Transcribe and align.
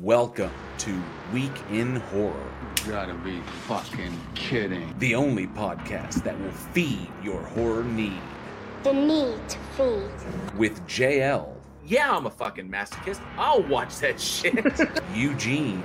Welcome 0.00 0.50
to 0.78 1.02
Week 1.32 1.52
in 1.70 1.96
Horror, 1.96 2.34
You 2.84 2.92
gotta 2.92 3.14
be 3.14 3.40
fucking 3.66 4.18
kidding. 4.34 4.94
the 4.98 5.14
only 5.14 5.46
podcast 5.46 6.22
that 6.24 6.38
will 6.40 6.50
feed 6.50 7.08
your 7.22 7.40
horror 7.42 7.84
need. 7.84 8.20
The 8.82 8.92
need 8.92 9.48
to 9.48 9.58
feed. 9.76 10.56
With 10.58 10.84
JL, 10.86 11.54
Yeah, 11.86 12.16
I'm 12.16 12.26
a 12.26 12.30
fucking 12.30 12.68
masochist. 12.70 13.20
I'll 13.36 13.62
watch 13.62 13.98
that 13.98 14.20
shit. 14.20 14.64
Eugene, 15.14 15.82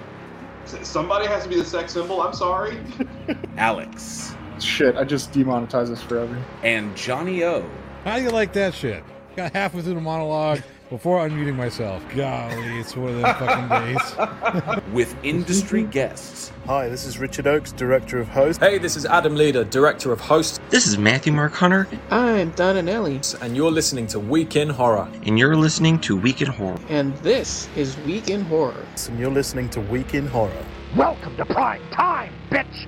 Somebody 0.66 1.28
has 1.28 1.44
to 1.44 1.50
be 1.50 1.55
the 1.55 1.64
sex 1.66 1.94
symbol. 1.94 2.21
I'm 2.21 2.34
sorry. 2.34 2.78
Alex, 3.58 4.36
Shit, 4.60 4.96
I 4.96 5.04
just 5.04 5.32
demonetized 5.32 5.92
this 5.92 6.02
forever. 6.02 6.44
and 6.64 6.96
Johnny 6.98 7.44
O. 7.44 7.70
How 8.04 8.18
do 8.18 8.24
you 8.24 8.30
like 8.32 8.54
that 8.54 8.74
shit? 8.74 9.04
Got 9.36 9.54
halfway 9.54 9.82
through 9.82 9.94
the 9.94 10.02
monologue 10.02 10.62
before 10.89 11.27
unmuting 11.27 11.55
myself. 11.55 12.04
Golly, 12.15 12.79
it's 12.79 12.95
one 12.95 13.09
of 13.09 13.21
them 13.21 13.36
fucking 13.36 14.75
days. 14.75 14.83
with 14.93 15.15
industry 15.23 15.83
guests 15.83 16.51
Hi, 16.68 16.89
this 16.89 17.05
is 17.05 17.18
Richard 17.18 17.47
Oakes, 17.47 17.71
Director 17.71 18.19
of 18.19 18.28
Host. 18.28 18.59
Hey, 18.59 18.78
this 18.78 18.97
is 18.97 19.05
Adam 19.05 19.36
Leader, 19.36 19.64
Director 19.64 20.11
of 20.11 20.19
Hosts, 20.19 20.59
This 20.69 20.86
is 20.86 20.97
Matthew 20.97 21.31
Mark 21.31 21.54
Hunter, 21.54 21.87
I'm 22.11 22.51
Donna 22.51 22.81
Nelly, 22.81 23.21
and 23.39 23.55
you're 23.55 23.71
listening 23.71 24.05
to 24.07 24.19
Week 24.19 24.57
in 24.57 24.68
Horror. 24.69 25.07
and 25.25 25.39
you're 25.39 25.55
listening 25.55 25.97
to 26.01 26.19
Week 26.19 26.42
in 26.42 26.50
Horror. 26.50 26.78
and 26.89 27.15
this 27.19 27.69
is 27.78 27.97
Week 28.00 28.29
in 28.29 28.42
Horror. 28.42 28.86
and 29.07 29.17
you're 29.17 29.31
listening 29.31 29.69
to 29.69 29.79
Week 29.79 30.14
in 30.14 30.28
Horror. 30.28 30.51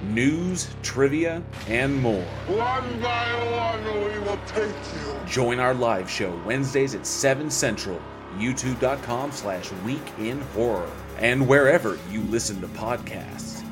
News, 0.02 0.68
trivia, 0.82 1.44
and 1.68 1.96
more. 2.02 2.26
One 2.48 3.02
by 3.02 3.34
one, 3.52 3.84
we 4.02 4.18
will 4.20 4.40
take 4.48 4.66
you. 4.66 5.20
Join 5.28 5.60
our 5.60 5.76
live 5.76 6.10
show 6.10 6.36
Wednesdays 6.44 6.96
at 6.96 7.06
7 7.06 7.52
Central, 7.52 8.02
youtube.com 8.40 9.32
slash 9.32 9.72
week 9.86 10.02
in 10.18 10.42
horror, 10.42 10.90
and 11.20 11.48
wherever 11.48 12.00
you 12.10 12.22
listen 12.24 12.60
to 12.62 12.68
podcasts. 12.70 13.64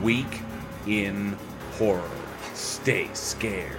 Week 0.00 0.40
in 0.88 1.38
Horror. 1.78 2.02
Stay 2.52 3.08
scared. 3.12 3.78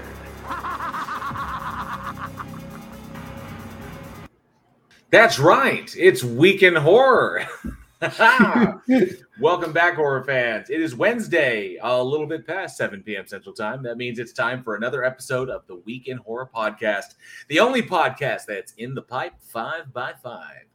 That's 5.11 5.39
right. 5.39 5.93
It's 5.97 6.23
Week 6.23 6.63
in 6.63 6.75
Horror. 6.75 7.47
Welcome 9.39 9.71
back, 9.71 9.95
horror 9.95 10.23
fans. 10.25 10.69
It 10.69 10.81
is 10.81 10.93
Wednesday, 10.93 11.77
a 11.81 12.03
little 12.03 12.27
bit 12.27 12.45
past 12.45 12.75
7 12.75 13.01
p.m. 13.01 13.25
Central 13.25 13.55
Time. 13.55 13.81
That 13.83 13.95
means 13.95 14.19
it's 14.19 14.33
time 14.33 14.63
for 14.63 14.75
another 14.75 15.05
episode 15.05 15.49
of 15.49 15.65
the 15.67 15.77
Week 15.77 16.07
in 16.07 16.17
Horror 16.17 16.49
podcast, 16.53 17.15
the 17.47 17.61
only 17.61 17.81
podcast 17.81 18.47
that's 18.47 18.73
in 18.73 18.95
the 18.95 19.01
pipe 19.01 19.33
five 19.39 19.93
by 19.93 20.11
five. 20.21 20.65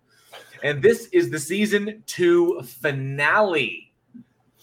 And 0.63 0.83
this 0.83 1.09
is 1.13 1.29
the 1.31 1.39
season 1.39 2.03
two 2.07 2.63
finale. 2.63 3.90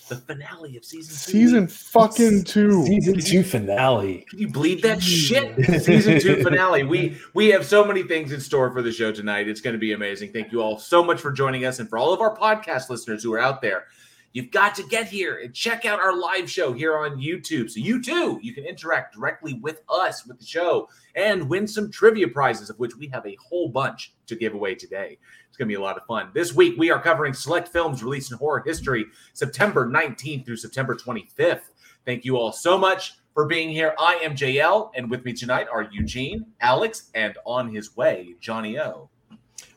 The 0.09 0.15
finale 0.15 0.77
of 0.77 0.85
season 0.85 1.15
two. 1.15 1.39
Season 1.39 1.67
fucking 1.67 2.45
two. 2.45 2.85
Season 2.85 3.19
two 3.19 3.43
finale. 3.43 4.25
Can 4.29 4.39
you 4.39 4.47
believe 4.47 4.81
that 4.83 5.03
shit? 5.03 5.55
Season 5.83 6.19
two 6.19 6.41
finale. 6.43 6.83
We 6.83 7.17
we 7.33 7.49
have 7.49 7.65
so 7.65 7.83
many 7.83 8.03
things 8.03 8.31
in 8.31 8.39
store 8.39 8.71
for 8.71 8.81
the 8.81 8.91
show 8.91 9.11
tonight. 9.11 9.49
It's 9.49 9.59
going 9.59 9.73
to 9.73 9.79
be 9.79 9.91
amazing. 9.91 10.31
Thank 10.31 10.53
you 10.53 10.61
all 10.61 10.79
so 10.79 11.03
much 11.03 11.19
for 11.19 11.31
joining 11.31 11.65
us, 11.65 11.79
and 11.79 11.89
for 11.89 11.97
all 11.97 12.13
of 12.13 12.21
our 12.21 12.35
podcast 12.37 12.89
listeners 12.89 13.21
who 13.21 13.33
are 13.33 13.39
out 13.39 13.61
there. 13.61 13.85
You've 14.33 14.51
got 14.51 14.75
to 14.75 14.83
get 14.83 15.07
here 15.07 15.39
and 15.43 15.53
check 15.53 15.85
out 15.85 15.99
our 15.99 16.15
live 16.15 16.51
show 16.51 16.71
here 16.71 16.95
on 16.97 17.17
YouTube. 17.17 17.71
So 17.71 17.79
you 17.79 18.03
too, 18.03 18.39
you 18.43 18.53
can 18.53 18.65
interact 18.65 19.15
directly 19.15 19.55
with 19.55 19.81
us 19.89 20.27
with 20.27 20.37
the 20.37 20.45
show 20.45 20.89
and 21.15 21.49
win 21.49 21.65
some 21.67 21.89
trivia 21.89 22.27
prizes, 22.27 22.69
of 22.69 22.77
which 22.77 22.95
we 22.95 23.07
have 23.07 23.25
a 23.25 23.35
whole 23.43 23.69
bunch 23.69 24.13
to 24.27 24.35
give 24.35 24.53
away 24.53 24.75
today. 24.75 25.17
It's 25.57 25.63
going 25.63 25.69
to 25.69 25.75
be 25.75 25.81
a 25.81 25.83
lot 25.83 25.97
of 25.97 26.05
fun. 26.05 26.29
This 26.35 26.53
week 26.53 26.75
we 26.77 26.91
are 26.91 27.01
covering 27.01 27.33
select 27.33 27.69
films 27.69 28.03
released 28.03 28.31
in 28.31 28.37
horror 28.37 28.61
history, 28.63 29.07
September 29.33 29.89
19th 29.89 30.45
through 30.45 30.57
September 30.57 30.93
25th. 30.93 31.61
Thank 32.05 32.25
you 32.25 32.37
all 32.37 32.51
so 32.51 32.77
much 32.77 33.15
for 33.33 33.47
being 33.47 33.69
here. 33.69 33.95
I 33.97 34.17
am 34.17 34.35
JL, 34.35 34.91
and 34.95 35.09
with 35.09 35.25
me 35.25 35.33
tonight 35.33 35.65
are 35.73 35.89
Eugene, 35.91 36.45
Alex, 36.61 37.09
and 37.15 37.39
on 37.43 37.73
his 37.73 37.97
way, 37.97 38.35
Johnny 38.39 38.77
O. 38.77 39.09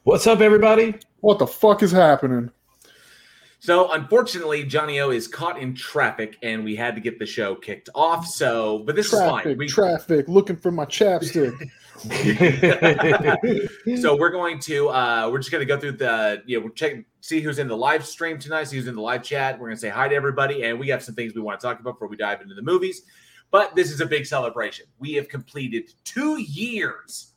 What's 0.02 0.26
up, 0.26 0.42
everybody? 0.42 0.96
What 1.20 1.38
the 1.38 1.46
fuck 1.46 1.82
is 1.82 1.92
happening? 1.92 2.50
So, 3.60 3.90
unfortunately, 3.92 4.64
Johnny 4.64 5.00
O 5.00 5.08
is 5.08 5.26
caught 5.28 5.58
in 5.58 5.74
traffic, 5.74 6.36
and 6.42 6.62
we 6.62 6.76
had 6.76 6.94
to 6.94 7.00
get 7.00 7.18
the 7.18 7.24
show 7.24 7.54
kicked 7.54 7.88
off. 7.94 8.26
So, 8.26 8.80
but 8.80 8.96
this 8.96 9.14
is 9.14 9.18
fine. 9.18 9.56
We, 9.56 9.66
traffic, 9.66 10.28
looking 10.28 10.56
for 10.56 10.70
my 10.70 10.84
chapstick. 10.84 11.70
so 13.98 14.16
we're 14.16 14.30
going 14.30 14.58
to 14.58 14.88
uh 14.88 15.28
we're 15.30 15.38
just 15.38 15.50
going 15.50 15.60
to 15.60 15.66
go 15.66 15.78
through 15.78 15.92
the 15.92 16.42
you 16.46 16.56
know 16.56 16.64
we'll 16.64 16.72
check 16.72 16.94
see 17.20 17.40
who's 17.40 17.58
in 17.58 17.68
the 17.68 17.76
live 17.76 18.06
stream 18.06 18.38
tonight 18.38 18.64
see 18.64 18.76
who's 18.76 18.86
in 18.86 18.94
the 18.94 19.00
live 19.02 19.22
chat. 19.22 19.58
We're 19.58 19.66
going 19.66 19.76
to 19.76 19.80
say 19.80 19.90
hi 19.90 20.08
to 20.08 20.14
everybody 20.14 20.62
and 20.62 20.80
we 20.80 20.88
have 20.88 21.02
some 21.02 21.14
things 21.14 21.34
we 21.34 21.42
want 21.42 21.60
to 21.60 21.66
talk 21.66 21.78
about 21.78 21.96
before 21.96 22.08
we 22.08 22.16
dive 22.16 22.40
into 22.40 22.54
the 22.54 22.62
movies. 22.62 23.02
But 23.50 23.74
this 23.74 23.90
is 23.90 24.00
a 24.00 24.06
big 24.06 24.24
celebration. 24.24 24.86
We 24.98 25.12
have 25.14 25.28
completed 25.28 25.92
two 26.04 26.40
years 26.40 27.32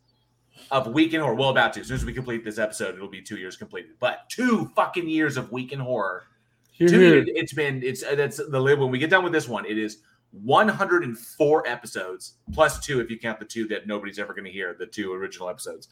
of 0.72 0.88
week 0.88 1.14
in 1.14 1.20
horror. 1.20 1.36
Well 1.36 1.50
about 1.50 1.74
to 1.74 1.82
as 1.82 1.88
soon 1.88 1.96
as 1.96 2.06
we 2.06 2.14
complete 2.14 2.46
this 2.46 2.58
episode 2.58 2.96
it'll 2.96 3.10
be 3.10 3.22
two 3.22 3.38
years 3.38 3.58
completed. 3.58 3.92
But 4.00 4.30
two 4.30 4.72
fucking 4.78 5.10
years 5.10 5.36
of 5.36 5.52
week 5.52 5.74
in 5.74 5.80
horror. 5.80 6.24
Here, 6.72 6.88
two 6.88 7.00
here. 7.00 7.16
years, 7.16 7.30
it's 7.36 7.54
been 7.54 7.84
it's 7.84 8.02
that's 8.16 8.38
the 8.38 8.60
live 8.62 8.80
when 8.80 8.92
we 8.92 8.98
get 8.98 9.10
done 9.10 9.26
with 9.26 9.34
this 9.34 9.50
one 9.50 9.66
it 9.66 9.78
is 9.78 9.98
104 10.42 11.68
episodes 11.68 12.34
plus 12.54 12.80
two 12.80 13.00
if 13.00 13.10
you 13.10 13.20
count 13.20 13.40
the 13.40 13.46
two 13.46 13.68
that 13.68 13.88
nobody's 13.88 14.18
ever 14.18 14.34
going 14.34 14.46
to 14.46 14.52
hear 14.52 14.76
the 14.78 14.86
two 14.86 15.14
original 15.14 15.50
episodes. 15.50 15.90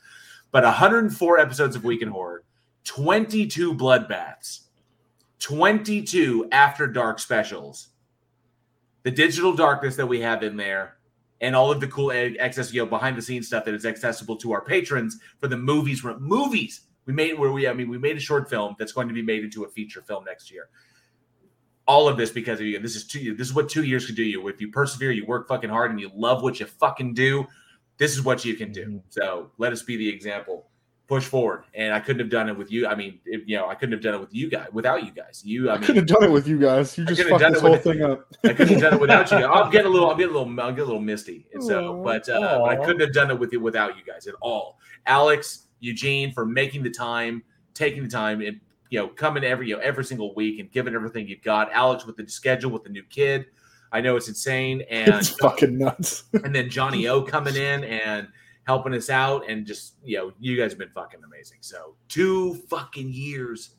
But 0.52 0.64
104 0.64 1.40
episodes 1.40 1.76
of 1.76 1.84
week 1.84 2.02
in 2.02 2.10
horror 2.10 2.44
22 2.86 3.76
bloodbaths 3.76 4.62
22 5.40 6.50
after 6.52 6.88
dark 6.88 7.20
specials 7.20 7.90
the 9.04 9.12
digital 9.12 9.54
darkness 9.54 9.96
that 9.96 10.08
we 10.08 10.20
have 10.20 10.44
in 10.44 10.58
there 10.58 10.98
and 11.42 11.56
all 11.56 11.72
of 11.72 11.80
the 11.80 11.88
cool 11.88 12.12
access 12.40 12.74
you 12.74 12.82
know 12.82 12.90
behind 12.90 13.16
the 13.16 13.22
scenes 13.22 13.48
stuff 13.48 13.66
that 13.66 13.74
is 13.74 13.86
accessible 13.86 14.36
to 14.36 14.52
our 14.52 14.62
patrons 14.62 15.20
for 15.40 15.48
the 15.48 15.58
movies 15.58 16.04
movies 16.20 16.82
we 17.06 17.14
made 17.14 17.38
where 17.38 17.52
we 17.52 17.68
i 17.68 17.74
mean 17.74 17.90
we 17.90 17.98
made 17.98 18.18
a 18.18 18.20
short 18.20 18.50
film 18.50 18.76
that's 18.80 18.92
going 18.92 19.08
to 19.08 19.14
be 19.14 19.22
made 19.22 19.44
into 19.44 19.64
a 19.64 19.70
feature 19.70 20.02
film 20.02 20.24
next 20.26 20.52
year 20.52 20.70
all 21.88 22.08
of 22.08 22.18
this 22.18 22.30
because 22.32 22.60
of 22.60 22.66
you. 22.66 22.80
This 22.80 22.96
is 22.96 23.06
two. 23.06 23.36
This 23.36 23.48
is 23.48 23.54
what 23.54 23.70
two 23.70 23.84
years 23.84 24.06
can 24.06 24.16
do 24.16 24.24
you. 24.24 24.48
If 24.48 24.62
you 24.62 24.72
persevere, 24.72 25.12
you 25.12 25.26
work 25.26 25.48
fucking 25.48 25.70
hard, 25.70 25.92
and 25.92 26.00
you 26.00 26.12
love 26.16 26.44
what 26.44 26.60
you 26.60 26.66
fucking 26.66 27.14
do. 27.14 27.46
This 27.98 28.14
is 28.14 28.24
what 28.24 28.44
you 28.46 28.56
can 28.56 28.70
Mm-hmm. 28.70 28.92
do. 28.98 29.04
So 29.10 29.52
let 29.58 29.72
us 29.74 29.82
be 29.84 29.98
the 29.98 30.08
example. 30.10 30.68
Push 31.08 31.26
forward. 31.26 31.66
And 31.74 31.94
I 31.94 32.00
couldn't 32.00 32.20
have 32.22 32.30
done 32.30 32.48
it 32.48 32.58
with 32.58 32.72
you. 32.72 32.88
I 32.88 32.96
mean, 32.96 33.20
if, 33.26 33.42
you 33.46 33.58
know, 33.58 33.68
I 33.68 33.76
couldn't 33.76 33.92
have 33.92 34.02
done 34.02 34.14
it 34.16 34.22
with 34.22 34.34
you 34.34 34.50
guys 34.50 34.68
without 34.72 35.04
you 35.06 35.12
guys. 35.12 35.42
You, 35.44 35.70
I 35.70 35.74
I 35.74 35.78
mean, 35.78 35.84
could 35.88 35.96
have 35.98 36.06
done 36.08 36.24
it 36.24 36.32
with 36.32 36.48
you 36.48 36.58
guys. 36.58 36.98
You 36.98 37.04
I 37.04 37.08
just 37.14 37.28
fucked 37.30 37.42
this 37.44 37.58
it 37.58 37.62
whole 37.62 37.76
thing 37.76 38.02
up. 38.02 38.28
I 38.46 38.54
couldn't 38.54 38.70
have 38.70 38.80
done 38.82 38.94
it 38.94 39.02
without 39.02 39.30
you. 39.30 39.38
I'm 39.46 39.70
getting 39.70 39.88
a 39.88 39.90
little. 39.90 40.10
I'm 40.10 40.18
getting 40.18 40.32
a 40.32 40.34
little. 40.34 40.46
I'm 40.46 40.56
getting 40.56 40.64
a 40.64 40.68
little. 40.68 40.70
I'm 40.70 40.76
getting 40.76 40.84
a 40.84 40.86
little 40.86 41.02
misty. 41.02 41.48
And 41.54 41.62
so, 41.62 42.02
but 42.02 42.30
uh, 42.30 42.60
but 42.60 42.64
I 42.70 42.76
couldn't 42.78 43.02
have 43.02 43.14
done 43.14 43.30
it 43.30 43.38
with 43.38 43.52
you 43.52 43.60
without 43.60 43.98
you 43.98 44.04
guys 44.06 44.26
at 44.28 44.36
all. 44.42 44.80
Alex, 45.06 45.68
Eugene, 45.82 46.32
for 46.32 46.46
making 46.46 46.82
the 46.84 46.90
time, 46.92 47.44
taking 47.74 48.04
the 48.04 48.10
time, 48.10 48.40
and 48.42 48.62
you 48.92 49.00
know, 49.00 49.08
coming 49.08 49.44
every 49.44 49.70
you 49.70 49.76
know 49.76 49.82
every 49.82 50.04
single 50.04 50.36
week 50.36 50.60
and 50.60 50.72
giving 50.72 50.94
everything 50.94 51.28
you've 51.28 51.42
got. 51.42 51.72
Alex 51.72 52.06
with 52.06 52.18
the 52.18 52.28
schedule 52.28 52.70
with 52.70 52.84
the 52.84 52.90
new 52.90 53.04
kid. 53.04 53.46
I 53.94 54.02
know 54.02 54.16
it's 54.18 54.28
insane, 54.28 54.84
and 54.90 55.16
It's 55.16 55.30
fucking 55.30 55.78
nuts. 55.78 56.26
and 56.34 56.54
then 56.54 56.70
Johnny 56.70 57.08
O 57.08 57.22
coming 57.22 57.56
in 57.56 57.84
and 57.86 58.28
helping 58.68 58.94
us 58.94 59.10
out, 59.10 59.50
and 59.50 59.66
just 59.66 59.96
you 60.04 60.18
know, 60.18 60.34
you 60.40 60.58
guys 60.58 60.74
have 60.74 60.80
been 60.80 60.92
fucking 60.94 61.22
amazing. 61.26 61.60
So 61.62 61.96
two 62.10 62.56
fucking 62.70 63.12
years, 63.12 63.72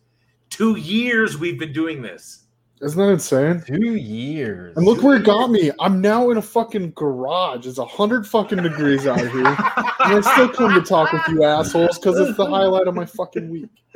two 0.49 0.77
years 0.77 1.39
we've 1.39 1.59
been 1.59 1.75
doing 1.75 2.01
this. 2.01 2.45
Isn't 2.83 2.99
that 2.99 3.13
insane? 3.13 3.63
Two 3.65 3.95
years. 3.95 4.77
And 4.77 4.85
look 4.85 5.05
where 5.05 5.17
it 5.17 5.25
got 5.25 5.53
me. 5.53 5.71
I'm 5.79 6.01
now 6.01 6.31
in 6.31 6.37
a 6.37 6.43
fucking 6.43 6.95
garage. 6.97 7.65
It's 7.65 7.79
a 7.79 7.85
hundred 7.85 8.27
fucking 8.27 8.61
degrees 8.61 9.07
out 9.07 9.21
here. 9.21 9.47
and 9.47 9.57
I 10.01 10.21
still 10.21 10.49
come 10.49 10.75
to 10.75 10.81
talk 10.81 11.13
with 11.13 11.23
you 11.29 11.45
assholes 11.45 11.97
because 11.97 12.19
it's 12.19 12.37
the 12.37 12.45
highlight 12.45 12.89
of 12.89 12.97
my 12.97 13.07
fucking 13.07 13.49
week. 13.51 13.71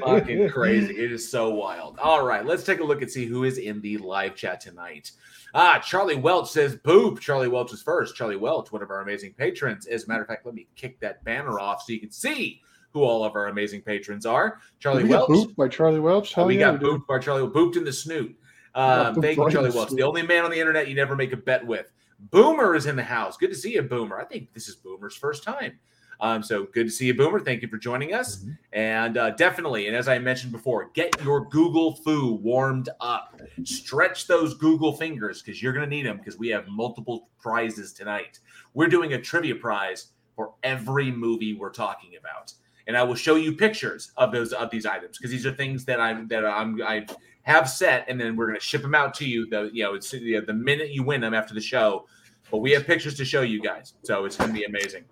fucking 0.00 0.50
crazy. 0.50 0.96
It 0.96 1.12
is 1.12 1.30
so 1.30 1.50
wild. 1.50 2.00
All 2.00 2.26
right, 2.26 2.44
let's 2.44 2.64
take 2.64 2.80
a 2.80 2.84
look 2.84 3.00
and 3.00 3.10
see 3.10 3.26
who 3.26 3.44
is 3.44 3.58
in 3.58 3.80
the 3.80 3.98
live 3.98 4.34
chat 4.34 4.60
tonight. 4.60 5.12
Ah, 5.54 5.78
Charlie 5.78 6.16
Welch 6.16 6.50
says 6.50 6.74
boop. 6.74 7.20
Charlie 7.20 7.46
Welch 7.46 7.72
is 7.72 7.80
first. 7.80 8.16
Charlie 8.16 8.34
Welch, 8.34 8.72
one 8.72 8.82
of 8.82 8.90
our 8.90 9.02
amazing 9.02 9.34
patrons. 9.34 9.86
As 9.86 10.02
a 10.04 10.08
matter 10.08 10.22
of 10.22 10.26
fact, 10.26 10.44
let 10.44 10.56
me 10.56 10.66
kick 10.74 10.98
that 10.98 11.22
banner 11.22 11.60
off 11.60 11.82
so 11.82 11.92
you 11.92 12.00
can 12.00 12.10
see 12.10 12.60
who 12.96 13.04
all 13.04 13.24
of 13.24 13.34
our 13.34 13.48
amazing 13.48 13.82
patrons 13.82 14.24
are. 14.24 14.58
Charlie 14.78 15.02
we 15.02 15.10
Welch. 15.10 15.28
booped 15.28 15.54
by 15.54 15.68
Charlie 15.68 16.00
Welch. 16.00 16.32
Hell 16.32 16.46
we 16.46 16.58
yeah, 16.58 16.72
got 16.72 16.72
we 16.72 16.78
did. 16.78 17.00
booped 17.00 17.06
by 17.06 17.18
Charlie. 17.18 17.46
Booped 17.46 17.76
in 17.76 17.84
the 17.84 17.92
snoot. 17.92 18.34
Um, 18.74 19.20
thank 19.20 19.36
you, 19.36 19.50
Charlie 19.50 19.70
Welch. 19.70 19.90
The 19.90 20.02
only 20.02 20.22
man 20.22 20.44
on 20.44 20.50
the 20.50 20.58
internet 20.58 20.88
you 20.88 20.94
never 20.94 21.14
make 21.14 21.32
a 21.32 21.36
bet 21.36 21.66
with. 21.66 21.92
Boomer 22.30 22.74
is 22.74 22.86
in 22.86 22.96
the 22.96 23.02
house. 23.02 23.36
Good 23.36 23.50
to 23.50 23.54
see 23.54 23.74
you, 23.74 23.82
Boomer. 23.82 24.18
I 24.18 24.24
think 24.24 24.54
this 24.54 24.66
is 24.66 24.76
Boomer's 24.76 25.14
first 25.14 25.44
time. 25.44 25.78
Um, 26.20 26.42
so 26.42 26.64
good 26.72 26.84
to 26.84 26.90
see 26.90 27.04
you, 27.04 27.14
Boomer. 27.14 27.38
Thank 27.38 27.60
you 27.60 27.68
for 27.68 27.76
joining 27.76 28.14
us. 28.14 28.38
Mm-hmm. 28.38 28.50
And 28.72 29.18
uh, 29.18 29.30
definitely, 29.32 29.88
and 29.88 29.94
as 29.94 30.08
I 30.08 30.18
mentioned 30.18 30.52
before, 30.52 30.90
get 30.94 31.22
your 31.22 31.46
Google 31.50 31.96
foo 31.96 32.32
warmed 32.36 32.88
up. 33.02 33.38
Stretch 33.64 34.26
those 34.26 34.54
Google 34.54 34.94
fingers 34.94 35.42
because 35.42 35.62
you're 35.62 35.74
going 35.74 35.84
to 35.84 35.94
need 35.94 36.06
them 36.06 36.16
because 36.16 36.38
we 36.38 36.48
have 36.48 36.66
multiple 36.68 37.28
prizes 37.38 37.92
tonight. 37.92 38.40
We're 38.72 38.88
doing 38.88 39.12
a 39.12 39.20
trivia 39.20 39.56
prize 39.56 40.12
for 40.34 40.54
every 40.62 41.10
movie 41.10 41.54
we're 41.54 41.70
talking 41.70 42.12
about. 42.18 42.52
And 42.86 42.96
I 42.96 43.02
will 43.02 43.14
show 43.14 43.36
you 43.36 43.52
pictures 43.52 44.12
of 44.16 44.32
those 44.32 44.52
of 44.52 44.70
these 44.70 44.86
items 44.86 45.18
because 45.18 45.30
these 45.30 45.46
are 45.46 45.52
things 45.52 45.84
that 45.86 46.00
I'm 46.00 46.28
that 46.28 46.44
I'm 46.44 46.80
I 46.82 47.06
have 47.42 47.68
set, 47.68 48.04
and 48.08 48.20
then 48.20 48.36
we're 48.36 48.46
gonna 48.46 48.60
ship 48.60 48.82
them 48.82 48.94
out 48.94 49.14
to 49.14 49.28
you. 49.28 49.48
The 49.48 49.70
you 49.72 49.84
know 49.84 49.94
it's 49.94 50.12
you 50.12 50.38
know, 50.38 50.46
the 50.46 50.54
minute 50.54 50.90
you 50.90 51.02
win 51.02 51.20
them 51.20 51.34
after 51.34 51.54
the 51.54 51.60
show, 51.60 52.06
but 52.50 52.58
we 52.58 52.72
have 52.72 52.86
pictures 52.86 53.16
to 53.16 53.24
show 53.24 53.42
you 53.42 53.60
guys, 53.60 53.94
so 54.02 54.24
it's 54.24 54.36
gonna 54.36 54.52
be 54.52 54.64
amazing. 54.64 55.04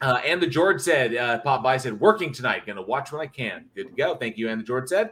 Uh, 0.00 0.20
and 0.24 0.40
the 0.40 0.46
George 0.46 0.80
said, 0.80 1.16
uh, 1.16 1.40
Pop 1.40 1.62
by 1.62 1.76
said, 1.76 1.98
working 1.98 2.32
tonight, 2.32 2.64
gonna 2.66 2.82
watch 2.82 3.10
when 3.10 3.20
I 3.20 3.26
can. 3.26 3.64
Good 3.74 3.88
to 3.88 3.94
go. 3.94 4.14
Thank 4.14 4.38
you. 4.38 4.48
And 4.48 4.60
the 4.60 4.64
George 4.64 4.88
said, 4.88 5.10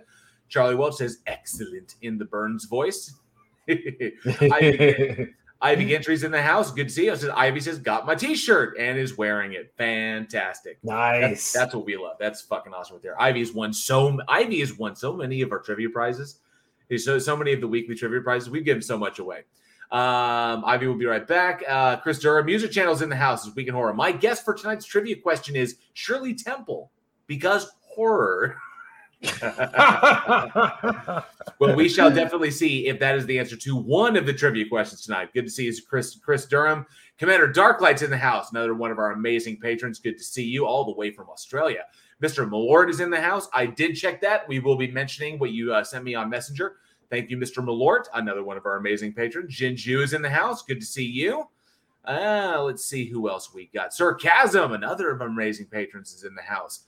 Charlie 0.48 0.76
Welch 0.76 0.94
says, 0.94 1.18
excellent 1.26 1.96
in 2.02 2.18
the 2.18 2.24
Burns 2.24 2.66
voice. 2.66 3.14
Ivy, 3.68 5.34
Ivy 5.60 5.86
Gentry's 5.86 6.22
in 6.22 6.30
the 6.30 6.42
house. 6.42 6.70
Good 6.70 6.88
to 6.88 6.94
see 6.94 7.06
you. 7.06 7.16
Says 7.16 7.30
Ivy 7.34 7.60
says, 7.60 7.78
got 7.78 8.06
my 8.06 8.14
t-shirt 8.14 8.76
and 8.78 8.98
is 8.98 9.16
wearing 9.16 9.54
it. 9.54 9.72
Fantastic. 9.76 10.78
Nice. 10.82 11.20
That's, 11.20 11.52
that's 11.52 11.74
what 11.74 11.86
we 11.86 11.96
love. 11.96 12.16
That's 12.20 12.42
fucking 12.42 12.74
awesome 12.74 12.96
right 12.96 13.02
there. 13.02 13.20
Ivy 13.20 13.38
has 13.40 13.52
won 13.52 13.72
so 13.72 14.18
Ivy 14.28 14.60
has 14.60 14.76
won 14.76 14.94
so 14.94 15.14
many 15.14 15.40
of 15.40 15.52
our 15.52 15.58
trivia 15.60 15.88
prizes. 15.88 16.40
So 16.98 17.18
so 17.18 17.36
many 17.36 17.52
of 17.52 17.60
the 17.60 17.68
weekly 17.68 17.94
trivia 17.94 18.20
prizes. 18.20 18.50
We've 18.50 18.64
given 18.64 18.82
so 18.82 18.98
much 18.98 19.18
away. 19.18 19.44
Um, 19.90 20.64
Ivy 20.64 20.88
will 20.88 20.98
be 20.98 21.06
right 21.06 21.26
back. 21.26 21.62
Uh, 21.66 21.96
Chris 21.96 22.18
Durham, 22.18 22.46
music 22.46 22.70
channels 22.70 23.02
in 23.02 23.08
the 23.08 23.16
house 23.16 23.44
this 23.44 23.54
week 23.54 23.68
in 23.68 23.74
horror. 23.74 23.94
My 23.94 24.12
guess 24.12 24.42
for 24.42 24.52
tonight's 24.52 24.84
trivia 24.84 25.16
question 25.16 25.56
is 25.56 25.76
Shirley 25.94 26.34
Temple 26.34 26.90
because 27.26 27.70
horror. 27.80 28.56
well, 31.58 31.74
we 31.74 31.88
shall 31.88 32.10
definitely 32.10 32.50
see 32.50 32.86
if 32.86 32.98
that 33.00 33.16
is 33.16 33.26
the 33.26 33.38
answer 33.38 33.56
to 33.56 33.76
one 33.76 34.16
of 34.16 34.26
the 34.26 34.32
trivia 34.32 34.68
questions 34.68 35.02
tonight. 35.02 35.32
Good 35.34 35.44
to 35.44 35.50
see 35.50 35.64
you, 35.64 35.74
Chris 35.88 36.16
Chris 36.16 36.46
Durham. 36.46 36.86
Commander 37.18 37.46
Darklight's 37.48 38.02
in 38.02 38.10
the 38.10 38.16
house, 38.16 38.50
another 38.50 38.74
one 38.74 38.90
of 38.90 38.98
our 38.98 39.12
amazing 39.12 39.58
patrons. 39.58 39.98
Good 39.98 40.18
to 40.18 40.24
see 40.24 40.44
you 40.44 40.66
all 40.66 40.84
the 40.84 40.92
way 40.92 41.10
from 41.10 41.28
Australia. 41.30 41.84
Mr. 42.22 42.48
Malort 42.48 42.88
is 42.90 43.00
in 43.00 43.10
the 43.10 43.20
house. 43.20 43.48
I 43.52 43.66
did 43.66 43.94
check 43.94 44.20
that. 44.22 44.48
We 44.48 44.58
will 44.58 44.76
be 44.76 44.90
mentioning 44.90 45.38
what 45.38 45.50
you 45.50 45.72
uh, 45.72 45.84
sent 45.84 46.04
me 46.04 46.14
on 46.14 46.30
Messenger. 46.30 46.76
Thank 47.10 47.30
you, 47.30 47.36
Mr. 47.36 47.64
Malort, 47.64 48.04
another 48.14 48.42
one 48.42 48.56
of 48.56 48.66
our 48.66 48.76
amazing 48.76 49.12
patrons. 49.12 49.56
Jinju 49.56 50.02
is 50.02 50.12
in 50.12 50.22
the 50.22 50.30
house. 50.30 50.62
Good 50.62 50.80
to 50.80 50.86
see 50.86 51.04
you. 51.04 51.48
Uh, 52.04 52.62
let's 52.62 52.84
see 52.84 53.06
who 53.06 53.28
else 53.28 53.52
we 53.52 53.66
got. 53.74 53.92
Sarcasm, 53.92 54.72
another 54.72 55.10
of 55.10 55.20
our 55.20 55.26
amazing 55.26 55.66
patrons, 55.66 56.12
is 56.12 56.24
in 56.24 56.34
the 56.34 56.42
house. 56.42 56.84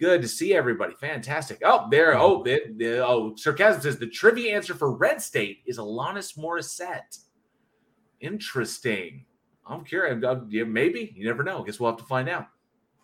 Good 0.00 0.22
to 0.22 0.28
see 0.28 0.54
everybody. 0.54 0.94
Fantastic. 0.94 1.60
Oh, 1.62 1.86
there. 1.90 2.18
Oh, 2.18 2.42
the, 2.42 2.62
the, 2.76 3.06
oh, 3.06 3.34
Sarcasm 3.36 3.82
says 3.82 3.98
the 3.98 4.06
trivia 4.06 4.56
answer 4.56 4.74
for 4.74 4.92
Red 4.92 5.20
State 5.20 5.58
is 5.66 5.76
Alanis 5.76 6.38
Morissette. 6.38 7.18
Interesting. 8.20 9.26
I'm 9.66 9.84
curious. 9.84 10.24
Yeah, 10.48 10.64
maybe. 10.64 11.12
You 11.14 11.26
never 11.26 11.42
know. 11.42 11.62
I 11.62 11.66
Guess 11.66 11.78
we'll 11.78 11.90
have 11.90 11.98
to 11.98 12.06
find 12.06 12.30
out. 12.30 12.46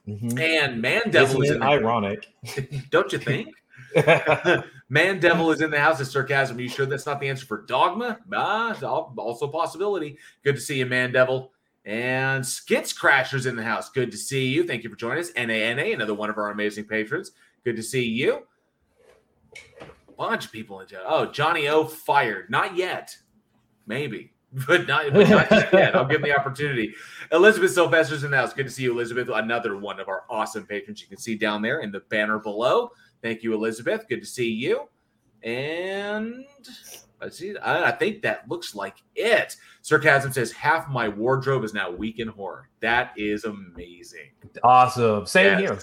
Mhm. 0.09 0.41
And 0.41 0.81
Man 0.81 1.11
Devil 1.11 1.43
is 1.43 1.51
ironic? 1.61 2.29
Don't 2.91 3.13
you 3.13 3.19
think? 3.19 3.49
Man 4.89 5.21
Devil 5.21 5.51
is 5.51 5.61
in 5.61 5.71
the 5.71 5.79
house 5.79 6.01
of 6.01 6.07
sarcasm. 6.07 6.57
Are 6.57 6.61
you 6.63 6.69
sure 6.69 6.87
that's 6.87 7.05
not 7.05 7.21
the 7.21 7.29
answer 7.29 7.45
for 7.45 7.67
Dogma? 7.67 8.21
Ah, 8.33 8.75
also 8.83 9.49
possibility. 9.49 10.17
Good 10.45 10.55
to 10.55 10.61
see 10.63 10.79
you, 10.79 10.87
Man 10.87 11.13
Devil. 11.13 11.53
And 11.87 12.45
Skits 12.45 12.93
Crashers 12.93 13.47
in 13.47 13.55
the 13.55 13.63
house. 13.63 13.89
Good 13.91 14.11
to 14.11 14.19
see 14.19 14.47
you. 14.49 14.67
Thank 14.67 14.83
you 14.83 14.91
for 14.91 14.97
joining 14.97 15.21
us. 15.21 15.31
NANA, 15.37 15.83
another 15.83 16.15
one 16.15 16.29
of 16.29 16.37
our 16.37 16.51
amazing 16.51 16.85
patrons. 16.85 17.31
Good 17.65 17.77
to 17.77 17.83
see 17.83 18.05
you. 18.05 18.43
Bunch 20.19 20.47
of 20.47 20.53
people 20.53 20.81
in 20.81 20.89
jail. 20.89 21.03
Oh, 21.07 21.27
Johnny 21.27 21.69
O 21.69 21.85
fired. 21.85 22.51
Not 22.51 22.77
yet. 22.77 23.17
Maybe. 23.87 24.33
But 24.67 24.87
not, 24.87 25.13
but 25.13 25.29
not 25.29 25.51
yet. 25.51 25.95
I'll 25.97 26.07
give 26.07 26.19
him 26.19 26.23
the 26.23 26.39
opportunity. 26.39 26.95
Elizabeth 27.31 27.73
Sylvester's 27.73 28.25
in 28.25 28.31
the 28.31 28.39
house. 28.39 28.55
Good 28.55 28.65
to 28.65 28.71
see 28.71 28.85
you, 28.85 28.93
Elizabeth. 28.93 29.29
Another 29.29 29.77
one 29.77 30.01
of 30.01 30.09
our 30.09 30.23
awesome 30.31 30.65
patrons. 30.65 31.03
You 31.03 31.09
can 31.09 31.19
see 31.19 31.35
down 31.35 31.61
there 31.61 31.81
in 31.81 31.91
the 31.93 32.01
banner 32.01 32.39
below. 32.39 32.91
Thank 33.23 33.43
you, 33.43 33.53
Elizabeth. 33.53 34.07
Good 34.09 34.21
to 34.21 34.27
see 34.27 34.49
you. 34.49 34.89
And. 35.43 36.47
I, 37.21 37.29
see 37.29 37.55
I 37.63 37.91
think 37.93 38.23
that 38.23 38.49
looks 38.49 38.75
like 38.75 38.97
it. 39.15 39.57
Sarcasm 39.83 40.33
says 40.33 40.53
half 40.53 40.89
my 40.89 41.09
wardrobe 41.09 41.65
is 41.65 41.73
now 41.73 41.91
weak 41.91 42.19
in 42.19 42.29
horror. 42.29 42.69
That 42.81 43.13
is 43.17 43.45
amazing. 43.45 44.31
Awesome. 44.63 45.27
Same 45.27 45.61
Yes. 45.61 45.61
here. 45.61 45.81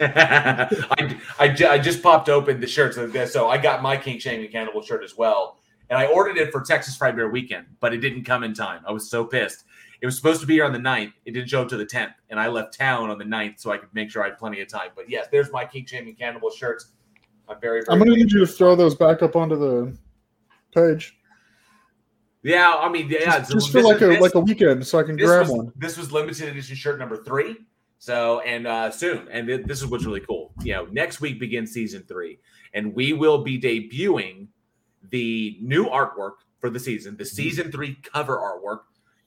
I, 0.00 1.20
I, 1.38 1.66
I 1.68 1.78
just 1.78 2.02
popped 2.02 2.28
open 2.28 2.60
the 2.60 2.66
shirts 2.66 2.96
of 2.96 3.12
this, 3.12 3.32
so 3.32 3.48
I 3.48 3.58
got 3.58 3.82
my 3.82 3.96
Kink 3.96 4.20
Shaming 4.20 4.50
Cannibal 4.50 4.82
shirt 4.82 5.04
as 5.04 5.16
well, 5.16 5.58
and 5.88 5.98
I 5.98 6.06
ordered 6.06 6.38
it 6.38 6.50
for 6.50 6.60
Texas 6.60 6.98
Frightmare 6.98 7.30
Weekend, 7.30 7.66
but 7.78 7.94
it 7.94 7.98
didn't 7.98 8.24
come 8.24 8.42
in 8.42 8.52
time. 8.52 8.82
I 8.86 8.92
was 8.92 9.08
so 9.08 9.24
pissed. 9.24 9.64
It 10.00 10.06
was 10.06 10.16
supposed 10.16 10.40
to 10.40 10.46
be 10.46 10.54
here 10.54 10.64
on 10.64 10.72
the 10.72 10.78
9th. 10.78 11.12
It 11.24 11.32
didn't 11.32 11.48
show 11.50 11.62
up 11.62 11.68
to 11.68 11.76
the 11.76 11.86
10th, 11.86 12.14
and 12.30 12.40
I 12.40 12.48
left 12.48 12.76
town 12.76 13.10
on 13.10 13.18
the 13.18 13.24
9th 13.24 13.60
so 13.60 13.70
I 13.70 13.76
could 13.78 13.90
make 13.94 14.10
sure 14.10 14.24
I 14.24 14.28
had 14.30 14.38
plenty 14.38 14.60
of 14.60 14.68
time. 14.68 14.90
But 14.96 15.08
yes, 15.08 15.28
there's 15.30 15.52
my 15.52 15.64
Kink 15.64 15.88
Shaming 15.88 16.16
Cannibal 16.16 16.50
shirts. 16.50 16.92
I'm 17.48 17.60
very, 17.60 17.82
very 17.82 17.92
I'm 17.92 17.98
gonna 17.98 18.16
need 18.16 18.32
you 18.32 18.40
to 18.40 18.46
throw 18.46 18.74
those 18.74 18.94
back 18.94 19.22
up 19.22 19.36
onto 19.36 19.56
the 19.56 19.96
page. 20.72 21.16
yeah. 22.42 22.74
I 22.78 22.88
mean, 22.88 23.08
yeah, 23.08 23.38
just, 23.38 23.48
so 23.48 23.54
just 23.54 23.70
for 23.70 23.82
like 23.82 24.00
a 24.00 24.06
this- 24.08 24.20
like 24.20 24.34
a 24.34 24.40
weekend, 24.40 24.86
so 24.86 24.98
I 24.98 25.02
can 25.02 25.16
grab 25.16 25.42
was, 25.42 25.50
one. 25.50 25.72
This 25.76 25.96
was 25.96 26.12
limited 26.12 26.48
edition 26.48 26.76
shirt 26.76 26.98
number 26.98 27.16
three. 27.22 27.56
So, 27.98 28.40
and 28.40 28.66
uh, 28.66 28.90
soon, 28.90 29.28
and 29.30 29.46
th- 29.46 29.66
this 29.66 29.82
is 29.82 29.86
what's 29.86 30.06
really 30.06 30.20
cool. 30.20 30.52
You 30.62 30.72
know, 30.72 30.84
next 30.86 31.20
week 31.20 31.38
begins 31.38 31.72
season 31.72 32.02
three, 32.08 32.38
and 32.72 32.94
we 32.94 33.12
will 33.12 33.42
be 33.44 33.60
debuting 33.60 34.48
the 35.10 35.58
new 35.60 35.84
artwork 35.84 36.36
for 36.60 36.70
the 36.70 36.80
season, 36.80 37.16
the 37.18 37.26
season 37.26 37.70
three 37.70 37.96
cover 38.02 38.38
artwork, 38.38 38.80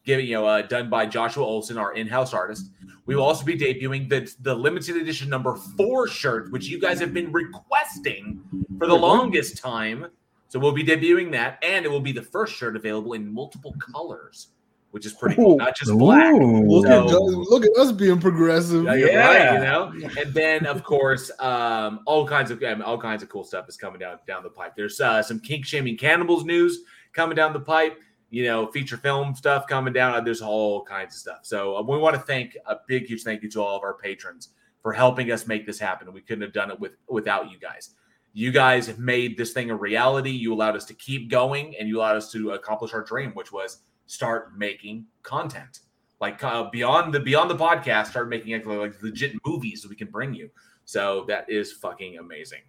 giving 0.06 0.26
you 0.26 0.34
know, 0.34 0.48
uh, 0.48 0.64
done 0.64 0.90
by 0.90 1.06
Joshua 1.06 1.44
Olsen, 1.46 1.78
our 1.78 1.94
in-house 1.94 2.34
artist. 2.34 2.72
We 3.06 3.16
will 3.16 3.24
also 3.24 3.46
be 3.46 3.56
debuting 3.56 4.10
the 4.10 4.34
the 4.42 4.56
limited 4.56 4.96
edition 4.98 5.30
number 5.30 5.56
four 5.78 6.08
shirt, 6.08 6.52
which 6.52 6.66
you 6.68 6.80
guys 6.80 7.00
have 7.00 7.14
been 7.14 7.32
requesting 7.32 8.42
for 8.80 8.88
the 8.88 8.96
longest 8.96 9.58
time. 9.60 10.08
So 10.50 10.60
we'll 10.60 10.72
be 10.72 10.84
debuting 10.84 11.32
that, 11.32 11.58
and 11.64 11.84
it 11.86 11.90
will 11.90 12.00
be 12.00 12.12
the 12.12 12.22
first 12.22 12.54
shirt 12.54 12.76
available 12.76 13.14
in 13.14 13.34
multiple 13.34 13.74
colors, 13.94 14.50
which 14.92 15.06
is 15.06 15.14
pretty 15.14 15.36
cool. 15.36 15.58
Not 15.58 15.76
just 15.76 15.92
black. 15.98 16.34
Look 16.36 16.86
So- 16.86 17.08
at 17.08 17.34
look 17.50 17.66
at 17.66 17.72
us 17.78 17.92
being 17.92 18.20
progressive. 18.20 18.84
yeah, 18.86 18.94
you're 18.94 19.18
right. 19.18 19.54
You 19.54 19.60
know, 19.60 19.94
and 20.22 20.34
then 20.34 20.66
of 20.68 20.84
course, 20.84 21.32
um, 21.40 22.02
all 22.06 22.28
kinds 22.28 22.52
of 22.52 22.64
I 22.64 22.74
mean, 22.74 22.84
all 22.84 23.00
kinds 23.00 23.24
of 23.24 23.30
cool 23.30 23.44
stuff 23.44 23.68
is 23.68 23.78
coming 23.78 24.00
down 24.00 24.20
down 24.28 24.44
the 24.44 24.50
pipe. 24.50 24.74
There's 24.76 25.02
uh, 25.02 25.24
some 25.24 25.40
kink 25.40 25.66
shaming 25.66 25.98
cannibals 25.98 26.46
news 26.46 26.82
coming 27.14 27.36
down 27.36 27.54
the 27.54 27.60
pipe. 27.60 28.00
You 28.30 28.46
know, 28.46 28.66
feature 28.72 28.98
film 28.98 29.36
stuff 29.36 29.68
coming 29.68 29.94
down. 29.94 30.16
Uh, 30.16 30.22
There's 30.22 30.42
all 30.42 30.84
kinds 30.84 31.14
of 31.16 31.20
stuff. 31.20 31.40
So 31.44 31.78
uh, 31.78 31.82
we 31.84 31.98
want 32.00 32.16
to 32.16 32.22
thank 32.22 32.58
a 32.66 32.78
big, 32.88 33.06
huge 33.06 33.22
thank 33.22 33.44
you 33.44 33.50
to 33.52 33.62
all 33.62 33.78
of 33.78 33.84
our 33.84 33.94
patrons 33.94 34.50
for 34.82 34.92
helping 34.92 35.32
us 35.32 35.46
make 35.46 35.68
this 35.68 35.78
happen. 35.78 36.12
We 36.12 36.22
couldn't 36.22 36.42
have 36.42 36.52
done 36.54 36.72
it 36.72 36.80
with 36.80 36.94
without 37.08 37.52
you 37.52 37.60
guys. 37.60 37.92
You 38.34 38.52
guys 38.52 38.88
have 38.88 39.00
made 39.00 39.38
this 39.38 39.54
thing 39.54 39.70
a 39.70 39.76
reality. 39.76 40.32
You 40.32 40.54
allowed 40.54 40.76
us 40.76 40.86
to 40.86 40.94
keep 40.94 41.30
going, 41.30 41.76
and 41.80 41.88
you 41.88 42.00
allowed 42.00 42.16
us 42.16 42.32
to 42.32 42.52
accomplish 42.52 42.94
our 42.94 43.04
dream, 43.04 43.32
which 43.32 43.52
was 43.52 43.84
start 44.06 44.58
making 44.58 45.06
content 45.22 45.80
like 46.20 46.44
uh, 46.44 46.70
beyond 46.70 47.14
the 47.14 47.20
beyond 47.20 47.50
the 47.50 47.56
podcast 47.56 48.08
start 48.08 48.30
making 48.30 48.54
actually 48.54 48.78
like 48.78 49.02
legit 49.02 49.34
movies 49.46 49.82
that 49.82 49.90
we 49.90 49.96
can 49.96 50.10
bring 50.10 50.34
you 50.34 50.50
so 50.84 51.24
that 51.28 51.50
is 51.50 51.72
fucking 51.72 52.18
amazing 52.18 52.60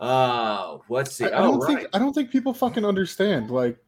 uh 0.00 0.78
let's 0.88 1.12
see 1.12 1.24
I, 1.24 1.38
I 1.38 1.42
don't 1.42 1.58
right 1.58 1.78
think 1.78 1.88
I 1.94 1.98
don't 1.98 2.12
think 2.12 2.30
people 2.30 2.52
fucking 2.52 2.84
understand. 2.84 3.50
Like 3.50 3.78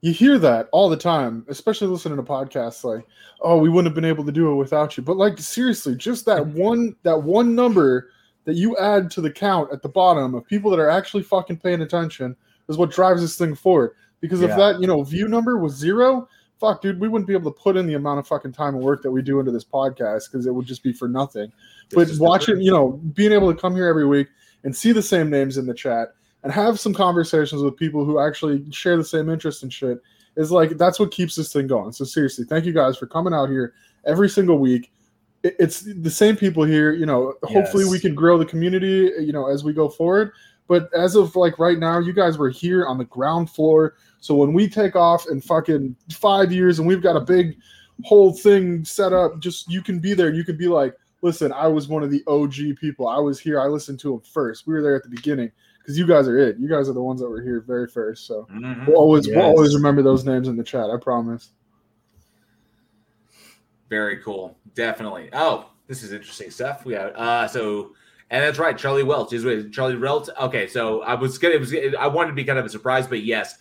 you 0.00 0.12
hear 0.12 0.38
that 0.38 0.68
all 0.72 0.88
the 0.88 0.96
time, 0.96 1.44
especially 1.48 1.88
listening 1.88 2.16
to 2.16 2.22
podcasts 2.22 2.84
like, 2.84 3.06
oh, 3.40 3.56
we 3.58 3.68
wouldn't 3.68 3.86
have 3.86 3.94
been 3.94 4.04
able 4.04 4.24
to 4.24 4.32
do 4.32 4.50
it 4.50 4.56
without 4.56 4.96
you. 4.96 5.02
But 5.02 5.16
like 5.16 5.38
seriously, 5.38 5.96
just 5.96 6.26
that 6.26 6.46
one 6.48 6.94
that 7.02 7.20
one 7.20 7.54
number 7.54 8.10
that 8.44 8.56
you 8.56 8.76
add 8.76 9.10
to 9.12 9.20
the 9.20 9.30
count 9.30 9.72
at 9.72 9.82
the 9.82 9.88
bottom 9.88 10.34
of 10.34 10.46
people 10.46 10.70
that 10.70 10.80
are 10.80 10.90
actually 10.90 11.22
fucking 11.22 11.58
paying 11.58 11.82
attention 11.82 12.36
is 12.68 12.76
what 12.76 12.90
drives 12.90 13.20
this 13.20 13.36
thing 13.36 13.54
forward. 13.54 13.92
Because 14.20 14.40
if 14.40 14.50
that, 14.50 14.80
you 14.80 14.86
know, 14.86 15.02
view 15.02 15.26
number 15.26 15.58
was 15.58 15.74
zero, 15.74 16.28
fuck, 16.60 16.80
dude, 16.80 17.00
we 17.00 17.08
wouldn't 17.08 17.26
be 17.26 17.34
able 17.34 17.52
to 17.52 17.60
put 17.60 17.76
in 17.76 17.88
the 17.88 17.94
amount 17.94 18.20
of 18.20 18.26
fucking 18.26 18.52
time 18.52 18.76
and 18.76 18.84
work 18.84 19.02
that 19.02 19.10
we 19.10 19.20
do 19.20 19.40
into 19.40 19.50
this 19.50 19.64
podcast 19.64 20.30
because 20.30 20.46
it 20.46 20.54
would 20.54 20.64
just 20.64 20.82
be 20.82 20.92
for 20.92 21.08
nothing. 21.08 21.52
But 21.92 22.08
watching, 22.18 22.60
you 22.60 22.70
know, 22.70 23.00
being 23.14 23.32
able 23.32 23.52
to 23.52 23.60
come 23.60 23.74
here 23.74 23.88
every 23.88 24.06
week 24.06 24.28
and 24.62 24.74
see 24.74 24.92
the 24.92 25.02
same 25.02 25.28
names 25.28 25.58
in 25.58 25.66
the 25.66 25.74
chat 25.74 26.14
and 26.44 26.52
have 26.52 26.78
some 26.78 26.94
conversations 26.94 27.62
with 27.62 27.76
people 27.76 28.04
who 28.04 28.20
actually 28.20 28.64
share 28.70 28.96
the 28.96 29.04
same 29.04 29.28
interest 29.28 29.64
and 29.64 29.72
shit 29.72 29.98
is 30.36 30.50
like 30.50 30.78
that's 30.78 30.98
what 30.98 31.10
keeps 31.10 31.34
this 31.34 31.52
thing 31.52 31.66
going. 31.66 31.90
So 31.92 32.04
seriously, 32.04 32.44
thank 32.44 32.64
you 32.64 32.72
guys 32.72 32.96
for 32.96 33.06
coming 33.06 33.34
out 33.34 33.48
here 33.48 33.74
every 34.06 34.28
single 34.28 34.58
week. 34.58 34.92
It- 35.42 35.56
It's 35.58 35.80
the 35.80 36.10
same 36.10 36.36
people 36.36 36.62
here, 36.64 36.92
you 36.92 37.06
know. 37.06 37.34
Hopefully, 37.42 37.84
we 37.84 37.98
can 38.00 38.14
grow 38.14 38.38
the 38.38 38.44
community, 38.46 39.10
you 39.20 39.32
know, 39.32 39.46
as 39.48 39.64
we 39.64 39.72
go 39.72 39.88
forward. 39.88 40.32
But 40.68 40.88
as 40.94 41.16
of 41.16 41.34
like 41.36 41.58
right 41.58 41.78
now, 41.78 41.98
you 41.98 42.12
guys 42.12 42.38
were 42.38 42.48
here 42.50 42.86
on 42.86 42.96
the 42.98 43.04
ground 43.06 43.50
floor. 43.50 43.94
So 44.20 44.34
when 44.36 44.52
we 44.52 44.68
take 44.68 44.94
off 44.96 45.26
in 45.28 45.40
fucking 45.40 45.96
five 46.12 46.52
years 46.52 46.78
and 46.78 46.86
we've 46.86 47.02
got 47.02 47.16
a 47.16 47.20
big 47.20 47.58
whole 48.04 48.32
thing 48.32 48.84
set 48.84 49.12
up, 49.12 49.40
just 49.40 49.68
you 49.70 49.82
can 49.82 49.98
be 49.98 50.14
there. 50.14 50.28
and 50.28 50.36
You 50.36 50.44
can 50.44 50.56
be 50.56 50.68
like, 50.68 50.94
listen, 51.22 51.52
I 51.52 51.66
was 51.66 51.88
one 51.88 52.02
of 52.04 52.10
the 52.10 52.22
OG 52.28 52.74
people. 52.80 53.06
I 53.08 53.18
was 53.18 53.38
here. 53.40 53.60
I 53.60 53.66
listened 53.66 53.98
to 54.00 54.10
them 54.12 54.20
first. 54.20 54.66
We 54.66 54.74
were 54.74 54.82
there 54.82 54.94
at 54.96 55.02
the 55.02 55.08
beginning 55.10 55.50
because 55.78 55.98
you 55.98 56.06
guys 56.06 56.28
are 56.28 56.38
it. 56.38 56.56
You 56.58 56.68
guys 56.68 56.88
are 56.88 56.92
the 56.94 57.02
ones 57.02 57.20
that 57.20 57.28
were 57.28 57.42
here 57.42 57.60
very 57.66 57.88
first. 57.88 58.26
So 58.26 58.46
Mhm. 58.52 58.86
we'll 58.86 58.96
always 58.96 59.26
we'll 59.28 59.46
always 59.46 59.74
remember 59.74 60.02
those 60.02 60.24
names 60.24 60.46
in 60.48 60.56
the 60.56 60.64
chat. 60.64 60.88
I 60.88 60.96
promise. 60.96 61.50
Very 63.92 64.16
cool 64.18 64.56
definitely 64.74 65.28
oh 65.34 65.66
this 65.86 66.02
is 66.02 66.12
interesting 66.12 66.50
stuff. 66.50 66.86
We 66.86 66.94
have 66.94 67.12
uh 67.14 67.46
so 67.46 67.92
and 68.30 68.42
that's 68.42 68.58
right, 68.58 68.78
Charlie 68.78 69.02
Welch 69.02 69.34
is 69.34 69.44
with 69.44 69.70
Charlie 69.74 69.96
Welch. 69.96 70.28
Okay, 70.40 70.66
so 70.66 71.02
I 71.02 71.12
was 71.12 71.36
gonna 71.36 71.54
it 71.56 71.60
was 71.60 71.74
I 71.98 72.06
wanted 72.06 72.28
to 72.28 72.34
be 72.34 72.44
kind 72.44 72.58
of 72.58 72.64
a 72.64 72.70
surprise, 72.70 73.06
but 73.06 73.22
yes, 73.24 73.58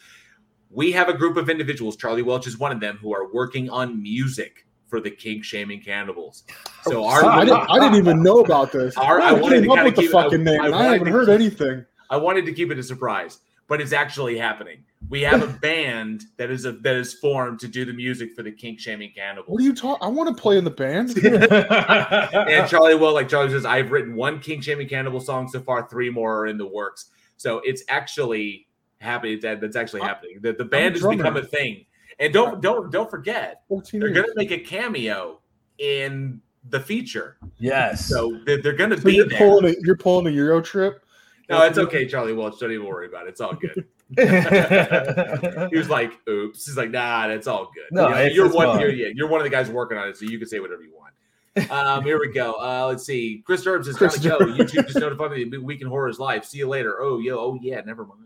we 0.69 0.93
have 0.93 1.09
a 1.09 1.13
group 1.13 1.35
of 1.35 1.49
individuals. 1.49 1.97
Charlie 1.97 2.21
Welch 2.21 2.47
is 2.47 2.57
one 2.57 2.71
of 2.71 2.79
them 2.79 2.97
who 3.01 3.13
are 3.13 3.33
working 3.33 3.69
on 3.69 4.01
music 4.01 4.65
for 4.87 5.01
the 5.01 5.11
kink 5.11 5.43
shaming 5.43 5.81
cannibals. 5.81 6.43
So 6.83 7.03
our 7.03 7.25
I, 7.25 7.43
didn't, 7.43 7.69
I 7.69 7.79
didn't 7.79 7.95
even 7.97 8.23
know 8.23 8.39
about 8.39 8.71
this. 8.71 8.95
Our- 8.95 9.19
I 9.19 9.29
I 9.29 9.33
wanted 9.33 9.63
came 9.65 9.75
to 9.75 9.83
with 9.83 9.95
the 9.97 10.01
keep- 10.03 10.11
fucking 10.11 10.41
I- 10.47 10.51
name. 10.51 10.61
I 10.61 10.67
I, 10.71 10.83
haven't 10.93 11.07
heard 11.07 11.25
keep- 11.27 11.35
anything. 11.35 11.85
I 12.09 12.15
wanted 12.15 12.45
to 12.45 12.53
keep 12.53 12.71
it 12.71 12.79
a 12.79 12.83
surprise, 12.83 13.39
but 13.71 13.79
it's 13.79 13.93
actually 13.93 14.37
happening. 14.37 14.83
We 15.07 15.21
have 15.21 15.41
a 15.41 15.47
band 15.61 16.25
that 16.35 16.51
is 16.51 16.65
a, 16.65 16.73
that 16.73 16.93
is 16.97 17.13
formed 17.13 17.61
to 17.61 17.69
do 17.69 17.85
the 17.85 17.93
music 17.93 18.35
for 18.35 18.43
the 18.43 18.51
kink 18.51 18.81
shaming 18.81 19.13
cannibals. 19.15 19.47
What 19.47 19.61
are 19.61 19.63
you 19.63 19.73
talking? 19.73 20.05
I 20.05 20.09
want 20.09 20.27
to 20.27 20.39
play 20.39 20.57
in 20.57 20.65
the 20.65 20.69
band. 20.69 21.15
and 21.23 22.69
Charlie 22.69 22.95
will, 22.95 23.13
like 23.13 23.29
Charlie 23.29 23.49
says, 23.49 23.63
I've 23.63 23.89
written 23.89 24.13
one 24.13 24.41
Kink 24.41 24.65
Shaming 24.65 24.89
Cannibal 24.89 25.21
song 25.21 25.47
so 25.47 25.61
far, 25.61 25.87
three 25.87 26.09
more 26.09 26.39
are 26.41 26.47
in 26.47 26.57
the 26.57 26.67
works. 26.67 27.11
So 27.37 27.61
it's 27.63 27.81
actually 27.87 28.67
happening. 28.99 29.39
That 29.41 29.61
that's 29.61 29.77
actually 29.77 30.01
happening. 30.01 30.39
The, 30.41 30.51
the 30.51 30.65
band 30.65 30.95
has 30.95 31.07
become 31.07 31.37
a 31.37 31.43
thing. 31.43 31.85
And 32.19 32.33
don't 32.33 32.59
don't 32.59 32.91
don't 32.91 33.09
forget, 33.09 33.61
14 33.69 34.01
they're 34.01 34.09
gonna 34.09 34.27
make 34.35 34.51
a 34.51 34.59
cameo 34.59 35.39
in 35.77 36.41
the 36.67 36.79
feature. 36.81 37.37
Yes. 37.57 38.05
So 38.05 38.37
they're, 38.45 38.61
they're 38.61 38.73
gonna 38.73 38.97
So 38.97 39.05
be 39.05 39.15
you're 39.15 39.29
there. 39.29 39.37
pulling 39.37 39.73
a 39.73 39.77
you're 39.79 39.95
pulling 39.95 40.27
a 40.27 40.31
Euro 40.31 40.59
trip. 40.59 41.05
No, 41.51 41.63
it's 41.63 41.77
okay, 41.77 42.07
Charlie 42.07 42.33
Welch. 42.33 42.59
Don't 42.59 42.71
even 42.71 42.85
worry 42.85 43.07
about 43.07 43.27
it. 43.27 43.29
It's 43.29 43.41
all 43.41 43.53
good. 43.53 43.85
he 45.71 45.77
was 45.77 45.89
like, 45.89 46.11
"Oops." 46.27 46.65
He's 46.65 46.75
like, 46.77 46.91
"Nah, 46.91 47.27
that's 47.27 47.47
all 47.47 47.71
good." 47.73 47.85
No, 47.91 48.09
You 48.09 48.15
know, 48.15 48.21
you're 48.23 48.51
one. 48.51 48.79
You're, 48.79 48.91
yeah, 48.91 49.07
you're 49.13 49.27
one 49.27 49.39
of 49.39 49.43
the 49.43 49.49
guys 49.49 49.69
working 49.69 49.97
on 49.97 50.09
it, 50.09 50.17
so 50.17 50.25
you 50.25 50.37
can 50.37 50.47
say 50.47 50.59
whatever 50.59 50.81
you 50.83 50.93
want. 50.93 51.71
Um, 51.71 52.03
here 52.03 52.19
we 52.19 52.31
go. 52.31 52.53
Uh, 52.53 52.87
let's 52.87 53.05
see. 53.05 53.43
Chris 53.45 53.63
Durbs 53.63 53.87
is 53.87 53.97
Chris 53.97 54.17
"Gotta 54.17 54.45
go." 54.45 54.51
YouTube 54.51 54.87
just 54.87 54.99
notified 54.99 55.31
me. 55.31 55.57
Week 55.57 55.81
in 55.81 55.87
Horror 55.87 56.09
is 56.09 56.19
live. 56.19 56.45
See 56.45 56.59
you 56.59 56.67
later. 56.67 57.01
Oh, 57.01 57.19
yo. 57.19 57.37
Oh, 57.37 57.59
yeah. 57.61 57.81
Never 57.81 58.05
mind. 58.05 58.21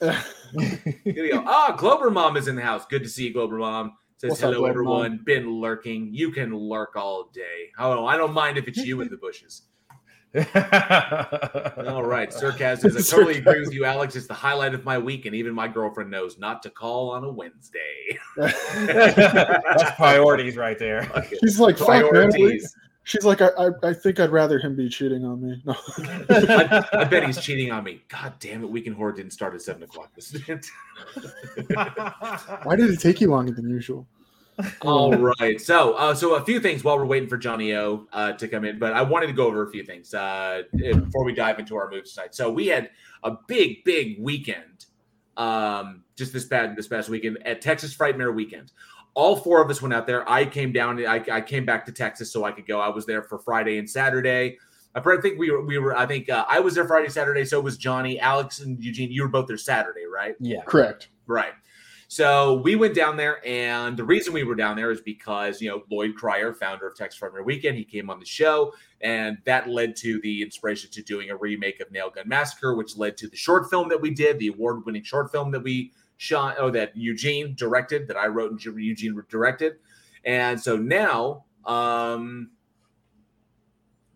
Here 1.04 1.22
we 1.22 1.30
go. 1.30 1.44
Ah, 1.46 1.74
Glober 1.76 2.10
Mom 2.10 2.36
is 2.36 2.48
in 2.48 2.56
the 2.56 2.62
house. 2.62 2.86
Good 2.86 3.02
to 3.02 3.08
see 3.08 3.26
you, 3.26 3.32
Glober 3.34 3.58
Mom. 3.58 3.92
Says 4.16 4.30
What's 4.30 4.40
hello, 4.40 4.54
Glober 4.54 4.70
everyone. 4.70 5.10
Mom? 5.12 5.24
Been 5.24 5.50
lurking. 5.60 6.08
You 6.12 6.30
can 6.30 6.54
lurk 6.54 6.96
all 6.96 7.30
day. 7.34 7.70
Don't, 7.78 8.06
I 8.06 8.16
don't 8.16 8.32
mind 8.32 8.56
if 8.56 8.66
it's 8.66 8.78
you 8.78 9.02
in 9.02 9.08
the 9.08 9.16
bushes. 9.18 9.62
All 11.88 12.04
right. 12.04 12.32
Sarcasm 12.32 12.92
says, 12.92 13.12
I 13.12 13.16
totally 13.16 13.38
agree 13.38 13.60
with 13.60 13.74
you, 13.74 13.84
Alex. 13.84 14.14
It's 14.14 14.28
the 14.28 14.34
highlight 14.34 14.74
of 14.74 14.84
my 14.84 14.96
week, 14.96 15.26
and 15.26 15.34
even 15.34 15.52
my 15.54 15.66
girlfriend 15.66 16.10
knows 16.10 16.38
not 16.38 16.62
to 16.62 16.70
call 16.70 17.10
on 17.10 17.24
a 17.24 17.30
Wednesday. 17.30 18.18
That's 18.36 19.90
priorities 19.96 20.56
right 20.56 20.78
there. 20.78 21.10
She's 21.42 21.58
like, 21.58 21.76
fuck. 21.76 21.88
Priorities. 21.88 22.74
She's 23.02 23.24
like, 23.24 23.40
I, 23.40 23.48
I, 23.58 23.70
I 23.82 23.92
think 23.92 24.20
I'd 24.20 24.30
rather 24.30 24.60
him 24.60 24.76
be 24.76 24.88
cheating 24.88 25.24
on 25.24 25.42
me. 25.42 25.60
No. 25.64 25.74
I, 26.28 26.86
I 26.92 27.04
bet 27.04 27.24
he's 27.24 27.40
cheating 27.40 27.72
on 27.72 27.82
me. 27.82 28.02
God 28.08 28.34
damn 28.38 28.62
it. 28.62 28.70
Week 28.70 28.86
in 28.86 28.92
Horror 28.92 29.12
didn't 29.12 29.32
start 29.32 29.54
at 29.54 29.62
7 29.62 29.82
o'clock. 29.82 30.12
This 30.14 30.32
Why 32.62 32.76
did 32.76 32.90
it 32.90 33.00
take 33.00 33.20
you 33.20 33.30
longer 33.30 33.52
than 33.52 33.68
usual? 33.68 34.06
All 34.82 35.12
right. 35.40 35.60
So, 35.60 35.94
uh, 35.94 36.14
so 36.14 36.34
a 36.34 36.44
few 36.44 36.60
things 36.60 36.84
while 36.84 36.96
we're 36.96 37.06
waiting 37.06 37.28
for 37.28 37.36
Johnny 37.36 37.74
O 37.74 38.06
uh, 38.12 38.32
to 38.32 38.48
come 38.48 38.64
in, 38.64 38.78
but 38.78 38.92
I 38.92 39.02
wanted 39.02 39.28
to 39.28 39.32
go 39.32 39.46
over 39.46 39.66
a 39.66 39.70
few 39.70 39.84
things 39.84 40.14
uh, 40.14 40.62
before 40.72 41.24
we 41.24 41.34
dive 41.34 41.58
into 41.58 41.76
our 41.76 41.90
moves 41.90 42.12
tonight. 42.14 42.34
So, 42.34 42.50
we 42.50 42.66
had 42.66 42.90
a 43.22 43.32
big, 43.46 43.84
big 43.84 44.16
weekend 44.20 44.86
um, 45.36 46.04
just 46.16 46.32
this 46.32 46.44
past 46.44 46.76
this 46.76 46.88
past 46.88 47.08
weekend 47.08 47.38
at 47.46 47.60
Texas 47.60 47.94
Frightmare 47.94 48.34
Weekend. 48.34 48.72
All 49.14 49.36
four 49.36 49.60
of 49.60 49.70
us 49.70 49.82
went 49.82 49.92
out 49.92 50.06
there. 50.06 50.28
I 50.30 50.44
came 50.44 50.72
down. 50.72 51.04
I, 51.04 51.24
I 51.32 51.40
came 51.40 51.64
back 51.64 51.84
to 51.86 51.92
Texas 51.92 52.32
so 52.32 52.44
I 52.44 52.52
could 52.52 52.66
go. 52.66 52.80
I 52.80 52.88
was 52.88 53.06
there 53.06 53.22
for 53.22 53.38
Friday 53.38 53.78
and 53.78 53.88
Saturday. 53.88 54.58
I 54.94 55.00
think 55.20 55.38
we 55.38 55.50
were. 55.50 55.64
We 55.64 55.78
were. 55.78 55.96
I 55.96 56.06
think 56.06 56.28
uh, 56.28 56.44
I 56.48 56.60
was 56.60 56.74
there 56.74 56.86
Friday, 56.86 57.08
Saturday. 57.08 57.44
So 57.44 57.60
was 57.60 57.76
Johnny, 57.76 58.18
Alex, 58.20 58.60
and 58.60 58.82
Eugene. 58.82 59.10
You 59.10 59.22
were 59.22 59.28
both 59.28 59.46
there 59.46 59.56
Saturday, 59.56 60.04
right? 60.04 60.34
Yeah. 60.40 60.62
Correct. 60.62 61.08
Right. 61.26 61.52
So 62.12 62.54
we 62.54 62.74
went 62.74 62.96
down 62.96 63.16
there, 63.16 63.40
and 63.46 63.96
the 63.96 64.02
reason 64.02 64.32
we 64.32 64.42
were 64.42 64.56
down 64.56 64.74
there 64.74 64.90
is 64.90 65.00
because 65.00 65.62
you 65.62 65.70
know 65.70 65.84
Loyd 65.92 66.16
Cryer, 66.16 66.52
founder 66.52 66.88
of 66.88 66.96
Texas 66.96 67.20
Frightmare 67.20 67.44
Weekend, 67.44 67.78
he 67.78 67.84
came 67.84 68.10
on 68.10 68.18
the 68.18 68.26
show, 68.26 68.72
and 69.00 69.38
that 69.44 69.68
led 69.70 69.94
to 69.98 70.20
the 70.22 70.42
inspiration 70.42 70.90
to 70.90 71.02
doing 71.02 71.30
a 71.30 71.36
remake 71.36 71.78
of 71.78 71.88
Nail 71.92 72.10
Gun 72.10 72.28
Massacre, 72.28 72.74
which 72.74 72.96
led 72.96 73.16
to 73.18 73.28
the 73.28 73.36
short 73.36 73.70
film 73.70 73.88
that 73.90 74.00
we 74.00 74.10
did, 74.10 74.40
the 74.40 74.48
award-winning 74.48 75.04
short 75.04 75.30
film 75.30 75.52
that 75.52 75.62
we 75.62 75.92
shot, 76.16 76.56
oh 76.58 76.68
that 76.70 76.96
Eugene 76.96 77.54
directed, 77.54 78.08
that 78.08 78.16
I 78.16 78.26
wrote 78.26 78.50
and 78.50 78.60
Eugene 78.60 79.22
directed, 79.28 79.74
and 80.24 80.60
so 80.60 80.76
now, 80.76 81.44
um, 81.64 82.50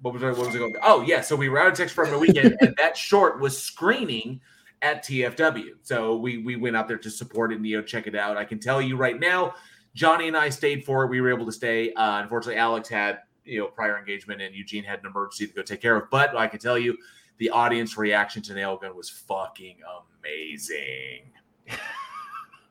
what 0.02 0.14
was 0.14 0.24
I, 0.24 0.30
what 0.32 0.46
was 0.46 0.54
it 0.56 0.58
going? 0.58 0.74
Oh 0.82 1.02
yeah, 1.02 1.20
so 1.20 1.36
we 1.36 1.48
were 1.48 1.60
out 1.60 1.68
at 1.68 1.76
Texas 1.76 1.96
Frightmare 1.96 2.18
Weekend, 2.18 2.56
and 2.60 2.74
that 2.76 2.96
short 2.96 3.38
was 3.38 3.56
screening 3.56 4.40
at 4.84 5.02
TFW. 5.02 5.70
So 5.82 6.16
we 6.16 6.38
we 6.38 6.56
went 6.56 6.76
out 6.76 6.86
there 6.86 6.98
to 6.98 7.10
support 7.10 7.52
it 7.52 7.56
and 7.56 7.66
you 7.66 7.78
know 7.78 7.82
check 7.82 8.06
it 8.06 8.14
out. 8.14 8.36
I 8.36 8.44
can 8.44 8.60
tell 8.60 8.82
you 8.82 8.96
right 8.96 9.18
now, 9.18 9.54
Johnny 9.94 10.28
and 10.28 10.36
I 10.36 10.50
stayed 10.50 10.84
for 10.84 11.04
it. 11.04 11.08
We 11.08 11.22
were 11.22 11.30
able 11.30 11.46
to 11.46 11.52
stay. 11.52 11.92
Uh, 11.94 12.20
unfortunately, 12.22 12.60
Alex 12.60 12.88
had 12.88 13.20
you 13.44 13.60
know 13.60 13.66
prior 13.68 13.98
engagement 13.98 14.42
and 14.42 14.54
Eugene 14.54 14.84
had 14.84 15.00
an 15.00 15.06
emergency 15.06 15.46
to 15.46 15.54
go 15.54 15.62
take 15.62 15.80
care 15.80 15.96
of. 15.96 16.10
But 16.10 16.36
I 16.36 16.46
can 16.46 16.60
tell 16.60 16.78
you, 16.78 16.98
the 17.38 17.48
audience 17.48 17.96
reaction 17.96 18.42
to 18.42 18.54
Nail 18.54 18.76
Gun 18.76 18.94
was 18.94 19.08
fucking 19.08 19.78
amazing. 20.20 21.32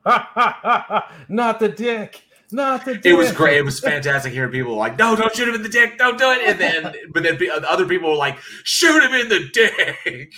Not 1.27 1.59
the 1.59 1.69
dick. 1.69 2.21
Not 2.53 2.85
the 2.85 2.93
dick. 2.93 3.05
It 3.05 3.13
was 3.13 3.31
great. 3.31 3.57
It 3.57 3.65
was 3.65 3.79
fantastic 3.79 4.31
hearing 4.31 4.51
people 4.51 4.75
like, 4.75 4.97
"No, 4.97 5.15
don't 5.15 5.35
shoot 5.35 5.47
him 5.47 5.55
in 5.55 5.63
the 5.63 5.69
dick. 5.69 5.97
Don't 5.97 6.17
do 6.17 6.29
it." 6.31 6.41
And 6.47 6.59
then, 6.59 6.93
but 7.11 7.23
then 7.23 7.39
other 7.67 7.85
people 7.85 8.09
were 8.11 8.15
like, 8.15 8.37
"Shoot 8.63 9.03
him 9.03 9.13
in 9.13 9.27
the 9.29 9.49
dick." 9.51 10.33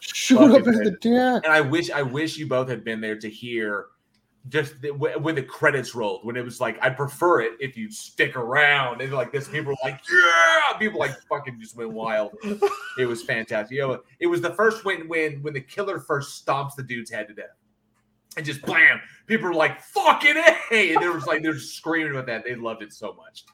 Shoot 0.00 0.38
Fucking 0.38 0.56
up 0.56 0.66
in 0.66 0.84
the 0.84 0.90
dick. 1.00 1.44
And 1.44 1.52
I 1.52 1.60
wish, 1.60 1.90
I 1.90 2.02
wish 2.02 2.36
you 2.36 2.46
both 2.46 2.68
had 2.68 2.84
been 2.84 3.00
there 3.00 3.16
to 3.16 3.28
hear 3.28 3.86
just 4.48 4.80
the, 4.80 4.90
when 4.90 5.34
the 5.34 5.42
credits 5.42 5.94
rolled. 5.94 6.24
When 6.24 6.36
it 6.36 6.44
was 6.44 6.60
like, 6.60 6.78
I 6.82 6.90
prefer 6.90 7.40
it 7.40 7.52
if 7.60 7.76
you 7.76 7.90
stick 7.90 8.36
around. 8.36 9.00
And 9.00 9.12
like 9.12 9.32
this, 9.32 9.48
people 9.48 9.72
were 9.72 9.90
like, 9.90 10.00
"Yeah!" 10.10 10.78
People 10.78 11.00
like 11.00 11.12
fucking 11.28 11.58
just 11.60 11.76
went 11.76 11.92
wild. 11.92 12.32
It 12.98 13.06
was 13.06 13.22
fantastic. 13.22 13.76
You 13.76 13.88
know, 13.88 14.00
it 14.20 14.26
was 14.26 14.40
the 14.40 14.54
first 14.54 14.84
when 14.84 15.06
when 15.08 15.42
when 15.42 15.52
the 15.52 15.60
killer 15.60 16.00
first 16.00 16.44
stomps 16.46 16.74
the 16.76 16.82
dude's 16.82 17.10
head 17.10 17.28
to 17.28 17.34
death. 17.34 17.56
And 18.36 18.44
just 18.44 18.62
blam, 18.62 19.00
people 19.26 19.48
were 19.48 19.54
like, 19.54 19.80
"Fucking 19.80 20.36
a!" 20.36 20.94
And 20.94 21.02
they 21.02 21.08
was 21.08 21.26
like, 21.26 21.42
they're 21.42 21.58
screaming 21.58 22.12
about 22.12 22.26
that. 22.26 22.44
They 22.44 22.54
loved 22.54 22.82
it 22.82 22.92
so 22.92 23.14
much. 23.14 23.44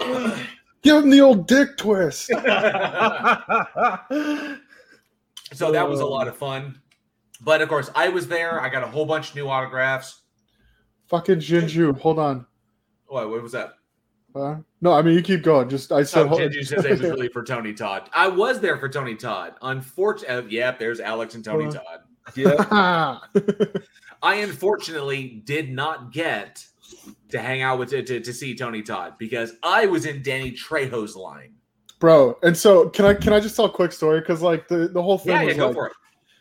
Give 0.82 1.02
him 1.02 1.10
the 1.10 1.20
old 1.20 1.48
dick 1.48 1.76
twist. 1.76 2.26
so 5.52 5.72
that 5.72 5.88
was 5.88 6.00
a 6.00 6.06
lot 6.06 6.28
of 6.28 6.36
fun. 6.36 6.80
But 7.40 7.62
of 7.62 7.68
course, 7.68 7.90
I 7.94 8.08
was 8.08 8.28
there. 8.28 8.60
I 8.60 8.68
got 8.68 8.82
a 8.82 8.86
whole 8.86 9.06
bunch 9.06 9.30
of 9.30 9.36
new 9.36 9.48
autographs. 9.48 10.22
Fucking 11.08 11.36
Jinju. 11.36 11.98
Hold 12.00 12.18
on. 12.18 12.46
What, 13.06 13.30
what 13.30 13.42
was 13.42 13.52
that? 13.52 13.74
Uh, 14.34 14.56
no, 14.80 14.92
I 14.92 15.02
mean 15.02 15.14
you 15.14 15.22
keep 15.22 15.42
going. 15.42 15.68
Just 15.68 15.92
I 15.92 16.02
said. 16.02 16.26
Oh, 16.26 16.36
Jinju 16.36 16.66
says 16.66 16.84
it 16.84 16.90
was 16.90 17.00
really 17.00 17.28
for 17.28 17.44
Tony 17.44 17.72
Todd. 17.72 18.10
I 18.12 18.26
was 18.26 18.60
there 18.60 18.78
for 18.78 18.88
Tony 18.88 19.14
Todd. 19.14 19.54
Unfortunately, 19.62 20.56
yep, 20.56 20.78
there's 20.78 21.00
Alex 21.00 21.34
and 21.34 21.44
Tony 21.44 21.66
Uh, 21.66 21.70
Todd. 21.70 22.00
Yeah. 22.34 23.18
I 24.24 24.36
unfortunately 24.36 25.42
did 25.44 25.70
not 25.70 26.10
get 26.10 26.66
to 27.28 27.38
hang 27.38 27.60
out 27.60 27.78
with 27.78 27.90
to, 27.90 28.02
to, 28.02 28.20
to 28.20 28.32
see 28.32 28.56
Tony 28.56 28.80
Todd 28.80 29.14
because 29.18 29.52
I 29.62 29.84
was 29.84 30.06
in 30.06 30.22
Danny 30.22 30.50
Trejo's 30.50 31.14
line. 31.14 31.52
bro. 32.00 32.38
And 32.42 32.56
so 32.56 32.88
can 32.88 33.04
I 33.04 33.12
can 33.12 33.34
I 33.34 33.40
just 33.40 33.54
tell 33.54 33.66
a 33.66 33.70
quick 33.70 33.92
story? 33.92 34.20
Because 34.20 34.40
like 34.40 34.66
the 34.66 34.88
the 34.88 35.02
whole 35.02 35.18
thing. 35.18 35.32
Yeah, 35.32 35.40
yeah, 35.42 35.46
was 35.48 35.56
go 35.56 35.66
like, 35.66 35.74
for 35.74 35.86
it. 35.88 35.92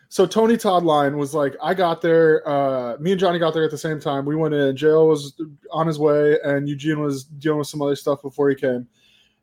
So 0.07 0.25
Tony 0.25 0.55
Todd 0.55 0.83
line 0.83 1.17
was 1.17 1.33
like, 1.33 1.55
I 1.61 1.73
got 1.73 2.01
there. 2.01 2.47
Uh, 2.47 2.97
me 2.99 3.11
and 3.11 3.19
Johnny 3.19 3.39
got 3.39 3.53
there 3.53 3.65
at 3.65 3.71
the 3.71 3.77
same 3.77 3.99
time. 3.99 4.25
We 4.25 4.35
went 4.35 4.53
in. 4.53 4.75
JL 4.75 5.09
was 5.09 5.33
on 5.71 5.87
his 5.87 5.99
way, 5.99 6.37
and 6.43 6.69
Eugene 6.69 7.01
was 7.01 7.23
dealing 7.23 7.57
with 7.57 7.67
some 7.67 7.81
other 7.81 7.95
stuff 7.95 8.21
before 8.21 8.47
he 8.49 8.55
came. 8.55 8.87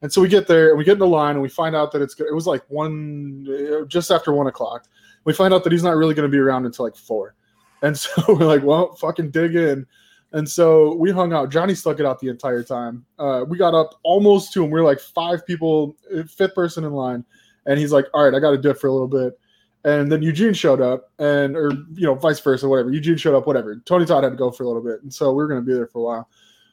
And 0.00 0.10
so 0.10 0.22
we 0.22 0.28
get 0.28 0.46
there, 0.46 0.70
and 0.70 0.78
we 0.78 0.84
get 0.84 0.92
in 0.92 0.98
the 1.00 1.06
line, 1.06 1.32
and 1.32 1.42
we 1.42 1.48
find 1.50 1.76
out 1.76 1.92
that 1.92 2.00
it's 2.00 2.18
it 2.20 2.34
was 2.34 2.46
like 2.46 2.62
one 2.68 3.46
uh, 3.50 3.84
just 3.84 4.10
after 4.10 4.32
one 4.32 4.46
o'clock. 4.46 4.86
We 5.24 5.34
find 5.34 5.52
out 5.52 5.64
that 5.64 5.72
he's 5.72 5.82
not 5.82 5.96
really 5.96 6.14
going 6.14 6.30
to 6.30 6.32
be 6.32 6.38
around 6.38 6.64
until 6.64 6.86
like 6.86 6.96
four. 6.96 7.34
And 7.82 7.98
so 7.98 8.22
we're 8.28 8.46
like, 8.46 8.62
well, 8.62 8.94
fucking 8.94 9.30
dig 9.30 9.54
in. 9.54 9.86
And 10.32 10.48
so 10.48 10.94
we 10.94 11.10
hung 11.10 11.32
out. 11.32 11.50
Johnny 11.50 11.74
stuck 11.74 11.98
it 11.98 12.06
out 12.06 12.20
the 12.20 12.28
entire 12.28 12.62
time. 12.62 13.04
Uh, 13.18 13.44
we 13.48 13.58
got 13.58 13.74
up 13.74 13.98
almost 14.04 14.52
to 14.52 14.64
him. 14.64 14.70
We 14.70 14.80
were 14.80 14.86
like 14.86 15.00
five 15.00 15.44
people, 15.44 15.96
uh, 16.16 16.22
fifth 16.22 16.54
person 16.54 16.84
in 16.84 16.92
line. 16.92 17.24
And 17.66 17.78
he's 17.78 17.92
like, 17.92 18.06
all 18.14 18.24
right, 18.24 18.34
I 18.34 18.38
got 18.38 18.52
to 18.52 18.58
dip 18.58 18.78
for 18.78 18.86
a 18.86 18.92
little 18.92 19.08
bit. 19.08 19.38
And 19.84 20.12
then 20.12 20.22
Eugene 20.22 20.52
showed 20.52 20.82
up, 20.82 21.10
and 21.18 21.56
or 21.56 21.72
you 21.94 22.04
know, 22.04 22.14
vice 22.14 22.38
versa, 22.38 22.68
whatever. 22.68 22.92
Eugene 22.92 23.16
showed 23.16 23.34
up, 23.34 23.46
whatever. 23.46 23.76
Tony 23.86 24.04
Todd 24.04 24.24
had 24.24 24.30
to 24.30 24.36
go 24.36 24.50
for 24.50 24.64
a 24.64 24.66
little 24.66 24.82
bit, 24.82 25.02
and 25.02 25.12
so 25.12 25.30
we 25.30 25.36
were 25.36 25.48
going 25.48 25.60
to 25.60 25.66
be 25.66 25.72
there 25.72 25.86
for 25.86 26.00
a 26.00 26.02
while. 26.02 26.28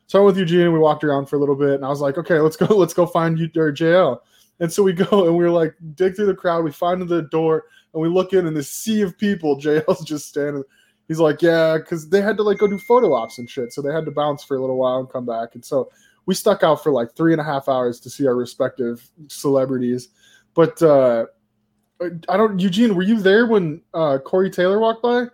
So 0.07 0.19
I 0.19 0.23
went 0.23 0.35
with 0.35 0.39
Eugene, 0.41 0.65
and 0.65 0.73
we 0.73 0.79
walked 0.79 1.05
around 1.05 1.27
for 1.27 1.37
a 1.37 1.39
little 1.39 1.55
bit, 1.55 1.75
and 1.75 1.85
I 1.85 1.89
was 1.89 2.01
like, 2.01 2.17
okay, 2.17 2.39
let's 2.39 2.57
go, 2.57 2.65
let's 2.75 2.93
go 2.93 3.05
find 3.05 3.39
you 3.39 3.49
or 3.55 3.71
JL. 3.71 4.19
And 4.59 4.71
so 4.71 4.83
we 4.83 4.91
go, 4.91 5.25
and 5.25 5.37
we 5.37 5.45
are 5.45 5.51
like, 5.51 5.73
dig 5.95 6.17
through 6.17 6.25
the 6.25 6.33
crowd. 6.33 6.65
We 6.65 6.71
find 6.71 7.01
the 7.01 7.21
door, 7.23 7.65
and 7.93 8.01
we 8.01 8.09
look 8.09 8.33
in, 8.33 8.45
and 8.45 8.57
the 8.57 8.63
sea 8.63 9.01
of 9.03 9.17
people. 9.17 9.57
JL's 9.61 10.03
just 10.03 10.27
standing. 10.27 10.63
He's 11.07 11.19
like, 11.19 11.41
yeah, 11.41 11.77
because 11.77 12.09
they 12.09 12.21
had 12.21 12.37
to 12.37 12.43
like 12.43 12.57
go 12.57 12.67
do 12.67 12.77
photo 12.77 13.13
ops 13.13 13.37
and 13.37 13.49
shit, 13.49 13.71
so 13.71 13.81
they 13.81 13.93
had 13.93 14.05
to 14.05 14.11
bounce 14.11 14.43
for 14.43 14.57
a 14.57 14.61
little 14.61 14.77
while 14.77 14.99
and 14.99 15.09
come 15.09 15.25
back. 15.25 15.55
And 15.55 15.63
so 15.63 15.89
we 16.25 16.35
stuck 16.35 16.63
out 16.63 16.83
for 16.83 16.91
like 16.91 17.15
three 17.15 17.31
and 17.31 17.39
a 17.39 17.45
half 17.45 17.69
hours 17.69 17.99
to 18.01 18.09
see 18.09 18.27
our 18.27 18.35
respective 18.35 19.09
celebrities. 19.29 20.09
But 20.53 20.81
uh, 20.81 21.27
I 22.27 22.37
don't, 22.37 22.59
Eugene, 22.59 22.95
were 22.95 23.03
you 23.03 23.21
there 23.21 23.47
when 23.47 23.81
uh, 23.93 24.17
Corey 24.19 24.49
Taylor 24.49 24.79
walked 24.79 25.01
by, 25.01 25.27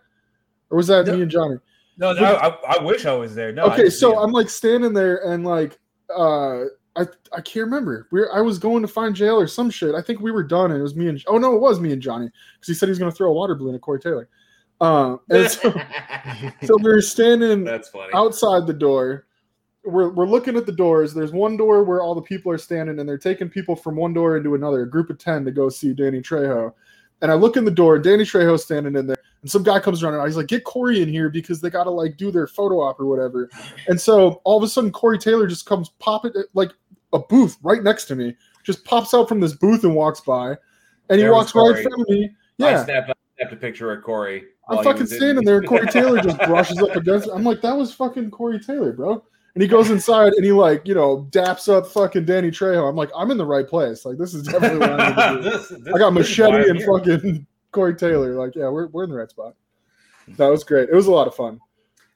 or 0.69 0.77
was 0.77 0.87
that 0.87 1.07
No. 1.07 1.15
me 1.15 1.23
and 1.23 1.31
Johnny? 1.31 1.57
No, 1.97 2.13
no 2.13 2.23
I, 2.23 2.77
I 2.77 2.83
wish 2.83 3.05
I 3.05 3.13
was 3.13 3.35
there. 3.35 3.51
No. 3.51 3.65
Okay, 3.65 3.89
so. 3.89 4.19
I'm 4.19 4.31
like 4.31 4.49
standing 4.49 4.93
there 4.93 5.17
and 5.29 5.45
like 5.45 5.79
uh 6.15 6.63
I 6.95 7.05
I 7.31 7.41
can't 7.41 7.65
remember. 7.65 8.07
We 8.11 8.21
are 8.21 8.33
I 8.33 8.41
was 8.41 8.57
going 8.57 8.81
to 8.81 8.87
find 8.87 9.15
jail 9.15 9.39
or 9.39 9.47
some 9.47 9.69
shit. 9.69 9.95
I 9.95 10.01
think 10.01 10.19
we 10.19 10.31
were 10.31 10.43
done 10.43 10.71
and 10.71 10.79
it 10.79 10.83
was 10.83 10.95
me 10.95 11.07
and 11.07 11.23
oh 11.27 11.37
no, 11.37 11.55
it 11.55 11.61
was 11.61 11.79
me 11.79 11.91
and 11.91 12.01
Johnny 12.01 12.29
because 12.55 12.67
he 12.67 12.73
said 12.73 12.87
he 12.87 12.91
was 12.91 12.99
gonna 12.99 13.11
throw 13.11 13.29
a 13.29 13.33
water 13.33 13.55
balloon 13.55 13.75
at 13.75 13.81
Corey 13.81 13.99
Taylor. 13.99 14.27
Uh, 14.83 15.17
and 15.29 15.49
so, 15.49 15.71
so 16.63 16.75
we 16.77 16.91
were 16.91 17.01
standing 17.01 17.63
outside 18.13 18.67
the 18.67 18.73
door. 18.73 19.27
We're, 19.85 20.09
we're 20.09 20.27
looking 20.27 20.57
at 20.57 20.65
the 20.65 20.73
doors. 20.73 21.13
There's 21.13 21.31
one 21.31 21.55
door 21.55 21.83
where 21.83 22.01
all 22.01 22.13
the 22.15 22.21
people 22.21 22.51
are 22.51 22.57
standing, 22.57 22.99
and 22.99 23.07
they're 23.07 23.17
taking 23.17 23.49
people 23.49 23.75
from 23.77 23.95
one 23.95 24.13
door 24.13 24.35
into 24.35 24.55
another, 24.55 24.81
a 24.81 24.89
group 24.89 25.09
of 25.09 25.17
10 25.17 25.45
to 25.45 25.51
go 25.51 25.69
see 25.69 25.93
Danny 25.93 26.19
Trejo. 26.19 26.73
And 27.21 27.31
I 27.31 27.35
look 27.35 27.55
in 27.55 27.63
the 27.63 27.71
door, 27.71 27.97
Danny 27.97 28.25
Trejo's 28.25 28.63
standing 28.65 28.95
in 28.97 29.07
there, 29.07 29.15
and 29.41 29.49
some 29.49 29.63
guy 29.63 29.79
comes 29.79 30.03
running. 30.03 30.21
he's 30.25 30.35
like, 30.35 30.47
Get 30.47 30.65
Corey 30.65 31.01
in 31.01 31.07
here 31.07 31.29
because 31.29 31.61
they 31.61 31.69
got 31.69 31.85
to 31.85 31.89
like 31.89 32.17
do 32.17 32.31
their 32.31 32.47
photo 32.47 32.81
op 32.81 32.99
or 32.99 33.05
whatever. 33.05 33.49
And 33.87 33.99
so 33.99 34.41
all 34.43 34.57
of 34.57 34.63
a 34.63 34.67
sudden, 34.67 34.91
Corey 34.91 35.17
Taylor 35.17 35.47
just 35.47 35.65
comes 35.65 35.89
popping 35.99 36.33
like 36.53 36.71
a 37.13 37.19
booth 37.19 37.57
right 37.63 37.83
next 37.83 38.05
to 38.05 38.15
me, 38.15 38.35
just 38.63 38.83
pops 38.83 39.13
out 39.13 39.29
from 39.29 39.39
this 39.39 39.53
booth 39.53 39.85
and 39.85 39.95
walks 39.95 40.19
by. 40.19 40.57
And 41.09 41.17
he 41.19 41.23
There 41.23 41.31
walks 41.31 41.55
right 41.55 41.67
in 41.67 41.73
Corey. 41.73 41.83
front 41.83 42.01
of 42.01 42.09
me. 42.09 42.35
Yeah. 42.57 42.85
Snapped, 43.37 43.53
a 43.53 43.55
picture 43.55 43.91
of 43.91 44.03
Corey. 44.03 44.43
I'm 44.69 44.83
fucking 44.83 45.01
was 45.03 45.11
in- 45.11 45.17
standing 45.17 45.45
there, 45.45 45.57
and 45.59 45.67
Corey 45.69 45.87
Taylor 45.87 46.21
just 46.21 46.37
brushes 46.39 46.79
up 46.79 46.95
against. 46.95 47.29
I'm 47.33 47.43
like, 47.43 47.61
that 47.61 47.75
was 47.75 47.93
fucking 47.93 48.31
Corey 48.31 48.59
Taylor, 48.59 48.91
bro. 48.93 49.23
And 49.55 49.61
he 49.61 49.67
goes 49.67 49.91
inside 49.91 50.33
and 50.33 50.43
he 50.43 50.51
like, 50.51 50.87
you 50.87 50.95
know, 50.95 51.27
daps 51.29 51.71
up 51.71 51.85
fucking 51.85 52.25
Danny 52.25 52.49
Trejo. 52.49 52.89
I'm 52.89 52.95
like, 52.95 53.11
I'm 53.15 53.29
in 53.29 53.37
the 53.37 53.45
right 53.45 53.67
place. 53.67 54.03
Like, 54.03 54.17
this 54.17 54.33
is 54.33 54.43
definitely 54.47 54.79
what 54.79 54.99
I 54.99 55.09
need 55.09 55.15
to 55.15 55.41
do. 55.43 55.49
This- 55.49 55.67
this- 55.69 55.93
I 55.93 55.97
got 55.99 56.11
this 56.15 56.29
is 56.31 56.39
why 56.39 56.49
machete 56.49 56.69
and 56.69 56.77
here. 56.79 56.87
fucking 56.87 57.47
Corey 57.71 57.95
Taylor. 57.95 58.33
Like, 58.33 58.55
yeah, 58.55 58.69
we're, 58.69 58.87
we're 58.87 59.03
in 59.03 59.11
the 59.11 59.15
right 59.17 59.29
spot. 59.29 59.53
That 60.37 60.47
was 60.47 60.63
great. 60.63 60.89
It 60.89 60.95
was 60.95 61.05
a 61.07 61.11
lot 61.11 61.27
of 61.27 61.35
fun. 61.35 61.59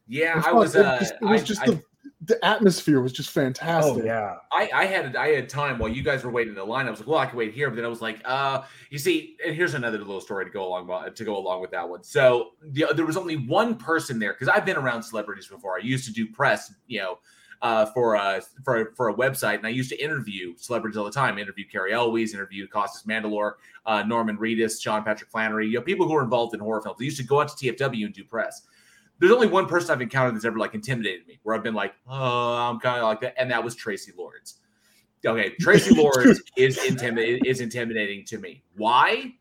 Yeah, 0.07 0.38
was 0.38 0.45
I 0.45 0.50
fun. 0.50 0.55
was. 0.57 0.75
It 0.75 0.86
Uh, 0.86 1.00
just, 1.00 1.13
it 1.13 1.21
was 1.25 1.41
I- 1.41 1.45
just 1.45 1.62
I- 1.62 1.65
the, 1.67 1.81
the 2.21 2.43
atmosphere 2.45 3.01
was 3.01 3.11
just 3.11 3.29
fantastic. 3.29 4.03
Oh 4.03 4.05
yeah. 4.05 4.37
I, 4.51 4.69
I 4.73 4.85
had 4.85 5.15
I 5.15 5.29
had 5.29 5.49
time 5.49 5.79
while 5.79 5.89
you 5.89 6.03
guys 6.03 6.23
were 6.23 6.31
waiting 6.31 6.51
in 6.51 6.55
the 6.55 6.63
line. 6.63 6.87
I 6.87 6.89
was 6.89 6.99
like, 6.99 7.07
well, 7.07 7.19
I 7.19 7.25
can 7.25 7.37
wait 7.37 7.53
here, 7.53 7.69
but 7.69 7.75
then 7.75 7.85
I 7.85 7.89
was 7.89 8.01
like, 8.01 8.21
uh, 8.25 8.63
you 8.89 8.97
see, 8.97 9.37
and 9.45 9.55
here's 9.55 9.73
another 9.73 9.97
little 9.99 10.21
story 10.21 10.45
to 10.45 10.51
go 10.51 10.65
along 10.67 11.13
to 11.13 11.23
go 11.23 11.37
along 11.37 11.61
with 11.61 11.71
that 11.71 11.87
one. 11.87 12.03
So 12.03 12.51
the, 12.61 12.87
there 12.95 13.05
was 13.05 13.17
only 13.17 13.35
one 13.35 13.75
person 13.75 14.19
there 14.19 14.33
because 14.33 14.47
I've 14.47 14.65
been 14.65 14.77
around 14.77 15.03
celebrities 15.03 15.47
before. 15.47 15.75
I 15.75 15.83
used 15.83 16.05
to 16.05 16.13
do 16.13 16.27
press, 16.27 16.73
you 16.87 16.99
know, 16.99 17.19
uh, 17.61 17.85
for 17.87 18.15
a 18.15 18.41
for 18.63 18.93
for 18.95 19.09
a 19.09 19.13
website, 19.13 19.57
and 19.57 19.65
I 19.65 19.71
used 19.71 19.89
to 19.89 20.03
interview 20.03 20.55
celebrities 20.57 20.97
all 20.97 21.05
the 21.05 21.11
time. 21.11 21.37
Interviewed 21.37 21.71
Cary 21.71 21.93
Elwes, 21.93 22.33
interviewed 22.33 22.69
Costas 22.71 23.03
Mandylor, 23.03 23.53
uh, 23.85 24.03
Norman 24.03 24.37
Reedus, 24.37 24.81
Sean 24.81 25.03
Patrick 25.03 25.29
Flanery. 25.31 25.67
You 25.67 25.75
know, 25.75 25.81
people 25.81 26.07
who 26.07 26.15
are 26.15 26.23
involved 26.23 26.53
in 26.53 26.59
horror 26.59 26.81
films. 26.81 26.97
I 26.99 27.03
used 27.03 27.17
to 27.17 27.23
go 27.23 27.41
out 27.41 27.55
to 27.55 27.73
TFW 27.73 28.05
and 28.05 28.13
do 28.13 28.23
press 28.23 28.63
there's 29.19 29.31
only 29.31 29.47
one 29.47 29.67
person 29.67 29.91
I've 29.91 30.01
encountered 30.01 30.36
that's 30.36 30.45
ever 30.45 30.59
like 30.59 30.74
intimidated 30.74 31.27
me, 31.27 31.39
where 31.43 31.55
I've 31.55 31.63
been 31.63 31.74
like, 31.74 31.93
oh, 32.07 32.53
I'm 32.53 32.79
kind 32.79 32.97
of 32.97 33.03
like 33.03 33.21
that, 33.21 33.33
and 33.38 33.51
that 33.51 33.63
was 33.63 33.75
Traci 33.75 34.15
Lords. 34.17 34.55
Okay, 35.25 35.53
Traci 35.62 35.95
Lords 35.95 36.41
is 36.55 36.83
intimidating 36.86 37.45
is 37.45 37.62
intimidating 37.62 38.25
to 38.25 38.38
me. 38.38 38.63
Why? 38.75 39.33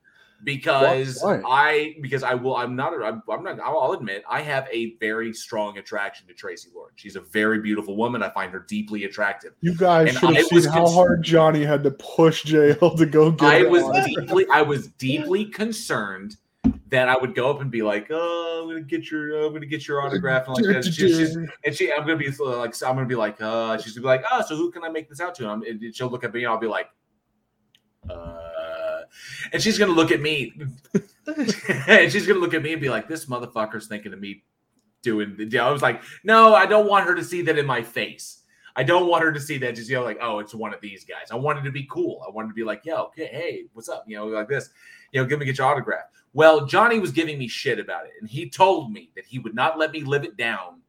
Because 0.45 1.23
Why? 1.23 1.41
I 1.47 1.97
because 2.03 2.23
I 2.23 2.35
will 2.35 2.57
I'm 2.57 2.77
not 2.77 2.93
I'm, 3.03 3.23
I'm 3.31 3.43
not 3.43 3.59
I'll 3.59 3.93
admit 3.93 4.23
I 4.29 4.43
have 4.43 4.69
a 4.71 4.95
very 4.97 5.33
strong 5.33 5.79
attraction 5.79 6.27
to 6.29 6.35
Traci 6.35 6.75
Lords. 6.75 6.93
She's 6.97 7.17
a 7.17 7.21
very 7.21 7.61
beautiful 7.61 7.97
woman. 7.97 8.23
I 8.23 8.29
find 8.31 8.53
her 8.53 8.61
deeply 8.69 9.05
attractive. 9.05 9.55
You 9.63 9.75
guys 9.75 10.11
And 10.11 10.19
should 10.19 10.37
have 10.37 10.47
was 10.53 10.65
seen 10.65 10.73
how 10.73 10.89
hard 10.89 11.23
Johnny 11.23 11.65
had 11.65 11.83
to 11.85 11.91
push 11.91 12.45
JL 12.45 12.97
to 12.99 13.07
go 13.07 13.31
get 13.31 13.49
I 13.49 13.63
was 13.63 13.83
on. 13.83 14.05
deeply 14.05 14.47
I 14.53 14.61
was 14.61 14.89
deeply 14.89 15.47
concerned 15.47 16.37
that 16.89 17.09
I 17.09 17.17
would 17.17 17.35
go 17.35 17.51
up 17.51 17.61
and 17.61 17.71
be 17.71 17.83
like, 17.83 18.07
"Oh, 18.11 18.61
I'm 18.63 18.69
gonna 18.69 18.81
get 18.83 19.11
your, 19.11 19.45
I'm 19.47 19.53
gonna 19.53 19.67
get 19.67 19.87
your 19.89 20.03
autograph," 20.03 20.47
and 20.47 20.57
like 20.57 20.65
that. 20.75 20.85
She- 20.85 21.09
she's- 21.09 21.37
and 21.65 21.75
she, 21.75 21.93
I'm 21.93 22.01
gonna 22.01 22.17
be 22.17 22.31
like, 22.31 22.75
so 22.75 22.89
I'm 22.89 22.95
gonna 22.95 23.07
be 23.07 23.15
like, 23.15 23.41
uh, 23.41 23.77
she's 23.79 23.95
gonna 23.95 24.03
be 24.03 24.09
like, 24.09 24.25
"Oh, 24.31 24.43
so 24.47 24.57
who 24.57 24.71
can 24.71 24.85
I 24.85 24.89
make 24.89 25.09
this 25.09 25.21
out 25.21 25.35
to?" 25.37 25.43
And, 25.51 25.53
I'm, 25.53 25.63
and 25.83 25.95
she'll 25.95 26.09
look 26.09 26.25
at 26.25 26.33
me, 26.33 26.45
and 26.45 26.53
I'll 26.53 26.59
be 26.61 26.67
like, 26.69 26.89
uh, 28.09 29.01
and 29.53 29.63
she's 29.63 29.79
gonna 29.79 29.93
look 29.93 30.11
at 30.11 30.21
me, 30.21 30.53
and 31.89 32.13
she's 32.13 32.27
gonna 32.27 32.41
look 32.41 32.55
at 32.55 32.63
me 32.63 32.73
and 32.73 32.81
be 32.81 32.89
like, 32.89 33.09
"This 33.09 33.27
motherfucker's 33.27 33.87
thinking 33.87 34.13
of 34.13 34.21
me 34.21 34.45
doing." 35.03 35.37
The, 35.37 35.45
deal. 35.47 35.65
I 35.65 35.71
was 35.71 35.83
like, 35.83 36.03
"No, 36.25 36.55
I 36.55 36.67
don't 36.67 36.89
want 36.89 37.07
her 37.07 37.15
to 37.15 37.25
see 37.25 37.43
that 37.43 37.59
in 37.59 37.67
my 37.67 37.83
face." 37.83 38.43
I 38.79 38.83
don't 38.83 39.09
want 39.09 39.25
her 39.25 39.33
to 39.33 39.41
see 39.41 39.57
that 39.57 39.75
just 39.75 39.89
you 39.89 39.97
know 39.97 40.05
like 40.05 40.19
oh 40.21 40.39
it's 40.39 40.55
one 40.55 40.75
of 40.75 40.83
these 40.83 41.03
guys. 41.03 41.31
I 41.31 41.35
wanted 41.37 41.65
to 41.65 41.71
be 41.71 41.89
cool. 41.91 42.23
I 42.29 42.31
wanted 42.31 42.49
to 42.49 42.55
be 42.55 42.63
like 42.63 42.83
yo 42.85 43.05
okay 43.05 43.25
hey 43.33 43.65
what's 43.73 43.89
up 43.89 44.05
you 44.07 44.19
know 44.19 44.27
like 44.27 44.49
this 44.49 44.69
you 45.13 45.21
know 45.23 45.27
give 45.27 45.39
me 45.39 45.47
get 45.47 45.57
your 45.57 45.67
autograph. 45.67 46.03
Well 46.37 46.67
Johnny 46.67 46.99
was 46.99 47.13
giving 47.13 47.39
me 47.39 47.49
shit 47.49 47.81
about 47.81 48.05
it 48.05 48.13
and 48.21 48.29
he 48.29 48.51
told 48.51 48.93
me 48.93 49.11
that 49.17 49.25
he 49.25 49.39
would 49.39 49.55
not 49.55 49.79
let 49.79 49.91
me 49.91 50.03
live 50.03 50.23
it 50.23 50.37
down 50.37 50.83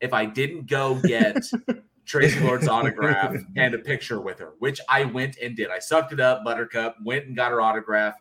if 0.00 0.12
I 0.12 0.26
didn't 0.26 0.66
go 0.66 1.00
get 1.02 1.36
Traci 2.08 2.42
Lord's 2.42 2.66
autograph 2.66 3.36
and 3.56 3.74
a 3.74 3.78
picture 3.78 4.20
with 4.20 4.38
her, 4.38 4.54
which 4.60 4.80
I 4.88 5.04
went 5.04 5.36
and 5.38 5.54
did. 5.54 5.68
I 5.68 5.78
sucked 5.78 6.12
it 6.12 6.20
up, 6.20 6.42
Buttercup, 6.42 6.96
went 7.04 7.26
and 7.26 7.36
got 7.36 7.50
her 7.50 7.60
autograph 7.60 8.14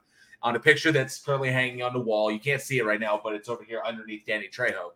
on 0.44 0.56
a 0.56 0.60
picture 0.60 0.92
that's 0.92 1.18
currently 1.20 1.52
hanging 1.52 1.82
on 1.82 1.94
the 1.94 2.00
wall. 2.00 2.30
You 2.30 2.40
can't 2.40 2.62
see 2.62 2.80
it 2.80 2.86
right 2.86 3.00
now, 3.00 3.20
but 3.24 3.34
it's 3.34 3.48
over 3.48 3.64
here 3.64 3.82
underneath 3.86 4.26
Danny 4.28 4.50
Trejo. 4.50 4.90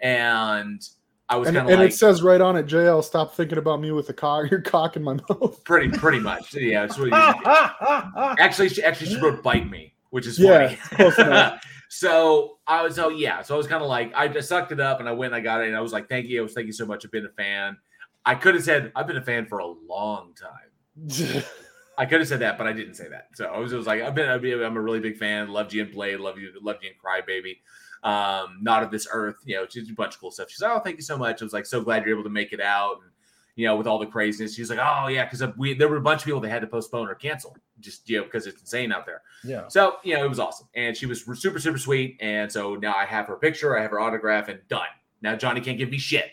And 0.00 0.82
I 1.28 1.36
was 1.36 1.48
kind 1.48 1.58
of 1.58 1.64
like 1.64 1.72
and 1.72 1.82
like, 1.82 1.90
it 1.90 1.94
says 1.94 2.22
right 2.22 2.40
on 2.40 2.56
it, 2.56 2.66
JL, 2.66 3.04
stop 3.04 3.34
thinking 3.34 3.58
about 3.58 3.82
me 3.82 3.92
with 3.92 4.08
a 4.08 4.14
cock, 4.14 4.50
your 4.50 4.62
cock 4.62 4.96
in 4.96 5.02
my 5.04 5.18
mouth. 5.28 5.62
pretty 5.64 5.90
pretty 5.90 6.18
much 6.18 6.54
yeah 6.54 6.84
it's 6.84 6.98
really 6.98 7.10
actually 8.40 8.70
she 8.70 8.82
actually 8.82 9.08
she 9.08 9.20
wrote 9.20 9.42
bite 9.42 9.68
me 9.68 9.92
which 10.10 10.26
is 10.26 10.38
Yeah, 10.38 10.74
funny 10.74 11.58
so 11.90 12.58
i 12.66 12.82
was 12.82 12.94
so 12.94 13.08
yeah 13.08 13.40
so 13.40 13.54
i 13.54 13.56
was 13.56 13.66
kind 13.66 13.82
of 13.82 13.88
like 13.88 14.12
i 14.14 14.28
just 14.28 14.48
sucked 14.48 14.72
it 14.72 14.80
up 14.80 15.00
and 15.00 15.08
i 15.08 15.12
went 15.12 15.32
and 15.32 15.40
i 15.40 15.42
got 15.42 15.62
it 15.62 15.68
and 15.68 15.76
i 15.76 15.80
was 15.80 15.92
like 15.92 16.06
thank 16.08 16.26
you 16.26 16.38
i 16.38 16.42
was 16.42 16.52
thank 16.52 16.66
you 16.66 16.72
so 16.72 16.84
much 16.84 17.02
i've 17.04 17.10
been 17.10 17.24
a 17.24 17.30
fan 17.30 17.78
i 18.26 18.34
could 18.34 18.54
have 18.54 18.62
said 18.62 18.92
i've 18.94 19.06
been 19.06 19.16
a 19.16 19.22
fan 19.24 19.46
for 19.46 19.60
a 19.60 19.66
long 19.66 20.34
time 20.34 21.42
I 21.98 22.06
could 22.06 22.20
have 22.20 22.28
said 22.28 22.38
that, 22.40 22.56
but 22.56 22.66
I 22.68 22.72
didn't 22.72 22.94
say 22.94 23.08
that. 23.08 23.30
So 23.34 23.46
I 23.46 23.58
was, 23.58 23.72
was 23.72 23.88
like, 23.88 24.00
I've 24.00 24.14
been, 24.14 24.30
I'm 24.30 24.76
a 24.76 24.80
really 24.80 25.00
big 25.00 25.16
fan. 25.16 25.48
Loved 25.48 25.72
you 25.72 25.82
in 25.82 25.90
Blade. 25.90 26.20
Love 26.20 26.38
you, 26.38 26.52
Love 26.62 26.76
you 26.80 26.90
in 26.90 26.94
Cry 26.94 27.22
Baby. 27.26 27.60
Um, 28.04 28.58
Not 28.62 28.84
of 28.84 28.92
this 28.92 29.08
earth. 29.12 29.34
You 29.44 29.56
know, 29.56 29.66
just 29.66 29.90
a 29.90 29.94
bunch 29.94 30.14
of 30.14 30.20
cool 30.20 30.30
stuff. 30.30 30.48
She's 30.48 30.62
like, 30.62 30.70
oh, 30.70 30.78
thank 30.78 30.96
you 30.96 31.02
so 31.02 31.18
much. 31.18 31.42
I 31.42 31.44
was 31.44 31.52
like, 31.52 31.66
so 31.66 31.80
glad 31.80 32.04
you're 32.04 32.14
able 32.14 32.22
to 32.22 32.30
make 32.30 32.52
it 32.52 32.60
out. 32.60 32.98
And 33.02 33.10
you 33.58 33.66
know, 33.66 33.74
with 33.74 33.88
all 33.88 33.98
the 33.98 34.06
craziness, 34.06 34.54
she's 34.54 34.70
like, 34.70 34.78
oh 34.80 35.08
yeah, 35.08 35.24
because 35.24 35.42
we 35.56 35.74
there 35.74 35.88
were 35.88 35.96
a 35.96 36.00
bunch 36.00 36.20
of 36.20 36.24
people 36.26 36.38
that 36.38 36.48
had 36.48 36.60
to 36.60 36.68
postpone 36.68 37.08
or 37.08 37.16
cancel, 37.16 37.56
just 37.80 38.08
you 38.08 38.18
know, 38.18 38.22
because 38.22 38.46
it's 38.46 38.60
insane 38.60 38.92
out 38.92 39.04
there. 39.04 39.22
Yeah. 39.42 39.66
So 39.66 39.96
you 40.04 40.14
know, 40.14 40.24
it 40.24 40.28
was 40.28 40.38
awesome, 40.38 40.68
and 40.76 40.96
she 40.96 41.06
was 41.06 41.24
super, 41.24 41.58
super 41.58 41.76
sweet. 41.76 42.18
And 42.20 42.50
so 42.50 42.76
now 42.76 42.94
I 42.94 43.04
have 43.04 43.26
her 43.26 43.34
picture, 43.34 43.76
I 43.76 43.82
have 43.82 43.90
her 43.90 43.98
autograph, 43.98 44.46
and 44.46 44.60
done. 44.68 44.86
Now 45.22 45.34
Johnny 45.34 45.60
can't 45.60 45.76
give 45.76 45.90
me 45.90 45.98
shit 45.98 46.30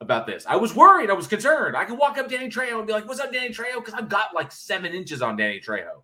about 0.00 0.26
this. 0.26 0.46
I 0.48 0.56
was 0.56 0.74
worried. 0.74 1.10
I 1.10 1.12
was 1.12 1.26
concerned. 1.26 1.76
I 1.76 1.84
could 1.84 1.98
walk 1.98 2.16
up 2.16 2.30
Danny 2.30 2.48
Trejo 2.48 2.78
and 2.78 2.86
be 2.86 2.94
like, 2.94 3.06
"What's 3.06 3.20
up, 3.20 3.30
Danny 3.30 3.50
Trejo?" 3.50 3.84
Because 3.84 3.92
I've 3.92 4.08
got 4.08 4.34
like 4.34 4.50
seven 4.50 4.94
inches 4.94 5.20
on 5.20 5.36
Danny 5.36 5.60
Trejo. 5.60 6.00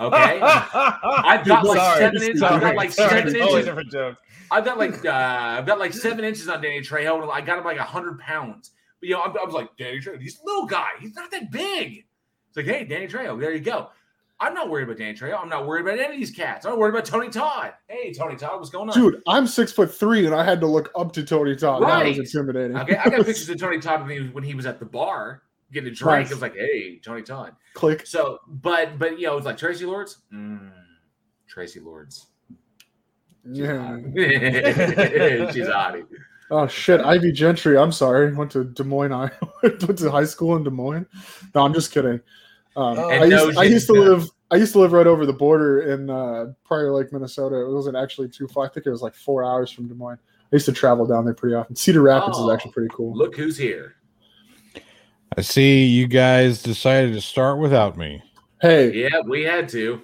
Okay, 0.00 0.40
I've 0.40 1.44
got 1.44 1.64
like 1.64 1.76
Sorry, 1.76 1.98
seven 1.98 2.22
inches. 2.22 2.42
I've 2.44 2.60
got 2.60 2.76
like 2.76 2.92
sorry, 2.92 3.10
seven 3.10 3.34
inches. 3.34 3.64
different 3.64 3.90
joke. 3.90 4.16
I've 4.52 4.64
got 4.64 4.78
like 4.78 5.04
uh, 5.04 5.10
I've 5.10 5.66
got 5.66 5.80
like 5.80 5.92
seven 5.92 6.24
inches 6.24 6.48
on 6.48 6.62
Danny 6.62 6.82
Trejo, 6.82 7.20
and 7.20 7.32
I 7.32 7.40
got 7.40 7.58
him 7.58 7.64
like 7.64 7.78
hundred 7.78 8.20
pounds. 8.20 8.70
But 9.00 9.08
you 9.08 9.14
know, 9.14 9.22
I'm, 9.22 9.30
I 9.38 9.44
was 9.44 9.54
like, 9.54 9.76
Danny 9.76 9.98
Trejo, 10.00 10.20
he's 10.20 10.40
a 10.40 10.44
little 10.44 10.66
guy. 10.66 10.88
He's 11.00 11.14
not 11.14 11.30
that 11.30 11.50
big. 11.50 12.04
It's 12.48 12.56
like, 12.56 12.66
hey, 12.66 12.84
Danny 12.84 13.06
Trejo, 13.06 13.38
there 13.38 13.52
you 13.52 13.60
go. 13.60 13.88
I'm 14.40 14.54
not 14.54 14.70
worried 14.70 14.84
about 14.84 14.98
Danny 14.98 15.16
Trejo. 15.18 15.40
I'm 15.40 15.48
not 15.48 15.66
worried 15.66 15.80
about 15.82 15.98
any 15.98 16.14
of 16.14 16.20
these 16.20 16.30
cats. 16.30 16.64
I'm 16.64 16.70
not 16.72 16.78
worried 16.78 16.94
about 16.94 17.04
Tony 17.04 17.28
Todd. 17.28 17.72
Hey, 17.88 18.12
Tony 18.12 18.36
Todd, 18.36 18.58
what's 18.58 18.70
going 18.70 18.88
on? 18.88 18.94
Dude, 18.94 19.20
I'm 19.26 19.46
six 19.48 19.72
foot 19.72 19.92
three 19.92 20.26
and 20.26 20.34
I 20.34 20.44
had 20.44 20.60
to 20.60 20.66
look 20.66 20.90
up 20.96 21.10
to 21.12 21.24
Tony 21.24 21.56
Todd. 21.56 21.82
That 21.82 21.86
Right. 21.88 22.16
was 22.16 22.18
intimidating. 22.34 22.76
Okay, 22.76 22.96
I 22.96 23.08
got 23.08 23.16
pictures 23.26 23.48
of 23.48 23.58
Tony 23.58 23.80
Todd 23.80 24.02
when 24.02 24.10
he 24.10 24.20
was, 24.20 24.30
when 24.32 24.44
he 24.44 24.54
was 24.54 24.64
at 24.66 24.78
the 24.78 24.84
bar 24.84 25.42
getting 25.72 25.90
a 25.90 25.94
drink. 25.94 26.20
Nice. 26.20 26.30
I 26.30 26.34
was 26.34 26.42
like, 26.42 26.54
hey, 26.54 26.98
Tony 27.00 27.22
Todd. 27.22 27.56
Click. 27.74 28.06
So, 28.06 28.38
but 28.46 28.96
but 28.98 29.18
you 29.18 29.26
know, 29.26 29.36
it's 29.36 29.46
like 29.46 29.58
Traci 29.58 29.86
Lords. 29.86 30.18
Mm, 30.32 30.70
Traci 31.52 31.84
Lords. 31.84 32.26
Yeah. 33.50 33.96
She's 35.52 35.66
hottie. 35.66 36.04
Oh 36.50 36.66
shit, 36.66 37.00
Ivy 37.00 37.32
Gentry. 37.32 37.76
I'm 37.76 37.92
sorry. 37.92 38.32
Went 38.34 38.50
to 38.52 38.64
Des 38.64 38.84
Moines. 38.84 39.12
I 39.12 39.30
went 39.62 39.98
to 39.98 40.10
high 40.10 40.24
school 40.24 40.56
in 40.56 40.64
Des 40.64 40.70
Moines. 40.70 41.06
No, 41.54 41.62
I'm 41.64 41.74
just 41.74 41.92
kidding. 41.92 42.20
Um, 42.76 42.98
Oh. 42.98 43.08
I, 43.10 43.14
And 43.16 43.30
no, 43.30 43.46
used, 43.46 43.58
I 43.58 43.62
used 43.64 43.86
to 43.88 43.92
good. 43.94 44.08
live. 44.18 44.30
I 44.50 44.56
used 44.56 44.72
to 44.72 44.78
live 44.78 44.92
right 44.92 45.06
over 45.06 45.26
the 45.26 45.32
border 45.32 45.82
in 45.92 46.08
uh, 46.08 46.52
Prior 46.64 46.90
Lake, 46.92 47.12
Minnesota. 47.12 47.56
It 47.60 47.70
wasn't 47.70 47.96
actually 47.96 48.28
too 48.30 48.48
far. 48.48 48.64
I 48.64 48.68
think 48.70 48.86
it 48.86 48.90
was 48.90 49.02
like 49.02 49.14
four 49.14 49.44
hours 49.44 49.70
from 49.70 49.88
Des 49.88 49.94
Moines. 49.94 50.18
I 50.50 50.56
used 50.56 50.64
to 50.66 50.72
travel 50.72 51.04
down 51.06 51.26
there 51.26 51.34
pretty 51.34 51.54
often. 51.54 51.76
Cedar 51.76 52.00
Rapids 52.00 52.38
Oh. 52.40 52.48
is 52.48 52.54
actually 52.54 52.72
pretty 52.72 52.88
cool. 52.94 53.14
Look 53.14 53.36
who's 53.36 53.58
here. 53.58 53.96
I 55.36 55.42
see 55.42 55.84
you 55.84 56.06
guys 56.06 56.62
decided 56.62 57.12
to 57.12 57.20
start 57.20 57.58
without 57.58 57.98
me. 57.98 58.22
Hey, 58.62 58.92
Yeah, 58.94 59.20
we 59.26 59.42
had 59.42 59.68
to. 59.70 60.00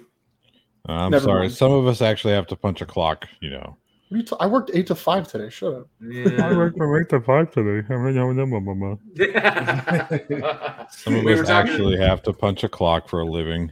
I'm 0.85 1.09
Never 1.11 1.23
sorry. 1.25 1.39
mind. 1.41 1.53
Some 1.53 1.71
of 1.71 1.87
us 1.87 2.01
actually 2.03 2.33
have 2.35 2.45
to 2.47 2.55
punch 2.55 2.81
a 2.81 2.85
clock, 2.85 3.25
you 3.41 3.49
know. 3.49 3.77
What 4.09 4.15
are 4.15 4.19
you 4.19 4.23
ta- 4.25 4.37
I 4.39 4.45
worked 4.47 4.71
eight 4.73 4.87
to 4.87 4.95
five 4.95 5.27
today. 5.27 5.49
Shut 5.49 5.73
up. 5.73 5.87
Yeah. 6.01 6.47
I 6.47 6.55
worked 6.55 6.77
from 6.77 6.95
eight 6.95 7.09
to 7.09 7.19
five 7.21 7.51
today. 7.51 7.85
Some 10.89 11.15
of 11.15 11.23
We 11.23 11.33
were 11.35 11.41
us 11.41 11.47
talking- 11.47 11.71
actually 11.71 11.97
have 11.97 12.21
to 12.23 12.33
punch 12.33 12.63
a 12.63 12.69
clock 12.69 13.09
for 13.09 13.19
a 13.21 13.25
living. 13.25 13.71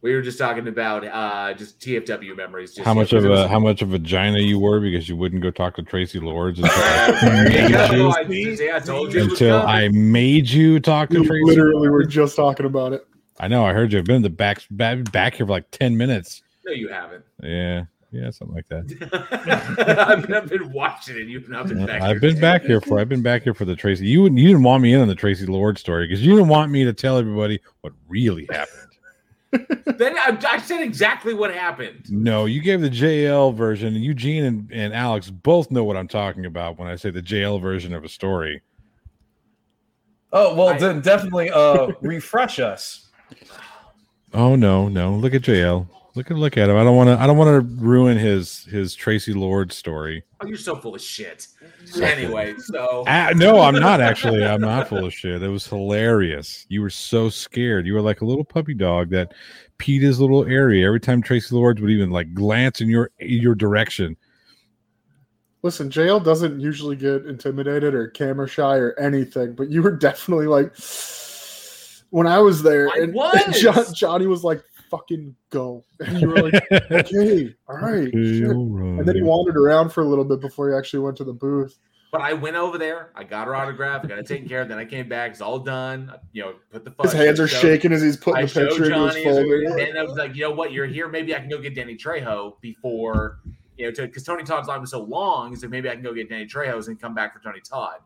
We 0.00 0.14
were 0.14 0.22
just 0.22 0.38
talking 0.38 0.68
about 0.68 1.04
uh, 1.04 1.54
just 1.54 1.80
TFW 1.80 2.36
memories. 2.36 2.72
Just, 2.74 2.86
how 2.86 2.94
much 2.94 3.12
of 3.12 3.18
of 3.18 3.22
'cause 3.24 3.26
it 3.26 3.30
was- 3.30 3.40
a 3.40 3.48
how 3.48 3.58
much 3.58 3.82
of 3.82 3.88
a 3.88 3.92
vagina 3.98 4.38
you 4.38 4.58
were 4.60 4.80
because 4.80 5.08
you 5.08 5.16
wouldn't 5.16 5.42
go 5.42 5.50
talk 5.50 5.74
to 5.76 5.82
Traci 5.82 6.22
Lords 6.22 6.60
until, 6.60 6.72
I, 6.76 7.42
made 7.48 7.70
you, 7.70 8.08
I, 8.08 8.20
yeah, 8.70 8.76
I 8.76 8.78
told 8.78 9.12
you 9.12 9.22
until. 9.24 9.56
I 9.62 9.88
made 9.88 10.48
you 10.48 10.78
talk 10.78 11.08
to 11.10 11.16
You 11.22 11.28
Traci. 11.28 11.44
literally 11.44 11.88
were 11.88 12.04
just 12.04 12.36
talking 12.36 12.64
about 12.66 12.92
it. 12.92 13.04
I 13.40 13.48
know. 13.48 13.64
I 13.66 13.72
heard 13.72 13.92
you. 13.92 13.98
I've 13.98 14.04
been 14.04 14.16
in 14.16 14.22
the 14.22 14.30
back 14.30 14.62
back, 14.70 15.10
back 15.12 15.34
here 15.34 15.46
for 15.46 15.52
like 15.52 15.70
ten 15.72 15.96
minutes. 15.96 16.42
No, 16.64 16.72
you 16.72 16.88
haven't. 16.88 17.24
Yeah, 17.42 17.84
yeah, 18.10 18.30
something 18.30 18.54
like 18.56 18.68
that. 18.68 19.98
I've, 20.08 20.26
been- 20.26 20.46
been 20.48 20.72
watching 20.72 21.16
it. 21.16 21.26
You've 21.28 21.48
not 21.48 21.68
been 21.68 21.84
back. 21.86 22.00
I've 22.02 22.20
here. 22.20 22.32
been 22.32 22.40
back 22.40 22.62
here 22.62 22.80
for. 22.80 22.98
I've 23.00 23.08
been 23.08 23.22
back 23.22 23.42
here 23.42 23.54
for 23.54 23.64
the 23.64 23.74
Traci. 23.74 24.06
You 24.06 24.22
wouldn't- 24.22 24.40
you 24.40 24.46
didn't 24.48 24.62
want 24.62 24.82
me 24.82 24.94
in 24.94 25.00
on 25.00 25.08
the 25.08 25.14
Traci 25.16 25.48
Lord 25.48 25.78
story 25.78 26.06
because 26.06 26.24
you 26.24 26.32
didn't 26.34 26.48
want 26.48 26.72
me 26.72 26.84
to 26.84 26.92
tell 26.92 27.18
everybody 27.18 27.60
what 27.82 27.92
really 28.08 28.46
happened. 28.50 28.84
Then 29.96 30.14
I, 30.18 30.38
I 30.52 30.58
said 30.58 30.82
exactly 30.82 31.32
what 31.32 31.52
happened. 31.54 32.04
No, 32.10 32.44
you 32.44 32.60
gave 32.60 32.82
the 32.82 32.90
JL 32.90 33.54
version, 33.54 33.94
and 33.94 34.04
Eugene 34.04 34.44
and, 34.44 34.70
and 34.70 34.92
Alex 34.92 35.30
both 35.30 35.70
know 35.70 35.84
what 35.84 35.96
I'm 35.96 36.06
talking 36.06 36.44
about 36.44 36.78
when 36.78 36.86
I 36.86 36.96
say 36.96 37.08
the 37.10 37.22
JL 37.22 37.58
version 37.60 37.94
of 37.94 38.04
a 38.04 38.10
story. 38.10 38.60
Oh 40.34 40.54
well, 40.54 40.68
I- 40.68 40.78
then 40.78 41.00
definitely 41.00 41.50
uh 41.50 41.92
refresh 42.02 42.58
us. 42.60 43.08
Oh 44.34 44.54
no, 44.54 44.86
no! 44.88 45.14
Look 45.16 45.32
at 45.32 45.40
JL. 45.40 45.88
Look 46.18 46.32
at 46.32 46.36
look 46.36 46.56
at 46.58 46.68
him. 46.68 46.76
I 46.76 46.82
don't 46.82 46.96
want 46.96 47.06
to. 47.06 47.22
I 47.22 47.28
don't 47.28 47.36
want 47.36 47.46
to 47.46 47.60
ruin 47.80 48.18
his 48.18 48.64
his 48.64 48.96
Traci 48.96 49.36
Lord 49.36 49.72
story. 49.72 50.24
Oh, 50.40 50.48
you're 50.48 50.58
so 50.58 50.74
full 50.74 50.96
of 50.96 51.00
shit. 51.00 51.46
Anyway, 52.02 52.56
so 52.58 53.04
Ah, 53.06 53.30
no, 53.36 53.60
I'm 53.60 53.76
not 53.76 54.00
actually. 54.00 54.44
I'm 54.44 54.60
not 54.60 54.88
full 54.88 55.04
of 55.04 55.14
shit. 55.14 55.44
It 55.44 55.48
was 55.48 55.68
hilarious. 55.68 56.66
You 56.68 56.82
were 56.82 56.90
so 56.90 57.28
scared. 57.28 57.86
You 57.86 57.94
were 57.94 58.00
like 58.00 58.20
a 58.20 58.24
little 58.24 58.42
puppy 58.42 58.74
dog 58.74 59.10
that 59.10 59.32
peed 59.78 60.02
his 60.02 60.18
little 60.18 60.44
area 60.44 60.88
every 60.88 60.98
time 60.98 61.22
Traci 61.22 61.52
Lords 61.52 61.80
would 61.80 61.92
even 61.92 62.10
like 62.10 62.34
glance 62.34 62.80
in 62.80 62.88
your 62.88 63.12
your 63.20 63.54
direction. 63.54 64.16
Listen, 65.62 65.88
JL 65.88 66.24
doesn't 66.24 66.58
usually 66.58 66.96
get 66.96 67.26
intimidated 67.26 67.94
or 67.94 68.08
camera 68.08 68.48
shy 68.48 68.74
or 68.74 68.98
anything, 68.98 69.54
but 69.54 69.70
you 69.70 69.82
were 69.82 69.92
definitely 69.92 70.48
like 70.48 70.74
when 72.10 72.26
I 72.26 72.38
was 72.38 72.60
there, 72.64 72.88
I 72.90 73.02
and, 73.02 73.14
was. 73.14 73.40
and 73.46 73.54
John, 73.54 73.94
Johnny 73.94 74.26
was 74.26 74.42
like, 74.42 74.64
"Fucking 74.90 75.34
go," 75.50 75.84
and 76.00 76.20
you 76.20 76.28
were 76.28 76.50
like, 76.50 76.54
"Okay, 76.90 77.54
all 77.68 77.76
right." 77.76 78.08
Okay, 78.08 78.44
all 78.44 78.66
right. 78.66 78.98
And 78.98 79.06
then 79.06 79.16
he 79.16 79.22
wandered 79.22 79.56
around 79.56 79.90
for 79.90 80.02
a 80.02 80.06
little 80.06 80.24
bit 80.24 80.40
before 80.40 80.70
he 80.70 80.76
actually 80.76 81.00
went 81.00 81.16
to 81.18 81.24
the 81.24 81.32
booth. 81.32 81.78
But 82.10 82.22
I 82.22 82.32
went 82.32 82.56
over 82.56 82.78
there. 82.78 83.10
I 83.14 83.24
got 83.24 83.46
her 83.46 83.54
autograph. 83.54 84.02
I 84.02 84.08
got 84.08 84.18
it 84.18 84.26
taken 84.26 84.48
care 84.48 84.62
of. 84.62 84.68
Then 84.68 84.78
I 84.78 84.86
came 84.86 85.08
back. 85.10 85.32
It's 85.32 85.42
all 85.42 85.58
done. 85.58 86.10
You 86.32 86.42
know, 86.42 86.54
put 86.70 86.84
the 86.84 86.94
His 87.02 87.12
hands 87.12 87.38
are 87.38 87.46
showed- 87.46 87.60
shaking 87.60 87.92
as 87.92 88.00
he's 88.00 88.16
putting 88.16 88.44
I 88.44 88.46
the 88.46 88.60
picture 88.66 88.86
showed 88.86 89.08
into 89.08 89.14
his 89.14 89.24
folder. 89.24 89.78
And 89.78 89.98
I 89.98 90.02
was 90.04 90.16
like, 90.16 90.34
you 90.34 90.42
know 90.42 90.52
what? 90.52 90.72
You're 90.72 90.86
here. 90.86 91.06
Maybe 91.08 91.34
I 91.34 91.38
can 91.38 91.50
go 91.50 91.58
get 91.58 91.74
Danny 91.74 91.96
Trejo 91.96 92.58
before 92.62 93.40
you 93.78 93.86
know, 93.86 94.06
because 94.06 94.24
Tony 94.24 94.42
Todd's 94.42 94.68
line 94.68 94.80
was 94.80 94.90
so 94.90 95.02
long. 95.02 95.50
He 95.50 95.56
said 95.56 95.70
maybe 95.70 95.88
I 95.88 95.94
can 95.94 96.02
go 96.02 96.12
get 96.12 96.28
Danny 96.28 96.46
Trejo's 96.46 96.88
and 96.88 97.00
come 97.00 97.14
back 97.14 97.32
for 97.32 97.40
Tony 97.40 97.60
Todd. 97.60 97.98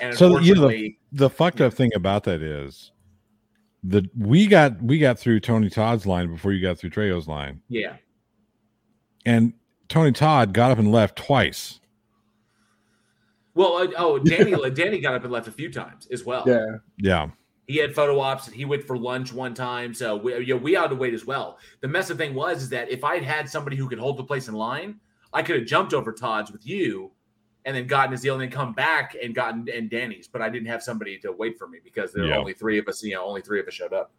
And 0.00 0.16
So 0.16 0.38
you 0.38 0.54
know, 0.54 0.68
the, 0.68 0.96
the 1.12 1.30
fucked 1.30 1.60
up 1.60 1.74
thing 1.74 1.90
about 1.94 2.24
that 2.24 2.42
is 2.42 2.92
the 3.82 4.08
we 4.16 4.46
got 4.46 4.82
we 4.82 4.98
got 4.98 5.18
through 5.18 5.40
Tony 5.40 5.70
Todd's 5.70 6.06
line 6.06 6.30
before 6.30 6.52
you 6.52 6.60
got 6.60 6.78
through 6.78 6.90
Trejo's 6.90 7.28
line, 7.28 7.62
yeah. 7.68 7.96
and 9.24 9.52
Tony 9.88 10.12
Todd 10.12 10.52
got 10.52 10.70
up 10.70 10.78
and 10.78 10.90
left 10.90 11.16
twice. 11.16 11.80
Well, 13.54 13.76
uh, 13.78 13.88
oh, 13.96 14.18
Danny, 14.18 14.54
Danny 14.74 15.00
got 15.00 15.14
up 15.14 15.24
and 15.24 15.32
left 15.32 15.48
a 15.48 15.52
few 15.52 15.72
times 15.72 16.06
as 16.12 16.24
well. 16.24 16.44
Yeah, 16.46 16.76
Yeah, 16.96 17.30
He 17.66 17.76
had 17.78 17.94
photo 17.94 18.20
ops 18.20 18.46
and 18.46 18.54
he 18.54 18.64
went 18.64 18.84
for 18.84 18.96
lunch 18.96 19.32
one 19.32 19.54
time. 19.54 19.94
So 19.94 20.16
we, 20.16 20.38
you 20.38 20.54
know, 20.54 20.60
we 20.60 20.74
had 20.74 20.90
to 20.90 20.96
wait 20.96 21.14
as 21.14 21.24
well. 21.24 21.58
The 21.80 21.88
mess 21.88 22.10
of 22.10 22.18
thing 22.18 22.34
was 22.34 22.62
is 22.62 22.68
that 22.70 22.88
if 22.88 23.02
I'd 23.02 23.24
had 23.24 23.48
somebody 23.48 23.76
who 23.76 23.88
could 23.88 23.98
hold 23.98 24.16
the 24.16 24.24
place 24.24 24.46
in 24.46 24.54
line, 24.54 25.00
I 25.32 25.42
could 25.42 25.56
have 25.56 25.66
jumped 25.66 25.92
over 25.92 26.12
Todd's 26.12 26.52
with 26.52 26.66
you 26.66 27.10
and 27.68 27.76
then 27.76 27.86
gotten 27.86 28.12
his 28.12 28.22
deal 28.22 28.32
and 28.32 28.40
then 28.42 28.50
come 28.50 28.72
back 28.72 29.14
and 29.22 29.34
gotten 29.34 29.68
and 29.72 29.90
Danny's. 29.90 30.26
But 30.26 30.40
I 30.40 30.48
didn't 30.48 30.68
have 30.68 30.82
somebody 30.82 31.18
to 31.18 31.30
wait 31.32 31.58
for 31.58 31.68
me 31.68 31.80
because 31.84 32.14
there 32.14 32.22
were 32.24 32.30
Yeah. 32.30 32.38
only 32.38 32.54
three 32.54 32.78
of 32.78 32.88
us, 32.88 33.02
you 33.02 33.14
know, 33.14 33.22
only 33.22 33.42
three 33.42 33.60
of 33.60 33.68
us 33.68 33.74
showed 33.74 33.92
up. 33.92 34.10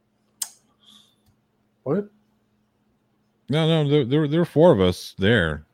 what? 1.82 2.08
no, 3.50 3.68
no, 3.68 3.90
there, 3.90 4.06
there, 4.06 4.28
there 4.28 4.40
were 4.42 4.46
four 4.46 4.72
of 4.72 4.80
us 4.80 5.16
there. 5.18 5.66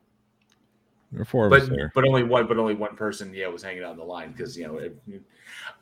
There 1.12 1.20
were 1.20 1.26
four 1.26 1.48
of 1.48 1.52
us 1.54 1.68
But 1.68 1.76
there. 1.76 1.92
but 1.94 2.08
only 2.08 2.24
one 2.24 2.48
but 2.48 2.58
only 2.58 2.76
one 2.76 2.96
person, 2.96 3.34
yeah, 3.34 3.48
was 3.48 3.62
hanging 3.62 3.84
out 3.84 3.90
on 3.92 3.98
the 3.98 4.06
line 4.06 4.32
because 4.32 4.58
you 4.58 4.68
know 4.68 4.78
it, 4.78 4.98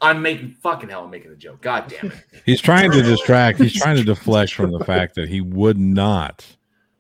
I'm 0.02 0.20
making 0.20 0.56
fucking 0.64 0.90
hell 0.90 1.04
I'm 1.04 1.12
making 1.12 1.32
a 1.32 1.36
joke. 1.36 1.62
God 1.62 1.88
damn 1.90 2.12
it. 2.12 2.24
He's 2.46 2.60
trying 2.60 2.92
to 2.92 3.04
distract. 3.04 3.60
He's 3.60 3.74
trying 3.80 3.98
to 3.98 4.04
deflect 4.04 4.54
from 4.56 4.72
the 4.72 4.84
fact 4.84 5.14
that 5.16 5.30
he 5.30 5.42
would 5.42 5.78
not 5.78 6.44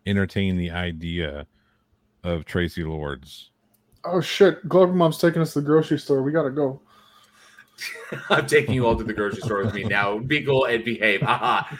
entertain 0.05 0.55
the 0.57 0.69
idea 0.69 1.47
of 2.23 2.45
Traci 2.45 2.87
Lords. 2.87 3.49
Oh 4.05 4.21
shit! 4.21 4.67
Glover 4.67 4.93
Mom's 4.93 5.17
taking 5.17 5.41
us 5.41 5.53
to 5.53 5.61
the 5.61 5.65
grocery 5.65 5.97
store. 5.99 6.21
We 6.23 6.31
gotta 6.31 6.49
go. 6.51 6.81
I'm 8.29 8.45
taking 8.45 8.75
you 8.75 8.85
all 8.85 8.95
to 8.97 9.03
the 9.03 9.13
grocery 9.13 9.41
store 9.41 9.63
with 9.65 9.73
me 9.73 9.83
now. 9.83 10.19
Be 10.19 10.43
cool 10.43 10.65
and 10.65 10.83
behave. 10.83 11.21
Haha. 11.21 11.75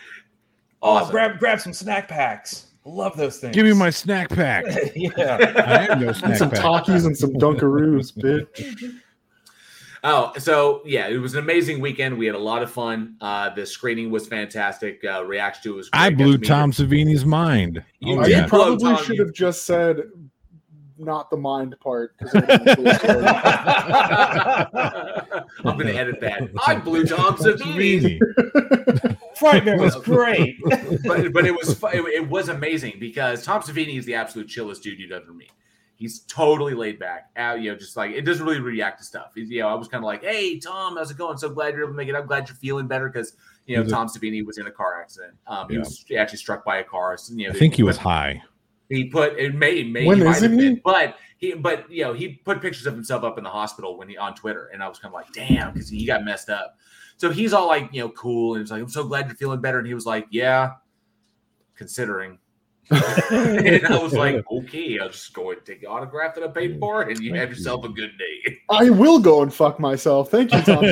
Oh, 0.81 1.09
grab 1.11 1.39
grab 1.39 1.59
some 1.59 1.73
snack 1.73 2.07
packs. 2.07 2.67
Love 2.85 3.15
those 3.15 3.37
things. 3.37 3.55
Give 3.55 3.65
me 3.65 3.73
my 3.73 3.89
snack 3.89 4.29
pack. 4.29 4.65
yeah. 4.95 5.37
I 5.67 5.77
have 5.83 6.01
no 6.01 6.07
And 6.09 6.17
snack 6.17 6.37
some 6.37 6.49
pack. 6.49 6.61
Takis 6.61 7.05
and 7.05 7.17
some 7.17 7.31
Dunkaroos, 7.33 8.11
bitch. 8.17 8.99
Oh, 10.05 10.33
so 10.37 10.81
yeah, 10.85 11.07
it 11.07 11.17
was 11.17 11.33
an 11.35 11.39
amazing 11.39 11.79
weekend. 11.79 12.17
We 12.17 12.25
had 12.25 12.35
a 12.35 12.39
lot 12.39 12.61
of 12.61 12.69
fun. 12.69 13.15
Uh, 13.21 13.51
the 13.51 13.65
screening 13.65 14.11
was 14.11 14.27
fantastic. 14.27 15.01
Uh, 15.09 15.23
reaction 15.23 15.63
to 15.63 15.73
it 15.73 15.77
was. 15.77 15.89
Great. 15.89 16.01
I 16.01 16.09
blew 16.09 16.37
Tom 16.37 16.73
Savini's 16.73 17.23
mind. 17.23 17.81
You 17.99 18.19
Oh, 18.19 18.25
You 18.25 18.43
probably 18.47 18.93
Tom, 18.95 19.01
should 19.05 19.15
you- 19.15 19.23
have 19.25 19.33
just 19.33 19.65
said 19.65 20.01
not 20.97 21.29
the 21.29 21.37
mind 21.37 21.75
part. 21.79 22.15
'cause 22.17 22.31
it 22.33 22.47
would've 22.47 22.65
been 22.65 22.87
a 22.87 22.99
cool. 22.99 23.23
I'm 25.71 25.77
going 25.77 25.87
to 25.87 25.95
edit 25.95 26.19
that. 26.21 26.49
I 26.65 26.75
blew 26.75 27.05
Tom 27.05 27.35
Savini. 27.37 28.19
Frightmare 29.37 29.79
was 29.79 29.95
great. 30.03 30.57
but 31.05 31.33
but 31.33 31.45
it 31.45 31.55
was 31.55 31.73
fu- 31.77 31.87
it, 31.87 32.01
it 32.13 32.27
was 32.29 32.49
amazing 32.49 32.97
because 32.99 33.43
Tom 33.43 33.61
Savini 33.61 33.97
is 33.97 34.05
the 34.05 34.15
absolute 34.15 34.47
chillest 34.47 34.83
dude 34.83 34.99
you'd 34.99 35.11
ever 35.11 35.33
meet. 35.33 35.51
He's 35.95 36.19
totally 36.21 36.73
laid 36.73 36.99
back. 36.99 37.29
Uh, 37.37 37.55
you 37.55 37.71
know, 37.71 37.77
just 37.77 37.95
like 37.95 38.11
it 38.11 38.21
doesn't 38.23 38.45
really 38.45 38.59
react 38.59 38.99
to 38.99 39.05
stuff. 39.05 39.31
He's, 39.35 39.49
you 39.49 39.61
know, 39.61 39.69
I 39.69 39.73
was 39.75 39.87
kind 39.87 40.03
of 40.03 40.05
like, 40.05 40.23
"Hey, 40.23 40.59
Tom, 40.59 40.97
how's 40.97 41.11
it 41.11 41.17
going? 41.17 41.37
So 41.37 41.49
glad 41.49 41.73
you're 41.75 41.83
able 41.83 41.93
to 41.93 41.97
make 41.97 42.09
it. 42.09 42.15
I'm 42.15 42.25
glad 42.25 42.47
you're 42.49 42.55
feeling 42.57 42.87
better 42.87 43.09
because 43.09 43.33
you 43.67 43.77
know 43.77 43.83
Tom 43.85 44.07
Savini 44.07 44.45
was 44.45 44.57
in 44.57 44.67
a 44.67 44.71
car 44.71 44.99
accident. 45.01 45.35
Um, 45.47 45.69
he 45.69 45.77
was 45.77 46.03
actually 46.17 46.39
struck 46.39 46.65
by 46.65 46.77
a 46.77 46.83
car. 46.83 47.15
So, 47.17 47.33
you 47.35 47.47
know, 47.47 47.53
I 47.53 47.57
think 47.57 47.75
he 47.75 47.83
was 47.83 47.97
high. 47.97 48.43
He 48.89 49.05
put 49.05 49.39
it 49.39 49.55
may 49.55 49.83
may 49.83 50.05
When 50.05 50.17
he 50.17 50.23
might 50.23 50.41
have 50.41 50.51
been, 50.51 50.59
he? 50.75 50.81
but 50.83 51.15
he 51.37 51.53
but 51.53 51.89
you 51.91 52.03
know 52.03 52.13
he 52.13 52.29
put 52.29 52.61
pictures 52.61 52.85
of 52.85 52.93
himself 52.93 53.23
up 53.23 53.37
in 53.37 53.43
the 53.43 53.49
hospital 53.49 53.97
when 53.97 54.09
he 54.09 54.17
on 54.17 54.35
Twitter, 54.35 54.69
and 54.73 54.83
I 54.83 54.87
was 54.87 54.99
kind 54.99 55.13
of 55.13 55.15
like, 55.15 55.31
damn, 55.33 55.73
because 55.73 55.89
he 55.89 56.05
got 56.05 56.23
messed 56.23 56.49
up. 56.49 56.77
So 57.17 57.31
he's 57.31 57.53
all 57.53 57.67
like, 57.67 57.89
you 57.91 58.01
know, 58.01 58.09
cool, 58.09 58.55
and 58.55 58.63
he's 58.63 58.71
like, 58.71 58.81
I'm 58.81 58.89
so 58.89 59.03
glad 59.03 59.27
you're 59.27 59.35
feeling 59.35 59.61
better, 59.61 59.77
and 59.77 59.87
he 59.87 59.93
was 59.93 60.05
like, 60.05 60.27
yeah, 60.29 60.71
considering. 61.75 62.39
and 62.91 63.87
I 63.87 63.97
was 64.01 64.13
like, 64.13 64.43
okay, 64.51 64.99
I'll 64.99 65.09
just 65.09 65.33
go 65.33 65.51
and 65.51 65.65
take 65.65 65.81
the 65.81 65.87
autograph 65.87 66.35
that 66.35 66.43
I 66.43 66.47
paid 66.47 66.79
for, 66.79 67.03
and 67.03 67.17
you 67.19 67.33
have 67.35 67.49
yourself 67.49 67.85
a 67.85 67.89
good 67.89 68.11
day. 68.17 68.57
I 68.69 68.89
will 68.89 69.19
go 69.19 69.41
and 69.41 69.53
fuck 69.53 69.79
myself. 69.79 70.29
Thank 70.29 70.51
you, 70.51 70.61
Tom. 70.61 70.83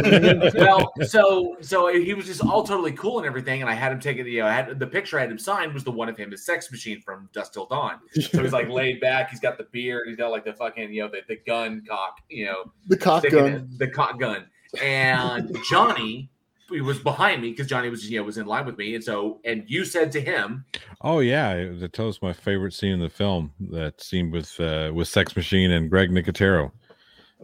well, 0.55 0.93
so 1.05 1.57
so 1.61 1.93
he 1.93 2.13
was 2.13 2.25
just 2.25 2.43
all 2.43 2.63
totally 2.63 2.93
cool 2.93 3.17
and 3.17 3.27
everything, 3.27 3.61
and 3.61 3.69
I 3.69 3.73
had 3.73 3.91
him 3.91 3.99
take 3.99 4.17
it. 4.17 4.27
You 4.27 4.41
know, 4.41 4.47
I 4.47 4.53
had 4.53 4.79
the 4.79 4.87
picture 4.87 5.17
I 5.17 5.21
had 5.21 5.31
him 5.31 5.37
signed 5.37 5.73
was 5.73 5.83
the 5.83 5.91
one 5.91 6.07
of 6.07 6.17
him, 6.17 6.31
his 6.31 6.45
sex 6.45 6.71
machine 6.71 7.01
from 7.01 7.29
Dusk 7.33 7.53
Till 7.53 7.65
Dawn. 7.65 7.99
So 8.13 8.41
he's 8.41 8.53
like 8.53 8.69
laid 8.69 9.01
back. 9.01 9.29
He's 9.29 9.41
got 9.41 9.57
the 9.57 9.65
beard. 9.65 10.07
He's 10.07 10.17
got 10.17 10.31
like 10.31 10.45
the 10.45 10.53
fucking 10.53 10.93
you 10.93 11.03
know 11.03 11.09
the, 11.09 11.21
the 11.27 11.39
gun 11.45 11.83
cock. 11.87 12.21
You 12.29 12.45
know, 12.45 12.71
the 12.87 12.97
cock 12.97 13.23
gun. 13.29 13.53
it- 13.53 13.79
the 13.79 13.89
cock 13.89 14.19
gun. 14.19 14.45
And 14.81 15.53
Johnny 15.69 16.30
he 16.71 16.81
was 16.81 16.99
behind 16.99 17.41
me 17.41 17.51
because 17.51 17.67
Johnny 17.67 17.89
was 17.89 18.09
you 18.09 18.19
know 18.19 18.23
was 18.23 18.37
in 18.37 18.45
line 18.45 18.65
with 18.65 18.77
me, 18.77 18.95
and 18.95 19.03
so 19.03 19.39
and 19.45 19.63
you 19.67 19.85
said 19.85 20.11
to 20.13 20.21
him, 20.21 20.65
Oh 21.01 21.19
yeah, 21.19 21.53
it- 21.53 21.79
that 21.79 21.97
was 21.99 22.21
my 22.21 22.33
favorite 22.33 22.73
scene 22.73 22.91
in 22.93 22.99
the 22.99 23.09
film. 23.09 23.51
That 23.71 24.01
scene 24.01 24.31
with 24.31 24.59
uh, 24.59 24.91
with 24.93 25.07
Sex 25.07 25.35
Machine 25.35 25.71
and 25.71 25.89
Greg 25.89 26.09
Nicotero. 26.09 26.71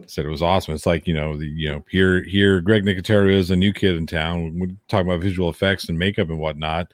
I 0.00 0.06
said 0.06 0.24
it 0.26 0.30
was 0.30 0.42
awesome. 0.42 0.74
It's 0.74 0.86
like 0.86 1.06
you 1.08 1.14
know 1.14 1.36
the 1.36 1.46
you 1.46 1.70
know 1.70 1.84
here 1.90 2.22
here 2.22 2.60
Greg 2.60 2.84
Nicotero 2.84 3.32
is 3.32 3.50
a 3.50 3.56
new 3.56 3.72
kid 3.72 3.96
in 3.96 4.06
town. 4.06 4.58
We're 4.58 4.68
talking 4.88 5.08
about 5.08 5.20
visual 5.22 5.48
effects 5.50 5.88
and 5.88 5.98
makeup 5.98 6.28
and 6.30 6.38
whatnot, 6.38 6.92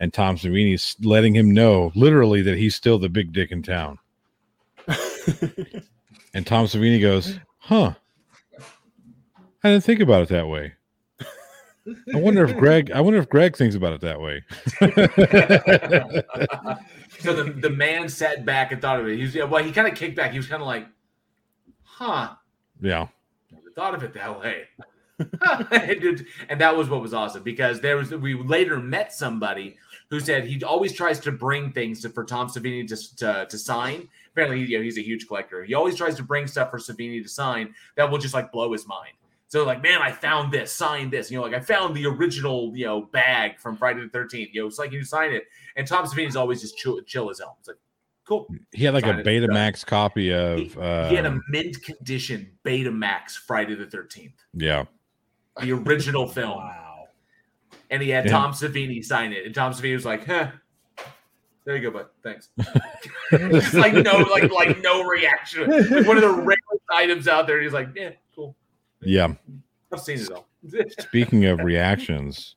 and 0.00 0.12
Tom 0.12 0.36
Savini's 0.36 0.94
letting 1.02 1.34
him 1.34 1.50
know 1.50 1.92
literally 1.94 2.42
that 2.42 2.58
he's 2.58 2.74
still 2.74 2.98
the 2.98 3.08
big 3.08 3.32
dick 3.32 3.52
in 3.52 3.62
town. 3.62 3.98
and 6.34 6.46
Tom 6.46 6.66
Savini 6.66 7.00
goes, 7.00 7.38
"Huh? 7.58 7.94
I 9.64 9.70
didn't 9.70 9.84
think 9.84 10.00
about 10.00 10.22
it 10.24 10.28
that 10.28 10.48
way." 10.48 10.74
I 12.14 12.18
wonder 12.18 12.44
if 12.44 12.56
Greg. 12.56 12.90
I 12.92 13.00
wonder 13.00 13.18
if 13.18 13.28
Greg 13.28 13.56
thinks 13.56 13.74
about 13.74 13.92
it 13.92 14.00
that 14.02 14.20
way. 14.20 14.44
so 17.18 17.32
the, 17.32 17.52
the 17.60 17.70
man 17.70 18.08
sat 18.08 18.44
back 18.44 18.70
and 18.72 18.80
thought 18.80 19.00
of 19.00 19.08
it. 19.08 19.16
He 19.16 19.22
was, 19.22 19.34
yeah, 19.34 19.44
well, 19.44 19.62
he 19.64 19.72
kind 19.72 19.88
of 19.88 19.94
kicked 19.94 20.16
back. 20.16 20.30
He 20.30 20.38
was 20.38 20.46
kind 20.46 20.62
of 20.62 20.68
like, 20.68 20.86
huh, 21.82 22.34
yeah. 22.80 23.08
never 23.50 23.70
thought 23.74 23.94
of 23.94 24.02
it 24.04 24.14
that 24.14 24.40
way. 24.40 24.64
and, 25.70 26.26
and 26.48 26.60
that 26.60 26.76
was 26.76 26.88
what 26.88 27.00
was 27.02 27.14
awesome 27.14 27.42
because 27.42 27.80
there 27.80 27.96
was 27.96 28.10
we 28.10 28.34
later 28.34 28.78
met 28.78 29.12
somebody 29.12 29.76
who 30.08 30.20
said 30.20 30.44
he 30.44 30.62
always 30.64 30.92
tries 30.92 31.18
to 31.20 31.32
bring 31.32 31.72
things 31.72 32.00
to, 32.02 32.08
for 32.08 32.24
Tom 32.24 32.48
Savini 32.48 32.86
to, 32.88 33.16
to, 33.16 33.46
to 33.48 33.58
sign. 33.58 34.08
Apparently, 34.32 34.60
you 34.60 34.78
know, 34.78 34.84
he's 34.84 34.98
a 34.98 35.02
huge 35.02 35.26
collector. 35.26 35.64
He 35.64 35.74
always 35.74 35.96
tries 35.96 36.16
to 36.16 36.22
bring 36.22 36.46
stuff 36.46 36.70
for 36.70 36.78
Savini 36.78 37.22
to 37.22 37.28
sign 37.28 37.74
that 37.96 38.10
will 38.10 38.18
just 38.18 38.34
like 38.34 38.52
blow 38.52 38.72
his 38.72 38.86
mind. 38.86 39.14
So 39.52 39.64
like, 39.64 39.82
man, 39.82 40.00
I 40.00 40.10
found 40.12 40.50
this, 40.50 40.72
sign 40.72 41.10
this. 41.10 41.30
You 41.30 41.36
know, 41.36 41.42
like 41.42 41.52
I 41.52 41.60
found 41.60 41.94
the 41.94 42.06
original, 42.06 42.72
you 42.74 42.86
know, 42.86 43.02
bag 43.02 43.60
from 43.60 43.76
Friday 43.76 44.00
the 44.00 44.08
Thirteenth. 44.08 44.48
You 44.54 44.62
know, 44.62 44.66
it's 44.66 44.78
like 44.78 44.92
you 44.92 45.04
sign 45.04 45.30
it, 45.30 45.44
and 45.76 45.86
Tom 45.86 46.06
Savini's 46.06 46.36
always 46.36 46.62
just 46.62 46.78
chill, 46.78 46.98
chill 47.02 47.28
as 47.28 47.38
hell. 47.38 47.58
It's 47.58 47.68
like, 47.68 47.76
cool. 48.26 48.46
He 48.70 48.86
had 48.86 48.94
like 48.94 49.04
Sign 49.04 49.16
a 49.16 49.18
it, 49.18 49.24
done. 49.24 49.50
Betamax 49.50 49.84
copy 49.84 50.32
of. 50.32 50.78
Uh, 50.78 51.10
He 51.10 51.16
had 51.16 51.26
a 51.26 51.38
mint 51.50 51.82
condition 51.82 52.50
Betamax 52.64 53.32
Friday 53.32 53.74
the 53.74 53.84
Thirteenth, 53.84 54.42
yeah. 54.54 54.84
the 55.60 55.72
original 55.72 56.26
film. 56.38 56.56
Wow. 56.56 57.08
and 57.90 58.00
he 58.02 58.08
had 58.08 58.24
Yeah. 58.24 58.30
Tom 58.32 58.52
Savini 58.52 59.04
sign 59.04 59.34
it. 59.34 59.44
And 59.44 59.54
Tom 59.54 59.72
Savini 59.74 59.92
was 59.92 60.06
like, 60.06 60.24
"Huh, 60.24 60.50
there 61.66 61.76
you 61.76 61.82
go, 61.82 61.90
bud. 61.90 62.06
Thanks." 62.22 62.48
Just 63.30 63.74
like 63.74 63.92
no, 63.92 64.16
like 64.32 64.50
like 64.50 64.80
no 64.80 65.04
reaction. 65.04 65.68
Like 65.90 66.06
one 66.06 66.16
of 66.16 66.22
the 66.22 66.32
rarest 66.32 66.82
items 66.90 67.28
out 67.28 67.46
there. 67.46 67.60
He's 67.60 67.74
like, 67.74 67.90
"Yeah, 67.94 68.12
cool. 68.12 68.16
Yeah. 69.02 69.34
I've 69.92 70.00
seen 70.00 70.18
it 70.20 70.30
all." 70.30 70.46
Speaking 71.00 71.44
of 71.46 71.60
reactions, 71.60 72.56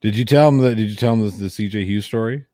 did 0.00 0.16
you 0.16 0.24
tell 0.24 0.48
him 0.48 0.58
that? 0.58 0.76
Did 0.76 0.88
you 0.90 0.96
tell 0.96 1.12
him 1.14 1.20
the, 1.20 1.30
the 1.30 1.46
CJ 1.46 1.84
Hughes 1.84 2.04
story? 2.06 2.46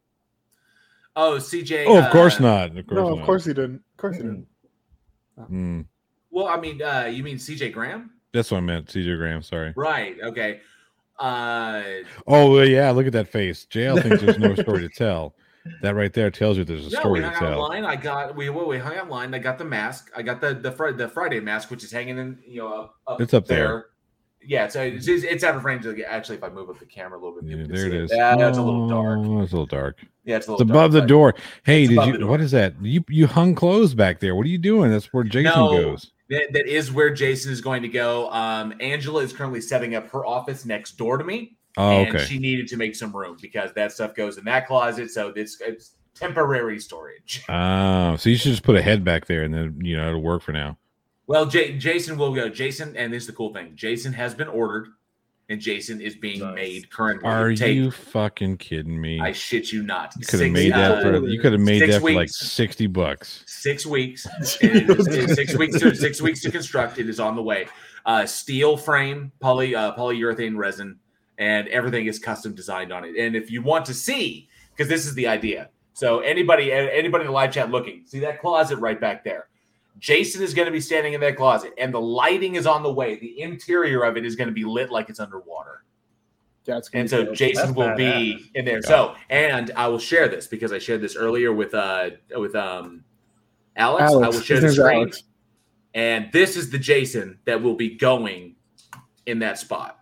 oh, 1.14 1.36
CJ. 1.38 1.84
Oh, 1.86 1.98
of 1.98 2.10
course 2.10 2.40
uh, 2.40 2.42
not. 2.42 2.76
Of 2.78 2.86
course 2.86 2.96
No, 2.96 3.08
not. 3.10 3.18
of 3.20 3.26
course 3.26 3.44
he 3.44 3.52
didn't. 3.52 3.76
Of 3.92 3.96
course 3.96 4.16
he 4.16 4.22
didn't. 4.22 4.46
Mm, 5.50 5.86
Well, 6.30 6.46
I 6.48 6.58
mean, 6.60 6.80
uh, 6.82 7.04
you 7.12 7.22
mean 7.22 7.36
CJ 7.36 7.72
Graham? 7.72 8.10
that's 8.32 8.50
what 8.50 8.58
I 8.58 8.60
meant. 8.60 8.86
CJ 8.88 9.16
Graham. 9.18 9.42
Sorry. 9.42 9.72
Right. 9.76 10.16
Okay. 10.22 10.60
Uh, 11.18 11.82
Oh 12.26 12.50
well, 12.52 12.66
yeah. 12.66 12.90
Look 12.90 13.06
at 13.06 13.12
that 13.12 13.28
face. 13.28 13.66
JL 13.70 14.02
thinks 14.02 14.22
there's 14.22 14.38
no 14.38 14.54
story 14.54 14.80
to 14.80 14.88
tell. 14.88 15.34
That 15.82 15.94
right 15.94 16.12
there 16.12 16.30
tells 16.30 16.58
you 16.58 16.64
there's 16.64 16.86
a 16.88 16.90
no, 16.90 17.00
story 17.00 17.20
we 17.20 17.24
hung 17.26 17.34
out 17.34 17.38
tell. 17.40 17.60
online. 17.62 17.84
I 17.84 17.96
got 17.96 18.34
we 18.36 18.48
well, 18.50 18.66
we 18.66 18.78
hung 18.78 18.96
out 18.96 19.04
online. 19.04 19.32
I 19.34 19.38
got 19.38 19.58
the 19.58 19.64
mask. 19.64 20.10
I 20.16 20.22
got 20.22 20.40
the 20.40 20.54
the 20.54 20.70
the 20.96 21.08
Friday 21.08 21.40
mask, 21.40 21.70
which 21.70 21.84
is 21.84 21.92
hanging 21.92 22.18
in 22.18 22.38
you 22.46 22.58
know 22.62 22.72
up, 22.72 22.94
up 23.06 23.20
It's 23.20 23.32
up 23.34 23.46
there. 23.46 23.86
Yeah, 24.44 24.66
so 24.66 24.82
it's, 24.82 25.06
it's 25.06 25.22
it's 25.22 25.44
out 25.44 25.54
of 25.54 25.64
range. 25.64 25.86
Actually, 26.04 26.38
if 26.38 26.42
I 26.42 26.48
move 26.48 26.68
up 26.68 26.80
the 26.80 26.84
camera 26.84 27.16
a 27.16 27.20
little 27.22 27.40
bit, 27.40 27.48
Yeah, 27.48 27.64
there 27.68 27.86
it 27.86 27.94
is. 27.94 28.10
Yeah, 28.12 28.48
it's 28.48 28.58
a 28.58 28.62
little 28.62 28.88
dark. 28.88 29.20
Oh, 29.22 29.40
It's 29.40 29.52
a 29.52 29.54
little 29.54 29.66
dark. 29.66 29.98
Yeah, 30.24 30.36
it's 30.36 30.48
a 30.48 30.52
It's 30.52 30.58
little 30.60 30.70
above 30.76 30.90
the 30.90 30.98
dark, 30.98 31.06
but- 31.06 31.08
door. 31.08 31.34
Hey, 31.64 31.86
did 31.86 32.06
you? 32.20 32.26
What 32.26 32.40
is 32.40 32.50
that? 32.50 32.74
You 32.82 33.04
you 33.08 33.28
hung 33.28 33.54
clothes 33.54 33.94
back 33.94 34.18
there. 34.18 34.34
What 34.34 34.44
are 34.44 34.48
you 34.50 34.58
doing? 34.58 34.90
That's 34.90 35.12
where 35.12 35.22
Jason 35.22 35.44
No, 35.54 35.70
goes. 35.70 36.10
That, 36.28 36.52
that 36.54 36.66
is 36.66 36.90
where 36.90 37.10
Jason 37.14 37.52
is 37.52 37.60
going 37.60 37.82
to 37.82 37.88
go. 37.88 38.30
Um, 38.30 38.74
Angela 38.80 39.22
is 39.22 39.32
currently 39.32 39.60
setting 39.60 39.94
up 39.94 40.08
her 40.10 40.26
office 40.26 40.64
next 40.64 40.92
door 40.96 41.18
to 41.18 41.24
me, 41.24 41.56
Oh, 41.76 42.02
and 42.02 42.14
okay. 42.14 42.24
she 42.24 42.38
needed 42.38 42.68
to 42.68 42.76
make 42.76 42.94
some 42.94 43.14
room 43.16 43.36
because 43.40 43.72
that 43.74 43.92
stuff 43.92 44.14
goes 44.14 44.36
in 44.38 44.44
that 44.44 44.66
closet. 44.66 45.10
So 45.10 45.32
it's 45.34 45.60
it's 45.60 45.94
temporary 46.14 46.78
storage. 46.78 47.42
Oh, 47.48 48.16
so 48.16 48.28
you 48.28 48.36
should 48.36 48.50
just 48.50 48.62
put 48.62 48.76
a 48.76 48.82
head 48.82 49.04
back 49.04 49.26
there, 49.26 49.42
and 49.42 49.54
then 49.54 49.78
you 49.82 49.96
know 49.96 50.08
it'll 50.08 50.22
work 50.22 50.42
for 50.42 50.52
now. 50.52 50.76
Well, 51.26 51.46
J- 51.46 51.78
Jason 51.78 52.18
will 52.18 52.34
go. 52.34 52.48
Jason, 52.48 52.96
and 52.96 53.12
this 53.12 53.22
is 53.22 53.26
the 53.28 53.32
cool 53.32 53.54
thing. 53.54 53.72
Jason 53.74 54.12
has 54.12 54.34
been 54.34 54.48
ordered, 54.48 54.88
and 55.48 55.60
Jason 55.60 56.00
is 56.00 56.14
being 56.14 56.54
made 56.54 56.90
currently. 56.90 57.26
Are 57.28 57.54
Tape. 57.54 57.74
you 57.76 57.90
fucking 57.90 58.58
kidding 58.58 59.00
me? 59.00 59.18
I 59.20 59.32
shit 59.32 59.72
you 59.72 59.82
not. 59.82 60.12
you 60.18 60.26
could 60.26 60.40
have 60.40 60.50
made 60.52 60.72
that 60.72 60.98
uh, 60.98 61.00
for 61.20 61.26
you 61.26 61.40
could 61.40 61.52
have 61.52 61.60
made 61.62 61.88
that 61.90 62.02
for 62.02 62.12
like 62.12 62.28
sixty 62.28 62.86
bucks. 62.86 63.44
six 63.46 63.86
weeks. 63.86 64.26
It 64.60 64.90
is- 64.90 65.06
it's 65.06 65.34
six 65.34 65.56
weeks 65.56 65.78
to 65.80 65.94
six 65.94 66.20
weeks 66.20 66.42
to 66.42 66.50
construct. 66.50 66.98
It 66.98 67.08
is 67.08 67.18
on 67.18 67.34
the 67.36 67.42
way. 67.42 67.66
Uh, 68.04 68.26
steel 68.26 68.76
frame, 68.76 69.30
poly 69.40 69.74
uh, 69.76 69.94
polyurethane 69.94 70.56
resin, 70.56 70.98
and 71.38 71.68
everything 71.68 72.06
is 72.06 72.18
custom 72.18 72.54
designed 72.54 72.92
on 72.92 73.04
it. 73.04 73.16
And 73.16 73.34
if 73.34 73.50
you 73.50 73.62
want 73.62 73.84
to 73.86 73.94
see, 73.94 74.48
because 74.70 74.88
this 74.88 75.06
is 75.06 75.14
the 75.14 75.26
idea. 75.26 75.70
So 75.94 76.20
anybody 76.20 76.72
anybody 76.72 77.22
in 77.22 77.26
the 77.26 77.32
live 77.32 77.52
chat 77.52 77.70
looking, 77.70 78.02
see 78.06 78.18
that 78.20 78.40
closet 78.40 78.78
right 78.78 79.00
back 79.00 79.24
there. 79.24 79.48
Jason 79.98 80.42
is 80.42 80.54
going 80.54 80.66
to 80.66 80.72
be 80.72 80.80
standing 80.80 81.12
in 81.12 81.20
that 81.20 81.36
closet, 81.36 81.74
and 81.76 81.92
the 81.92 82.00
lighting 82.00 82.54
is 82.54 82.66
on 82.66 82.82
the 82.82 82.92
way. 82.92 83.18
The 83.18 83.40
interior 83.40 84.02
of 84.02 84.16
it 84.16 84.24
is 84.24 84.36
going 84.36 84.48
to 84.48 84.54
be 84.54 84.64
lit 84.64 84.90
like 84.90 85.10
it's 85.10 85.20
underwater. 85.20 85.84
Yeah, 86.64 86.80
And 86.94 87.10
so 87.10 87.24
dope. 87.24 87.34
Jason 87.34 87.66
That's 87.66 87.76
will 87.76 87.96
be 87.96 88.36
badass. 88.36 88.50
in 88.54 88.64
there. 88.64 88.82
So, 88.82 89.16
and 89.30 89.70
I 89.76 89.88
will 89.88 89.98
share 89.98 90.28
this 90.28 90.46
because 90.46 90.72
I 90.72 90.78
shared 90.78 91.00
this 91.02 91.16
earlier 91.16 91.52
with 91.52 91.74
uh 91.74 92.10
with 92.36 92.54
um 92.54 93.04
Alex. 93.76 94.12
I 94.12 94.16
will 94.16 94.32
share 94.32 94.60
His 94.60 94.76
the 94.76 94.82
screen. 94.82 95.02
Alex. 95.02 95.24
And 95.94 96.30
this 96.32 96.56
is 96.56 96.70
the 96.70 96.78
Jason 96.78 97.38
that 97.44 97.60
will 97.60 97.74
be 97.74 97.96
going 97.96 98.56
in 99.26 99.40
that 99.40 99.58
spot. 99.58 99.98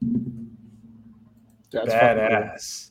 Yeah, 0.00 1.80
it's 1.82 1.92
cool. 1.92 2.00
Badass. 2.00 2.90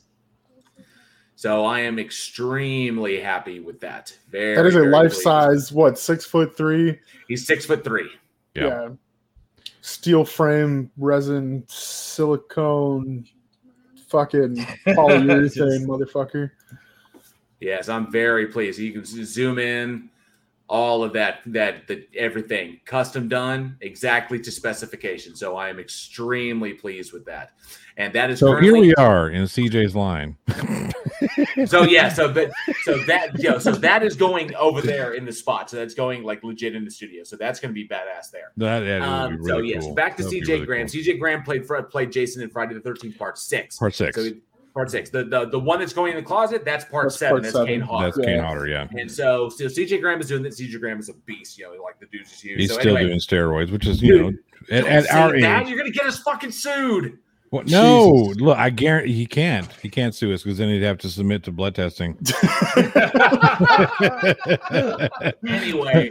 So 1.36 1.64
I 1.64 1.80
am 1.80 1.98
extremely 1.98 3.18
happy 3.18 3.60
with 3.60 3.80
that. 3.80 4.14
Very 4.30 4.56
That 4.56 4.66
is 4.66 4.74
a 4.74 4.80
life 4.82 5.12
pleased. 5.12 5.22
size, 5.22 5.72
what, 5.72 5.98
six 5.98 6.26
foot 6.26 6.54
three? 6.54 6.98
He's 7.28 7.46
six 7.46 7.64
foot 7.64 7.82
three. 7.82 8.10
Yeah. 8.54 8.66
Yeah. 8.66 8.88
Steel 9.80 10.26
frame, 10.26 10.90
resin, 10.98 11.64
silicone, 11.66 13.24
fucking 14.08 14.56
polyurethane, 14.88 15.86
motherfucker. 15.86 16.50
Yes, 17.60 17.88
I'm 17.88 18.12
very 18.12 18.46
pleased. 18.48 18.78
You 18.78 18.92
can 18.92 19.04
zoom 19.06 19.58
in, 19.58 20.09
all 20.70 21.02
of 21.02 21.12
that, 21.12 21.40
that, 21.46 21.88
that 21.88 22.08
everything 22.16 22.78
custom 22.86 23.28
done 23.28 23.76
exactly 23.80 24.38
to 24.38 24.52
specification. 24.52 25.34
So 25.34 25.56
I 25.56 25.68
am 25.68 25.80
extremely 25.80 26.72
pleased 26.72 27.12
with 27.12 27.24
that. 27.26 27.50
And 27.96 28.14
that 28.14 28.30
is 28.30 28.38
So 28.38 28.52
currently, 28.52 28.68
here 28.68 28.80
we 28.80 28.94
are 28.94 29.30
in 29.30 29.42
CJ's 29.44 29.96
line. 29.96 30.36
So 31.66 31.82
yeah, 31.82 32.08
so 32.12 32.32
but 32.32 32.50
so 32.84 32.96
that 32.98 33.36
you 33.38 33.50
know, 33.50 33.58
so 33.58 33.72
that 33.72 34.04
is 34.04 34.14
going 34.14 34.54
over 34.54 34.80
there 34.80 35.14
in 35.14 35.24
the 35.24 35.32
spot. 35.32 35.68
So 35.68 35.76
that's 35.76 35.92
going 35.92 36.22
like 36.22 36.42
legit 36.44 36.74
in 36.76 36.84
the 36.84 36.90
studio. 36.90 37.24
So 37.24 37.36
that's 37.36 37.58
going 37.58 37.70
to 37.70 37.74
be 37.74 37.86
badass 37.88 38.30
there. 38.32 38.52
That, 38.56 38.80
that 38.80 39.02
Um, 39.02 39.38
be 39.42 39.48
so 39.48 39.58
yes, 39.58 39.84
cool. 39.84 39.94
back 39.94 40.16
to 40.18 40.22
That 40.22 40.28
would 40.32 40.42
CJ 40.44 40.48
really 40.48 40.66
Graham. 40.66 40.86
cool. 40.86 41.00
CJ 41.00 41.18
Graham 41.18 41.42
played 41.42 41.66
played 41.90 42.12
Jason 42.12 42.42
in 42.42 42.48
Friday 42.48 42.74
the 42.74 42.80
Thirteenth 42.80 43.18
Part 43.18 43.38
Six. 43.38 43.76
Part 43.76 43.94
six. 43.94 44.16
So 44.16 44.30
part 44.74 44.90
six. 44.90 45.10
The, 45.10 45.24
the 45.24 45.46
the 45.46 45.58
one 45.58 45.78
that's 45.80 45.92
going 45.92 46.12
in 46.12 46.16
the 46.16 46.22
closet. 46.22 46.64
That's 46.64 46.84
Part 46.84 47.04
That's 47.06 47.18
Seven. 47.18 47.32
part 47.32 47.42
that's 47.42 47.52
seven. 47.54 47.66
Kane 47.68 47.80
Hodder. 47.80 48.06
That's 48.06 48.26
Kane 48.26 48.38
Hodder. 48.40 48.66
Yeah, 48.68 48.86
And 48.96 49.10
so, 49.10 49.48
so 49.48 49.64
CJ 49.64 50.00
Graham 50.00 50.20
is 50.20 50.28
doing 50.28 50.42
that. 50.42 50.52
CJ 50.52 50.80
Graham 50.80 50.98
is 50.98 51.08
a 51.08 51.14
beast. 51.26 51.58
You 51.58 51.64
know, 51.76 51.82
like 51.82 51.98
the 52.00 52.06
dude's 52.06 52.30
just 52.30 52.42
huge. 52.42 52.60
he's 52.60 52.72
so 52.72 52.78
still 52.80 52.96
anyway, 52.96 53.08
doing 53.10 53.20
steroids, 53.20 53.70
which 53.70 53.86
is 53.86 54.02
you 54.02 54.22
know 54.22 54.32
at, 54.70 54.86
at 54.86 55.10
our 55.10 55.38
that, 55.40 55.62
age. 55.62 55.68
you're 55.68 55.78
gonna 55.78 55.90
get 55.90 56.06
us 56.06 56.20
fucking 56.20 56.50
sued. 56.52 57.18
Well, 57.52 57.64
no, 57.66 58.32
look, 58.36 58.56
I 58.56 58.70
guarantee 58.70 59.12
he 59.12 59.26
can't. 59.26 59.66
He 59.82 59.88
can't 59.88 60.14
sue 60.14 60.32
us 60.32 60.44
because 60.44 60.58
then 60.58 60.68
he'd 60.68 60.82
have 60.82 60.98
to 60.98 61.08
submit 61.08 61.42
to 61.44 61.50
blood 61.52 61.74
testing. 61.74 62.16
Anyway, 65.46 66.10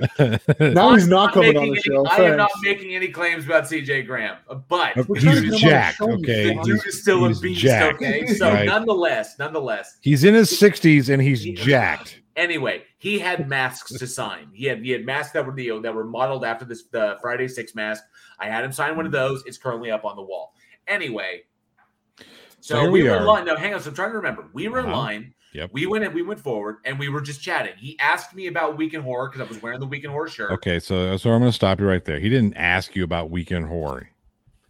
Now 0.59 0.93
he's 0.93 1.03
I'm 1.03 1.09
not 1.09 1.33
coming 1.33 1.55
on 1.57 1.63
the 1.65 1.71
any- 1.71 1.81
show. 1.81 2.05
I 2.07 2.17
am 2.23 2.37
not 2.37 2.51
making 2.61 2.95
any 2.95 3.07
claims 3.09 3.45
about 3.45 3.63
CJ 3.65 4.05
Graham, 4.05 4.37
but 4.67 4.97
uh, 4.97 5.03
he's 5.15 5.23
get 5.23 5.37
him 5.37 5.49
the 5.49 5.57
jacked. 5.57 6.01
Okay, 6.01 6.53
fuck. 6.53 6.65
the 6.65 6.71
dude 6.73 6.85
is 6.85 7.01
still 7.01 7.27
he's 7.27 7.37
a 7.39 7.41
beast. 7.41 7.61
jacked, 7.61 7.95
Okay, 7.95 8.27
so 8.35 8.51
right? 8.51 8.65
nonetheless, 8.65 9.37
nonetheless, 9.39 9.97
He's 10.01 10.23
in 10.23 10.33
his 10.33 10.57
sixties 10.57 11.09
and 11.09 11.21
he's 11.21 11.43
jacked. 11.43 12.21
anyway, 12.35 12.83
he 12.97 13.19
had 13.19 13.47
masks 13.47 13.93
to 13.93 14.07
sign. 14.07 14.49
He 14.53 14.65
had 14.65 14.79
he 14.83 14.91
had 14.91 15.05
masks 15.05 15.31
that 15.33 15.45
were 15.45 15.53
the 15.53 15.79
that 15.81 15.93
were 15.93 16.05
modeled 16.05 16.43
after 16.45 16.65
this 16.65 16.83
the 16.91 17.17
Friday 17.21 17.47
Six 17.47 17.75
mask. 17.75 18.03
I 18.39 18.47
had 18.47 18.63
him 18.63 18.71
sign 18.71 18.95
one 18.95 19.05
of 19.05 19.11
those. 19.11 19.43
It's 19.45 19.57
currently 19.57 19.91
up 19.91 20.05
on 20.05 20.15
the 20.15 20.21
wall. 20.23 20.53
Anyway, 20.89 21.41
So 22.59 22.75
so, 22.75 22.89
we, 22.91 23.03
we 23.03 23.09
were 23.09 23.17
in 23.17 23.25
line. 23.25 23.45
No, 23.45 23.55
hang 23.55 23.73
on. 23.73 23.79
So 23.79 23.89
I'm 23.89 23.95
trying 23.95 24.11
to 24.11 24.17
remember. 24.17 24.47
We 24.53 24.67
were 24.67 24.79
in 24.79 24.85
Uh-huh. 24.85 24.97
line. 24.97 25.33
Yep. 25.53 25.71
We 25.73 25.87
went 25.87 26.03
and 26.03 26.13
we 26.13 26.21
went 26.21 26.39
forward 26.39 26.77
and 26.85 26.99
we 26.99 27.09
were 27.09 27.21
just 27.21 27.41
chatting. 27.41 27.73
He 27.77 27.97
asked 27.99 28.35
me 28.35 28.45
about 28.47 28.77
weekend 28.77 29.03
Horror 29.03 29.29
because 29.29 29.41
I 29.41 29.49
was 29.49 29.59
wearing 29.61 29.79
the 29.79 29.87
weekend 29.87 30.11
Horror 30.13 30.27
shirt. 30.27 30.51
Okay, 30.51 30.79
so 30.79 31.17
so 31.17 31.31
I'm 31.31 31.39
going 31.39 31.49
to 31.51 31.55
stop 31.55 31.79
you 31.79 31.87
right 31.87 32.03
there. 32.05 32.19
He 32.19 32.29
didn't 32.29 32.55
ask 32.55 32.95
you 32.95 33.03
about 33.03 33.31
weekend 33.31 33.65
horror. 33.67 34.09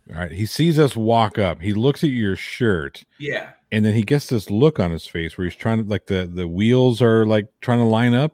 All 0.10 0.15
right, 0.15 0.32
he 0.32 0.45
sees 0.45 0.79
us 0.79 0.95
walk 0.95 1.38
up. 1.38 1.62
He 1.62 1.73
looks 1.73 2.03
at 2.03 2.10
your 2.12 2.36
shirt, 2.38 3.03
Yeah. 3.19 3.51
and 3.73 3.84
then 3.86 3.93
he 3.93 4.01
gets 4.03 4.27
this 4.27 4.49
look 4.49 4.79
on 4.79 4.89
his 4.91 5.05
face 5.05 5.38
where 5.38 5.45
he's 5.45 5.55
trying 5.55 5.84
to 5.84 5.89
like 5.89 6.05
the 6.08 6.25
the 6.34 6.47
wheels 6.47 7.01
are 7.01 7.25
like 7.25 7.47
trying 7.62 7.79
to 7.79 7.86
line 7.86 8.13
up, 8.15 8.32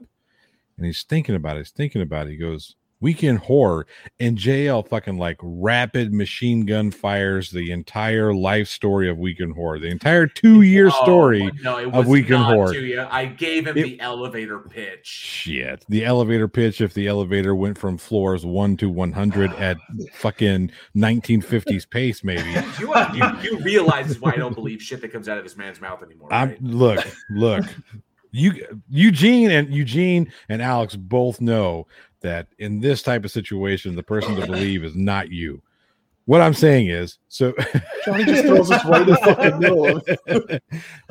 and 0.76 0.86
he's 0.86 1.02
thinking 1.02 1.34
about 1.34 1.56
it. 1.56 1.60
He's 1.60 1.70
thinking 1.70 2.00
about 2.00 2.28
it. 2.28 2.30
He 2.30 2.36
goes, 2.36 2.76
Weekend 3.00 3.40
Horror, 3.40 3.86
and 4.18 4.38
JL 4.38 4.88
fucking 4.88 5.18
like 5.18 5.36
rapid 5.42 6.14
machine 6.14 6.64
gun 6.64 6.90
fires 6.90 7.50
the 7.50 7.70
entire 7.70 8.32
life 8.34 8.68
story 8.68 9.10
of 9.10 9.18
Weekend 9.18 9.54
Horror, 9.54 9.78
the 9.78 9.88
entire 9.88 10.26
two 10.26 10.62
year 10.62 10.86
Oh, 10.88 11.02
story 11.02 11.50
no, 11.62 11.76
it 11.78 11.86
of 11.88 11.92
was 11.94 12.06
Weekend 12.06 12.40
not 12.40 12.54
Horror. 12.54 12.72
to 12.72 12.80
you. 12.80 13.00
I 13.10 13.26
gave 13.26 13.66
him 13.66 13.76
It- 13.76 13.82
the 13.82 14.00
elevator 14.00 14.58
pitch. 14.60 15.06
Shit. 15.06 15.84
The 15.90 16.04
elevator 16.06 16.48
pitch, 16.48 16.80
if 16.80 16.94
the 16.94 17.06
elevator 17.06 17.54
went 17.54 17.76
from 17.76 17.98
floors 17.98 18.46
one 18.46 18.76
to 18.78 18.88
100 18.88 19.52
at 19.58 19.76
fucking 20.14 20.70
1950s 20.96 21.88
pace, 21.90 22.24
maybe. 22.24 22.42
You, 22.80 22.94
you, 23.14 23.24
you 23.42 23.58
realize 23.60 24.20
why 24.20 24.32
I 24.32 24.36
don't 24.36 24.54
believe 24.54 24.80
shit 24.82 25.00
that 25.00 25.08
comes 25.12 25.28
out 25.28 25.38
of 25.38 25.44
this 25.44 25.56
man's 25.56 25.80
mouth 25.80 26.02
anymore. 26.02 26.28
Right? 26.30 26.60
look, 26.62 27.06
look. 27.30 27.64
You 28.32 28.78
Eugene 28.90 29.50
and 29.50 29.72
Eugene 29.72 30.30
and 30.48 30.60
Alex 30.60 30.94
both 30.94 31.40
know 31.40 31.86
that 32.26 32.48
in 32.58 32.80
this 32.80 33.02
type 33.02 33.24
of 33.24 33.30
situation, 33.30 33.96
the 33.96 34.02
person 34.02 34.36
to 34.36 34.46
believe 34.46 34.84
is 34.84 34.94
not 34.94 35.30
you. 35.30 35.62
What 36.26 36.40
I'm 36.40 36.54
saying 36.54 36.88
is, 36.88 37.18
so 37.28 37.54
Johnny 38.04 38.24
just 38.24 38.44
throws 38.44 38.70
us 38.70 38.84
right 38.84 39.02
in 39.02 39.08
the 39.08 39.16
fucking 39.16 39.58
middle. 39.60 40.00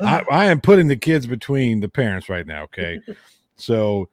I, 0.00 0.22
I 0.30 0.44
am 0.46 0.60
putting 0.60 0.88
the 0.88 0.96
kids 0.96 1.26
between 1.26 1.80
the 1.80 1.88
parents 1.88 2.28
right 2.28 2.46
now. 2.46 2.64
Okay, 2.64 3.00
so 3.56 4.10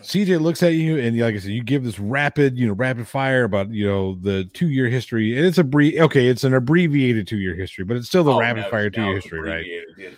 CJ 0.00 0.40
looks 0.40 0.62
at 0.62 0.74
you 0.74 0.96
and 1.00 1.18
like 1.18 1.34
I 1.34 1.38
said, 1.38 1.50
you 1.50 1.64
give 1.64 1.82
this 1.82 1.98
rapid, 1.98 2.56
you 2.56 2.68
know, 2.68 2.74
rapid 2.74 3.08
fire 3.08 3.42
about 3.42 3.70
you 3.70 3.84
know 3.84 4.14
the 4.14 4.44
two 4.54 4.68
year 4.68 4.88
history, 4.88 5.36
and 5.36 5.44
it's 5.44 5.58
a 5.58 5.64
brief. 5.64 6.00
Okay, 6.02 6.28
it's 6.28 6.44
an 6.44 6.54
abbreviated 6.54 7.26
two 7.26 7.38
year 7.38 7.56
history, 7.56 7.84
but 7.84 7.96
it's 7.96 8.06
still 8.06 8.22
the 8.22 8.32
Oh, 8.32 8.38
rapid 8.38 8.62
no, 8.62 8.70
fire 8.70 8.90
two 8.90 9.02
year 9.02 9.14
history, 9.16 9.40
right? 9.40 9.54
abbreviated, 9.60 9.96
dude. 9.96 10.16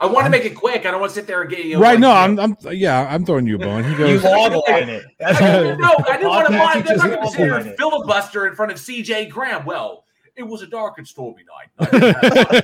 I 0.00 0.06
want 0.06 0.24
to 0.24 0.30
make 0.30 0.44
it 0.44 0.54
quick. 0.54 0.86
I 0.86 0.90
don't 0.90 1.00
want 1.00 1.10
to 1.10 1.14
sit 1.14 1.26
there 1.26 1.42
and 1.42 1.50
get 1.50 1.64
you 1.64 1.74
know, 1.74 1.80
right? 1.80 1.90
like, 1.92 2.00
No, 2.00 2.10
I'm, 2.12 2.38
I'm, 2.40 2.56
yeah, 2.72 3.06
I'm 3.12 3.24
throwing 3.26 3.46
you 3.46 3.56
a 3.56 3.58
bone. 3.58 3.84
He 3.84 3.90
You 3.90 3.96
goes, 3.98 4.24
log 4.24 4.52
line 4.68 4.88
it. 4.88 5.04
That's 5.18 5.38
I 5.42 5.62
what 5.64 5.78
no, 5.78 5.94
I 6.08 6.16
didn't 6.16 6.28
want 6.28 6.48
to 6.48 6.54
Podcast 6.54 6.58
mind. 6.74 6.88
I'm 6.88 6.96
not 6.96 7.06
going 7.06 7.10
to 7.10 7.16
log 7.24 7.32
sit 7.32 7.38
here 7.40 7.54
and 7.56 7.76
filibuster 7.76 8.46
in 8.46 8.54
front 8.54 8.72
of 8.72 8.78
CJ 8.78 9.28
Graham. 9.30 9.64
Well, 9.66 10.04
it 10.36 10.42
was 10.44 10.62
a 10.62 10.66
dark 10.66 10.96
and 10.96 11.06
stormy 11.06 11.42
night. 11.44 11.92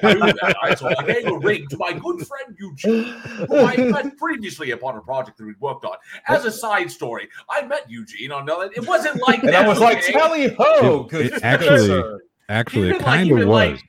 I 0.03 0.15
to. 0.25 0.57
I 0.63 0.75
so 0.77 0.89
I 0.89 1.03
gave 1.05 1.27
a 1.27 1.37
ring 1.39 1.67
to 1.69 1.77
my 1.77 1.93
good 1.93 2.27
friend 2.27 2.57
Eugene, 2.59 3.13
who 3.49 3.59
I 3.59 3.77
met 3.77 4.17
previously 4.17 4.71
upon 4.71 4.97
a 4.97 5.01
project 5.03 5.37
that 5.37 5.45
we 5.47 5.53
worked 5.61 5.85
on. 5.85 5.97
As 6.29 6.47
a 6.47 6.51
side 6.51 6.91
story, 6.91 7.29
I 7.51 7.67
met 7.67 7.91
Eugene 7.91 8.33
on 8.33 8.45
another. 8.45 8.71
It 8.75 8.87
wasn't 8.87 9.21
like 9.29 9.41
And 9.43 9.51
that. 9.53 9.67
I 9.67 9.69
was 9.69 9.79
like, 9.81 9.99
okay? 9.99 10.13
tally 10.13 10.55
ho, 10.59 11.03
good 11.03 11.39
actually- 11.43 12.19
actually, 12.49 12.91
it 12.93 13.01
kind 13.01 13.31
of 13.31 13.37
even 13.37 13.49
was. 13.49 13.73
like- 13.73 13.81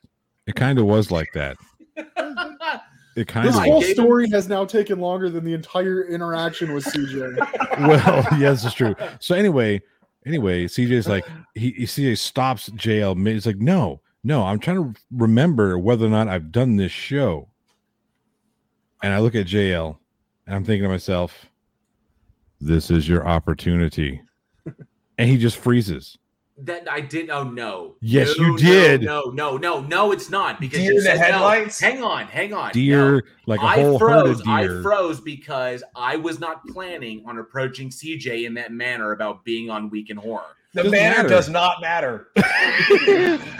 It 0.47 0.55
kind 0.55 0.79
of 0.79 0.85
was 0.85 1.09
like 1.11 1.29
that. 1.33 1.55
It 3.17 3.27
kind 3.27 3.47
This 3.47 3.57
of 3.57 3.63
whole 3.63 3.79
gave 3.81 3.89
him- 3.89 3.95
story 3.95 4.29
has 4.29 4.47
now 4.47 4.63
taken 4.63 4.99
longer 4.99 5.29
than 5.29 5.43
the 5.43 5.53
entire 5.53 6.03
interaction 6.07 6.73
with 6.73 6.85
CJ. 6.85 7.35
well, 7.87 8.39
yes, 8.39 8.63
it's 8.63 8.75
true. 8.75 8.95
So 9.19 9.33
anyway, 9.33 9.81
anyway, 10.25 10.65
CJ's 10.65 11.07
like 11.07 11.25
he, 11.55 11.71
he 11.71 11.83
CJ 11.85 12.19
stops 12.19 12.69
JL. 12.69 13.17
He's 13.27 13.47
like, 13.47 13.57
no, 13.57 14.01
no, 14.23 14.43
I'm 14.43 14.59
trying 14.59 14.93
to 14.93 15.01
remember 15.11 15.79
whether 15.79 16.05
or 16.05 16.09
not 16.09 16.27
I've 16.27 16.51
done 16.51 16.75
this 16.75 16.91
show. 16.91 17.49
And 19.01 19.13
I 19.13 19.19
look 19.19 19.33
at 19.33 19.47
JL 19.47 19.97
and 20.45 20.55
I'm 20.55 20.63
thinking 20.63 20.83
to 20.83 20.89
myself, 20.89 21.47
this 22.61 22.91
is 22.91 23.09
your 23.09 23.27
opportunity. 23.27 24.21
and 25.17 25.27
he 25.29 25.37
just 25.37 25.57
freezes. 25.57 26.19
That 26.59 26.89
I 26.89 27.01
did. 27.01 27.29
Oh 27.29 27.43
no. 27.43 27.95
Yes, 28.01 28.35
No, 28.37 28.45
you 28.47 28.57
did. 28.57 29.03
No, 29.03 29.25
no, 29.25 29.57
no, 29.57 29.79
no. 29.81 30.11
It's 30.11 30.29
not 30.31 30.59
because 30.59 30.79
Deer 30.79 30.93
you 30.93 30.99
the 30.99 31.05
said 31.05 31.17
no. 31.17 31.21
headlights? 31.23 31.79
Hang 31.79 32.01
on, 32.01 32.25
hang 32.25 32.51
on. 32.51 32.71
Deer, 32.71 33.17
No. 33.17 33.21
like 33.45 33.59
a 33.61 33.63
I 33.63 33.75
whole 33.83 33.99
herd 33.99 34.23
froze. 34.37 34.41
I 34.47 34.67
froze 34.81 35.21
because 35.21 35.83
I 35.95 36.15
was 36.15 36.39
not 36.39 36.65
planning 36.67 37.23
on 37.27 37.37
approaching 37.37 37.89
CJ 37.89 38.45
in 38.47 38.55
that 38.55 38.71
manner 38.71 39.11
about 39.11 39.45
being 39.45 39.69
on 39.69 39.91
Week 39.91 40.09
in 40.09 40.17
Horror. 40.17 40.56
The 40.73 40.83
Doesn't 40.83 40.91
manner 40.91 41.15
matter. 41.17 41.29
does 41.29 41.49
not 41.49 41.81
matter. 41.81 42.27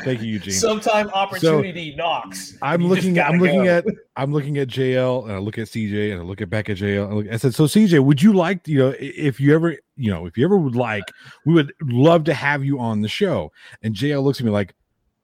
Thank 0.04 0.22
you, 0.22 0.34
Eugene. 0.34 0.54
Sometime 0.54 1.10
opportunity 1.10 1.96
knocks. 1.96 2.58
I'm 2.62 2.86
looking 2.88 3.17
at 3.17 3.26
I'm 3.28 3.39
gotta 3.39 3.43
looking 3.43 3.63
go. 3.63 3.78
at 3.78 3.86
I'm 4.15 4.34
looking 4.34 4.58
at 4.58 4.67
JL 4.67 5.24
and 5.24 5.32
I 5.34 5.38
look 5.39 5.58
at 5.58 5.67
CJ 5.67 6.12
and 6.12 6.22
I 6.22 6.24
look 6.24 6.41
at 6.41 6.50
back 6.50 6.70
at 6.70 6.78
JL. 6.78 7.06
And 7.06 7.12
I, 7.13 7.15
look, 7.15 7.28
I 7.32 7.38
said, 7.38 7.56
so 7.56 7.63
CJ, 7.65 8.04
would 8.04 8.22
you 8.22 8.34
like 8.34 8.67
you 8.67 8.78
know 8.80 8.93
if 9.00 9.39
you 9.39 9.56
ever 9.56 9.78
you 9.96 10.12
know 10.12 10.26
if 10.26 10.38
you 10.38 10.46
ever 10.46 10.58
would 10.58 10.76
like, 10.76 11.04
we 11.46 11.54
would 11.54 11.74
love 11.82 12.24
to 12.26 12.34
have 12.34 12.63
you 12.63 12.80
on 12.80 13.02
the 13.02 13.08
show. 13.10 13.52
And 13.82 13.96
JL 13.96 14.24
looks 14.24 14.39
at 14.39 14.46
me 14.46 14.52
like, 14.52 14.74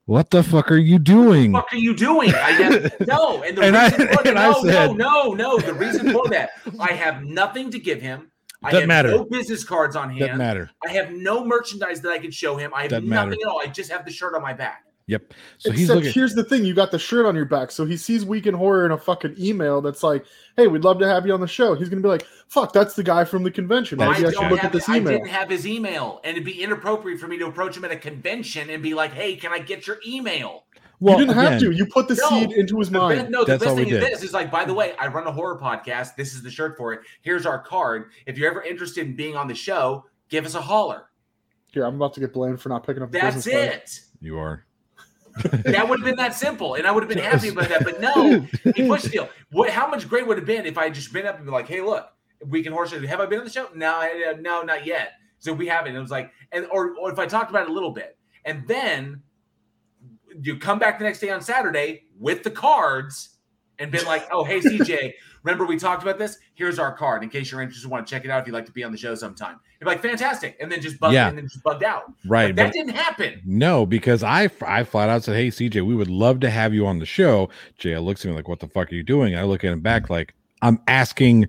what 0.05 0.31
the 0.31 0.41
fuck 0.43 0.71
are 0.71 0.77
you 0.77 0.99
doing? 0.99 1.51
What 1.51 1.67
are 1.71 1.77
you 1.77 1.95
doing? 1.95 2.33
I 2.33 2.51
have 2.51 2.99
no, 3.07 3.43
and 3.43 3.57
the 3.57 3.61
And 3.61 3.77
I- 3.77 3.89
reason 3.89 4.07
for 4.09 4.23
that, 4.23 4.37
I 4.37 4.49
no, 4.51 4.63
said- 4.63 4.95
no, 4.95 5.33
no, 5.33 5.33
no. 5.33 5.57
The 5.59 5.73
reason 5.73 6.11
for 6.11 6.27
that, 6.29 6.51
I 6.79 6.93
have 6.93 7.23
nothing 7.23 7.69
to 7.71 7.79
give 7.79 8.01
him. 8.01 8.29
I 8.63 8.71
Doesn't 8.71 8.81
have 8.81 8.87
matter. 8.87 9.11
no 9.11 9.25
business 9.25 9.63
cards 9.63 9.95
on 9.95 10.17
Doesn't 10.17 10.37
matter. 10.37 10.69
I 10.87 10.91
have 10.91 11.11
no 11.11 11.43
merchandise 11.45 12.01
that 12.01 12.11
I 12.11 12.17
can 12.19 12.31
show 12.31 12.55
him. 12.55 12.73
I 12.73 12.83
have 12.83 12.91
Doesn't 12.91 13.09
nothing 13.09 13.29
matter. 13.31 13.41
at 13.41 13.47
all. 13.51 13.59
I 13.61 13.67
just 13.67 13.91
have 13.91 14.05
the 14.05 14.11
shirt 14.11 14.35
on 14.35 14.41
my 14.41 14.53
back. 14.53 14.85
Yep. 15.07 15.33
So 15.57 15.71
he's 15.71 15.81
Except 15.81 15.95
looking. 15.97 16.13
here's 16.13 16.33
the 16.33 16.45
thing: 16.45 16.63
you 16.63 16.73
got 16.73 16.89
the 16.91 16.97
shirt 16.97 17.25
on 17.25 17.35
your 17.35 17.43
back, 17.43 17.71
so 17.71 17.83
he 17.83 17.97
sees 17.97 18.23
Week 18.25 18.47
in 18.47 18.53
Horror 18.53 18.85
in 18.85 18.91
a 18.93 18.97
fucking 18.97 19.35
email 19.37 19.81
that's 19.81 20.01
like, 20.01 20.23
"Hey, 20.55 20.67
we'd 20.67 20.85
love 20.85 20.97
to 20.99 21.07
have 21.09 21.27
you 21.27 21.33
on 21.33 21.41
the 21.41 21.47
show." 21.47 21.75
He's 21.75 21.89
gonna 21.89 22.01
be 22.01 22.07
like, 22.07 22.25
"Fuck, 22.47 22.71
that's 22.71 22.93
the 22.95 23.03
guy 23.03 23.25
from 23.25 23.43
the 23.43 23.51
convention." 23.51 23.97
Maybe 23.97 24.09
I 24.23 24.29
I 24.29 24.31
should 24.31 24.49
look 24.49 24.63
at 24.63 24.71
this 24.71 24.87
I 24.87 24.99
didn't 24.99 25.27
have 25.27 25.49
his 25.49 25.67
email, 25.67 26.21
and 26.23 26.37
it'd 26.37 26.45
be 26.45 26.63
inappropriate 26.63 27.19
for 27.19 27.27
me 27.27 27.37
to 27.39 27.47
approach 27.47 27.75
him 27.75 27.83
at 27.83 27.91
a 27.91 27.97
convention 27.97 28.69
and 28.69 28.81
be 28.81 28.93
like, 28.93 29.11
"Hey, 29.11 29.35
can 29.35 29.51
I 29.51 29.59
get 29.59 29.87
your 29.87 29.97
email?" 30.07 30.63
Well, 31.03 31.19
you 31.19 31.25
didn't 31.25 31.37
have 31.39 31.59
to. 31.59 31.71
You 31.71 31.85
put 31.85 32.07
the 32.07 32.15
No. 32.15 32.29
seed 32.29 32.51
into 32.53 32.79
his 32.79 32.89
The 32.89 32.97
mind. 32.97 33.19
best, 33.19 33.29
no, 33.31 33.43
the 33.43 33.51
That's 33.53 33.63
best 33.65 33.75
thing 33.75 33.89
is 33.89 33.99
this 33.99 34.23
is 34.23 34.33
like, 34.33 34.49
by 34.49 34.63
the 34.65 34.73
way, 34.73 34.93
I 34.97 35.07
run 35.07 35.27
a 35.27 35.31
horror 35.31 35.59
podcast. 35.59 36.15
This 36.15 36.33
is 36.33 36.41
the 36.43 36.49
shirt 36.51 36.77
for 36.77 36.93
it. 36.93 37.01
Here's 37.21 37.45
our 37.45 37.59
card. 37.59 38.11
If 38.25 38.37
you're 38.37 38.49
ever 38.49 38.61
interested 38.63 39.05
in 39.07 39.15
being 39.15 39.35
on 39.35 39.47
the 39.47 39.55
show, 39.55 40.05
give 40.29 40.45
us 40.45 40.55
a 40.55 40.61
holler. 40.61 41.09
Here, 41.73 41.85
I'm 41.85 41.95
about 41.95 42.13
to 42.13 42.19
get 42.19 42.31
blamed 42.33 42.61
for 42.61 42.69
not 42.69 42.85
picking 42.85 43.03
up. 43.03 43.11
The 43.11 43.19
That's 43.19 43.35
business 43.35 43.53
card. 43.53 43.73
it. 43.73 43.99
You 44.21 44.37
are. 44.39 44.65
That 45.63 45.89
would 45.89 45.99
have 45.99 46.05
been 46.05 46.15
that 46.17 46.35
simple, 46.35 46.75
and 46.75 46.85
I 46.85 46.91
would 46.91 47.01
have 47.01 47.09
been 47.09 47.17
happy 47.17 47.49
about 47.49 47.67
that. 47.69 47.83
But 47.83 47.99
no, 47.99 48.41
he 48.75 48.87
pushed 48.87 49.05
the 49.05 49.09
deal. 49.09 49.29
What? 49.51 49.71
How 49.71 49.87
much 49.87 50.07
great 50.07 50.27
would 50.27 50.37
it 50.37 50.41
have 50.41 50.45
been 50.45 50.65
if 50.67 50.77
I 50.77 50.83
had 50.85 50.93
just 50.93 51.11
been 51.11 51.25
up 51.25 51.37
and 51.37 51.45
be 51.45 51.51
like, 51.51 51.67
"Hey, 51.67 51.81
look, 51.81 52.07
we 52.45 52.61
can 52.61 52.71
horse 52.71 52.91
show. 52.91 52.99
Have 53.07 53.19
I 53.19 53.25
been 53.25 53.39
on 53.39 53.45
the 53.45 53.51
show? 53.51 53.67
No, 53.73 53.95
I- 53.95 54.35
no, 54.39 54.61
not 54.61 54.85
yet. 54.85 55.13
So 55.39 55.51
we 55.51 55.65
haven't." 55.67 55.87
And 55.89 55.97
it 55.97 56.01
was 56.01 56.11
like, 56.11 56.31
and 56.51 56.67
or, 56.71 56.95
or 56.97 57.11
if 57.11 57.17
I 57.17 57.25
talked 57.25 57.49
about 57.49 57.63
it 57.63 57.69
a 57.69 57.73
little 57.73 57.89
bit, 57.89 58.15
and 58.45 58.67
then 58.67 59.23
you 60.41 60.57
come 60.57 60.79
back 60.79 60.97
the 60.99 61.05
next 61.05 61.19
day 61.19 61.29
on 61.29 61.41
Saturday 61.41 62.03
with 62.19 62.43
the 62.43 62.51
cards 62.51 63.37
and 63.79 63.91
been 63.91 64.05
like, 64.05 64.27
"Oh, 64.31 64.43
hey, 64.43 64.59
CJ, 64.59 65.13
remember 65.43 65.65
we 65.65 65.77
talked 65.77 66.03
about 66.03 66.17
this? 66.19 66.37
Here's 66.55 66.79
our 66.79 66.95
card 66.95 67.23
in 67.23 67.29
case 67.29 67.51
you're 67.51 67.61
interested. 67.61 67.89
Want 67.89 68.05
to 68.07 68.13
check 68.13 68.23
it 68.25 68.31
out 68.31 68.41
if 68.41 68.47
you'd 68.47 68.53
like 68.53 68.65
to 68.67 68.71
be 68.71 68.83
on 68.83 68.91
the 68.91 68.97
show 68.97 69.15
sometime." 69.15 69.59
You're 69.81 69.87
like, 69.87 70.01
"Fantastic," 70.01 70.57
and 70.61 70.71
then 70.71 70.79
just 70.81 70.99
bugged, 70.99 71.13
Yeah. 71.15 71.27
and 71.29 71.37
then 71.37 71.45
just 71.47 71.63
bugged 71.63 71.83
out. 71.83 72.03
Right, 72.25 72.55
But 72.55 72.55
that 72.57 72.73
didn't 72.73 72.95
happen. 72.95 73.41
No, 73.45 73.85
because 73.85 74.23
I 74.23 74.49
I 74.65 74.83
flat 74.83 75.09
out 75.09 75.23
said, 75.23 75.35
"Hey 75.35 75.47
CJ, 75.49 75.81
we 75.85 75.95
would 75.95 76.09
love 76.09 76.39
to 76.41 76.49
have 76.49 76.73
you 76.73 76.85
on 76.87 76.99
the 76.99 77.05
show." 77.05 77.49
JL 77.79 78.03
looks 78.03 78.23
at 78.23 78.29
me 78.29 78.35
like, 78.35 78.47
"What 78.47 78.59
the 78.59 78.67
fuck 78.67 78.91
are 78.91 78.95
you 78.95 79.03
doing?" 79.03 79.35
I 79.35 79.43
look 79.43 79.63
at 79.63 79.71
him 79.73 79.81
back 79.81 80.09
like, 80.09 80.33
"I'm 80.61 80.79
asking 80.87 81.47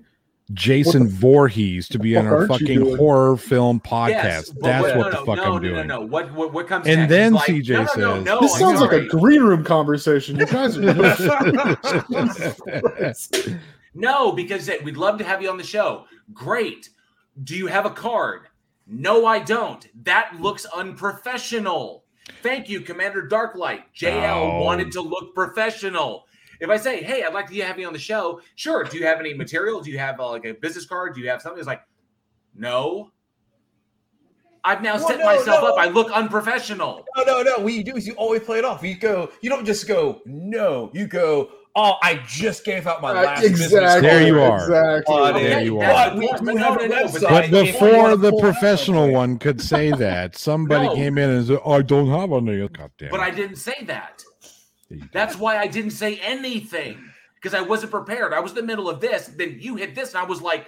Jason 0.53 1.07
Voorhees 1.07 1.87
to 1.89 1.97
be 1.97 2.15
on 2.15 2.27
our 2.27 2.47
fucking 2.47 2.95
horror 2.97 3.35
film 3.35 3.79
podcast. 3.79 4.09
Yes, 4.09 4.49
That's 4.61 4.95
what- 4.95 5.11
the 5.11 5.17
no, 5.17 5.25
fuck 5.25 5.37
no, 5.37 5.43
I'm 5.43 5.53
no, 5.53 5.59
doing." 5.59 5.87
No, 5.87 5.99
no, 6.01 6.05
What 6.05 6.31
what 6.33 6.53
what 6.53 6.67
comes 6.67 6.85
And 6.87 7.01
next? 7.01 7.09
then 7.09 7.33
like, 7.33 7.47
CJ 7.49 7.87
says- 7.89 8.39
This 8.41 8.57
sounds 8.59 8.79
like 8.79 8.91
a 8.91 9.05
green 9.07 9.41
room 9.41 9.63
conversation. 9.63 10.37
You 10.37 10.45
guys 10.45 10.77
are. 10.77 11.77
No, 13.97 14.33
because 14.33 14.65
they- 14.65 14.79
we'd 14.79 14.97
love 14.97 15.17
to 15.19 15.23
have 15.23 15.41
you 15.41 15.49
on 15.49 15.57
the 15.57 15.63
show. 15.63 16.05
Great. 16.33 16.89
Do 17.43 17.55
you 17.55 17.67
have 17.67 17.85
a 17.85 17.89
card? 17.89 18.47
No, 18.87 19.25
I 19.25 19.39
don't. 19.39 19.87
That 20.03 20.35
looks 20.39 20.65
unprofessional. 20.65 22.03
Thank 22.43 22.67
you, 22.69 22.81
Commander 22.81 23.27
Darklight. 23.27 23.83
JL 23.97 24.35
Oh. 24.59 24.61
wanted 24.63 24.91
to 24.93 25.01
look 25.01 25.33
professional. 25.33 26.25
If 26.59 26.69
I 26.69 26.77
say, 26.77 27.03
"Hey, 27.03 27.23
I'd 27.23 27.33
like 27.33 27.47
to 27.49 27.61
have 27.61 27.77
you 27.79 27.87
on 27.87 27.93
the 27.93 27.99
show," 27.99 28.41
sure. 28.55 28.83
Do 28.83 28.97
you 28.97 29.05
have 29.05 29.19
any 29.19 29.33
material? 29.33 29.81
Do 29.81 29.91
you 29.91 29.97
have 29.99 30.19
uh, 30.19 30.29
like 30.29 30.45
a 30.45 30.53
business 30.53 30.85
card? 30.85 31.15
Do 31.15 31.21
you 31.21 31.29
have 31.29 31.41
something? 31.41 31.59
It's 31.59 31.67
like, 31.67 31.81
no. 32.55 33.11
I've 34.63 34.81
now 34.81 34.95
Well, 34.95 35.07
set 35.07 35.19
no, 35.19 35.25
myself 35.25 35.61
no. 35.61 35.67
up. 35.73 35.77
I 35.77 35.85
look 35.87 36.11
unprofessional. 36.11 37.05
No, 37.17 37.23
no, 37.23 37.43
no. 37.43 37.63
What 37.63 37.73
you 37.73 37.83
do 37.83 37.95
is 37.97 38.07
you 38.07 38.13
always 38.13 38.41
play 38.41 38.57
it 38.57 38.65
off. 38.65 38.81
You 38.83 38.95
go, 38.97 39.29
you 39.41 39.49
don't 39.49 39.63
just 39.65 39.87
go, 39.87 40.21
no. 40.25 40.89
You 40.91 41.05
go, 41.05 41.51
oh, 41.75 41.97
I 42.01 42.15
just 42.27 42.65
gave 42.65 42.87
out 42.87 42.99
my 42.99 43.11
Uh, 43.11 43.13
last 43.25 43.41
business 43.43 43.71
exactly. 43.73 44.09
There 44.09 44.25
you 44.25 44.41
are. 44.41 44.55
Exactly. 44.57 45.15
card. 45.15 45.35
There 45.35 45.43
Okay, 45.51 45.65
you 45.65 45.79
are. 45.81 46.09
But 46.09 46.17
we 46.17 46.25
the 46.25 46.27
point. 46.29 46.39
do 46.39 46.45
But 46.45 46.57
have 46.57 46.77
no, 46.77 46.83
a 46.83 46.87
no, 46.87 46.95
no, 46.95 47.05
website. 47.05 47.29
But 47.29 47.51
before 47.51 48.17
the 48.17 48.29
pull 48.31 48.39
it 48.39 48.43
up 48.45 48.53
professional 48.55 49.11
one 49.11 49.37
could 49.37 49.61
say 49.61 49.91
that, 49.99 50.35
somebody 50.35 50.87
No. 50.87 50.95
came 50.95 51.19
in 51.19 51.29
and 51.29 51.45
said, 51.45 51.59
"Oh, 51.63 51.73
I 51.73 51.81
don't 51.83 52.07
have 52.07 52.31
a 52.31 52.41
name." 52.41 52.67
God 52.73 52.89
damn. 52.97 53.11
But. 53.11 53.19
I 53.19 53.29
didn't 53.29 53.57
say 53.57 53.83
that. 53.85 54.23
Yeah, 54.89 54.95
you 54.95 55.01
did. 55.01 55.11
That's 55.11 55.37
why 55.37 55.57
I 55.57 55.67
didn't 55.67 55.91
say 55.91 56.17
anything 56.17 56.97
because 57.35 57.53
I 57.53 57.61
wasn't 57.61 57.91
prepared. 57.91 58.33
I 58.33 58.39
was 58.39 58.51
in 58.51 58.57
the 58.57 58.63
middle 58.63 58.89
of 58.89 58.99
this. 59.01 59.27
Then 59.27 59.57
you 59.59 59.75
hit 59.75 59.95
this, 59.95 60.09
and 60.13 60.19
I 60.19 60.23
was 60.25 60.41
like, 60.41 60.67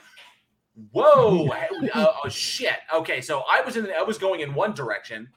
"Whoa, 0.91 1.47
uh, 1.93 2.08
oh, 2.23 2.30
shit." 2.30 2.77
Okay, 2.93 3.21
so 3.21 3.43
I 3.49 3.62
was 3.62 3.77
in. 3.77 3.89
I 3.97 4.03
was 4.03 4.17
going 4.17 4.41
in 4.41 4.53
one 4.53 4.74
direction, 4.74 5.28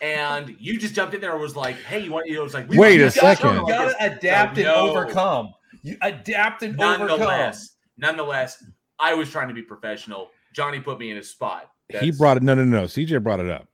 and 0.00 0.54
you 0.58 0.78
just 0.78 0.94
jumped 0.94 1.14
in 1.14 1.20
there 1.20 1.32
and 1.32 1.40
was 1.40 1.56
like, 1.56 1.76
"Hey, 1.82 2.00
you 2.00 2.12
want?" 2.12 2.26
You 2.26 2.34
know, 2.34 2.40
it 2.40 2.44
was 2.44 2.54
like, 2.54 2.68
we 2.68 2.78
Wait 2.78 3.00
a 3.00 3.04
you 3.04 3.10
second. 3.10 3.54
You 3.56 3.66
gotta 3.68 3.94
this. 3.98 4.16
adapt 4.18 4.56
and 4.58 4.66
No. 4.66 4.90
overcome. 4.90 5.52
You 5.82 5.96
adapt 6.02 6.62
and 6.62 6.80
overcome. 6.80 7.08
Nonetheless, 7.08 7.70
nonetheless, 7.96 8.64
I 8.98 9.14
was 9.14 9.30
trying 9.30 9.48
to 9.48 9.54
be 9.54 9.62
professional. 9.62 10.30
Johnny 10.52 10.80
put 10.80 10.98
me 10.98 11.10
in 11.10 11.16
his 11.16 11.30
spot. 11.30 11.70
he 12.00 12.10
brought 12.10 12.36
it. 12.36 12.42
No, 12.42 12.54
no, 12.54 12.64
no. 12.64 12.84
CJ 12.84 13.22
brought 13.22 13.40
it 13.40 13.50
up 13.50 13.66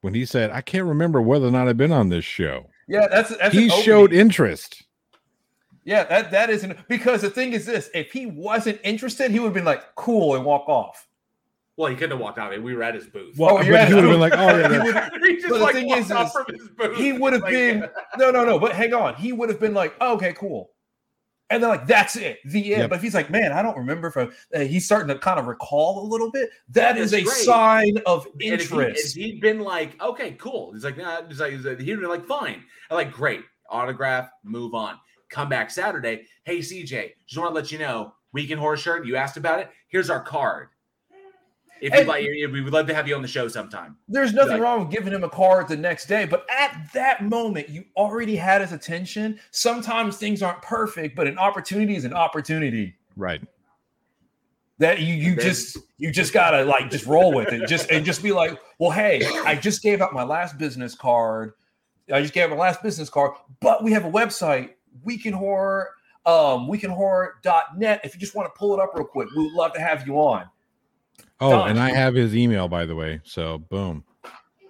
when 0.00 0.14
he 0.14 0.24
said, 0.24 0.50
"I 0.50 0.60
can't 0.60 0.86
remember 0.86 1.20
whether 1.22 1.46
or 1.46 1.50
not 1.50 1.68
I've 1.68 1.76
been 1.76 1.92
on 1.92 2.08
this 2.08 2.24
show." 2.24 2.66
Yeah, 2.88 3.08
that's 3.08 3.36
that's 3.36 3.54
he 3.54 3.68
showed 3.68 4.12
interest. 4.12 4.82
Yeah, 5.84 6.04
that 6.04 6.30
that 6.30 6.50
isn't 6.50 6.76
because 6.88 7.22
the 7.22 7.30
thing 7.30 7.52
is 7.52 7.66
this: 7.66 7.90
if 7.94 8.12
he 8.12 8.26
wasn't 8.26 8.80
interested, 8.84 9.30
he 9.30 9.38
would 9.38 9.46
have 9.48 9.54
been 9.54 9.64
like 9.64 9.94
cool 9.96 10.34
and 10.34 10.44
walk 10.44 10.68
off. 10.68 11.06
Well, 11.76 11.90
he 11.90 11.96
couldn't 11.96 12.12
have 12.12 12.20
walked 12.20 12.38
out. 12.38 12.50
We 12.62 12.74
were 12.74 12.82
at 12.84 12.94
his 12.94 13.06
booth. 13.06 13.36
Well, 13.36 13.58
Oh, 13.58 13.60
you're 13.60 13.76
he 13.84 13.94
would 13.94 14.04
have 14.04 14.12
been 14.12 14.20
like, 14.20 14.32
"Oh 14.34 14.56
yeah." 14.58 15.08
He 15.22 15.34
he 15.34 15.36
just 15.36 15.48
the 15.48 15.58
like 15.58 15.74
thing 15.74 15.88
walked 15.88 16.00
is, 16.02 16.10
off 16.12 16.26
is 16.28 16.32
from 16.32 16.54
his 16.54 16.68
booth. 16.68 16.96
he 16.96 17.12
would 17.12 17.32
have 17.32 17.42
Like, 17.42 17.52
been 17.52 17.80
no, 18.18 18.30
no, 18.30 18.44
no. 18.44 18.58
But 18.58 18.72
hang 18.72 18.94
on, 18.94 19.14
he 19.16 19.32
would 19.32 19.48
have 19.48 19.58
been 19.60 19.74
like, 19.74 19.94
oh, 20.00 20.14
okay, 20.14 20.32
cool. 20.34 20.70
And 21.50 21.62
then 21.62 21.68
like 21.70 21.86
that's 21.86 22.16
it, 22.16 22.38
the 22.46 22.72
end. 22.72 22.80
Yep. 22.82 22.90
But 22.90 22.96
if 22.96 23.02
he's 23.02 23.14
like, 23.14 23.30
man, 23.30 23.52
I 23.52 23.62
don't 23.62 23.76
remember 23.76 24.08
if 24.08 24.16
I, 24.16 24.28
uh, 24.56 24.64
he's 24.64 24.86
starting 24.86 25.08
to 25.08 25.18
kind 25.18 25.38
of 25.38 25.46
recall 25.46 26.02
a 26.02 26.06
little 26.08 26.30
bit. 26.30 26.48
That 26.70 26.96
is 26.96 27.10
That's 27.10 27.22
a 27.22 27.24
great. 27.24 27.36
sign 27.36 27.98
of 28.06 28.24
And 28.26 28.42
he, 28.42 28.48
interest. 28.48 29.14
he'd 29.16 29.40
been 29.40 29.60
like, 29.60 30.00
okay, 30.02 30.32
cool. 30.32 30.72
He's 30.72 30.84
like, 30.84 30.96
nah, 30.96 31.20
he's 31.28 31.40
like, 31.40 31.52
he's 31.52 31.64
like- 31.64 31.80
he'd 31.80 32.00
been 32.00 32.08
like, 32.08 32.26
fine. 32.26 32.64
I'm 32.90 32.96
like, 32.96 33.12
great. 33.12 33.42
Autograph, 33.68 34.30
move 34.42 34.74
on. 34.74 34.96
Come 35.28 35.48
back 35.48 35.70
Saturday. 35.70 36.26
Hey, 36.44 36.58
CJ, 36.58 37.12
just 37.26 37.38
want 37.38 37.50
to 37.50 37.54
let 37.54 37.70
you 37.70 37.78
know, 37.78 38.14
Week 38.32 38.50
in 38.50 38.58
Horror 38.58 38.76
Shirt, 38.76 39.06
you 39.06 39.16
asked 39.16 39.36
about 39.36 39.60
it. 39.60 39.70
Here's 39.88 40.10
our 40.10 40.20
card. 40.20 40.68
If 41.84 41.94
you'd 41.94 42.06
like, 42.06 42.24
we 42.24 42.60
would 42.62 42.72
love 42.72 42.86
to 42.86 42.94
have 42.94 43.06
you 43.06 43.14
on 43.14 43.22
the 43.22 43.28
show 43.28 43.46
sometime. 43.48 43.96
There's 44.08 44.32
nothing 44.32 44.52
Like- 44.54 44.62
wrong 44.62 44.80
with 44.80 44.90
giving 44.90 45.12
him 45.12 45.22
a 45.22 45.28
card 45.28 45.68
the 45.68 45.76
next 45.76 46.06
day, 46.06 46.24
but 46.24 46.46
at 46.50 46.88
that 46.94 47.22
moment, 47.22 47.68
you 47.68 47.84
already 47.96 48.36
had 48.36 48.62
his 48.62 48.72
attention. 48.72 49.38
Sometimes 49.50 50.16
things 50.16 50.42
aren't 50.42 50.62
perfect, 50.62 51.14
but 51.14 51.26
an 51.26 51.38
opportunity 51.38 51.94
is 51.96 52.04
an 52.04 52.14
opportunity. 52.14 52.94
right. 53.16 53.42
That 54.78 55.00
you 55.00 55.14
you 55.14 55.36
Then- 55.36 55.44
just 55.44 55.78
you 55.98 56.10
just 56.10 56.32
gotta 56.32 56.64
like 56.64 56.90
just 56.90 57.06
roll 57.06 57.32
with 57.32 57.52
it, 57.52 57.68
just 57.68 57.90
and 57.92 58.04
just 58.04 58.22
be 58.24 58.32
like, 58.32 58.58
well, 58.80 58.90
hey, 58.90 59.24
I 59.44 59.54
just 59.54 59.82
gave 59.82 60.00
out 60.02 60.12
my 60.12 60.24
last 60.24 60.58
business 60.58 60.96
card. 60.96 61.52
I 62.12 62.20
just 62.20 62.34
gave 62.34 62.44
out 62.44 62.50
my 62.50 62.56
last 62.56 62.82
business 62.82 63.08
card, 63.08 63.32
but 63.60 63.84
we 63.84 63.92
have 63.92 64.04
a 64.04 64.10
website, 64.10 64.70
Week 65.04 65.26
in 65.26 65.32
Horror, 65.32 65.90
um, 66.26 66.66
weekinhorror.net. 66.68 68.00
If 68.02 68.14
you 68.14 68.20
just 68.20 68.34
want 68.34 68.52
to 68.52 68.58
pull 68.58 68.74
it 68.74 68.80
up 68.80 68.90
real 68.94 69.04
quick, 69.06 69.28
we 69.36 69.44
would 69.44 69.52
love 69.52 69.72
to 69.74 69.80
have 69.80 70.06
you 70.08 70.16
on. 70.16 70.48
Oh, 71.40 71.50
Done. 71.50 71.70
and 71.70 71.80
I 71.80 71.90
have 71.90 72.14
his 72.14 72.34
email 72.36 72.68
by 72.68 72.86
the 72.86 72.94
way. 72.94 73.20
So 73.24 73.58
boom. 73.58 74.04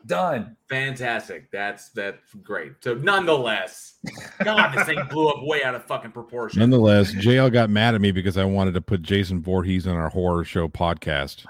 Done. 0.06 0.56
Fantastic. 0.68 1.50
That's 1.50 1.88
that's 1.90 2.18
great. 2.42 2.72
So 2.80 2.94
nonetheless, 2.94 3.94
God, 4.42 4.72
this 4.76 4.84
thing 4.84 4.98
blew 5.10 5.28
up 5.28 5.36
way 5.42 5.62
out 5.64 5.74
of 5.74 5.84
fucking 5.84 6.12
proportion. 6.12 6.60
Nonetheless, 6.60 7.12
JL 7.14 7.50
got 7.52 7.70
mad 7.70 7.94
at 7.94 8.00
me 8.02 8.12
because 8.12 8.36
I 8.36 8.44
wanted 8.44 8.74
to 8.74 8.80
put 8.82 9.00
Jason 9.02 9.40
Voorhees 9.42 9.86
on 9.86 9.96
our 9.96 10.10
horror 10.10 10.44
show 10.44 10.68
podcast. 10.68 11.46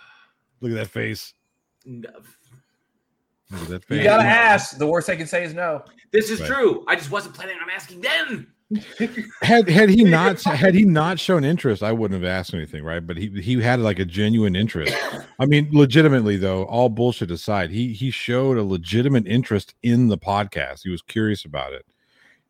Look 0.60 0.70
at 0.72 0.76
that 0.76 0.88
face. 0.88 1.34
Look 1.86 2.04
at 3.62 3.68
that 3.68 3.84
face. 3.84 3.98
You 3.98 4.04
gotta 4.04 4.22
ask. 4.28 4.76
The 4.78 4.86
worst 4.86 5.08
I 5.08 5.16
can 5.16 5.26
say 5.26 5.44
is 5.44 5.54
no. 5.54 5.82
This 6.12 6.30
is 6.30 6.40
Right. 6.40 6.50
true. 6.50 6.84
I 6.86 6.94
just 6.96 7.10
wasn't 7.10 7.34
planning 7.34 7.56
on 7.62 7.68
asking 7.70 8.00
then. 8.00 8.46
Had 9.40 9.68
had 9.68 9.88
he 9.88 10.04
not 10.04 10.42
had 10.42 10.74
he 10.74 10.84
not 10.84 11.18
shown 11.18 11.42
interest, 11.42 11.82
I 11.82 11.92
wouldn't 11.92 12.20
have 12.22 12.28
asked 12.28 12.52
anything, 12.52 12.84
right? 12.84 13.04
But 13.06 13.16
he 13.16 13.28
he 13.40 13.60
had 13.62 13.80
like 13.80 13.98
a 13.98 14.04
genuine 14.04 14.54
interest. 14.54 14.94
I 15.38 15.46
mean, 15.46 15.70
legitimately 15.72 16.36
though, 16.36 16.64
all 16.64 16.90
bullshit 16.90 17.30
aside, 17.30 17.70
he 17.70 17.94
he 17.94 18.10
showed 18.10 18.58
a 18.58 18.62
legitimate 18.62 19.26
interest 19.26 19.74
in 19.82 20.08
the 20.08 20.18
podcast. 20.18 20.80
He 20.84 20.90
was 20.90 21.00
curious 21.00 21.46
about 21.46 21.72
it. 21.72 21.86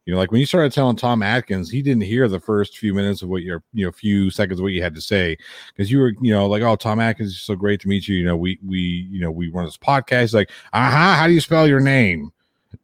You 0.07 0.15
know, 0.15 0.19
like 0.19 0.33
when 0.33 0.41
you 0.41 0.47
started 0.47 0.73
telling 0.73 0.97
Tom 0.97 1.23
Atkins, 1.23 1.71
he 1.71 1.83
didn't 1.83 2.03
hear 2.03 2.29
the 2.29 2.41
first 2.41 2.79
few 2.79 2.95
minutes 2.95 3.23
of 3.23 3.29
what 3.29 3.43
your 3.43 3.63
you 3.73 3.85
know 3.85 3.93
few 3.93 4.31
seconds 4.31 4.59
of 4.59 4.65
what 4.65 4.73
you 4.73 4.83
had 4.83 4.95
to 4.97 5.01
say 5.01 5.37
because 5.69 5.91
you 5.91 5.99
were 5.99 6.15
you 6.21 6.33
know 6.33 6.49
like 6.49 6.63
oh 6.63 6.75
Tom 6.75 6.99
Atkins 6.99 7.31
is 7.31 7.41
so 7.41 7.55
great 7.55 7.81
to 7.83 7.89
meet 7.89 8.09
you. 8.09 8.17
You 8.17 8.25
know 8.25 8.37
we 8.37 8.59
we 8.67 9.07
you 9.11 9.21
know 9.21 9.31
we 9.31 9.51
run 9.51 9.67
this 9.67 9.77
podcast. 9.77 10.21
He's 10.23 10.35
like 10.35 10.51
uh 10.73 10.91
huh. 10.91 11.15
How 11.15 11.29
do 11.29 11.33
you 11.33 11.41
spell 11.41 11.69
your 11.69 11.81
name? 11.81 12.33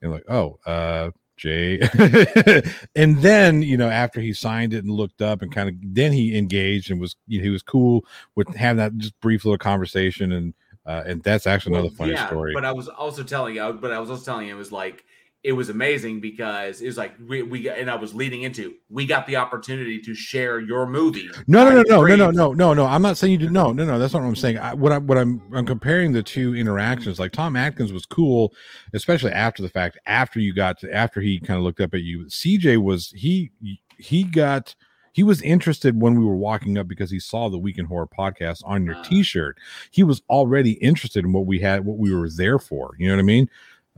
And 0.03 0.12
like 0.12 0.24
oh 0.28 0.61
uh 0.66 1.11
Jay. 1.37 1.80
and 2.97 3.18
then, 3.18 3.62
you 3.62 3.76
know, 3.76 3.89
after 3.89 4.20
he 4.20 4.32
signed 4.32 4.72
it 4.72 4.85
and 4.85 4.91
looked 4.91 5.22
up 5.22 5.43
and 5.43 5.53
kind 5.53 5.68
of 5.68 5.74
then 5.82 6.12
he 6.12 6.37
engaged 6.37 6.91
and 6.91 7.01
was 7.01 7.16
you 7.26 7.39
know, 7.39 7.45
he 7.45 7.51
was 7.51 7.62
cool 7.62 8.05
with 8.35 8.49
having 8.55 8.78
that 8.78 8.97
just 8.97 9.18
brief 9.20 9.45
little 9.45 9.59
conversation 9.59 10.32
and 10.32 10.55
uh 10.87 11.03
and 11.07 11.22
that's 11.22 11.47
actually 11.47 11.72
another 11.74 11.89
Well, 11.89 11.97
funny 11.97 12.12
yeah, 12.12 12.26
story. 12.26 12.53
But 12.55 12.64
I 12.64 12.72
was 12.72 12.89
also 12.89 13.22
telling 13.22 13.57
you, 13.57 13.72
but 13.72 13.93
I 13.93 13.99
was 13.99 14.11
also 14.11 14.24
telling 14.24 14.49
you, 14.49 14.55
it 14.55 14.59
was 14.59 14.72
like 14.72 15.05
it 15.45 15.53
was 15.53 15.68
amazing 15.68 16.20
because 16.20 16.80
it 16.80 16.86
was 16.86 16.97
like 16.97 17.12
we, 17.28 17.42
we 17.42 17.62
got, 17.62 17.76
and 17.76 17.90
I 17.90 17.97
was 17.97 18.14
leading 18.14 18.42
into 18.42 18.74
we 18.88 19.05
got 19.05 19.26
the 19.26 19.36
opportunity 19.36 20.01
to 20.01 20.14
share 20.14 20.59
your 20.59 20.86
movie. 20.86 21.28
No, 21.47 21.68
no, 21.68 21.82
no, 21.82 21.82
no, 21.82 22.03
no, 22.03 22.16
no, 22.16 22.30
no, 22.30 22.53
no, 22.55 22.72
no. 22.72 22.86
I'm 22.86 23.03
not 23.03 23.18
saying 23.18 23.32
you 23.32 23.38
did. 23.38 23.53
No, 23.53 23.70
no, 23.70 23.84
no. 23.84 23.99
That's 23.99 24.14
not 24.14 24.22
what 24.22 24.28
I'm 24.28 24.36
saying. 24.36 24.57
I, 24.57 24.72
what 24.72 24.90
I, 24.90 24.99
what 24.99 25.18
I'm, 25.18 25.42
I'm 25.53 25.66
comparing 25.66 26.12
the 26.12 26.22
two 26.22 26.57
interactions. 26.57 27.18
Like 27.18 27.32
Tom 27.32 27.57
Atkins 27.57 27.92
was 27.92 28.07
cool, 28.07 28.55
especially 28.95 29.32
after 29.32 29.62
the 29.62 29.68
fact. 29.68 29.99
After 30.07 30.40
you 30.40 30.55
got 30.55 30.78
to, 30.80 30.92
after 30.92 31.20
he 31.20 31.38
kind 31.38 31.59
of 31.59 31.62
looked 31.62 31.80
up 31.80 31.92
at 31.92 32.01
you. 32.01 32.24
CJ 32.24 32.82
was 32.82 33.11
he 33.11 33.51
he 33.99 34.24
got 34.24 34.74
he 35.12 35.22
was 35.22 35.42
interested 35.42 36.01
when 36.01 36.18
we 36.18 36.24
were 36.24 36.36
walking 36.36 36.78
up 36.78 36.88
because 36.88 37.11
he 37.11 37.20
saw 37.20 37.51
the 37.51 37.59
Week 37.59 37.78
in 37.78 37.84
Horror 37.84 38.09
podcast 38.09 38.62
on 38.64 38.84
your 38.84 38.97
Ah. 38.97 39.03
T-shirt. 39.03 39.59
He 39.90 40.03
was 40.03 40.22
already 40.30 40.72
interested 40.72 41.24
in 41.24 41.32
what 41.32 41.47
we 41.47 41.61
had, 41.61 41.84
what 41.84 41.99
we 41.99 42.12
were 42.12 42.28
there 42.28 42.59
for. 42.59 42.95
You 42.99 43.09
know 43.09 43.14
what 43.14 43.20
I 43.20 43.24
mean? 43.24 43.49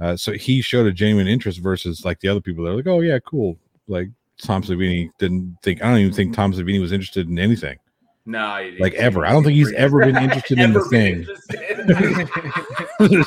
Uh, 0.01 0.17
so 0.17 0.33
he 0.33 0.61
showed 0.61 0.87
a 0.87 0.93
genuine 0.93 1.27
interest 1.27 1.59
versus 1.61 2.05
like 2.05 2.21
the 2.21 2.29
other 2.29 2.41
people 2.41 2.65
that 2.65 2.71
are 2.73 2.77
like, 2.77 2.87
oh 2.87 3.01
yeah, 3.01 3.19
cool. 3.21 3.59
Like 3.89 4.09
Tom 4.43 4.63
Savini 4.63 5.11
didn't 5.19 5.57
think. 5.63 5.83
I 5.83 5.89
don't 5.89 5.99
even 5.99 6.13
think 6.13 6.35
Tom 6.35 6.53
Savini 6.53 6.81
was 6.81 6.93
interested 6.93 7.29
in 7.29 7.39
anything 7.39 7.79
No, 8.27 8.57
he- 8.57 8.79
like 8.79 8.93
he- 8.93 8.99
ever. 8.99 9.25
I 9.25 9.31
don't 9.31 9.43
think 9.45 9.57
he's 9.57 9.73
ever 9.73 10.01
been 10.01 10.17
interested 10.17 10.59
in 10.59 10.73
the 10.75 10.83
thing. 10.85 11.27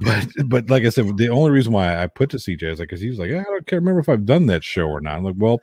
but 0.00 0.28
but 0.48 0.70
like 0.70 0.84
I 0.84 0.88
said, 0.90 1.16
the 1.16 1.28
only 1.28 1.50
reason 1.50 1.72
why 1.72 2.02
I 2.02 2.06
put 2.06 2.30
to 2.30 2.36
CJ 2.36 2.62
is 2.64 2.78
like 2.78 2.88
because 2.88 3.00
he 3.00 3.08
was 3.08 3.18
like, 3.18 3.30
"Yeah, 3.30 3.40
I 3.40 3.44
don't 3.44 3.66
care, 3.66 3.78
remember 3.78 4.00
if 4.00 4.08
I've 4.08 4.26
done 4.26 4.46
that 4.46 4.64
show 4.64 4.86
or 4.88 5.00
not. 5.00 5.16
I'm 5.16 5.24
like, 5.24 5.34
well, 5.38 5.60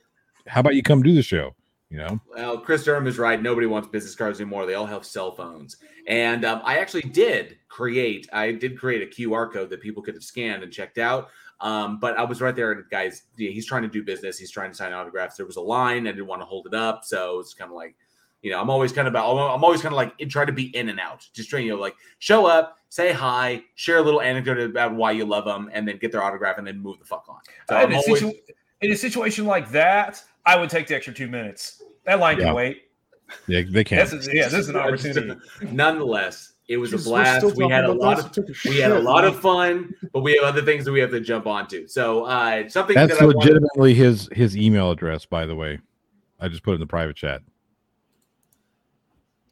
how 0.47 0.61
about 0.61 0.75
you 0.75 0.83
come 0.83 1.03
do 1.03 1.13
the 1.13 1.21
show? 1.23 1.55
You 1.89 1.97
know, 1.97 2.21
Well, 2.35 2.59
Chris 2.59 2.83
Durham 2.83 3.07
is 3.07 3.17
right. 3.17 3.41
Nobody 3.41 3.65
wants 3.65 3.87
business 3.87 4.13
cards 4.13 4.39
anymore. 4.39 4.67
They 4.67 4.75
all 4.75 4.85
have 4.85 5.03
cell 5.03 5.31
phones. 5.31 5.77
And 6.05 6.45
um, 6.45 6.61
I 6.63 6.77
actually 6.77 7.01
did 7.01 7.57
create. 7.67 8.29
I 8.31 8.51
did 8.51 8.77
create 8.77 9.01
a 9.01 9.05
QR 9.07 9.51
code 9.51 9.71
that 9.71 9.81
people 9.81 10.03
could 10.03 10.13
have 10.13 10.23
scanned 10.23 10.61
and 10.61 10.71
checked 10.71 10.99
out. 10.99 11.29
Um, 11.61 11.99
but 11.99 12.17
I 12.17 12.23
was 12.23 12.41
right 12.41 12.55
there, 12.55 12.71
and 12.71 12.83
guys, 12.89 13.23
yeah, 13.37 13.49
he's 13.49 13.65
trying 13.65 13.81
to 13.81 13.89
do 13.89 14.03
business. 14.03 14.37
He's 14.37 14.51
trying 14.51 14.71
to 14.71 14.77
sign 14.77 14.93
autographs. 14.93 15.35
There 15.35 15.45
was 15.45 15.57
a 15.57 15.61
line. 15.61 16.07
I 16.07 16.11
didn't 16.11 16.27
want 16.27 16.41
to 16.41 16.45
hold 16.45 16.67
it 16.67 16.73
up, 16.73 17.03
so 17.03 17.39
it's 17.39 17.53
kind 17.53 17.69
of 17.69 17.75
like, 17.75 17.95
you 18.41 18.51
know, 18.51 18.61
I'm 18.61 18.69
always 18.69 18.93
kind 18.93 19.07
of 19.07 19.13
about. 19.13 19.31
I'm 19.31 19.63
always 19.63 19.81
kind 19.81 19.93
of 19.93 19.97
like 19.97 20.17
try 20.29 20.45
to 20.45 20.53
be 20.53 20.75
in 20.75 20.87
and 20.87 20.99
out. 20.99 21.27
Just 21.33 21.49
trying, 21.49 21.65
you 21.65 21.73
know, 21.73 21.79
like 21.79 21.95
show 22.19 22.45
up, 22.45 22.77
say 22.87 23.11
hi, 23.11 23.61
share 23.75 23.97
a 23.97 24.01
little 24.01 24.21
anecdote 24.21 24.59
about 24.59 24.95
why 24.95 25.11
you 25.11 25.25
love 25.25 25.43
them, 25.43 25.69
and 25.73 25.85
then 25.85 25.97
get 25.97 26.13
their 26.13 26.23
autograph, 26.23 26.57
and 26.59 26.65
then 26.65 26.79
move 26.79 26.97
the 26.99 27.05
fuck 27.05 27.25
on. 27.27 27.39
So 27.67 27.77
in, 27.81 27.91
a 27.91 27.95
always, 27.97 28.21
situ- 28.21 28.37
in 28.79 28.91
a 28.91 28.95
situation 28.95 29.45
like 29.45 29.69
that, 29.71 30.23
I 30.45 30.55
would 30.55 30.69
take 30.69 30.87
the 30.87 30.95
extra 30.95 31.13
two 31.13 31.27
minutes. 31.27 31.78
That 32.05 32.19
line 32.19 32.37
Yeah. 32.39 32.45
can 32.45 32.55
wait. 32.55 32.83
yeah, 33.47 33.61
they 33.69 33.83
can't. 33.83 34.09
This 34.09 34.27
is, 34.27 34.33
yeah, 34.33 34.43
this 34.47 34.53
is 34.61 34.69
an 34.69 34.75
opportunity. 34.75 35.39
Nonetheless, 35.71 36.53
it 36.67 36.77
was 36.77 36.91
Jesus, 36.91 37.05
a 37.05 37.09
blast. 37.09 37.55
We 37.57 37.69
had 37.69 37.85
a 37.85 37.91
lot 37.91 38.19
of 38.19 38.35
who 38.35 38.69
we 38.69 38.77
had 38.79 38.91
a 38.91 38.99
lot 38.99 39.23
man. 39.23 39.33
of 39.33 39.39
fun, 39.39 39.93
but 40.13 40.21
we 40.21 40.33
have 40.35 40.43
other 40.43 40.61
things 40.63 40.85
that 40.85 40.91
we 40.91 40.99
have 40.99 41.11
to 41.11 41.19
jump 41.19 41.45
onto. 41.47 41.87
So 41.87 42.25
uh 42.25 42.67
something 42.69 42.95
That's 42.95 43.13
that 43.13 43.21
I 43.21 43.25
wanted- 43.25 43.37
legitimately 43.39 43.93
his 43.93 44.29
his 44.31 44.57
email 44.57 44.91
address, 44.91 45.25
by 45.25 45.45
the 45.45 45.55
way. 45.55 45.79
I 46.39 46.47
just 46.47 46.63
put 46.63 46.71
it 46.71 46.75
in 46.75 46.79
the 46.81 46.87
private 46.87 47.15
chat. 47.15 47.41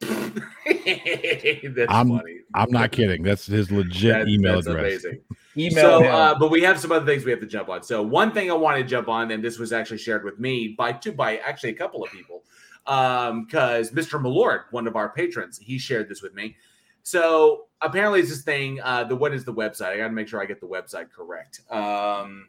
That's 0.00 1.86
I'm 1.88 2.08
funny. 2.08 2.38
I'm 2.54 2.70
not 2.70 2.92
kidding. 2.92 3.22
That's 3.22 3.46
his 3.46 3.70
legit 3.70 4.12
That- 4.14 4.28
email 4.28 4.54
that's 4.56 4.66
address. 4.66 5.04
amazing. 5.04 5.20
Email 5.58 5.82
so, 5.82 6.00
him. 6.02 6.14
uh, 6.14 6.38
but 6.38 6.50
we 6.50 6.62
have 6.62 6.78
some 6.78 6.92
other 6.92 7.04
things 7.06 7.24
we 7.24 7.30
have 7.30 7.40
to 7.40 7.46
jump 7.46 7.68
on. 7.68 7.82
So, 7.82 8.02
one 8.02 8.32
thing 8.32 8.50
I 8.50 8.54
wanted 8.54 8.82
to 8.82 8.88
jump 8.88 9.08
on, 9.08 9.30
and 9.30 9.42
this 9.42 9.58
was 9.58 9.72
actually 9.72 9.98
shared 9.98 10.24
with 10.24 10.38
me 10.38 10.74
by 10.78 10.92
two, 10.92 11.12
by 11.12 11.38
actually 11.38 11.70
a 11.70 11.74
couple 11.74 12.04
of 12.04 12.10
people, 12.12 12.42
because 12.84 13.90
Mr. 13.90 14.20
Malort, 14.20 14.64
one 14.70 14.86
of 14.86 14.94
our 14.96 15.08
patrons, 15.10 15.58
he 15.58 15.78
shared 15.78 16.08
this 16.08 16.22
with 16.22 16.34
me. 16.34 16.56
So, 17.02 17.66
apparently, 17.80 18.20
it's 18.20 18.28
this 18.28 18.42
thing. 18.42 18.80
Uh, 18.82 19.04
the 19.04 19.16
what 19.16 19.32
is 19.34 19.44
the 19.44 19.54
website? 19.54 19.88
I 19.92 19.96
got 19.96 20.08
to 20.08 20.12
make 20.12 20.28
sure 20.28 20.40
I 20.42 20.46
get 20.46 20.60
the 20.60 20.66
website 20.66 21.10
correct. 21.10 21.60
Um, 21.70 22.48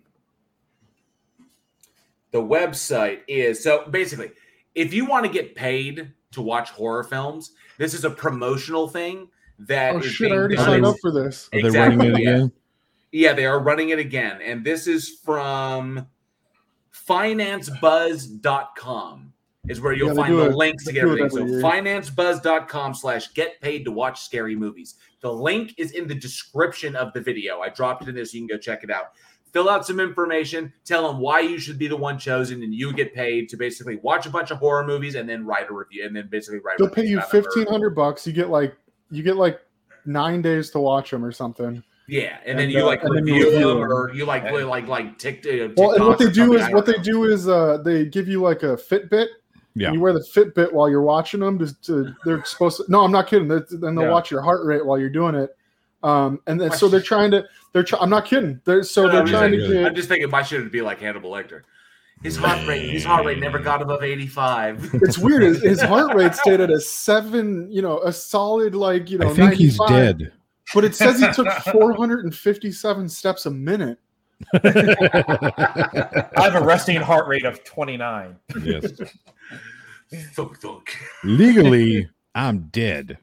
the 2.32 2.42
website 2.42 3.22
is 3.28 3.64
so 3.64 3.86
basically, 3.90 4.32
if 4.76 4.94
you 4.94 5.06
want 5.06 5.26
to 5.26 5.32
get 5.32 5.56
paid 5.56 6.12
to 6.32 6.42
watch 6.42 6.70
horror 6.70 7.04
films, 7.04 7.54
this 7.78 7.94
is 7.94 8.06
a 8.06 8.10
promotional 8.10 8.88
thing. 8.88 9.30
That 9.60 9.96
Oh 9.96 10.00
is 10.00 10.06
shit! 10.06 10.32
I 10.32 10.36
already 10.36 10.56
done 10.56 10.66
signed 10.66 10.78
in- 10.80 10.86
up 10.86 10.96
for 11.02 11.12
this. 11.12 11.50
Are 11.54 11.62
they 11.62 11.70
running 11.78 12.00
it 12.02 12.06
Exactly, 12.06 12.24
yeah. 12.24 12.30
again? 12.36 12.52
Yeah, 13.12 13.34
they 13.34 13.46
are 13.46 13.60
running 13.60 13.90
it 13.90 14.00
again. 14.00 14.42
And 14.42 14.64
this 14.66 14.88
is 14.88 15.20
from 15.24 16.08
financebuzz.com 16.94 19.34
is 19.68 19.82
where 19.82 19.94
you'll 19.94 20.10
Yeah, 20.10 20.14
find 20.16 20.36
the 20.38 20.50
it- 20.50 20.56
links 20.56 20.86
to 20.86 20.94
get 20.94 21.04
everything. 21.04 21.30
So 21.30 21.46
year. 21.46 21.62
financebuzz.com 21.62 22.94
slash 22.96 23.34
get 23.34 23.60
paid 23.62 23.86
to 23.86 23.92
watch 23.92 24.22
scary 24.24 24.56
movies. 24.56 24.96
The 25.22 25.32
link 25.32 25.74
is 25.78 25.92
in 25.92 26.08
the 26.08 26.16
description 26.16 26.96
of 26.96 27.14
the 27.14 27.22
video. 27.22 27.60
I 27.60 27.70
dropped 27.70 28.02
it 28.04 28.10
in 28.10 28.16
there 28.16 28.26
so 28.26 28.38
you 28.38 28.48
can 28.48 28.56
go 28.56 28.60
check 28.60 28.84
it 28.84 28.90
out. 28.92 29.12
Fill 29.52 29.68
out 29.70 29.86
some 29.86 30.00
information, 30.00 30.72
tell 30.86 31.08
them 31.08 31.18
why 31.20 31.40
you 31.40 31.58
should 31.58 31.80
be 31.80 31.88
the 31.88 31.98
one 31.98 32.20
chosen, 32.20 32.62
and 32.62 32.72
you 32.74 32.94
get 32.94 33.16
paid 33.16 33.50
to 33.50 33.58
basically 33.58 33.96
watch 33.98 34.28
a 34.28 34.30
bunch 34.30 34.52
of 34.52 34.60
horror 34.60 34.86
movies 34.86 35.16
and 35.16 35.28
then 35.28 35.44
write 35.44 35.68
a 35.70 35.74
review 35.74 36.06
and 36.06 36.16
then 36.16 36.28
basically 36.30 36.60
write 36.60 36.78
They'll 36.78 36.88
pay 36.90 37.08
you 37.08 37.18
about 37.18 37.32
them 37.32 37.40
or- 37.40 37.44
fifteen 37.44 37.66
hundred 37.68 37.96
bucks. 37.96 38.28
You 38.28 38.34
get 38.34 38.50
like 38.50 38.76
you 39.10 39.24
get 39.24 39.38
like 39.38 39.60
nine 40.06 40.44
days 40.44 40.70
to 40.72 40.80
watch 40.80 41.10
them 41.10 41.26
or 41.26 41.32
something. 41.32 41.84
Yeah, 42.10 42.38
and, 42.42 42.52
And, 42.52 42.60
then 42.60 42.70
you 42.72 42.82
uh, 42.82 42.88
like 42.88 43.04
and 43.04 43.16
then 43.16 43.28
you 43.28 43.36
review 43.36 43.52
review 43.52 43.68
them, 43.68 43.80
them. 43.82 43.92
or 43.92 44.12
you 44.14 44.26
like 44.26 44.52
like 44.52 44.88
like 44.88 45.20
tick. 45.20 45.46
Uh, 45.46 45.70
Well, 45.78 45.92
and 45.92 46.06
what 46.06 46.18
they 46.18 46.30
do 46.32 46.56
is 46.56 46.62
what 46.74 46.86
don't 46.86 46.98
they 46.98 47.04
do 47.04 47.26
is 47.26 47.48
uh, 47.48 47.78
they 47.78 48.06
give 48.06 48.28
you 48.28 48.42
like 48.42 48.64
a 48.64 48.76
Fitbit. 48.76 49.28
Yeah. 49.76 49.92
You 49.92 50.00
wear 50.00 50.12
the 50.14 50.20
Fitbit 50.34 50.74
while 50.74 50.90
you're 50.90 51.04
watching 51.04 51.40
them. 51.40 51.60
To, 51.60 51.82
to 51.84 52.16
they're 52.26 52.44
supposed 52.44 52.78
to. 52.78 52.86
No, 52.90 53.02
I'm 53.02 53.12
not 53.12 53.28
kidding. 53.28 53.48
They're, 53.48 53.66
then 53.70 53.94
they'll 53.96 54.06
Yeah. 54.06 54.12
watch 54.12 54.32
your 54.32 54.42
heart 54.42 54.66
rate 54.66 54.84
while 54.86 54.98
you're 54.98 55.10
doing 55.10 55.36
it. 55.36 55.56
Um, 56.02 56.40
and 56.48 56.60
then 56.60 56.72
so 56.72 56.88
they're 56.88 57.02
trying 57.02 57.32
to. 57.32 57.46
They're. 57.74 57.84
Try, 57.84 58.00
I'm 58.00 58.10
not 58.10 58.26
kidding. 58.26 58.60
They're 58.66 58.84
so 58.84 59.04
know. 59.06 59.12
they're 59.12 59.22
I'm, 59.22 59.28
trying 59.28 59.52
to 59.52 59.58
get. 59.68 59.86
I'm 59.86 59.96
just 59.96 60.10
thinking 60.10 60.30
my 60.30 60.42
shit 60.42 60.62
would 60.62 60.72
be 60.72 60.82
like 60.82 61.00
Hannibal 61.00 61.32
Lecter. 61.32 61.62
His 62.24 62.36
heart 62.36 62.68
rate, 62.68 62.90
his 62.90 63.06
heart 63.06 63.26
rate 63.26 63.40
never 63.40 63.60
got 63.60 63.82
above 63.82 64.04
85. 64.04 64.90
It's 64.96 65.18
weird. 65.18 65.42
His, 65.42 65.62
his 65.62 65.82
heart 65.94 66.14
rate 66.14 66.36
stayed 66.36 66.60
at 66.60 66.70
a 66.70 66.80
seven. 66.82 67.72
You 67.72 67.82
know, 67.82 68.00
a 68.00 68.12
solid 68.12 68.76
like 68.76 69.10
you 69.10 69.20
know. 69.20 69.30
I 69.30 69.34
think 69.34 69.54
he's 69.54 69.80
dead. 69.88 70.34
But 70.74 70.84
it 70.84 70.96
says 70.96 71.20
he 71.20 71.32
took 71.32 71.48
457 71.72 73.10
steps 73.10 73.46
a 73.46 73.52
minute. 73.52 74.00
I 74.64 76.32
have 76.36 76.56
a 76.56 76.64
resting 76.64 77.02
heart 77.02 77.28
rate 77.28 77.46
of 77.46 77.64
29. 77.64 78.36
Yes. 78.64 78.92
thunk 80.34 80.60
thunk. 80.60 80.96
Legally, 81.24 82.10
I'm 82.36 82.70
dead. 82.72 83.18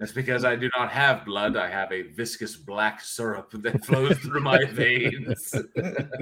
That's 0.00 0.12
because 0.12 0.44
I 0.44 0.56
do 0.56 0.68
not 0.76 0.90
have 0.90 1.24
blood. 1.24 1.56
I 1.56 1.68
have 1.70 1.90
a 1.92 2.02
viscous 2.02 2.56
black 2.56 3.00
syrup 3.00 3.50
that 3.52 3.84
flows 3.84 4.18
through 4.18 4.40
my 4.40 4.62
veins. 4.72 5.54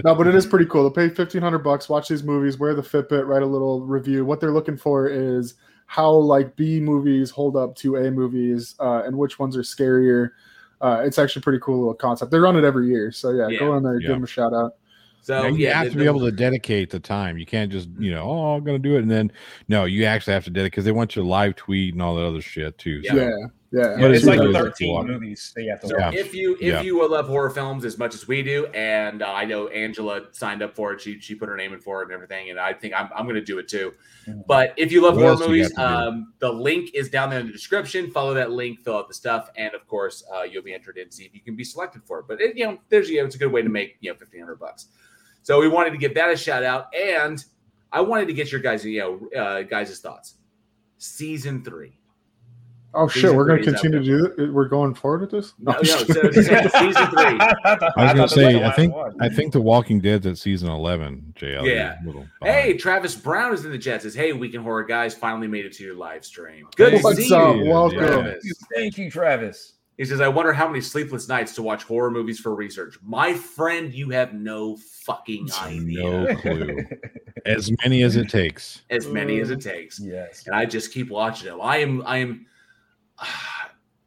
No, 0.04 0.14
but 0.14 0.26
it 0.26 0.34
is 0.34 0.46
pretty 0.46 0.66
cool. 0.66 0.82
They'll 0.82 1.08
pay 1.08 1.12
fifteen 1.12 1.42
hundred 1.42 1.60
bucks, 1.60 1.88
watch 1.88 2.08
these 2.08 2.22
movies, 2.22 2.58
wear 2.58 2.74
the 2.74 2.82
Fitbit, 2.82 3.26
write 3.26 3.42
a 3.42 3.46
little 3.46 3.80
review. 3.80 4.24
What 4.24 4.40
they're 4.40 4.52
looking 4.52 4.76
for 4.76 5.08
is 5.08 5.54
how 5.92 6.10
like 6.10 6.56
B 6.56 6.80
movies 6.80 7.28
hold 7.28 7.54
up 7.54 7.76
to 7.76 7.96
A 7.96 8.10
movies, 8.10 8.74
uh, 8.80 9.02
and 9.04 9.14
which 9.14 9.38
ones 9.38 9.58
are 9.58 9.60
scarier. 9.62 10.30
Uh, 10.80 11.02
it's 11.04 11.18
actually 11.18 11.40
a 11.40 11.42
pretty 11.42 11.58
cool 11.58 11.80
little 11.80 11.92
concept. 11.92 12.30
They 12.30 12.38
run 12.38 12.56
it 12.56 12.64
every 12.64 12.88
year, 12.88 13.12
so 13.12 13.30
yeah, 13.32 13.48
Yeah. 13.48 13.58
go 13.58 13.76
in 13.76 13.82
there, 13.82 14.00
Yeah. 14.00 14.06
give 14.06 14.16
them 14.16 14.24
a 14.24 14.26
shout 14.26 14.54
out. 14.54 14.76
So 15.20 15.42
Now, 15.42 15.48
you 15.48 15.66
yeah, 15.66 15.82
have 15.82 15.92
to 15.92 15.98
be 15.98 16.06
able 16.06 16.20
to 16.20 16.32
dedicate 16.32 16.88
the 16.88 16.98
time. 16.98 17.36
You 17.36 17.44
can't 17.44 17.70
just, 17.70 17.90
you 17.98 18.10
know, 18.10 18.22
oh, 18.22 18.54
I'm 18.54 18.64
going 18.64 18.82
to 18.82 18.88
do 18.88 18.96
it. 18.96 19.02
And 19.02 19.10
then, 19.10 19.30
no, 19.68 19.84
you 19.84 20.06
actually 20.06 20.32
have 20.32 20.44
to 20.44 20.50
dedicate 20.50 20.72
because 20.72 20.86
they 20.86 20.92
want 20.92 21.14
you 21.14 21.22
to 21.22 21.28
live 21.28 21.56
tweet 21.56 21.92
and 21.92 22.02
all 22.02 22.16
that 22.16 22.24
other 22.24 22.40
shit 22.40 22.78
too. 22.78 23.04
So, 23.04 23.14
Yeah, 23.14 23.30
yeah. 23.72 23.96
But 23.98 24.10
it's 24.10 24.24
it's 24.24 24.26
like 24.26 24.40
13 24.52 25.06
movies 25.06 25.52
that 25.56 25.62
you 25.62 25.70
have 25.70 25.80
to 25.80 25.88
So 25.88 25.98
watch. 25.98 26.14
if 26.14 26.34
you 26.34 26.54
if 26.60 26.60
Yeah. 26.62 26.80
you 26.82 27.08
love 27.08 27.26
horror 27.26 27.50
films 27.50 27.84
as 27.84 27.98
much 27.98 28.14
as 28.14 28.28
we 28.28 28.42
do, 28.42 28.66
and 28.66 29.22
uh, 29.22 29.32
I 29.32 29.44
know 29.46 29.68
Angela 29.68 30.28
signed 30.32 30.62
up 30.62 30.76
for 30.76 30.92
it, 30.92 31.00
she 31.00 31.18
she 31.20 31.34
put 31.34 31.48
her 31.48 31.56
name 31.56 31.72
in 31.72 31.80
for 31.80 32.02
it 32.02 32.04
and 32.04 32.12
everything, 32.12 32.50
and 32.50 32.60
I 32.60 32.72
think 32.74 32.92
I'm, 32.94 33.08
I'm 33.16 33.24
going 33.24 33.36
to 33.36 33.40
do 33.44 33.58
it 33.58 33.68
too. 33.68 33.94
But 34.46 34.74
if 34.76 34.92
you 34.92 35.02
love 35.02 35.16
What 35.16 35.24
horror 35.24 35.48
movies, 35.48 35.72
got 35.72 35.82
to 35.82 36.04
do? 36.04 36.08
um, 36.10 36.32
the 36.38 36.52
link 36.52 36.90
is 36.94 37.08
down 37.08 37.30
there 37.30 37.40
in 37.40 37.46
the 37.46 37.52
description. 37.52 38.10
Follow 38.10 38.34
that 38.34 38.50
link, 38.50 38.80
fill 38.80 38.96
out 38.98 39.08
the 39.08 39.14
stuff, 39.14 39.50
and 39.56 39.74
of 39.74 39.86
course, 39.88 40.22
uh, 40.32 40.42
you'll 40.42 40.62
be 40.62 40.74
entered 40.74 40.98
in 40.98 41.10
see 41.10 41.24
if 41.24 41.34
you 41.34 41.40
can 41.40 41.56
be 41.56 41.64
selected 41.64 42.02
for 42.04 42.20
it. 42.20 42.26
But 42.28 42.40
it, 42.40 42.56
you 42.56 42.66
know, 42.66 42.78
there's 42.90 43.08
you 43.08 43.18
know, 43.20 43.26
it's 43.26 43.34
a 43.36 43.38
good 43.38 43.50
way 43.52 43.62
to 43.62 43.68
make 43.70 43.96
you 44.00 44.10
know 44.12 44.16
fifteen 44.18 44.40
hundred 44.40 44.60
bucks. 44.60 44.88
So 45.42 45.58
we 45.60 45.66
wanted 45.68 45.90
to 45.90 45.98
give 45.98 46.14
that 46.14 46.30
a 46.30 46.36
shout 46.36 46.62
out, 46.62 46.86
and 46.94 47.42
I 47.90 48.00
wanted 48.02 48.26
to 48.26 48.32
get 48.34 48.52
your 48.52 48.60
guys 48.60 48.84
you 48.84 49.00
know 49.34 49.40
uh, 49.40 49.62
guys' 49.62 49.98
thoughts. 50.00 50.34
Season 50.98 51.64
three. 51.64 51.98
Oh 52.94 53.08
shit, 53.08 53.34
we're 53.34 53.46
gonna 53.46 53.62
three 53.62 53.68
is 53.68 53.74
out 53.74 53.80
continue 53.82 53.98
to 54.00 54.34
do 54.36 54.42
it. 54.44 54.52
We're 54.52 54.68
going 54.68 54.94
forward 54.94 55.22
with 55.22 55.30
this. 55.30 55.54
No, 55.58 55.72
no, 55.76 55.82
so 55.82 56.04
season 56.04 57.06
three. 57.06 57.38
I 57.64 57.78
was 57.96 58.12
going 58.14 58.16
to 58.16 58.28
say, 58.28 58.62
I 58.64 58.70
think, 58.72 58.94
one. 58.94 59.16
I 59.20 59.28
think 59.30 59.52
The 59.52 59.60
Walking 59.62 60.00
Dead's 60.00 60.26
at 60.26 60.36
season 60.36 60.68
11, 60.68 61.34
JL. 61.38 61.64
Yeah. 61.66 61.96
Hey, 62.42 62.76
Travis 62.76 63.14
Brown 63.14 63.54
is 63.54 63.64
in 63.64 63.70
the 63.70 63.78
chat. 63.78 64.02
Says, 64.02 64.14
"Hey, 64.14 64.32
Week 64.34 64.52
in 64.54 64.62
Horror 64.62 64.84
guys, 64.84 65.14
finally 65.14 65.48
made 65.48 65.64
it 65.64 65.72
to 65.74 65.84
your 65.84 65.94
live 65.94 66.24
stream. 66.24 66.66
Good 66.76 66.90
to 66.98 66.98
What's 67.00 67.26
see 67.26 67.34
up? 67.34 67.56
you." 67.56 67.64
Welcome. 67.66 67.98
Travis. 67.98 68.44
Thank 68.74 68.98
you, 68.98 69.10
Travis. 69.10 69.74
He 69.96 70.04
says, 70.04 70.20
"I 70.20 70.28
wonder 70.28 70.52
how 70.52 70.66
many 70.66 70.80
sleepless 70.80 71.28
nights 71.28 71.54
to 71.54 71.62
watch 71.62 71.84
horror 71.84 72.10
movies 72.10 72.40
for 72.40 72.54
research." 72.54 72.96
My 73.02 73.32
friend, 73.34 73.92
you 73.92 74.10
have 74.10 74.34
no 74.34 74.76
fucking 75.04 75.48
idea. 75.62 76.02
No 76.02 76.34
clue. 76.40 76.78
as 77.46 77.70
many 77.82 78.02
as 78.02 78.16
it 78.16 78.28
takes. 78.28 78.82
As 78.90 79.06
many 79.06 79.40
as 79.40 79.50
it 79.50 79.60
takes, 79.60 79.98
Yes. 80.00 80.46
and 80.46 80.54
I 80.54 80.64
just 80.66 80.92
keep 80.92 81.08
watching 81.10 81.48
them. 81.48 81.60
I 81.62 81.78
am, 81.78 82.02
I 82.06 82.18
am. 82.18 82.46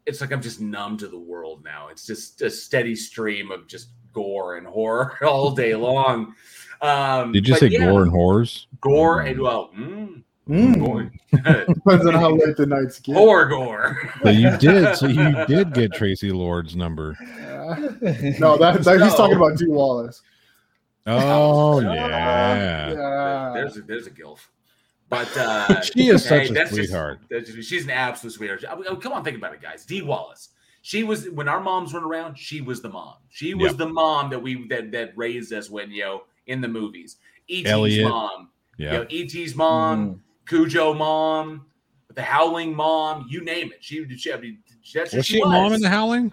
It's 0.08 0.22
like 0.22 0.32
I'm 0.32 0.40
just 0.42 0.62
numb 0.62 0.98
to 0.98 1.08
the 1.08 1.18
world 1.18 1.64
now. 1.64 1.88
It's 1.88 2.06
just 2.06 2.40
a 2.44 2.50
steady 2.52 2.96
stream 2.96 3.50
of 3.50 3.66
just 3.68 3.90
gore 4.14 4.58
and 4.58 4.68
horror 4.68 5.18
all 5.26 5.50
day 5.50 5.74
long. 5.90 6.36
Um, 6.84 7.32
Did 7.32 7.48
you 7.48 7.56
say 7.56 7.70
yeah, 7.70 7.80
gore 7.90 8.04
and 8.04 8.12
horrors? 8.12 8.68
Gore 8.82 9.22
and 9.22 9.40
well, 9.42 9.72
mm, 9.76 10.22
Mm. 10.48 10.78
gore. 10.80 11.12
Depends 11.74 12.06
on 12.06 12.14
how 12.14 12.36
late 12.36 12.56
the 12.56 12.68
nights 12.68 13.00
get. 13.00 13.16
horror 13.16 13.46
gore. 13.48 13.98
So 14.22 14.30
you 14.30 14.56
did. 14.58 14.96
So 14.96 15.08
you 15.08 15.44
did 15.48 15.74
get 15.74 15.92
Traci 15.94 16.32
Lord's 16.32 16.76
number. 16.76 17.16
Uh, 17.42 17.74
no, 18.38 18.60
that, 18.60 18.84
that 18.84 19.02
he's 19.02 19.16
talking 19.16 19.38
about 19.38 19.58
Dee 19.58 19.66
Wallace. 19.66 20.22
Oh 21.08 21.78
Uh, 21.80 21.82
yeah. 21.82 22.92
Yeah. 22.92 23.52
There's 23.56 23.78
a, 23.78 23.82
there's 23.82 24.06
a 24.06 24.12
gilf. 24.12 24.38
But 25.10 25.36
uh, 25.38 25.82
She 25.84 26.08
is 26.10 26.24
such 26.26 26.50
a 26.50 26.54
that's 26.54 26.72
just- 26.72 26.90
sweetheart. 26.90 27.20
just- 27.32 27.70
she's 27.70 27.84
an 27.84 27.92
absolute 27.92 28.34
sweetheart. 28.34 28.64
I 28.70 28.76
mean, 28.76 28.86
oh, 28.88 28.96
come 28.96 29.14
on, 29.14 29.24
think 29.24 29.38
about 29.38 29.54
it, 29.54 29.62
guys. 29.62 29.86
Dee 29.86 30.02
Wallace. 30.02 30.50
She 30.82 31.04
was 31.04 31.30
when 31.32 31.48
our 31.48 31.60
moms 31.62 31.94
went 31.94 32.06
around. 32.06 32.38
She 32.38 32.62
was 32.62 32.82
the 32.82 32.90
mom. 32.90 33.16
She 33.30 33.54
was 33.56 33.72
Yep. 33.72 33.78
the 33.78 33.90
mom 33.90 34.30
that 34.30 34.40
we 34.40 34.68
that 34.68 34.92
that 34.92 35.14
raised 35.18 35.52
us 35.52 35.70
when 35.70 35.90
you 35.92 36.04
know 36.04 36.24
in 36.48 36.62
the 36.62 36.68
movies. 36.68 37.18
E.T.'s 37.48 37.72
Elliot. 37.72 38.08
mom. 38.08 38.50
You 38.78 38.86
Yeah. 38.86 38.92
know, 38.98 39.06
E.T.'s 39.10 39.56
mom, 39.56 40.22
Cujo 40.48 40.94
mom, 40.94 41.66
the 42.14 42.22
Howling 42.22 42.76
mom. 42.76 43.26
You 43.30 43.44
name 43.44 43.72
it. 43.72 43.84
She 43.84 44.08
she. 44.18 44.32
I 44.32 44.38
mean, 44.38 44.60
that's 44.94 45.14
Was 45.14 45.26
she 45.26 45.40
a 45.42 45.46
mom 45.46 45.74
in 45.74 45.82
the 45.82 45.90
Howling? 45.90 46.32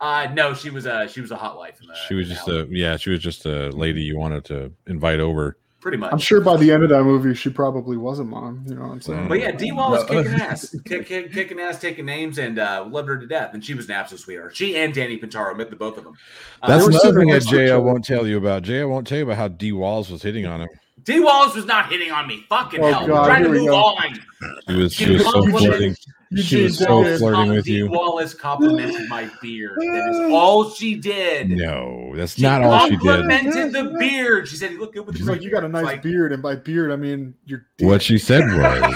Uh, 0.00 0.26
no, 0.34 0.52
she 0.54 0.70
was 0.70 0.86
a 0.86 1.06
she 1.08 1.20
was 1.20 1.30
a 1.30 1.36
hot 1.36 1.56
wife 1.56 1.80
in 1.80 1.86
the. 1.86 1.94
She 2.08 2.14
was 2.14 2.28
in 2.28 2.34
just 2.34 2.46
Howling, 2.48 2.74
a 2.74 2.76
yeah. 2.76 2.96
She 2.96 3.10
was 3.10 3.20
just 3.20 3.46
a 3.46 3.68
lady 3.70 4.02
you 4.02 4.18
wanted 4.18 4.44
to 4.46 4.72
invite 4.88 5.20
over. 5.20 5.56
Pretty 5.82 5.98
much. 5.98 6.12
I'm 6.12 6.18
sure 6.18 6.40
by 6.40 6.56
the 6.56 6.70
end 6.70 6.84
of 6.84 6.90
that 6.90 7.02
movie, 7.02 7.34
she 7.34 7.50
probably 7.50 7.96
was 7.96 8.20
a 8.20 8.24
mom. 8.24 8.64
You 8.68 8.76
know 8.76 8.82
what 8.82 8.92
I'm 8.92 9.00
saying? 9.00 9.26
But 9.26 9.40
yeah, 9.40 9.50
D 9.50 9.72
Wall 9.72 9.90
No. 9.90 10.04
kicking 10.04 10.32
ass, 10.40 10.74
kick, 10.84 11.06
kick, 11.06 11.32
kicking 11.32 11.58
ass, 11.58 11.80
taking 11.80 12.06
names, 12.06 12.38
and 12.38 12.60
uh, 12.60 12.86
loved 12.88 13.08
her 13.08 13.18
to 13.18 13.26
death. 13.26 13.52
And 13.52 13.64
she 13.64 13.74
was 13.74 13.86
an 13.86 13.90
absolute 13.96 14.20
sweetheart. 14.20 14.56
She 14.56 14.76
and 14.76 14.94
Danny 14.94 15.18
Pintauro 15.18 15.56
met 15.56 15.70
the 15.70 15.76
both 15.76 15.98
of 15.98 16.04
them. 16.04 16.14
Uh, 16.62 16.68
That's 16.68 16.84
were 16.84 16.90
another 16.90 17.18
thing 17.18 17.26
that 17.28 17.34
next 17.34 17.48
to 17.48 17.56
each 17.56 17.68
JL 17.68 17.72
other. 17.72 17.80
won't 17.82 18.04
tell 18.04 18.28
you 18.28 18.38
about. 18.38 18.62
JL 18.62 18.88
won't 18.88 19.08
tell 19.08 19.18
you 19.18 19.24
about 19.24 19.36
how 19.38 19.48
D 19.48 19.72
Walls 19.72 20.08
was 20.08 20.22
hitting 20.22 20.46
on 20.46 20.60
him. 20.62 20.68
Dee 21.04 21.20
Wallace 21.20 21.54
was 21.54 21.64
not 21.66 21.90
hitting 21.90 22.10
on 22.10 22.26
me. 22.28 22.44
Fucking 22.48 22.80
Oh, 22.80 22.92
hell. 22.92 23.06
God, 23.06 23.20
We're 23.20 23.26
trying 23.26 23.42
to 23.44 23.48
move 23.50 23.66
go. 23.68 23.76
on. 23.76 24.20
She 24.68 24.74
was 24.76 24.92
She 24.94 25.04
she 25.04 25.10
was 25.12 25.24
so 25.24 25.42
flirting. 25.46 25.94
She 25.94 26.38
Eugene 26.38 26.62
was 26.64 26.78
so 26.78 27.18
flirting 27.18 27.50
with 27.50 27.64
D 27.66 27.72
you. 27.74 27.90
Wallace 27.90 28.32
complimented 28.32 29.06
my 29.08 29.28
beard. 29.42 29.76
That 29.78 30.08
is 30.10 30.32
all 30.32 30.70
she 30.70 30.94
did. 30.94 31.50
No, 31.50 32.12
that's 32.16 32.36
She 32.36 32.42
not 32.42 32.62
all 32.62 32.84
she 32.86 32.96
did. 32.96 33.00
complimented 33.00 33.72
the 33.72 33.94
beard. 33.98 34.48
She 34.48 34.56
said, 34.56 34.70
"You 34.72 34.80
look 34.80 34.94
good 34.94 35.04
with 35.06 35.14
the 35.14 35.18
She's 35.18 35.28
like, 35.28 35.42
you 35.42 35.50
got 35.50 35.62
a 35.64 35.68
nice 35.68 35.84
Like, 35.84 36.02
beard, 36.02 36.32
and 36.32 36.42
by 36.42 36.54
beard, 36.56 36.90
I 36.90 36.96
mean 36.96 37.34
your. 37.44 37.66
What 37.80 38.00
she 38.02 38.16
said 38.16 38.44
was, 38.46 38.94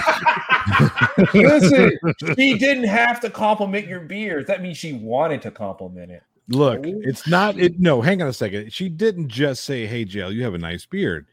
Listen, 1.33 1.91
she 2.35 2.53
didn't 2.57 2.85
have 2.85 3.19
to 3.21 3.29
compliment 3.29 3.87
your 3.87 3.99
beard. 4.01 4.47
That 4.47 4.61
means 4.61 4.77
she 4.77 4.93
wanted 4.93 5.41
to 5.43 5.51
compliment 5.51 6.11
it. 6.11 6.23
"Look, 6.49 6.79
oh, 6.85 7.01
it's 7.03 7.27
not 7.27 7.59
it." 7.59 7.79
No, 7.79 8.01
hang 8.01 8.21
on 8.21 8.27
a 8.29 8.33
second. 8.33 8.73
She 8.73 8.89
didn't 8.89 9.27
just 9.27 9.63
say, 9.63 9.85
"Hey, 9.85 10.05
JL, 10.05 10.33
you 10.33 10.43
have 10.43 10.53
a 10.53 10.57
nice 10.59 10.85
beard." 10.85 11.27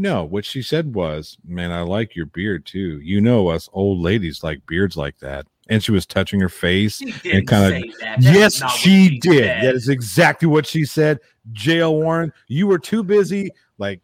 No, 0.00 0.24
what 0.24 0.44
she 0.44 0.62
said 0.62 0.94
was, 0.94 1.36
"Man, 1.44 1.72
I 1.72 1.80
like 1.80 2.14
your 2.14 2.26
beard 2.26 2.64
too. 2.64 3.00
You 3.00 3.20
know, 3.20 3.48
us 3.48 3.68
old 3.72 4.00
ladies 4.00 4.44
like 4.44 4.64
beards 4.66 4.96
like 4.96 5.18
that." 5.18 5.46
And 5.68 5.82
she 5.82 5.90
was 5.92 6.06
touching 6.06 6.40
her 6.40 6.48
face 6.48 7.02
and 7.02 7.46
kind 7.46 7.84
of 7.84 7.98
that. 8.00 8.22
Yes, 8.22 8.62
what 8.62 8.70
she, 8.70 9.18
did. 9.18 9.44
said. 9.44 9.64
That 9.64 9.74
is 9.74 9.88
exactly 9.88 10.46
what 10.48 10.66
she 10.66 10.84
said. 10.84 11.18
JL 11.52 12.00
Warren, 12.00 12.32
you 12.46 12.66
were 12.68 12.78
too 12.78 13.02
busy, 13.02 13.50
like 13.76 14.00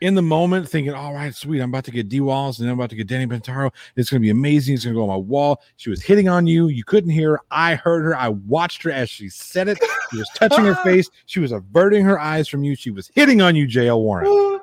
in 0.00 0.14
the 0.14 0.22
moment, 0.22 0.68
thinking, 0.68 0.94
"All 0.94 1.12
right, 1.12 1.34
sweet, 1.34 1.60
I'm 1.60 1.70
about 1.70 1.84
to 1.86 1.90
get 1.90 2.08
D 2.08 2.20
Walls, 2.20 2.60
and 2.60 2.70
I'm 2.70 2.78
about 2.78 2.90
to 2.90 2.96
get 2.96 3.08
Danny 3.08 3.26
Pintauro. 3.26 3.72
It's 3.96 4.10
going 4.10 4.20
to 4.20 4.24
be 4.24 4.30
amazing. 4.30 4.76
It's 4.76 4.84
going 4.84 4.94
to 4.94 4.98
go 4.98 5.02
on 5.02 5.08
my 5.08 5.16
wall." 5.16 5.60
She 5.76 5.90
was 5.90 6.00
hitting 6.00 6.28
on 6.28 6.46
you. 6.46 6.68
You 6.68 6.84
couldn't 6.84 7.10
hear. 7.10 7.32
her. 7.32 7.40
I 7.50 7.74
heard 7.74 8.04
her. 8.04 8.16
I 8.16 8.28
watched 8.28 8.84
her 8.84 8.92
as 8.92 9.10
she 9.10 9.28
said 9.28 9.66
it. 9.68 9.78
She 10.12 10.18
was 10.18 10.30
touching 10.36 10.64
her 10.64 10.74
face. 10.84 11.10
She 11.26 11.40
was 11.40 11.50
averting 11.50 12.04
her 12.04 12.20
eyes 12.20 12.46
from 12.46 12.62
you. 12.62 12.76
She 12.76 12.92
was 12.92 13.10
hitting 13.14 13.42
on 13.42 13.56
you, 13.56 13.66
JL 13.66 14.00
Warren. 14.00 14.53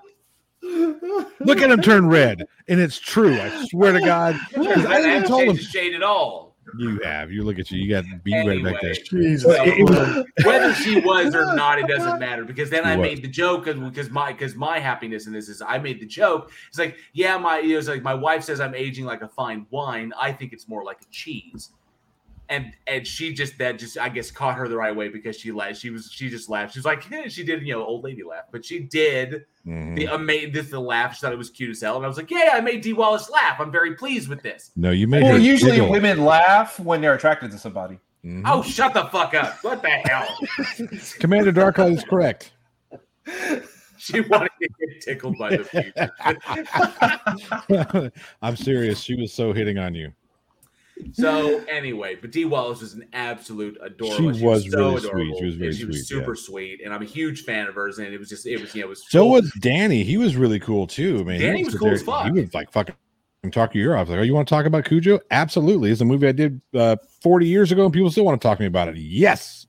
Look 1.40 1.62
at 1.62 1.72
him 1.72 1.82
turn 1.82 2.08
red, 2.08 2.46
and 2.68 2.80
it's 2.80 3.00
true. 3.00 3.40
I 3.40 3.66
swear 3.68 3.94
to 3.94 4.00
God, 4.02 4.36
I 4.58 5.00
even 5.18 5.28
told 5.28 5.44
him 5.50 5.58
shade 5.58 5.94
at 5.96 6.04
all. 6.04 6.56
you 6.78 7.00
have. 7.04 7.32
You 7.32 7.44
look 7.44 7.60
at 7.60 7.70
you. 7.72 7.80
You 7.82 7.90
got 7.90 8.06
beat 8.24 8.34
red 8.48 8.64
back 8.64 8.82
there. 8.82 8.92
Anyway. 8.92 9.04
Jesus. 9.04 9.44
But 9.58 9.68
it- 9.68 9.80
it 9.80 9.84
was- 9.90 10.26
whether 10.46 10.74
she 10.76 11.00
was 11.02 11.34
or 11.36 11.54
not, 11.56 11.80
it 11.80 11.88
doesn't 11.88 12.20
matter 12.20 12.46
because 12.46 12.70
then 12.70 12.86
I 12.86 12.96
was. 12.96 13.08
made 13.08 13.22
the 13.24 13.28
joke 13.28 13.66
because 13.66 14.10
my 14.10 14.32
because 14.32 14.56
my 14.56 14.80
happiness 14.80 15.28
in 15.28 15.34
this 15.34 15.50
is 15.50 15.62
I 15.62 15.78
made 15.80 16.00
the 16.00 16.06
joke. 16.06 16.52
It's 16.70 16.80
like 16.80 16.98
yeah, 17.14 17.38
my 17.38 17.60
it 17.60 17.76
was 17.76 17.88
like 17.90 18.04
my 18.04 18.14
wife 18.14 18.44
says 18.44 18.60
I'm 18.62 18.76
aging 18.76 19.06
like 19.06 19.22
a 19.22 19.28
fine 19.28 19.66
wine. 19.70 20.14
I 20.20 20.32
think 20.32 20.54
it's 20.54 20.68
more 20.68 20.84
like 20.84 21.02
a 21.02 21.06
cheese. 21.12 21.72
And 22.52 22.74
and 22.86 23.08
she 23.08 23.34
just 23.34 23.58
that 23.60 23.80
just 23.80 23.98
I 23.98 24.10
guess 24.10 24.30
caught 24.30 24.56
her 24.58 24.68
the 24.68 24.76
right 24.76 24.94
way 24.96 25.08
because 25.08 25.38
she 25.40 25.52
laughed. 25.54 25.78
She 25.78 25.90
was 25.90 26.12
she 26.12 26.30
just 26.30 26.50
laughed. 26.50 26.74
She 26.74 26.80
was 26.80 26.86
like 26.86 27.10
eh, 27.12 27.30
she 27.30 27.44
did 27.44 27.66
you 27.66 27.74
know 27.74 27.86
old 27.86 28.04
lady 28.04 28.24
laugh, 28.24 28.46
but 28.52 28.66
she 28.66 28.80
did 28.80 29.46
Mhm. 29.66 29.96
the 29.96 30.06
amazing 30.08 30.52
this 30.52 30.70
the 30.70 30.80
laugh. 30.80 31.16
She 31.16 31.22
thought 31.22 31.32
it 31.32 31.38
was 31.38 31.50
cute 31.50 31.70
as 31.70 31.82
hell, 31.82 31.96
and 31.96 32.04
I 32.04 32.08
was 32.08 32.18
like, 32.18 32.30
yeah, 32.30 32.52
I 32.54 32.62
made 32.62 32.82
Dee 32.82 32.94
Wallace 32.94 33.30
laugh. 33.30 33.60
I'm 33.60 33.72
very 33.72 33.96
pleased 33.96 34.28
with 34.28 34.42
this. 34.44 34.72
No, 34.76 34.92
you 34.92 35.08
made 35.08 35.24
Well, 35.24 35.34
her 35.34 35.40
usually 35.40 35.74
giggle. 35.74 35.92
women 35.92 36.26
laugh 36.26 36.78
when 36.80 37.00
they're 37.00 37.14
attracted 37.14 37.52
to 37.52 37.58
somebody. 37.58 38.00
Mhm. 38.26 38.44
Oh, 38.46 38.62
shut 38.64 38.94
the 38.94 39.06
fuck 39.06 39.34
up! 39.34 39.64
What 39.64 39.82
the 39.82 39.90
hell? 39.90 40.28
Commander 41.20 41.54
Darklight 41.54 41.98
is 41.98 42.04
correct. 42.04 42.52
she 43.98 44.20
wanted 44.22 44.50
to 44.62 44.70
get 44.88 45.02
tickled 45.02 45.38
by 45.38 45.58
the 45.58 45.64
future. 45.64 46.12
I'm 48.42 48.56
serious. 48.56 49.00
She 49.00 49.16
was 49.16 49.32
so 49.32 49.54
hitting 49.54 49.78
on 49.78 49.94
you. 49.96 50.12
So 51.14 51.64
anyway, 51.70 52.16
but 52.16 52.32
Dee 52.32 52.46
Wallace 52.46 52.82
was 52.82 52.94
an 52.94 53.08
absolute 53.14 53.78
adorable. 53.82 54.18
She 54.18 54.44
was 54.46 54.64
so 54.72 54.78
really 54.80 55.00
sweet. 55.00 55.10
adorable, 55.10 55.38
She 55.40 55.46
was 55.46 55.56
very 55.56 55.68
and 55.70 55.78
she 55.78 55.86
was 55.86 55.96
sweet, 55.98 56.06
super 56.20 56.36
yeah. 56.36 56.42
sweet, 56.44 56.82
and 56.84 56.94
I'm 56.94 57.02
a 57.02 57.06
huge 57.06 57.44
fan 57.44 57.68
of 57.68 57.76
hers. 57.76 57.98
And 58.00 58.08
it 58.14 58.20
was 58.20 58.30
just, 58.30 58.46
it 58.46 58.60
was, 58.60 58.74
you 58.76 58.82
know, 58.82 58.88
it 58.88 58.90
was 58.90 59.04
So 59.10 59.26
was 59.26 59.52
Danny. 59.60 60.04
He 60.04 60.18
was 60.18 60.36
really 60.36 60.60
cool 60.60 60.88
too. 60.88 61.24
Man, 61.24 61.40
Danny 61.40 61.60
he 61.60 61.64
was 61.66 61.74
sit 61.74 61.80
cool 61.80 61.88
there- 61.88 61.96
as 61.96 62.04
fuck. 62.04 62.26
He 62.26 62.32
was 62.32 62.54
like 62.54 62.72
fucking 62.72 62.96
talk 63.52 63.74
your 63.74 63.92
ear 63.92 63.98
off. 63.98 64.10
Like, 64.10 64.20
oh, 64.20 64.22
you 64.22 64.34
want 64.34 64.48
to 64.48 64.54
talk 64.54 64.66
about 64.66 64.86
Cujo? 64.86 65.20
Absolutely. 65.32 65.92
It's 65.92 66.02
a 66.02 66.06
movie 66.06 66.28
I 66.28 66.32
did 66.32 66.62
uh, 66.76 66.96
40 67.22 67.48
years 67.48 67.72
ago, 67.72 67.86
and 67.86 67.94
people 67.94 68.12
still 68.12 68.26
want 68.26 68.40
to 68.40 68.48
talk 68.48 68.58
to 68.60 68.62
me 68.64 68.68
about 68.68 68.88
it. 68.90 68.98
Yes. 68.98 69.61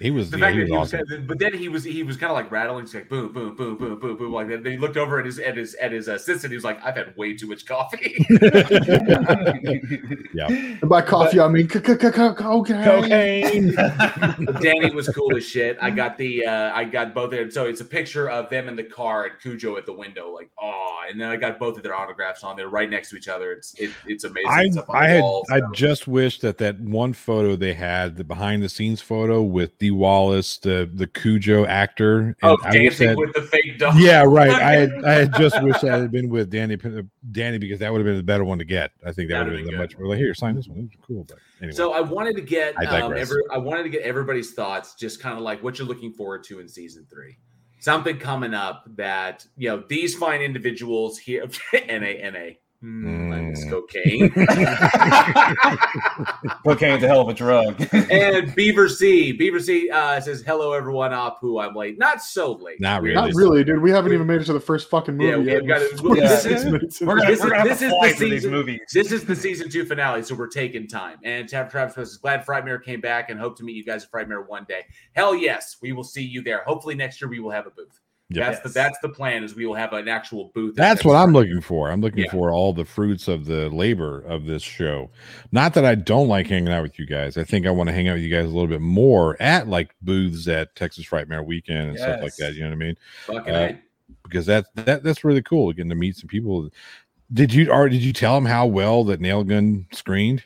He 0.00 0.10
was. 0.12 0.30
the 0.30 0.38
Yeah, 0.38 0.44
fact 0.44 0.54
he 0.54 0.60
that 0.60 0.64
was 0.64 0.70
he 0.70 0.76
was, 0.78 0.88
awesome. 0.94 1.06
kind 1.08 1.20
of- 1.22 1.26
but 1.26 1.38
then 1.40 1.54
he 1.54 1.68
was, 1.68 1.82
he 1.84 2.02
was 2.04 2.16
kind 2.16 2.30
of 2.30 2.36
like 2.36 2.50
rattling, 2.52 2.84
he's 2.84 2.94
like 2.94 3.08
boom, 3.08 3.32
boom, 3.32 3.56
boom, 3.56 3.76
boom, 3.76 3.98
boom, 3.98 4.16
boom, 4.16 4.32
like 4.32 4.46
that. 4.48 4.62
Then 4.62 4.72
he 4.72 4.78
looked 4.78 4.96
over 4.96 5.18
at 5.18 5.26
his, 5.26 5.38
at 5.40 5.56
his, 5.56 5.74
at 5.76 5.90
his 5.92 6.06
assistant. 6.08 6.52
He 6.52 6.56
was 6.56 6.64
like, 6.64 6.78
I've 6.84 6.96
had 6.96 7.16
way 7.16 7.36
too 7.36 7.48
much 7.48 7.66
coffee. 7.66 8.24
yeah. 10.34 10.46
And 10.48 10.88
by 10.88 11.02
coffee, 11.02 11.40
I 11.40 11.48
mean 11.48 11.68
c- 11.68 11.78
c- 11.80 11.84
c- 11.94 11.98
c- 11.98 12.10
cocaine. 12.10 12.84
Cocaine. 12.84 13.74
Danny 14.60 14.94
was 14.94 15.08
cool 15.08 15.36
as 15.36 15.46
shit. 15.46 15.78
I 15.80 15.90
got 15.90 16.16
the 16.18 16.46
uh 16.46 16.72
I 16.74 16.84
got 16.84 17.14
both 17.14 17.30
there. 17.30 17.50
So 17.50 17.66
it's 17.66 17.80
a 17.80 17.84
picture 17.84 18.28
of 18.30 18.50
them 18.50 18.68
in 18.68 18.76
the 18.76 18.84
car 18.84 19.24
and 19.24 19.32
Cujo 19.40 19.76
at 19.76 19.86
the 19.86 19.92
window, 19.92 20.30
like 20.32 20.50
oh, 20.60 21.00
and 21.10 21.20
then 21.20 21.28
I 21.30 21.36
got 21.36 21.58
both 21.58 21.76
of 21.76 21.82
their 21.82 21.94
autographs 21.94 22.44
on 22.44 22.56
there 22.56 22.68
right 22.68 22.88
next 22.88 23.10
to 23.10 23.16
each 23.16 23.28
other. 23.28 23.52
It's 23.52 23.74
it, 23.78 23.90
it's 24.06 24.24
amazing. 24.24 24.48
I, 24.48 24.62
It's 24.64 24.78
I 24.90 25.08
had 25.08 25.22
wall, 25.22 25.44
I 25.50 25.60
so. 25.60 25.70
just 25.72 26.08
wish 26.08 26.40
that 26.40 26.58
that 26.58 26.78
one 26.80 27.12
photo 27.12 27.56
they 27.56 27.74
had 27.74 28.16
the 28.16 28.24
behind 28.24 28.62
the 28.62 28.68
scenes 28.68 29.00
photo 29.00 29.42
with 29.42 29.78
Wallace 29.90 30.58
the 30.58 30.90
the 30.92 31.06
Cujo 31.06 31.66
actor 31.66 32.18
and 32.18 32.36
oh, 32.42 32.58
I 32.64 32.72
dancing 32.72 33.16
with 33.16 33.32
the 33.34 33.42
fake 33.42 33.78
dog. 33.78 33.98
yeah 33.98 34.24
right 34.26 34.50
I 34.50 34.72
had 34.72 34.90
I 35.04 35.12
had 35.12 35.34
just 35.36 35.62
wished 35.62 35.84
I 35.84 35.98
had 35.98 36.10
been 36.10 36.28
with 36.28 36.50
Danny 36.50 36.76
Danny 37.30 37.58
because 37.58 37.78
that 37.80 37.92
would 37.92 37.98
have 37.98 38.06
been 38.06 38.16
the 38.16 38.22
better 38.22 38.44
one 38.44 38.58
to 38.58 38.64
get 38.64 38.92
I 39.04 39.12
think 39.12 39.30
that 39.30 39.44
would 39.44 39.54
have 39.54 39.64
be 39.64 39.70
been 39.70 39.78
much 39.78 39.98
well 39.98 40.12
here 40.12 40.34
sign 40.34 40.54
this 40.54 40.68
one 40.68 40.90
cool 41.06 41.24
but 41.24 41.38
anyway 41.60 41.74
So 41.74 41.92
I 41.92 42.00
wanted 42.00 42.36
to 42.36 42.42
get 42.42 42.74
I 42.78 43.00
um, 43.00 43.16
every, 43.16 43.42
I 43.50 43.58
wanted 43.58 43.82
to 43.84 43.88
get 43.88 44.02
everybody's 44.02 44.52
thoughts, 44.52 44.94
just 44.94 45.20
kind 45.20 45.36
of 45.36 45.42
like 45.42 45.62
what 45.62 45.78
you're 45.78 45.88
looking 45.88 46.12
forward 46.12 46.44
to 46.44 46.60
in 46.60 46.68
season 46.68 47.06
three. 47.10 47.36
Something 47.80 48.18
coming 48.18 48.54
up 48.54 48.84
that 48.96 49.46
you 49.56 49.68
know 49.68 49.84
these 49.88 50.14
fine 50.14 50.42
individuals 50.42 51.18
here. 51.18 51.48
Na 51.88 51.98
na. 51.98 52.50
Mm, 52.82 53.28
minus 53.28 53.64
Mm. 53.64 53.70
cocaine. 53.70 54.30
Cocaine's 56.64 57.02
a 57.02 57.08
hell 57.08 57.22
of 57.22 57.28
a 57.28 57.34
drug. 57.34 57.84
and 57.92 58.54
Beaver 58.54 58.88
C. 58.88 59.32
Beaver 59.32 59.58
C 59.58 59.90
uh, 59.90 60.20
says, 60.20 60.42
"Hello, 60.42 60.72
everyone. 60.72 61.10
Apu, 61.10 61.60
I'm 61.60 61.74
late. 61.74 61.98
Not 61.98 62.22
so 62.22 62.52
late. 62.52 62.80
Not 62.80 63.02
really. 63.02 63.16
Not 63.16 63.34
really, 63.34 63.64
dude. 63.64 63.82
We 63.82 63.90
haven't 63.90 64.12
even 64.12 64.28
made 64.28 64.40
it 64.40 64.44
to 64.44 64.52
the 64.52 64.60
first 64.60 64.88
fucking 64.90 65.16
movie 65.16 65.50
Yeah, 65.50 65.58
we 65.58 65.66
yet. 65.66 65.66
got 65.66 65.82
it. 65.82 66.00
We're 66.00 66.18
Yeah. 66.18 66.36
six 66.36 66.64
minutes. 66.64 67.00
We're 67.00 67.16
gonna, 67.18 67.30
This 67.30 67.42
is- 67.42 67.50
this 67.64 67.82
is 67.82 67.90
the 67.90 68.14
season- 68.16 68.50
movies. 68.52 68.80
This 68.94 69.10
is 69.10 69.24
the 69.24 69.34
season 69.34 69.68
two 69.70 69.84
finale, 69.84 70.22
so 70.22 70.36
we're 70.36 70.46
taking 70.46 70.86
time. 70.86 71.18
And 71.24 71.48
Travis 71.48 71.72
Travis 71.72 71.94
says, 71.96 72.16
"Glad 72.18 72.46
Frightmare 72.46 72.80
came 72.82 73.00
back, 73.00 73.28
and 73.30 73.40
hope 73.40 73.56
to 73.58 73.64
meet 73.64 73.74
you 73.74 73.84
guys 73.84 74.04
at 74.04 74.10
Frightmare 74.12 74.46
one 74.48 74.64
day. 74.68 74.82
Hell 75.14 75.34
yes, 75.34 75.78
we 75.82 75.90
will 75.92 76.04
see 76.04 76.22
you 76.22 76.42
there. 76.42 76.62
Hopefully 76.64 76.94
next 76.94 77.20
year 77.20 77.28
we 77.28 77.40
will 77.40 77.50
have 77.50 77.66
a 77.66 77.70
booth. 77.70 77.98
Yep. 78.30 78.46
That's 78.46 78.60
the 78.62 78.68
that's 78.68 78.98
the 79.00 79.08
plan. 79.08 79.42
Is 79.42 79.54
we 79.54 79.64
will 79.64 79.74
have 79.74 79.94
an 79.94 80.06
actual 80.06 80.50
booth. 80.54 80.74
That's 80.76 81.02
what 81.02 81.16
I'm 81.16 81.32
looking 81.32 81.62
for. 81.62 81.90
I'm 81.90 82.02
looking 82.02 82.24
Yeah. 82.24 82.30
for 82.30 82.50
all 82.52 82.74
the 82.74 82.84
fruits 82.84 83.26
of 83.26 83.46
the 83.46 83.70
labor 83.70 84.20
of 84.20 84.44
this 84.44 84.62
show. 84.62 85.10
Not 85.50 85.72
that 85.74 85.86
I 85.86 85.94
don't 85.94 86.28
like 86.28 86.46
hanging 86.46 86.68
out 86.72 86.82
with 86.82 86.98
you 86.98 87.06
guys. 87.06 87.38
I 87.38 87.44
think 87.44 87.66
I 87.66 87.70
want 87.70 87.88
to 87.88 87.94
hang 87.94 88.06
out 88.08 88.14
with 88.16 88.22
you 88.22 88.28
guys 88.34 88.44
a 88.44 88.48
little 88.48 88.66
bit 88.66 88.82
more 88.82 89.40
at 89.40 89.66
like 89.68 89.94
booths 90.02 90.46
at 90.46 90.76
Texas 90.76 91.06
Frightmare 91.06 91.44
Weekend 91.44 91.88
and 91.90 91.98
stuff 91.98 92.20
like 92.22 92.36
that. 92.36 92.52
You 92.54 92.64
know 92.64 92.68
what 92.68 92.74
I 92.74 92.76
mean? 92.76 92.96
Fucking 93.26 93.54
Uh. 93.54 93.72
Because 94.24 94.44
that's 94.44 94.68
that 94.74 95.02
that's 95.02 95.24
really 95.24 95.42
cool 95.42 95.72
getting 95.72 95.88
to 95.88 95.94
meet 95.96 96.16
some 96.16 96.28
people. 96.28 96.68
Did 97.32 97.52
you 97.52 97.70
or 97.72 97.88
did 97.88 98.02
you 98.02 98.12
tell 98.12 98.34
them 98.34 98.44
how 98.44 98.66
well 98.66 99.04
that 99.04 99.20
Nail 99.22 99.42
Gun 99.42 99.86
screened? 99.92 100.44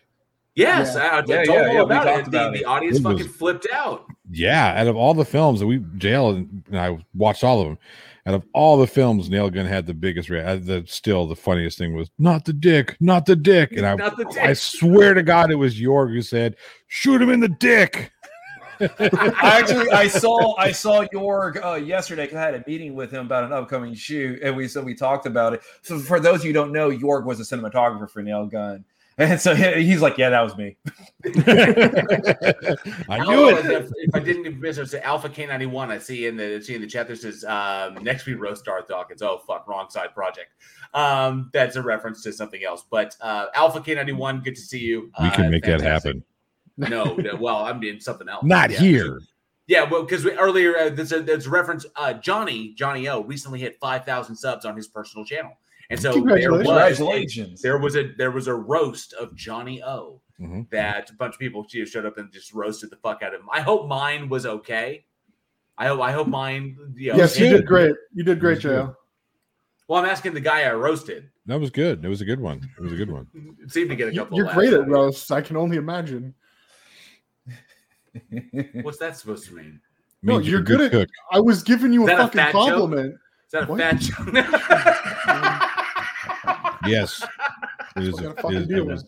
Yes, 0.55 0.95
Yeah. 0.95 1.01
I, 1.03 1.07
I 1.07 1.17
Yeah, 1.17 1.23
told 1.23 1.49
yeah, 1.49 1.67
yeah, 1.67 1.73
we 1.73 1.79
about 1.81 2.05
talked 2.05 2.29
it. 2.29 2.31
The, 2.31 2.39
about 2.41 2.53
the 2.53 2.61
it. 2.61 2.65
audience 2.67 2.99
It 2.99 3.05
was- 3.05 3.19
fucking 3.19 3.33
flipped 3.33 3.67
out. 3.73 4.05
Yeah, 4.31 4.81
out 4.81 4.87
of 4.87 4.97
all 4.97 5.15
the 5.15 5.25
films 5.25 5.61
that 5.61 5.67
we 5.67 5.79
JL 5.79 6.37
and 6.37 6.65
and 6.69 6.79
I 6.79 6.99
watched 7.15 7.45
all 7.45 7.61
of 7.61 7.67
them. 7.69 7.79
Out 8.25 8.35
of 8.35 8.45
all 8.55 8.79
the 8.79 8.87
films, 8.87 9.29
Nail 9.29 9.51
Gun 9.51 9.67
had 9.67 9.85
the 9.87 9.95
biggest. 9.95 10.31
Rea- 10.31 10.43
uh, 10.45 10.57
the 10.57 10.85
still 10.87 11.27
the 11.27 11.35
funniest 11.37 11.77
thing 11.77 11.95
was 11.95 12.09
not 12.19 12.45
the 12.45 12.53
dick, 12.53 12.97
not 13.01 13.27
the 13.27 13.35
dick, 13.37 13.73
and 13.73 13.85
I 13.85 13.95
Not 13.97 14.17
the 14.17 14.27
I 14.41 14.53
swear 14.53 15.13
to 15.15 15.23
God, 15.25 15.51
it 15.51 15.57
was 15.57 15.75
Jorg 15.79 16.13
who 16.13 16.23
said, 16.23 16.55
"Shoot 16.87 17.21
him 17.21 17.31
in 17.31 17.41
the 17.41 17.49
dick." 17.49 18.11
I 18.81 19.61
actually 19.61 19.91
I 19.91 20.07
saw 20.09 20.55
I 20.57 20.73
saw 20.73 21.05
Jorg 21.13 21.63
uh, 21.65 21.75
yesterday 21.75 22.23
because 22.25 22.37
I 22.39 22.43
had 22.43 22.55
a 22.55 22.65
meeting 22.67 22.95
with 22.95 23.11
him 23.13 23.27
about 23.27 23.45
an 23.45 23.53
upcoming 23.53 23.93
shoot, 23.95 24.41
and 24.43 24.57
we 24.57 24.67
so 24.69 24.83
we 24.83 24.95
talked 24.95 25.27
about 25.27 25.53
it. 25.53 25.63
So 25.83 25.99
for 25.99 26.21
those 26.21 26.41
of 26.41 26.45
you 26.45 26.51
who 26.51 26.55
don't 26.55 26.73
know, 26.73 26.91
Jorg 26.91 27.25
was 27.25 27.39
a 27.41 27.57
cinematographer 27.57 28.09
for 28.09 28.23
Nail 28.23 28.47
Gun, 28.47 28.85
and 29.19 29.41
so 29.41 29.55
he's 29.55 30.01
like, 30.01 30.19
"Yeah, 30.19 30.31
that 30.31 30.41
was 30.43 30.57
me." 30.57 30.77
I 33.09 33.19
knew 33.27 33.49
it. 33.51 33.67
If, 33.67 33.91
if 33.97 34.15
I 34.15 34.21
didn't 34.21 34.47
even 34.47 34.61
miss 34.61 34.79
it, 34.79 34.83
it's 34.83 34.95
Alpha 34.95 35.29
K91. 35.29 35.91
I 35.91 35.99
see 35.99 36.27
in 36.27 36.37
the 36.37 36.61
see 36.61 36.75
in 36.75 36.81
the 36.81 36.87
chat 36.87 37.07
there 37.07 37.17
says 37.17 37.45
um, 37.45 37.95
next 38.03 38.27
week 38.27 38.39
roast 38.41 38.65
Darth 38.65 38.89
Dawkins. 38.89 39.23
Oh 39.23 39.41
fuck, 39.47 39.67
wrong 39.69 39.89
side 39.91 40.15
project. 40.15 40.51
Um, 40.95 41.51
that's 41.53 41.77
a 41.77 41.83
reference 41.83 42.23
to 42.25 42.33
something 42.33 42.65
else. 42.65 42.85
But 42.91 43.17
uh, 43.21 43.47
Alpha 43.55 43.81
K91, 43.81 44.45
good 44.45 44.55
to 44.57 44.61
see 44.61 44.81
you. 44.81 45.11
We 45.23 45.31
can 45.31 45.47
Uh, 45.47 45.51
make 45.51 45.65
that 45.65 45.81
happen. 45.81 46.23
No, 46.77 47.15
no, 47.15 47.37
well, 47.37 47.65
I'm 47.65 47.81
doing 47.81 48.01
something 48.01 48.29
else. 48.29 48.45
Not 48.45 48.71
Yeah. 48.71 48.79
here. 48.81 49.21
Yeah, 49.69 49.85
well, 49.89 50.03
because 50.03 50.27
earlier 50.27 50.77
uh, 50.77 50.89
there's, 50.91 51.13
a, 51.13 51.23
there's 51.23 51.47
a 51.47 51.51
reference. 51.51 51.87
Uh, 51.97 52.15
Johnny 52.15 52.75
Johnny 52.75 53.09
O 53.09 53.21
recently 53.23 53.61
hit 53.61 53.79
5,000 53.81 54.35
subs 54.35 54.65
on 54.65 54.77
his 54.77 54.89
personal 54.89 55.25
channel, 55.25 55.57
and 55.91 56.01
so 56.01 56.13
there 56.13 56.51
was 56.53 56.63
Congratulations. 56.67 57.61
there 57.63 57.79
was 57.79 57.97
a 57.97 58.13
there 58.17 58.31
was 58.31 58.47
a 58.47 58.55
roast 58.55 59.13
of 59.15 59.35
Johnny 59.37 59.83
O 59.83 60.21
Mhm. 60.41 60.69
that 60.71 61.11
a 61.11 61.15
bunch 61.15 61.35
of 61.35 61.39
people 61.41 61.65
you 61.71 61.81
know, 61.81 61.85
showed 61.85 62.07
up 62.07 62.19
and 62.19 62.33
just 62.33 62.53
roasted 62.53 62.91
the 62.91 62.97
fuck 62.97 63.23
out 63.23 63.35
of 63.35 63.41
him. 63.41 63.49
I 63.53 63.61
hope 63.61 63.87
mine 63.89 64.29
was 64.29 64.45
okay. 64.47 65.05
I 65.79 65.87
hope 65.89 66.01
I 66.01 66.13
hope 66.13 66.27
mine. 66.29 66.77
You 66.97 67.13
know, 67.13 67.19
Yes, 67.19 67.39
you 67.39 67.49
did 67.49 67.67
great. 67.67 67.95
You 68.15 68.25
did 68.25 68.41
great, 68.41 68.65
It 68.65 68.69
was 68.69 68.75
JL. 68.77 68.97
Well, 69.89 70.03
I'm 70.03 70.09
asking 70.09 70.33
the 70.35 70.41
guy 70.41 70.63
I 70.63 70.73
roasted. 70.75 71.29
That 71.47 71.59
was 71.61 71.71
good. 71.71 72.05
It 72.05 72.09
was 72.09 72.21
a 72.21 72.25
good 72.25 72.41
one. 72.41 72.61
It 72.79 72.83
was 72.83 72.93
a 72.93 72.97
good 72.97 73.11
one. 73.11 73.27
It 73.63 73.71
seemed 73.73 73.91
to 73.91 73.97
get 73.97 74.09
a 74.09 74.13
You- 74.15 74.21
couple. 74.21 74.37
You're 74.39 74.53
great 74.53 74.73
at 74.73 74.81
of 74.81 74.87
roasts. 74.89 75.31
I 75.31 75.41
can 75.43 75.57
only 75.57 75.77
imagine. 75.77 76.35
What's 78.83 78.99
that 78.99 79.17
supposed 79.17 79.47
to 79.49 79.55
mean? 79.55 79.81
No, 80.23 80.35
Means 80.39 80.49
you're 80.49 80.61
a 80.61 80.65
good 80.65 80.81
at. 80.83 80.91
cook. 80.93 81.09
I 81.33 81.41
was 81.41 81.63
giving 81.63 81.93
you 81.93 82.05
a 82.05 82.07
that 82.07 82.21
a 82.21 82.23
fucking 82.25 82.41
joke? 82.41 82.53
compliment. 82.53 83.15
Is 83.15 83.53
that 83.53 83.65
a 83.65 83.67
What? 83.67 83.81
fat 83.81 83.99
joke? 83.99 84.29
Yes. 86.87 87.25
It 87.97 88.05
is. 88.05 88.13
What 88.15 88.25
A, 88.39 88.43
kind 88.43 88.55
it 88.55 88.61
is, 88.63 88.69
deal 88.69 88.79
it 88.79 88.87
was- 88.87 89.05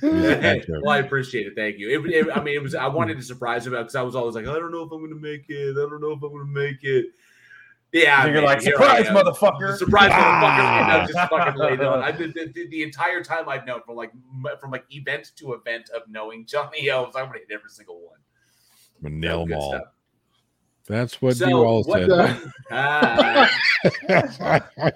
it 0.00 0.14
is 0.14 0.42
Hey, 0.42 0.64
well, 0.82 0.90
I 0.90 0.98
appreciate 0.98 1.48
it. 1.48 1.54
Thank 1.56 1.78
you. 1.78 1.88
It, 1.90 2.08
it- 2.12 2.36
I 2.36 2.40
mean, 2.40 2.54
it 2.54 2.62
was. 2.62 2.74
I 2.76 2.86
wanted 2.86 3.16
to 3.16 3.22
surprise 3.24 3.66
him 3.66 3.72
because 3.72 3.96
I 3.96 4.02
was 4.02 4.14
always 4.14 4.36
like, 4.36 4.46
I 4.46 4.52
don't 4.58 4.70
know 4.70 4.82
if 4.84 4.92
I'm 4.92 4.98
going 5.00 5.10
to 5.10 5.16
make 5.20 5.46
it. 5.48 5.72
I 5.72 5.74
don't 5.90 6.00
know 6.00 6.12
if 6.12 6.22
I'm 6.22 6.30
going 6.30 6.46
to 6.46 6.52
make 6.52 6.84
it. 6.84 7.06
Yeah, 7.90 8.24
You're 8.26 8.34
man, 8.34 8.44
like, 8.44 8.60
here 8.60 8.74
I 8.78 9.02
"Surprise, 9.02 9.06
am. 9.08 9.14
motherfucker." 9.16 9.76
Surprise, 9.76 10.10
motherfucker! 10.12 10.12
And 10.12 10.92
Ah. 10.92 11.02
I 11.02 11.06
just 11.06 11.30
fucking 11.30 11.58
laid 11.58 11.80
it 11.80 11.86
on. 11.86 12.02
I 12.02 12.12
did 12.12 12.34
the, 12.34 12.52
the, 12.54 12.68
the 12.68 12.82
entire 12.82 13.24
time 13.24 13.48
I've 13.48 13.66
known 13.66 13.80
from 13.84 13.96
like 13.96 14.12
from 14.60 14.70
like 14.70 14.84
event 14.90 15.32
to 15.36 15.54
event 15.54 15.88
of 15.96 16.02
knowing 16.06 16.44
Johnny 16.46 16.90
Elves. 16.90 17.16
I'm 17.16 17.26
gonna 17.26 17.38
hit 17.38 17.48
every 17.50 17.70
single 17.70 17.96
one. 18.06 18.18
I'm 19.04 19.18
nail 19.18 19.46
Good 19.46 19.54
them 19.54 19.58
all. 19.58 19.70
stuff. 19.72 19.84
That's 20.88 21.20
what 21.20 21.36
So, 21.36 21.48
you 21.48 21.56
all 21.56 21.82
what- 21.84 22.08
said. 22.08 22.42
Ah. 22.70 23.48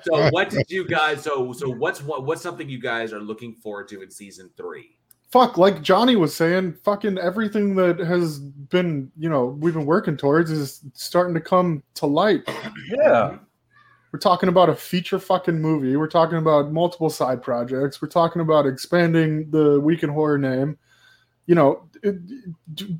so 0.02 0.28
what 0.30 0.50
did 0.50 0.70
you 0.70 0.86
guys? 0.86 1.22
So 1.22 1.52
so 1.52 1.70
what's 1.70 2.02
what 2.02 2.24
what's 2.26 2.42
something 2.42 2.68
you 2.68 2.80
guys 2.80 3.12
are 3.12 3.20
looking 3.20 3.54
forward 3.54 3.88
to 3.88 4.02
in 4.02 4.10
season 4.10 4.50
three? 4.56 4.96
Fuck, 5.30 5.56
like 5.56 5.80
Johnny 5.80 6.14
was 6.14 6.34
saying, 6.36 6.74
fucking 6.84 7.16
everything 7.16 7.74
that 7.76 7.98
has 7.98 8.38
been, 8.40 9.10
you 9.16 9.30
know, 9.30 9.46
we've 9.46 9.72
been 9.72 9.86
working 9.86 10.14
towards 10.18 10.50
is 10.50 10.82
starting 10.92 11.32
to 11.32 11.40
come 11.40 11.82
to 11.94 12.04
light. 12.04 12.42
Yeah. 12.90 13.38
We're 14.12 14.18
talking 14.18 14.50
about 14.50 14.68
a 14.68 14.74
feature 14.74 15.18
fucking 15.18 15.58
movie. 15.58 15.96
We're 15.96 16.06
talking 16.08 16.36
about 16.36 16.70
multiple 16.70 17.08
side 17.08 17.40
projects. 17.42 18.02
We're 18.02 18.08
talking 18.08 18.42
about 18.42 18.66
expanding 18.66 19.50
the 19.50 19.80
Week 19.80 20.02
in 20.02 20.10
Horror 20.10 20.36
name. 20.36 20.76
You 21.46 21.54
know, 21.54 21.88
it, 22.02 22.16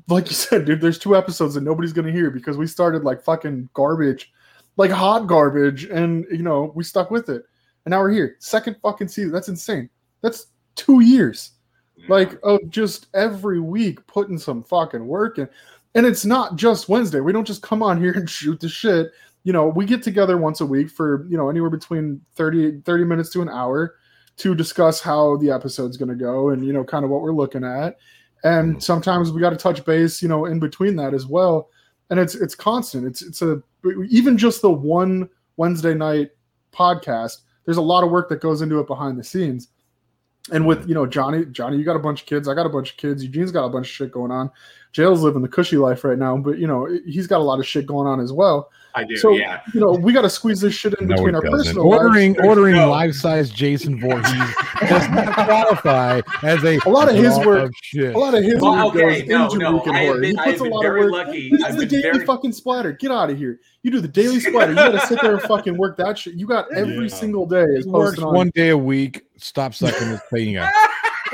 like 0.07 0.27
you 0.27 0.33
said, 0.35 0.65
dude, 0.65 0.81
there's 0.81 0.99
two 0.99 1.15
episodes 1.15 1.53
that 1.55 1.61
nobody's 1.61 1.93
going 1.93 2.07
to 2.07 2.13
hear 2.13 2.29
because 2.31 2.57
we 2.57 2.67
started 2.67 3.03
like 3.03 3.21
fucking 3.21 3.69
garbage, 3.73 4.31
like 4.77 4.91
hot 4.91 5.27
garbage, 5.27 5.85
and, 5.85 6.25
you 6.31 6.43
know, 6.43 6.71
we 6.75 6.83
stuck 6.83 7.11
with 7.11 7.29
it. 7.29 7.43
And 7.85 7.91
now 7.91 7.99
we're 7.99 8.11
here. 8.11 8.37
Second 8.39 8.77
fucking 8.81 9.09
season. 9.09 9.31
That's 9.31 9.49
insane. 9.49 9.89
That's 10.21 10.47
two 10.75 11.01
years. 11.01 11.51
like 12.09 12.39
of 12.43 12.59
just 12.69 13.07
every 13.13 13.59
week 13.59 14.05
putting 14.07 14.37
some 14.37 14.63
fucking 14.63 15.05
work 15.05 15.37
in. 15.37 15.47
And 15.95 16.05
it's 16.05 16.25
not 16.25 16.55
just 16.55 16.89
Wednesday. 16.89 17.19
We 17.19 17.31
don't 17.33 17.45
just 17.45 17.61
come 17.61 17.83
on 17.83 18.01
here 18.01 18.11
and 18.15 18.29
shoot 18.29 18.59
the 18.59 18.69
shit. 18.69 19.11
You 19.43 19.51
know, 19.53 19.67
we 19.67 19.85
get 19.85 20.01
together 20.01 20.37
once 20.37 20.61
a 20.61 20.65
week 20.65 20.89
for, 20.89 21.25
you 21.29 21.37
know, 21.37 21.49
anywhere 21.49 21.69
between 21.69 22.21
30, 22.35 22.81
30 22.81 23.03
minutes 23.03 23.29
to 23.31 23.41
an 23.41 23.49
hour 23.49 23.95
to 24.37 24.55
discuss 24.55 25.01
how 25.01 25.37
the 25.37 25.51
episode's 25.51 25.97
going 25.97 26.09
to 26.09 26.15
go 26.15 26.49
and, 26.49 26.65
you 26.65 26.73
know, 26.73 26.83
kind 26.83 27.03
of 27.03 27.11
what 27.11 27.21
we're 27.21 27.33
looking 27.33 27.63
at. 27.63 27.97
And 28.43 28.71
mm-hmm. 28.71 28.79
sometimes 28.79 29.31
we 29.31 29.41
got 29.41 29.51
to 29.51 29.55
touch 29.57 29.85
base, 29.85 30.21
you 30.21 30.27
know, 30.27 30.45
in 30.45 30.59
between 30.59 30.95
that 30.97 31.13
as 31.13 31.25
well. 31.25 31.69
And 32.09 32.19
it's 32.19 32.35
it's 32.35 32.55
constant. 32.55 33.07
It's 33.07 33.21
it's 33.21 33.41
a 33.41 33.61
even 34.09 34.37
just 34.37 34.61
the 34.61 34.71
one 34.71 35.29
Wednesday 35.57 35.93
night 35.93 36.31
podcast. 36.71 37.41
There's 37.65 37.77
a 37.77 37.81
lot 37.81 38.03
of 38.03 38.11
work 38.11 38.29
that 38.29 38.41
goes 38.41 38.61
into 38.61 38.79
it 38.79 38.87
behind 38.87 39.17
the 39.17 39.23
scenes. 39.23 39.69
And 40.51 40.67
with 40.67 40.87
you 40.89 40.93
know 40.93 41.05
Johnny, 41.05 41.45
Johnny, 41.45 41.77
you 41.77 41.85
got 41.85 41.95
a 41.95 41.99
bunch 41.99 42.21
of 42.21 42.27
kids. 42.27 42.47
I 42.49 42.53
got 42.53 42.65
a 42.65 42.69
bunch 42.69 42.91
of 42.91 42.97
kids. 42.97 43.23
Eugene's 43.23 43.51
got 43.51 43.63
a 43.65 43.69
bunch 43.69 43.87
of 43.87 43.91
shit 43.93 44.11
going 44.11 44.31
on. 44.31 44.51
JL's 44.93 45.21
living 45.21 45.41
the 45.41 45.47
cushy 45.47 45.77
life 45.77 46.03
right 46.03 46.19
now, 46.19 46.35
but 46.37 46.59
you 46.59 46.67
know 46.67 46.85
he's 47.05 47.27
got 47.27 47.39
a 47.39 47.43
lot 47.43 47.59
of 47.59 47.65
shit 47.65 47.85
going 47.87 48.07
on 48.07 48.19
as 48.19 48.31
well. 48.33 48.69
I 48.93 49.05
do, 49.05 49.15
So 49.17 49.31
yeah. 49.31 49.61
you 49.73 49.79
know 49.79 49.93
we 49.93 50.13
got 50.13 50.21
to 50.21 50.29
squeeze 50.29 50.61
this 50.61 50.75
shit 50.75 50.93
in 50.99 51.07
No, 51.07 51.15
between 51.15 51.33
our 51.33 51.41
doesn't. 51.41 51.57
personal 51.59 51.87
ordering 51.87 52.33
lives. 52.33 52.47
ordering 52.47 52.75
No. 52.75 52.91
life 52.91 53.15
size 53.15 53.49
Jason 53.49 53.99
Voorhees 53.99 54.55
does 54.81 55.09
not 55.09 55.33
qualify 55.33 56.21
as 56.43 56.63
a 56.63 56.77
A 56.85 56.89
lot 56.89 57.09
of 57.09 57.15
his 57.15 57.35
work- 57.39 57.69
of 57.69 57.73
shit. 57.81 58.13
A 58.13 58.19
lot 58.19 58.35
of 58.35 58.43
his 58.43 58.61
Well, 58.61 58.85
work 58.87 58.95
okay, 58.95 59.21
goes 59.21 59.29
no, 59.29 59.45
into 59.45 59.57
no, 59.57 59.71
Week 59.77 59.87
in 59.87 59.91
I 59.95 59.97
have 59.99 60.07
Horror. 60.09 60.19
been- 60.21 60.31
he 60.31 60.37
I 60.37 60.43
puts 60.43 60.51
have 60.51 60.59
a 60.59 60.63
been 60.65 60.71
lot 60.73 60.81
very 60.83 60.99
of 61.05 61.11
work. 61.11 61.25
lucky. 61.27 61.41
He 61.41 61.49
does 61.57 61.63
I've 61.63 61.77
the 61.77 61.85
daily 61.87 62.01
very- 62.03 62.25
fucking 62.25 62.51
splatter. 62.51 62.91
Get 62.91 63.11
out 63.11 63.29
of 63.31 63.37
here. 63.39 63.59
You 63.81 63.89
do 63.91 63.99
the 63.99 64.07
daily 64.07 64.39
splatter. 64.41 64.71
You 64.73 64.75
got 64.75 64.91
to 64.91 65.07
sit 65.07 65.19
there 65.23 65.31
and 65.33 65.41
fucking 65.41 65.75
work 65.75 65.97
that 65.97 66.15
shit. 66.19 66.35
You 66.35 66.45
got 66.45 66.71
every 66.75 67.07
Yeah. 67.07 67.15
single 67.15 67.47
day 67.47 67.63
is 67.63 67.85
He 67.85 67.89
works 67.91 68.19
on. 68.19 68.35
one 68.35 68.51
day 68.53 68.69
a 68.69 68.77
week. 68.77 69.23
Stop 69.43 69.73
sucking 69.73 70.07
his 70.07 70.21
finger. 70.29 70.69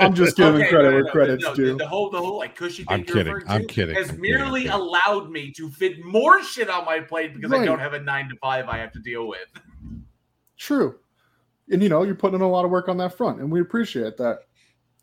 I'm 0.00 0.14
just 0.14 0.36
giving 0.36 0.60
Okay, 0.62 0.68
credit 0.68 0.88
no, 0.88 0.94
where 0.94 1.02
no, 1.04 1.10
credit's 1.12 1.44
no, 1.44 1.54
due. 1.54 1.76
The 1.76 1.86
whole, 1.86 2.10
the 2.10 2.18
whole 2.18 2.38
like 2.38 2.56
cushy 2.56 2.82
thing 2.82 2.86
I'm 2.92 3.04
kidding. 3.04 3.34
I'm 3.46 3.66
kidding. 3.66 3.94
has 3.94 4.08
I'm 4.10 4.16
kidding. 4.16 4.22
merely 4.30 4.66
allowed 4.66 5.30
me 5.30 5.52
to 5.52 5.70
fit 5.70 6.04
more 6.04 6.42
shit 6.42 6.68
on 6.68 6.84
my 6.84 6.98
plate 6.98 7.34
because 7.34 7.52
I 7.52 7.64
don't 7.64 7.78
have 7.78 7.92
a 7.94 8.00
nine 8.00 8.28
to 8.30 8.36
five 8.42 8.66
I 8.68 8.78
have 8.78 8.90
to 8.92 8.98
deal 8.98 9.28
with. 9.28 9.46
True. 10.56 10.98
And 11.70 11.80
you 11.82 11.88
know, 11.88 12.02
you're 12.02 12.16
putting 12.16 12.34
in 12.36 12.40
a 12.40 12.48
lot 12.50 12.64
of 12.64 12.72
work 12.72 12.88
on 12.88 12.96
that 12.96 13.16
front, 13.16 13.40
and 13.40 13.48
we 13.50 13.60
appreciate 13.60 14.16
that. 14.16 14.40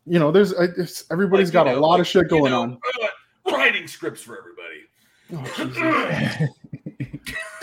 You 0.04 0.18
know, 0.18 0.30
there's 0.30 0.52
I- 0.52 0.68
it's, 0.76 1.04
everybody's 1.10 1.48
Like, 1.48 1.64
got 1.64 1.72
you 1.72 1.78
a 1.78 1.80
lot 1.80 1.92
like, 1.92 2.00
of 2.00 2.06
shit 2.08 2.24
you 2.24 2.28
going 2.28 2.52
know, 2.52 2.62
on. 2.62 2.78
uh, 3.02 3.52
writing 3.56 3.86
scripts 3.86 4.20
for 4.20 4.36
everybody. 4.36 4.82
Oh, 5.32 5.44
Jesus. 5.56 6.50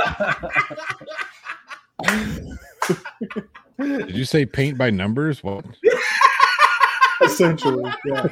Did 3.80 4.16
you 4.16 4.26
say 4.26 4.46
paint 4.46 4.78
by 4.78 4.90
numbers? 4.90 5.44
What? 5.44 5.66
essentially, 7.22 7.92
yeah. 8.06 8.28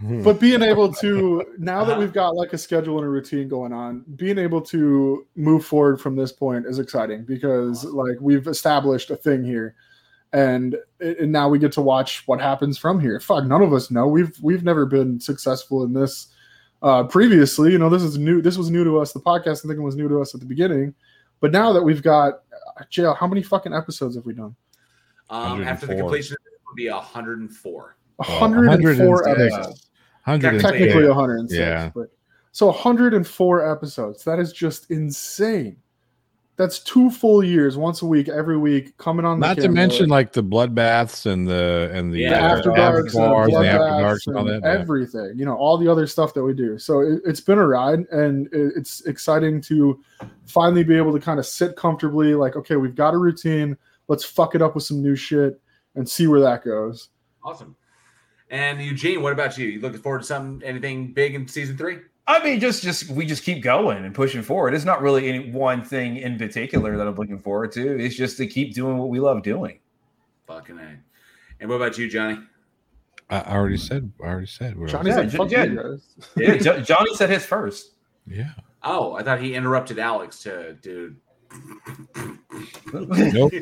Hmm. 0.00 0.22
but 0.22 0.38
being 0.38 0.62
able 0.62 0.92
to 0.92 1.44
now 1.58 1.84
that 1.84 1.98
we've 1.98 2.12
got 2.12 2.36
like 2.36 2.52
a 2.52 2.58
schedule 2.58 2.98
and 2.98 3.04
a 3.04 3.08
routine 3.08 3.48
going 3.48 3.72
on 3.72 4.04
being 4.14 4.38
able 4.38 4.60
to 4.60 5.26
move 5.34 5.64
forward 5.64 6.00
from 6.00 6.14
this 6.14 6.30
point 6.30 6.66
is 6.66 6.78
exciting 6.78 7.24
because 7.24 7.84
like 7.84 8.16
we've 8.20 8.46
established 8.46 9.10
a 9.10 9.16
thing 9.16 9.42
here 9.44 9.74
and 10.32 10.76
and 11.00 11.32
now 11.32 11.48
we 11.48 11.58
get 11.58 11.72
to 11.72 11.80
watch 11.80 12.22
what 12.28 12.40
happens 12.40 12.78
from 12.78 13.00
here 13.00 13.18
fuck 13.18 13.44
none 13.44 13.60
of 13.60 13.72
us 13.72 13.90
know 13.90 14.06
we've 14.06 14.38
we've 14.40 14.62
never 14.62 14.86
been 14.86 15.18
successful 15.18 15.82
in 15.82 15.92
this 15.94 16.28
uh 16.82 17.02
previously 17.04 17.72
you 17.72 17.78
know 17.78 17.88
this 17.90 18.02
is 18.02 18.18
new 18.18 18.40
this 18.40 18.56
was 18.56 18.70
new 18.70 18.84
to 18.84 18.98
us 18.98 19.12
the 19.12 19.20
podcast 19.20 19.64
i 19.64 19.68
think 19.68 19.80
was 19.80 19.96
new 19.96 20.08
to 20.08 20.20
us 20.20 20.34
at 20.34 20.40
the 20.40 20.46
beginning 20.46 20.94
but 21.40 21.50
now 21.52 21.72
that 21.72 21.82
we've 21.82 22.02
got 22.02 22.34
uh, 22.78 22.82
JL 22.92 23.16
how 23.16 23.26
many 23.26 23.42
fucking 23.42 23.72
episodes 23.74 24.14
have 24.16 24.24
we 24.24 24.34
done 24.34 24.54
Um, 25.30 25.62
after 25.64 25.86
the 25.86 25.96
completion, 25.96 26.36
it 26.46 26.60
would 26.66 26.76
be 26.76 26.88
104. 26.88 27.96
104 28.16 29.12
106. 29.12 29.56
episodes 29.56 29.90
106. 30.24 30.62
technically 30.62 31.06
106 31.08 31.58
Yeah. 31.58 31.90
but 31.94 32.08
so 32.52 32.66
104 32.66 33.70
episodes 33.72 34.24
that 34.24 34.38
is 34.38 34.52
just 34.52 34.90
insane 34.90 35.76
that's 36.58 36.80
two 36.80 37.10
full 37.10 37.42
years 37.42 37.78
once 37.78 38.02
a 38.02 38.06
week 38.06 38.28
every 38.28 38.58
week 38.58 38.94
coming 38.98 39.24
on 39.24 39.40
the 39.40 39.46
Not 39.46 39.56
to 39.58 39.70
mention 39.70 40.10
like 40.10 40.32
the 40.32 40.42
bloodbaths 40.42 41.24
and 41.24 41.48
the 41.48 41.90
and 41.94 42.12
the, 42.12 42.16
the 42.16 42.22
Yeah, 42.22 42.52
uh, 42.52 42.56
after 42.58 42.70
darks 42.72 43.14
and, 43.14 43.24
and 43.24 43.52
the 43.52 43.68
after 43.68 44.02
darks 44.02 44.26
and 44.26 44.36
all 44.36 44.48
and 44.48 44.64
everything 44.64 45.32
you 45.36 45.46
know 45.46 45.56
all 45.56 45.78
the 45.78 45.90
other 45.90 46.06
stuff 46.06 46.34
that 46.34 46.44
we 46.44 46.52
do 46.52 46.78
so 46.78 47.00
it, 47.00 47.22
it's 47.24 47.40
been 47.40 47.58
a 47.58 47.66
ride 47.66 48.00
and 48.10 48.48
it, 48.48 48.72
it's 48.76 49.06
exciting 49.06 49.62
to 49.62 49.98
finally 50.46 50.84
be 50.84 50.96
able 50.96 51.12
to 51.12 51.20
kind 51.20 51.38
of 51.38 51.46
sit 51.46 51.76
comfortably 51.76 52.34
like 52.34 52.56
okay 52.56 52.76
we've 52.76 52.96
got 52.96 53.14
a 53.14 53.18
routine 53.18 53.76
let's 54.08 54.24
fuck 54.24 54.54
it 54.54 54.60
up 54.60 54.74
with 54.74 54.84
some 54.84 55.02
new 55.02 55.16
shit 55.16 55.60
and 55.94 56.06
see 56.06 56.26
where 56.26 56.40
that 56.40 56.62
goes 56.62 57.08
Awesome. 57.48 57.76
And 58.50 58.80
Eugene, 58.80 59.22
what 59.22 59.32
about 59.32 59.56
you? 59.58 59.68
You 59.68 59.80
looking 59.80 60.00
forward 60.00 60.20
to 60.20 60.24
something, 60.26 60.66
anything 60.66 61.12
big 61.12 61.34
in 61.34 61.46
season 61.48 61.76
three? 61.76 61.98
I 62.28 62.44
mean, 62.44 62.60
just 62.60 62.82
just 62.82 63.08
we 63.08 63.24
just 63.24 63.42
keep 63.42 63.62
going 63.62 64.04
and 64.04 64.14
pushing 64.14 64.42
forward. 64.42 64.74
It's 64.74 64.84
not 64.84 65.00
really 65.00 65.28
any 65.28 65.50
one 65.50 65.82
thing 65.82 66.18
in 66.18 66.36
particular 66.36 66.94
that 66.98 67.06
I'm 67.06 67.14
looking 67.14 67.38
forward 67.38 67.72
to. 67.72 67.98
It's 67.98 68.14
just 68.14 68.36
to 68.36 68.46
keep 68.46 68.74
doing 68.74 68.98
what 68.98 69.08
we 69.08 69.18
love 69.18 69.42
doing. 69.42 69.80
Fucking 70.46 70.78
A. 70.78 70.98
And 71.60 71.70
what 71.70 71.76
about 71.76 71.96
you, 71.96 72.06
Johnny? 72.08 72.38
I 73.30 73.40
I 73.40 73.54
already 73.56 73.78
said. 73.78 74.12
I 74.22 74.26
already 74.26 74.46
said. 74.46 74.76
what 74.78 74.94
I 74.94 75.02
was 75.02 75.14
johnny's 75.14 75.14
Yeah, 75.14 75.20
like 75.20 75.30
J- 75.30 75.36
fuck 75.38 76.36
yeah. 76.36 76.56
Yeah, 76.66 76.80
Johnny 76.80 77.14
said 77.14 77.30
his 77.30 77.46
first. 77.46 77.92
Yeah. 78.26 78.50
Oh, 78.82 79.14
I 79.14 79.22
thought 79.22 79.40
he 79.40 79.54
interrupted 79.54 79.98
Alex 79.98 80.42
to 80.42 80.74
do. 80.74 81.16
Nope. 82.92 83.08
Nope. 83.10 83.52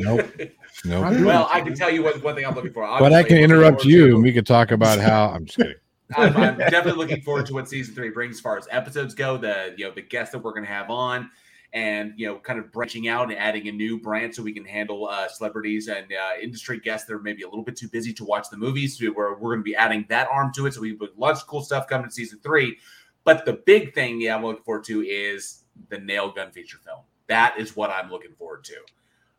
Nope. 0.00 0.26
Well, 0.84 1.48
I 1.52 1.60
can 1.60 1.74
tell 1.74 1.90
you 1.90 2.02
what 2.02 2.22
one 2.22 2.34
thing 2.34 2.44
I'm 2.44 2.54
looking 2.54 2.72
for. 2.72 2.82
But 2.98 3.12
I 3.12 3.22
can 3.22 3.38
interrupt 3.38 3.84
you, 3.84 4.14
and 4.14 4.22
we 4.22 4.32
could 4.32 4.46
talk 4.46 4.70
about 4.70 4.98
how. 4.98 5.28
I'm 5.28 5.46
just 5.46 5.56
kidding. 5.56 5.74
I'm, 6.16 6.36
I'm 6.36 6.58
definitely 6.58 6.92
looking 6.92 7.22
forward 7.22 7.46
to 7.46 7.54
what 7.54 7.68
season 7.68 7.94
three 7.94 8.10
brings 8.10 8.36
as 8.36 8.40
far 8.40 8.58
as 8.58 8.68
episodes 8.70 9.14
go. 9.14 9.36
The 9.36 9.74
you 9.76 9.86
know 9.86 9.92
the 9.94 10.02
guests 10.02 10.32
that 10.32 10.40
we're 10.40 10.52
going 10.52 10.64
to 10.64 10.70
have 10.70 10.90
on, 10.90 11.30
and 11.72 12.12
you 12.16 12.26
know 12.26 12.38
kind 12.38 12.58
of 12.58 12.70
branching 12.72 13.08
out 13.08 13.30
and 13.30 13.38
adding 13.38 13.68
a 13.68 13.72
new 13.72 14.00
brand 14.00 14.34
so 14.34 14.42
we 14.42 14.52
can 14.52 14.64
handle 14.64 15.08
uh, 15.08 15.28
celebrities 15.28 15.88
and 15.88 16.06
uh, 16.12 16.40
industry 16.40 16.78
guests 16.78 17.06
that 17.06 17.14
are 17.14 17.20
maybe 17.20 17.42
a 17.42 17.48
little 17.48 17.64
bit 17.64 17.76
too 17.76 17.88
busy 17.88 18.12
to 18.14 18.24
watch 18.24 18.48
the 18.50 18.56
movies. 18.56 18.98
So 18.98 19.12
we're 19.14 19.34
we're 19.34 19.50
going 19.50 19.60
to 19.60 19.64
be 19.64 19.76
adding 19.76 20.04
that 20.08 20.28
arm 20.30 20.52
to 20.56 20.66
it. 20.66 20.74
So 20.74 20.80
we've 20.80 21.00
lots 21.16 21.42
of 21.42 21.46
cool 21.46 21.62
stuff 21.62 21.88
coming 21.88 22.04
in 22.04 22.10
season 22.10 22.38
three. 22.42 22.78
But 23.24 23.46
the 23.46 23.54
big 23.54 23.94
thing, 23.94 24.20
yeah, 24.20 24.36
I'm 24.36 24.44
looking 24.44 24.62
forward 24.62 24.84
to 24.84 25.00
is 25.00 25.64
the 25.88 25.98
nail 25.98 26.30
gun 26.30 26.50
feature 26.50 26.78
film. 26.84 27.00
That 27.26 27.58
is 27.58 27.74
what 27.74 27.90
I'm 27.90 28.10
looking 28.10 28.34
forward 28.34 28.64
to. 28.64 28.74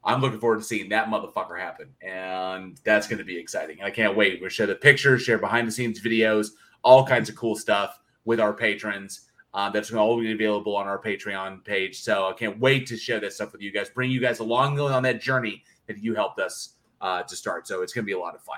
I'm 0.05 0.21
looking 0.21 0.39
forward 0.39 0.59
to 0.59 0.63
seeing 0.63 0.89
that 0.89 1.07
motherfucker 1.07 1.59
happen, 1.59 1.89
and 2.01 2.79
that's 2.83 3.07
going 3.07 3.17
to 3.17 3.25
be 3.25 3.37
exciting. 3.37 3.79
And 3.79 3.87
I 3.87 3.91
can't 3.91 4.15
wait. 4.15 4.39
We'll 4.39 4.51
share 4.51 4.67
the 4.67 4.75
pictures, 4.75 5.23
share 5.23 5.39
behind 5.39 5.67
the 5.67 5.71
scenes 5.71 5.99
videos, 5.99 6.49
all 6.83 7.05
kinds 7.05 7.27
of 7.27 7.35
cool 7.35 7.55
stuff 7.55 7.99
with 8.23 8.39
our 8.39 8.53
patrons. 8.53 9.21
Um, 9.55 9.71
that's 9.73 9.89
going 9.89 10.01
all 10.01 10.19
be 10.19 10.31
available 10.31 10.75
on 10.75 10.85
our 10.85 11.01
Patreon 11.01 11.63
page. 11.63 12.01
So 12.01 12.27
I 12.27 12.33
can't 12.33 12.59
wait 12.59 12.85
to 12.87 12.97
share 12.97 13.19
that 13.21 13.33
stuff 13.33 13.51
with 13.53 13.61
you 13.61 13.71
guys, 13.71 13.89
bring 13.89 14.11
you 14.11 14.19
guys 14.19 14.39
along 14.39 14.79
on 14.79 15.01
that 15.03 15.21
journey 15.21 15.63
that 15.87 15.97
you 15.97 16.13
helped 16.13 16.39
us 16.39 16.73
uh, 17.01 17.23
to 17.23 17.35
start. 17.35 17.65
So 17.65 17.81
it's 17.81 17.93
going 17.93 18.03
to 18.03 18.05
be 18.05 18.13
a 18.13 18.19
lot 18.19 18.35
of 18.35 18.41
fun. 18.41 18.57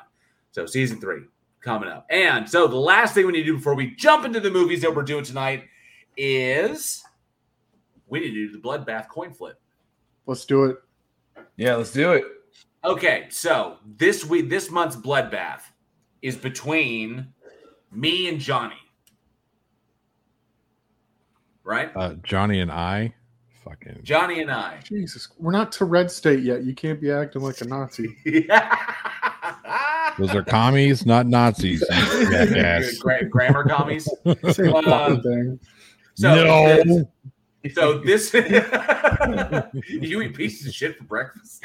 So 0.51 0.65
season 0.65 0.99
three 0.99 1.21
coming 1.61 1.87
up, 1.87 2.07
and 2.09 2.49
so 2.49 2.67
the 2.67 2.75
last 2.75 3.13
thing 3.13 3.25
we 3.25 3.31
need 3.31 3.43
to 3.43 3.45
do 3.45 3.57
before 3.57 3.75
we 3.75 3.91
jump 3.91 4.25
into 4.25 4.39
the 4.39 4.49
movies 4.49 4.81
that 4.81 4.93
we're 4.93 5.03
doing 5.03 5.23
tonight 5.23 5.65
is 6.17 7.03
we 8.07 8.19
need 8.19 8.31
to 8.31 8.47
do 8.47 8.51
the 8.51 8.57
bloodbath 8.57 9.07
coin 9.07 9.31
flip. 9.31 9.61
let's 10.25 10.45
do 10.45 10.65
it 10.65 10.77
Yeah, 11.57 11.75
let's 11.75 11.91
do 11.91 12.13
it. 12.13 12.23
Okay, 12.85 13.25
so 13.29 13.77
this 13.97 14.23
week, 14.23 14.49
this 14.49 14.69
month's 14.71 14.95
bloodbath 14.95 15.61
is 16.21 16.35
between 16.37 17.27
me 17.91 18.29
and 18.29 18.39
Johnny. 18.39 18.75
Right? 21.63 21.91
Uh, 21.95 22.13
Johnny 22.23 22.61
and 22.61 22.71
I, 22.71 23.13
fucking. 23.65 23.99
Johnny 24.03 24.41
and 24.41 24.49
I. 24.49 24.79
jesus 24.85 25.27
we're 25.37 25.51
not 25.51 25.69
to 25.73 25.83
red 25.83 26.09
state 26.09 26.39
yet 26.41 26.63
you 26.63 26.73
can't 26.73 27.01
be 27.01 27.11
acting 27.11 27.41
like 27.41 27.59
a 27.59 27.65
nazi 27.65 28.15
Those 30.17 30.33
are 30.33 30.43
commies, 30.43 31.05
not 31.05 31.27
Nazis. 31.27 31.83
you. 31.91 32.97
Gra- 33.01 33.25
grammar 33.25 33.65
commies. 33.67 34.07
same 34.51 34.73
Um, 34.73 35.21
thing 35.21 35.59
So 36.15 36.33
No. 36.33 36.83
This, 36.83 37.03
so 37.73 37.97
this 38.05 38.33
you 39.89 40.21
eat 40.21 40.35
pieces 40.35 40.67
of 40.67 40.73
shit 40.73 40.97
for 40.97 41.03
breakfast. 41.05 41.63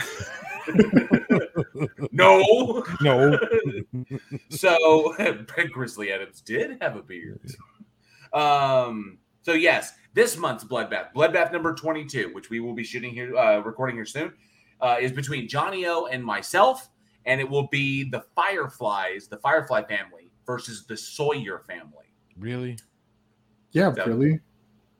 no. 2.12 2.84
No. 3.00 3.38
so 4.50 5.14
Ben 5.56 5.68
Grizzly 5.72 6.12
Adams 6.12 6.40
did 6.40 6.78
have 6.80 6.96
a 6.96 7.02
beard. 7.02 7.40
Um. 8.32 9.18
So 9.42 9.52
yes, 9.54 9.92
this 10.14 10.36
month's 10.36 10.64
bloodbath, 10.64 11.12
bloodbath 11.14 11.52
number 11.52 11.74
twenty-two, 11.74 12.30
which 12.32 12.48
we 12.50 12.60
will 12.60 12.74
be 12.74 12.84
shooting 12.84 13.12
here, 13.12 13.36
uh, 13.36 13.58
recording 13.58 13.96
here 13.96 14.06
soon, 14.06 14.32
uh, 14.80 14.96
is 15.00 15.10
between 15.12 15.48
Johnny 15.48 15.86
O 15.86 16.06
and 16.06 16.24
myself, 16.24 16.88
and 17.26 17.40
it 17.40 17.48
will 17.48 17.66
be 17.68 18.08
the 18.08 18.24
Fireflies, 18.36 19.26
the 19.26 19.38
Firefly 19.38 19.82
family 19.82 20.30
versus 20.46 20.84
the 20.86 20.96
Sawyer 20.96 21.62
family. 21.66 22.06
Really? 22.38 22.78
yeah 23.72 23.92
So- 23.94 24.06
really 24.06 24.40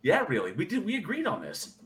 Yeah, 0.03 0.25
really, 0.29 0.53
we 0.53 0.65
did. 0.65 0.85
We 0.85 0.97
agreed 0.97 1.27
on 1.27 1.41
this. 1.43 1.77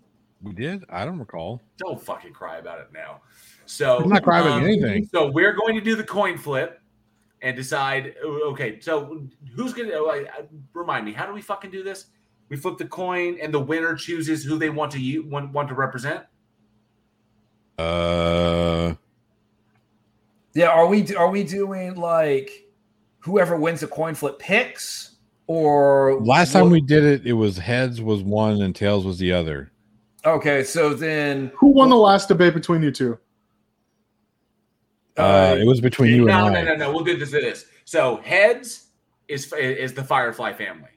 We 0.42 0.52
did. 0.52 0.84
I 0.90 1.04
don't 1.04 1.18
recall. 1.18 1.62
Don't 1.78 2.00
fucking 2.00 2.32
cry 2.32 2.58
about 2.58 2.80
it 2.80 2.88
now. 2.92 3.20
So 3.66 3.98
I'm 3.98 4.08
not 4.08 4.22
crying 4.22 4.46
about 4.46 4.62
anything. 4.62 5.08
So 5.12 5.30
we're 5.30 5.52
going 5.52 5.74
to 5.74 5.80
do 5.80 5.96
the 5.96 6.04
coin 6.04 6.38
flip 6.38 6.80
and 7.42 7.56
decide. 7.56 8.14
Okay, 8.24 8.80
so 8.80 9.26
who's 9.54 9.72
gonna 9.72 9.90
oh, 9.94 10.08
I- 10.10 10.28
I- 10.40 10.46
remind 10.72 11.04
me? 11.04 11.12
How 11.12 11.26
do 11.26 11.32
we 11.32 11.42
fucking 11.42 11.70
do 11.70 11.82
this? 11.82 12.06
We 12.48 12.56
flip 12.56 12.78
the 12.78 12.86
coin, 12.86 13.38
and 13.42 13.52
the 13.52 13.58
winner 13.60 13.94
chooses 13.96 14.44
who 14.44 14.56
they 14.58 14.70
want 14.70 14.92
to 14.92 15.00
u- 15.00 15.26
want, 15.26 15.52
want 15.52 15.68
to 15.68 15.74
represent. 15.74 16.24
Uh, 17.78 18.94
Yeah, 20.54 20.68
are 20.68 20.86
we 20.86 21.14
are 21.16 21.28
we 21.28 21.44
doing 21.44 21.96
like 21.96 22.66
whoever 23.20 23.56
wins 23.56 23.80
the 23.80 23.86
coin 23.88 24.14
flip 24.14 24.38
picks 24.38 25.15
or 25.46 26.18
last 26.20 26.52
time 26.52 26.64
what- 26.64 26.72
we 26.72 26.80
did 26.80 27.04
it, 27.04 27.26
it 27.26 27.32
was 27.34 27.58
heads 27.58 28.00
was 28.00 28.22
one 28.22 28.60
and 28.62 28.74
tails 28.74 29.04
was 29.04 29.18
the 29.18 29.32
other. 29.32 29.70
Okay, 30.24 30.64
so 30.64 30.92
then 30.92 31.52
Who 31.58 31.68
won 31.68 31.88
the 31.88 31.96
last 31.96 32.28
debate 32.28 32.52
between 32.54 32.82
you 32.82 32.90
two? 32.90 33.18
Uh, 35.16 35.56
it 35.58 35.64
was 35.66 35.80
between 35.80 36.14
you 36.14 36.24
no, 36.26 36.46
and 36.46 36.54
no, 36.54 36.60
I. 36.60 36.64
no, 36.64 36.74
no. 36.76 36.92
We'll 36.92 37.04
do 37.04 37.16
this. 37.16 37.30
Do 37.30 37.40
this. 37.40 37.66
So 37.84 38.16
heads 38.18 38.88
is 39.28 39.50
is 39.54 39.94
the 39.94 40.04
Firefly 40.04 40.52
family. 40.52 40.90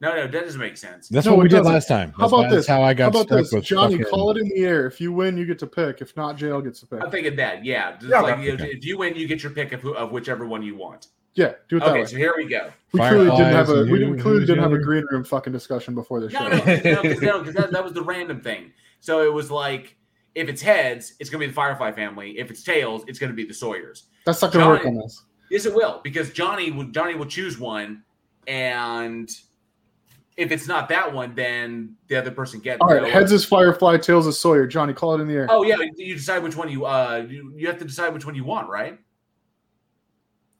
No, 0.00 0.14
no, 0.14 0.22
that 0.26 0.32
doesn't 0.44 0.60
make 0.60 0.76
sense. 0.76 1.08
That's 1.08 1.26
No, 1.26 1.32
what 1.34 1.42
we 1.44 1.48
did 1.48 1.56
doesn't. 1.56 1.72
last 1.72 1.88
time. 1.88 2.12
How 2.18 2.26
about 2.26 2.50
this? 2.50 2.66
How 2.66 2.82
I 2.82 2.92
got 2.94 3.04
How 3.04 3.08
about 3.20 3.26
stuck 3.26 3.38
this? 3.38 3.52
with 3.52 3.64
Johnny, 3.64 3.94
fucking- 3.96 4.10
call 4.10 4.30
it 4.30 4.36
in 4.36 4.48
the 4.48 4.56
air. 4.64 4.86
If 4.86 5.00
you 5.00 5.10
win, 5.12 5.36
you 5.38 5.46
get 5.46 5.58
to 5.60 5.66
pick. 5.66 6.00
If 6.02 6.14
not, 6.16 6.36
JL 6.36 6.60
gets 6.62 6.80
to 6.80 6.86
pick. 6.86 7.02
I'm 7.02 7.10
thinking 7.10 7.34
that. 7.36 7.64
Yeah, 7.64 7.96
Yeah, 8.02 8.20
like 8.20 8.34
okay. 8.34 8.44
you 8.44 8.56
know, 8.58 8.64
if 8.64 8.84
you 8.84 8.98
win, 8.98 9.16
you 9.16 9.26
get 9.26 9.42
your 9.42 9.52
pick 9.52 9.72
of, 9.72 9.80
who, 9.80 9.94
of 9.94 10.12
whichever 10.12 10.46
one 10.46 10.62
you 10.62 10.76
want. 10.76 11.08
Yeah, 11.36 11.52
do 11.68 11.76
it 11.76 11.80
that 11.80 11.88
Okay, 11.90 12.00
way. 12.00 12.06
so 12.06 12.16
here 12.16 12.34
we 12.36 12.46
go. 12.48 12.70
we 12.92 12.98
clearly 13.00 13.30
didn't 13.30 13.52
have 13.52 13.68
a 13.68 13.74
Fireflies, 13.74 13.90
we 13.92 13.98
didn't, 13.98 14.20
clearly 14.20 14.40
didn't 14.46 14.62
have 14.62 14.72
a 14.72 14.78
green 14.78 15.04
room 15.10 15.22
fucking 15.22 15.52
discussion 15.52 15.94
before 15.94 16.18
the 16.20 16.30
show. 16.30 16.48
No, 16.48 16.48
no, 16.48 16.56
no, 16.56 17.02
'cause- 17.02 17.20
no, 17.22 17.44
'cause 17.44 17.54
that, 17.54 17.70
that 17.72 17.84
was 17.84 17.92
the 17.92 18.02
random 18.02 18.40
thing. 18.40 18.72
So 19.00 19.22
it 19.22 19.32
was 19.32 19.50
like, 19.50 19.96
if 20.34 20.48
it's 20.48 20.62
heads, 20.62 21.14
it's 21.20 21.28
gonna 21.30 21.40
be 21.40 21.46
the 21.46 21.52
Firefly 21.52 21.92
family. 21.92 22.38
If 22.38 22.50
it's 22.50 22.62
tails, 22.62 23.04
it's 23.06 23.18
gonna 23.18 23.34
be 23.34 23.44
the 23.44 23.54
Sawyers. 23.54 24.06
That's 24.24 24.40
not 24.42 24.52
gonna 24.52 24.66
work 24.66 24.84
on 24.86 24.94
this. 24.96 25.24
Yes, 25.50 25.66
it 25.66 25.74
will 25.74 26.00
because 26.02 26.30
Johnny 26.32 26.70
will 26.70 26.84
Johnny 26.84 27.14
will 27.14 27.26
choose 27.26 27.58
one, 27.58 28.02
and 28.48 29.30
if 30.38 30.50
it's 30.50 30.66
not 30.66 30.88
that 30.88 31.12
one, 31.12 31.34
then 31.34 31.96
the 32.08 32.16
other 32.16 32.30
person 32.30 32.60
gets. 32.60 32.76
It. 32.76 32.80
All 32.82 32.88
right, 32.88 33.02
so- 33.04 33.10
heads 33.10 33.32
is 33.32 33.44
Firefly, 33.44 33.98
tails 33.98 34.26
is 34.26 34.38
Sawyer. 34.38 34.66
Johnny, 34.66 34.92
call 34.94 35.14
it 35.14 35.20
in 35.20 35.28
the 35.28 35.34
air. 35.34 35.46
Oh 35.50 35.62
yeah, 35.64 35.76
you 35.96 36.14
decide 36.14 36.42
which 36.42 36.56
one 36.56 36.70
you 36.70 36.86
uh 36.86 37.26
you, 37.28 37.52
you 37.54 37.66
have 37.66 37.78
to 37.78 37.84
decide 37.84 38.14
which 38.14 38.24
one 38.24 38.34
you 38.34 38.44
want, 38.44 38.68
right? 38.70 38.98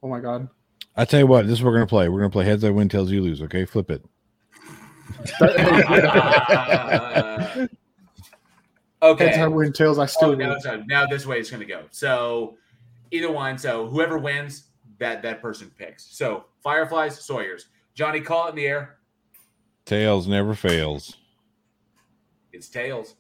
Oh 0.03 0.09
my 0.09 0.21
god. 0.21 0.49
I 0.97 1.05
tell 1.05 1.21
you 1.21 1.27
what, 1.27 1.47
this 1.47 1.59
is 1.59 1.63
what 1.63 1.71
we're 1.71 1.77
gonna 1.77 1.87
play. 1.87 2.09
We're 2.09 2.21
gonna 2.21 2.31
play 2.31 2.45
heads 2.45 2.65
I 2.65 2.71
win, 2.71 2.89
tails 2.89 3.11
you 3.11 3.23
lose. 3.23 3.43
Okay, 3.43 3.65
flip 3.65 3.91
it. 3.91 4.05
Uh, 5.41 5.47
okay. 9.03 9.27
Heads 9.29 9.39
I 9.39 9.47
win, 9.49 9.73
tails 9.73 9.99
I 9.99 10.07
still 10.07 10.31
Oh, 10.31 10.35
now, 10.35 10.59
so 10.59 10.83
now 10.87 11.07
this 11.07 11.27
way 11.27 11.39
it's 11.39 11.51
going 11.51 11.61
to 11.61 11.67
go. 11.67 11.85
So 11.91 12.57
either 13.11 13.31
one. 13.31 13.59
So 13.59 13.87
whoever 13.87 14.19
wins, 14.19 14.65
that 14.99 15.23
that 15.23 15.41
person 15.43 15.71
picks. 15.79 16.05
So 16.17 16.45
Fireflies, 16.63 17.21
Sawyer's. 17.21 17.67
Johnny, 17.95 18.21
call 18.21 18.47
it 18.47 18.51
in 18.51 18.57
the 18.57 18.67
air. 18.67 18.99
Tails 19.85 20.27
never 20.27 20.55
fails. 20.55 21.17
It's 22.53 22.69
tails. 22.69 23.15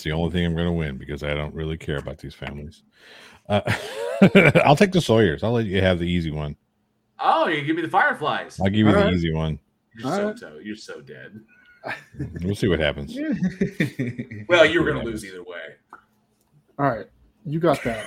It's 0.00 0.04
the 0.06 0.12
only 0.12 0.30
thing 0.30 0.46
I'm 0.46 0.56
gonna 0.56 0.72
win 0.72 0.96
because 0.96 1.22
I 1.22 1.34
don't 1.34 1.54
really 1.54 1.76
care 1.76 1.98
about 1.98 2.16
these 2.16 2.32
families. 2.32 2.84
Uh, 3.50 3.60
I'll 4.64 4.74
take 4.74 4.92
the 4.92 5.00
Sawyers. 5.02 5.44
I'll 5.44 5.52
let 5.52 5.66
you 5.66 5.82
have 5.82 5.98
the 5.98 6.06
easy 6.06 6.30
one. 6.30 6.56
Oh, 7.18 7.48
you 7.48 7.60
give 7.60 7.76
me 7.76 7.82
the 7.82 7.88
Fireflies. 7.88 8.58
I'll 8.58 8.70
give 8.70 8.76
you 8.78 8.86
All 8.86 8.94
the 8.94 8.98
right. 9.00 9.12
easy 9.12 9.30
one. 9.30 9.58
You're 9.98 10.06
All 10.08 10.16
so, 10.16 10.26
right. 10.28 10.38
so 10.38 10.58
you're 10.62 10.74
so 10.74 11.02
dead. 11.02 11.38
We'll 12.42 12.54
see 12.54 12.68
what 12.68 12.78
happens. 12.80 13.14
Well, 14.48 14.64
you 14.64 14.82
were 14.82 14.90
going 14.90 15.04
to 15.04 15.10
lose 15.10 15.22
either 15.22 15.42
way. 15.42 15.76
All 16.78 16.86
right, 16.86 17.06
you 17.44 17.60
got 17.60 17.82
that. 17.84 18.06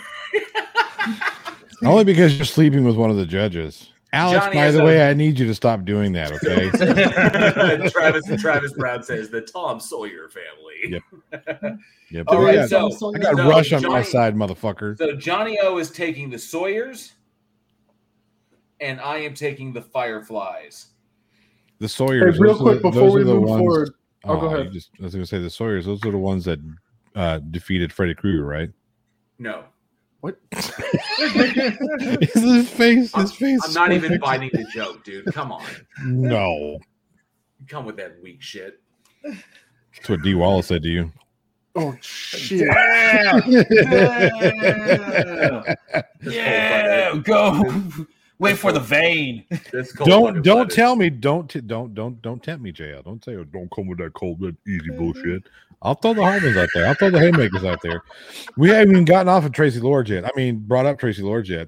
Only 1.84 2.06
because 2.06 2.36
you're 2.36 2.46
sleeping 2.46 2.86
with 2.86 2.96
one 2.96 3.12
of 3.12 3.18
the 3.18 3.26
judges. 3.28 3.93
Alex, 4.14 4.46
Johnny 4.46 4.56
by 4.56 4.72
the 4.72 4.82
a- 4.82 4.86
way, 4.86 5.10
I 5.10 5.14
need 5.14 5.40
you 5.40 5.48
to 5.48 5.56
stop 5.56 5.84
doing 5.86 6.14
that, 6.14 6.32
okay? 6.34 6.70
Travis 7.90 8.42
Travis 8.42 8.74
Brown 8.74 9.04
says 9.04 9.30
the 9.30 9.42
Tom 9.42 9.80
Sawyer 9.80 10.30
family. 10.30 11.02
Yep. 11.34 11.78
Yep. 12.12 12.26
All 12.28 12.46
I 12.46 12.54
got, 12.54 12.70
so 12.70 13.12
I 13.16 13.18
got 13.18 13.36
so 13.38 13.50
Rush 13.50 13.74
on 13.74 13.82
my 13.82 14.04
side, 14.04 14.36
motherfucker. 14.36 14.96
So 15.00 15.16
Johnny 15.16 15.58
O 15.64 15.80
is 15.80 15.90
taking 15.90 16.30
the 16.30 16.38
Sawyers, 16.38 17.14
and 18.80 19.02
I 19.02 19.18
am 19.18 19.34
taking 19.34 19.74
the 19.74 19.82
Fireflies. 19.82 20.90
The 21.80 21.90
Sawyers. 21.90 22.36
Hey, 22.36 22.40
real 22.40 22.56
quick 22.56 22.84
the- 22.84 22.92
before 22.92 23.12
we 23.12 23.24
move 23.24 23.42
ones- 23.44 23.60
forward. 23.60 23.90
Oh, 24.26 24.34
Oh, 24.38 24.40
go 24.42 24.46
ahead. 24.56 24.72
Just, 24.72 24.92
I 25.00 25.04
was 25.06 25.14
going 25.16 25.24
to 25.24 25.28
say 25.28 25.40
the 25.40 25.50
Sawyers. 25.50 25.86
Those 25.88 26.06
are 26.06 26.12
the 26.12 26.18
ones 26.20 26.46
that 26.46 26.60
uh, 27.16 27.40
defeated 27.40 27.92
Freddy 27.92 28.14
Krueger, 28.14 28.46
right? 28.46 28.70
No, 29.40 29.64
What? 30.24 30.40
his 30.54 30.70
face. 32.70 33.12
I'm, 33.14 33.22
His 33.24 33.34
face. 33.34 33.60
I'm 33.66 33.74
not 33.74 33.90
so 33.90 33.92
even 33.92 34.18
biting 34.20 34.52
the 34.54 34.64
joke, 34.74 35.04
dude. 35.04 35.26
Come 35.34 35.52
on, 35.52 35.62
No, 36.02 36.80
come 37.68 37.84
with 37.84 37.98
that 37.98 38.24
weak 38.24 38.42
shit. 38.42 38.80
that's 39.22 40.08
what 40.08 40.22
Dee 40.22 40.34
Wallace 40.34 40.68
said 40.68 40.84
to 40.84 40.88
you. 40.88 41.12
Oh 41.76 41.94
shit! 42.00 42.62
yeah, 42.62 43.42
yeah, 46.22 47.18
go. 47.22 47.84
Wait 48.40 48.58
for 48.58 48.72
the 48.72 48.80
vein. 48.80 49.44
Don't 50.06 50.42
don't 50.42 50.72
tell 50.72 50.96
me 50.96 51.10
don't 51.10 51.68
don't 51.68 51.94
don't 51.94 52.22
don't 52.22 52.42
tempt 52.42 52.64
me, 52.64 52.72
JL. 52.72 53.04
Don't 53.04 53.22
say 53.26 53.36
oh, 53.36 53.44
don't 53.44 53.70
come 53.72 53.88
with 53.88 53.98
that 53.98 54.14
cold 54.14 54.40
blood 54.40 54.56
easy 54.66 54.90
bullshit. 54.92 55.44
I'll 55.84 55.96
throw 55.96 56.14
the 56.14 56.24
hard 56.24 56.42
ones 56.44 56.56
out 56.58 56.70
there. 56.74 56.88
I'll 56.88 56.94
throw 56.96 57.10
the 57.10 57.20
haymakers 57.20 57.66
out 57.66 57.82
there. 57.84 58.04
We 58.58 58.70
haven't 58.70 58.92
even 58.92 59.06
gotten 59.06 59.28
off 59.28 59.44
of 59.46 59.52
Traci 59.52 59.82
Lord 59.82 60.08
yet. 60.08 60.26
I 60.26 60.30
mean, 60.36 60.60
brought 60.60 60.86
up 60.86 60.98
Traci 61.00 61.22
Lord 61.22 61.48
yet. 61.50 61.68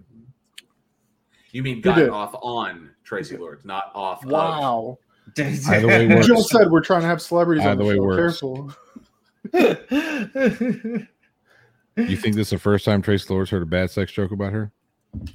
You 1.51 1.61
mean 1.63 1.75
Who 1.77 1.81
got 1.81 2.09
off 2.09 2.33
on 2.41 2.91
Traci 3.07 3.37
Lords, 3.37 3.65
not 3.65 3.91
off. 3.93 4.23
of. 4.23 4.31
Wow. 4.31 4.97
Either 5.37 5.87
way 5.87 6.07
works. 6.07 6.27
Joe 6.27 6.41
said 6.41 6.71
we're 6.71 6.81
trying 6.81 7.01
to 7.01 7.07
have 7.07 7.21
celebrities 7.21 7.65
on 7.65 7.77
the 7.77 7.83
way 7.83 7.95
show. 7.95 8.03
works. 8.03 8.39
Careful. 8.39 8.73
You 11.97 12.17
think 12.17 12.35
this 12.35 12.47
is 12.47 12.51
the 12.51 12.59
first 12.59 12.83
time 12.85 13.01
Traci 13.01 13.29
Lord's 13.29 13.49
heard 13.51 13.63
a 13.63 13.65
bad 13.65 13.89
sex 13.89 14.11
joke 14.11 14.31
about 14.31 14.51
her? 14.53 14.71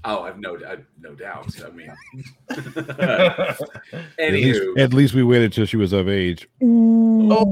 Oh, 0.05 0.23
I've 0.23 0.39
no, 0.39 0.57
I've 0.67 0.85
no 1.01 1.15
doubt. 1.15 1.55
I 1.65 1.71
mean, 1.71 1.93
At 4.19 4.33
least, 4.33 4.63
at 4.79 4.95
least 4.95 5.15
we 5.15 5.23
waited 5.23 5.53
till 5.53 5.67
she 5.67 5.77
was 5.77 5.93
of 5.93 6.09
age. 6.09 6.49
Oh, 6.63 7.45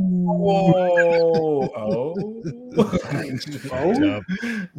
oh, 1.77 2.09
Oh, 3.71 4.21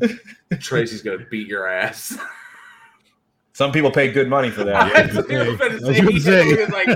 Traci's 0.54 1.02
gonna 1.02 1.26
beat 1.30 1.48
your 1.48 1.68
ass. 1.68 2.18
Some 3.60 3.74
people 3.74 3.92
pay 3.92 4.10
good 4.10 4.30
money 4.30 4.50
for 4.50 4.64
that. 4.64 4.94
That's 4.94 5.18
I 5.30 5.50
was 5.50 5.60
I 5.60 5.60
gonna 5.60 5.74
was 5.74 5.84
say. 5.84 6.00
gonna 6.00 6.12
He 6.12 6.20
say. 6.22 6.56
was 6.64 6.70
like, 6.70 6.88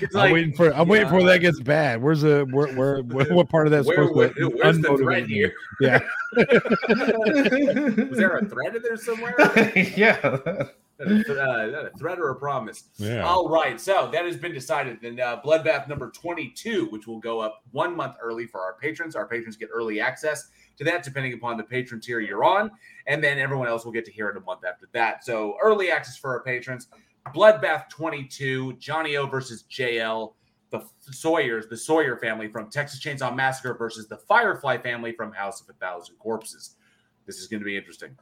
it's 0.00 0.14
I'm 0.14 0.30
waiting 0.30 0.52
for. 0.52 0.72
I'm 0.72 0.86
waiting 0.86 1.08
for 1.08 1.24
that 1.24 1.38
gets 1.38 1.58
bad. 1.58 2.00
Where's 2.00 2.20
the 2.20 2.46
where 2.52 2.72
where, 2.74 3.02
where 3.02 3.34
what 3.34 3.48
part 3.48 3.66
of 3.66 3.72
that's 3.72 3.84
Where, 3.84 3.96
supposed 3.96 4.14
where, 4.14 4.32
to 4.34 4.48
where's 4.62 4.78
the 4.78 4.90
unmotivate 4.90 4.98
thread 5.02 5.26
me? 5.26 5.34
here? 5.34 5.52
Yeah. 5.80 5.98
Was 8.06 8.16
there 8.16 8.36
a 8.36 8.46
thread 8.46 8.76
in 8.76 8.82
there 8.82 8.96
somewhere? 8.96 9.34
yeah. 9.96 10.68
A, 11.00 11.04
uh, 11.04 11.90
a 11.94 11.98
threat 11.98 12.18
or 12.18 12.30
a 12.30 12.36
promise? 12.36 12.84
Yeah. 12.96 13.22
All 13.22 13.48
right. 13.48 13.80
So 13.80 14.08
that 14.12 14.24
has 14.24 14.36
been 14.36 14.52
decided. 14.52 14.98
Then 15.00 15.20
uh, 15.20 15.40
Bloodbath 15.42 15.88
number 15.88 16.10
22, 16.10 16.86
which 16.86 17.06
will 17.06 17.20
go 17.20 17.40
up 17.40 17.62
one 17.70 17.96
month 17.96 18.16
early 18.20 18.46
for 18.46 18.60
our 18.60 18.74
patrons. 18.74 19.14
Our 19.14 19.26
patrons 19.26 19.56
get 19.56 19.68
early 19.72 20.00
access 20.00 20.50
to 20.76 20.84
that, 20.84 21.02
depending 21.02 21.34
upon 21.34 21.56
the 21.56 21.62
patron 21.64 22.00
tier 22.00 22.20
you're 22.20 22.44
on. 22.44 22.70
And 23.06 23.22
then 23.22 23.38
everyone 23.38 23.68
else 23.68 23.84
will 23.84 23.92
get 23.92 24.04
to 24.06 24.12
hear 24.12 24.28
it 24.28 24.36
a 24.36 24.40
month 24.40 24.64
after 24.64 24.88
that. 24.92 25.24
So 25.24 25.56
early 25.62 25.90
access 25.90 26.16
for 26.16 26.30
our 26.30 26.42
patrons. 26.42 26.88
Bloodbath 27.34 27.90
22, 27.90 28.74
Johnny 28.74 29.16
O 29.16 29.26
versus 29.26 29.64
JL, 29.70 30.34
the 30.70 30.84
Sawyers, 31.00 31.66
the 31.68 31.76
Sawyer 31.76 32.16
family 32.16 32.48
from 32.48 32.70
Texas 32.70 33.00
Chainsaw 33.00 33.34
Massacre 33.34 33.74
versus 33.74 34.08
the 34.08 34.16
Firefly 34.16 34.78
family 34.78 35.12
from 35.12 35.32
House 35.32 35.60
of 35.60 35.68
a 35.68 35.72
Thousand 35.74 36.16
Corpses. 36.16 36.76
This 37.26 37.38
is 37.38 37.46
going 37.46 37.60
to 37.60 37.64
be 37.64 37.76
interesting. 37.76 38.16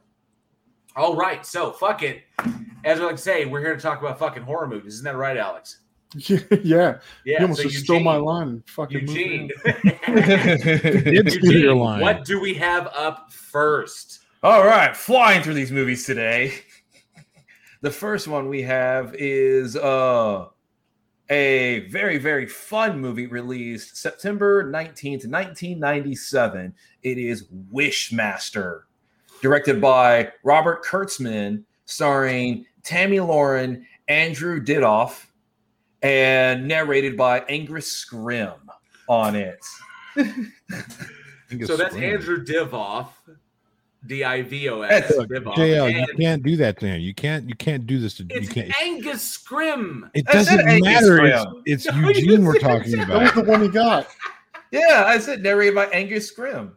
All 0.97 1.15
right, 1.15 1.45
so 1.45 1.71
fuck 1.71 2.01
it. 2.01 2.23
As 2.83 2.99
I 2.99 3.03
like 3.03 3.17
to 3.17 3.21
say, 3.21 3.45
we're 3.45 3.61
here 3.61 3.75
to 3.75 3.81
talk 3.81 3.99
about 4.01 4.17
fucking 4.17 4.41
horror 4.43 4.67
movies. 4.67 4.95
Isn't 4.95 5.05
that 5.05 5.15
right, 5.15 5.37
Alex? 5.37 5.79
yeah. 6.15 6.39
Yeah. 6.63 6.97
you 7.23 7.37
almost 7.39 7.61
so 7.61 7.69
just 7.69 7.83
stole 7.83 7.99
my 7.99 8.15
line. 8.15 8.63
Fucking 8.67 9.01
Eugene. 9.07 9.51
Did 9.63 9.75
steal 9.85 11.05
your 11.13 11.23
Eugene, 11.25 11.77
line. 11.77 12.01
what 12.01 12.25
do 12.25 12.39
we 12.39 12.53
have 12.55 12.87
up 12.95 13.31
first? 13.31 14.21
All 14.41 14.65
right, 14.65 14.95
flying 14.97 15.43
through 15.43 15.53
these 15.55 15.71
movies 15.71 16.05
today. 16.05 16.53
The 17.81 17.91
first 17.91 18.27
one 18.27 18.49
we 18.49 18.63
have 18.63 19.13
is 19.19 19.75
uh 19.75 20.47
a 21.29 21.87
very 21.89 22.17
very 22.17 22.47
fun 22.47 22.99
movie 22.99 23.27
released 23.27 23.97
September 23.97 24.63
19th, 24.63 25.27
1997. 25.29 26.73
It 27.03 27.17
is 27.19 27.47
Wishmaster, 27.71 28.83
directed 29.41 29.79
by 29.81 30.31
Robert 30.43 30.83
Kurtzman, 30.83 31.63
starring 31.85 32.65
Tammy 32.83 33.19
Lauren, 33.19 33.85
Andrew 34.07 34.63
Didoff, 34.63 35.25
and 36.01 36.67
narrated 36.67 37.17
by 37.17 37.39
Angus 37.49 38.05
Scrimm. 38.05 38.57
on 39.09 39.35
it. 39.35 39.65
So 41.65 41.77
that's 41.77 41.95
Andrew 41.95 42.43
Divoff, 42.43 43.07
D 44.05 44.21
I 44.25 44.41
V 44.41 44.67
O 44.67 44.81
S. 44.81 45.09
Divoff. 45.13 45.55
JL, 45.55 45.93
you 45.93 46.05
can't 46.17 46.43
do 46.43 46.57
that 46.57 46.77
to 46.81 46.87
him. 46.87 46.99
You 46.99 47.13
can't. 47.13 47.47
You 47.47 47.55
can't 47.55 47.87
do 47.87 47.99
this 47.99 48.15
to. 48.15 48.23
You 48.29 48.47
can't. 48.49 48.69
Angus 48.81 49.37
Scrimm. 49.37 50.09
It 50.13 50.25
doesn't 50.25 50.57
matter. 50.83 51.25
It's, 51.25 51.37
Scrimm. 51.45 51.61
it's 51.65 51.85
No, 51.93 52.09
Eugene 52.09 52.43
we're 52.43 52.59
talking 52.59 52.91
that. 52.97 53.07
That 53.07 53.21
was 53.21 53.31
about. 53.31 53.45
the 53.45 53.49
one 53.51 53.61
he 53.61 53.69
got. 53.69 54.07
Yeah, 54.71 55.05
I 55.07 55.19
said 55.19 55.41
narrated 55.41 55.75
by 55.75 55.85
Angus 55.85 56.33
Scrimm. 56.33 56.71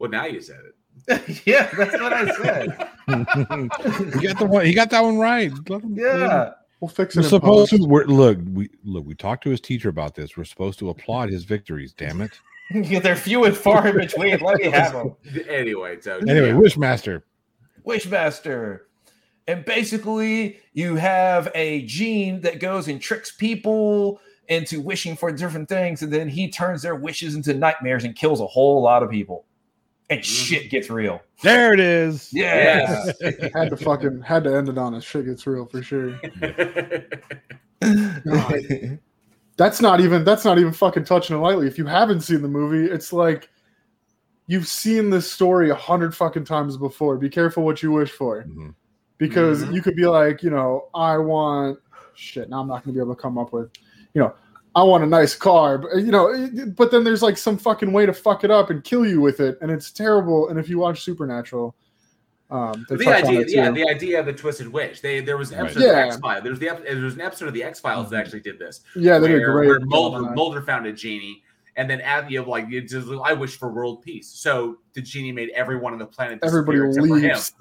Well, 0.00 0.10
now 0.10 0.24
you 0.24 0.40
said 0.40 0.58
it. 0.66 0.74
yeah, 1.44 1.68
that's 1.76 1.92
what 2.00 2.12
I 2.12 2.30
said. 2.36 2.88
he 4.14 4.26
got 4.26 4.38
the 4.38 4.46
one. 4.48 4.66
He 4.66 4.72
got 4.74 4.90
that 4.90 5.02
one 5.02 5.18
right. 5.18 5.50
Let 5.68 5.82
him- 5.82 5.94
let 5.96 6.12
him- 6.12 6.20
Yeah. 6.22 6.50
We'll 6.80 6.88
fix 6.88 7.14
it. 7.14 7.20
We're 7.20 7.28
supposed 7.28 7.70
post. 7.72 7.82
to. 7.82 7.88
We're, 7.88 8.04
look, 8.06 8.38
we 8.52 8.70
look. 8.84 9.04
We 9.04 9.14
talked 9.14 9.42
to 9.44 9.50
his 9.50 9.60
teacher 9.60 9.90
about 9.90 10.14
this. 10.14 10.36
We're 10.36 10.44
supposed 10.44 10.78
to 10.78 10.88
applaud 10.88 11.28
his 11.28 11.44
victories. 11.44 11.92
Damn 11.92 12.22
it. 12.22 12.30
They're 13.02 13.16
few 13.16 13.44
and 13.44 13.54
far 13.54 13.86
in 13.88 13.96
between. 13.98 14.38
Let 14.40 14.56
me 14.58 14.70
have 14.70 14.94
them. 14.94 15.14
Anyway, 15.48 16.00
so 16.00 16.16
Anyway, 16.26 16.48
yeah. 16.48 16.54
Wishmaster. 16.54 17.22
Wishmaster. 17.86 18.80
And 19.46 19.64
basically, 19.64 20.60
you 20.72 20.94
have 20.96 21.50
a 21.54 21.82
gene 21.82 22.40
that 22.42 22.60
goes 22.60 22.88
and 22.88 23.00
tricks 23.00 23.32
people 23.32 24.20
into 24.48 24.80
wishing 24.80 25.16
for 25.16 25.30
different 25.32 25.68
things, 25.68 26.02
and 26.02 26.12
then 26.12 26.28
he 26.28 26.48
turns 26.48 26.82
their 26.82 26.94
wishes 26.94 27.34
into 27.34 27.52
nightmares 27.54 28.04
and 28.04 28.16
kills 28.16 28.40
a 28.40 28.46
whole 28.46 28.80
lot 28.82 29.02
of 29.02 29.10
people. 29.10 29.44
And 30.10 30.24
shit 30.24 30.70
gets 30.70 30.90
real. 30.90 31.22
There 31.42 31.72
it 31.72 31.78
is. 31.80 32.30
Yeah. 32.32 33.04
had 33.54 33.70
to 33.70 33.76
fucking 33.76 34.22
had 34.22 34.42
to 34.44 34.54
end 34.54 34.68
it 34.68 34.76
on 34.76 34.94
a 34.94 35.00
shit 35.00 35.24
gets 35.24 35.46
real 35.46 35.66
for 35.66 35.82
sure. 35.82 36.20
God. 37.80 38.98
That's 39.56 39.80
not 39.80 40.00
even 40.00 40.24
that's 40.24 40.44
not 40.44 40.58
even 40.58 40.72
fucking 40.72 41.04
touching 41.04 41.36
it 41.36 41.38
lightly. 41.40 41.66
If 41.66 41.78
you 41.78 41.86
haven't 41.86 42.22
seen 42.22 42.42
the 42.42 42.48
movie, 42.48 42.90
it's 42.92 43.12
like 43.12 43.48
you've 44.46 44.66
seen 44.66 45.10
this 45.10 45.30
story 45.30 45.70
a 45.70 45.74
hundred 45.74 46.14
fucking 46.14 46.44
times 46.44 46.76
before. 46.76 47.16
Be 47.16 47.28
careful 47.28 47.62
what 47.64 47.82
you 47.82 47.92
wish 47.92 48.10
for. 48.10 48.42
Mhm. 48.44 48.74
Because 49.18 49.62
Mhm. 49.64 49.74
you 49.74 49.82
could 49.82 49.94
be 49.96 50.06
like, 50.06 50.42
you 50.42 50.50
know, 50.50 50.88
I 50.94 51.18
want 51.18 51.78
shit. 52.14 52.48
Now 52.48 52.60
I'm 52.60 52.68
not 52.68 52.82
gonna 52.84 52.94
be 52.94 53.00
able 53.00 53.14
to 53.14 53.20
come 53.20 53.38
up 53.38 53.52
with, 53.52 53.70
you 54.14 54.22
know, 54.22 54.34
I 54.80 54.82
want 54.84 55.04
a 55.04 55.06
nice 55.06 55.34
car, 55.34 55.76
but 55.78 55.96
you 55.96 56.10
know, 56.10 56.48
but 56.76 56.90
then 56.90 57.04
there's 57.04 57.22
like 57.22 57.36
some 57.36 57.58
fucking 57.58 57.92
way 57.92 58.06
to 58.06 58.12
fuck 58.12 58.44
it 58.44 58.50
up 58.50 58.70
and 58.70 58.82
kill 58.82 59.06
you 59.06 59.20
with 59.20 59.40
it, 59.40 59.58
and 59.60 59.70
it's 59.70 59.90
terrible. 59.90 60.48
And 60.48 60.58
if 60.58 60.68
you 60.68 60.78
watch 60.78 61.02
Supernatural, 61.02 61.74
um, 62.50 62.86
they 62.88 62.96
the 62.96 63.04
touch 63.04 63.24
on 63.24 63.28
idea, 63.30 63.40
it 63.40 63.50
yeah, 63.50 63.70
the 63.70 63.88
idea 63.88 64.20
of 64.20 64.26
the 64.26 64.32
twisted 64.32 64.68
Witch. 64.68 65.02
They 65.02 65.20
there 65.20 65.36
was 65.36 65.50
an 65.52 65.58
Right. 65.58 65.64
episode 65.66 65.82
Yeah. 65.84 65.90
of 66.04 66.06
X 66.12 66.16
Files. 66.18 66.42
There 66.42 66.50
was 66.50 66.58
the 66.60 66.80
there 66.84 66.96
was 66.96 67.14
an 67.14 67.20
episode 67.20 67.48
of 67.48 67.54
the 67.54 67.62
X 67.62 67.78
Files 67.78 68.10
that 68.10 68.18
actually 68.20 68.40
did 68.40 68.58
this. 68.58 68.80
yeah, 68.96 69.18
they 69.18 69.28
did 69.28 69.44
great. 69.44 69.68
where 69.68 69.80
Mulder. 69.80 70.30
Mulder 70.34 70.62
found 70.62 70.86
a 70.86 70.92
genie, 70.92 71.42
and 71.76 71.88
then 71.90 72.00
at 72.00 72.30
you 72.30 72.42
know, 72.42 72.48
like 72.50 72.66
it's 72.70 72.92
just, 72.92 73.08
I 73.24 73.32
wish 73.34 73.58
for 73.58 73.68
world 73.70 74.02
peace. 74.02 74.28
So 74.28 74.78
the 74.94 75.02
genie 75.02 75.32
made 75.32 75.50
everyone 75.50 75.92
on 75.92 75.98
the 75.98 76.06
planet 76.06 76.38
Everybody 76.42 76.78
disappear 76.78 77.08
for 77.08 77.16
him. 77.18 77.22
leaves. 77.22 77.52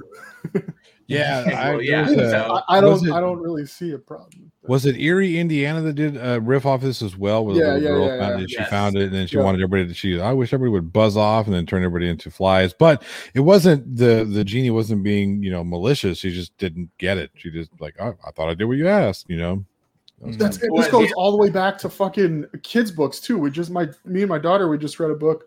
Yeah, 1.10 1.44
Well, 1.48 1.80
I, 1.80 1.82
yeah, 1.82 2.08
a- 2.10 2.16
so- 2.30 2.62
I, 2.70 2.78
I 2.78 2.82
don't. 2.82 3.06
it- 3.08 3.12
I 3.12 3.20
don't 3.20 3.40
really 3.40 3.66
see 3.66 3.92
a 3.92 3.98
problem. 3.98 4.52
Was 4.64 4.86
it 4.86 4.98
Eerie, 4.98 5.40
Indiana, 5.40 5.82
that 5.82 5.94
did 5.94 6.16
a 6.18 6.40
riff 6.40 6.66
off 6.66 6.82
this 6.82 7.02
as 7.02 7.18
well? 7.18 7.44
With 7.46 7.58
Yeah, 7.58 7.74
a 7.74 7.74
little 7.74 7.82
yeah, 7.82 7.90
girl 7.90 8.06
yeah, 8.08 8.20
found 8.20 8.40
yeah. 8.40 8.44
it, 8.44 8.50
she 8.52 8.56
Yes. 8.58 8.70
found 8.70 8.96
it, 8.98 9.04
and 9.06 9.14
then 9.14 9.26
she 9.28 9.38
Yeah. 9.38 9.44
wanted 9.44 9.62
everybody 9.62 9.88
to. 9.88 9.94
She, 9.94 10.20
I 10.22 10.32
wish 10.34 10.54
everybody 10.54 10.72
would 10.74 10.94
buzz 10.94 11.18
off 11.18 11.48
and 11.48 11.56
then 11.56 11.66
turn 11.66 11.84
everybody 11.84 12.08
into 12.10 12.30
flies. 12.30 12.74
But 12.74 13.02
it 13.34 13.40
wasn't 13.40 13.96
the 13.96 14.24
the 14.32 14.44
genie 14.44 14.70
wasn't 14.70 15.02
being 15.04 15.42
you 15.42 15.50
know 15.50 15.64
malicious. 15.64 16.20
She 16.20 16.30
just 16.32 16.56
didn't 16.58 16.90
get 17.00 17.18
it. 17.18 17.32
She 17.36 17.50
just 17.50 17.72
like, 17.80 17.96
oh, 18.00 18.16
I 18.28 18.32
thought 18.32 18.50
I 18.50 18.54
did 18.54 18.66
what 18.66 18.78
you 18.78 18.88
asked. 18.88 19.26
You 19.30 19.38
know. 19.38 19.66
That's 20.22 20.58
kinda- 20.58 20.76
it. 20.76 20.78
This 20.78 20.92
goes 20.92 21.10
all 21.16 21.32
the 21.32 21.38
way 21.38 21.50
back 21.50 21.78
to 21.80 21.90
fucking 21.90 22.46
kids' 22.62 22.92
books 22.92 23.20
too. 23.20 23.38
We 23.40 23.50
just 23.50 23.72
my 23.72 23.88
me 24.06 24.22
and 24.22 24.30
my 24.30 24.38
daughter 24.40 24.68
we 24.68 24.78
just 24.78 25.00
read 25.00 25.10
a 25.12 25.16
book 25.16 25.46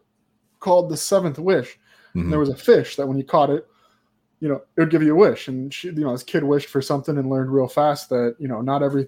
called 0.58 0.88
The 0.90 0.96
Seventh 0.96 1.38
Wish. 1.38 1.78
Mhm. 2.16 2.22
And 2.22 2.32
there 2.32 2.40
was 2.40 2.48
a 2.48 2.56
fish 2.56 2.96
that 2.96 3.06
when 3.06 3.16
you 3.18 3.24
caught 3.24 3.50
it, 3.50 3.66
you 4.42 4.48
know, 4.48 4.56
it 4.76 4.80
would 4.80 4.90
give 4.90 5.04
you 5.04 5.12
a 5.12 5.16
wish. 5.16 5.46
And 5.46 5.72
she, 5.72 5.86
you 5.86 6.00
know, 6.00 6.10
this 6.10 6.24
kid 6.24 6.42
wished 6.42 6.68
for 6.68 6.82
something 6.82 7.16
and 7.16 7.30
learned 7.30 7.52
real 7.54 7.68
fast 7.68 8.08
that 8.08 8.34
you 8.40 8.48
know 8.48 8.60
not 8.60 8.82
every 8.82 9.06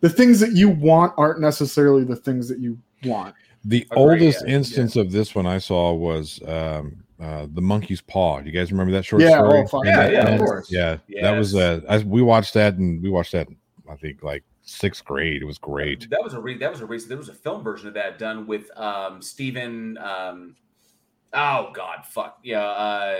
the 0.00 0.08
things 0.08 0.38
that 0.38 0.52
you 0.52 0.68
want 0.68 1.12
aren't 1.18 1.40
necessarily 1.40 2.04
the 2.04 2.14
things 2.14 2.48
that 2.48 2.60
you 2.60 2.78
want. 3.02 3.34
The 3.64 3.84
Agree, 3.90 4.02
oldest 4.02 4.44
yeah, 4.46 4.54
instance 4.54 4.94
of 4.94 5.10
this 5.10 5.34
one 5.34 5.46
I 5.46 5.58
saw 5.58 5.92
was 5.92 6.40
um, 6.46 7.02
uh, 7.20 7.48
the 7.52 7.60
monkey's 7.60 8.00
paw. 8.00 8.38
You 8.38 8.52
guys 8.52 8.70
remember 8.70 8.92
that 8.92 9.04
short 9.04 9.22
Yeah, 9.22 9.38
story? 9.38 9.58
oh, 9.58 9.66
fuck 9.66 9.84
Yeah, 9.84 10.02
And- 10.04 10.12
yeah, 10.12 10.28
of 10.28 10.38
course. 10.38 10.70
Yeah, 10.70 10.98
that 11.22 11.32
was 11.32 11.56
uh, 11.56 11.80
I, 11.88 11.98
we 11.98 12.22
watched 12.22 12.54
that 12.54 12.74
and 12.76 13.02
we 13.02 13.10
watched 13.10 13.32
that. 13.32 13.48
I 13.90 13.96
think 13.96 14.22
like 14.22 14.44
sixth 14.62 15.04
grade. 15.04 15.42
It 15.42 15.44
was 15.44 15.58
great. 15.58 16.08
That 16.08 16.22
was 16.22 16.34
a 16.34 16.40
re- 16.40 16.58
that 16.58 16.70
was 16.70 16.82
a 16.82 16.86
recent. 16.86 17.08
There 17.08 17.18
was 17.18 17.30
a 17.30 17.34
film 17.34 17.64
version 17.64 17.88
of 17.88 17.94
that 17.94 18.20
done 18.20 18.46
with 18.46 18.70
um 18.78 19.20
Stephen. 19.22 19.98
Um, 19.98 20.54
oh 21.32 21.72
God, 21.74 22.06
fuck 22.06 22.38
yeah. 22.44 22.62
Uh, 22.64 23.16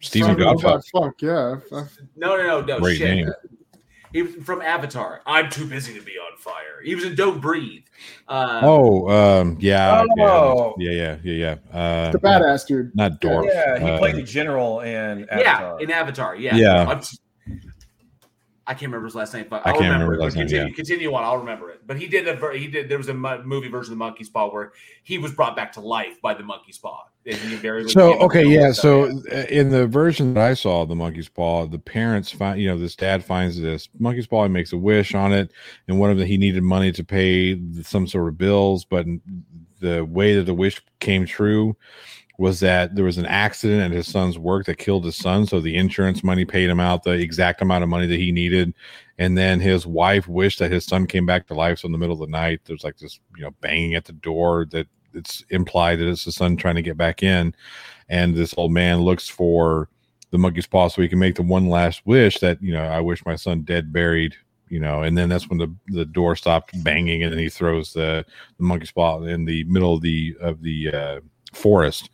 Stephen 0.00 0.34
From- 0.36 0.42
Gutfeld. 0.56 0.82
Fuck 0.92 1.22
yeah. 1.22 1.56
no, 2.16 2.36
no, 2.36 2.46
no, 2.46 2.60
no. 2.62 2.80
Great 2.80 2.98
shit. 2.98 3.16
name. 3.16 3.32
He 4.12 4.22
was 4.22 4.34
from 4.44 4.60
Avatar. 4.60 5.20
I'm 5.24 5.48
too 5.50 5.66
busy 5.66 5.94
to 5.94 6.00
be 6.04 6.12
on 6.12 6.36
fire. 6.36 6.80
He 6.82 6.96
was 6.96 7.04
in 7.04 7.14
Don't 7.14 7.40
Breathe. 7.40 7.84
Uh, 8.26 8.60
Oh, 8.64 9.08
um, 9.08 9.56
yeah, 9.60 10.04
Oh. 10.20 10.74
yeah, 10.78 10.90
yeah, 10.90 11.16
yeah, 11.22 11.32
yeah. 11.32 11.56
yeah. 11.72 11.78
Uh, 11.78 12.10
The 12.10 12.18
badass 12.18 12.66
dude. 12.66 12.90
not 12.96 13.20
Dorf. 13.20 13.46
Yeah, 13.48 13.78
he 13.78 13.84
uh, 13.88 13.98
played 13.98 14.16
the 14.16 14.22
general 14.22 14.80
in 14.80 15.28
yeah, 15.30 15.38
Avatar. 15.38 15.80
in 15.80 15.90
Avatar. 15.92 16.34
Yeah, 16.36 16.56
Yeah. 16.56 16.88
I'm 16.88 16.98
just- 16.98 17.20
I 18.70 18.74
can't 18.74 18.82
remember 18.82 19.06
his 19.06 19.16
last 19.16 19.34
name, 19.34 19.46
but 19.50 19.66
I 19.66 19.70
I'll 19.70 19.78
can't 19.80 19.92
remember, 19.92 20.04
remember 20.12 20.22
it. 20.22 20.26
his 20.26 20.36
last 20.36 20.36
name, 20.36 20.46
Continue, 20.46 20.68
yeah. 20.68 20.74
continue 20.76 21.14
on. 21.14 21.24
I'll 21.24 21.38
remember 21.38 21.70
it. 21.70 21.80
But 21.88 21.96
he 21.98 22.06
did 22.06 22.28
a 22.28 22.36
ver- 22.36 22.52
he 22.52 22.68
did. 22.68 22.88
There 22.88 22.98
was 22.98 23.08
a 23.08 23.14
movie 23.14 23.66
version 23.68 23.92
of 23.92 23.98
the 23.98 24.04
Monkey's 24.04 24.28
Paw 24.28 24.48
where 24.52 24.72
he 25.02 25.18
was 25.18 25.32
brought 25.32 25.56
back 25.56 25.72
to 25.72 25.80
life 25.80 26.22
by 26.22 26.34
the 26.34 26.44
Monkey's 26.44 26.78
Paw. 26.78 27.02
And 27.26 27.34
he 27.34 27.88
So 27.88 28.18
okay, 28.20 28.46
yeah. 28.46 28.70
So 28.70 29.06
yeah. 29.06 29.40
uh, 29.40 29.46
in 29.48 29.70
the 29.70 29.88
version 29.88 30.34
that 30.34 30.42
I 30.42 30.54
saw, 30.54 30.82
of 30.82 30.88
the 30.88 30.94
monkey's 30.94 31.28
paw, 31.28 31.66
the 31.66 31.78
parents 31.78 32.30
find, 32.30 32.58
you 32.60 32.68
know, 32.68 32.78
this 32.78 32.96
dad 32.96 33.22
finds 33.24 33.60
this 33.60 33.88
monkey's 33.98 34.26
paw, 34.26 34.44
he 34.44 34.48
makes 34.48 34.72
a 34.72 34.78
wish 34.78 35.14
on 35.14 35.32
it, 35.32 35.52
and 35.86 35.98
one 35.98 36.10
of 36.10 36.16
the 36.16 36.24
he 36.24 36.38
needed 36.38 36.62
money 36.62 36.92
to 36.92 37.04
pay 37.04 37.60
some 37.82 38.06
sort 38.06 38.28
of 38.28 38.38
bills, 38.38 38.86
but 38.86 39.04
the 39.80 40.02
way 40.04 40.36
that 40.36 40.44
the 40.44 40.54
wish 40.54 40.80
came 41.00 41.26
true 41.26 41.76
was 42.40 42.60
that 42.60 42.94
there 42.94 43.04
was 43.04 43.18
an 43.18 43.26
accident 43.26 43.82
at 43.82 43.90
his 43.90 44.08
son's 44.08 44.38
work 44.38 44.64
that 44.64 44.78
killed 44.78 45.04
his 45.04 45.16
son, 45.16 45.46
so 45.46 45.60
the 45.60 45.76
insurance 45.76 46.24
money 46.24 46.44
paid 46.44 46.70
him 46.70 46.80
out 46.80 47.02
the 47.02 47.10
exact 47.10 47.60
amount 47.60 47.84
of 47.84 47.90
money 47.90 48.06
that 48.06 48.18
he 48.18 48.32
needed, 48.32 48.72
and 49.18 49.36
then 49.36 49.60
his 49.60 49.86
wife 49.86 50.26
wished 50.26 50.58
that 50.58 50.72
his 50.72 50.86
son 50.86 51.06
came 51.06 51.26
back 51.26 51.46
to 51.46 51.54
life. 51.54 51.80
So 51.80 51.86
in 51.86 51.92
the 51.92 51.98
middle 51.98 52.14
of 52.14 52.20
the 52.20 52.32
night, 52.32 52.60
there's 52.64 52.82
like 52.82 52.96
this, 52.96 53.20
you 53.36 53.42
know, 53.42 53.50
banging 53.60 53.94
at 53.94 54.06
the 54.06 54.12
door 54.12 54.66
that 54.70 54.86
it's 55.14 55.44
implied 55.50 55.96
that 55.96 56.08
it's 56.08 56.24
the 56.24 56.32
son 56.32 56.56
trying 56.56 56.76
to 56.76 56.82
get 56.82 56.96
back 56.96 57.22
in 57.22 57.54
and 58.08 58.34
this 58.34 58.54
old 58.56 58.72
man 58.72 59.00
looks 59.00 59.28
for 59.28 59.88
the 60.30 60.38
monkey's 60.38 60.66
paw 60.66 60.88
so 60.88 61.02
he 61.02 61.08
can 61.08 61.18
make 61.18 61.34
the 61.34 61.42
one 61.42 61.68
last 61.68 62.06
wish 62.06 62.38
that 62.38 62.62
you 62.62 62.72
know 62.72 62.84
i 62.84 63.00
wish 63.00 63.24
my 63.26 63.34
son 63.34 63.62
dead 63.62 63.92
buried 63.92 64.36
you 64.68 64.78
know 64.78 65.02
and 65.02 65.18
then 65.18 65.28
that's 65.28 65.48
when 65.48 65.58
the 65.58 65.74
the 65.88 66.04
door 66.04 66.36
stopped 66.36 66.70
banging 66.84 67.22
and 67.22 67.32
then 67.32 67.40
he 67.40 67.48
throws 67.48 67.92
the, 67.92 68.24
the 68.58 68.62
monkey's 68.62 68.92
paw 68.92 69.20
in 69.22 69.44
the 69.44 69.64
middle 69.64 69.94
of 69.94 70.00
the 70.00 70.36
of 70.40 70.62
the 70.62 70.88
uh, 70.92 71.20
forest 71.52 72.10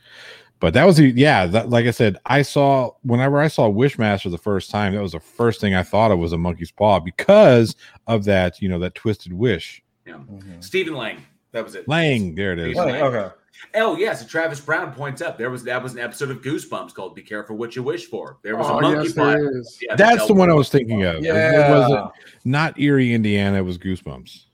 but 0.61 0.72
that 0.74 0.84
was 0.84 0.97
the 0.97 1.09
yeah 1.16 1.47
that, 1.47 1.68
like 1.70 1.87
i 1.87 1.91
said 1.91 2.16
i 2.26 2.41
saw 2.43 2.91
whenever 3.03 3.39
i 3.41 3.49
saw 3.49 3.68
wishmaster 3.70 4.30
the 4.30 4.39
first 4.39 4.70
time 4.70 4.95
that 4.95 5.03
was 5.03 5.12
the 5.12 5.20
first 5.20 5.61
thing 5.61 5.74
i 5.74 5.82
thought 5.82 6.11
of 6.11 6.18
was 6.18 6.32
a 6.32 6.39
monkey's 6.39 6.70
paw 6.70 6.99
because 6.99 7.76
of 8.07 8.24
that 8.24 8.61
you 8.62 8.68
know 8.68 8.78
that 8.78 8.95
twisted 8.95 9.32
wish 9.32 9.82
Yeah. 10.07 10.14
Mhm. 10.14 10.62
Stephen 10.64 10.95
Lang. 10.95 11.18
That 11.53 11.64
was 11.64 11.74
it. 11.74 11.87
lang 11.89 12.34
there 12.34 12.53
it 12.53 12.59
is 12.59 12.76
Oh, 12.78 12.89
okay. 12.89 13.34
Oh 13.74 13.97
yes, 13.97 14.20
and 14.20 14.28
Travis 14.28 14.61
Brown 14.61 14.93
points 14.93 15.22
up 15.22 15.39
there 15.39 15.49
was 15.51 15.64
that 15.64 15.82
was 15.82 15.95
an 15.95 15.99
episode 16.01 16.30
of 16.30 16.43
Goosebumps 16.43 16.93
called 16.93 17.14
"Be 17.14 17.22
Careful 17.22 17.57
What 17.57 17.74
You 17.74 17.82
Wish 17.82 18.05
For." 18.07 18.37
There 18.43 18.55
was 18.55 18.66
Oh, 18.68 18.78
a 18.78 18.82
monkey 18.82 19.05
yes, 19.05 19.12
paw. 19.14 19.34
Yeah, 19.80 19.97
that's 19.97 20.26
the 20.26 20.34
one 20.34 20.51
i 20.51 20.55
was 20.55 20.68
thinking 20.68 21.05
of 21.05 21.16
It- 21.16 21.24
it 21.26 21.70
wasn't 21.70 22.11
not 22.45 22.78
eerie 22.78 23.14
indiana 23.14 23.57
it 23.59 23.62
was 23.62 23.78
goosebumps 23.78 24.45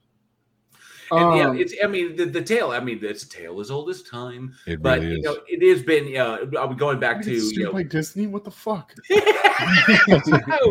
And 1.12 1.36
yeah, 1.36 1.48
Um, 1.50 1.58
it's 1.58 1.74
I 1.82 1.86
mean 1.86 2.16
the, 2.16 2.24
the 2.24 2.42
tale. 2.42 2.70
I 2.70 2.80
mean 2.80 2.98
it's 3.02 3.22
a 3.24 3.28
tale 3.28 3.60
as 3.60 3.70
old 3.70 3.90
as 3.90 4.02
time. 4.02 4.54
it 4.66 4.80
But 4.82 5.00
really 5.00 5.12
you 5.12 5.18
is 5.18 5.24
know 5.24 5.36
it 5.46 5.62
has 5.68 5.82
been. 5.82 6.16
Uh, 6.16 6.58
I'm 6.58 6.76
going 6.76 6.98
back 7.00 7.22
to 7.22 7.30
you 7.32 7.64
know, 7.64 7.72
by 7.72 7.82
Disney. 7.82 8.26
What 8.26 8.44
the 8.44 8.50
fuck? 8.50 8.94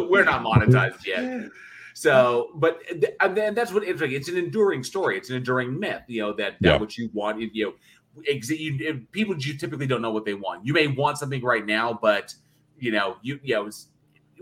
we're 0.10 0.24
not 0.24 0.44
monetized 0.44 1.06
yet. 1.06 1.50
So, 1.94 2.52
but 2.56 2.82
th- 2.88 3.14
and 3.20 3.36
then 3.36 3.54
that's 3.54 3.74
what 3.74 3.84
it's 3.84 4.02
like. 4.02 4.12
It's 4.12 4.30
an 4.30 4.38
enduring 4.38 4.84
story. 4.84 5.18
It's 5.18 5.30
an 5.30 5.36
enduring 5.36 5.78
myth. 5.80 6.04
You 6.08 6.22
know 6.24 6.34
that, 6.34 6.54
that 6.62 6.68
Yeah. 6.74 6.78
what 6.78 6.98
you 6.98 7.10
want. 7.14 7.40
You 7.54 7.66
know, 7.66 7.74
ex- 8.28 8.50
you, 8.50 9.06
people 9.12 9.36
you 9.38 9.58
typically 9.58 9.88
don't 9.88 10.02
know 10.02 10.12
what 10.12 10.26
they 10.26 10.34
want. 10.34 10.66
You 10.66 10.74
may 10.74 10.88
want 10.88 11.18
something 11.18 11.42
right 11.44 11.66
now, 11.66 11.98
but 12.02 12.34
you 12.80 12.92
know, 12.92 13.18
you 13.22 13.40
you 13.44 13.56
know, 13.56 13.66
it's, 13.68 13.88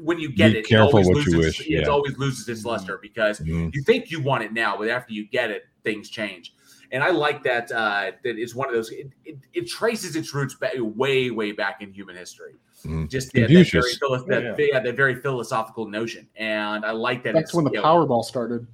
when 0.02 0.20
you 0.20 0.30
get 0.32 0.54
Be 0.54 0.60
it, 0.60 0.62
it 0.62 0.68
careful 0.68 0.89
always 0.89 1.08
what 1.08 1.26
you 1.26 1.38
loses, 1.38 1.60
wish, 1.60 1.68
It 1.70 1.88
always 1.88 2.18
loses 2.18 2.47
its 2.47 2.66
luster 2.66 2.97
because 3.02 3.39
Mhm. 3.39 3.74
you 3.74 3.82
think 3.84 4.10
you 4.12 4.22
want 4.22 4.43
it 4.43 4.54
now, 4.54 4.78
but 4.78 4.88
after 4.88 5.14
you 5.14 5.28
get 5.28 5.52
it, 5.52 5.64
things 5.84 6.10
change. 6.10 6.54
And 6.91 7.04
I 7.04 7.12
like 7.12 7.43
that. 7.43 7.72
Uh, 7.72 8.12
that 8.24 8.38
is 8.39 8.56
one 8.56 8.68
of 8.68 8.74
those. 8.74 8.89
It, 8.91 9.12
it, 9.24 9.38
it 9.54 9.68
traces 9.68 10.16
its 10.16 10.34
roots 10.34 10.56
back, 10.56 10.74
way, 10.78 11.30
way 11.30 11.52
back 11.52 11.82
in 11.82 11.91
human 11.93 12.16
history. 12.16 12.56
Mhm. 12.84 13.10
Just 13.10 13.36
yeah, 13.36 13.41
that, 13.47 13.52
very, 13.72 13.84
philo- 14.00 14.26
that, 14.26 14.43
Yeah. 14.58 14.66
yeah, 14.74 14.80
that 14.80 14.95
very 14.95 15.16
philosophical 15.16 15.88
notion, 15.88 16.28
and 16.36 16.84
I 16.86 16.91
like 16.91 17.24
that. 17.24 17.34
That's 17.34 17.50
it's, 17.50 17.54
when 17.54 17.66
the 17.66 17.72
you 17.72 17.78
know, 17.78 17.84
Powerball 17.84 18.24
started. 18.24 18.66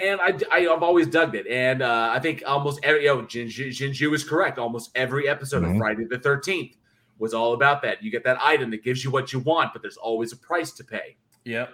and 0.02 0.20
I, 0.22 0.38
I 0.52 0.60
have 0.62 0.84
always 0.84 1.08
dug 1.08 1.36
it, 1.36 1.48
and 1.48 1.82
uh, 1.82 2.10
I 2.12 2.20
think 2.20 2.44
almost 2.46 2.80
every 2.84 3.04
you 3.04 3.08
know, 3.10 3.22
Jinju, 3.24 3.68
Jinju 3.70 4.14
is 4.14 4.24
correct. 4.24 4.58
Almost 4.58 4.92
every 4.96 5.28
episode 5.30 5.64
Mhm. 5.64 5.72
of 5.72 5.78
Friday 5.78 6.06
the 6.06 6.20
Thirteenth 6.20 6.78
was 7.20 7.34
all 7.34 7.54
about 7.54 7.82
that. 7.84 8.04
You 8.04 8.12
get 8.12 8.24
that 8.26 8.38
item 8.42 8.72
that 8.72 8.84
gives 8.84 9.04
you 9.04 9.12
what 9.12 9.34
you 9.34 9.40
want, 9.40 9.74
but 9.74 9.82
there's 9.82 9.98
always 9.98 10.32
a 10.32 10.38
price 10.38 10.72
to 10.74 10.84
pay. 10.84 11.16
Yep. 11.46 11.74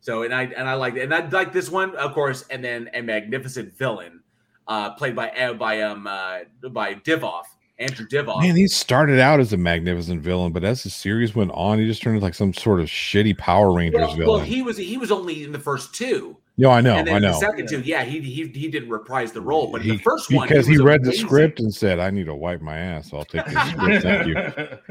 So 0.00 0.22
and 0.22 0.34
I 0.34 0.44
and 0.44 0.68
I 0.68 0.74
like 0.74 0.96
and 0.96 1.14
I 1.14 1.28
like 1.28 1.52
this 1.52 1.70
one, 1.70 1.94
of 1.96 2.14
course, 2.14 2.44
and 2.50 2.64
then 2.64 2.88
a 2.94 3.02
magnificent 3.02 3.76
villain, 3.76 4.20
uh, 4.66 4.90
played 4.94 5.14
by 5.14 5.30
uh, 5.30 5.52
by 5.54 5.82
um 5.82 6.06
uh, 6.06 6.40
by 6.70 6.94
Divoff, 6.94 7.44
Andrew 7.78 8.06
Divoff. 8.06 8.40
Man, 8.40 8.56
he 8.56 8.66
started 8.66 9.20
out 9.20 9.40
as 9.40 9.52
a 9.52 9.58
magnificent 9.58 10.22
villain, 10.22 10.52
but 10.52 10.64
as 10.64 10.82
the 10.82 10.90
series 10.90 11.34
went 11.34 11.50
on, 11.52 11.78
he 11.78 11.86
just 11.86 12.02
turned 12.02 12.16
into 12.16 12.24
like 12.24 12.34
some 12.34 12.54
sort 12.54 12.80
of 12.80 12.86
shitty 12.86 13.36
Power 13.36 13.74
Rangers 13.74 14.00
well, 14.00 14.16
villain. 14.16 14.28
well, 14.28 14.40
he 14.40 14.62
was 14.62 14.78
he 14.78 14.96
was 14.96 15.10
only 15.10 15.44
in 15.44 15.52
the 15.52 15.58
first 15.58 15.94
two. 15.94 16.38
No, 16.60 16.70
I 16.70 16.80
know, 16.80 16.94
and 16.96 17.06
then 17.06 17.14
I 17.16 17.18
know. 17.18 17.32
the 17.32 17.38
second 17.38 17.68
two, 17.68 17.80
yeah, 17.80 18.04
he 18.04 18.20
he 18.20 18.46
he 18.48 18.68
didn't 18.68 18.90
reprise 18.90 19.32
the 19.32 19.40
role, 19.40 19.68
but 19.72 19.80
He- 19.82 19.92
the 19.92 19.98
first 19.98 20.30
one 20.32 20.46
because 20.46 20.66
he, 20.66 20.72
was 20.72 20.82
read 20.82 21.02
the 21.02 21.12
script 21.12 21.58
and 21.60 21.74
said, 21.74 21.98
"I 21.98 22.10
need 22.10 22.26
to 22.26 22.34
wipe 22.34 22.60
my 22.60 22.76
ass. 22.76 23.12
I'll 23.14 23.24
take 23.24 23.46
this 23.46 23.70
script. 23.70 24.02
Thank 24.02 24.26
you." 24.28 24.36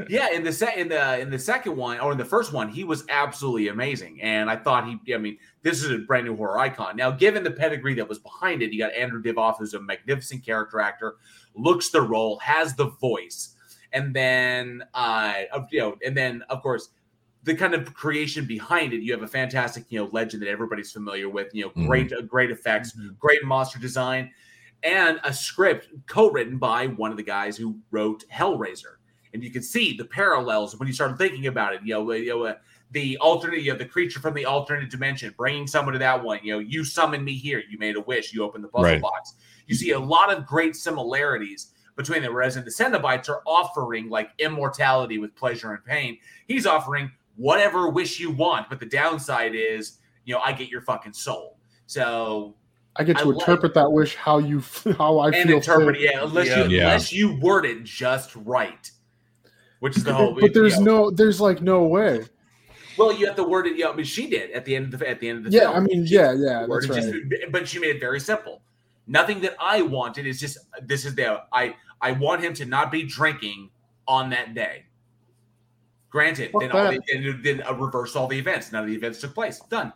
Yeah, 0.08 0.30
in 0.30 0.42
the 0.42 0.52
set 0.52 0.76
in 0.76 0.88
the 0.88 1.20
in 1.20 1.30
the 1.30 1.38
second 1.38 1.76
one 1.76 2.00
or 2.00 2.10
in 2.12 2.18
the 2.18 2.24
first 2.24 2.52
one, 2.52 2.68
he 2.68 2.82
was 2.82 3.04
absolutely 3.08 3.68
amazing, 3.68 4.20
and 4.22 4.50
I 4.50 4.56
thought 4.56 4.86
he. 4.86 5.14
I 5.14 5.18
mean, 5.18 5.38
this 5.62 5.82
is 5.84 5.90
a 5.90 5.98
brand 5.98 6.26
new 6.26 6.34
horror 6.36 6.58
icon. 6.58 6.96
Now, 6.96 7.12
given 7.12 7.44
the 7.44 7.50
pedigree 7.52 7.94
that 7.94 8.08
was 8.08 8.18
behind 8.18 8.62
it, 8.62 8.72
you 8.72 8.78
got 8.80 8.92
Andrew 8.94 9.22
Divoff, 9.22 9.58
who's 9.58 9.74
a 9.74 9.80
magnificent 9.80 10.44
character 10.44 10.80
actor, 10.80 11.14
looks 11.54 11.90
the 11.90 12.02
role, 12.02 12.38
has 12.40 12.74
the 12.74 12.86
voice, 13.00 13.54
and 13.92 14.12
then 14.14 14.82
uh, 14.94 15.34
of- 15.52 15.66
you 15.70 15.78
know, 15.80 15.96
and 16.04 16.16
then 16.16 16.42
of 16.50 16.62
course. 16.62 16.88
The 17.42 17.54
kind 17.54 17.74
of 17.74 17.94
creation 17.94 18.44
behind 18.44 18.92
it, 18.92 19.00
you 19.00 19.12
have 19.12 19.22
a 19.22 19.28
fantastic, 19.28 19.84
you 19.88 19.98
know, 19.98 20.10
legend 20.12 20.42
that 20.42 20.48
everybody's 20.48 20.92
familiar 20.92 21.28
with. 21.28 21.54
You 21.54 21.64
know, 21.64 21.86
great, 21.86 22.12
uh, 22.12 22.20
great 22.22 22.50
effects, 22.50 22.92
great 23.18 23.42
monster 23.44 23.78
design, 23.78 24.30
and 24.82 25.18
a 25.24 25.32
script 25.32 25.88
co-written 26.06 26.58
by 26.58 26.86
one 26.86 27.10
of 27.10 27.16
the 27.16 27.22
guys 27.22 27.56
who 27.56 27.78
wrote 27.90 28.24
Hellraiser 28.32 28.96
and 29.32 29.42
you 29.42 29.50
can 29.50 29.62
see 29.62 29.96
the 29.96 30.04
parallels 30.04 30.78
when 30.78 30.86
you 30.86 30.92
start 30.94 31.16
thinking 31.18 31.46
about 31.46 31.74
it. 31.74 31.80
You 31.84 31.94
know, 31.94 32.12
you 32.12 32.30
know 32.30 32.44
uh, 32.44 32.54
the 32.90 33.16
alternate, 33.18 33.62
you 33.62 33.72
know, 33.72 33.78
the 33.78 33.84
creature 33.84 34.20
from 34.20 34.34
the 34.34 34.44
alternate 34.44 34.90
dimension, 34.90 35.34
bringing 35.36 35.66
someone 35.66 35.92
to 35.92 35.98
that 36.00 36.22
one. 36.22 36.40
You 36.42 36.54
know, 36.54 36.58
you 36.58 36.84
summon 36.84 37.22
me 37.24 37.34
here. 37.34 37.62
You 37.68 37.78
made 37.78 37.96
a 37.96 38.00
wish. 38.00 38.32
You 38.32 38.42
open 38.42 38.62
the 38.62 38.68
puzzle 38.68 38.92
Right. 38.92 39.02
box. 39.02 39.34
You 39.66 39.74
see 39.74 39.92
a 39.92 39.98
lot 39.98 40.32
of 40.36 40.46
great 40.46 40.74
similarities 40.74 41.72
between 41.96 42.22
them. 42.22 42.32
Whereas 42.32 42.56
in 42.56 42.64
the 42.64 42.70
Cenobites 42.70 43.28
are 43.28 43.42
offering 43.46 44.08
like 44.08 44.30
immortality 44.38 45.18
with 45.18 45.34
pleasure 45.36 45.72
and 45.72 45.84
pain. 45.84 46.18
He's 46.48 46.66
offering 46.66 47.12
whatever 47.40 47.88
wish 47.88 48.20
you 48.20 48.30
want, 48.30 48.68
but 48.68 48.78
the 48.78 48.86
downside 48.86 49.52
is, 49.54 49.98
you 50.26 50.34
know, 50.34 50.40
I 50.40 50.52
get 50.52 50.68
your 50.68 50.82
fucking 50.82 51.14
soul. 51.14 51.56
So 51.86 52.54
I 52.96 53.04
get 53.04 53.16
to 53.16 53.22
I 53.22 53.24
like- 53.26 53.40
interpret 53.40 53.72
that 53.74 53.90
wish 53.90 54.14
how 54.14 54.38
you 54.38 54.62
how 54.98 55.18
I 55.18 55.28
and 55.30 55.48
feel. 55.48 55.56
interpret, 55.56 55.96
fit. 55.96 56.10
yeah, 56.12 56.22
unless 56.24 56.48
Yeah. 56.48 56.64
you 56.64 56.76
Yeah. 56.76 56.82
unless 56.82 57.12
you 57.12 57.40
word 57.40 57.64
it 57.64 57.82
just 57.84 58.36
right, 58.36 58.90
which 59.80 59.96
is 59.96 60.04
the 60.04 60.12
whole. 60.12 60.36
but 60.38 60.52
there's 60.52 60.76
you 60.76 60.84
know, 60.84 61.04
no, 61.04 61.10
there's 61.10 61.40
like 61.40 61.62
no 61.62 61.84
way. 61.84 62.24
Well, 62.98 63.12
you 63.14 63.24
have 63.26 63.36
to 63.36 63.44
word 63.44 63.66
it. 63.66 63.78
Yeah, 63.78 63.88
I 63.88 63.94
mean, 63.96 64.04
she 64.04 64.28
did 64.28 64.50
at 64.50 64.66
the 64.66 64.76
end 64.76 64.92
of 64.92 65.00
the 65.00 65.08
at 65.08 65.20
the 65.20 65.28
end 65.30 65.38
of 65.38 65.44
the 65.44 65.56
Yeah, 65.56 65.72
film. 65.72 65.76
I 65.76 65.80
mean, 65.80 66.04
She 66.06 66.14
yeah, 66.16 66.32
yeah, 66.36 66.66
worded 66.66 66.90
that's 66.90 67.06
just- 67.06 67.50
but 67.52 67.66
she 67.66 67.78
made 67.78 67.96
it 67.96 68.00
very 68.00 68.20
simple. 68.20 68.60
Nothing 69.06 69.40
that 69.40 69.56
I 69.58 69.80
wanted 69.82 70.26
is 70.26 70.38
just 70.38 70.58
this 70.82 71.04
is 71.06 71.14
the 71.14 71.42
I 71.52 71.74
I 72.02 72.12
want 72.12 72.42
him 72.42 72.52
to 72.54 72.66
not 72.66 72.92
be 72.92 73.02
drinking 73.04 73.70
on 74.06 74.28
that 74.30 74.52
day. 74.54 74.84
Granted, 76.10 76.50
Fuck 76.50 76.62
then, 76.62 76.72
all 76.72 76.84
that. 76.84 77.00
the, 77.06 77.20
then, 77.20 77.40
then 77.42 77.62
uh, 77.62 77.72
reverse 77.74 78.16
all 78.16 78.26
the 78.26 78.38
events. 78.38 78.72
None 78.72 78.82
of 78.82 78.88
the 78.90 78.96
events 78.96 79.20
took 79.20 79.32
place. 79.34 79.60
Done. 79.70 79.92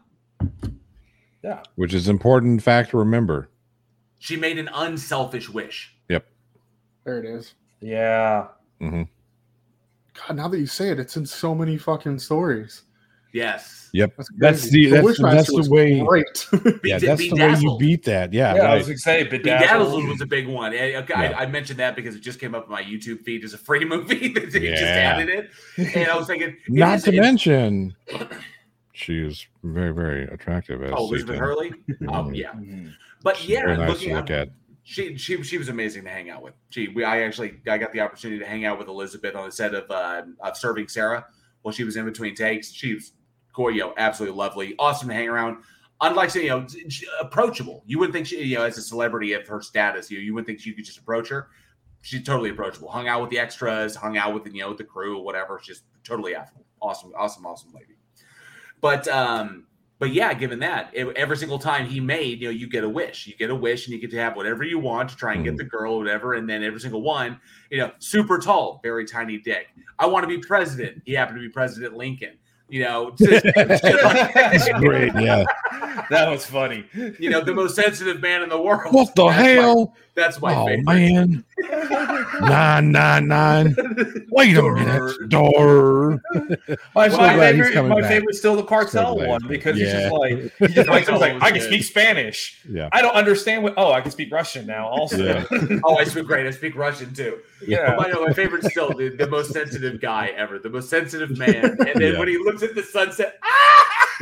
Yeah. 1.42 1.62
Which 1.74 1.92
is 1.92 2.08
important 2.08 2.62
fact 2.62 2.90
to 2.90 2.98
remember. 2.98 3.50
She 4.18 4.36
made 4.36 4.58
an 4.58 4.70
unselfish 4.72 5.50
wish. 5.50 5.94
Yep. 6.08 6.26
There 7.04 7.18
it 7.18 7.26
is. 7.26 7.54
Yeah. 7.80 8.46
hmm 8.80 9.02
God, 10.14 10.36
now 10.36 10.48
that 10.48 10.58
you 10.60 10.66
say 10.66 10.90
it, 10.90 11.00
it's 11.00 11.16
in 11.16 11.26
so 11.26 11.54
many 11.54 11.76
fucking 11.76 12.20
stories. 12.20 12.82
Yes. 13.34 13.90
Yep. 13.92 14.14
That's 14.16 14.28
That's 14.38 14.60
crazy. 14.62 14.84
the 14.86 14.90
that's, 14.92 15.06
Wishmaster 15.20 15.30
that's 15.32 15.66
the 15.68 15.70
way. 15.70 16.00
Great. 16.00 16.48
Yeah, 16.84 16.98
Be- 16.98 17.06
that's 17.06 17.20
the 17.28 17.34
way 17.36 17.54
you 17.60 17.76
beat 17.78 18.04
that. 18.04 18.32
Yeah, 18.32 18.54
Yeah, 18.54 18.62
I 18.62 18.74
was 18.76 18.86
gonna 18.86 18.96
say 18.98 19.24
Bedazzled 19.24 19.42
bedazzled. 19.42 20.08
was 20.08 20.20
a 20.20 20.26
big 20.26 20.48
one. 20.48 20.72
Eh, 20.72 20.96
Okay, 20.98 21.14
Yeah. 21.14 21.36
I, 21.38 21.42
I 21.42 21.46
mentioned 21.46 21.78
that 21.80 21.94
because 21.96 22.14
it 22.16 22.20
just 22.20 22.40
came 22.40 22.54
up 22.54 22.64
on 22.64 22.70
my 22.70 22.82
YouTube 22.82 23.20
feed 23.22 23.44
as 23.44 23.52
a 23.54 23.58
free 23.58 23.84
movie. 23.94 24.28
that 24.32 24.50
they 24.52 24.60
just 24.70 24.82
added 24.82 25.28
it, 25.28 25.50
and 25.96 26.08
I 26.08 26.16
was 26.16 26.26
thinking, 26.26 26.56
Not 26.68 26.96
is- 26.98 27.04
to 27.04 27.12
mention, 27.12 27.94
she 28.92 29.18
is 29.18 29.46
very, 29.62 29.92
very 29.92 30.24
attractive. 30.24 30.82
As 30.82 30.92
Oh, 30.94 31.06
Elizabeth 31.08 31.34
Satan. 31.36 31.44
Hurley. 31.44 31.72
Oh 32.08 32.24
Mhm. 32.24 32.36
yeah, 32.36 32.52
Mhm. 32.52 32.92
but 33.22 33.36
She's 33.36 33.50
yeah, 33.50 33.62
nice 33.62 33.88
looking 33.90 34.14
look 34.14 34.30
at. 34.30 34.48
she 34.84 35.16
she 35.16 35.42
she 35.42 35.58
was 35.58 35.68
amazing 35.68 36.04
to 36.04 36.10
hang 36.10 36.30
out 36.30 36.42
with. 36.42 36.54
She 36.70 36.88
we 36.88 37.04
I 37.04 37.22
actually 37.22 37.60
I 37.68 37.78
got 37.78 37.92
the 37.92 38.00
opportunity 38.00 38.38
to 38.40 38.46
hang 38.46 38.64
out 38.64 38.78
with 38.78 38.88
Elizabeth 38.88 39.34
on 39.34 39.46
the 39.46 39.52
set 39.52 39.74
of 39.74 39.90
uh, 39.90 40.22
of 40.40 40.56
Serving 40.56 40.88
Sarah 40.88 41.26
while 41.62 41.72
she 41.72 41.84
was 41.84 41.96
in 41.96 42.04
between 42.04 42.34
takes. 42.34 42.72
She 42.72 42.94
was 42.94 43.12
go- 43.54 43.68
you 43.68 43.80
know 43.80 43.94
absolutely 43.96 44.36
lovely, 44.36 44.74
awesome 44.78 45.08
to 45.08 45.14
hang 45.14 45.28
around. 45.28 45.58
Unlike 46.00 46.34
you 46.34 46.48
know 46.48 46.66
approachable. 47.20 47.82
You 47.86 47.98
wouldn't 47.98 48.14
think 48.14 48.26
she 48.26 48.42
you 48.42 48.58
know 48.58 48.64
as 48.64 48.76
a 48.76 48.82
celebrity 48.82 49.32
of 49.32 49.46
her 49.48 49.62
status, 49.62 50.10
you 50.10 50.18
know, 50.18 50.24
you 50.24 50.34
wouldn't 50.34 50.46
think 50.46 50.66
you 50.66 50.74
could 50.74 50.84
just 50.84 50.98
approach 50.98 51.28
her. 51.28 51.48
She's 52.02 52.22
totally 52.22 52.50
approachable. 52.50 52.90
Hung 52.90 53.08
out 53.08 53.22
with 53.22 53.30
the 53.30 53.38
extras, 53.38 53.96
hung 53.96 54.18
out 54.18 54.34
with 54.34 54.44
the, 54.44 54.52
you 54.52 54.60
know 54.60 54.74
the 54.74 54.84
crew, 54.84 55.16
or 55.16 55.24
whatever. 55.24 55.58
She's 55.62 55.84
totally 56.02 56.34
affable. 56.34 56.66
Awesome, 56.82 57.12
awesome, 57.16 57.46
awesome 57.46 57.72
lady. 57.72 57.94
But 58.82 59.08
um, 59.08 59.66
but 59.98 60.12
yeah, 60.12 60.34
given 60.34 60.58
that 60.58 60.90
e- 60.94 61.12
every 61.16 61.36
single 61.36 61.58
time 61.58 61.86
he 61.86 62.00
made, 62.00 62.40
you 62.42 62.48
know, 62.48 62.52
you 62.52 62.68
get 62.68 62.84
a 62.84 62.88
wish, 62.88 63.26
you 63.26 63.34
get 63.36 63.48
a 63.48 63.54
wish, 63.54 63.86
and 63.86 63.94
you 63.94 64.00
get 64.00 64.10
to 64.10 64.18
have 64.18 64.36
whatever 64.36 64.64
you 64.64 64.78
want 64.78 65.08
to 65.08 65.16
try 65.16 65.32
and 65.32 65.44
get 65.44 65.56
the 65.56 65.64
girl, 65.64 65.94
or 65.94 65.98
whatever. 65.98 66.34
And 66.34 66.46
then 66.46 66.62
every 66.62 66.80
single 66.80 67.00
one, 67.00 67.40
you 67.70 67.78
know, 67.78 67.90
super 68.00 68.38
tall, 68.38 68.80
very 68.82 69.06
tiny 69.06 69.38
dick. 69.38 69.68
I 69.98 70.06
want 70.06 70.24
to 70.24 70.28
be 70.28 70.38
president. 70.38 71.00
He 71.06 71.14
happened 71.14 71.38
to 71.38 71.40
be 71.40 71.48
President 71.48 71.96
Lincoln. 71.96 72.36
You 72.74 72.80
know, 72.80 73.10
just- 73.16 73.44
That's 73.54 74.68
great. 74.80 75.12
Yeah. 75.14 75.44
That 76.10 76.28
was 76.28 76.44
funny. 76.44 76.84
you 77.20 77.30
know, 77.30 77.40
the 77.40 77.54
most 77.54 77.76
sensitive 77.76 78.20
man 78.20 78.42
in 78.42 78.48
the 78.48 78.60
world. 78.60 78.92
What 78.92 79.14
the 79.14 79.26
That's 79.28 79.38
hell? 79.42 79.94
That's 80.14 80.40
my 80.40 80.54
oh 80.54 80.66
favorite. 80.66 80.84
man. 80.86 81.44
Nine 82.40 82.90
nine 82.92 83.28
nine. 83.28 83.74
Wait 84.30 84.56
a 84.56 84.62
minute. 84.62 85.28
Door. 85.28 86.20
My, 86.94 87.08
So 87.08 87.16
my 87.16 87.34
glad 87.34 87.54
he's 87.54 87.64
favorite, 87.66 87.72
coming 87.74 87.90
my 87.92 88.00
back. 88.00 88.10
favorite's 88.10 88.38
still 88.38 88.56
the 88.56 88.64
cartel 88.64 89.14
glad 89.16 89.28
one 89.28 89.40
he's 89.42 89.50
because 89.50 89.72
coming- 89.78 89.84
he's 89.84 89.92
just 89.92 90.12
like 90.12 90.52
he 90.58 90.66
just 90.74 90.88
like, 90.88 91.06
Cartel's 91.06 91.20
like 91.20 91.42
I 91.42 91.50
can 91.52 91.60
speak 91.60 91.84
Spanish. 91.84 92.60
Yeah. 92.68 92.88
I 92.92 93.02
don't 93.02 93.14
understand 93.14 93.62
what. 93.62 93.74
Oh, 93.76 93.92
I 93.92 94.00
can 94.00 94.10
speak 94.10 94.32
Russian 94.32 94.66
now. 94.66 94.88
Also, 94.88 95.24
Yeah. 95.24 95.44
oh, 95.84 95.96
I 95.96 96.04
speak 96.04 96.26
great. 96.26 96.46
I 96.46 96.50
speak 96.50 96.74
Russian 96.76 97.14
too. 97.14 97.38
Yeah. 97.66 97.94
But 97.96 98.08
no, 98.10 98.26
my 98.26 98.32
favorite 98.32 98.64
still 98.64 98.90
the, 98.92 99.10
the 99.16 99.28
most 99.28 99.52
sensitive 99.52 100.00
guy 100.00 100.28
ever, 100.36 100.58
the 100.58 100.70
most 100.70 100.90
sensitive 100.90 101.36
man. 101.38 101.64
And 101.64 101.78
then 102.00 102.12
Yeah. 102.14 102.18
when 102.18 102.28
he 102.28 102.36
looks 102.38 102.62
at 102.62 102.74
the 102.74 102.82
sunset, 102.82 103.38
ah! 103.42 103.90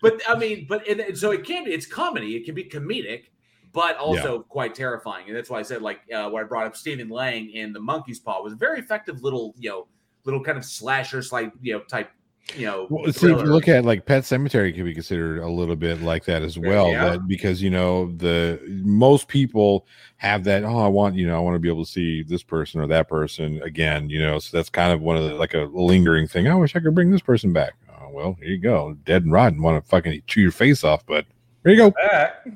but 0.00 0.20
I 0.28 0.38
mean, 0.38 0.66
but 0.68 0.86
and, 0.88 1.00
and 1.00 1.18
so 1.18 1.30
it 1.32 1.44
can 1.44 1.64
be. 1.64 1.72
It's 1.72 1.86
comedy. 1.86 2.36
It 2.36 2.44
can 2.44 2.54
be 2.54 2.64
comedic, 2.64 3.24
but 3.72 3.96
also 3.96 4.40
quite 4.40 4.74
terrifying. 4.74 5.26
And 5.28 5.36
that's 5.36 5.50
why 5.50 5.58
I 5.58 5.62
said, 5.62 5.82
like, 5.82 6.00
uh, 6.14 6.28
where 6.30 6.44
I 6.44 6.46
brought 6.46 6.66
up 6.66 6.76
Stephen 6.76 7.08
Lang 7.08 7.50
in 7.50 7.72
the 7.72 7.80
Monkey's 7.80 8.18
Paw 8.18 8.42
was 8.42 8.52
a 8.52 8.56
very 8.56 8.78
effective 8.78 9.22
little, 9.22 9.54
you 9.58 9.70
know, 9.70 9.86
little 10.24 10.42
kind 10.42 10.58
of 10.58 10.64
slasher, 10.64 11.22
like 11.32 11.52
you 11.60 11.74
know, 11.74 11.80
type, 11.80 12.10
you 12.54 12.66
know. 12.66 12.86
Well, 12.90 13.12
see, 13.12 13.32
if 13.32 13.38
you 13.38 13.46
look 13.46 13.68
at 13.68 13.84
like 13.84 14.06
Pet 14.06 14.24
Cemetery, 14.24 14.72
could 14.72 14.84
be 14.84 14.94
considered 14.94 15.40
a 15.40 15.48
little 15.48 15.76
bit 15.76 16.02
like 16.02 16.24
that 16.26 16.42
as 16.42 16.58
well. 16.58 16.90
Yeah. 16.90 17.10
That 17.10 17.28
because 17.28 17.62
you 17.62 17.70
know 17.70 18.12
the 18.16 18.60
most 18.84 19.28
people 19.28 19.86
have 20.16 20.44
that. 20.44 20.64
Oh, 20.64 20.78
I 20.78 20.88
want 20.88 21.16
you 21.16 21.26
know 21.26 21.36
I 21.36 21.40
want 21.40 21.54
to 21.54 21.60
be 21.60 21.68
able 21.68 21.84
to 21.84 21.90
see 21.90 22.22
this 22.22 22.42
person 22.42 22.80
or 22.80 22.86
that 22.88 23.08
person 23.08 23.60
again. 23.62 24.10
You 24.10 24.20
know, 24.20 24.38
so 24.38 24.56
that's 24.56 24.70
kind 24.70 24.92
of 24.92 25.00
one 25.00 25.16
of 25.16 25.24
the 25.24 25.34
like 25.34 25.54
a 25.54 25.68
lingering 25.72 26.28
thing. 26.28 26.46
I 26.48 26.54
wish 26.54 26.76
I 26.76 26.80
could 26.80 26.94
bring 26.94 27.10
this 27.10 27.22
person 27.22 27.52
back. 27.52 27.74
Oh 28.00 28.10
well, 28.10 28.36
here 28.40 28.50
you 28.50 28.60
go, 28.60 28.96
dead 29.04 29.24
and 29.24 29.32
rotten. 29.32 29.62
Want 29.62 29.82
to 29.82 29.88
fucking 29.88 30.22
chew 30.26 30.40
your 30.40 30.52
face 30.52 30.84
off, 30.84 31.04
but 31.06 31.26
there 31.62 31.72
you 31.72 31.78
go. 31.78 31.90
Back. 31.90 32.46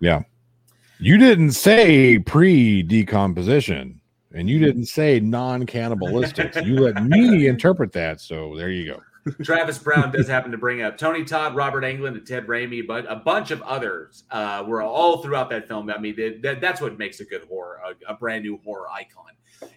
Yeah, 0.00 0.22
you 1.02 1.18
didn't 1.18 1.52
say 1.52 2.18
pre 2.18 2.82
decomposition. 2.82 4.00
And 4.34 4.48
you 4.48 4.58
didn't 4.58 4.86
say 4.86 5.20
non 5.20 5.66
cannibalistic. 5.66 6.54
you 6.64 6.76
let 6.80 7.04
me 7.04 7.46
interpret 7.48 7.92
that. 7.92 8.18
So 8.20 8.56
there 8.56 8.70
you 8.70 8.86
go. 8.94 9.02
Travis 9.44 9.78
Brown 9.78 10.10
does 10.10 10.26
happen 10.26 10.50
to 10.50 10.58
bring 10.58 10.80
up 10.82 10.96
Tony 10.98 11.22
Todd, 11.22 11.54
Robert 11.54 11.84
Englund, 11.84 12.16
and 12.16 12.26
Ted 12.26 12.46
Raimi, 12.46 12.84
but 12.84 13.04
a 13.12 13.16
bunch 13.16 13.50
of 13.50 13.60
others 13.62 14.24
uh, 14.30 14.64
were 14.66 14.82
all 14.82 15.22
throughout 15.22 15.48
that 15.50 15.68
film. 15.68 15.88
I 15.90 15.98
mean, 15.98 16.16
that, 16.16 16.40
that, 16.42 16.60
that's 16.60 16.80
what 16.80 16.98
makes 16.98 17.20
a 17.20 17.24
good 17.24 17.44
horror, 17.44 17.78
a, 18.08 18.12
a 18.12 18.16
brand 18.16 18.42
new 18.42 18.58
horror 18.64 18.90
icon. 18.90 19.26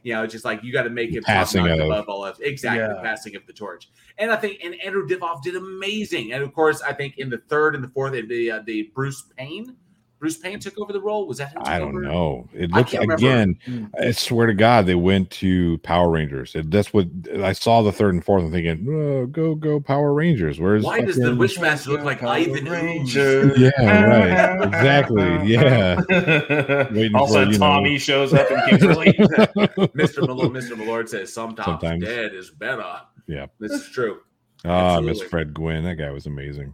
You 0.02 0.14
know, 0.16 0.24
it's 0.24 0.32
just 0.32 0.46
like 0.46 0.64
you 0.64 0.74
got 0.74 0.84
to 0.84 0.90
make 0.90 1.14
it 1.14 1.24
Passing 1.26 1.68
of- 1.68 1.80
above 1.80 2.08
all 2.10 2.26
else. 2.26 2.40
Exactly, 2.40 2.82
Yeah. 2.82 3.02
passing 3.04 3.36
of 3.36 3.46
the 3.46 3.54
torch. 3.54 3.90
And 4.18 4.32
I 4.32 4.36
think, 4.38 4.62
and 4.64 4.74
Andrew 4.84 5.06
Divoff 5.08 5.44
did 5.44 5.56
amazing. 5.56 6.32
And 6.32 6.42
of 6.42 6.54
course, 6.54 6.82
I 6.82 6.94
think 6.94 7.18
in 7.20 7.30
the 7.30 7.38
third 7.50 7.76
and 7.76 7.84
the 7.84 7.90
fourth, 7.90 8.14
the 8.14 8.52
uh, 8.52 8.62
the 8.66 8.90
Bruce 8.96 9.26
Payne 9.38 9.76
Bruce 10.18 10.38
Payne 10.38 10.60
took 10.60 10.80
over 10.80 10.94
the 10.94 11.02
role. 11.02 11.28
Was 11.28 11.40
that 11.40 11.52
him? 11.52 11.62
I 11.66 11.78
don't 11.78 11.90
over? 11.90 12.02
know. 12.02 12.48
It 12.54 12.72
I 12.74 12.78
looked 12.80 12.92
can't 12.92 13.02
remember. 13.02 13.16
again. 13.26 13.92
I 14.00 14.12
swear 14.12 14.48
to 14.48 14.54
God, 14.54 14.86
they 14.86 14.96
went 14.96 15.30
to 15.32 15.78
Power 15.80 16.10
Rangers. 16.10 16.56
It, 16.56 16.72
that's 16.72 16.94
what 16.94 17.08
I 17.44 17.52
saw 17.52 17.82
the 17.82 17.92
third 17.92 18.14
and 18.14 18.24
fourth. 18.24 18.44
I'm 18.46 18.52
thinking, 18.52 18.88
oh, 18.90 19.26
go 19.28 19.56
go 19.56 19.80
Power 19.82 20.14
Rangers. 20.14 20.60
Where's 20.60 20.84
Why 20.84 21.02
does 21.02 21.18
the 21.18 21.24
fucking- 21.36 21.38
Wishmaster 21.38 21.88
look 21.88 22.02
like 22.04 22.24
Ivan 22.24 22.66
Ranger. 22.66 23.54
Yeah, 23.58 23.72
right. 23.80 24.66
Exactly. 24.68 25.48
Yeah. 25.48 26.02
Waiting 26.92 27.16
also, 27.16 27.46
for, 27.46 27.52
you 27.52 27.58
know- 27.58 27.58
Tommy 27.58 27.98
shows 27.98 28.34
up 28.34 28.50
in 28.50 28.60
Kimberly. 28.80 29.12
Mr. 29.14 30.20
Malort, 30.26 30.52
Mr. 30.52 30.72
Malort 30.78 31.10
says 31.10 31.32
sometimes, 31.32 31.66
Sometimes. 31.82 32.04
dead 32.04 32.34
is 32.34 32.52
better. 32.52 33.02
Yeah. 33.28 33.48
This 33.60 33.72
is 33.74 33.90
true. 33.90 34.20
Ah, 34.64 35.00
Miss 35.02 35.22
Fred 35.22 35.54
Gwynne. 35.54 35.84
That 35.84 35.96
guy 35.96 36.10
was 36.10 36.26
amazing. 36.26 36.74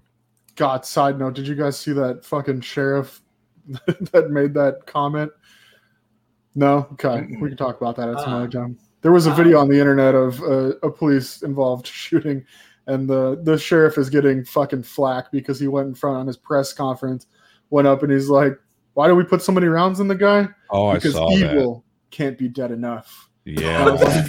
God, 0.55 0.85
side 0.85 1.17
note, 1.17 1.33
did 1.33 1.47
you 1.47 1.55
guys 1.55 1.79
see 1.79 1.91
that 1.93 2.23
fucking 2.23 2.61
sheriff 2.61 3.21
that 4.11 4.29
made 4.29 4.53
that 4.53 4.85
comment? 4.85 5.31
No? 6.55 6.87
Okay. 6.93 7.27
We 7.39 7.49
can 7.49 7.57
talk 7.57 7.79
about 7.79 7.95
that 7.97 8.09
at 8.09 8.19
some 8.19 8.33
other 8.33 8.47
time. 8.47 8.77
There 9.01 9.11
was 9.11 9.25
a 9.25 9.33
video 9.33 9.59
on 9.59 9.67
the 9.67 9.79
internet 9.79 10.13
of 10.13 10.41
uh, 10.41 10.75
a 10.83 10.91
police 10.91 11.41
involved 11.41 11.87
shooting, 11.87 12.45
and 12.87 13.09
the, 13.09 13.39
the 13.43 13.57
sheriff 13.57 13.97
is 13.97 14.09
getting 14.09 14.43
fucking 14.43 14.83
flack 14.83 15.31
because 15.31 15.59
he 15.59 15.67
went 15.67 15.87
in 15.87 15.95
front 15.95 16.17
on 16.17 16.27
his 16.27 16.37
press 16.37 16.73
conference, 16.73 17.27
went 17.69 17.87
up 17.87 18.03
and 18.03 18.11
he's 18.11 18.29
like, 18.29 18.53
Why 18.93 19.07
do 19.07 19.15
we 19.15 19.23
put 19.23 19.41
so 19.41 19.51
many 19.51 19.67
rounds 19.67 19.99
in 19.99 20.07
the 20.07 20.15
guy? 20.15 20.49
Oh, 20.69 20.93
because 20.93 21.15
I 21.15 21.17
saw 21.17 21.29
that. 21.29 21.53
evil 21.53 21.85
can't 22.11 22.37
be 22.37 22.47
dead 22.47 22.71
enough. 22.71 23.29
Yeah. 23.43 23.85
I 23.87 23.89
was 23.91 24.01
like, 24.01 24.25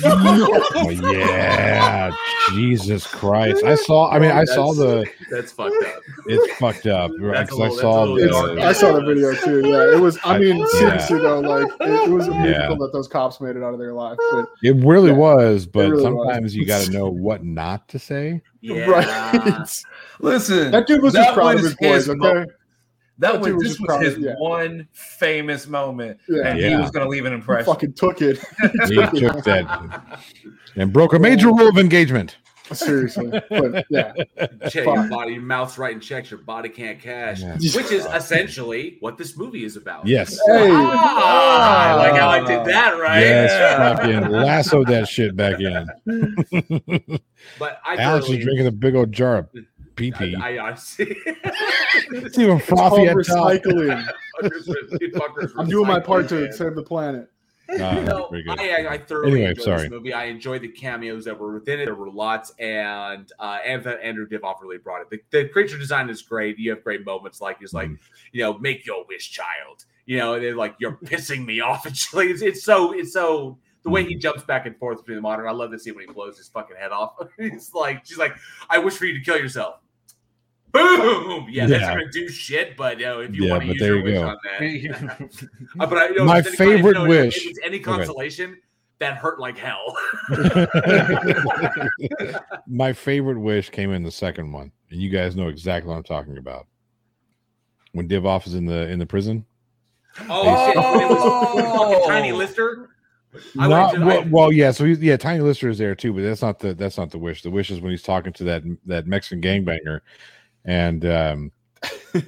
Oh, 0.75 0.89
yeah. 1.13 2.11
Jesus 2.51 3.07
Christ. 3.07 3.63
I 3.63 3.75
saw, 3.75 4.11
I 4.11 4.19
mean, 4.19 4.31
I 4.31 4.45
saw 4.45 4.73
the, 4.73 5.07
That's 5.31 5.53
fucked 5.53 5.75
up. 5.85 6.03
it's 6.27 6.55
fucked 6.57 6.87
up. 6.87 7.11
Right. 7.21 7.35
That's 7.35 7.53
a 7.53 7.55
'cause 7.57 7.61
I 7.85 7.93
little- 7.93 8.17
that's 8.17 8.33
saw 8.33 8.47
the. 8.55 8.63
I 8.63 8.73
saw 8.73 8.93
the 8.95 9.05
video 9.05 9.35
too. 9.35 9.69
Yeah, 9.69 9.93
it 9.95 10.01
was. 10.01 10.19
I 10.25 10.37
I- 10.37 10.39
mean, 10.39 10.59
yeah. 10.59 10.67
seriously 10.79 11.19
though, 11.21 11.41
like 11.41 11.67
it, 11.81 12.09
it 12.09 12.11
was 12.11 12.29
a 12.29 12.31
Yeah. 12.33 12.43
miracle 12.43 12.77
that 12.79 12.93
those 12.95 13.07
cops 13.07 13.41
made 13.41 13.57
it 13.57 13.63
out 13.63 13.75
of 13.75 13.79
their 13.79 13.93
life. 13.93 14.17
But 14.33 14.49
It 14.63 14.77
really 14.77 15.11
Yeah, 15.11 15.17
was, 15.19 15.67
but 15.67 15.81
really 15.91 15.93
was. 15.95 16.03
sometimes 16.03 16.57
you 16.57 16.65
got 16.65 16.83
to 16.87 16.91
know 16.91 17.09
what 17.11 17.45
not 17.45 17.89
to 17.89 17.99
say. 17.99 18.41
Yeah. 18.63 18.85
right, 18.87 19.85
Listen, 20.21 20.71
that 20.71 20.87
dude 20.87 21.03
was 21.03 21.13
just 21.15 21.29
that 21.29 21.35
proud 21.35 21.57
of 21.57 21.63
was 21.63 21.71
his 21.71 21.75
boys. 21.77 22.07
his 22.07 22.17
mo- 22.17 22.29
Okay, 22.29 22.51
that 23.23 23.33
That 23.33 23.41
was 23.41 23.47
dude 23.49 23.57
was 23.57 23.69
this 23.69 23.81
was 23.81 24.03
his 24.03 24.19
yeah. 24.19 24.35
one 24.39 24.87
famous 24.93 25.67
moment, 25.67 26.19
Yeah. 26.29 26.49
and 26.49 26.59
he 26.59 26.77
was 26.77 26.91
going 26.91 27.05
to 27.07 27.11
leave 27.11 27.25
an 27.25 27.33
he 27.33 27.37
impression. 27.37 27.65
fucking 27.73 27.93
took 27.95 28.21
it. 28.21 28.39
He 28.89 28.97
took 28.97 29.43
that 29.45 30.21
and 30.77 30.93
broke 30.93 31.15
a 31.15 31.19
major 31.19 31.49
rule 31.49 31.69
of 31.69 31.79
engagement. 31.79 32.37
seriously, 32.73 33.29
but 33.51 33.85
yeah, 33.91 34.13
Check 34.71 34.87
your 34.87 35.07
body, 35.09 35.35
your 35.35 35.43
mouth's 35.43 35.77
writing 35.77 36.01
checks, 36.01 36.31
your 36.31 36.41
body 36.41 36.69
can't 36.71 36.99
cash, 37.01 37.41
Yeah. 37.41 37.55
which 37.75 37.91
is 37.93 38.07
essentially 38.07 38.97
what 39.01 39.19
this 39.19 39.37
movie 39.37 39.65
is 39.65 39.77
about. 39.77 40.07
Yes. 40.07 40.39
Hey. 40.47 40.69
Ah, 40.73 41.89
I 41.91 41.95
like 41.97 42.15
how 42.19 42.29
I 42.31 42.39
did 42.39 42.65
that 42.73 42.99
right. 42.99 43.21
Yes, 43.21 43.99
fucking 43.99 44.31
lasso 44.31 44.85
that 44.85 45.07
shit 45.09 45.37
back 45.37 45.61
in. 45.61 45.87
But 47.59 47.81
I 47.85 47.97
Alex 47.97 48.27
thoroughly- 48.27 48.39
is 48.39 48.45
drinking 48.45 48.67
a 48.69 48.73
big 48.73 48.95
old 48.95 49.13
jar 49.13 49.39
of 49.39 49.49
pee 49.97 50.13
pee. 50.13 50.35
I, 50.37 50.57
I, 50.59 50.71
I 50.71 50.75
see. 50.75 51.17
It's 52.13 52.39
even 52.39 52.59
frothy 52.59 53.07
at 53.07 53.17
recycling. 53.17 54.07
I'm 55.59 55.69
doing 55.69 55.87
my 55.87 56.01
part 56.01 56.29
to 56.31 56.35
Recycling, 56.37 56.53
save 56.55 56.75
the 56.75 56.83
planet. 56.83 57.29
Ah, 57.71 58.01
No, 58.01 58.29
very 58.29 58.43
good. 58.43 58.59
I, 58.61 58.83
I, 58.85 58.93
I 58.95 58.99
thoroughly 58.99 59.33
Anyway, 59.33 59.51
enjoyed 59.51 59.65
sorry. 59.65 59.83
this 59.83 59.91
movie. 59.91 60.13
I 60.13 60.25
enjoyed 60.25 60.61
the 60.63 60.69
cameos 60.69 61.25
that 61.25 61.39
were 61.39 61.55
within 61.55 61.81
it. 61.81 61.87
There 61.87 61.95
were 61.95 62.11
lots, 62.11 62.53
and 62.59 63.31
uh, 63.39 63.59
and 63.65 63.83
that 63.85 64.01
Andrew 64.03 64.29
Divoff 64.29 64.61
really 64.61 64.79
brought 64.79 65.01
it. 65.01 65.09
The, 65.11 65.21
the 65.43 65.49
creature 65.49 65.79
design 65.79 66.11
is 66.11 66.21
great. 66.23 66.59
You 66.59 66.71
have 66.71 66.85
great 66.85 67.07
moments 67.07 67.41
like 67.41 67.59
he's 67.61 67.73
like, 67.73 67.89
Mhm. 67.89 67.99
you 68.33 68.43
know, 68.43 68.59
make 68.59 68.85
your 68.85 69.05
wish, 69.09 69.31
child. 69.31 69.85
You 70.05 70.19
know, 70.19 70.35
and 70.35 70.43
they're 70.43 70.57
like, 70.57 70.75
you're 70.81 70.97
pissing 71.05 71.47
me 71.47 71.61
off. 71.61 71.87
And 71.87 71.97
shit. 71.97 72.31
it's, 72.31 72.43
it's 72.43 72.65
so 72.65 72.93
it's 72.93 73.13
so 73.13 73.59
the 73.83 73.91
way 73.91 74.03
Mm-hmm. 74.03 74.09
he 74.11 74.15
jumps 74.17 74.43
back 74.45 74.67
and 74.67 74.77
forth 74.77 74.99
between 74.99 75.17
the 75.17 75.23
modern. 75.23 75.47
I 75.49 75.53
love 75.53 75.71
to 75.73 75.79
see 75.79 75.91
when 75.93 76.07
he 76.07 76.13
blows 76.13 76.37
his 76.39 76.49
fucking 76.49 76.77
head 76.77 76.93
off. 76.93 77.15
He's 77.39 77.73
like, 77.75 78.05
she's 78.07 78.19
like, 78.19 78.35
I 78.71 78.79
wish 78.79 78.95
for 78.95 79.05
you 79.07 79.15
to 79.19 79.25
kill 79.25 79.37
yourself. 79.37 79.77
Boom! 80.73 81.47
Yeah, 81.51 81.67
that's 81.67 81.83
Yeah. 81.83 81.91
gonna 81.95 82.11
do 82.11 82.29
shit. 82.31 82.77
But 82.79 82.99
you 82.99 83.05
know, 83.05 83.21
if 83.21 83.35
you 83.37 83.45
Yeah, 83.45 83.51
want 83.51 83.63
to 83.65 83.69
but 83.69 83.75
use 83.75 83.81
there 83.83 83.97
your 83.97 83.99
you 83.99 84.05
wish 84.05 84.15
go. 84.21 84.29
on 84.29 84.39
that, 84.45 85.49
uh, 85.81 85.87
but 85.87 85.99
I, 85.99 86.09
you 86.09 86.15
know, 86.15 86.25
My 86.25 86.39
if 86.39 86.47
it's 86.47 86.59
any- 86.61 86.73
favorite 86.77 86.97
you 86.97 87.03
know, 87.03 87.09
wish- 87.09 87.37
If 87.45 87.51
it's 87.51 87.59
any 87.63 87.79
Go 87.79 87.93
ahead. 87.93 88.07
consolation, 88.07 88.57
that 88.99 89.19
hurt 89.19 89.39
like 89.39 89.59
hell. 89.59 89.95
My 92.67 92.93
favorite 92.93 93.39
wish 93.39 93.71
came 93.71 93.93
in 93.93 94.03
the 94.03 94.11
second 94.11 94.53
one, 94.53 94.73
and 94.91 95.01
you 95.01 95.11
guys 95.11 95.37
know 95.37 95.49
exactly 95.49 95.91
what 95.91 95.97
I'm 95.97 96.03
talking 96.05 96.39
about. 96.39 96.67
When 97.93 98.09
Divoff 98.09 98.47
is 98.47 98.55
in 98.55 98.65
the 98.65 98.89
in 98.89 98.99
the 98.99 99.07
prison. 99.07 99.45
oh, 100.29 100.67
shit! 100.67 100.77
When 100.77 101.01
it 101.03 101.09
was 101.09 101.93
fucking 101.93 102.09
Tiny 102.09 102.33
Lister. 102.33 102.89
I 103.59 103.69
Not, 103.69 103.93
went 103.93 104.01
to- 104.01 104.07
well, 104.07 104.21
I- 104.21 104.29
well, 104.31 104.53
yeah. 104.53 104.71
So 104.73 104.85
he's, 104.85 104.99
yeah, 105.01 105.17
Tiny 105.17 105.41
Lister 105.41 105.69
is 105.69 105.79
there 105.79 105.95
too, 105.95 106.13
but 106.13 106.23
that's 106.23 106.43
not 106.43 106.59
the 106.59 106.75
that's 106.75 106.99
not 106.99 107.11
the 107.11 107.19
wish. 107.19 107.43
The 107.43 107.51
wish 107.51 107.71
is 107.71 107.81
when 107.81 107.91
he's 107.91 108.03
talking 108.03 108.33
to 108.35 108.45
that 108.45 108.63
that 108.87 109.07
Mexican 109.07 109.41
gangbanger, 109.41 110.01
and 110.65 111.05
um, 111.07 111.53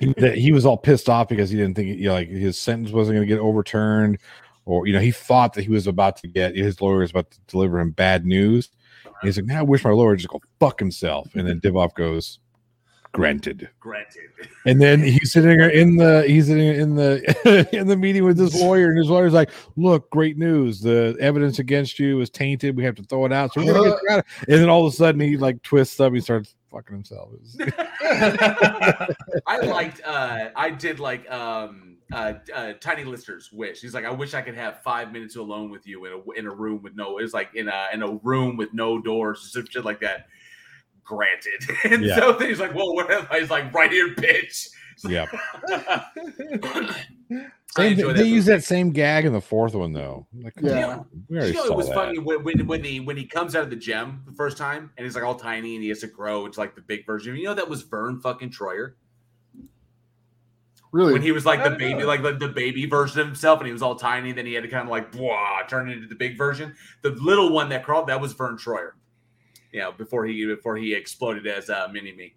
he, 0.01 0.13
that 0.19 0.37
he 0.37 0.53
was 0.53 0.65
all 0.65 0.77
pissed 0.79 1.09
off 1.09 1.29
because 1.29 1.51
he 1.51 1.57
didn't 1.57 1.75
think 1.77 1.99
you 1.99 2.07
know, 2.09 2.15
like 2.15 2.29
his 2.29 2.59
sentence 2.59 2.91
wasn't 2.91 3.17
going 3.17 3.29
to 3.29 3.35
get 3.35 3.41
overturned, 3.41 4.19
or 4.65 4.87
you 4.87 4.93
know 4.93 5.01
he 5.01 5.11
thought 5.11 5.53
that 5.55 5.63
he 5.65 5.71
was 5.71 5.87
about 5.87 6.17
to 6.19 6.27
get 6.29 6.57
his 6.57 6.81
lawyer 6.81 6.99
was 7.01 7.11
about 7.11 7.31
to 7.31 7.39
deliver 7.49 7.79
him 7.81 7.91
bad 7.91 8.25
news. 8.25 8.71
And 9.05 9.15
he's 9.29 9.37
like, 9.37 9.47
"Now 9.47 9.61
I 9.61 9.63
wish 9.63 9.85
my 9.85 9.91
lawyer 9.91 10.11
would 10.11 10.19
just 10.19 10.29
go 10.31 10.41
fuck 10.59 10.79
himself." 10.81 11.35
And 11.35 11.47
then 11.47 11.61
Divoff 11.61 11.95
goes, 11.95 12.39
"Granted." 13.15 13.71
Granted. 13.81 14.31
And 14.67 14.81
then 14.81 15.03
he's 15.03 15.31
sitting 15.31 15.59
there 15.59 15.69
in 15.69 15.97
the 15.97 16.25
he's 16.27 16.47
sitting 16.47 16.67
in 16.67 16.95
the 16.95 17.69
in 17.79 17.87
the 17.87 17.97
meeting 17.99 18.25
with 18.25 18.39
his 18.39 18.59
lawyer, 18.59 18.89
and 18.89 18.97
his 18.97 19.11
lawyer's 19.11 19.35
like, 19.35 19.51
"Look, 19.77 20.09
great 20.09 20.39
news! 20.39 20.81
The 20.81 21.15
evidence 21.21 21.59
against 21.59 21.99
you 21.99 22.19
is 22.23 22.31
tainted. 22.31 22.75
We 22.75 22.83
have 22.85 22.95
to 22.95 23.03
throw 23.03 23.27
it 23.27 23.33
out. 23.33 23.53
So 23.53 23.63
we're 23.63 23.75
gonna 23.75 23.91
get 23.91 23.99
you 24.03 24.11
out." 24.11 24.25
And 24.49 24.63
then 24.63 24.71
all 24.71 24.87
of 24.87 24.93
a 24.93 24.97
sudden, 24.97 25.21
he 25.21 25.37
like 25.37 25.63
twists 25.63 26.01
up. 26.01 26.15
He 26.15 26.21
starts 26.21 26.55
fucking 26.73 26.95
himself. 26.95 27.29
I 29.47 29.59
liked. 29.63 30.01
uh 30.05 30.49
I 30.57 30.71
did 30.71 30.99
like 30.99 31.31
um 31.31 31.99
uh, 32.13 32.35
uh 32.55 32.73
Tiny 32.81 33.05
Lister's 33.05 33.51
wish. 33.53 33.81
He's 33.81 33.93
like, 33.93 34.05
I 34.05 34.11
wish 34.11 34.33
I 34.33 34.41
could 34.41 34.55
have 34.55 34.83
five 34.83 35.13
minutes 35.13 35.37
alone 35.37 35.71
with 35.71 35.87
you 35.87 36.05
in 36.07 36.13
a 36.13 36.39
in 36.39 36.47
a 36.47 36.55
room 36.55 36.83
with 36.83 36.95
no. 36.95 37.19
It's 37.19 37.35
like 37.35 37.51
in 37.55 37.69
a 37.69 37.89
in 37.93 38.03
a 38.03 38.15
room 38.23 38.57
with 38.57 38.73
no 38.73 38.99
doors, 39.01 39.45
or 39.45 39.49
some 39.49 39.67
shit 39.69 39.85
like 39.85 40.01
that. 40.01 40.27
Granted, 41.05 41.69
and 41.85 42.03
Yeah. 42.05 42.17
so 42.17 42.39
he's 42.39 42.59
like, 42.61 42.75
well, 42.75 42.95
what 42.95 43.11
am 43.11 43.27
I? 43.31 43.41
He's 43.41 43.51
like, 43.51 43.73
right 43.75 43.91
here, 43.91 44.15
bitch. 44.15 44.69
yeah. 45.07 45.27
I 47.77 47.93
they 47.93 47.95
that 47.95 48.27
use 48.27 48.45
that 48.47 48.63
same 48.63 48.91
gag 48.93 49.25
in 49.25 49.33
the 49.33 49.41
fourth 49.41 49.75
one 49.75 49.93
though. 49.93 50.27
Like, 50.33 50.55
come 50.55 50.67
Yeah. 50.69 50.87
on, 50.99 51.07
we 51.29 51.47
You 51.49 51.53
know, 51.55 51.65
it 51.65 51.75
was 51.75 51.89
that. 51.89 51.95
funny 51.95 52.19
when, 52.19 52.45
when 52.45 52.67
when 52.69 52.85
he 52.85 53.01
when 53.01 53.17
he 53.17 53.27
comes 53.27 53.57
out 53.57 53.65
of 53.65 53.71
the 53.71 53.77
gym 53.77 54.23
the 54.27 54.33
first 54.33 54.57
time 54.57 54.93
and 54.97 55.05
he's 55.05 55.17
like 55.17 55.25
all 55.25 55.35
tiny 55.35 55.75
and 55.75 55.83
he 55.83 55.89
has 55.89 55.99
to 56.01 56.07
grow. 56.07 56.47
It's 56.47 56.57
like 56.57 56.77
the 56.77 56.83
big 56.83 57.05
version. 57.05 57.35
You 57.37 57.45
know 57.47 57.55
that 57.55 57.69
was 57.69 57.83
Vern 57.83 58.21
fucking 58.21 58.51
Troyer 58.51 58.93
Really, 60.93 61.13
when 61.13 61.23
he 61.23 61.33
was 61.33 61.45
like 61.45 61.65
the 61.65 61.71
baby, 61.71 62.05
like 62.05 62.23
the, 62.23 62.35
the 62.35 62.47
baby 62.47 62.87
version 62.87 63.19
of 63.21 63.27
himself, 63.27 63.59
and 63.59 63.67
he 63.67 63.73
was 63.73 63.83
all 63.83 63.97
tiny. 63.97 64.31
Then 64.31 64.47
he 64.47 64.53
had 64.55 64.63
to 64.63 64.69
kind 64.71 64.85
of 64.87 64.91
like 64.93 65.11
blah, 65.11 65.63
turn 65.69 65.91
into 65.91 66.07
the 66.07 66.15
big 66.15 66.39
version. 66.39 66.77
The 67.03 67.11
little 67.11 67.51
one 67.53 67.69
that 67.71 67.83
crawled 67.85 68.07
that 68.07 68.21
was 68.21 68.33
Vern 68.35 68.57
Troyer. 68.57 68.93
Yeah, 69.75 69.91
before 69.91 70.25
he 70.25 70.47
before 70.47 70.77
he 70.77 70.95
exploded 70.95 71.47
as 71.47 71.69
uh, 71.69 71.89
Mini 71.93 72.13
Me. 72.13 72.35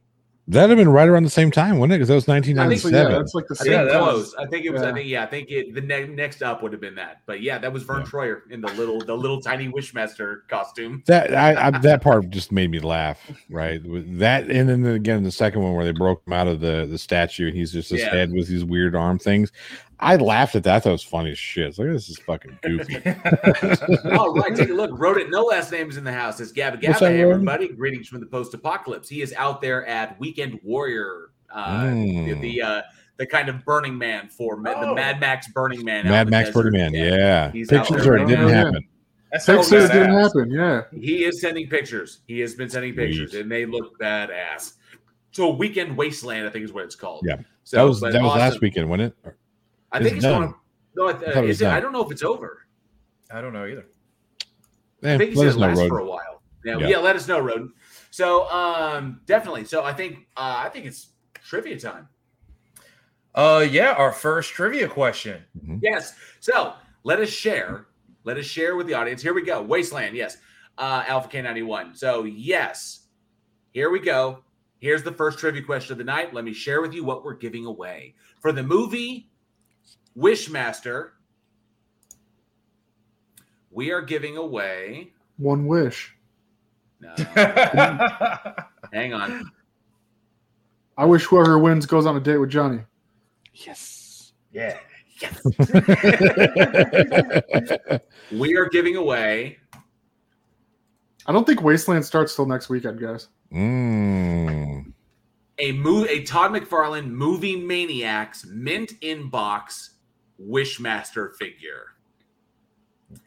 That'd 0.49 0.69
have 0.69 0.77
been 0.77 0.87
right 0.87 1.09
around 1.09 1.23
the 1.25 1.29
same 1.29 1.51
time, 1.51 1.77
wouldn't 1.77 1.93
it? 1.93 1.97
Because 1.97 2.07
that 2.07 2.15
was 2.15 2.25
that's, 2.25 2.47
yeah, 2.47 2.53
1997. 2.55 3.11
that's 3.11 3.33
like 3.35 3.47
the 3.49 3.57
I 3.59 3.63
same. 3.63 3.73
think 3.73 3.91
that 3.91 3.99
close. 3.99 4.15
was- 4.17 4.35
I 4.35 4.45
think 4.45 4.65
it 4.65 4.69
was. 4.69 4.81
yeah. 4.81 4.87
I 4.87 4.93
think 4.93 5.07
yeah. 5.09 5.23
I 5.23 5.25
think 5.25 5.51
it, 5.51 5.75
the 5.75 5.81
ne- 5.81 6.07
next 6.07 6.41
up 6.41 6.63
would 6.63 6.71
have 6.71 6.79
been 6.79 6.95
that. 6.95 7.17
But 7.25 7.41
yeah, 7.41 7.57
that 7.57 7.73
was 7.73 7.83
Vern 7.83 8.03
Yeah. 8.03 8.05
Troyer 8.05 8.49
in 8.49 8.61
the 8.61 8.71
little 8.75 8.99
the 9.01 9.13
little 9.13 9.41
tiny 9.41 9.67
Wishmaster 9.67 10.47
costume. 10.47 11.03
That 11.05 11.35
I, 11.35 11.67
I 11.67 11.71
that 11.79 12.01
part 12.01 12.29
just 12.29 12.53
made 12.53 12.71
me 12.71 12.79
laugh, 12.79 13.19
right? 13.49 13.81
That, 14.19 14.49
and 14.49 14.69
then 14.69 14.85
again 14.85 15.23
the 15.23 15.31
second 15.33 15.63
one 15.63 15.73
where 15.73 15.83
they 15.83 15.91
broke 15.91 16.25
him 16.25 16.31
out 16.31 16.47
of 16.47 16.61
the 16.61 16.87
the 16.89 16.97
statue, 16.97 17.47
and 17.49 17.55
he's 17.57 17.73
just 17.73 17.89
his 17.89 17.99
Yeah. 17.99 18.11
head 18.11 18.31
with 18.31 18.47
these 18.47 18.63
weird 18.63 18.95
arm 18.95 19.19
things. 19.19 19.51
I 19.99 20.15
laughed 20.17 20.55
at 20.55 20.63
that. 20.63 20.83
That 20.83 20.91
was 20.91 21.03
funny 21.03 21.31
as 21.31 21.39
shit. 21.39 21.67
It's 21.67 21.79
like 21.79 21.87
this 21.89 22.09
is 22.09 22.19
fucking 22.19 22.59
goofy. 22.61 22.97
All 24.11 24.33
right, 24.35 24.55
take 24.55 24.69
a 24.69 24.73
look. 24.73 24.91
Wrote 24.99 25.17
it. 25.17 25.29
no 25.29 25.41
last 25.43 25.71
names 25.71 25.97
in 25.97 26.03
the 26.03 26.11
house. 26.13 26.39
It's 26.39 26.51
Gabba 26.51 26.73
What's 26.87 26.99
Gabba. 27.01 27.07
Hey, 27.09 27.23
Rodent? 27.23 27.31
everybody. 27.49 27.67
Greetings 27.69 28.07
from 28.07 28.19
the 28.19 28.25
post 28.27 28.53
apocalypse. 28.53 29.09
He 29.09 29.21
is 29.21 29.33
out 29.33 29.61
there 29.61 29.85
at 29.87 30.19
Weekend 30.19 30.59
Warrior, 30.63 31.31
uh, 31.51 31.67
Mm. 31.85 32.25
the 32.27 32.39
the, 32.39 32.61
uh, 32.61 32.81
the 33.17 33.25
kind 33.25 33.49
of 33.49 33.65
Burning 33.65 33.97
Man 33.97 34.27
for 34.29 34.57
ma- 34.57 34.79
the 34.79 34.89
Oh. 34.89 34.93
Mad 34.95 35.19
Max 35.19 35.47
Burning 35.51 35.83
Man. 35.83 36.05
Mad 36.05 36.29
Max 36.29 36.49
desert. 36.49 36.61
Burning 36.63 36.79
Man, 36.79 36.93
yeah. 36.93 37.51
He's 37.51 37.67
Pictures 37.67 38.03
there 38.03 38.13
or 38.13 38.17
it 38.17 38.27
didn't 38.27 38.45
now. 38.45 38.47
Yeah. 38.49 38.55
happen. 38.65 38.87
That's 39.31 39.45
so 39.45 39.59
it 39.59 39.67
didn't 39.91 40.11
happen. 40.13 40.51
Yeah, 40.51 40.83
He 40.93 41.25
is 41.25 41.41
sending 41.41 41.67
pictures. 41.67 42.19
He 42.27 42.39
has 42.41 42.53
been 42.53 42.69
sending 42.69 42.93
pictures, 42.93 43.31
Sweet. 43.31 43.41
and 43.41 43.51
they 43.51 43.65
look 43.65 43.99
badass. 43.99 44.73
So 45.31 45.49
Weekend 45.49 45.97
Wasteland, 45.97 46.45
I 46.47 46.49
think 46.49 46.63
is 46.65 46.71
what 46.71 46.83
it's 46.85 46.95
called. 46.95 47.23
Yeah. 47.27 47.37
So, 47.63 47.77
that 47.77 47.83
was 47.83 47.99
that 48.01 48.13
was 48.21 48.35
last 48.37 48.61
weekend, 48.61 48.89
wasn't 48.89 49.13
it? 49.25 49.35
I 49.91 50.01
think 50.03 50.15
it's 50.17 50.23
done. 50.23 50.41
going. 50.41 50.55
No, 50.95 51.09
I, 51.09 51.13
thought 51.13 51.23
it 51.23 51.37
uh, 51.37 51.41
was 51.41 51.49
is 51.51 51.61
it? 51.61 51.67
I 51.67 51.79
don't 51.79 51.93
know 51.93 52.03
if 52.03 52.11
it's 52.11 52.23
over. 52.23 52.65
I 53.31 53.41
don't 53.41 53.53
know 53.53 53.65
either. 53.65 53.85
Eh, 55.03 55.13
I 55.13 55.17
think 55.17 55.31
he 55.31 55.35
let 55.37 55.53
said 55.53 55.61
us 55.63 55.77
it 55.79 55.81
know, 55.83 55.87
for 55.87 55.99
a 55.99 56.05
while. 56.05 56.41
Yeah, 56.65 56.77
Yeah. 56.77 56.87
yeah, 56.87 56.97
let 56.97 57.15
us 57.15 57.27
know, 57.27 57.39
Roden. 57.39 57.73
So 58.09 58.49
um 58.49 59.21
definitely. 59.25 59.65
So 59.65 59.83
I 59.83 59.93
think 59.93 60.27
uh 60.35 60.61
I 60.65 60.69
think 60.69 60.85
it's 60.85 61.09
trivia 61.43 61.79
time. 61.79 62.07
Uh, 63.35 63.59
yeah, 63.69 63.91
our 63.91 64.11
first 64.11 64.53
trivia 64.53 64.87
question. 64.87 65.43
Yes. 65.79 66.15
So 66.39 66.73
let 67.03 67.19
us 67.19 67.29
share. 67.29 67.85
Let 68.23 68.37
us 68.37 68.45
share 68.45 68.75
with 68.75 68.87
the 68.87 68.95
audience. 68.95 69.21
Here 69.21 69.33
we 69.35 69.43
go. 69.43 69.61
Wasteland. 69.61 70.15
Yes. 70.15 70.37
Uh, 70.75 71.03
Alpha 71.07 71.29
K91. 71.29 71.95
So, 71.95 72.23
yes. 72.23 73.01
Here 73.73 73.91
we 73.91 73.99
go. 73.99 74.43
Here's 74.79 75.03
the 75.03 75.11
first 75.11 75.37
trivia 75.37 75.61
question 75.61 75.91
of 75.91 75.99
the 75.99 76.03
night. 76.03 76.33
Let 76.33 76.45
me 76.45 76.53
share 76.53 76.81
with 76.81 76.93
you 76.95 77.03
what 77.03 77.23
we're 77.23 77.35
giving 77.35 77.65
away. 77.67 78.15
For 78.41 78.51
the 78.51 78.63
movie 78.63 79.26
Wishmaster, 80.17 81.09
we 83.69 83.91
are 83.91 84.01
giving 84.01 84.37
away. 84.37 85.11
One 85.37 85.67
wish. 85.67 86.15
No. 86.99 87.13
Hang 88.91 89.13
on. 89.13 89.51
I 90.97 91.05
wish 91.05 91.25
whoever 91.25 91.59
wins 91.59 91.85
goes 91.85 92.07
on 92.07 92.17
a 92.17 92.19
date 92.19 92.37
with 92.37 92.49
Johnny. 92.49 92.79
Yes. 93.53 94.33
Yeah. 94.51 94.79
Yes. 95.21 95.39
we 98.31 98.55
are 98.55 98.69
giving 98.69 98.95
away. 98.95 99.59
I 101.27 101.31
don't 101.31 101.45
think 101.45 101.61
Wasteland 101.61 102.05
starts 102.05 102.35
till 102.35 102.47
next 102.47 102.69
weekend, 102.69 102.99
guys. 102.99 103.27
Mm. 103.53 104.93
a 105.59 105.71
move 105.73 106.07
a 106.09 106.23
Todd 106.23 106.51
McFarlane 106.51 107.09
movie 107.09 107.55
maniacs 107.55 108.45
mint 108.45 108.93
in 109.01 109.29
box 109.29 109.96
Wishmaster 110.41 111.33
figure. 111.35 111.93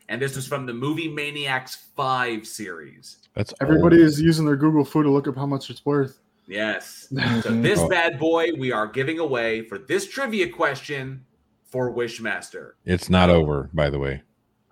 And 0.08 0.20
this 0.20 0.36
was 0.36 0.46
from 0.46 0.66
the 0.66 0.74
Movie 0.74 1.08
Maniacs 1.08 1.86
5 1.96 2.46
series. 2.46 3.28
That's 3.34 3.54
Everybody 3.60 3.96
old. 3.96 4.06
is 4.06 4.20
using 4.20 4.44
their 4.44 4.56
Google 4.56 4.84
Foo 4.84 5.02
to 5.02 5.10
look 5.10 5.26
up 5.26 5.36
how 5.36 5.46
much 5.46 5.70
it's 5.70 5.84
worth. 5.86 6.20
Yes. 6.46 7.12
So 7.42 7.50
this 7.60 7.82
bad 7.88 8.18
boy 8.18 8.48
we 8.58 8.72
are 8.72 8.86
giving 8.86 9.18
away 9.18 9.62
for 9.62 9.78
this 9.78 10.06
trivia 10.06 10.48
question 10.48 11.24
for 11.64 11.92
Wishmaster. 11.92 12.72
It's 12.84 13.08
not 13.08 13.30
over, 13.30 13.70
by 13.72 13.88
the 13.88 13.98
way. 13.98 14.22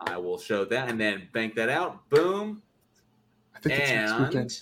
I 0.00 0.16
will 0.18 0.38
show 0.38 0.64
that 0.66 0.88
and 0.88 1.00
then 1.00 1.28
bank 1.32 1.54
that 1.54 1.68
out. 1.68 2.08
Boom. 2.10 2.62
I 3.54 3.60
think 3.60 3.80
it's 3.80 3.90
next 3.90 4.12
weekend. 4.12 4.34
And 4.34 4.60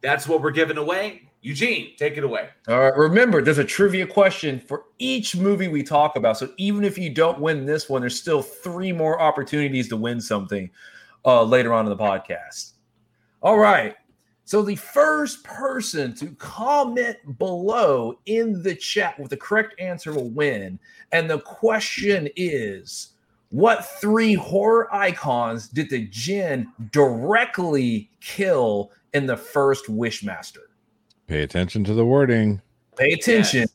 that's 0.00 0.28
what 0.28 0.42
we're 0.42 0.50
giving 0.50 0.76
away. 0.76 1.25
Eugene, 1.46 1.92
take 1.96 2.16
it 2.16 2.24
away. 2.24 2.48
All 2.66 2.80
right. 2.80 2.96
Remember, 2.96 3.40
there's 3.40 3.58
a 3.58 3.64
trivia 3.64 4.04
question 4.04 4.58
for 4.58 4.86
each 4.98 5.36
movie 5.36 5.68
we 5.68 5.84
talk 5.84 6.16
about. 6.16 6.36
So 6.36 6.50
even 6.56 6.82
if 6.82 6.98
you 6.98 7.08
don't 7.08 7.38
win 7.38 7.64
this 7.64 7.88
one, 7.88 8.00
there's 8.00 8.18
still 8.18 8.42
three 8.42 8.90
more 8.90 9.20
opportunities 9.20 9.88
to 9.90 9.96
win 9.96 10.20
something 10.20 10.68
uh, 11.24 11.44
later 11.44 11.72
on 11.72 11.86
in 11.86 11.90
the 11.90 11.96
podcast. 11.96 12.72
All 13.42 13.58
right. 13.58 13.94
So 14.44 14.60
the 14.60 14.74
first 14.74 15.44
person 15.44 16.16
to 16.16 16.32
comment 16.32 17.16
below 17.38 18.18
in 18.26 18.60
the 18.64 18.74
chat 18.74 19.16
with 19.16 19.30
the 19.30 19.36
correct 19.36 19.80
answer 19.80 20.12
will 20.12 20.30
win. 20.30 20.80
And 21.12 21.30
the 21.30 21.38
question 21.38 22.28
is 22.34 23.10
what 23.50 23.86
three 24.00 24.34
horror 24.34 24.92
icons 24.92 25.68
did 25.68 25.90
the 25.90 26.08
Jinn 26.08 26.72
directly 26.90 28.10
kill 28.20 28.90
in 29.14 29.26
the 29.26 29.36
first 29.36 29.86
Wishmaster? 29.86 30.65
Pay 31.26 31.42
attention 31.42 31.82
to 31.84 31.94
the 31.94 32.04
wording. 32.04 32.60
Pay 32.96 33.12
attention. 33.12 33.66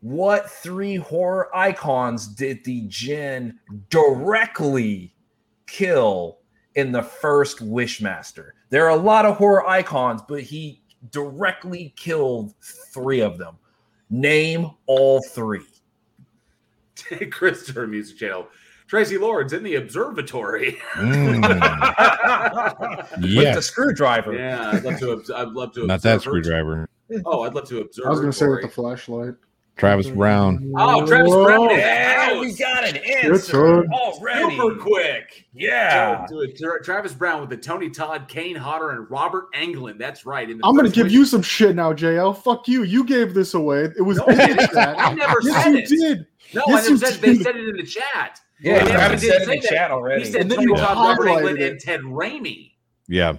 What 0.00 0.50
three 0.50 0.96
horror 0.96 1.54
icons 1.54 2.28
did 2.28 2.62
the 2.64 2.82
Jinn 2.86 3.58
directly 3.90 5.14
kill 5.66 6.38
in 6.76 6.92
the 6.92 7.02
first 7.02 7.58
Wishmaster? 7.58 8.50
There 8.70 8.84
are 8.84 8.90
a 8.90 9.02
lot 9.02 9.24
of 9.24 9.36
horror 9.36 9.66
icons, 9.66 10.22
but 10.28 10.42
he 10.42 10.82
directly 11.10 11.92
killed 11.96 12.54
three 12.92 13.20
of 13.20 13.38
them. 13.38 13.56
Name 14.10 14.70
all 14.86 15.22
three. 15.22 15.66
Chris 16.96 17.30
Christopher 17.30 17.86
Music 17.86 18.18
Channel. 18.18 18.46
Traci 18.88 19.20
Lords 19.20 19.52
in 19.52 19.62
the 19.62 19.76
observatory. 19.76 20.78
Mm. 20.96 21.42
With 23.20 23.54
the 23.54 23.62
screwdriver. 23.62 24.34
Yeah, 24.34 24.70
I'd 24.72 24.84
love 24.84 24.98
to. 25.00 25.12
obs- 25.12 25.30
I'd 25.30 25.48
love 25.48 25.72
to. 25.74 25.86
Not 25.86 26.02
that 26.02 26.22
screwdriver. 26.22 26.88
Oh, 27.24 27.42
I'd 27.42 27.54
love 27.54 27.68
to 27.68 27.80
observe. 27.80 28.06
I 28.06 28.10
was 28.10 28.20
going 28.20 28.32
to 28.32 28.36
say 28.36 28.48
with 28.48 28.62
the 28.62 28.68
flashlight. 28.68 29.34
Travis 29.76 30.08
Brown. 30.08 30.72
Oh, 30.76 31.06
Travis 31.06 31.32
Brown. 31.32 31.70
Yeah, 31.70 32.40
we 32.40 32.54
got 32.54 32.88
an 32.88 32.96
answer 32.96 33.84
already. 33.92 34.56
super 34.56 34.74
quick. 34.76 35.44
Yeah. 35.52 36.24
Do 36.28 36.40
it, 36.40 36.56
do 36.56 36.72
it. 36.74 36.82
Travis 36.82 37.12
Brown 37.12 37.42
with 37.42 37.50
the 37.50 37.58
Tony 37.58 37.90
Todd, 37.90 38.26
Kane 38.26 38.56
Hodder, 38.56 38.92
and 38.92 39.08
Robert 39.10 39.52
Englund. 39.52 39.98
That's 39.98 40.24
right. 40.24 40.48
In 40.48 40.58
the 40.58 40.66
I'm 40.66 40.74
going 40.74 40.90
to 40.90 40.92
give 40.92 41.12
you 41.12 41.26
some 41.26 41.42
shit 41.42 41.76
now, 41.76 41.92
JL. 41.92 42.36
Fuck 42.42 42.68
you. 42.68 42.84
You 42.84 43.04
gave 43.04 43.34
this 43.34 43.52
away. 43.52 43.84
It 43.96 44.02
was 44.02 44.16
No, 44.16 44.24
I 44.28 44.32
in 44.32 44.38
the 44.38 44.46
didn't. 44.46 44.70
chat. 44.72 44.96
I 44.98 45.12
never 45.14 45.36
yes, 45.42 45.62
said 45.62 45.72
you 45.72 45.78
it. 45.78 45.88
did. 45.88 46.26
No, 46.54 46.62
Yes, 46.68 46.68
I 46.68 46.80
never 46.80 46.88
you 46.90 46.96
said 46.96 47.14
they 47.20 47.34
said 47.36 47.56
it 47.56 47.68
in 47.68 47.76
the 47.76 47.82
chat. 47.84 48.40
Yeah, 48.60 48.84
They 48.84 48.90
Travis 48.92 49.20
didn't 49.20 49.32
said 49.40 49.42
in 49.42 49.48
the 49.50 49.60
that. 49.60 49.68
chat 49.70 49.90
already. 49.90 50.24
He 50.24 50.30
said 50.32 50.40
And 50.42 50.50
then 50.50 50.58
Tony 50.58 50.70
you 50.70 50.76
Todd, 50.76 50.96
Robert 50.96 51.26
highlighted 51.28 51.58
Englund, 51.58 51.70
and 51.70 51.80
Ted 51.80 52.00
Raimi. 52.00 52.72
Yeah, 53.08 53.36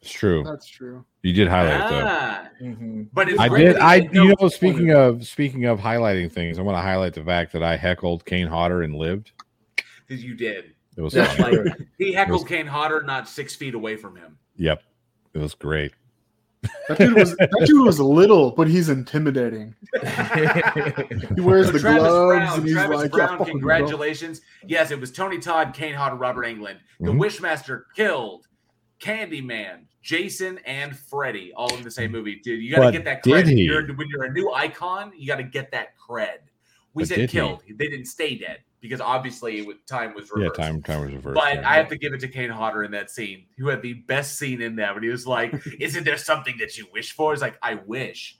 it's 0.00 0.12
true. 0.12 0.44
That's 0.44 0.66
true. 0.68 1.04
You 1.22 1.32
did 1.32 1.48
highlight 1.48 1.80
it 1.80 1.88
though. 1.90 2.04
Ah, 2.06 2.48
Mhm. 2.62 3.08
but 3.12 3.28
it's 3.30 3.40
I 3.40 3.48
did. 3.48 3.76
I 3.78 3.94
you 3.96 4.10
know, 4.28 4.34
knows- 4.40 4.54
speaking 4.54 4.92
of 4.92 5.26
speaking 5.26 5.64
of 5.64 5.80
highlighting 5.80 6.30
things, 6.30 6.58
I 6.58 6.62
want 6.62 6.76
to 6.76 6.82
highlight 6.82 7.14
the 7.14 7.24
fact 7.24 7.52
that 7.52 7.62
I 7.62 7.76
heckled 7.76 8.24
Kane 8.24 8.46
Hodder 8.46 8.82
and 8.82 8.94
lived. 8.94 9.32
Because 10.06 10.22
you 10.22 10.34
did. 10.34 10.74
It 10.96 11.00
was 11.00 11.14
That's. 11.14 11.38
Like 11.38 11.54
he 11.98 12.12
heckled 12.12 12.42
was- 12.42 12.48
Kane 12.48 12.66
Hodder 12.66 13.02
not 13.02 13.28
six 13.28 13.54
feet 13.56 13.74
away 13.74 13.96
from 13.96 14.14
him. 14.16 14.38
Yep, 14.56 14.82
it 15.32 15.38
was 15.38 15.54
great. 15.54 15.92
That 16.88 16.98
dude 16.98 17.14
was 17.14 17.36
that 17.36 17.50
dude 17.66 17.84
was 17.86 17.98
little, 18.00 18.50
but 18.50 18.68
he's 18.68 18.88
intimidating. 18.88 19.74
He 19.94 21.40
wears 21.40 21.70
the 21.72 21.78
Travis 21.78 22.02
gloves 22.02 22.36
Brown, 22.36 22.58
and 22.58 22.64
he's 22.64 22.74
Travis 22.74 22.96
like, 22.98 23.10
Brown, 23.10 23.36
"Oh, 23.40 23.44
congratulations. 23.44 24.40
Yes, 24.66 24.90
it 24.90 25.00
was 25.00 25.10
Tony 25.12 25.38
Todd, 25.38 25.72
Kane 25.74 25.94
Hodder, 25.94 26.16
Robert 26.16 26.44
Englund. 26.46 26.78
The 27.00 27.10
Mhm. 27.10 27.18
Wishmaster 27.20 27.84
killed 27.96 28.46
Candyman, 29.00 29.84
Jason, 30.02 30.58
and 30.66 30.96
Freddy 30.96 31.52
all 31.54 31.74
in 31.76 31.82
the 31.82 31.90
same 31.90 32.12
movie. 32.12 32.36
Dude, 32.42 32.62
you 32.62 32.74
got 32.74 32.86
to 32.86 32.92
get 32.92 33.04
that 33.04 33.24
cred. 33.24 33.46
You're, 33.64 33.86
when 33.94 34.08
you're 34.08 34.24
a 34.24 34.32
new 34.32 34.52
icon, 34.52 35.12
you 35.16 35.26
got 35.26 35.36
to 35.36 35.42
get 35.44 35.70
that 35.72 35.88
cred. 35.98 36.38
We 36.94 37.02
But 37.02 37.08
said 37.08 37.16
did 37.16 37.30
he? 37.30 37.38
killed. 37.38 37.62
They 37.68 37.88
didn't 37.88 38.06
stay 38.06 38.36
dead 38.36 38.58
because 38.84 39.00
obviously 39.00 39.62
was- 39.62 39.78
time 39.86 40.12
was 40.14 40.30
Yeah, 40.36 40.50
time 40.50 40.82
time 40.82 41.00
was 41.00 41.14
reversed. 41.14 41.36
But 41.36 41.54
yeah. 41.54 41.70
I 41.70 41.76
have 41.76 41.88
to 41.88 41.96
give 41.96 42.12
it 42.12 42.20
to 42.20 42.28
Kane 42.28 42.50
Hodder 42.50 42.84
in 42.84 42.90
that 42.90 43.08
scene, 43.08 43.46
who 43.56 43.68
had 43.68 43.80
the 43.80 43.94
best 43.94 44.36
scene 44.38 44.60
in 44.60 44.76
that 44.76 44.92
when 44.92 45.02
he 45.02 45.08
was 45.08 45.26
like, 45.26 45.54
Isn't 45.80 46.04
there 46.04 46.18
something 46.18 46.56
that 46.58 46.76
you 46.76 46.86
wish 46.92 47.12
for? 47.12 47.32
He's 47.32 47.40
like, 47.40 47.56
I 47.62 47.76
wish 47.76 48.38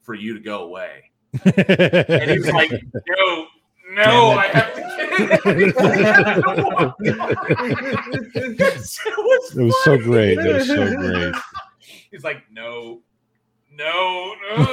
for 0.00 0.14
you 0.14 0.32
to 0.32 0.40
go 0.40 0.62
away. 0.62 1.10
And 1.44 2.30
he 2.30 2.38
was 2.38 2.50
like, 2.50 2.70
No, 3.08 3.46
no, 3.90 4.30
I 4.30 4.46
have 4.46 4.74
to 4.74 4.84
it 5.46 5.76
was, 9.18 9.54
it 9.54 9.62
was 9.62 9.84
so 9.84 9.98
great. 9.98 10.38
It 10.38 10.54
was 10.54 10.66
so 10.66 10.96
great. 10.96 11.34
He's 12.10 12.24
like, 12.24 12.38
No, 12.50 13.02
no, 13.70 14.34
no. 14.48 14.64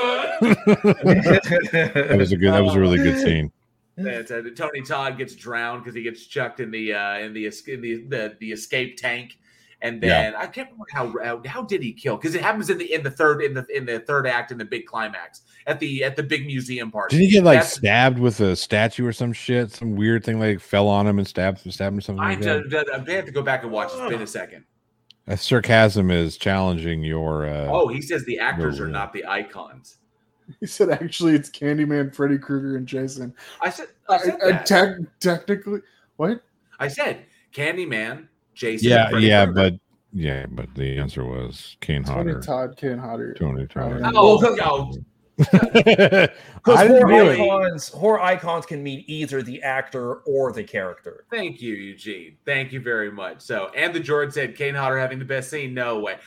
That 0.42 2.16
was 2.18 2.32
a 2.32 2.38
good. 2.38 2.54
That 2.54 2.64
was 2.64 2.76
a 2.76 2.80
really 2.80 3.00
good 3.00 3.20
scene. 3.20 3.52
That's 3.98 4.32
uh, 4.32 4.42
Tony 4.56 4.82
Todd 4.82 5.18
gets 5.18 5.36
drowned 5.36 5.84
because 5.84 5.96
he 5.96 6.02
gets 6.04 6.26
chucked 6.26 6.60
in 6.60 6.72
the 6.72 6.94
uh, 6.94 7.20
in 7.20 7.34
the 7.34 7.46
in 7.68 7.82
the, 7.82 8.04
the 8.08 8.38
the 8.40 8.52
escape 8.52 8.98
tank, 8.98 9.38
and 9.82 10.02
then 10.02 10.34
I 10.36 10.48
can't 10.48 10.70
remember 10.72 10.86
how 10.92 11.14
how, 11.24 11.42
how 11.46 11.62
did 11.64 11.84
he 11.84 11.92
kill 11.94 12.16
because 12.16 12.34
it 12.34 12.42
happens 12.42 12.70
in 12.70 12.78
the 12.78 12.92
in 12.94 13.04
the 13.04 13.12
third 13.12 13.42
in 13.44 13.54
the 13.54 13.66
in 13.76 13.86
the 13.86 14.00
third 14.00 14.28
act 14.28 14.52
in 14.52 14.58
the 14.58 14.66
big 14.66 14.86
climax 14.86 15.42
at 15.68 15.80
the 15.80 16.04
at 16.06 16.16
the 16.16 16.24
big 16.24 16.46
museum 16.46 16.90
party. 16.90 17.18
Did 17.18 17.24
he 17.26 17.30
get 17.32 17.44
like 17.44 17.58
That's- 17.58 17.74
stabbed 17.76 18.18
with 18.18 18.40
a 18.40 18.56
statue 18.56 19.06
or 19.06 19.14
some 19.14 19.34
shit? 19.34 19.72
Some 19.72 19.96
weird 19.96 20.24
thing 20.24 20.40
like 20.40 20.62
fell 20.62 20.88
on 20.88 21.06
him 21.06 21.20
and 21.20 21.28
stabbed 21.28 21.60
stabbed 21.60 21.94
him 21.94 21.98
or 21.98 22.02
something 22.02 22.24
I, 22.24 22.30
like 22.30 22.42
that. 22.42 22.70
d- 22.70 22.70
d- 22.70 23.12
I 23.12 23.16
have 23.16 23.26
to 23.26 23.32
go 23.32 23.42
back 23.44 23.64
and 23.64 23.72
watch. 23.72 23.90
It's 23.94 24.10
been 24.10 24.22
a 24.22 24.28
second. 24.28 24.64
A 25.28 25.38
sarcasm 25.38 26.10
is 26.10 26.36
challenging 26.38 27.04
your. 27.04 27.46
Uh, 27.46 27.68
Oh, 27.70 27.88
he 27.90 28.02
says 28.02 28.26
the 28.26 28.40
actors 28.40 28.80
no, 28.80 28.86
are 28.86 28.88
not 28.88 29.14
the 29.14 29.26
icons. 29.28 29.98
He 30.60 30.66
said 30.68 30.90
actually 30.90 31.36
it's 31.36 31.50
Candyman, 31.50 32.14
Freddy 32.14 32.38
Krueger, 32.38 32.78
and 32.78 32.88
Jason. 32.88 33.34
I 33.62 33.70
said 33.70 33.88
I 34.10 34.18
said 34.18 34.38
I- 34.44 34.48
I 34.48 34.52
that. 34.54 34.66
tec- 34.66 34.98
technically, 35.20 35.82
what? 36.18 36.42
I 36.80 36.88
said 36.88 37.26
Candyman, 37.54 38.28
Jason. 38.54 38.90
yeah, 38.90 39.10
Freddy 39.10 39.28
yeah, 39.28 39.46
Krueger. 39.46 39.72
but 39.72 39.80
yeah, 40.14 40.46
but 40.50 40.74
the 40.76 40.98
answer 40.98 41.24
was 41.24 41.78
Kane 41.82 42.04
Tony 42.04 42.32
Hodder. 42.34 42.42
Todd, 42.42 42.78
Kane 42.78 42.98
Hodder. 42.98 43.34
Tony 43.34 43.66
Todd. 43.68 44.02
Oh, 44.04 44.12
oh 44.16 44.42
Well, 44.42 44.58
oh. 44.62 44.92
no. 45.38 45.48
Because 45.52 46.30
I 46.78 46.88
didn't 46.88 47.02
horror 47.02 47.08
really. 47.08 47.42
icons, 47.50 47.88
horror 47.90 48.22
icons 48.22 48.66
can 48.66 48.84
mean 48.84 49.04
either 49.08 49.42
the 49.42 49.62
actor 49.64 50.16
or 50.28 50.52
the 50.52 50.64
character. 50.64 51.26
Thank 51.32 51.62
you, 51.62 51.74
Eugene. 51.74 52.38
Thank 52.46 52.72
you 52.72 52.80
very 52.82 53.12
much. 53.12 53.42
So, 53.42 53.72
and 53.76 53.94
the 53.96 54.00
Jordan 54.00 54.32
said 54.32 54.56
Kane 54.56 54.76
Hodder 54.76 55.00
having 55.00 55.18
the 55.18 55.26
best 55.26 55.50
scene. 55.50 55.74
No 55.74 56.00
way. 56.00 56.18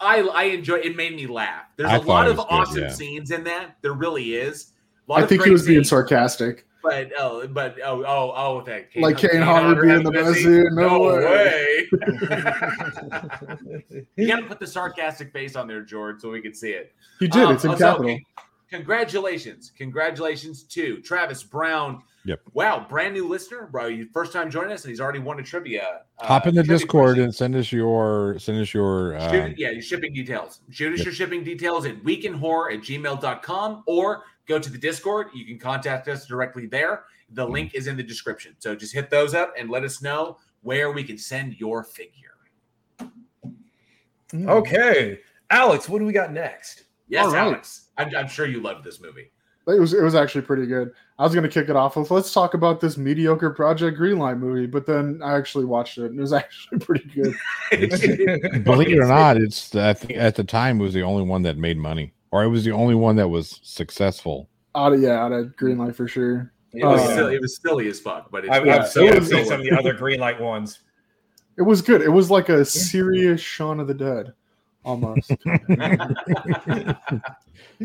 I 0.00 0.20
I 0.20 0.42
enjoy. 0.44 0.76
It 0.76 0.96
made 0.96 1.14
me 1.16 1.26
laugh. 1.26 1.64
There's 1.76 1.90
I 1.90 1.96
a 1.96 2.00
lot 2.00 2.28
of 2.28 2.36
good, 2.36 2.46
awesome 2.48 2.82
yeah. 2.82 2.88
scenes 2.90 3.30
in 3.30 3.44
that. 3.44 3.76
There 3.82 3.92
really 3.92 4.34
is. 4.34 4.72
A 5.08 5.12
lot 5.12 5.20
I 5.20 5.22
of 5.22 5.28
think 5.28 5.44
he 5.44 5.50
was 5.50 5.66
being 5.66 5.78
scenes, 5.78 5.88
sarcastic. 5.90 6.66
But 6.82 7.10
oh, 7.18 7.46
but 7.48 7.76
oh, 7.84 8.04
oh, 8.06 8.32
oh, 8.36 8.60
that 8.62 8.92
Kane, 8.92 9.02
Like 9.02 9.18
Kane 9.18 9.42
Hodder 9.42 9.82
being 9.82 10.02
the 10.04 10.10
best 10.10 10.34
scene? 10.34 10.44
scene? 10.44 10.74
No 10.74 11.00
way. 11.00 11.88
you 14.16 14.28
got 14.28 14.36
to 14.36 14.46
put 14.46 14.60
the 14.60 14.66
sarcastic 14.66 15.32
face 15.32 15.56
on 15.56 15.66
there, 15.66 15.82
George, 15.82 16.20
so 16.20 16.30
we 16.30 16.40
can 16.40 16.54
see 16.54 16.70
it. 16.70 16.92
He 17.18 17.26
did. 17.26 17.42
Um, 17.42 17.54
it's 17.54 17.64
in 17.64 17.72
so- 17.72 17.78
capital. 17.78 18.18
congratulations, 18.70 19.72
congratulations 19.76 20.62
to 20.64 21.00
Travis 21.02 21.42
Brown. 21.42 22.02
Yep. 22.26 22.40
Wow, 22.54 22.84
brand 22.88 23.14
new 23.14 23.28
listener, 23.28 23.68
bro. 23.70 23.86
You 23.86 24.08
first 24.12 24.32
time 24.32 24.50
joining 24.50 24.72
us, 24.72 24.82
and 24.84 24.90
he's 24.90 25.00
already 25.00 25.20
won 25.20 25.38
a 25.38 25.42
trivia. 25.44 26.00
uh, 26.18 26.26
Hop 26.26 26.46
in 26.48 26.56
the 26.56 26.62
Discord 26.64 27.10
question. 27.14 27.22
and 27.24 27.34
send 27.34 27.54
us 27.54 27.70
your 27.70 28.36
send 28.40 28.60
us 28.60 28.74
your 28.74 29.18
Shoot, 29.30 29.42
um, 29.42 29.54
yeah, 29.56 29.70
your 29.70 29.80
shipping 29.82 30.12
details. 30.12 30.60
Shoot 30.70 30.92
us 30.94 30.98
Yep. 30.98 31.04
your 31.06 31.14
shipping 31.14 31.44
details 31.44 31.86
at 31.86 32.02
weekinhorror 32.02 32.74
at 32.74 32.80
gmail.com 32.80 33.84
or 33.86 34.24
go 34.48 34.58
to 34.58 34.68
the 34.70 34.76
Discord. 34.78 35.28
You 35.34 35.46
can 35.46 35.58
contact 35.58 36.08
us 36.08 36.26
directly 36.26 36.66
there. 36.66 37.04
The 37.30 37.42
Mm-hmm. 37.44 37.52
link 37.52 37.74
is 37.74 37.86
in 37.86 37.96
the 37.96 38.02
description. 38.02 38.56
So 38.58 38.74
just 38.74 38.92
hit 38.92 39.08
those 39.08 39.32
up 39.34 39.54
and 39.56 39.70
let 39.70 39.84
us 39.84 40.02
know 40.02 40.38
where 40.62 40.90
we 40.90 41.04
can 41.04 41.18
send 41.18 41.54
your 41.60 41.84
figure. 41.84 42.34
Okay, 44.34 45.20
Alex, 45.50 45.88
what 45.88 46.00
do 46.00 46.04
we 46.04 46.12
got 46.12 46.32
next? 46.32 46.84
Yes, 47.08 47.26
All 47.26 47.32
right. 47.32 47.38
Alex. 47.42 47.88
I'm, 47.96 48.14
I'm 48.16 48.26
sure 48.28 48.46
you 48.46 48.60
loved 48.60 48.82
this 48.84 49.00
movie. 49.00 49.30
It 49.68 49.80
was 49.80 49.92
it 49.94 50.02
was 50.02 50.14
actually 50.14 50.42
pretty 50.42 50.66
good. 50.66 50.92
I 51.18 51.24
was 51.24 51.34
gonna 51.34 51.48
kick 51.48 51.68
it 51.68 51.74
off 51.74 51.96
with 51.96 52.10
let's 52.12 52.32
talk 52.32 52.54
about 52.54 52.80
this 52.80 52.96
mediocre 52.96 53.50
Project 53.50 53.98
Greenlight 53.98 54.38
movie, 54.38 54.66
but 54.66 54.86
then 54.86 55.20
I 55.24 55.36
actually 55.36 55.64
watched 55.64 55.98
it 55.98 56.04
and 56.06 56.18
it 56.18 56.20
was 56.22 56.32
actually 56.34 56.78
pretty 56.78 57.08
good. 57.08 57.34
believe 58.64 58.92
it 58.92 58.98
or 58.98 59.08
not, 59.08 59.36
it's 59.36 59.74
I 59.74 59.92
think 59.92 60.12
at 60.18 60.36
the 60.36 60.44
time 60.44 60.78
it 60.80 60.84
was 60.84 60.94
the 60.94 61.02
only 61.02 61.24
one 61.24 61.42
that 61.42 61.58
made 61.58 61.78
money, 61.78 62.12
or 62.30 62.44
it 62.44 62.48
was 62.48 62.64
the 62.64 62.70
only 62.70 62.94
one 62.94 63.16
that 63.16 63.28
was 63.28 63.58
successful. 63.64 64.48
Out 64.76 64.92
of 64.92 65.00
yeah, 65.00 65.24
out 65.24 65.32
of 65.32 65.56
Greenlight 65.56 65.96
for 65.96 66.06
sure. 66.06 66.52
It 66.72 66.84
was, 66.84 67.00
Uh, 67.00 67.14
silly, 67.16 67.34
it 67.36 67.40
was 67.40 67.56
silly 67.56 67.88
as 67.88 67.98
fuck, 67.98 68.30
but 68.30 68.44
it's 68.44 68.52
I've, 68.54 68.66
Yeah, 68.66 68.76
I've 68.76 68.88
seen, 68.88 69.04
it 69.08 69.14
I've 69.14 69.20
was- 69.20 69.30
seen 69.30 69.46
some 69.46 69.60
of 69.60 69.66
the 69.66 69.72
other 69.76 69.94
green 69.94 70.20
light 70.20 70.40
ones. 70.40 70.80
It 71.56 71.62
was 71.62 71.80
good. 71.82 72.02
It 72.02 72.10
was 72.10 72.30
like 72.30 72.50
a 72.50 72.64
serious 72.66 73.40
Shaun 73.40 73.80
of 73.80 73.86
the 73.88 73.94
Dead, 73.94 74.32
almost. 74.84 75.32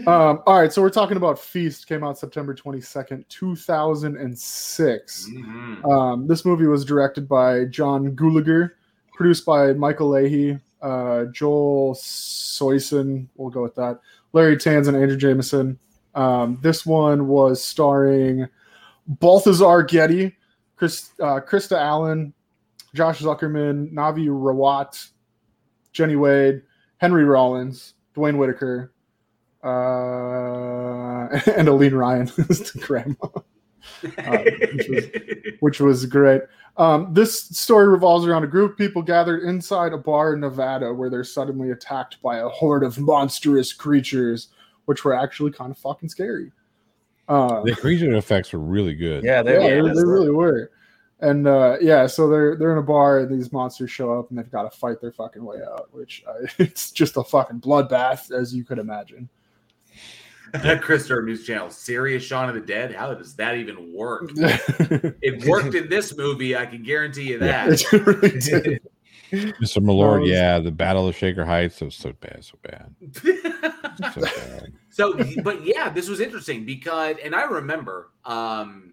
um, 0.07 0.41
all 0.45 0.59
right, 0.59 0.71
so 0.71 0.81
we're 0.81 0.89
talking 0.89 1.17
about 1.17 1.39
Feast. 1.39 1.87
Came 1.87 2.03
out 2.03 2.17
September 2.17 2.53
twenty 2.53 2.81
second, 2.81 3.25
two 3.29 3.55
thousand 3.55 4.17
and 4.17 4.37
six. 4.37 5.27
Mhm. 5.29 5.85
Um, 5.85 6.27
this 6.27 6.45
movie 6.45 6.67
was 6.67 6.85
directed 6.85 7.27
by 7.27 7.65
John 7.65 8.15
Gulager, 8.15 8.71
produced 9.13 9.45
by 9.45 9.73
Michael 9.73 10.09
Leahy, 10.09 10.59
uh, 10.81 11.25
Joel 11.25 11.93
Soisson. 11.95 13.27
We'll 13.35 13.49
go 13.49 13.61
with 13.61 13.75
that. 13.75 13.99
Larry 14.33 14.57
Tanz 14.57 14.87
and 14.87 14.95
Andrew 14.97 15.17
Jameson. 15.17 15.77
Um, 16.15 16.57
this 16.61 16.85
one 16.85 17.27
was 17.27 17.63
starring 17.63 18.47
Balthazar 19.07 19.83
Getty, 19.83 20.35
Chris, 20.75 21.11
uh, 21.19 21.39
Krista 21.39 21.77
Allen, 21.77 22.33
Josh 22.93 23.19
Zuckerman, 23.19 23.91
Navi 23.93 24.27
Rawat, 24.27 25.09
Jenny 25.93 26.15
Wade, 26.15 26.61
Henry 26.97 27.23
Rollins, 27.23 27.93
Duane 28.13 28.37
Whitaker, 28.37 28.91
uh, 29.63 31.27
and 31.57 31.69
Eileen 31.69 31.93
Ryan 31.93 32.31
as 32.49 32.71
the 32.71 32.79
grandma 32.79 33.27
uh, 34.17 34.37
which, 34.73 34.87
was, 34.89 35.05
which 35.59 35.79
was 35.79 36.05
great. 36.05 36.41
Um, 36.77 37.13
this 37.13 37.43
story 37.49 37.87
revolves 37.87 38.25
around 38.25 38.43
a 38.43 38.47
group 38.47 38.71
of 38.71 38.77
people 38.77 39.01
gathered 39.01 39.43
inside 39.43 39.93
a 39.93 39.97
bar 39.97 40.33
in 40.33 40.39
Nevada 40.39 40.93
where 40.93 41.09
they're 41.09 41.23
suddenly 41.23 41.71
attacked 41.71 42.21
by 42.21 42.37
a 42.37 42.47
horde 42.47 42.83
of 42.83 42.97
monstrous 42.97 43.73
creatures, 43.73 44.49
which 44.85 45.03
were 45.03 45.13
actually 45.13 45.51
kind 45.51 45.71
of 45.71 45.77
fucking 45.77 46.09
scary. 46.09 46.51
Uh, 47.27 47.61
The 47.63 47.75
creature 47.75 48.13
effects 48.15 48.53
were 48.53 48.59
really 48.59 48.95
good. 48.95 49.23
Yeah, 49.23 49.43
they, 49.43 49.53
yeah, 49.53 49.75
yeah, 49.75 49.81
they, 49.81 49.93
they 49.93 50.05
really 50.05 50.31
were. 50.31 50.71
And 51.19 51.45
uh, 51.45 51.77
yeah, 51.79 52.07
so 52.07 52.27
they're 52.27 52.55
they're 52.55 52.71
in 52.71 52.79
a 52.79 52.83
bar 52.83 53.19
and 53.19 53.29
these 53.29 53.51
monsters 53.51 53.91
show 53.91 54.17
up 54.17 54.29
and 54.29 54.39
they've 54.39 54.49
got 54.49 54.63
to 54.63 54.75
fight 54.75 54.99
their 55.01 55.11
fucking 55.11 55.43
way 55.43 55.57
out, 55.63 55.89
which 55.91 56.23
uh, 56.27 56.47
it's 56.57 56.89
just 56.91 57.15
a 57.15 57.23
fucking 57.23 57.61
bloodbath 57.61 58.31
as 58.31 58.55
you 58.55 58.63
could 58.63 58.79
imagine. 58.79 59.29
Christopher 60.81 61.21
News 61.23 61.45
Channel, 61.45 61.69
Serious 61.69 62.23
Shaun 62.23 62.49
of 62.49 62.55
the 62.55 62.61
Dead. 62.61 62.93
How 62.93 63.13
does 63.13 63.35
that 63.35 63.57
even 63.57 63.93
work? 63.93 64.31
It 65.21 65.45
worked 65.47 65.75
in 65.75 65.89
this 65.89 66.15
movie. 66.17 66.55
I 66.57 66.65
can 66.65 66.83
guarantee 66.83 67.29
you 67.29 67.39
that. 67.39 67.69
It 67.69 68.05
really 68.05 68.39
did. 68.39 68.81
Mr. 69.31 69.77
Malort, 69.81 70.21
was- 70.21 70.29
yeah, 70.29 70.59
the 70.59 70.71
Battle 70.71 71.07
of 71.07 71.15
Shaker 71.15 71.45
Heights. 71.45 71.81
It 71.81 71.85
was 71.85 71.95
so 71.95 72.11
bad, 72.19 72.43
so 72.43 72.57
bad, 72.63 72.93
so 74.13 74.21
bad. 74.21 74.73
so, 74.89 75.13
but 75.41 75.65
yeah, 75.65 75.89
this 75.89 76.09
was 76.09 76.19
interesting 76.19 76.65
because, 76.65 77.15
and 77.23 77.33
I 77.33 77.43
remember, 77.43 78.09
um, 78.25 78.91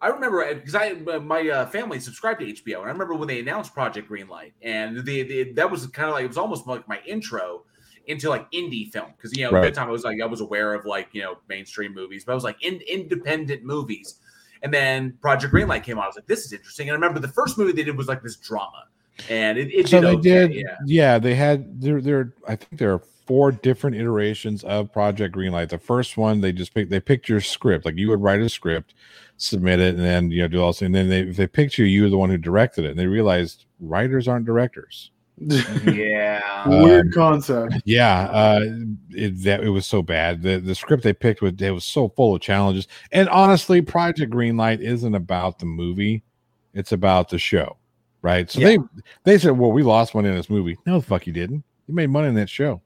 I 0.00 0.08
remember 0.08 0.54
because 0.54 0.74
I 0.74 0.92
my 0.94 1.48
uh, 1.48 1.66
family 1.66 1.98
subscribed 1.98 2.40
to 2.40 2.46
HBO, 2.46 2.78
and 2.80 2.88
I 2.88 2.92
remember 2.92 3.14
when 3.14 3.28
they 3.28 3.40
announced 3.40 3.74
Project 3.74 4.08
Greenlight, 4.10 4.52
and 4.62 4.98
the, 5.04 5.22
the 5.22 5.52
that 5.54 5.70
was 5.70 5.86
kind 5.88 6.08
of 6.08 6.14
like 6.14 6.24
it 6.24 6.28
was 6.28 6.38
almost 6.38 6.66
like 6.66 6.86
my 6.86 7.00
intro 7.06 7.62
into 8.06 8.28
like 8.28 8.50
indie 8.52 8.90
film 8.90 9.12
because 9.16 9.36
you 9.36 9.42
know 9.44 9.48
at 9.48 9.54
Right. 9.54 9.62
that 9.62 9.74
time 9.74 9.88
I 9.88 9.92
was 9.92 10.04
like 10.04 10.20
I 10.20 10.26
was 10.26 10.40
aware 10.40 10.74
of 10.74 10.84
like 10.86 11.08
you 11.12 11.22
know 11.22 11.38
mainstream 11.48 11.94
movies, 11.94 12.24
but 12.24 12.32
I 12.32 12.34
was 12.34 12.44
like 12.44 12.62
in, 12.64 12.80
independent 12.88 13.64
movies. 13.64 14.16
And 14.62 14.72
then 14.72 15.14
Project 15.20 15.52
Greenlight 15.52 15.82
came 15.82 15.98
out. 15.98 16.04
I 16.04 16.06
was 16.06 16.16
like, 16.16 16.26
this 16.26 16.44
is 16.44 16.52
interesting. 16.52 16.88
And 16.88 16.92
I 16.92 16.94
remember 16.94 17.18
the 17.18 17.32
first 17.32 17.58
movie 17.58 17.72
they 17.72 17.82
did 17.82 17.96
was 17.96 18.06
like 18.06 18.22
this 18.22 18.36
drama, 18.36 18.84
and 19.28 19.58
it, 19.58 19.72
it 19.74 19.88
so 19.88 20.00
did 20.00 20.22
they 20.22 20.30
okay, 20.46 20.46
did 20.48 20.54
Yeah. 20.54 20.76
yeah. 20.86 21.18
they 21.18 21.34
had 21.34 21.80
there 21.80 22.00
there 22.00 22.32
i 22.48 22.56
think 22.56 22.78
there 22.78 22.92
are 22.92 23.02
four 23.26 23.52
different 23.52 23.94
iterations 23.96 24.64
of 24.64 24.92
project 24.92 25.34
greenlight 25.34 25.68
the 25.68 25.78
first 25.78 26.16
one 26.16 26.40
they 26.40 26.50
just 26.52 26.74
picked 26.74 26.90
they 26.90 26.98
picked 26.98 27.28
your 27.28 27.40
script 27.40 27.84
like 27.84 27.96
you 27.96 28.08
would 28.08 28.20
write 28.20 28.40
a 28.40 28.48
script 28.48 28.94
submit 29.36 29.78
it 29.78 29.94
and 29.94 30.04
then 30.04 30.30
you 30.30 30.42
know 30.42 30.48
do 30.48 30.60
all 30.60 30.70
this 30.72 30.82
and 30.82 30.92
then 30.94 31.08
they 31.08 31.20
if 31.20 31.36
they 31.36 31.46
picked 31.46 31.78
you 31.78 31.84
you 31.84 32.02
were 32.02 32.08
the 32.08 32.18
one 32.18 32.30
who 32.30 32.36
directed 32.36 32.84
it 32.84 32.90
and 32.90 32.98
they 32.98 33.06
realized 33.06 33.64
writers 33.80 34.26
aren't 34.26 34.44
directors 34.44 35.11
Yeah. 35.86 36.68
Weird 36.68 37.06
Um, 37.06 37.12
concept. 37.12 37.74
yeah 37.84 38.28
uh 38.30 38.66
it 39.10 39.42
that 39.44 39.62
it 39.64 39.70
was 39.70 39.86
so 39.86 40.02
bad. 40.02 40.42
The 40.42 40.58
the 40.58 40.74
script 40.74 41.02
they 41.02 41.12
picked 41.12 41.42
was 41.42 41.54
it 41.58 41.70
was 41.70 41.84
so 41.84 42.08
full 42.10 42.34
of 42.36 42.40
challenges. 42.40 42.86
And 43.12 43.28
honestly 43.30 43.80
project 43.82 44.32
greenlight 44.32 44.80
isn't 44.80 45.14
about 45.14 45.58
the 45.58 45.66
movie. 45.66 46.22
It's 46.74 46.92
about 46.92 47.28
the 47.28 47.38
show 47.38 47.76
right? 48.22 48.48
So 48.50 48.60
they 48.60 48.78
they 49.24 49.36
said 49.38 49.58
well 49.58 49.72
we 49.72 49.82
lost 49.82 50.14
money 50.14 50.28
in 50.28 50.36
this 50.36 50.48
movie. 50.50 50.78
No 50.86 51.00
the 51.00 51.06
fuck 51.06 51.26
you 51.26 51.32
didn't. 51.32 51.64
You 51.88 51.94
made 51.94 52.10
money 52.10 52.28
in 52.28 52.34
that 52.34 52.48
show. 52.50 52.80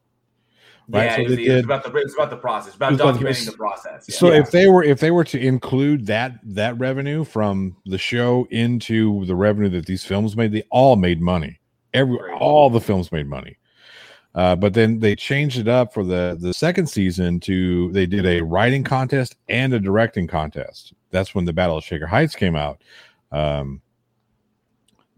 Right? 0.89 1.06
Yeah, 1.06 1.16
so 1.16 1.20
it 1.23 1.28
was, 1.28 1.36
they 1.36 1.43
it 1.43 1.48
was 1.48 1.56
did 1.56 1.64
about 1.64 1.85
the 1.85 1.94
it's 1.98 2.14
about 2.14 2.31
the 2.31 2.36
process, 2.36 2.74
about 2.77 2.93
It 2.93 2.93
was 2.93 3.01
about 3.01 3.18
the- 3.20 3.27
documenting 3.27 3.47
the 3.51 3.56
process. 3.56 4.06
Yeah. 4.09 4.16
so 4.16 4.28
if 4.32 4.51
they 4.52 4.68
were 4.68 4.85
if 4.85 5.01
they 5.01 5.10
were 5.10 5.24
to 5.24 5.39
include 5.39 6.06
that 6.06 6.39
that 6.44 6.78
revenue 6.78 7.24
from 7.24 7.77
the 7.86 7.98
show 7.98 8.47
into 8.51 9.24
the 9.27 9.35
revenue 9.35 9.68
that 9.70 9.86
these 9.86 10.05
films 10.05 10.36
made 10.36 10.52
they 10.52 10.62
all 10.70 10.94
made 10.97 11.20
money 11.20 11.59
every 11.97 12.18
all 12.32 12.70
the 12.70 12.81
films 12.81 13.10
made 13.10 13.27
money 13.27 13.56
uh, 14.35 14.55
but 14.55 14.74
then 14.74 14.98
they 15.01 15.16
changed 15.16 15.59
it 15.59 15.68
up 15.68 15.93
for 15.93 16.05
the 16.05 16.36
the 16.40 16.55
second 16.55 16.86
season 16.86 17.40
to 17.40 17.90
they 17.93 18.06
did 18.06 18.27
a 18.27 18.40
writing 18.43 18.85
contest 18.85 19.36
and 19.48 19.74
a 19.74 19.81
directing 19.81 20.27
contest 20.27 20.93
that's 21.10 21.35
when 21.35 21.44
the 21.44 21.52
battle 21.52 21.77
of 21.77 21.85
shaker 21.85 22.06
heights 22.06 22.36
came 22.36 22.55
out 22.55 22.82
um 23.32 23.81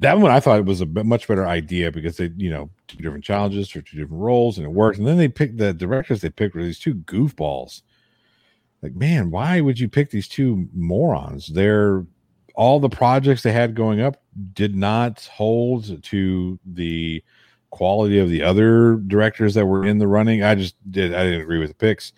that 0.01 0.19
one 0.19 0.31
I 0.31 0.41
thought 0.41 0.65
was 0.65 0.81
a 0.81 0.87
much 0.87 1.27
better 1.27 1.47
idea 1.47 1.91
because 1.91 2.17
they, 2.17 2.31
you 2.37 2.51
know, 2.51 2.71
two 2.87 2.99
different 2.99 3.25
challenges 3.25 3.69
for 3.69 3.81
two 3.81 3.99
different 3.99 4.23
roles 4.23 4.57
and 4.57 4.67
it 4.67 4.71
worked. 4.71 4.99
And 4.99 5.07
then 5.07 5.17
they 5.17 5.29
picked 5.29 5.59
the 5.59 5.73
directors 5.73 6.21
they 6.21 6.31
picked 6.31 6.55
were 6.55 6.63
these 6.63 6.79
two 6.79 6.95
goofballs. 6.95 7.83
Like, 8.81 8.95
man, 8.95 9.31
why 9.31 9.61
would 9.61 9.81
you 9.81 9.89
pick 9.89 10.11
these 10.11 10.29
two 10.29 10.69
morons? 10.73 11.49
They're 11.49 12.07
all 12.55 12.79
the 12.79 12.89
projects 12.89 13.43
they 13.43 13.53
had 13.53 13.75
going 13.75 14.01
up 14.01 14.23
did 14.52 14.74
not 14.74 15.28
hold 15.32 16.02
to 16.02 16.59
the 16.65 17.23
quality 17.70 18.19
of 18.19 18.31
the 18.31 18.43
other 18.43 18.97
directors 18.97 19.55
that 19.55 19.66
were 19.66 19.85
in 19.85 19.98
the 19.98 20.06
running. 20.06 20.43
I 20.43 20.55
just 20.55 20.74
did 20.90 21.15
I 21.15 21.24
didn't 21.24 21.43
agree 21.43 21.59
with 21.59 21.69
the 21.69 21.74
picks. 21.74 22.12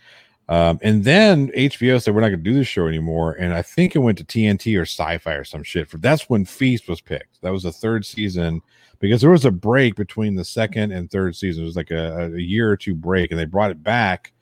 Um, 0.48 0.80
and 0.82 1.04
then 1.04 1.48
HBO 1.52 2.02
said 2.02 2.12
we're 2.12 2.22
not 2.22 2.30
going 2.30 2.42
to 2.42 2.50
do 2.50 2.56
this 2.56 2.66
show 2.66 2.88
anymore, 2.88 3.34
and 3.34 3.54
I 3.54 3.62
think 3.62 3.94
it 3.94 4.00
went 4.00 4.18
to 4.18 4.24
TNT 4.24 4.76
or 4.76 4.82
Sci-Fi 4.82 5.32
or 5.32 5.44
some 5.44 5.62
shit. 5.62 5.88
For 5.88 5.98
that's 5.98 6.28
when 6.28 6.44
Feast 6.44 6.88
was 6.88 7.00
picked. 7.00 7.40
That 7.42 7.52
was 7.52 7.62
the 7.62 7.70
third 7.70 8.04
season 8.04 8.60
because 8.98 9.20
there 9.20 9.30
was 9.30 9.44
a 9.44 9.52
break 9.52 9.94
between 9.94 10.34
the 10.34 10.44
second 10.44 10.90
and 10.90 11.08
third 11.08 11.36
season. 11.36 11.62
It 11.62 11.66
was 11.66 11.76
like 11.76 11.92
a, 11.92 12.32
a 12.34 12.40
year 12.40 12.68
or 12.68 12.76
two 12.76 12.96
break, 12.96 13.30
and 13.30 13.38
they 13.38 13.44
brought 13.44 13.70
it 13.70 13.82
back 13.82 14.32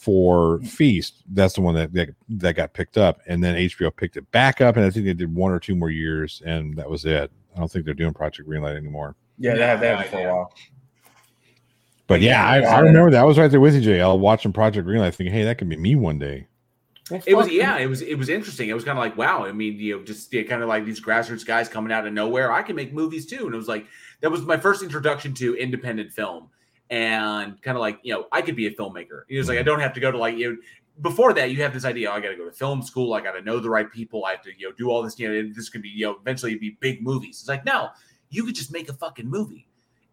for 0.00 0.60
Feast. 0.60 1.22
That's 1.28 1.54
the 1.54 1.60
one 1.60 1.74
that, 1.74 1.92
that 1.92 2.08
that 2.28 2.56
got 2.56 2.72
picked 2.72 2.96
up, 2.96 3.20
and 3.26 3.44
then 3.44 3.54
HBO 3.54 3.94
picked 3.94 4.16
it 4.16 4.30
back 4.30 4.60
up, 4.60 4.76
and 4.76 4.84
I 4.84 4.90
think 4.90 5.04
they 5.04 5.12
did 5.12 5.34
one 5.34 5.52
or 5.52 5.60
two 5.60 5.76
more 5.76 5.90
years, 5.90 6.42
and 6.46 6.74
that 6.76 6.88
was 6.88 7.04
it. 7.04 7.30
I 7.54 7.58
don't 7.58 7.70
think 7.70 7.84
they're 7.84 7.94
doing 7.94 8.14
Project 8.14 8.48
Greenlight 8.48 8.76
anymore. 8.76 9.14
Yeah, 9.38 9.54
they 9.54 9.66
have 9.66 9.80
that 9.80 10.08
for 10.08 10.18
a 10.18 10.32
while. 10.32 10.54
But 12.06 12.22
yeah, 12.22 12.44
I, 12.44 12.60
I 12.60 12.80
remember 12.80 13.10
that. 13.10 13.20
I 13.20 13.24
was 13.24 13.38
right 13.38 13.50
there 13.50 13.60
with 13.60 13.74
you, 13.74 13.82
JL, 13.82 14.18
watching 14.18 14.52
Project 14.52 14.88
Greenlight, 14.88 15.14
thinking, 15.14 15.34
"Hey, 15.34 15.44
that 15.44 15.58
could 15.58 15.68
be 15.68 15.76
me 15.76 15.96
one 15.96 16.18
day." 16.18 16.46
it 17.26 17.34
was 17.34 17.50
yeah, 17.50 17.78
it 17.78 17.86
was 17.86 18.02
it 18.02 18.16
was 18.16 18.28
interesting. 18.28 18.68
It 18.68 18.74
was 18.74 18.84
kind 18.84 18.98
of 18.98 19.04
like 19.04 19.16
wow. 19.16 19.44
I 19.44 19.52
mean, 19.52 19.78
you 19.78 19.98
know, 19.98 20.04
just 20.04 20.32
yeah, 20.32 20.42
kind 20.44 20.62
of 20.62 20.68
like 20.68 20.84
these 20.84 21.00
grassroots 21.00 21.44
guys 21.44 21.68
coming 21.68 21.92
out 21.92 22.06
of 22.06 22.12
nowhere. 22.12 22.52
I 22.52 22.62
can 22.62 22.76
make 22.76 22.92
movies 22.92 23.26
too, 23.26 23.44
and 23.46 23.54
it 23.54 23.56
was 23.58 23.68
like 23.68 23.86
that 24.20 24.30
was 24.30 24.42
my 24.42 24.56
first 24.56 24.82
introduction 24.82 25.34
to 25.34 25.54
independent 25.56 26.12
film, 26.12 26.48
and 26.90 27.60
kind 27.62 27.76
of 27.76 27.80
like 27.80 28.00
you 28.02 28.12
know, 28.12 28.26
I 28.32 28.42
could 28.42 28.56
be 28.56 28.66
a 28.66 28.74
filmmaker. 28.74 29.22
He 29.28 29.38
was 29.38 29.48
like 29.48 29.56
I 29.56 29.60
mm-hmm. 29.60 29.66
don't 29.66 29.80
have 29.80 29.94
to 29.94 30.00
go 30.00 30.10
to 30.10 30.18
like 30.18 30.36
you. 30.36 30.52
Know, 30.52 30.58
before 31.02 31.32
that, 31.32 31.50
you 31.50 31.62
have 31.62 31.72
this 31.72 31.84
idea. 31.84 32.10
Oh, 32.10 32.14
I 32.14 32.20
got 32.20 32.28
to 32.28 32.36
go 32.36 32.44
to 32.44 32.52
film 32.52 32.82
school. 32.82 33.14
I 33.14 33.20
got 33.20 33.32
to 33.32 33.40
know 33.40 33.58
the 33.58 33.70
right 33.70 33.90
people. 33.90 34.24
I 34.26 34.32
have 34.32 34.42
to 34.42 34.50
you 34.58 34.68
know 34.68 34.74
do 34.76 34.90
all 34.90 35.02
this. 35.02 35.18
You 35.18 35.28
know, 35.28 35.52
this 35.54 35.68
could 35.68 35.82
be 35.82 35.88
you 35.88 36.06
know 36.06 36.16
eventually 36.20 36.56
be 36.56 36.76
big 36.80 37.02
movies. 37.02 37.40
It's 37.40 37.48
like 37.48 37.64
no, 37.64 37.90
you 38.28 38.44
could 38.44 38.54
just 38.54 38.72
make 38.72 38.88
a 38.88 38.94
fucking 38.94 39.28
movie. 39.28 39.66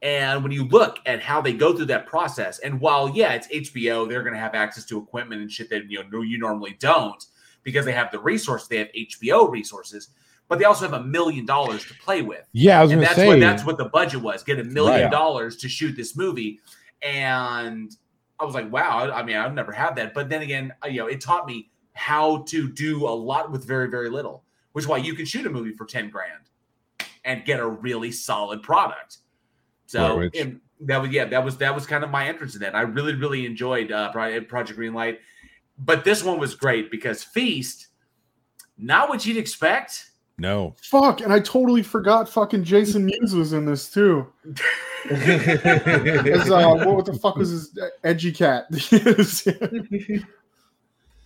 And 0.03 0.43
when 0.43 0.51
you 0.51 0.65
look 0.65 0.99
at 1.07 1.21
how 1.21 1.41
they 1.41 1.53
go 1.53 1.75
through 1.75 1.87
that 1.87 2.05
process, 2.05 2.59
and 2.59 2.79
while 2.79 3.09
yeah, 3.09 3.33
it's 3.33 3.47
HBO, 3.47 4.07
they're 4.07 4.21
going 4.21 4.35
to 4.35 4.39
have 4.39 4.53
access 4.53 4.85
to 4.85 4.99
equipment 4.99 5.41
and 5.41 5.51
shit 5.51 5.69
that 5.71 5.89
you 5.89 6.03
know 6.09 6.21
you 6.21 6.37
normally 6.37 6.77
don't 6.79 7.25
because 7.63 7.85
they 7.85 7.91
have 7.91 8.11
the 8.11 8.19
resources. 8.19 8.67
They 8.67 8.77
have 8.77 8.89
HBO 8.95 9.51
resources, 9.51 10.09
but 10.49 10.59
they 10.59 10.65
also 10.65 10.85
have 10.89 10.99
a 10.99 11.03
million 11.03 11.45
dollars 11.45 11.85
to 11.85 11.93
play 11.95 12.21
with. 12.21 12.47
Yeah, 12.53 12.79
I 12.79 12.83
was 12.83 12.91
and 12.91 13.01
that's 13.01 13.15
say- 13.15 13.27
what 13.27 13.39
that's 13.39 13.65
what 13.65 13.77
the 13.77 13.85
budget 13.85 14.21
was: 14.21 14.43
get 14.43 14.59
a 14.59 14.63
million 14.63 15.11
dollars 15.11 15.57
to 15.57 15.69
shoot 15.69 15.95
this 15.95 16.15
movie. 16.15 16.59
And 17.01 17.95
I 18.39 18.45
was 18.45 18.55
like, 18.55 18.71
wow. 18.71 19.11
I 19.11 19.23
mean, 19.23 19.35
I've 19.37 19.53
never 19.53 19.71
had 19.71 19.95
that, 19.97 20.13
but 20.13 20.29
then 20.29 20.41
again, 20.41 20.73
uh, 20.83 20.87
you 20.87 20.99
know, 20.99 21.07
it 21.07 21.21
taught 21.21 21.45
me 21.45 21.69
how 21.93 22.43
to 22.47 22.69
do 22.69 23.07
a 23.07 23.09
lot 23.09 23.51
with 23.51 23.65
very 23.65 23.89
very 23.89 24.09
little, 24.09 24.43
which 24.71 24.83
is 24.83 24.87
why 24.87 24.97
you 24.97 25.13
can 25.13 25.25
shoot 25.25 25.45
a 25.45 25.49
movie 25.49 25.73
for 25.73 25.85
ten 25.85 26.09
grand 26.09 26.43
and 27.25 27.43
get 27.45 27.59
a 27.59 27.67
really 27.67 28.11
solid 28.11 28.63
product. 28.63 29.17
So 29.85 30.09
Right, 30.09 30.17
which- 30.31 30.37
and 30.37 30.61
that 30.81 31.01
was 31.01 31.11
yeah, 31.11 31.25
that 31.25 31.43
was 31.43 31.57
that 31.57 31.73
was 31.73 31.85
kind 31.85 32.03
of 32.03 32.09
my 32.09 32.27
entrance 32.27 32.55
in 32.55 32.61
that. 32.61 32.75
I 32.75 32.81
really 32.81 33.15
really 33.15 33.45
enjoyed 33.45 33.91
uh, 33.91 34.11
Pro- 34.11 34.41
Project 34.41 34.79
Greenlight, 34.79 35.17
but 35.77 36.03
this 36.03 36.23
one 36.23 36.39
was 36.39 36.55
great 36.55 36.91
because 36.91 37.23
Feast, 37.23 37.87
not 38.77 39.09
what 39.09 39.25
you'd 39.25 39.37
expect. 39.37 40.11
No. 40.39 40.75
Fuck, 40.83 41.21
and 41.21 41.33
I 41.33 41.39
totally 41.39 41.81
forgot 41.81 42.29
fucking 42.29 42.63
Jason 42.63 43.05
Mewes 43.05 43.33
was 43.33 43.53
in 43.53 43.65
this 43.65 43.89
too. 43.89 44.27
As, 45.09 46.51
uh, 46.51 46.75
what 46.85 47.05
the 47.05 47.17
fuck 47.19 47.37
was 47.37 47.49
his 47.49 47.79
edgy 48.03 48.31
cat? 48.31 48.65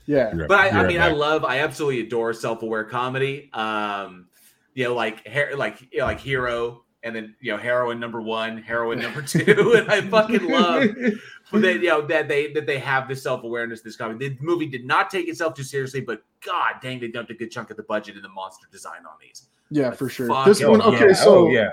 yeah, 0.05 0.33
But 0.47 0.51
I, 0.51 0.69
I 0.69 0.87
mean, 0.87 1.01
I 1.01 1.09
love, 1.09 1.43
I 1.43 1.59
absolutely 1.59 2.01
adore 2.01 2.33
self-aware 2.33 2.85
comedy. 2.85 3.49
Um, 3.53 4.27
you 4.73 4.85
know, 4.85 4.95
like 4.95 5.27
Her- 5.27 5.55
like 5.57 5.81
you 5.91 5.99
know, 5.99 6.05
like 6.05 6.21
Hero, 6.21 6.83
and 7.03 7.15
then 7.15 7.35
you 7.39 7.51
know, 7.51 7.57
heroine 7.57 7.99
number 7.99 8.21
one, 8.21 8.57
heroine 8.57 8.99
number 8.99 9.21
two, 9.27 9.75
and 9.77 9.91
I 9.91 10.01
fucking 10.01 10.47
love 10.49 10.81
that 11.51 11.73
you 11.81 11.89
know 11.89 12.01
that 12.07 12.27
they 12.27 12.51
that 12.53 12.65
they 12.65 12.79
have 12.79 13.07
this 13.07 13.23
self-awareness, 13.23 13.81
this 13.81 13.95
comedy. 13.95 14.29
The 14.29 14.37
movie 14.41 14.67
did 14.67 14.85
not 14.85 15.09
take 15.09 15.27
itself 15.27 15.53
too 15.55 15.63
seriously, 15.63 16.01
but 16.01 16.23
god 16.45 16.75
dang, 16.81 16.99
they 16.99 17.07
dumped 17.07 17.31
a 17.31 17.33
good 17.33 17.51
chunk 17.51 17.71
of 17.71 17.77
the 17.77 17.83
budget 17.83 18.15
in 18.15 18.21
the 18.21 18.29
monster 18.29 18.67
design 18.71 19.05
on 19.05 19.13
these. 19.21 19.49
yeah, 19.69 19.91
for 19.91 20.09
sure. 20.09 20.27
This 20.45 20.61
yeah. 20.61 20.67
one, 20.67 20.81
okay, 20.81 21.07
yeah. 21.07 21.13
so 21.13 21.47
Oh, 21.47 21.49
yeah. 21.49 21.69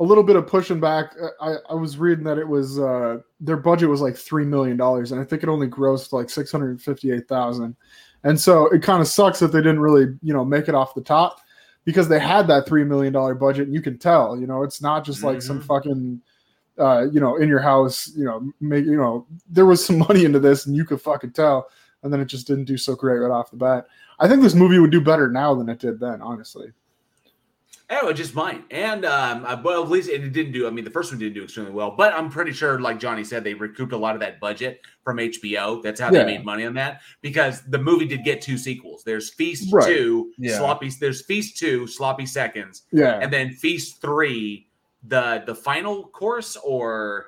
a 0.00 0.04
little 0.04 0.24
bit 0.24 0.36
of 0.36 0.46
pushing 0.46 0.80
back. 0.80 1.14
uh, 1.20 1.28
I, 1.40 1.72
I 1.72 1.74
was 1.74 1.96
reading 1.98 2.24
that 2.24 2.38
it 2.38 2.48
was 2.48 2.78
uh, 2.78 3.18
their 3.40 3.56
budget 3.58 3.88
was 3.88 4.00
like 4.00 4.16
three 4.16 4.44
million 4.44 4.76
dollars, 4.76 5.12
and 5.12 5.20
I 5.20 5.24
think 5.24 5.42
it 5.42 5.48
only 5.48 5.68
grossed 5.68 6.12
like 6.12 6.28
six 6.30 6.50
hundred 6.50 6.80
fifty-eight 6.82 7.28
thousand. 7.28 7.76
And 8.24 8.40
so 8.40 8.66
it 8.68 8.82
kind 8.82 9.00
of 9.00 9.08
sucks 9.08 9.40
that 9.40 9.48
they 9.48 9.58
didn't 9.58 9.80
really, 9.80 10.14
you 10.22 10.32
know, 10.32 10.44
make 10.44 10.68
it 10.68 10.76
off 10.76 10.94
the 10.94 11.00
top 11.00 11.40
because 11.84 12.08
they 12.08 12.20
had 12.20 12.46
that 12.48 12.66
three 12.66 12.84
million 12.84 13.12
dollar 13.12 13.34
budget, 13.34 13.66
and 13.66 13.74
you 13.74 13.82
can 13.82 13.98
tell, 13.98 14.38
you 14.38 14.46
know, 14.46 14.62
it's 14.62 14.80
not 14.80 15.04
just 15.04 15.22
like 15.22 15.42
some 15.42 15.60
fucking, 15.60 16.20
uh, 16.78 17.06
you 17.10 17.20
know, 17.20 17.36
in 17.36 17.48
your 17.48 17.60
house, 17.60 18.10
you 18.16 18.24
know, 18.24 18.50
make 18.60 18.84
you 18.84 18.96
know, 18.96 19.26
there 19.48 19.66
was 19.66 19.84
some 19.84 19.98
money 20.08 20.24
into 20.24 20.38
this, 20.38 20.66
and 20.66 20.76
you 20.76 20.84
could 20.84 21.00
fucking 21.00 21.32
tell, 21.32 21.68
and 22.02 22.12
then 22.12 22.20
it 22.20 22.26
just 22.26 22.46
didn't 22.46 22.64
do 22.64 22.76
so 22.76 22.94
great 22.94 23.18
right 23.18 23.30
off 23.30 23.50
the 23.50 23.56
bat. 23.56 23.86
I 24.18 24.28
think 24.28 24.42
this 24.42 24.54
movie 24.54 24.78
would 24.78 24.92
do 24.92 25.00
better 25.00 25.30
now 25.30 25.54
than 25.54 25.68
it 25.68 25.80
did 25.80 25.98
then, 25.98 26.22
honestly. 26.22 26.72
Oh, 27.94 28.08
it 28.08 28.14
just 28.14 28.34
might. 28.34 28.64
And 28.70 29.04
um, 29.04 29.44
uh, 29.44 29.60
well, 29.62 29.82
at 29.82 29.90
least 29.90 30.08
it 30.08 30.32
didn't 30.32 30.52
do. 30.52 30.66
I 30.66 30.70
mean, 30.70 30.84
the 30.84 30.90
first 30.90 31.12
one 31.12 31.18
didn't 31.18 31.34
do 31.34 31.44
extremely 31.44 31.72
well, 31.72 31.90
but 31.94 32.14
I'm 32.14 32.30
pretty 32.30 32.52
sure, 32.52 32.80
like 32.80 32.98
Johnny 32.98 33.22
said, 33.22 33.44
they 33.44 33.52
recouped 33.54 33.92
a 33.92 33.96
lot 33.96 34.14
of 34.14 34.20
that 34.20 34.40
budget 34.40 34.80
from 35.04 35.18
HBO. 35.18 35.82
That's 35.82 36.00
how 36.00 36.10
Yeah. 36.10 36.24
they 36.24 36.36
made 36.38 36.44
money 36.44 36.64
on 36.64 36.72
that 36.74 37.02
because 37.20 37.62
the 37.68 37.78
movie 37.78 38.06
did 38.06 38.24
get 38.24 38.40
two 38.40 38.56
sequels. 38.56 39.02
There's 39.04 39.34
Feast 39.34 39.72
Right. 39.72 39.86
Two, 39.86 40.32
Yeah. 40.38 40.56
Sloppy. 40.56 40.90
There's 40.98 41.22
Feast 41.26 41.58
Two, 41.58 41.86
Sloppy 41.86 42.24
Seconds. 42.26 42.82
Yeah. 42.92 43.18
and 43.20 43.30
then 43.32 43.50
Feast 43.52 44.00
Three, 44.00 44.68
the 45.06 45.42
the 45.46 45.54
final 45.54 46.04
course 46.08 46.56
or 46.64 47.26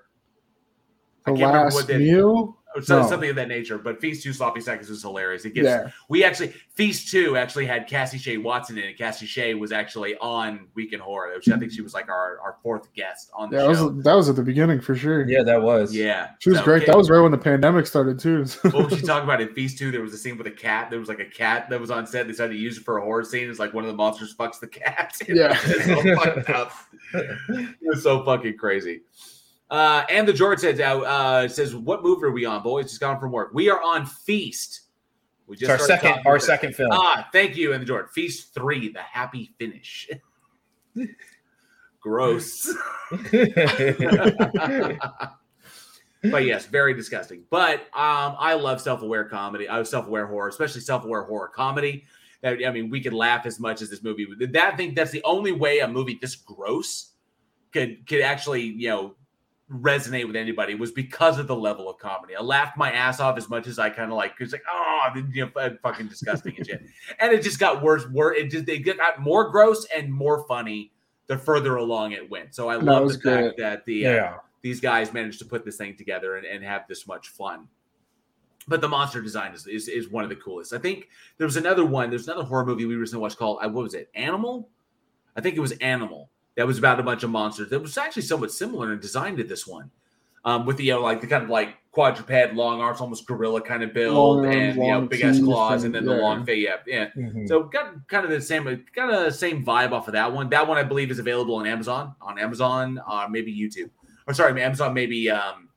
The 1.27 1.33
I 1.33 1.37
can't 1.37 1.53
remember 1.55 1.75
last 1.77 1.89
meal. 1.91 2.59
Or 2.77 2.83
so, 2.83 3.03
No. 3.03 3.09
something 3.09 3.31
of 3.31 3.37
that 3.37 3.47
nature. 3.47 3.79
But 3.79 4.01
Feast 4.01 4.25
Two, 4.25 4.33
Sloppy 4.33 4.61
Seconds 4.61 4.89
was 4.91 5.01
hilarious. 5.03 5.45
It 5.45 5.55
gets 5.55 5.67
Yeah. 5.67 5.91
we 6.09 6.25
actually 6.25 6.49
Feast 6.75 7.09
Two 7.09 7.37
actually 7.37 7.67
had 7.67 7.87
Cassie 7.87 8.19
Shea 8.19 8.37
Watson 8.37 8.77
in 8.79 8.85
it. 8.85 8.99
Cassie 8.99 9.27
Shea 9.27 9.55
was 9.55 9.71
actually 9.71 10.17
on 10.17 10.67
Week 10.75 10.93
in 10.93 10.99
Horror. 10.99 11.33
Which 11.37 11.49
I 11.49 11.57
think 11.57 11.71
she 11.71 11.83
was 11.83 11.95
like 11.95 12.09
our, 12.09 12.41
our 12.43 12.57
fourth 12.65 12.93
guest 12.93 13.31
on 13.33 13.51
the 13.51 13.57
Yeah, 13.59 13.63
that 13.63 13.69
was 13.69 14.05
that 14.05 14.15
was 14.15 14.29
at 14.29 14.35
the 14.37 14.43
beginning 14.43 14.81
for 14.81 14.97
sure. 14.97 15.25
Yeah, 15.29 15.45
that 15.45 15.63
was. 15.63 15.95
Yeah, 15.95 16.31
She 16.41 16.51
was 16.51 16.59
So, 16.59 16.65
great. 16.65 16.83
okay. 16.83 16.87
That 16.91 16.99
was 16.99 17.11
right 17.11 17.21
when 17.21 17.31
the 17.31 17.39
pandemic 17.39 17.87
started 17.87 18.19
too. 18.19 18.45
what 18.71 18.91
was 18.91 18.99
she 18.99 19.07
talking 19.07 19.25
about 19.25 19.41
in 19.41 19.55
Feast 19.55 19.79
Two? 19.79 19.93
There 19.93 20.03
was 20.03 20.13
a 20.13 20.19
scene 20.19 20.37
with 20.37 20.49
a 20.49 20.51
cat. 20.51 20.91
There 20.91 20.99
was 20.99 21.09
like 21.09 21.21
a 21.21 21.25
cat 21.25 21.71
that 21.71 21.81
was 21.81 21.93
on 21.93 22.07
set. 22.09 22.27
They 22.27 22.33
decided 22.33 22.55
to 22.55 22.59
use 22.59 22.79
it 22.79 22.85
for 22.85 22.99
a 22.99 23.03
horror 23.03 23.23
scene. 23.25 23.49
It's 23.49 23.61
like 23.61 23.73
one 23.73 23.85
of 23.85 23.89
the 23.89 23.97
monsters 23.97 24.35
fucks 24.35 24.59
the 24.59 24.67
cat. 24.67 25.17
Yeah. 25.29 25.57
it's 25.65 25.85
so 25.87 26.17
fucked 26.17 26.51
up. 26.51 26.73
It 27.13 27.77
was 27.83 28.03
so 28.03 28.25
fucking 28.25 28.57
crazy. 28.57 29.03
Uh, 29.71 30.05
and 30.11 30.29
the 30.29 30.33
George 30.33 30.61
says, 30.61 30.79
uh, 30.79 31.01
uh, 31.01 31.49
says, 31.49 31.75
"What 31.75 32.03
move 32.03 32.23
are 32.23 32.31
we 32.31 32.45
on, 32.45 32.63
boys? 32.63 32.87
Just 32.87 33.01
gone 33.01 33.19
from 33.19 33.33
work. 33.33 33.51
We 33.55 33.71
are 33.71 33.83
on 33.83 34.07
Feast. 34.07 34.83
We 35.47 35.57
just 35.57 35.71
our 35.71 35.79
second- 35.79 36.21
our 36.27 36.39
second 36.39 36.75
film. 36.75 36.91
Ah, 36.93 37.29
thank 37.33 37.57
you, 37.57 37.73
and 37.73 37.83
the 37.83 37.87
George. 37.87 38.11
Feast 38.11 38.55
three, 38.55 38.91
the 38.91 39.01
happy 39.01 39.55
finish. 39.59 40.09
Gross. 42.01 42.73
but 43.11 43.21
yes, 46.45 46.67
very 46.67 46.95
disgusting. 46.95 47.45
But 47.51 47.81
um, 47.95 48.37
I 48.39 48.55
love 48.55 48.81
self-aware 48.81 49.25
comedy. 49.25 49.69
I 49.69 49.79
was 49.79 49.91
self-aware 49.91 50.27
horror, 50.27 50.49
especially 50.49 50.83
self-aware 50.83 51.25
horror 51.25 51.49
comedy. 51.49 52.05
That 52.43 52.59
I 52.67 52.71
mean, 52.71 52.91
we 52.91 53.01
could 53.01 53.15
laugh 53.15 53.47
as 53.47 53.59
much 53.59 53.81
as 53.81 53.89
this 53.89 54.03
movie. 54.03 54.27
That 54.39 54.75
I 54.75 54.77
think 54.77 54.95
that's 54.95 55.11
the 55.11 55.23
only 55.25 55.53
way 55.53 55.81
a 55.81 55.89
movie 55.89 56.19
this 56.21 56.37
gross 56.37 57.13
could 57.73 58.07
could 58.07 58.21
actually 58.21 58.63
you 58.63 58.89
know 58.89 59.15
resonate 59.75 60.27
with 60.27 60.37
anybody 60.37 60.75
was 60.75 60.93
because 60.93 61.39
of 61.39 61.47
the 61.47 61.57
level 61.57 61.89
of 61.89 61.99
comedy. 61.99 62.37
I 62.37 62.43
laughed 62.43 62.77
my 62.77 62.93
ass 62.93 63.21
off 63.21 63.37
as 63.37 63.49
much 63.49 63.67
as 63.67 63.79
I 63.79 63.91
kind 63.91 64.11
of 64.11 64.17
like. 64.17 64.35
It's 64.39 64.53
like 64.53 64.63
oh, 64.71 65.09
you 65.33 65.51
know, 65.55 65.77
fucking 65.83 66.09
disgusting 66.09 66.55
and 66.57 66.67
shit. 66.67 66.83
And 67.19 67.33
it 67.33 67.43
just 67.43 67.59
got 67.59 67.83
worse. 67.83 68.09
Worse. 68.09 68.39
It 68.39 68.51
just 68.51 68.67
they 68.67 68.79
got 68.79 69.21
more 69.21 69.51
gross 69.51 69.87
and 69.95 70.13
more 70.13 70.47
funny 70.47 70.93
the 71.27 71.39
further 71.39 71.77
along 71.77 72.13
it 72.13 72.29
went. 72.29 72.55
So 72.55 72.69
I 72.69 72.77
That 72.77 72.85
love 72.85 73.13
the 73.13 73.19
fact 73.19 73.59
that 73.59 73.85
the 73.85 74.07
uh, 74.07 74.33
these 74.63 74.81
guys 74.81 75.13
managed 75.13 75.39
to 75.41 75.45
put 75.45 75.65
this 75.65 75.77
thing 75.77 75.97
together 75.97 76.37
and, 76.37 76.47
and 76.47 76.63
have 76.65 76.87
this 76.89 77.07
much 77.07 77.29
fun. 77.29 77.69
But 78.67 78.81
the 78.81 78.89
monster 78.89 79.21
design 79.21 79.53
is, 79.53 79.67
is 79.67 79.89
is 79.89 80.09
one 80.09 80.25
of 80.25 80.31
the 80.31 80.37
coolest. 80.37 80.73
I 80.73 80.79
think 80.79 81.09
there 81.37 81.47
was 81.47 81.57
another 81.57 81.85
one. 81.85 82.11
There's 82.11 82.29
another 82.29 82.45
horror 82.45 82.65
movie 82.65 82.87
we 82.87 82.97
recently 82.97 83.23
watched 83.23 83.39
called 83.39 83.59
uh, 83.63 83.69
what 83.69 83.85
was 83.85 83.95
it? 83.95 84.11
Animal. 84.15 84.69
I 85.37 85.41
think 85.41 85.57
it 85.57 85.61
was 85.61 85.73
Animal. 85.73 86.31
That 86.57 86.67
was 86.67 86.79
about 86.79 87.01
a 87.01 87.03
bunch 87.03 87.23
of 87.25 87.31
monsters. 87.31 87.71
That 87.71 87.81
was 87.81 87.99
actually 87.99 88.23
somewhat 88.23 88.53
similar 88.53 88.93
in 88.93 89.01
design 89.01 89.37
to 89.39 89.45
this 89.45 89.67
one, 89.67 89.91
um, 90.45 90.67
with 90.67 90.77
the 90.77 90.85
you 90.85 90.93
know 90.93 91.01
like 91.01 91.21
the 91.21 91.27
kind 91.27 91.43
of 91.43 91.51
like 91.51 91.77
quadruped, 91.91 92.55
long 92.55 92.81
arms, 92.81 93.01
almost 93.01 93.27
gorilla 93.27 93.61
kind 93.61 93.83
of 93.83 93.93
build, 93.95 94.43
Long 94.45 94.53
and 94.53 94.77
you 94.77 94.83
know 94.91 95.03
big 95.03 95.23
ass 95.23 95.41
claws, 95.41 95.85
and 95.85 95.95
then 95.95 96.05
the 96.05 96.15
long 96.15 96.45
face. 96.45 96.65
Yeah, 96.65 96.77
yeah. 96.87 97.11
Mhm. 97.17 97.49
So 97.49 97.65
got 97.65 98.07
kind 98.09 98.25
of 98.25 98.31
the 98.31 98.41
same, 98.41 98.65
kind 98.95 99.11
of 99.13 99.25
the 99.25 99.33
same 99.33 99.65
vibe 99.65 99.93
off 99.93 100.07
of 100.09 100.13
that 100.13 100.33
one. 100.33 100.49
That 100.51 100.67
one 100.69 100.79
I 100.79 100.83
believe 100.83 101.11
is 101.11 101.19
available 101.19 101.57
on 101.57 101.67
Amazon, 101.67 102.15
on 102.21 102.39
Amazon, 102.39 103.01
uh, 103.07 103.27
maybe 103.31 103.53
YouTube, 103.57 103.91
or 104.27 104.35
sorry, 104.35 104.61
Amazon, 104.63 104.95
maybe 104.95 105.31
um, 105.31 105.69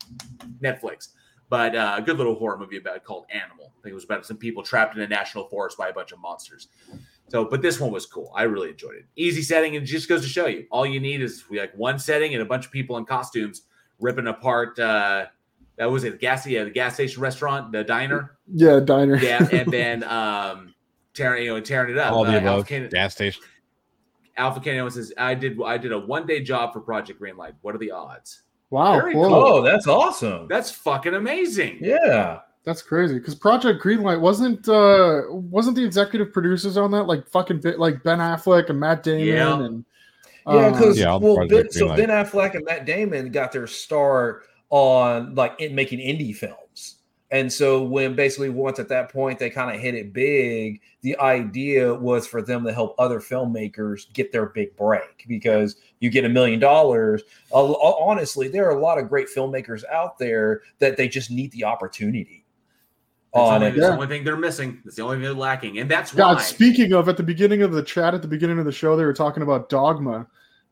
Netflix. 0.62 1.10
But 1.50 1.76
uh, 1.76 1.96
a 1.98 2.02
good 2.02 2.18
little 2.18 2.36
horror 2.36 2.58
movie 2.58 2.78
about 2.78 3.04
called 3.04 3.26
Animal. 3.32 3.72
I 3.80 3.82
think 3.82 3.92
it 3.92 3.96
was 3.96 4.04
about 4.04 4.26
some 4.26 4.38
people 4.38 4.64
trapped 4.64 4.96
in 4.98 5.02
a 5.02 5.08
national 5.08 5.48
forest 5.48 5.78
by 5.78 5.88
a 5.90 5.94
bunch 5.94 6.12
of 6.12 6.20
monsters. 6.20 6.68
So, 7.30 7.44
but 7.46 7.62
this 7.62 7.80
one 7.80 7.92
was 7.92 8.06
cool. 8.06 8.32
I 8.36 8.44
really 8.44 8.70
enjoyed 8.70 8.96
it. 8.96 9.06
Easy 9.18 9.42
setting, 9.42 9.76
and 9.76 9.84
it 9.84 9.88
just 9.88 10.08
goes 10.08 10.22
to 10.22 10.30
show 10.30 10.48
you, 10.48 10.66
all 10.72 10.86
you 10.86 11.00
need 11.00 11.22
is 11.22 11.44
like 11.52 11.74
one 11.76 12.00
setting 12.00 12.34
and 12.34 12.42
a 12.42 12.46
bunch 12.46 12.66
of 12.66 12.72
people 12.72 12.98
in 12.98 13.06
costumes 13.06 13.64
ripping 14.00 14.28
apart. 14.28 14.80
Uh, 14.80 15.26
that 15.78 15.92
was 15.92 16.04
it, 16.06 16.20
gas, 16.20 16.48
yeah, 16.48 16.64
the 16.64 16.70
gas 16.70 16.94
station 16.94 17.22
restaurant, 17.22 17.72
the 17.72 17.84
diner 17.84 18.38
yeah, 18.54 18.80
diner. 18.80 19.18
yeah, 19.18 19.46
and 19.52 19.72
then 19.72 20.04
um, 20.04 20.74
tearing 21.14 21.44
you 21.44 21.54
know 21.54 21.60
tearing 21.60 21.92
it 21.92 21.98
up. 21.98 22.14
All 22.14 22.24
the 22.24 22.34
Uh, 22.34 22.38
above. 22.38 22.48
Alpha 22.60 22.68
Canada, 22.70 22.92
Gas 22.96 23.14
station. 23.14 23.44
Alpha 24.38 24.60
Canada 24.60 24.90
says, 24.90 25.12
"I 25.18 25.34
did 25.34 25.62
I 25.64 25.78
did 25.78 25.92
a 25.92 26.00
one 26.00 26.26
day 26.26 26.42
job 26.42 26.72
for 26.74 26.80
Project 26.80 27.22
Greenlight. 27.22 27.54
What 27.62 27.76
are 27.76 27.80
the 27.80 27.92
odds? 27.92 28.44
Wow, 28.70 29.00
Very 29.00 29.14
cool. 29.14 29.34
Oh, 29.34 29.62
that's 29.62 29.88
awesome. 29.88 30.48
That's 30.48 30.72
fucking 30.72 31.14
amazing. 31.14 31.80
Yeah. 31.82 32.40
That's 32.68 32.82
crazy 32.82 33.14
because 33.14 33.34
Project 33.34 33.82
Greenlight 33.82 34.20
wasn't 34.20 34.68
uh 34.68 35.22
wasn't 35.30 35.78
the 35.78 35.86
executive 35.86 36.34
producers 36.34 36.76
on 36.76 36.92
that 36.92 37.04
like 37.04 37.26
fucking 37.30 37.62
bit 37.62 37.80
like 37.80 38.04
Ben 38.04 38.20
Affleck 38.20 38.70
and 38.70 38.78
Matt 38.78 39.04
Damon 39.04 39.26
Yeah. 39.26 39.64
and 39.64 39.86
Yeah, 40.46 40.66
um, 40.66 40.74
because 40.74 41.00
Yeah, 41.00 41.16
well, 41.16 41.48
ben, 41.48 41.72
so 41.72 41.96
Ben 41.96 42.10
Affleck 42.10 42.56
and 42.56 42.66
Matt 42.66 42.86
Damon 42.86 43.32
got 43.32 43.54
their 43.54 43.68
start 43.68 44.44
on 44.70 45.34
like 45.34 45.56
in 45.62 45.76
making 45.76 46.00
indie 46.00 46.36
films, 46.36 46.98
and 47.32 47.52
so 47.54 47.84
when 47.84 48.16
basically 48.18 48.50
once 48.50 48.80
at 48.80 48.90
that 48.90 49.14
point 49.14 49.40
they 49.40 49.50
kind 49.50 49.74
of 49.74 49.82
hit 49.82 49.96
it 49.96 50.12
big, 50.12 50.82
the 51.04 51.18
idea 51.20 51.94
was 51.96 52.28
for 52.28 52.42
them 52.42 52.66
to 52.66 52.74
help 52.74 52.96
other 53.00 53.22
filmmakers 53.22 54.12
get 54.12 54.34
their 54.34 54.48
big 54.48 54.76
break 54.76 55.24
because 55.26 55.78
you 56.02 56.10
get 56.10 56.26
a 56.26 56.30
million 56.30 56.60
dollars. 56.60 57.24
Honestly, 57.54 58.50
there 58.50 58.68
are 58.68 58.78
a 58.78 58.82
lot 58.82 58.98
of 58.98 59.08
great 59.08 59.28
filmmakers 59.34 59.86
out 59.90 60.18
there 60.18 60.64
that 60.80 60.98
they 60.98 61.08
just 61.08 61.32
need 61.32 61.50
the 61.54 61.64
opportunity. 61.64 62.37
That's, 63.34 63.44
On 63.44 63.56
only, 63.56 63.68
it. 63.68 63.76
that's 63.76 63.88
the 63.88 63.94
only 63.94 64.08
thing 64.08 64.24
they're 64.24 64.38
missing. 64.38 64.82
That's 64.84 64.96
the 64.96 65.04
only 65.04 65.18
thing 65.18 65.24
they're 65.24 65.34
lacking, 65.34 65.80
and 65.80 65.92
that's 65.92 66.14
why. 66.14 66.18
God, 66.18 66.36
why. 66.38 66.42
speaking 66.44 66.94
of, 66.94 67.10
at 67.10 67.18
the 67.18 67.24
beginning 67.24 67.62
of 67.62 67.72
the 67.72 67.84
chat, 67.84 68.14
at 68.14 68.22
the 68.22 68.28
beginning 68.28 68.58
of 68.58 68.66
the 68.66 68.72
show, 68.72 68.96
they 68.96 69.06
were 69.06 69.14
talking 69.14 69.44
about 69.44 69.70
Dogma, 69.70 70.28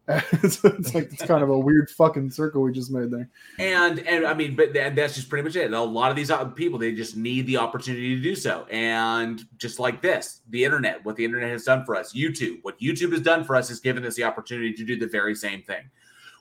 it's, 0.08 0.64
it's 0.64 0.94
like 0.94 1.12
it's 1.12 1.26
kind 1.26 1.42
of 1.42 1.50
a 1.50 1.58
weird 1.58 1.90
fucking 1.90 2.30
circle 2.30 2.62
we 2.62 2.72
just 2.72 2.92
made 2.92 3.10
there. 3.10 3.28
And 3.58 4.00
and 4.00 4.24
I 4.24 4.36
mean, 4.36 4.56
but 4.56 4.72
th- 4.72 4.94
that's 4.94 5.16
just 5.16 5.30
pretty 5.30 5.44
much 5.44 5.56
it. 5.56 5.74
A 5.74 5.82
lot 5.82 6.12
of 6.12 6.16
these 6.16 6.30
uh, 6.30 6.46
people, 6.46 6.78
they 6.78 6.92
just 6.92 7.18
need 7.18 7.48
the 7.48 7.58
opportunity 7.58 8.16
to 8.16 8.22
do 8.22 8.36
so. 8.36 8.68
And 8.70 9.44
just 9.58 9.80
like 9.80 10.04
this, 10.04 10.42
the 10.50 10.64
internet, 10.64 11.04
what 11.04 11.16
the 11.16 11.26
internet 11.26 11.50
has 11.50 11.64
done 11.64 11.86
for 11.86 11.96
us, 11.96 12.14
YouTube, 12.14 12.60
what 12.62 12.80
YouTube 12.80 13.14
has 13.14 13.22
done 13.22 13.44
for 13.44 13.56
us 13.56 13.72
is 13.72 13.80
given 13.80 14.06
us 14.06 14.14
the 14.14 14.24
opportunity 14.24 14.74
to 14.74 14.84
do 14.84 14.96
the 14.96 15.08
very 15.08 15.34
same 15.34 15.64
thing. 15.64 15.90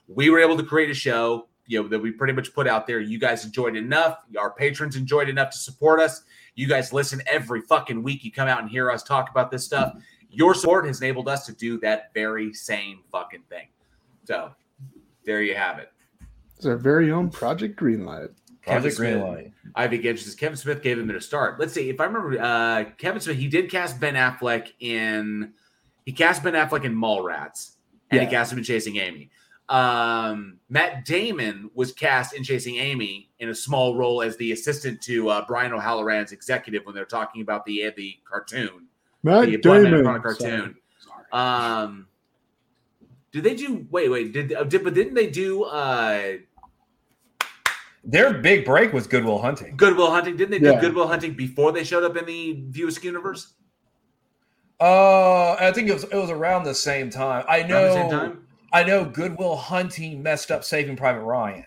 We 0.07 0.29
were 0.29 0.39
able 0.39 0.57
to 0.57 0.63
create 0.63 0.91
a 0.91 0.95
show, 0.95 1.47
you 1.67 1.81
know, 1.81 1.87
that 1.87 1.99
we 1.99 2.11
pretty 2.11 2.33
much 2.33 2.53
put 2.53 2.67
out 2.67 2.87
there. 2.87 2.99
You 2.99 3.19
guys 3.19 3.45
enjoyed 3.45 3.75
enough. 3.75 4.19
Our 4.37 4.51
patrons 4.51 4.95
enjoyed 4.95 5.29
enough 5.29 5.51
to 5.51 5.57
support 5.57 5.99
us. 5.99 6.23
You 6.55 6.67
guys 6.67 6.93
listen 6.93 7.21
every 7.27 7.61
fucking 7.61 8.01
week. 8.01 8.23
You 8.23 8.31
come 8.31 8.47
out 8.47 8.61
and 8.61 8.69
hear 8.69 8.91
us 8.91 9.03
talk 9.03 9.29
about 9.29 9.51
this 9.51 9.65
stuff. 9.65 9.95
Your 10.29 10.53
support 10.53 10.85
has 10.85 11.01
enabled 11.01 11.27
us 11.27 11.45
to 11.45 11.53
do 11.53 11.79
that 11.79 12.13
very 12.13 12.53
same 12.53 12.99
fucking 13.11 13.43
thing. 13.49 13.67
So 14.25 14.51
there 15.25 15.41
you 15.41 15.55
have 15.55 15.79
it. 15.79 15.91
It's 16.57 16.65
our 16.65 16.77
very 16.77 17.11
own 17.11 17.29
Project 17.29 17.79
Greenlight. 17.79 18.29
Kevin 18.61 18.81
Project 18.81 18.95
Smith. 18.95 19.15
Greenlight. 19.17 19.51
Ivy 19.75 19.97
Gage 19.97 20.23
says 20.23 20.35
Kevin 20.35 20.57
Smith 20.57 20.81
gave 20.81 20.97
him 20.97 21.09
a 21.09 21.21
start. 21.21 21.59
Let's 21.59 21.73
see 21.73 21.89
if 21.89 21.99
I 21.99 22.05
remember. 22.05 22.41
Uh, 22.41 22.85
Kevin 22.97 23.21
Smith 23.21 23.37
he 23.37 23.47
did 23.47 23.69
cast 23.69 23.99
Ben 23.99 24.15
Affleck 24.15 24.71
in 24.79 25.53
he 26.05 26.11
cast 26.11 26.43
Ben 26.43 26.53
Affleck 26.53 26.85
in 26.85 26.95
Mallrats 26.95 27.75
and 28.09 28.21
he 28.21 28.27
cast 28.27 28.51
him 28.51 28.57
in 28.57 28.63
Chasing 28.63 28.97
Amy. 28.97 29.29
Um, 29.67 30.59
Matt 30.69 31.05
Damon 31.05 31.71
was 31.73 31.91
cast 31.91 32.35
in 32.35 32.43
Chasing 32.43 32.75
Amy 32.75 33.31
in 33.39 33.49
a 33.49 33.55
small 33.55 33.95
role 33.95 34.21
as 34.21 34.37
the 34.37 34.51
assistant 34.51 35.01
to 35.03 35.29
uh, 35.29 35.45
Brian 35.47 35.73
O'Halloran's 35.73 36.31
executive 36.31 36.85
when 36.85 36.93
they're 36.93 37.05
talking 37.05 37.41
about 37.41 37.65
the 37.65 37.91
the 37.97 38.17
cartoon, 38.29 38.87
Matt 39.23 39.47
the 39.47 39.57
Blood 39.57 39.83
Man 39.83 39.91
Damon. 39.91 40.03
Chronic 40.03 40.23
cartoon. 40.23 40.75
Um, 41.31 42.07
did 43.31 43.43
they 43.43 43.55
do? 43.55 43.87
Wait, 43.89 44.09
wait. 44.09 44.31
Did, 44.33 44.53
uh, 44.53 44.63
did 44.63 44.83
but 44.83 44.93
didn't 44.93 45.15
they 45.15 45.27
do? 45.27 45.63
uh 45.63 46.33
Their 48.03 48.35
big 48.35 48.65
break 48.65 48.93
was 48.93 49.07
Goodwill 49.07 49.39
Hunting. 49.39 49.75
Goodwill 49.75 50.11
Hunting. 50.11 50.37
Didn't 50.37 50.51
they 50.51 50.59
do 50.59 50.79
Goodwill 50.79 51.07
Hunting 51.07 51.33
before 51.33 51.71
they 51.71 51.83
showed 51.83 52.03
up 52.03 52.15
in 52.17 52.25
the 52.25 52.53
View 52.69 52.87
Askew 52.87 53.09
universe? 53.09 53.53
Uh, 54.79 55.53
I 55.53 55.71
think 55.73 55.89
it 55.89 55.93
was 55.93 56.03
it 56.03 56.15
was 56.15 56.29
around 56.29 56.65
the 56.65 56.75
same 56.75 57.09
time. 57.09 57.45
I 57.49 57.63
know. 57.63 58.37
Around 58.75 58.85
the 58.87 58.91
same 58.91 59.03
time? 59.05 59.05
I 59.05 59.05
know 59.05 59.05
Goodwill 59.11 59.55
Hunting 59.55 60.21
messed 60.23 60.51
up 60.51 60.63
Saving 60.63 60.95
Private 60.95 61.21
Ryan. 61.21 61.65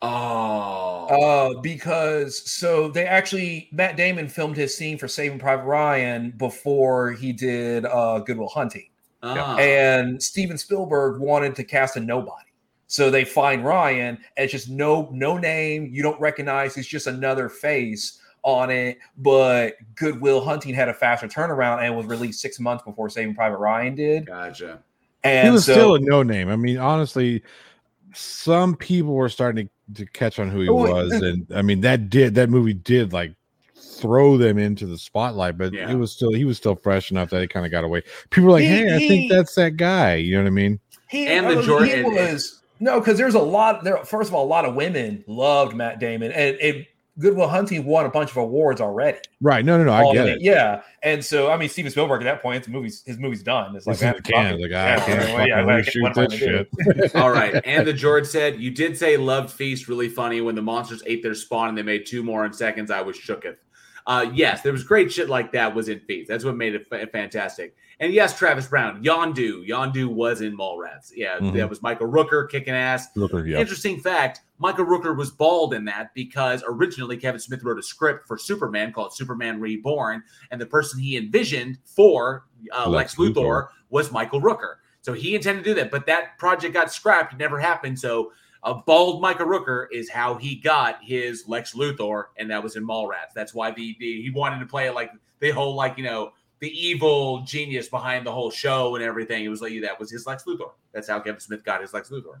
Oh, 0.00 1.06
Uh, 1.08 1.60
because 1.60 2.50
so 2.50 2.88
they 2.88 3.06
actually 3.06 3.68
Matt 3.72 3.96
Damon 3.96 4.28
filmed 4.28 4.56
his 4.56 4.76
scene 4.76 4.98
for 4.98 5.06
Saving 5.06 5.38
Private 5.38 5.64
Ryan 5.64 6.32
before 6.38 7.12
he 7.12 7.32
did 7.32 7.84
uh 7.84 8.18
Goodwill 8.20 8.48
Hunting. 8.48 8.88
Ah. 9.22 9.56
And 9.58 10.20
Steven 10.20 10.58
Spielberg 10.58 11.20
wanted 11.20 11.54
to 11.56 11.64
cast 11.64 11.96
a 11.96 12.00
nobody. 12.00 12.46
So 12.88 13.10
they 13.10 13.24
find 13.24 13.64
Ryan, 13.64 14.16
and 14.36 14.44
it's 14.44 14.52
just 14.52 14.68
no 14.68 15.08
no 15.12 15.38
name, 15.38 15.88
you 15.92 16.02
don't 16.02 16.20
recognize, 16.20 16.76
it's 16.76 16.88
just 16.88 17.06
another 17.06 17.48
face 17.48 18.20
on 18.42 18.70
it. 18.70 18.98
But 19.16 19.74
Goodwill 19.94 20.40
Hunting 20.44 20.74
had 20.74 20.88
a 20.88 20.94
faster 20.94 21.28
turnaround 21.28 21.80
and 21.82 21.96
was 21.96 22.06
released 22.06 22.40
six 22.40 22.58
months 22.58 22.82
before 22.84 23.08
Saving 23.08 23.34
Private 23.36 23.58
Ryan 23.58 23.94
did. 23.94 24.26
gotcha. 24.26 24.82
And 25.24 25.48
he 25.48 25.52
was 25.52 25.64
so, 25.66 25.72
still 25.72 25.94
a 25.96 26.00
no 26.00 26.22
name. 26.22 26.48
I 26.48 26.56
mean, 26.56 26.78
honestly, 26.78 27.42
some 28.14 28.76
people 28.76 29.14
were 29.14 29.28
starting 29.28 29.68
to, 29.94 30.04
to 30.04 30.10
catch 30.10 30.38
on 30.38 30.50
who 30.50 30.60
he 30.62 30.68
was, 30.70 31.12
and- 31.12 31.22
and 31.24 31.46
I 31.54 31.62
mean 31.62 31.80
that 31.82 32.10
did 32.10 32.34
that 32.36 32.50
movie 32.50 32.74
did 32.74 33.12
like 33.12 33.34
throw 33.76 34.36
them 34.36 34.58
into 34.58 34.86
the 34.86 34.98
spotlight, 34.98 35.56
but 35.56 35.72
Yeah. 35.72 35.90
it 35.90 35.94
was 35.96 36.12
still 36.12 36.32
he 36.32 36.44
was 36.44 36.56
still 36.56 36.74
fresh 36.74 37.10
enough 37.10 37.30
that 37.30 37.42
it 37.42 37.48
kind 37.48 37.64
of 37.64 37.70
got 37.72 37.84
away. 37.84 38.02
People 38.30 38.46
were 38.48 38.52
like, 38.52 38.62
He- 38.62 38.68
"Hey, 38.68 38.94
I 38.94 38.98
think 38.98 39.30
that's 39.30 39.54
that 39.54 39.76
guy." 39.76 40.16
You 40.16 40.36
know 40.36 40.42
what 40.42 40.48
I 40.48 40.50
mean? 40.50 40.80
He, 41.08 41.26
And 41.26 41.46
the 41.46 41.50
I 41.50 41.54
mean, 41.56 41.64
Jordan- 41.64 42.04
was 42.14 42.60
no, 42.80 42.98
because 42.98 43.16
there's 43.16 43.34
a 43.34 43.38
lot 43.40 43.84
there. 43.84 43.98
First 44.04 44.28
of 44.30 44.34
all, 44.34 44.44
a 44.44 44.48
lot 44.48 44.64
of 44.64 44.74
women 44.74 45.22
loved 45.28 45.76
Matt 45.76 46.00
Damon, 46.00 46.32
and, 46.32 46.56
and 46.56 46.86
Good 47.18 47.36
Will 47.36 47.48
Hunting 47.48 47.84
won 47.84 48.06
a 48.06 48.08
bunch 48.08 48.30
of 48.30 48.38
awards 48.38 48.80
already. 48.80 49.18
Right? 49.40 49.64
No, 49.64 49.76
no, 49.76 49.84
no. 49.84 49.92
I 49.92 50.02
All 50.02 50.12
get 50.14 50.28
of 50.28 50.34
it. 50.36 50.40
Yeah, 50.42 50.80
and 51.02 51.22
so 51.24 51.50
I 51.50 51.56
mean, 51.58 51.68
Steven 51.68 51.90
Spielberg 51.90 52.22
at 52.22 52.24
that 52.24 52.40
point, 52.42 52.64
the 52.64 52.70
movie's 52.70 53.02
his 53.04 53.18
movie's 53.18 53.42
done. 53.42 53.76
It's 53.76 53.86
like 53.86 53.94
It's 53.94 54.02
in 54.02 54.14
can. 54.22 54.22
fuck 54.22 54.54
it. 54.54 54.60
Like, 54.62 54.70
Yeah, 54.70 54.94
I 54.96 55.00
can't 55.04 55.18
well, 55.34 55.46
yeah, 55.46 55.54
fucking 55.56 55.66
what- 55.66 55.84
reshoot 55.84 56.02
what 56.02 56.16
am 56.18 56.24
I 56.24 56.26
this 56.28 56.40
gonna 56.40 57.04
shit. 57.04 57.14
All 57.16 57.30
right. 57.30 57.62
And 57.66 57.86
the 57.86 57.92
George 57.92 58.26
said, 58.26 58.60
You 58.60 58.70
did 58.70 58.96
say 58.96 59.16
loved 59.18 59.50
Feast 59.50 59.88
really 59.88 60.08
funny 60.08 60.40
when 60.40 60.54
the 60.54 60.62
monsters 60.62 61.02
ate 61.06 61.22
their 61.22 61.34
spawn 61.34 61.68
and 61.68 61.76
they 61.76 61.82
made 61.82 62.06
two 62.06 62.22
more 62.22 62.46
in 62.46 62.52
seconds. 62.52 62.90
I 62.90 63.02
was 63.02 63.16
shooketh. 63.18 63.56
Uh, 64.06 64.26
yes, 64.34 64.62
there 64.62 64.72
was 64.72 64.82
great 64.84 65.12
shit 65.12 65.28
like 65.28 65.52
that 65.52 65.74
was 65.74 65.88
in 65.88 66.00
Feast. 66.00 66.28
That's 66.28 66.44
what 66.44 66.56
made 66.56 66.74
it 66.74 66.86
fa- 66.88 67.06
fantastic. 67.12 67.74
And 68.00 68.12
yes, 68.12 68.36
Travis 68.36 68.66
Brown, 68.66 69.02
Yondu. 69.04 69.66
Yondu 69.68 70.06
was 70.08 70.40
in 70.40 70.56
Mallrats. 70.56 71.12
Yeah, 71.14 71.38
Mhm. 71.38 71.52
that 71.54 71.70
was 71.70 71.82
Michael 71.82 72.08
Rooker 72.08 72.48
kicking 72.50 72.74
ass. 72.74 73.06
Rooker, 73.16 73.46
yeah. 73.48 73.58
Interesting 73.60 74.00
fact 74.00 74.40
Michael 74.58 74.86
Rooker 74.86 75.16
was 75.16 75.30
bald 75.30 75.74
in 75.74 75.84
that 75.86 76.12
because 76.14 76.62
originally 76.66 77.16
Kevin 77.16 77.40
Smith 77.40 77.62
wrote 77.64 77.78
a 77.78 77.82
script 77.82 78.26
for 78.26 78.36
Superman 78.38 78.92
called 78.92 79.14
Superman 79.14 79.60
Reborn, 79.60 80.22
and 80.50 80.60
the 80.60 80.66
person 80.66 80.98
he 81.00 81.16
envisioned 81.16 81.78
for 81.84 82.44
uh, 82.76 82.88
Lex, 82.88 83.16
Lex 83.18 83.30
Luthor, 83.30 83.34
Luthor. 83.44 83.68
was 83.90 84.10
Michael 84.12 84.40
Rooker. 84.40 84.74
So 85.00 85.12
he 85.12 85.34
intended 85.34 85.64
to 85.64 85.70
do 85.70 85.74
that, 85.74 85.90
but 85.90 86.06
that 86.06 86.38
project 86.38 86.74
got 86.74 86.92
scrapped. 86.92 87.32
It 87.32 87.38
never 87.40 87.58
happened. 87.58 87.98
So 87.98 88.32
a 88.64 88.74
bald 88.74 89.20
Michael 89.20 89.46
Rooker 89.46 89.86
is 89.92 90.08
how 90.08 90.34
he 90.34 90.56
got 90.56 90.98
his 91.02 91.48
Lex 91.48 91.74
Luthor, 91.74 92.26
and 92.36 92.50
that 92.50 92.62
was 92.62 92.76
in 92.76 92.86
Mallrats. 92.86 93.32
That's 93.34 93.54
why 93.54 93.70
the, 93.70 93.96
the 93.98 94.22
he 94.22 94.30
wanted 94.30 94.60
to 94.60 94.66
play 94.66 94.88
like 94.90 95.10
the 95.40 95.50
whole 95.50 95.74
like 95.74 95.98
you 95.98 96.04
know 96.04 96.32
the 96.60 96.70
evil 96.70 97.42
genius 97.42 97.88
behind 97.88 98.24
the 98.24 98.32
whole 98.32 98.50
show 98.50 98.94
and 98.94 99.04
everything. 99.04 99.44
It 99.44 99.48
was 99.48 99.60
like 99.60 99.80
that 99.82 99.98
was 99.98 100.10
his 100.10 100.26
Lex 100.26 100.44
Luthor. 100.44 100.70
That's 100.92 101.08
how 101.08 101.18
Kevin 101.18 101.40
Smith 101.40 101.64
got 101.64 101.80
his 101.80 101.92
Lex 101.92 102.10
Luthor. 102.10 102.38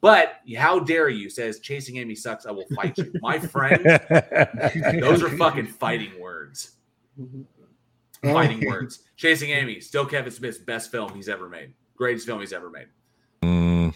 But 0.00 0.40
how 0.56 0.80
dare 0.80 1.08
you? 1.08 1.30
Says 1.30 1.60
chasing 1.60 1.96
Amy 1.96 2.14
sucks. 2.14 2.46
I 2.46 2.50
will 2.50 2.66
fight 2.74 2.98
you, 2.98 3.12
my 3.20 3.38
friend. 3.38 3.84
Those 5.00 5.22
are 5.22 5.36
fucking 5.36 5.66
fighting 5.66 6.20
words. 6.20 6.72
Fighting 8.22 8.66
words. 8.66 9.00
Chasing 9.16 9.50
Amy, 9.50 9.80
still 9.80 10.06
Kevin 10.06 10.32
Smith's 10.32 10.58
best 10.58 10.90
film 10.90 11.14
he's 11.14 11.28
ever 11.28 11.48
made. 11.48 11.72
Greatest 11.96 12.26
film 12.26 12.40
he's 12.40 12.52
ever 12.52 12.70
made. 12.70 12.86
Mm, 13.42 13.94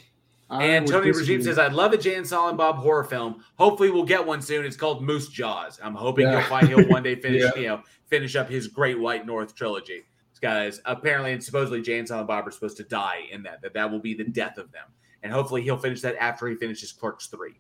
I 0.49 0.65
And 0.65 0.87
Tony 0.87 1.11
Regime 1.11 1.43
says, 1.43 1.59
I'd 1.59 1.73
love 1.73 1.93
a 1.93 1.99
Jay 1.99 2.15
and 2.15 2.27
Silent 2.27 2.57
Bob 2.57 2.77
horror 2.77 3.03
film. 3.05 3.43
Hopefully 3.59 3.91
we'll 3.91 4.05
get 4.05 4.25
one 4.25 4.41
soon. 4.41 4.65
It's 4.65 4.77
called 4.77 5.03
Moose 5.03 5.29
Jaws. 5.29 5.81
I'm 5.83 5.95
hoping 5.95 6.27
Yeah. 6.27 6.41
he'll 6.41 6.49
find 6.49 6.69
he'll 6.69 6.87
one 6.89 7.03
day 7.03 7.15
finish, 7.21 7.43
Yeah. 7.43 7.55
you 7.61 7.67
know, 7.69 7.83
finish 8.07 8.37
up 8.37 8.49
his 8.49 8.69
Great 8.69 8.99
White 9.01 9.27
North 9.27 9.55
trilogy. 9.55 10.03
Guys, 10.43 10.81
apparently 10.85 11.33
and 11.33 11.43
supposedly 11.43 11.81
Jay 11.81 11.99
and 11.99 12.07
Silent 12.07 12.29
Bob 12.29 12.47
are 12.47 12.51
supposed 12.51 12.77
to 12.77 12.85
die 12.85 13.23
in 13.33 13.43
that, 13.45 13.63
that 13.63 13.73
that 13.73 13.91
will 13.91 13.99
be 13.99 14.13
the 14.15 14.23
death 14.25 14.59
of 14.59 14.71
them. 14.71 14.85
And 15.23 15.33
hopefully 15.33 15.63
he'll 15.63 15.79
finish 15.79 16.03
that 16.03 16.15
after 16.21 16.47
he 16.47 16.55
finishes 16.57 16.93
Clerks 16.93 17.27
3. 17.29 17.55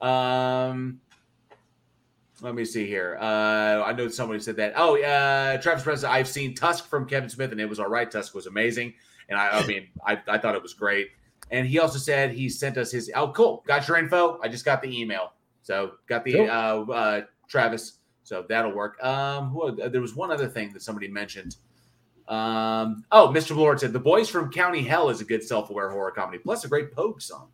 Um 0.00 1.00
let 2.42 2.54
me 2.54 2.64
see 2.64 2.86
here. 2.86 3.18
Uh, 3.20 3.82
I 3.84 3.92
know 3.92 4.08
somebody 4.08 4.40
said 4.40 4.56
that. 4.56 4.72
Oh, 4.74 4.96
uh, 5.02 5.60
Travis 5.60 5.82
President, 5.82 6.14
I've 6.14 6.26
seen 6.28 6.54
Tusk 6.54 6.86
from 6.88 7.06
Kevin 7.06 7.28
Smith, 7.28 7.52
and 7.52 7.60
it 7.60 7.68
was 7.68 7.78
all 7.78 7.88
right. 7.90 8.10
Tusk 8.10 8.34
was 8.34 8.46
amazing, 8.46 8.94
and 9.28 9.38
I, 9.38 9.58
I 9.60 9.66
mean, 9.66 9.88
I, 10.06 10.18
I 10.26 10.38
thought 10.38 10.54
it 10.54 10.62
was 10.62 10.72
great. 10.72 11.08
And 11.50 11.66
he 11.66 11.78
also 11.78 11.98
said 11.98 12.32
he 12.32 12.48
sent 12.48 12.76
us 12.78 12.92
his. 12.92 13.10
Oh, 13.14 13.32
cool. 13.32 13.64
Got 13.66 13.88
your 13.88 13.96
info. 13.96 14.38
I 14.42 14.48
just 14.48 14.64
got 14.64 14.82
the 14.82 15.00
email, 15.00 15.32
so 15.62 15.92
got 16.06 16.24
the 16.24 16.32
Cool. 16.34 16.50
uh, 16.50 16.92
uh, 16.92 17.20
Travis. 17.48 17.98
So 18.22 18.44
that'll 18.48 18.72
work. 18.72 19.02
Um, 19.02 19.50
who, 19.50 19.80
uh, 19.82 19.88
there 19.88 20.00
was 20.00 20.14
one 20.14 20.30
other 20.30 20.46
thing 20.46 20.72
that 20.72 20.82
somebody 20.82 21.08
mentioned. 21.08 21.56
Um, 22.28 23.04
oh, 23.10 23.28
Mr. 23.34 23.56
Lord 23.56 23.80
said 23.80 23.92
the 23.92 23.98
boys 23.98 24.28
from 24.28 24.52
County 24.52 24.82
Hell 24.84 25.10
is 25.10 25.20
a 25.20 25.24
good 25.24 25.42
self-aware 25.42 25.90
horror 25.90 26.12
comedy, 26.12 26.38
plus 26.38 26.64
a 26.64 26.68
great 26.68 26.92
Pogue 26.92 27.20
song. 27.20 27.48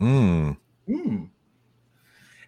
mm. 0.00 0.56
Hmm. 0.86 1.24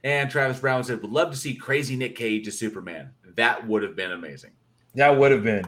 And 0.05 0.31
Travis 0.31 0.61
Brown 0.61 0.85
said, 0.85 1.03
"Would 1.03 1.11
love 1.11 1.31
to 1.33 1.37
see 1.37 1.55
Crazy 1.55 1.97
Nick 1.97 2.17
Cage 2.17 2.47
as 2.49 2.59
Superman. 2.59 3.11
That 3.37 3.67
would 3.67 3.83
have 3.83 3.97
been 3.97 4.13
amazing." 4.13 4.53
That 4.95 5.19
would 5.19 5.33
have 5.33 5.43
been. 5.43 5.65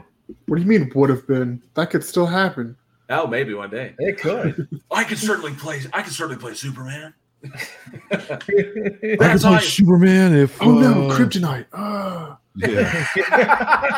What 0.47 0.57
do 0.57 0.63
you 0.63 0.69
mean 0.69 0.91
would 0.95 1.11
have 1.11 1.27
been? 1.27 1.61
That 1.75 1.91
could 1.91 2.05
still 2.05 2.27
happen. 2.27 2.77
Oh, 3.11 3.27
maybe 3.27 3.53
one 3.55 3.71
day. 3.71 3.95
It 3.99 4.19
could. 4.19 4.69
I 4.91 5.05
could 5.05 5.19
certainly 5.19 5.53
play. 5.53 5.81
I 5.93 6.03
could 6.03 6.13
certainly 6.13 6.41
play 6.41 6.55
Superman. 6.55 7.13
I 7.45 8.17
could 8.37 9.17
That's 9.19 9.43
play 9.43 9.55
I- 9.55 9.59
Superman 9.61 10.35
if. 10.37 10.61
Oh 10.63 10.79
no, 10.79 11.09
uh, 11.11 11.17
kryptonite. 11.19 11.67
Ah. 11.73 12.39
Yeah. 12.57 13.07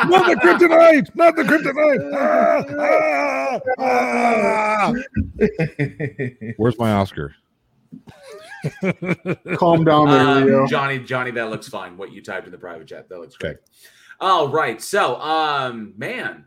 not 0.08 0.26
the 0.28 0.36
kryptonite! 0.36 1.08
Not 1.16 1.34
the 1.36 1.42
kryptonite! 1.42 2.12
Ah, 2.14 3.60
ah, 3.80 4.92
ah. 6.48 6.52
Where's 6.58 6.78
my 6.78 6.92
Oscar? 6.92 7.34
Calm 9.56 9.84
down 9.84 10.08
there, 10.10 10.20
Um, 10.20 10.44
Leo. 10.44 10.66
Johnny, 10.66 10.98
Johnny, 10.98 11.30
that 11.32 11.48
looks 11.50 11.66
fine. 11.68 11.96
What 11.96 12.12
you 12.12 12.20
typed 12.22 12.44
in 12.46 12.52
the 12.52 12.58
private 12.58 12.86
chat, 12.86 13.08
that 13.08 13.18
looks 13.18 13.36
great. 13.36 13.56
All 14.20 14.48
right, 14.48 14.80
so, 14.80 15.16
um, 15.20 15.94
man, 15.96 16.44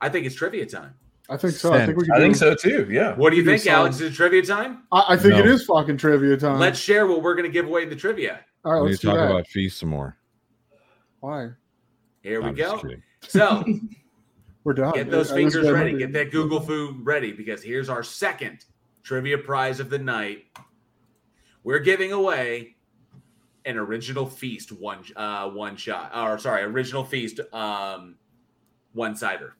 I 0.00 0.08
think 0.08 0.24
it's 0.26 0.34
trivia 0.34 0.64
time. 0.66 0.94
I 1.32 1.36
think 1.36 1.54
so. 1.54 1.72
I 1.72 1.86
think 1.86 1.98
we 1.98 2.04
can 2.04 2.14
I 2.14 2.18
think 2.18 2.36
so 2.36 2.54
too. 2.54 2.86
Yeah. 2.90 3.14
What 3.16 3.30
do 3.30 3.36
you 3.36 3.42
Give 3.44 3.60
think, 3.60 3.66
Alex? 3.72 3.96
song. 3.96 4.06
Is 4.06 4.12
it 4.12 4.14
trivia 4.16 4.42
time? 4.42 4.82
I, 4.92 5.04
I 5.10 5.16
think 5.16 5.34
it 5.34 5.44
No. 5.44 5.52
is 5.52 5.64
fucking 5.64 5.96
trivia 5.96 6.36
time. 6.36 6.58
Let's 6.58 6.78
share 6.78 7.06
what 7.06 7.22
we're 7.22 7.34
going 7.34 7.46
to 7.48 7.52
give 7.52 7.66
away 7.66 7.82
in 7.84 7.88
the 7.88 7.96
trivia. 7.96 8.40
All 8.64 8.72
right, 8.74 8.80
we 8.80 8.86
need 8.86 8.90
let's 8.92 9.00
to 9.00 9.06
do 9.06 9.10
talk 9.12 9.18
that. 9.18 9.30
about 9.30 9.46
feast 9.48 9.78
some 9.78 9.88
more. 9.88 10.16
Why? 11.20 11.50
Here 12.22 12.40
we 12.42 12.48
I'm 12.48 12.54
go. 12.54 12.80
So, 13.22 13.64
We're 14.64 14.74
done. 14.74 14.92
Get 14.94 15.10
those 15.10 15.30
I- 15.30 15.34
I 15.34 15.36
fingers 15.38 15.56
was- 15.56 15.70
ready. 15.70 15.96
Get 15.98 16.12
that 16.12 16.30
Google 16.30 16.60
food 16.60 16.98
ready 17.04 17.32
because 17.32 17.62
here's 17.62 17.88
our 17.88 18.02
second 18.02 18.64
trivia 19.02 19.38
prize 19.38 19.80
of 19.80 19.90
the 19.90 19.98
night. 19.98 20.44
We're 21.64 21.78
giving 21.80 22.12
away 22.12 22.76
an 23.64 23.76
original 23.78 24.26
feast 24.26 24.72
one 24.72 24.98
uh 25.14 25.48
one 25.48 25.76
shot 25.76 26.10
or 26.16 26.36
sorry 26.36 26.62
original 26.64 27.04
feast 27.04 27.38
um 27.52 28.16
one 28.92 29.14
cider 29.14 29.54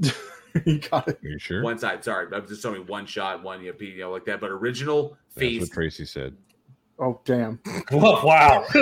you 0.66 0.78
got 0.78 1.08
it. 1.08 1.18
Are 1.24 1.28
you 1.28 1.38
sure? 1.38 1.62
one 1.62 1.78
side 1.78 2.02
sorry 2.04 2.26
but 2.26 2.46
just 2.48 2.64
only 2.66 2.80
one 2.80 3.06
shot 3.06 3.42
one 3.42 3.62
you 3.62 3.72
know, 3.72 3.78
you 3.80 3.98
know 3.98 4.10
like 4.12 4.24
that 4.26 4.40
but 4.40 4.50
original 4.50 5.16
face. 5.36 5.60
That's 5.60 5.76
what 5.76 5.84
Traci 5.86 6.06
said. 6.08 6.36
Oh 6.98 7.20
damn. 7.24 7.58
wow. 7.92 8.64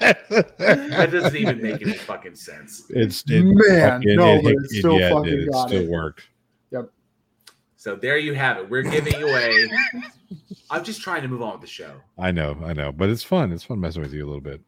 that 0.00 1.08
doesn't 1.12 1.36
even 1.36 1.60
make 1.62 1.82
any 1.82 1.92
fucking 1.94 2.34
sense 2.36 2.84
It's 2.90 3.22
it, 3.28 3.42
Man, 3.44 4.00
fucking- 4.00 4.16
no, 4.16 4.34
it- 4.36 4.42
but 4.44 4.52
it- 4.52 4.58
it 4.64 4.70
still 4.70 4.98
yeah, 4.98 5.10
fucking 5.10 5.24
did. 5.30 5.40
It 5.48 5.52
got 5.52 5.68
still 5.68 5.82
it. 5.82 5.90
worked. 5.90 6.22
so 7.76 7.96
there 7.96 8.18
you 8.18 8.34
have 8.34 8.58
it 8.58 8.68
we're 8.68 8.82
giving 8.82 9.14
away 9.22 9.70
i'm 10.70 10.84
just 10.84 11.00
trying 11.00 11.22
to 11.22 11.28
move 11.28 11.40
on 11.40 11.52
with 11.52 11.62
the 11.62 11.66
show 11.66 11.94
I 12.18 12.30
know, 12.30 12.58
I 12.62 12.74
know, 12.74 12.92
but 12.92 13.08
it's 13.08 13.22
fun. 13.24 13.50
It's 13.52 13.64
fun 13.64 13.80
messing 13.80 14.02
with 14.02 14.12
you 14.12 14.22
a 14.24 14.28
little 14.28 14.42
bit. 14.42 14.60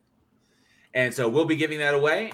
And 0.95 1.13
so 1.13 1.29
we'll 1.29 1.45
be 1.45 1.57
giving 1.57 1.79
that 1.81 1.93
away 1.95 2.33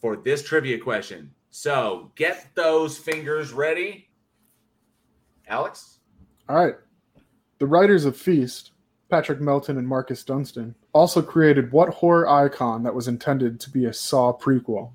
for 0.00 0.14
this 0.16 0.44
trivia 0.44 0.78
question. 0.78 1.32
So 1.50 2.12
get 2.14 2.46
those 2.54 2.96
fingers 2.96 3.52
ready. 3.52 4.08
Alex? 5.48 5.98
All 6.48 6.56
right. 6.56 6.74
The 7.58 7.66
writers 7.66 8.04
of 8.04 8.16
Feast, 8.16 8.72
Patrick 9.10 9.40
Melton 9.40 9.76
and 9.76 9.86
Marcus 9.86 10.24
Dunstan, 10.24 10.74
also 10.92 11.20
created 11.20 11.72
what 11.72 11.90
horror 11.90 12.28
icon 12.28 12.82
that 12.84 12.94
was 12.94 13.08
intended 13.08 13.60
to 13.60 13.70
be 13.70 13.84
a 13.84 13.92
Saw 13.92 14.32
prequel? 14.32 14.92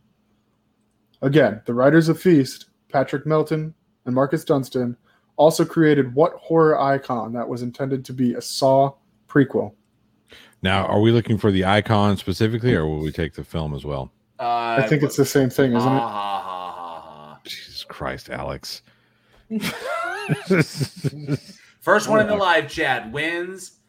Again, 1.21 1.61
the 1.65 1.73
writers 1.73 2.09
of 2.09 2.19
Feast, 2.19 2.65
Patrick 2.89 3.25
Melton 3.25 3.73
and 4.05 4.15
Marcus 4.15 4.43
Dunstan, 4.43 4.97
also 5.37 5.65
created 5.65 6.15
what 6.15 6.33
horror 6.33 6.79
icon 6.79 7.33
that 7.33 7.47
was 7.47 7.61
intended 7.61 8.05
to 8.05 8.13
be 8.13 8.33
a 8.33 8.41
Saw 8.41 8.93
prequel? 9.27 9.73
Now, 10.61 10.85
are 10.85 11.01
we 11.01 11.11
looking 11.11 11.37
for 11.37 11.51
the 11.51 11.65
icon 11.65 12.17
specifically, 12.17 12.73
or 12.73 12.87
will 12.87 13.01
we 13.01 13.11
take 13.11 13.33
the 13.33 13.43
film 13.43 13.75
as 13.75 13.85
well? 13.85 14.11
Uh, 14.39 14.77
I 14.79 14.87
think 14.87 15.03
it's 15.03 15.15
the 15.15 15.25
same 15.25 15.49
thing, 15.49 15.73
isn't 15.73 15.89
ha, 15.89 17.39
it? 17.43 17.49
Jesus 17.49 17.83
Christ, 17.83 18.29
Alex. 18.29 18.81
First 21.79 22.09
one 22.09 22.19
in 22.19 22.27
the 22.27 22.35
live 22.35 22.69
chat 22.69 23.11
wins. 23.11 23.79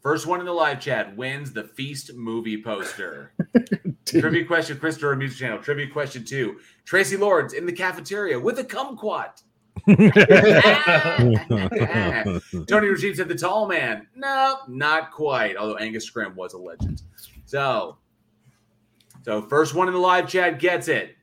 First 0.00 0.26
one 0.26 0.38
in 0.38 0.46
the 0.46 0.52
live 0.52 0.80
chat 0.80 1.16
wins 1.16 1.52
the 1.52 1.64
Feast 1.64 2.14
movie 2.14 2.62
poster. 2.62 3.32
Trivia 4.06 4.44
question, 4.44 4.78
Chris 4.78 4.94
Christopher 4.94 5.16
Music 5.16 5.38
Channel. 5.38 5.58
Trivia 5.58 5.88
question 5.88 6.24
two. 6.24 6.60
Traci 6.88 7.18
Lords 7.18 7.54
in 7.54 7.66
the 7.66 7.72
cafeteria 7.72 8.38
with 8.38 8.60
a 8.60 8.64
kumquat. 8.64 9.42
Tony 12.68 12.86
Regime 12.86 13.14
said 13.16 13.28
the 13.28 13.36
tall 13.36 13.66
man. 13.66 14.06
No, 14.14 14.58
not 14.68 15.10
quite. 15.10 15.56
Although 15.56 15.76
Angus 15.76 16.08
Scrimm 16.08 16.36
was 16.36 16.54
a 16.54 16.58
legend. 16.58 17.02
So, 17.44 17.98
so 19.26 19.42
first 19.42 19.74
one 19.74 19.88
in 19.88 19.94
the 19.94 19.98
live 19.98 20.28
chat 20.28 20.60
gets 20.60 20.86
it. 20.86 21.16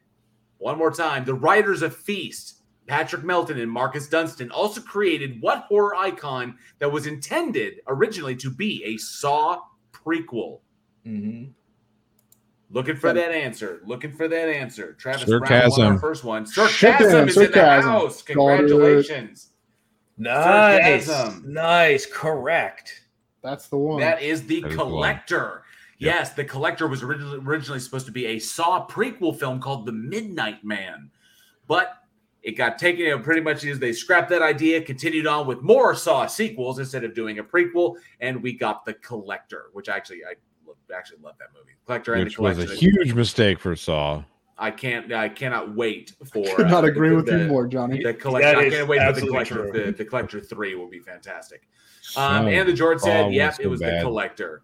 One 0.57 0.77
more 0.77 0.91
time. 0.91 1.23
The 1.23 1.34
writers 1.34 1.81
of 1.81 1.95
Feast, 1.95 2.55
Patrick 2.85 3.23
Melton 3.23 3.57
and 3.59 3.71
Marcus 3.71 4.09
Dunstan, 4.09 4.51
also 4.51 4.81
created 4.81 5.41
what 5.41 5.59
horror 5.69 5.95
icon 5.95 6.57
that 6.80 6.91
was 6.91 7.07
intended 7.07 7.75
originally 7.88 8.35
to 8.35 8.51
be 8.51 8.84
a 8.84 8.97
Saw 8.97 9.61
prequel. 9.93 10.59
Mm-hmm. 11.07 11.51
Looking 12.71 12.97
for 12.97 13.13
that 13.13 13.31
answer. 13.31 13.81
Looking 13.85 14.11
for 14.11 14.27
that 14.27 14.49
answer. 14.49 14.97
Sarcasm. 14.99 15.39
Brown 15.39 15.51
won 15.51 15.61
our 15.61 15.69
Sarcasm. 15.69 15.99
first 15.99 16.23
one. 16.25 16.45
Sarcasm 16.45 17.30
is 17.30 17.38
in 17.38 17.43
the 17.43 17.53
Sarcasm. 17.53 17.89
house. 17.89 18.21
Congratulations. 18.21 19.49
Nice. 20.17 21.05
Sarcasm. 21.05 21.53
Nice. 21.53 22.05
Correct. 22.05 23.05
That's 23.41 23.67
the 23.67 23.77
one. 23.77 24.01
That 24.01 24.21
is 24.21 24.45
the 24.45 24.59
That 24.61 24.71
is 24.71 24.75
the 24.77 24.84
one. 24.84 24.91
collector. 24.91 25.62
Yep. 26.03 26.15
Yes, 26.15 26.34
the 26.34 26.43
collector 26.43 26.88
was 26.88 27.01
originally, 27.01 27.39
originally 27.39 27.80
supposed 27.80 28.05
to 28.07 28.11
be 28.11 28.25
a 28.25 28.39
Saw 28.39 28.85
prequel 28.88 29.38
film 29.38 29.59
called 29.59 29.85
The 29.85 29.91
Midnight 29.91 30.63
Man, 30.63 31.09
but 31.67 31.97
it 32.41 32.57
got 32.57 32.77
taken. 32.77 33.05
You 33.05 33.11
know, 33.11 33.19
pretty 33.19 33.41
much 33.41 33.63
as 33.63 33.80
they 33.80 33.93
scrapped 33.93 34.30
that 34.30 34.41
idea, 34.41 34.81
continued 34.81 35.27
on 35.27 35.47
with 35.47 35.61
more 35.61 35.95
Saw 35.95 36.25
sequels 36.25 36.80
instead 36.80 37.03
of 37.03 37.13
doing 37.13 37.39
a 37.39 37.43
prequel, 37.43 37.95
and 38.19 38.43
we 38.43 38.53
got 38.53 38.84
the 38.85 38.95
collector, 38.95 39.67
which 39.71 39.88
actually 39.88 40.25
I 40.25 40.34
lo- 40.67 40.75
actually 40.93 41.19
love 41.21 41.35
that 41.39 41.49
movie. 41.53 41.71
Collector 41.85 42.15
and 42.15 42.25
Which 42.25 42.35
the 42.35 42.41
was 42.41 42.59
a 42.59 42.75
huge 42.75 43.13
mistake 43.13 43.59
for 43.59 43.75
Saw. 43.75 44.23
I 44.57 44.71
can't. 44.71 45.11
I 45.11 45.30
cannot 45.30 45.75
wait 45.75 46.13
for. 46.31 46.45
Could 46.55 46.67
not 46.69 46.84
uh, 46.84 46.88
agree 46.88 47.09
the- 47.09 47.15
with 47.15 47.27
you 47.27 47.47
more, 47.47 47.65
Johnny. 47.65 48.03
The 48.03 48.13
collector. 48.13 48.47
That 48.49 48.57
I 48.57 48.69
can't 48.69 48.88
wait 48.88 49.01
for 49.01 49.19
the 49.19 49.27
collector. 49.27 49.71
The, 49.71 49.91
the 49.91 50.05
collector 50.05 50.39
three 50.41 50.75
will 50.75 50.89
be 50.89 50.99
fantastic. 50.99 51.67
Um, 52.17 52.43
So 52.43 52.49
and 52.49 52.67
the 52.69 52.73
George 52.73 52.99
said, 52.99 53.27
was 53.27 53.35
"Yep, 53.35 53.59
it 53.61 53.67
was 53.67 53.80
the 53.80 53.99
collector." 54.01 54.63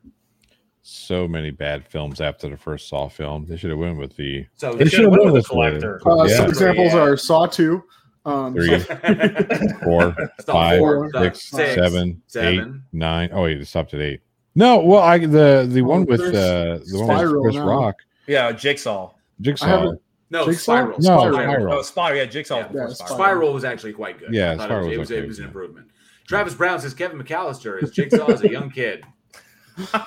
So 0.82 1.28
many 1.28 1.52
bad 1.52 1.86
films 1.88 2.22
after 2.22 2.50
the 2.50 2.58
first 2.58 2.88
Saw 2.88 3.10
film. 3.10 3.46
They 3.48 3.58
should 3.58 3.70
have 3.70 3.80
went 3.80 3.98
with 3.98 4.16
the. 4.16 4.46
So 4.56 4.72
They 4.74 4.80
They 4.80 4.84
should 4.86 4.92
should 4.92 5.00
have 5.02 5.12
have 5.12 5.12
went 5.12 5.24
went 5.26 5.34
with 5.34 5.34
with 5.34 5.44
the 5.46 5.50
collector. 5.50 6.02
Uh, 6.08 6.24
Yeah. 6.24 6.36
Some 6.38 6.48
examples 6.48 6.94
Yeah. 6.94 7.00
are 7.02 7.18
Saw 7.18 7.46
2. 7.46 7.84
Um, 8.26 8.54
Three, 8.54 8.80
four, 9.84 10.16
Saw 10.42 10.54
five, 10.54 10.80
four, 10.80 11.10
six, 11.14 11.50
six, 11.50 11.74
seven, 11.76 12.10
eight, 12.10 12.16
seven. 12.28 12.84
nine. 12.92 13.30
Oh 13.32 13.44
wait, 13.44 13.60
it 13.60 13.66
stopped 13.66 13.94
at 13.94 14.02
eight. 14.02 14.22
No, 14.56 14.80
well, 14.80 15.02
I 15.02 15.18
the 15.20 15.66
the 15.72 15.82
one 15.82 16.06
with 16.06 16.20
uh 16.22 16.80
the 16.86 17.00
one 17.00 17.08
with 17.08 17.18
Spiral 17.18 17.44
Chris 17.44 17.56
now. 17.56 17.68
Rock, 17.68 17.96
Yeah, 18.28 18.52
Jigsaw. 18.52 19.14
Jigsaw. 19.40 19.94
No, 20.32 20.46
Jigsaw? 20.46 20.60
Spiral. 20.62 20.90
No, 21.00 21.18
Spiral. 21.18 21.34
Spiral. 21.34 21.74
Oh, 21.74 21.82
Spiral. 21.82 22.18
Yeah, 22.18 22.26
Jigsaw. 22.26 22.58
Yeah. 22.58 22.68
Yeah, 22.74 22.88
Spiral. 22.90 23.16
Spiral 23.16 23.54
was 23.54 23.64
actually 23.64 23.94
quite 23.94 24.20
good. 24.20 24.34
Yeah, 24.34 24.52
I 24.60 24.66
Spiral 24.66 24.92
it 24.92 24.98
was, 24.98 24.98
was 24.98 24.98
it 24.98 25.00
was, 25.00 25.12
okay, 25.12 25.24
it 25.24 25.28
was 25.28 25.38
an 25.40 25.44
yeah. 25.44 25.48
improvement. 25.48 25.88
Travis 26.28 26.54
Brown 26.54 26.80
says 26.82 26.94
Kevin 26.94 27.18
McAllister 27.24 27.82
is 27.82 27.92
Jigsaw 27.92 28.28
as 28.28 28.44
a 28.44 28.50
young 28.52 28.70
kid. 28.70 29.04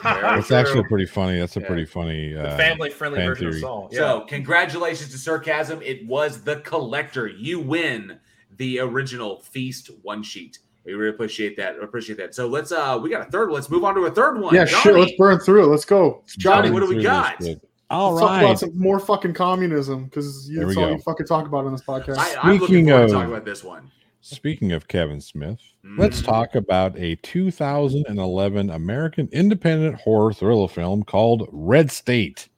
Very 0.02 0.38
It's 0.38 0.48
true. 0.48 0.56
actually 0.56 0.82
pretty 0.84 1.06
funny. 1.06 1.38
That's 1.38 1.56
a 1.56 1.60
Yeah. 1.60 1.66
pretty 1.66 1.84
funny 1.84 2.36
uh, 2.36 2.56
Family-friendly 2.56 3.18
fan 3.18 3.28
version 3.28 3.46
theory. 3.50 3.56
of 3.56 3.60
Saw. 3.60 3.88
Yeah. 3.90 3.98
So, 3.98 4.20
congratulations 4.28 5.10
to 5.12 5.18
Sarcasm. 5.18 5.80
It 5.82 6.06
was 6.06 6.42
the 6.42 6.56
collector. 6.56 7.26
You 7.28 7.60
win 7.60 8.18
the 8.56 8.80
original 8.80 9.40
Feast 9.40 9.90
one 10.02 10.22
sheet. 10.22 10.58
We 10.84 10.94
really 10.94 11.10
appreciate 11.14 11.56
that. 11.58 11.78
Appreciate 11.80 12.18
that. 12.18 12.34
So 12.34 12.48
let's 12.48 12.72
uh 12.72 12.98
we 13.00 13.08
got 13.08 13.26
a 13.26 13.30
third 13.30 13.48
one. 13.50 13.54
Let's 13.54 13.70
move 13.70 13.84
on 13.84 13.94
to 13.94 14.02
a 14.02 14.10
third 14.10 14.40
one. 14.40 14.54
yeah, 14.54 14.64
Johnny, 14.64 14.82
sure. 14.82 14.98
Let's 14.98 15.12
burn 15.16 15.38
through 15.38 15.64
it. 15.64 15.66
Let's 15.68 15.84
go. 15.84 16.22
Johnny, 16.26 16.68
Johnny, 16.68 16.70
what 16.72 16.80
do 16.80 16.88
we 16.96 17.02
got? 17.02 17.38
this, 17.38 17.50
but- 17.54 17.68
All 17.90 18.14
let's 18.14 18.26
talk 18.26 18.40
about 18.42 18.58
some 18.58 18.76
more 18.78 18.98
fucking 18.98 19.32
communism 19.34 20.06
because 20.06 20.48
that's 20.48 20.76
all 20.76 20.86
go. 20.86 20.90
you 20.90 20.98
fucking 20.98 21.26
talk 21.26 21.46
about 21.46 21.66
on 21.66 21.72
this 21.72 21.82
podcast. 21.82 22.18
I, 22.18 22.34
I'm 22.42 22.52
looking 22.54 22.66
Speaking 22.66 22.86
forward 22.88 23.02
of- 23.04 23.08
to 23.10 23.14
talking 23.14 23.30
about 23.30 23.44
this 23.44 23.62
one. 23.62 23.90
Speaking 24.24 24.70
of 24.70 24.86
Kevin 24.86 25.20
Smith, 25.20 25.58
let's 25.98 26.22
Mhm. 26.22 26.24
talk 26.26 26.54
about 26.54 26.96
a 26.96 27.16
2011 27.16 28.70
American 28.70 29.28
independent 29.32 29.96
horror 29.96 30.32
thriller 30.32 30.68
film 30.68 31.02
called 31.02 31.48
Red 31.50 31.90
State. 31.90 32.48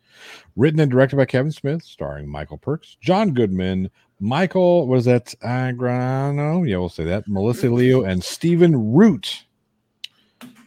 Written 0.57 0.79
and 0.79 0.91
directed 0.91 1.17
by 1.17 1.25
Kevin 1.25 1.51
Smith, 1.53 1.83
starring 1.83 2.29
Michael 2.29 2.59
Parks, 2.59 2.97
John 3.01 3.33
Goodman, 3.33 3.91
Michael, 4.21 4.87
was 4.87 5.07
that 5.07 5.35
Agrano? 5.43 6.69
Yeah, 6.69 6.77
we'll 6.77 6.89
say 6.91 7.05
that. 7.05 7.27
Melissa 7.27 7.69
Leo 7.71 8.05
and 8.05 8.23
Stephen 8.23 8.93
Root. 8.93 9.45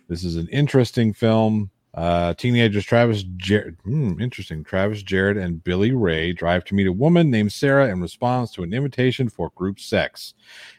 This 0.09 0.23
is 0.23 0.35
an 0.35 0.47
interesting 0.49 1.13
film. 1.13 1.69
Uh, 1.93 2.33
teenagers 2.35 2.85
Travis 2.85 3.23
Jared, 3.37 3.75
hmm, 3.83 4.19
interesting. 4.21 4.63
Travis 4.63 5.01
Jared 5.01 5.37
and 5.37 5.63
Billy 5.63 5.91
Ray 5.93 6.31
drive 6.31 6.63
to 6.65 6.75
meet 6.75 6.85
a 6.85 6.91
woman 6.91 7.31
named 7.31 7.51
Sarah 7.51 7.89
in 7.89 8.01
response 8.01 8.51
to 8.53 8.63
an 8.63 8.71
invitation 8.73 9.29
for 9.29 9.49
group 9.55 9.79
sex. 9.79 10.35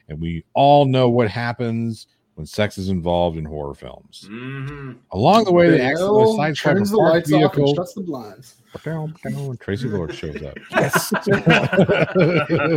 And 0.08 0.20
we 0.20 0.44
all 0.54 0.84
know 0.86 1.08
what 1.08 1.28
happens 1.30 2.06
when 2.34 2.46
sex 2.46 2.78
is 2.78 2.88
involved 2.88 3.36
in 3.36 3.44
horror 3.44 3.74
films. 3.74 4.26
Mhm. 4.30 4.96
Along 5.12 5.44
the 5.44 5.52
way, 5.52 5.70
they 5.70 5.78
Dale 5.78 5.88
accidentally 5.90 6.36
sideswipe 6.38 6.56
turns 6.56 6.90
the 6.90 6.96
parked 6.98 7.14
lights 7.14 7.32
off 7.32 7.42
and 7.42 7.52
vehicle. 7.54 7.74
shuts 7.74 7.94
the 7.94 8.00
blinds. 8.02 8.54
Down, 8.84 9.14
down, 9.24 9.56
Traci 9.56 9.90
Lord 9.90 10.14
shows 10.14 10.42
up. 10.42 10.56
Yes. 10.70 11.10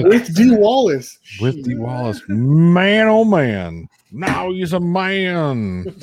With 0.06 0.36
Dee 0.36 0.56
Wallace. 0.56 1.20
With 1.40 1.64
Dee 1.64 1.76
Wallace. 1.76 2.22
Man, 2.28 3.08
oh 3.08 3.24
man. 3.24 3.88
Now 4.12 4.52
he's 4.52 4.74
a 4.74 4.80
man. 4.80 5.86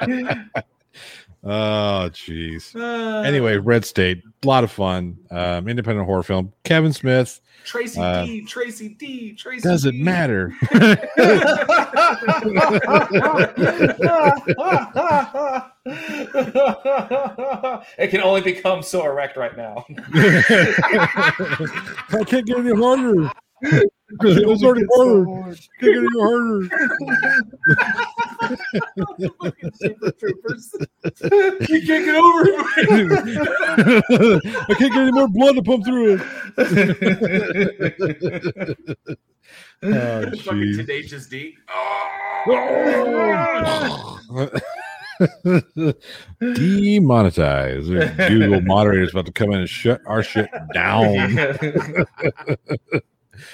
Oh, 1.44 2.10
jeez. 2.12 2.74
Anyway, 3.24 3.56
Red 3.58 3.84
State, 3.84 4.22
a 4.42 4.46
lot 4.46 4.64
of 4.64 4.72
fun. 4.72 5.18
Um, 5.30 5.68
independent 5.68 6.06
horror 6.06 6.22
film. 6.22 6.52
Kevin 6.64 6.92
Smith. 6.92 7.40
Tracy 7.64 8.00
Uh, 8.00 8.24
D, 8.24 8.44
Tracy 8.44 8.88
D, 8.90 9.34
Tracy 9.34 9.68
Doesn't 9.68 9.92
D. 9.94 10.02
matter. 10.02 10.52
it 17.98 18.10
can 18.10 18.20
only 18.22 18.40
become 18.40 18.82
so 18.82 19.04
erect 19.04 19.36
right 19.36 19.56
now. 19.56 19.84
I 20.14 22.24
can't 22.26 22.46
get 22.46 22.58
any 22.58 22.74
harder. 22.74 23.30
It's 23.62 24.62
already 24.62 24.86
harder. 24.94 25.24
Can't 25.80 25.80
get 25.80 25.96
any 25.96 26.06
harder. 26.18 26.68
Super 29.74 30.10
Troopers. 30.12 30.74
you 31.68 31.82
can't 31.86 32.04
get 32.04 32.16
over 32.16 32.44
it. 32.46 32.54
I 34.68 34.74
can't 34.74 34.92
get 34.92 35.02
any 35.02 35.12
more 35.12 35.28
blood 35.28 35.54
to 35.56 35.62
pump 35.62 35.84
through 35.84 36.14
it. 36.14 36.20
oh, 39.82 39.82
Fucking 39.82 40.42
jeez. 40.42 40.76
Tenacious 40.76 41.26
D. 41.26 41.56
Demonetize. 46.40 47.88
Google 48.28 48.60
moderator's 48.62 49.10
about 49.10 49.26
to 49.26 49.32
come 49.32 49.50
in 49.52 49.58
and 49.60 49.68
shut 49.68 50.00
our 50.06 50.22
shit 50.22 50.48
down. 50.72 52.06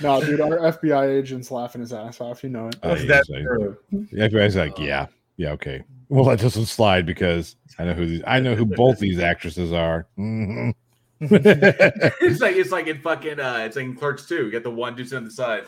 No, 0.01 0.20
dude, 0.24 0.40
our 0.40 0.59
FBI 0.59 1.19
agent's 1.19 1.51
laughing 1.51 1.81
his 1.81 1.93
ass 1.93 2.20
off. 2.20 2.43
You 2.43 2.51
know 2.51 2.69
it. 2.69 2.77
Oh, 2.82 2.94
you 2.94 3.09
say. 3.09 3.23
The 3.31 3.77
FBI's 4.12 4.56
like, 4.56 4.78
yeah, 4.78 5.06
yeah, 5.36 5.51
okay. 5.52 5.82
We'll 6.09 6.24
let 6.24 6.39
this 6.39 6.56
one 6.56 6.66
slide 6.66 7.06
because 7.06 7.56
I 7.78 7.85
know 7.85 7.94
who 7.94 8.06
these. 8.06 8.23
I 8.27 8.40
know 8.40 8.55
who 8.55 8.66
both 8.66 8.98
these 8.98 9.19
actresses 9.19 9.73
are. 9.73 10.06
Mhm. 10.19 10.74
it's 11.20 12.40
like 12.40 12.56
it's 12.56 12.70
like 12.73 12.86
in 12.86 13.01
fucking 13.01 13.40
uh 13.40 13.62
it's 13.65 13.77
like 13.77 13.86
in 13.86 13.97
Clerks 13.97 14.27
too. 14.27 14.47
You 14.47 14.51
got 14.51 14.62
the 14.62 14.70
one 14.70 14.94
dude 14.94 15.12
on 15.15 15.24
the 15.24 15.31
side. 15.31 15.65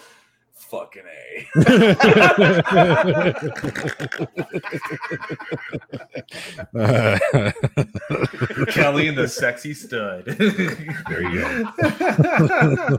Fucking 0.68 1.05
A. 1.06 1.47
Kelly 8.72 9.06
and 9.06 9.16
the 9.16 9.28
sexy 9.28 9.74
stud. 9.74 10.24
there 10.24 11.22
you 11.22 11.40
go. 11.40 11.72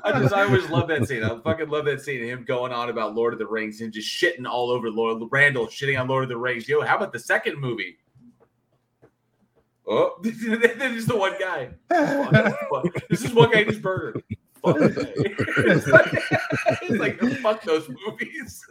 I 0.04 0.20
just 0.20 0.34
I 0.34 0.44
always 0.44 0.70
love 0.70 0.88
that 0.88 1.08
scene. 1.08 1.24
I 1.24 1.38
fucking 1.40 1.70
love 1.70 1.86
that 1.86 2.02
scene. 2.02 2.24
Him 2.24 2.46
going 2.46 2.72
on 2.72 2.90
about 2.90 3.16
Lord 3.16 3.34
of 3.34 3.40
the 3.40 3.48
Rings 3.48 3.82
and 3.82 3.92
just 3.92 4.08
shitting 4.08 4.48
all 4.48 4.70
over 4.70 4.90
Lord 4.90 5.22
Randal 5.30 5.68
shitting 5.68 6.00
on 6.00 6.08
Lord 6.08 6.24
of 6.24 6.30
the 6.30 6.38
Rings. 6.38 6.70
Yo, 6.70 6.82
how 6.82 6.96
about 6.96 7.12
the 7.12 7.20
second 7.20 7.60
movie? 7.60 7.98
Oh, 9.86 10.18
this 10.22 10.42
is 10.42 11.06
the 11.06 11.18
one 11.18 11.34
guy. 11.40 11.70
Fuck, 11.90 12.60
fuck. 12.70 13.08
This 13.10 13.24
is 13.24 13.34
one 13.34 13.52
guy 13.52 13.64
who's 13.64 13.80
burger. 13.80 14.22
Fuck. 14.64 14.76
it's, 14.80 15.88
like, 15.88 16.14
it's 16.82 16.90
like 17.00 17.20
fuck 17.42 17.64
those 17.64 17.90
movies. 18.06 18.64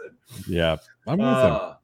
Yeah, 0.48 0.76
I'm 1.06 1.18
with 1.18 1.26
Uh, 1.26 1.58
them. 1.68 1.76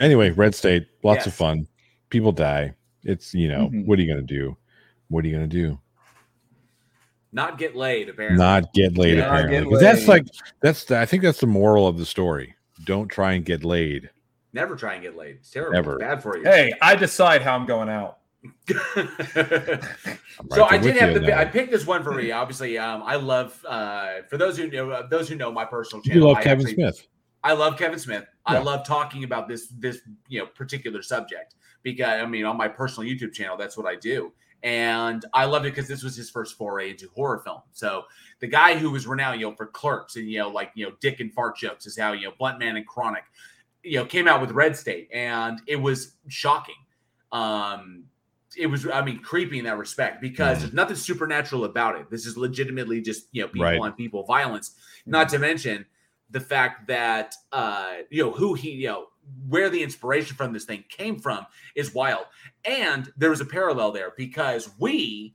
Anyway, 0.00 0.30
Red 0.30 0.54
State, 0.54 0.86
lots 1.02 1.26
of 1.26 1.34
fun. 1.34 1.66
People 2.08 2.32
die. 2.32 2.74
It's 3.04 3.34
you 3.34 3.48
know, 3.48 3.68
Mhm. 3.68 3.86
what 3.86 3.98
are 3.98 4.02
you 4.02 4.08
gonna 4.08 4.22
do? 4.26 4.56
What 5.08 5.24
are 5.24 5.28
you 5.28 5.34
gonna 5.34 5.46
do? 5.46 5.78
not 7.32 7.58
get 7.58 7.76
laid, 7.76 8.08
apparently. 8.08 8.38
Not 8.44 8.72
get 8.72 8.98
laid, 8.98 9.16
Yeah, 9.18 9.26
not 9.26 9.44
apparently. 9.44 9.60
get 9.60 9.70
'Cause 9.70 9.80
that's 9.80 10.08
like 10.08 10.26
that's 10.62 10.84
the, 10.84 10.98
I 10.98 11.06
think 11.06 11.22
that's 11.22 11.38
the 11.40 11.46
moral 11.46 11.86
of 11.86 11.96
the 11.96 12.04
story. 12.06 12.56
Don't 12.84 13.06
try 13.08 13.34
and 13.34 13.44
get 13.44 13.62
laid. 13.62 14.10
Never 14.52 14.74
try 14.74 14.94
and 14.94 15.02
get 15.02 15.16
laid. 15.16 15.36
It's 15.36 15.50
terrible. 15.50 15.74
Never. 15.74 15.92
It's 15.94 16.00
bad 16.02 16.22
for 16.24 16.36
you. 16.38 16.42
hey, 16.44 16.72
I 16.82 16.96
decide 16.96 17.42
how 17.42 17.54
I'm 17.54 17.66
going 17.66 17.88
out. 17.88 18.18
So 20.50 20.64
I 20.64 20.78
did 20.78 20.96
have 20.96 21.14
the 21.14 21.38
I 21.38 21.44
picked 21.44 21.70
this 21.70 21.86
one 21.86 22.02
for 22.02 22.12
me. 22.12 22.32
Obviously, 22.32 22.78
um, 22.78 23.02
I 23.04 23.16
love 23.16 23.62
uh, 23.68 24.22
for 24.28 24.38
those 24.38 24.56
who 24.56 24.70
know 24.70 25.06
those 25.08 25.28
who 25.28 25.34
know 25.34 25.52
my 25.52 25.64
personal 25.64 26.02
channel. 26.02 26.22
You 26.22 26.28
love 26.28 26.38
I 26.38 26.42
Kevin 26.42 26.66
actually- 26.66 26.74
Smith. 26.74 27.06
I 27.42 27.52
love 27.54 27.78
Kevin 27.78 27.98
Smith. 27.98 28.24
I 28.44 28.58
love 28.58 28.86
talking 28.86 29.24
about 29.24 29.48
this 29.48 29.68
this 29.78 30.00
you 30.28 30.40
know 30.40 30.46
particular 30.46 31.02
subject 31.02 31.54
because 31.82 32.22
I 32.22 32.26
mean 32.26 32.44
on 32.44 32.56
my 32.56 32.68
personal 32.68 33.08
YouTube 33.08 33.32
channel 33.32 33.56
that's 33.56 33.76
what 33.76 33.86
I 33.86 33.96
do. 33.96 34.32
And 34.62 35.24
I 35.32 35.46
loved 35.46 35.64
it 35.64 35.70
because 35.74 35.88
this 35.88 36.02
was 36.02 36.14
his 36.14 36.28
first 36.28 36.58
foray 36.58 36.90
into 36.90 37.08
horror 37.14 37.38
film. 37.38 37.60
So 37.72 38.04
the 38.40 38.46
guy 38.46 38.76
who 38.76 38.90
was 38.90 39.06
renowned, 39.06 39.40
you 39.40 39.48
know, 39.48 39.54
for 39.56 39.66
clerks 39.66 40.16
and 40.16 40.30
you 40.30 40.38
know, 40.38 40.50
like 40.50 40.70
you 40.74 40.86
know, 40.86 40.92
dick 41.00 41.20
and 41.20 41.32
fart 41.32 41.56
jokes 41.56 41.86
is 41.86 41.98
how 41.98 42.12
you 42.12 42.26
know 42.26 42.32
Bluntman 42.38 42.76
and 42.76 42.86
Chronic, 42.86 43.24
you 43.82 43.96
know, 43.96 44.04
came 44.04 44.28
out 44.28 44.40
with 44.40 44.50
Red 44.50 44.76
State, 44.76 45.08
and 45.12 45.60
it 45.66 45.76
was 45.76 46.16
shocking. 46.28 46.74
Um, 47.32 48.04
it 48.56 48.66
was, 48.66 48.86
I 48.88 49.02
mean, 49.02 49.20
creepy 49.20 49.58
in 49.58 49.64
that 49.66 49.78
respect 49.78 50.20
because 50.20 50.58
Mm. 50.58 50.60
there's 50.60 50.72
nothing 50.72 50.96
supernatural 50.96 51.64
about 51.64 51.96
it. 51.98 52.10
This 52.10 52.26
is 52.26 52.36
legitimately 52.36 53.00
just 53.00 53.28
you 53.32 53.42
know 53.42 53.48
people 53.48 53.64
Right. 53.64 53.80
on 53.80 53.92
people 53.92 54.24
violence. 54.24 54.74
Not 55.06 55.28
to 55.30 55.38
mention 55.38 55.86
the 56.30 56.40
fact 56.40 56.86
that 56.88 57.34
uh 57.52 57.94
you 58.10 58.22
know 58.24 58.30
who 58.30 58.54
he 58.54 58.70
you 58.70 58.86
know 58.88 59.06
where 59.48 59.68
the 59.68 59.82
inspiration 59.82 60.36
from 60.36 60.52
this 60.52 60.64
thing 60.64 60.84
came 60.88 61.18
from 61.18 61.44
is 61.74 61.92
wild 61.94 62.24
and 62.64 63.12
there 63.16 63.30
was 63.30 63.40
a 63.40 63.44
parallel 63.44 63.90
there 63.92 64.12
because 64.16 64.70
we 64.78 65.34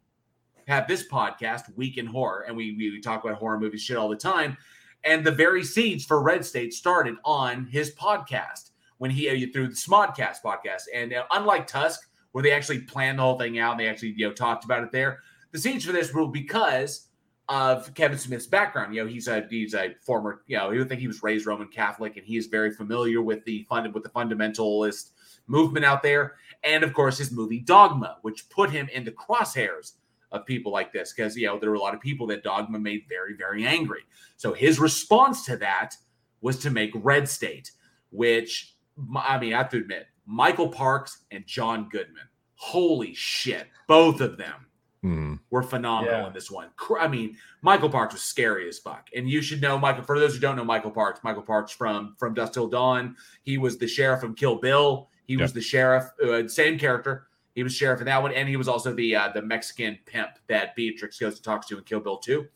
have 0.67 0.87
this 0.87 1.07
podcast 1.07 1.63
week 1.77 1.97
in 1.97 2.05
horror 2.05 2.45
and 2.47 2.55
we 2.55 2.75
we 2.77 2.99
talk 3.01 3.23
about 3.23 3.37
horror 3.37 3.59
movies 3.59 3.81
shit 3.81 3.97
all 3.97 4.07
the 4.09 4.15
time 4.15 4.57
and 5.03 5.25
the 5.25 5.31
very 5.31 5.63
seeds 5.63 6.05
for 6.05 6.21
red 6.21 6.43
state 6.45 6.73
started 6.73 7.15
on 7.25 7.65
his 7.65 7.93
podcast 7.95 8.71
when 8.97 9.11
he 9.11 9.29
uh, 9.29 9.47
through 9.53 9.67
the 9.67 9.75
smodcast 9.75 10.37
podcast 10.43 10.83
and 10.93 11.13
uh, 11.13 11.23
unlike 11.33 11.67
tusk 11.67 12.09
where 12.35 12.43
they 12.43 12.51
actually 12.51 12.81
planned 12.81 13.17
the 13.17 13.23
whole 13.23 13.39
thing 13.39 13.59
out 13.59 13.71
and 13.71 13.79
they 13.79 13.87
actually 13.87 14.13
you 14.17 14.27
know 14.27 14.33
talked 14.33 14.65
about 14.65 14.83
it 14.83 14.91
there 14.91 15.19
the 15.55 15.57
scenes 15.57 15.85
for 15.85 15.93
this 15.93 16.13
were 16.13 16.27
because 16.27 17.07
of 17.47 17.93
Kevin 17.93 18.17
Smith's 18.17 18.45
background. 18.45 18.93
You 18.93 19.03
know, 19.03 19.09
he's 19.09 19.29
a 19.29 19.45
he's 19.49 19.73
a 19.73 19.95
former, 20.01 20.41
you 20.47 20.57
know, 20.57 20.71
you 20.71 20.79
would 20.79 20.89
think 20.89 20.99
he 20.99 21.07
was 21.07 21.23
raised 21.23 21.45
Roman 21.45 21.69
Catholic, 21.69 22.17
and 22.17 22.25
he 22.25 22.35
is 22.35 22.47
very 22.47 22.71
familiar 22.71 23.21
with 23.21 23.45
the 23.45 23.63
fund 23.69 23.93
with 23.93 24.03
the 24.03 24.09
fundamentalist 24.09 25.11
movement 25.47 25.85
out 25.85 26.03
there, 26.03 26.33
and 26.63 26.83
of 26.83 26.93
course 26.93 27.17
his 27.17 27.31
movie 27.31 27.59
Dogma, 27.61 28.17
which 28.23 28.49
put 28.49 28.69
him 28.69 28.89
in 28.91 29.05
the 29.05 29.11
crosshairs 29.11 29.93
of 30.33 30.45
people 30.45 30.73
like 30.73 30.91
this, 30.91 31.13
because 31.13 31.37
you 31.37 31.47
know 31.47 31.57
there 31.57 31.69
were 31.69 31.77
a 31.77 31.79
lot 31.79 31.93
of 31.93 32.01
people 32.01 32.27
that 32.27 32.43
Dogma 32.43 32.77
made 32.77 33.03
very 33.07 33.33
very 33.33 33.65
angry. 33.65 34.01
So 34.35 34.51
his 34.53 34.77
response 34.77 35.45
to 35.45 35.55
that 35.57 35.95
was 36.41 36.59
to 36.59 36.69
make 36.69 36.91
Red 36.95 37.29
State, 37.29 37.71
which 38.09 38.75
I 39.15 39.39
mean 39.39 39.53
I 39.53 39.57
have 39.57 39.69
to 39.69 39.77
admit, 39.77 40.07
Michael 40.25 40.69
Parks 40.69 41.23
and 41.31 41.45
John 41.45 41.87
Goodman, 41.89 42.27
holy 42.55 43.13
shit, 43.13 43.67
both 43.87 44.21
of 44.21 44.37
them 44.37 44.65
Hmm. 45.01 45.35
were 45.51 45.61
phenomenal 45.61 46.21
Yeah. 46.21 46.27
in 46.27 46.33
this 46.33 46.49
one. 46.49 46.69
I 46.99 47.07
mean, 47.07 47.37
Michael 47.61 47.89
Parks 47.89 48.13
was 48.15 48.23
scary 48.23 48.67
as 48.67 48.79
fuck, 48.79 49.07
and 49.15 49.29
you 49.29 49.41
should 49.41 49.61
know 49.61 49.77
Michael. 49.77 50.03
For 50.03 50.19
those 50.19 50.33
who 50.33 50.39
don't 50.39 50.55
know 50.55 50.63
Michael 50.63 50.89
Parks, 50.91 51.19
Michael 51.23 51.43
Parks 51.43 51.71
from 51.71 52.15
from 52.17 52.33
Dusk 52.33 52.53
Till 52.53 52.67
Dawn, 52.67 53.15
he 53.43 53.57
was 53.59 53.77
the 53.77 53.87
sheriff 53.87 54.19
from 54.19 54.33
Kill 54.33 54.55
Bill. 54.55 55.09
He 55.27 55.37
was 55.37 55.53
the 55.53 55.61
sheriff, 55.61 56.05
uh, 56.23 56.47
same 56.47 56.79
character. 56.79 57.27
He 57.53 57.61
was 57.63 57.73
sheriff 57.75 57.99
in 57.99 58.05
that 58.07 58.21
one, 58.21 58.33
and 58.33 58.49
he 58.49 58.57
was 58.57 58.67
also 58.67 58.93
the 58.93 59.15
uh, 59.15 59.29
the 59.29 59.41
Mexican 59.43 59.99
pimp 60.05 60.31
that 60.47 60.75
Beatrix 60.75 61.19
goes 61.19 61.35
to 61.35 61.41
talk 61.41 61.67
to 61.67 61.77
in 61.77 61.83
Kill 61.83 61.99
Bill 61.99 62.17
Two. 62.17 62.47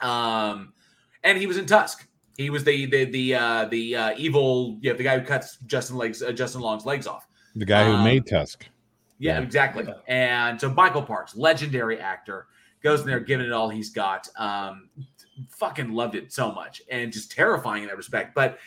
Um, 0.00 0.72
and 1.22 1.38
he 1.38 1.46
was 1.46 1.56
in 1.58 1.66
Tusk. 1.66 2.08
He 2.36 2.50
was 2.50 2.64
the 2.64 2.86
the 2.86 3.04
the 3.04 3.34
uh, 3.34 3.64
the 3.66 3.96
uh, 3.96 4.14
evil, 4.16 4.78
yeah, 4.80 4.94
the 4.94 5.02
guy 5.04 5.18
who 5.18 5.24
cuts 5.26 5.58
Justin 5.66 5.96
legs 5.96 6.22
uh, 6.22 6.32
Justin 6.32 6.60
Long's 6.62 6.86
legs 6.86 7.06
off. 7.06 7.26
The 7.54 7.64
guy 7.66 7.84
who 7.84 7.92
Um, 7.92 8.04
made 8.04 8.26
Tusk. 8.26 8.66
Yeah, 9.18 9.38
Yeah. 9.38 9.44
exactly. 9.44 9.86
And 10.08 10.60
so 10.60 10.70
Michael 10.72 11.02
Parks, 11.02 11.36
legendary 11.36 12.00
actor, 12.00 12.46
goes 12.82 13.00
in 13.02 13.06
there 13.06 13.20
giving 13.20 13.46
it 13.46 13.52
all 13.52 13.68
he's 13.68 13.90
got. 13.90 14.28
Um, 14.36 14.88
fucking 15.50 15.92
loved 15.92 16.14
it 16.14 16.32
so 16.32 16.52
much 16.52 16.82
and 16.90 17.12
just 17.12 17.30
terrifying 17.32 17.82
in 17.82 17.88
that 17.88 17.96
respect. 17.96 18.34
But 18.34 18.58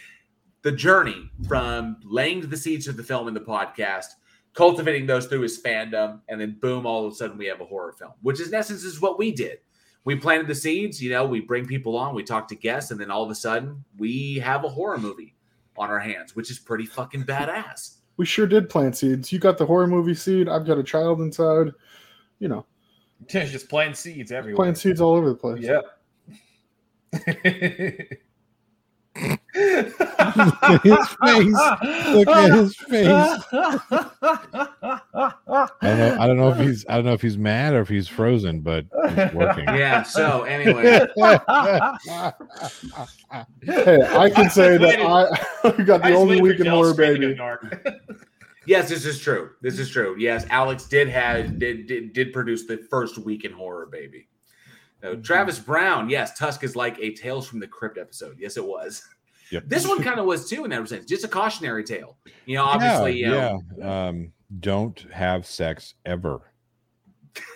the 0.61 0.71
journey 0.71 1.29
from 1.47 1.97
laying 2.03 2.41
the 2.41 2.57
seeds 2.57 2.87
of 2.87 2.97
the 2.97 3.03
film 3.03 3.27
in 3.27 3.33
the 3.33 3.41
podcast, 3.41 4.05
cultivating 4.53 5.05
those 5.05 5.25
through 5.27 5.41
his 5.41 5.61
fandom, 5.61 6.21
and 6.29 6.39
then 6.39 6.57
boom, 6.59 6.85
all 6.85 7.05
of 7.05 7.11
a 7.13 7.15
sudden 7.15 7.37
we 7.37 7.45
have 7.47 7.61
a 7.61 7.65
horror 7.65 7.93
film, 7.93 8.13
which 8.21 8.39
is 8.39 8.47
in 8.49 8.53
essence 8.55 8.83
is 8.83 9.01
what 9.01 9.19
we 9.19 9.31
did. 9.31 9.59
We 10.05 10.15
planted 10.15 10.47
the 10.47 10.55
seeds, 10.55 11.01
you 11.01 11.09
know, 11.09 11.25
we 11.25 11.41
bring 11.41 11.65
people 11.65 11.97
on, 11.97 12.15
we 12.15 12.23
talk 12.23 12.47
to 12.49 12.55
guests, 12.55 12.91
and 12.91 12.99
then 12.99 13.11
all 13.11 13.23
of 13.23 13.29
a 13.31 13.35
sudden 13.35 13.83
we 13.97 14.35
have 14.35 14.63
a 14.63 14.69
horror 14.69 14.97
movie 14.99 15.35
on 15.77 15.89
our 15.89 15.99
hands, 15.99 16.35
which 16.35 16.49
is 16.51 16.59
pretty 16.59 16.85
fucking 16.85 17.23
badass. 17.25 17.95
We 18.17 18.25
sure 18.25 18.47
did 18.47 18.69
plant 18.69 18.95
seeds. 18.95 19.31
You 19.33 19.39
got 19.39 19.57
the 19.57 19.65
horror 19.65 19.87
movie 19.87 20.13
seed. 20.15 20.47
I've 20.47 20.65
got 20.65 20.77
a 20.77 20.83
child 20.83 21.19
inside. 21.21 21.71
You 22.39 22.47
know, 22.47 22.65
Yeah, 23.33 23.45
just 23.45 23.67
planting 23.67 23.95
seeds 23.95 24.31
everywhere. 24.31 24.55
plant 24.55 24.77
seeds 24.77 25.01
all 25.01 25.15
over 25.15 25.29
the 25.29 25.35
place. 25.35 25.61
Yeah. 25.63 25.81
his 29.15 31.07
face. 31.23 31.55
Look 32.11 32.27
at 32.27 32.51
his 32.51 32.75
face. 32.75 33.07
I 33.07 33.39
don't 35.81 35.97
know. 35.97 36.17
I 36.19 36.27
don't 36.27 36.37
know 36.37 36.49
if 36.49 36.57
he's. 36.57 36.85
I 36.89 36.95
don't 36.95 37.05
know 37.05 37.13
if 37.13 37.21
he's 37.21 37.37
mad 37.37 37.73
or 37.73 37.81
if 37.81 37.89
he's 37.89 38.07
frozen, 38.07 38.61
but 38.61 38.85
it's 39.05 39.33
working. 39.33 39.65
Yeah. 39.65 40.03
So 40.03 40.43
anyway, 40.43 41.07
Hey, 43.61 44.01
I 44.01 44.29
can 44.29 44.49
say 44.49 44.77
that 44.77 44.99
I, 44.99 45.23
I 45.69 45.83
got 45.83 46.03
the 46.03 46.13
only 46.13 46.41
week 46.41 46.59
in 46.59 46.67
horror 46.67 46.93
baby. 46.93 47.37
yes, 48.67 48.89
this 48.89 49.05
is 49.05 49.19
true. 49.19 49.51
This 49.61 49.79
is 49.79 49.89
true. 49.89 50.15
Yes, 50.19 50.45
Alex 50.49 50.85
did 50.85 51.07
have 51.09 51.57
did 51.57 51.87
did, 51.87 52.13
did 52.13 52.33
produce 52.33 52.65
the 52.65 52.77
first 52.89 53.17
week 53.17 53.45
in 53.45 53.51
horror 53.51 53.85
baby. 53.85 54.27
So 55.05 55.15
Travis 55.17 55.59
Brown, 55.59 56.09
yes, 56.09 56.37
Tusk 56.37 56.63
is 56.63 56.75
like 56.75 56.97
a 56.99 57.13
Tales 57.13 57.47
from 57.47 57.59
the 57.59 57.67
Crypt 57.67 57.97
episode. 57.97 58.37
Yes, 58.39 58.57
it 58.57 58.65
was. 58.65 59.03
Yep. 59.51 59.65
This 59.67 59.87
one 59.87 60.01
kind 60.07 60.19
of 60.19 60.25
was 60.25 60.49
too 60.49 60.63
in 60.65 60.71
that 60.71 60.89
sense, 60.89 61.05
just 61.05 61.23
a 61.23 61.27
cautionary 61.27 61.83
tale. 61.83 62.17
You 62.47 62.55
know, 62.55 62.63
obviously, 62.65 63.19
you 63.19 63.27
yeah, 63.27 63.29
know, 63.31 63.61
yeah. 63.77 64.07
Um, 64.07 64.33
don't 64.59 64.99
have 65.13 65.45
sex 65.45 65.93
ever. 66.03 66.41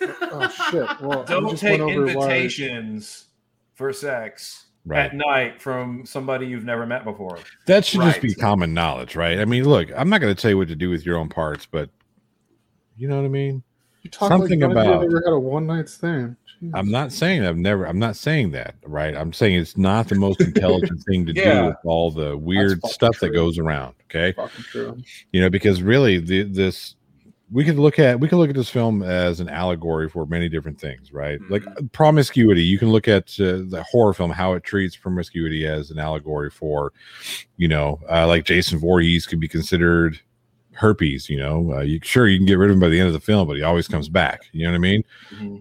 Oh 0.00 0.48
shit! 0.70 1.00
Well, 1.00 1.24
Don't 1.24 1.58
take 1.58 1.80
went 1.80 1.90
over 1.90 2.04
why- 2.06 2.12
invitations 2.12 3.26
for 3.74 3.92
sex 3.92 4.66
Right. 4.86 5.06
at 5.06 5.14
night 5.16 5.60
from 5.60 6.06
somebody 6.06 6.46
you've 6.46 6.64
never 6.64 6.86
met 6.86 7.02
before. 7.02 7.40
That 7.66 7.84
should 7.84 8.02
just 8.02 8.20
be 8.22 8.34
common 8.34 8.72
knowledge, 8.72 9.16
right? 9.16 9.40
I 9.40 9.44
mean, 9.44 9.64
look, 9.64 9.88
I'm 9.96 10.08
not 10.08 10.20
going 10.20 10.32
to 10.34 10.40
tell 10.40 10.52
you 10.52 10.58
what 10.58 10.68
to 10.68 10.76
do 10.76 10.90
with 10.90 11.04
your 11.04 11.16
own 11.18 11.28
parts, 11.28 11.66
but 11.66 11.90
you 12.96 13.08
know 13.08 13.16
what 13.16 13.24
I 13.24 13.28
mean. 13.28 13.64
You 14.02 14.10
talk 14.10 14.28
Something 14.28 14.60
like 14.60 14.70
none 14.70 14.76
of 14.76 14.84
you 14.86 14.90
about- 14.92 15.02
have 15.02 15.10
ever 15.10 15.22
had 15.26 15.32
a 15.32 15.38
one 15.40 15.66
night 15.66 15.88
stand. 15.88 16.36
I'm 16.74 16.90
not 16.90 17.12
saying 17.12 17.44
I've 17.44 17.56
never. 17.56 17.86
I'm 17.86 17.98
not 17.98 18.16
saying 18.16 18.50
that, 18.50 18.74
right? 18.84 19.16
I'm 19.16 19.32
saying 19.32 19.58
it's 19.58 19.76
not 19.76 20.08
the 20.08 20.14
most 20.14 20.40
intelligent 20.40 21.02
thing 21.08 21.24
to 21.26 21.32
do 21.32 21.66
with 21.66 21.76
all 21.84 22.10
the 22.10 22.36
weird 22.36 22.84
stuff 22.86 23.18
that 23.20 23.30
goes 23.30 23.58
around. 23.58 23.94
Okay, 24.04 24.34
true. 24.70 24.98
you 25.32 25.40
know, 25.40 25.48
because 25.48 25.82
really, 25.82 26.18
the, 26.18 26.42
this 26.42 26.96
we 27.50 27.64
could 27.64 27.78
look 27.78 27.98
at 27.98 28.20
we 28.20 28.28
can 28.28 28.38
look 28.38 28.48
at 28.48 28.56
this 28.56 28.68
film 28.68 29.02
as 29.02 29.40
an 29.40 29.48
allegory 29.48 30.08
for 30.08 30.24
many 30.26 30.48
different 30.48 30.80
things, 30.80 31.12
right? 31.12 31.40
Like 31.48 31.64
promiscuity. 31.92 32.62
You 32.62 32.78
can 32.78 32.90
look 32.90 33.08
at 33.08 33.28
uh, 33.40 33.64
the 33.66 33.84
horror 33.90 34.12
film 34.12 34.30
how 34.30 34.52
it 34.52 34.62
treats 34.62 34.96
promiscuity 34.96 35.66
as 35.66 35.90
an 35.90 35.98
allegory 35.98 36.50
for, 36.50 36.92
you 37.56 37.68
know, 37.68 37.98
uh, 38.08 38.26
like 38.26 38.44
Jason 38.44 38.78
Voorhees 38.78 39.26
could 39.26 39.40
be 39.40 39.48
considered 39.48 40.20
herpes. 40.74 41.28
You 41.28 41.38
know, 41.38 41.72
uh, 41.74 41.80
you 41.80 41.98
sure 42.02 42.28
you 42.28 42.38
can 42.38 42.46
get 42.46 42.58
rid 42.58 42.70
of 42.70 42.74
him 42.74 42.80
by 42.80 42.88
the 42.88 43.00
end 43.00 43.08
of 43.08 43.14
the 43.14 43.20
film, 43.20 43.48
but 43.48 43.56
he 43.56 43.62
always 43.62 43.88
comes 43.88 44.08
back. 44.08 44.42
You 44.52 44.64
know 44.64 44.70
what 44.70 44.76
I 44.76 44.78
mean? 44.78 45.04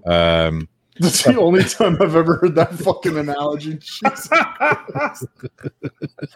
Um, 0.05 0.69
That's 1.01 1.23
the 1.23 1.39
only 1.39 1.63
time 1.63 1.97
I've 2.01 2.15
ever 2.15 2.35
heard 2.35 2.55
that 2.55 2.73
fucking 2.73 3.17
analogy. 3.17 3.75
Jesus 3.77 4.29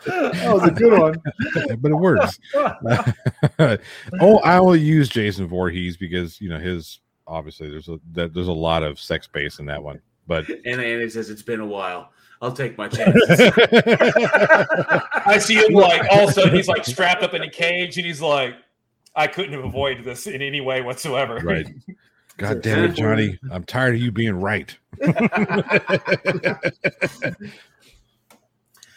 that 0.06 0.53
was 0.53 0.64
a 0.64 0.72
good 0.72 0.98
one. 0.98 1.15
but 1.80 1.91
it 1.91 1.95
works. 1.95 2.40
oh, 4.22 4.38
I 4.38 4.57
only 4.57 4.80
use 4.80 5.10
Jason 5.10 5.48
Voorhees 5.48 5.98
because 5.98 6.40
you 6.40 6.48
know 6.48 6.60
his 6.60 6.99
obviously 7.27 7.69
there's 7.69 7.90
a 7.90 7.99
that, 8.14 8.34
there's 8.34 8.48
a 8.48 8.53
lot 8.53 8.84
of 8.84 9.02
sex 9.02 9.27
base 9.27 9.60
in 9.60 9.65
that 9.65 9.84
one. 9.84 9.99
But 10.27 10.48
And 10.48 10.80
Annie 10.80 11.10
says 11.10 11.30
it's 11.30 11.41
been 11.41 11.60
a 11.60 11.68
while. 11.68 12.11
I'll 12.41 12.53
take 12.53 12.77
my 12.77 12.88
chances. 12.88 13.52
I 15.26 15.38
see 15.40 15.56
him 15.56 15.73
like 15.73 16.10
all 16.10 16.23
of 16.23 16.30
a 16.30 16.34
sudden 16.34 16.56
he's 16.56 16.69
like 16.69 16.85
strapped 16.85 17.22
up 17.23 17.34
in 17.34 17.41
a 17.41 17.49
cage 17.49 17.98
and 17.98 18.06
he's 18.06 18.22
like, 18.22 18.56
I 19.15 19.27
couldn't 19.27 19.53
have 19.53 19.65
avoided 19.65 20.06
this 20.06 20.27
in 20.27 20.41
any 20.41 20.61
way 20.61 20.81
whatsoever. 20.81 21.40
right. 21.40 21.68
God 22.38 22.61
damn 22.61 22.85
it, 22.85 22.95
Johnny! 22.95 23.38
I'm 23.51 23.64
tired 23.64 23.95
of 23.95 24.01
you 24.01 24.11
being 24.11 24.39
right. 24.39 24.76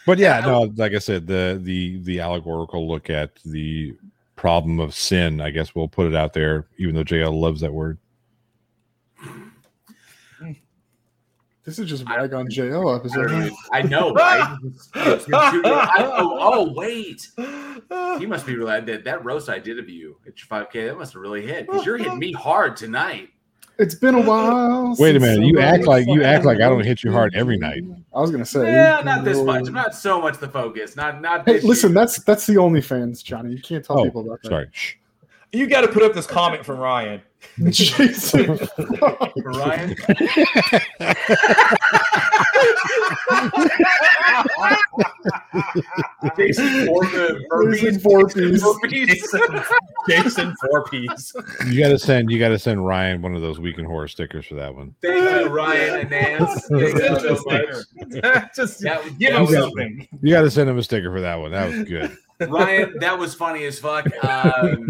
but 0.05 0.17
yeah, 0.17 0.39
no, 0.39 0.63
um, 0.63 0.75
like 0.75 0.93
I 0.93 0.99
said, 0.99 1.27
the 1.27 1.59
the 1.61 1.99
the 2.03 2.19
allegorical 2.19 2.87
look 2.87 3.09
at 3.09 3.35
the 3.45 3.95
problem 4.35 4.79
of 4.79 4.95
sin. 4.95 5.39
I 5.41 5.51
guess 5.51 5.75
we'll 5.75 5.87
put 5.87 6.07
it 6.07 6.15
out 6.15 6.33
there, 6.33 6.65
even 6.77 6.95
though 6.95 7.03
JL 7.03 7.39
loves 7.39 7.61
that 7.61 7.73
word. 7.73 7.99
This 11.67 11.79
is 11.79 11.89
just 11.89 12.07
rag 12.07 12.33
on 12.33 12.47
JL 12.47 12.97
episode. 12.97 13.29
I, 13.73 13.79
I 13.79 13.81
know, 13.81 14.13
right? 14.13 14.57
It's 14.63 14.87
been 14.87 15.51
two- 15.51 15.61
I- 15.65 15.95
oh, 16.17 16.37
oh, 16.39 16.73
wait. 16.73 17.27
You 17.37 18.25
must 18.29 18.45
be 18.45 18.55
really 18.55 18.79
that 18.79 19.03
that 19.03 19.25
roast 19.25 19.49
I 19.49 19.59
did 19.59 19.77
of 19.77 19.89
you 19.89 20.15
at 20.25 20.33
your 20.39 20.47
5K. 20.47 20.87
That 20.87 20.97
must 20.97 21.11
have 21.11 21.21
really 21.21 21.45
hit 21.45 21.65
because 21.67 21.85
you're 21.85 21.97
hitting 21.97 22.19
me 22.19 22.31
hard 22.31 22.77
tonight. 22.77 23.31
It's 23.79 23.95
been 23.95 24.15
a 24.15 24.21
while. 24.21 24.95
Wait 24.97 25.17
a 25.17 25.19
minute, 25.19 25.45
you 25.45 25.59
act 25.59 25.83
like 25.85 26.07
you 26.07 26.23
act 26.23 26.45
like 26.45 26.57
I 26.61 26.69
don't 26.69 26.85
hit 26.85 27.03
you 27.03 27.11
hard 27.11 27.35
every 27.35 27.57
night. 27.57 27.83
I 28.15 28.21
was 28.21 28.31
gonna 28.31 28.45
say. 28.45 28.71
Yeah, 28.71 29.01
not 29.03 29.25
this 29.25 29.37
much. 29.37 29.65
Not 29.65 29.93
so 29.93 30.21
much 30.21 30.37
the 30.37 30.47
focus. 30.47 30.95
Not 30.95 31.21
not. 31.21 31.45
Hey, 31.45 31.55
this 31.55 31.65
listen, 31.65 31.89
year. 31.89 31.95
that's 31.95 32.23
that's 32.23 32.47
the 32.47 32.53
OnlyFans, 32.55 33.21
Johnny. 33.25 33.51
You 33.51 33.61
can't 33.61 33.83
tell 33.83 33.99
Oh, 33.99 34.05
people 34.05 34.21
about 34.21 34.41
that. 34.43 34.49
sorry. 34.49 34.69
You 35.51 35.67
got 35.67 35.81
to 35.81 35.89
put 35.89 36.01
up 36.01 36.13
this 36.13 36.25
comment 36.27 36.65
from 36.65 36.77
Ryan. 36.79 37.21
Jason. 37.69 38.57
Ryan. 39.43 39.95
Jason 46.37 46.85
for 46.87 47.03
the 47.05 47.71
Jason 47.79 47.99
Voorhees. 47.99 49.21
Jason, 49.21 49.63
Jason 50.07 50.55
four 50.61 50.83
piece. 50.85 51.33
You 51.67 51.79
got 51.81 51.89
to 51.89 51.99
send 51.99 52.29
you 52.31 52.39
got 52.39 52.49
to 52.49 52.59
send 52.59 52.85
Ryan 52.85 53.21
one 53.21 53.35
of 53.35 53.41
those 53.41 53.59
Week 53.59 53.77
in 53.77 53.85
Horror 53.85 54.07
stickers 54.07 54.45
for 54.45 54.55
that 54.55 54.73
one. 54.73 54.95
Thank 55.01 55.15
you, 55.41 55.47
Ryan 55.47 55.99
and 56.01 56.09
Nance. 56.09 56.67
Thank 56.69 56.93
you 56.97 57.19
so 57.19 57.37
much. 57.45 58.45
Just 58.55 58.79
That, 58.81 59.03
give 59.19 59.33
him 59.33 59.41
was- 59.45 59.55
something. 59.55 60.07
You 60.21 60.31
got 60.33 60.41
to 60.41 60.51
send 60.51 60.69
him 60.69 60.77
a 60.77 60.83
sticker 60.83 61.11
for 61.11 61.21
that 61.21 61.35
one. 61.35 61.51
That 61.51 61.69
was 61.69 61.83
good. 61.87 62.15
Ryan, 62.39 62.99
that 62.99 63.17
was 63.17 63.33
funny 63.33 63.65
as 63.65 63.79
fuck. 63.79 64.05
Um, 64.23 64.87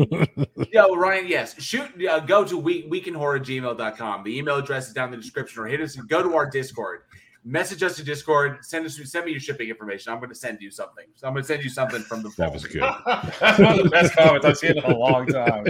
yo, 0.71 0.95
Ryan, 0.95 1.27
yes. 1.27 1.61
Shoot, 1.61 2.05
uh, 2.05 2.19
go 2.19 2.43
to 2.43 2.57
week, 2.57 2.91
weekinhorror@gmail.com. 2.91 4.23
The 4.23 4.37
email 4.37 4.57
address 4.57 4.87
is 4.87 4.93
down 4.93 5.05
in 5.05 5.11
the 5.11 5.17
description, 5.17 5.63
or 5.63 5.67
hit 5.67 5.81
us. 5.81 5.95
And 5.95 6.07
go 6.09 6.21
to 6.21 6.35
our 6.35 6.49
Discord. 6.49 7.01
Message 7.45 7.81
us 7.83 7.95
to 7.95 8.03
Discord. 8.03 8.57
Send 8.65 8.85
us. 8.85 8.99
Send 9.09 9.25
me 9.25 9.31
your 9.31 9.39
shipping 9.39 9.69
information. 9.69 10.11
I'm 10.11 10.19
going 10.19 10.29
to 10.29 10.35
send 10.35 10.61
you 10.61 10.69
something. 10.69 11.05
So 11.15 11.27
I'm 11.27 11.33
going 11.33 11.43
to 11.43 11.47
send 11.47 11.63
you 11.63 11.69
something 11.69 12.01
from 12.01 12.21
the. 12.21 12.29
That 12.37 12.51
was 12.51 12.65
good. 12.65 12.81
That's 13.05 13.59
one 13.59 13.79
of 13.79 13.83
the 13.83 13.89
best 13.89 14.13
comments 14.13 14.45
I've 14.45 14.57
seen 14.57 14.77
in 14.77 14.83
a 14.83 14.97
long 14.97 15.27
time. 15.27 15.63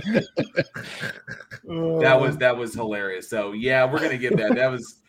That 1.64 2.20
was 2.20 2.38
that 2.38 2.58
was 2.58 2.74
hilarious. 2.74 3.30
So 3.30 3.52
yeah, 3.52 3.86
we're 3.86 4.00
gonna 4.00 4.18
get 4.18 4.38
that. 4.38 4.56
That 4.56 4.72
was 4.72 5.02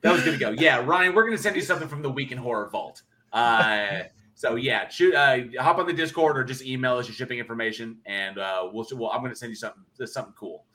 that 0.00 0.12
was 0.12 0.24
gonna 0.24 0.38
go. 0.38 0.50
Yeah, 0.50 0.82
Ryan, 0.84 1.14
we're 1.14 1.24
gonna 1.24 1.38
send 1.38 1.56
you 1.56 1.62
something 1.62 1.88
from 1.88 2.02
the 2.02 2.10
Week 2.10 2.32
in 2.32 2.38
Horror 2.38 2.70
Vault. 2.70 3.02
Uh, 3.32 4.04
so 4.36 4.56
yeah, 4.56 4.86
shoot, 4.88 5.14
uh, 5.14 5.38
hop 5.58 5.78
on 5.78 5.86
the 5.86 5.94
Discord 5.94 6.36
or 6.36 6.44
just 6.44 6.62
email 6.62 6.98
us 6.98 7.08
your 7.08 7.14
shipping 7.14 7.38
information, 7.38 7.96
and 8.04 8.36
uh, 8.36 8.68
we'll, 8.70 8.86
well 8.92 9.10
I'm 9.10 9.22
gonna 9.22 9.34
send 9.34 9.48
you 9.48 9.56
something 9.56 9.82
something 10.04 10.34
cool. 10.36 10.66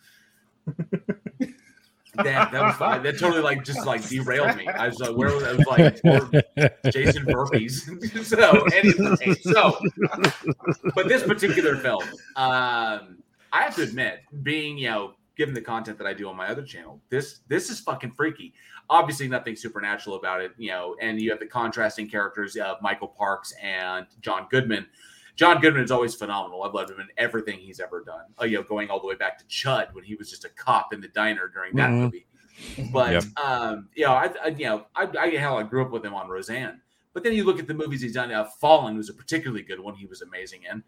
that, 2.15 2.51
that 2.51 2.53
was 2.53 2.75
fun. 2.75 3.03
That 3.03 3.19
totally 3.19 3.43
like 3.43 3.63
just 3.63 3.85
like 3.85 4.01
derailed 4.09 4.57
me. 4.57 4.67
I 4.67 4.87
was 4.87 4.99
like, 4.99 5.15
where 5.15 5.31
was 5.31 5.43
I 5.43 5.53
was 5.53 5.67
like 5.67 6.91
Jason 6.91 7.23
burpees. 7.23 8.25
so 8.25 8.65
anyway, 8.73 9.35
so 9.41 9.79
but 10.95 11.07
this 11.07 11.21
particular 11.21 11.75
film, 11.75 12.01
um, 12.37 13.19
I 13.53 13.61
have 13.61 13.75
to 13.75 13.83
admit, 13.83 14.21
being 14.41 14.79
you 14.79 14.89
know, 14.89 15.13
given 15.37 15.53
the 15.53 15.61
content 15.61 15.99
that 15.99 16.07
I 16.07 16.13
do 16.13 16.27
on 16.27 16.35
my 16.35 16.47
other 16.47 16.63
channel, 16.63 16.99
this 17.09 17.41
this 17.47 17.69
is 17.69 17.79
fucking 17.79 18.13
freaky. 18.13 18.55
Obviously, 18.91 19.27
nothing 19.27 19.55
supernatural 19.55 20.17
about 20.17 20.41
it, 20.41 20.51
you 20.57 20.69
know, 20.69 20.95
and 21.01 21.19
you 21.19 21.29
have 21.31 21.39
the 21.39 21.45
contrasting 21.47 22.07
characters 22.09 22.55
of 22.57 22.81
Michael 22.81 23.07
Parks 23.07 23.53
and 23.63 24.05
John 24.21 24.47
Goodman. 24.51 24.85
John 25.37 25.61
Goodman 25.61 25.81
is 25.83 25.91
always 25.91 26.13
phenomenal. 26.13 26.61
I've 26.63 26.73
loved 26.73 26.91
him 26.91 26.99
in 26.99 27.07
everything 27.17 27.57
he's 27.57 27.79
ever 27.79 28.03
done. 28.03 28.25
Oh, 28.37 28.43
you 28.43 28.57
know, 28.57 28.63
going 28.63 28.89
all 28.89 28.99
the 28.99 29.07
way 29.07 29.15
back 29.15 29.39
to 29.39 29.45
Chud 29.45 29.93
when 29.93 30.03
he 30.03 30.15
was 30.15 30.29
just 30.29 30.43
a 30.43 30.49
cop 30.49 30.93
in 30.93 30.99
the 30.99 31.07
diner 31.07 31.47
during 31.47 31.73
that 31.77 31.89
Mhm. 31.89 32.01
movie. 32.01 32.25
But 32.91 33.13
Yep. 33.13 33.23
um, 33.43 33.87
you 33.95 34.03
know, 34.05 34.11
I, 34.11 34.29
I 34.43 34.47
you 34.49 34.65
know, 34.65 34.85
I, 34.93 35.07
I 35.17 35.29
hell, 35.37 35.57
I 35.57 35.63
grew 35.63 35.83
up 35.83 35.91
with 35.91 36.05
him 36.05 36.13
on 36.13 36.27
Roseanne. 36.27 36.81
But 37.13 37.23
then 37.23 37.33
you 37.33 37.45
look 37.45 37.59
at 37.59 37.67
the 37.67 37.73
movies 37.73 38.01
he's 38.01 38.13
done. 38.13 38.29
Uh, 38.31 38.43
Fallen 38.59 38.97
was 38.97 39.09
a 39.09 39.13
particularly 39.13 39.63
good 39.63 39.79
one. 39.79 39.95
He 39.95 40.05
was 40.05 40.21
amazing 40.21 40.63
in, 40.69 40.83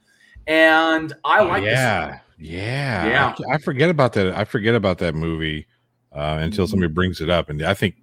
and 0.46 1.14
I 1.24 1.40
Oh, 1.40 1.46
like 1.48 1.64
this 1.64 1.72
yeah, 1.74 2.10
one. 2.10 2.20
yeah, 2.38 3.08
Yeah. 3.08 3.36
I, 3.50 3.56
I 3.56 3.58
forget 3.60 3.90
about 3.90 4.12
that. 4.14 4.36
I 4.38 4.44
forget 4.44 4.76
about 4.76 4.98
that 5.00 5.16
movie 5.16 5.68
uh, 6.16 6.38
until 6.42 6.68
somebody 6.68 6.92
brings 6.92 7.22
it 7.22 7.30
up, 7.30 7.50
and 7.50 7.62
I 7.64 7.74
think 7.74 7.96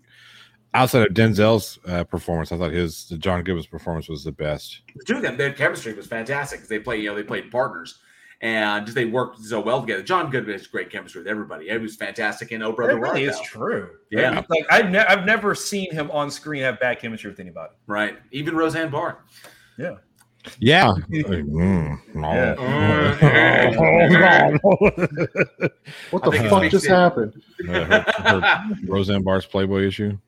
outside 0.74 1.03
of 1.07 1.15
Denzel's 1.15 1.78
uh, 1.87 2.05
performance, 2.05 2.53
I 2.53 2.59
thought 2.59 2.73
his 2.73 3.09
the 3.09 3.19
John 3.19 3.43
Gibbons 3.45 3.66
performance 3.66 4.09
was 4.09 4.24
the 4.24 4.32
best. 4.32 4.82
the 4.97 5.05
two 5.05 5.16
of 5.16 5.23
them, 5.23 5.37
their 5.37 5.53
chemistry 5.53 5.93
was 5.93 6.07
fantastic 6.07 6.61
because 6.61 6.69
they 6.69 6.78
play, 6.78 6.99
you 7.01 7.09
know, 7.11 7.15
they 7.16 7.23
played 7.23 7.51
partners 7.51 7.99
and 8.43 8.87
just 8.87 8.95
they 8.95 9.05
worked 9.05 9.41
so 9.41 9.61
well 9.61 9.81
together. 9.81 10.03
John 10.03 10.31
Goodman 10.31 10.53
has 10.53 10.66
great 10.66 10.91
chemistry 10.91 11.20
with 11.20 11.28
everybody. 11.28 11.69
It 11.69 11.81
was 11.81 11.97
fantastic 11.97 12.53
in 12.53 12.62
Oh 12.62 12.73
Brother 12.73 12.95
That 12.95 13.01
really 13.01 13.23
Where 13.23 13.31
is 13.31 13.37
Art 13.37 13.45
Thou. 13.45 13.51
true. 13.51 13.91
Yeah. 14.11 14.43
Like 14.49 14.65
I've, 14.70 14.91
ne- 14.91 15.05
I've 15.05 15.27
never 15.27 15.55
seen 15.55 15.93
him 15.93 16.11
on 16.11 16.31
screen 16.31 16.62
have 16.62 16.81
bad 16.81 17.01
chemistry 17.01 17.31
with 17.31 17.41
anybody. 17.41 17.73
Right. 17.87 18.19
Even 18.31 18.57
Roseanne 18.57 18.91
Barr. 18.91 19.19
Yeah. 19.77 19.97
Yeah. 20.59 20.95
Mm, 21.11 21.99
no. 22.15 22.33
Yeah. 22.33 22.55
What 26.11 26.25
the 26.25 26.33
fuck 26.49 26.71
just 26.71 26.87
to- 26.87 26.91
happened? 26.91 27.43
Uh, 27.69 27.85
her- 27.85 28.05
her 28.09 28.71
Roseanne 28.87 29.23
Barr's 29.23 29.47
Playboy 29.47 29.87
issue. 29.87 30.19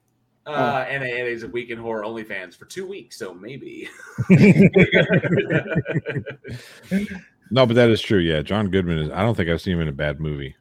Uh, 0.44 0.84
and, 0.88 1.04
and 1.04 1.28
he's 1.28 1.44
a 1.44 1.48
week 1.48 1.70
in 1.70 1.78
horror 1.78 2.02
OnlyFans 2.02 2.56
for 2.56 2.64
two 2.64 2.84
weeks, 2.86 3.16
so 3.16 3.32
maybe. 3.32 3.88
No, 7.52 7.66
but 7.66 7.76
that 7.76 7.90
is 7.90 8.00
true. 8.00 8.18
Yeah, 8.18 8.40
John 8.40 8.70
Goodman 8.70 8.98
is. 8.98 9.10
I 9.10 9.20
don't 9.20 9.36
think 9.36 9.50
I've 9.50 9.60
seen 9.60 9.74
him 9.74 9.82
in 9.82 9.88
a 9.88 9.92
bad 9.92 10.20
movie. 10.20 10.56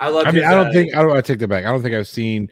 I 0.00 0.08
love. 0.08 0.26
I 0.26 0.32
mean, 0.32 0.42
his, 0.42 0.50
I 0.50 0.54
don't 0.56 0.66
uh, 0.66 0.72
think. 0.72 0.96
I 0.96 1.02
don't. 1.02 1.16
I 1.16 1.20
take 1.20 1.38
that 1.38 1.46
back. 1.46 1.64
I 1.64 1.70
don't 1.70 1.82
think 1.82 1.94
I've 1.94 2.08
seen 2.08 2.50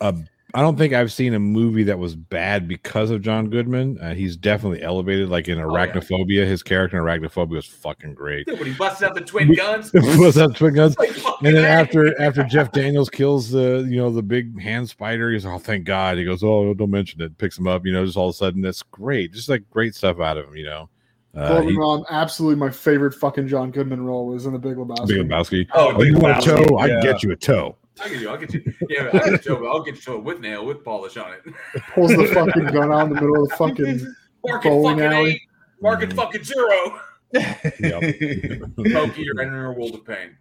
a. 0.00 0.14
I 0.56 0.62
don't 0.62 0.76
think 0.78 0.94
I've 0.94 1.12
seen 1.12 1.34
a 1.34 1.38
movie 1.38 1.82
that 1.84 1.98
was 1.98 2.16
bad 2.16 2.66
because 2.66 3.10
of 3.10 3.20
John 3.20 3.50
Goodman. 3.50 3.98
Uh, 4.00 4.14
he's 4.14 4.36
definitely 4.38 4.82
elevated. 4.82 5.28
Like 5.28 5.48
in 5.48 5.58
Oh, 5.60 5.70
yeah. 5.74 5.86
Arachnophobia, 5.86 6.46
his 6.46 6.62
character 6.62 6.96
in 6.96 7.04
Arachnophobia 7.04 7.50
was 7.50 7.66
fucking 7.66 8.14
great. 8.14 8.46
Dude, 8.46 8.58
when 8.58 8.68
he 8.68 8.74
busted 8.74 9.06
out 9.08 9.14
the 9.14 9.20
twin 9.20 9.48
We- 9.48 9.56
guns. 9.56 9.92
was 9.92 10.36
that 10.36 10.56
twin 10.56 10.74
guns? 10.74 10.98
Like, 10.98 11.10
And 11.42 11.54
then 11.54 11.64
after 11.64 12.18
after 12.20 12.42
Jeff 12.44 12.72
Daniels 12.72 13.10
kills 13.10 13.50
the 13.50 13.86
you 13.88 13.96
know 13.98 14.10
the 14.10 14.22
big 14.22 14.58
hand 14.60 14.88
spider, 14.88 15.30
he's 15.30 15.44
oh 15.44 15.58
thank 15.58 15.84
God. 15.84 16.16
He 16.16 16.24
goes 16.24 16.42
oh 16.42 16.72
don't 16.72 16.90
mention 16.90 17.20
it. 17.20 17.36
Picks 17.36 17.58
him 17.58 17.66
up. 17.68 17.84
You 17.84 17.92
know 17.92 18.04
just 18.06 18.16
all 18.16 18.30
of 18.30 18.34
a 18.34 18.38
sudden 18.38 18.62
that's 18.62 18.82
great. 18.82 19.34
Just 19.34 19.50
like 19.50 19.68
great 19.70 19.94
stuff 19.94 20.20
out 20.20 20.38
of 20.38 20.46
him. 20.48 20.56
You 20.56 20.64
know. 20.64 20.88
Uh, 21.34 21.60
he, 21.60 21.76
Ron, 21.76 22.02
absolutely 22.08 22.56
my 22.58 22.70
favorite 22.70 23.12
fucking 23.12 23.46
John 23.46 23.70
Goodman 23.70 24.02
role 24.02 24.26
was 24.28 24.46
in 24.46 24.54
The 24.54 24.58
Big 24.58 24.76
Lebowski. 24.76 25.06
Big 25.08 25.18
Lebowski. 25.28 25.66
Oh, 25.74 25.92
Oh, 25.94 26.02
you 26.02 26.14
Big 26.14 26.22
want 26.22 26.38
a 26.38 26.40
Lebowski, 26.50 26.66
toe? 26.68 26.78
I 26.78 26.88
can 26.88 27.02
get 27.02 27.22
you 27.22 27.30
a 27.32 27.36
toe. 27.36 27.76
I 28.02 28.08
get 28.08 28.20
you. 28.20 28.28
I'll 28.28 28.36
get 28.36 28.52
you. 28.54 28.62
Yeah, 28.88 29.08
I'll 29.12 29.30
get 29.30 29.44
you. 29.46 29.66
I'll 29.66 29.82
get 29.82 29.94
you 29.96 30.00
to 30.02 30.14
it 30.16 30.22
with 30.24 30.40
nail 30.40 30.66
with 30.66 30.84
polish 30.84 31.16
on 31.16 31.32
it. 31.32 31.42
Pulls 31.94 32.10
the 32.14 32.26
fucking 32.26 32.66
gun 32.66 32.92
out 32.92 33.08
in 33.08 33.14
the 33.14 33.14
middle 33.20 33.42
of 33.42 33.48
the 33.48 33.56
fucking 33.58 34.14
Market 34.46 34.68
bowling 34.68 34.98
fucking 34.98 35.12
alley. 35.12 35.30
eight. 35.32 35.40
Market 35.80 36.10
Mm-hmm. 36.10 36.18
fucking 36.18 36.44
zero. 36.44 37.00
Yep. 37.32 38.62
Smokey, 38.90 39.22
you're 39.22 39.40
entering 39.40 39.64
a 39.64 39.72
world 39.72 39.94
of 39.94 40.04
pain. 40.04 40.36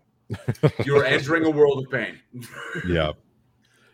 You're 0.86 1.06
entering 1.06 1.46
a 1.46 1.50
world 1.50 1.84
of 1.86 1.92
pain. 1.92 2.20
yep. 2.88 3.16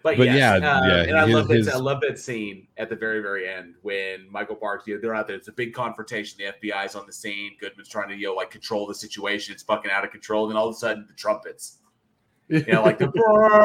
But, 0.03 0.17
But 0.17 0.25
yes, 0.27 0.61
yeah, 0.61 0.77
uh, 0.79 0.87
yeah, 0.87 1.03
and 1.03 1.17
I 1.17 1.25
his- 1.27 1.35
love 1.35 1.47
that. 1.47 1.57
his- 1.57 1.67
I 1.69 1.77
love 1.77 2.01
that 2.01 2.17
scene 2.17 2.67
at 2.77 2.89
the 2.89 2.95
very, 2.95 3.21
very 3.21 3.47
end 3.47 3.75
when 3.83 4.27
Michael 4.31 4.55
Parks, 4.55 4.87
you 4.87 4.95
know, 4.95 5.01
they're 5.01 5.13
out 5.13 5.27
there. 5.27 5.35
It's 5.35 5.47
a 5.47 5.51
big 5.51 5.73
confrontation. 5.75 6.39
The 6.39 6.69
FBI's 6.69 6.95
on 6.95 7.05
the 7.05 7.13
scene. 7.13 7.51
Goodman's 7.59 7.87
trying 7.89 8.09
to, 8.09 8.15
you 8.15 8.27
know, 8.27 8.33
like 8.33 8.49
control 8.49 8.87
the 8.87 8.95
situation. 8.95 9.53
It's 9.53 9.61
fucking 9.61 9.91
out 9.91 10.03
of 10.03 10.09
control. 10.09 10.45
And 10.45 10.51
then 10.51 10.57
all 10.57 10.67
of 10.69 10.73
a 10.75 10.77
sudden, 10.79 11.05
the 11.07 11.13
trumpets, 11.13 11.77
you 12.51 12.73
know, 12.73 12.83
like 12.83 12.97
the 12.99 13.11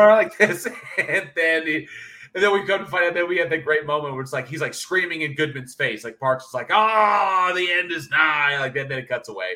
like 0.09 0.37
this, 0.39 0.67
and 0.99 1.31
then. 1.35 1.67
It, 1.67 1.89
and 2.35 2.45
then 2.45 2.53
we 2.53 2.67
come 2.67 2.85
to 2.85 2.91
find 2.91 3.07
out 3.07 3.15
that 3.15 3.27
we 3.27 3.39
had 3.39 3.49
that 3.49 3.65
great 3.65 3.87
moment 3.87 4.13
where 4.13 4.21
it's 4.21 4.35
like 4.35 4.47
he's 4.47 4.61
like 4.61 4.75
screaming 4.75 5.23
in 5.23 5.35
Goodman's 5.37 5.75
face, 5.75 6.05
like 6.05 6.21
Parks 6.21 6.45
is 6.45 6.53
like, 6.53 6.71
"Ah, 6.71 7.51
the 7.57 7.67
end 7.73 7.91
is 7.91 8.11
nigh!" 8.11 8.59
Like 8.61 8.75
that, 8.75 8.91
then 8.91 8.99
it 8.99 9.09
cuts 9.09 9.31
away, 9.31 9.55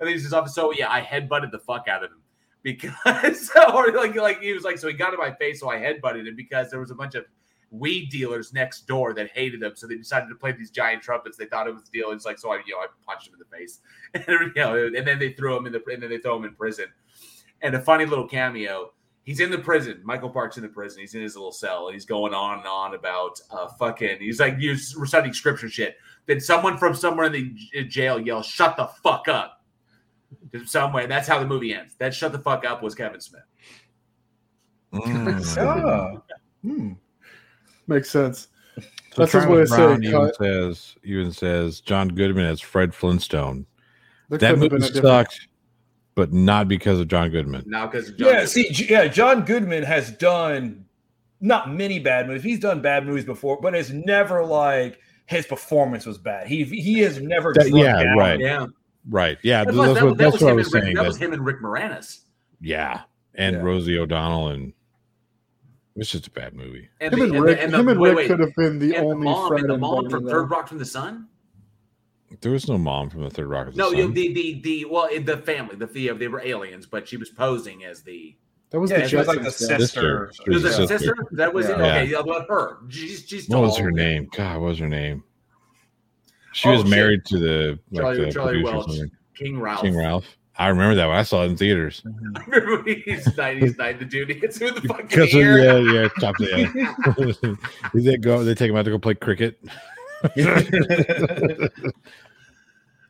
and 0.00 0.08
then 0.08 0.16
he 0.16 0.18
says, 0.18 0.32
"Oh, 0.32 0.46
"So 0.46 0.72
yeah, 0.72 0.90
I 0.90 1.02
headbutted 1.02 1.50
the 1.50 1.58
fuck 1.58 1.86
out 1.86 2.02
of 2.02 2.10
him 2.10 2.22
because, 2.64 3.50
or 3.72 3.92
like, 3.92 4.16
like 4.16 4.40
he 4.40 4.52
was 4.52 4.64
like, 4.64 4.78
so 4.78 4.88
he 4.88 4.94
got 4.94 5.12
in 5.12 5.20
my 5.20 5.30
face, 5.32 5.60
so 5.60 5.70
I 5.70 5.76
headbutted 5.76 6.26
him 6.26 6.34
because 6.34 6.70
there 6.70 6.80
was 6.80 6.90
a 6.90 6.94
bunch 6.94 7.14
of 7.14 7.24
weed 7.70 8.08
dealers 8.08 8.52
next 8.52 8.86
door 8.86 9.14
that 9.14 9.30
hated 9.30 9.62
him, 9.62 9.72
so 9.76 9.86
they 9.86 9.96
decided 9.96 10.28
to 10.30 10.34
play 10.34 10.50
these 10.52 10.70
giant 10.70 11.02
trumpets. 11.02 11.36
They 11.36 11.46
thought 11.46 11.68
it 11.68 11.74
was 11.74 11.84
the 11.84 11.90
deal. 11.90 12.10
It's 12.10 12.24
like, 12.24 12.38
so 12.38 12.52
I, 12.52 12.62
you 12.66 12.74
know, 12.74 12.80
I 12.80 12.86
punched 13.06 13.28
him 13.28 13.34
in 13.34 13.38
the 13.38 13.56
face, 13.56 13.80
and 14.14 14.52
you 14.56 14.62
know, 14.62 14.90
and 14.96 15.06
then 15.06 15.18
they 15.18 15.32
threw 15.34 15.56
him 15.56 15.66
in 15.66 15.72
the, 15.72 15.82
and 15.92 16.02
then 16.02 16.10
they 16.10 16.18
throw 16.18 16.36
him 16.36 16.44
in 16.44 16.54
prison. 16.54 16.86
And 17.64 17.74
a 17.74 17.80
funny 17.80 18.06
little 18.06 18.28
cameo. 18.28 18.92
He's 19.24 19.40
in 19.40 19.50
the 19.50 19.58
prison. 19.58 20.02
Michael 20.04 20.28
Park's 20.28 20.58
in 20.58 20.62
the 20.62 20.68
prison. 20.68 21.00
He's 21.00 21.14
in 21.14 21.22
his 21.22 21.34
little 21.34 21.50
cell, 21.50 21.86
and 21.86 21.94
he's 21.94 22.04
going 22.04 22.34
on 22.34 22.58
and 22.58 22.66
on 22.68 22.94
about 22.94 23.40
uh, 23.50 23.68
fucking. 23.78 24.18
He's 24.20 24.38
like 24.38 24.58
he's 24.58 24.94
reciting 24.96 25.32
scripture 25.32 25.68
shit. 25.70 25.96
Then 26.26 26.40
someone 26.40 26.76
from 26.76 26.94
somewhere 26.94 27.26
in 27.26 27.32
the 27.72 27.84
jail 27.84 28.20
yells, 28.20 28.44
"Shut 28.46 28.76
the 28.76 28.86
fuck 29.02 29.26
up!" 29.28 29.64
In 30.52 30.66
some 30.66 30.92
way, 30.92 31.06
that's 31.06 31.26
how 31.26 31.38
the 31.38 31.46
movie 31.46 31.74
ends. 31.74 31.94
That 31.96 32.12
"shut 32.14 32.32
the 32.32 32.38
fuck 32.38 32.66
up" 32.66 32.82
was 32.82 32.94
Kevin 32.94 33.20
Smith. 33.20 33.42
Mm. 34.92 35.56
Ah. 35.58 36.22
Hmm. 36.62 36.92
makes 37.86 38.10
sense. 38.10 38.48
So 38.76 38.82
That's 39.22 39.32
his 39.32 39.46
way 39.46 39.64
Travis 39.64 39.70
of 39.72 39.76
Brown 39.76 40.02
saying 40.02 40.14
even 40.14 40.32
says 40.34 40.96
even 41.02 41.32
says 41.32 41.80
John 41.80 42.08
Goodman 42.08 42.46
as 42.46 42.60
Fred 42.60 42.94
Flintstone. 42.94 43.64
There 44.28 44.38
that 44.38 44.54
couldn't 44.54 44.72
movie 44.72 44.84
a 44.84 44.88
different- 44.92 45.06
sucked, 45.06 45.48
but 46.14 46.32
not 46.32 46.68
because 46.68 47.00
of 47.00 47.08
John 47.08 47.30
Goodman. 47.30 47.64
Now 47.66 47.86
because 47.86 48.08
John 48.12 48.18
Yeah, 48.28 48.32
Goodman. 48.32 48.46
see, 48.48 48.86
yeah, 48.88 49.06
John 49.08 49.44
Goodman 49.44 49.82
has 49.82 50.10
done 50.12 50.84
not 51.40 51.72
many 51.72 51.98
bad 51.98 52.26
movies. 52.28 52.42
He's 52.42 52.60
done 52.60 52.80
bad 52.80 53.06
movies 53.06 53.24
before, 53.24 53.60
but 53.60 53.74
it's 53.74 53.90
never 53.90 54.44
like 54.44 54.98
his 55.26 55.46
performance 55.46 56.06
was 56.06 56.18
bad. 56.18 56.46
He 56.46 56.64
he 56.64 57.00
has 57.00 57.20
never 57.20 57.52
That- 57.54 57.70
yeah, 57.70 58.02
down. 58.02 58.16
right. 58.18 58.38
yeah. 58.40 58.66
Right. 59.08 59.38
Yeah. 59.42 59.64
That 59.64 59.74
That's, 59.74 59.76
was, 59.76 59.88
what, 59.88 59.94
that, 59.94 60.06
that 60.06 60.18
that's 60.18 60.42
what 60.42 60.48
I 60.48 60.50
him 60.52 60.56
was 60.56 60.66
and 60.66 60.74
Rick, 60.74 60.82
saying. 60.84 60.94
that 60.96 61.02
that- 61.02 61.08
was 61.08 61.16
him 61.18 61.32
and 61.32 61.44
Rick 61.44 61.60
Moranis. 61.62 62.20
yeah. 62.60 63.02
And 63.36 63.56
Yeah. 63.56 63.62
Rosie 63.62 63.98
O'Donnell 63.98 64.48
and 64.48 64.72
it's 65.96 66.10
just 66.10 66.26
a 66.28 66.30
bad 66.30 66.54
movie. 66.54 66.88
And 67.00 67.12
Him 67.12 67.18
the- 67.18 67.24
and 67.26 67.34
the- 67.34 67.42
Rick, 67.42 67.60
the- 67.70 67.78
him 67.78 67.88
and 67.88 68.00
wait, 68.00 68.08
Rick 68.10 68.16
wait. 68.16 68.26
could 68.28 68.40
have 68.40 68.54
been 68.54 68.78
the 68.78 68.96
only 68.96 69.10
the 69.10 69.16
mom, 69.24 69.48
Fred 69.48 69.60
and 69.62 69.70
the 69.70 69.78
mom 69.78 70.08
from. 70.10 70.26
Third 70.26 70.50
Rock 70.50 70.68
from 70.68 70.78
the 70.78 70.84
Sun. 70.84 71.26
There 72.40 72.52
was 72.52 72.68
no 72.68 72.78
mom 72.78 73.10
from 73.10 73.22
the 73.24 73.30
third 73.30 73.46
rock 73.48 73.68
of 73.68 73.74
the 73.74 73.78
No, 73.78 73.90
Sun. 73.90 73.98
you 73.98 74.12
the 74.12 74.32
the 74.32 74.60
the 74.62 74.84
well, 74.86 75.08
the 75.20 75.36
family, 75.38 75.76
the, 75.76 75.86
the 75.86 76.08
they 76.12 76.28
were 76.28 76.40
aliens, 76.40 76.86
but 76.86 77.06
she 77.08 77.16
was 77.16 77.30
posing 77.30 77.84
as 77.84 78.02
the. 78.02 78.36
That 78.70 78.80
was 78.80 78.90
Yeah, 78.90 79.00
the 79.02 79.08
she 79.08 79.16
was 79.16 79.26
like 79.28 79.42
the 79.42 79.48
Jetsons 79.50 79.68
guy. 79.68 79.76
sister. 79.78 80.30
Sister. 80.32 80.50
Was 80.52 80.64
it 80.64 80.78
Yeah. 80.78 80.84
a 80.84 80.88
sister? 80.88 81.16
That 81.32 81.54
was 81.54 81.68
it. 81.68 81.72
Okay, 81.78 82.06
yeah, 82.06 82.18
about 82.20 82.48
her. 82.48 82.78
She's 82.88 83.24
she's 83.26 83.48
what 83.48 83.60
was 83.62 83.76
her 83.78 83.90
name? 83.92 84.28
God, 84.36 84.60
what 84.60 84.68
was 84.68 84.78
her 84.80 84.88
name? 84.88 85.22
She 86.54 86.68
Oh, 86.68 86.72
was 86.72 86.80
shit. 86.82 86.90
married 86.90 87.24
to 87.26 87.38
the 87.38 87.78
like 87.90 88.02
Charlie 88.02 88.24
the 88.26 88.32
Charlie 88.32 88.62
Welch. 88.64 88.90
King 89.36 89.60
Ralph. 89.60 89.80
King 89.82 89.96
Ralph. 89.96 90.24
I 90.56 90.68
remember 90.68 90.94
that 90.94 91.06
one. 91.06 91.16
I 91.16 91.24
saw 91.24 91.42
it 91.42 91.46
in 91.46 91.56
theaters. 91.56 92.00
I 92.36 92.44
remember 92.46 92.82
when 92.84 93.02
he's 93.04 93.36
nineties 93.36 93.76
night 93.76 93.98
the 93.98 94.04
dude 94.04 94.28
hits 94.30 94.58
him 94.58 94.72
the 94.74 94.80
fucking 94.88 95.06
Because 95.06 95.34
yeah, 95.34 95.78
yeah, 95.78 96.08
chopped 96.20 96.40
it. 96.40 96.70
Yeah. 96.74 97.54
they 97.92 98.16
go. 98.16 98.44
They 98.44 98.54
take 98.54 98.70
him 98.70 98.76
out 98.76 98.84
to 98.84 98.92
go 98.92 98.98
play 98.98 99.14
cricket. 99.14 99.60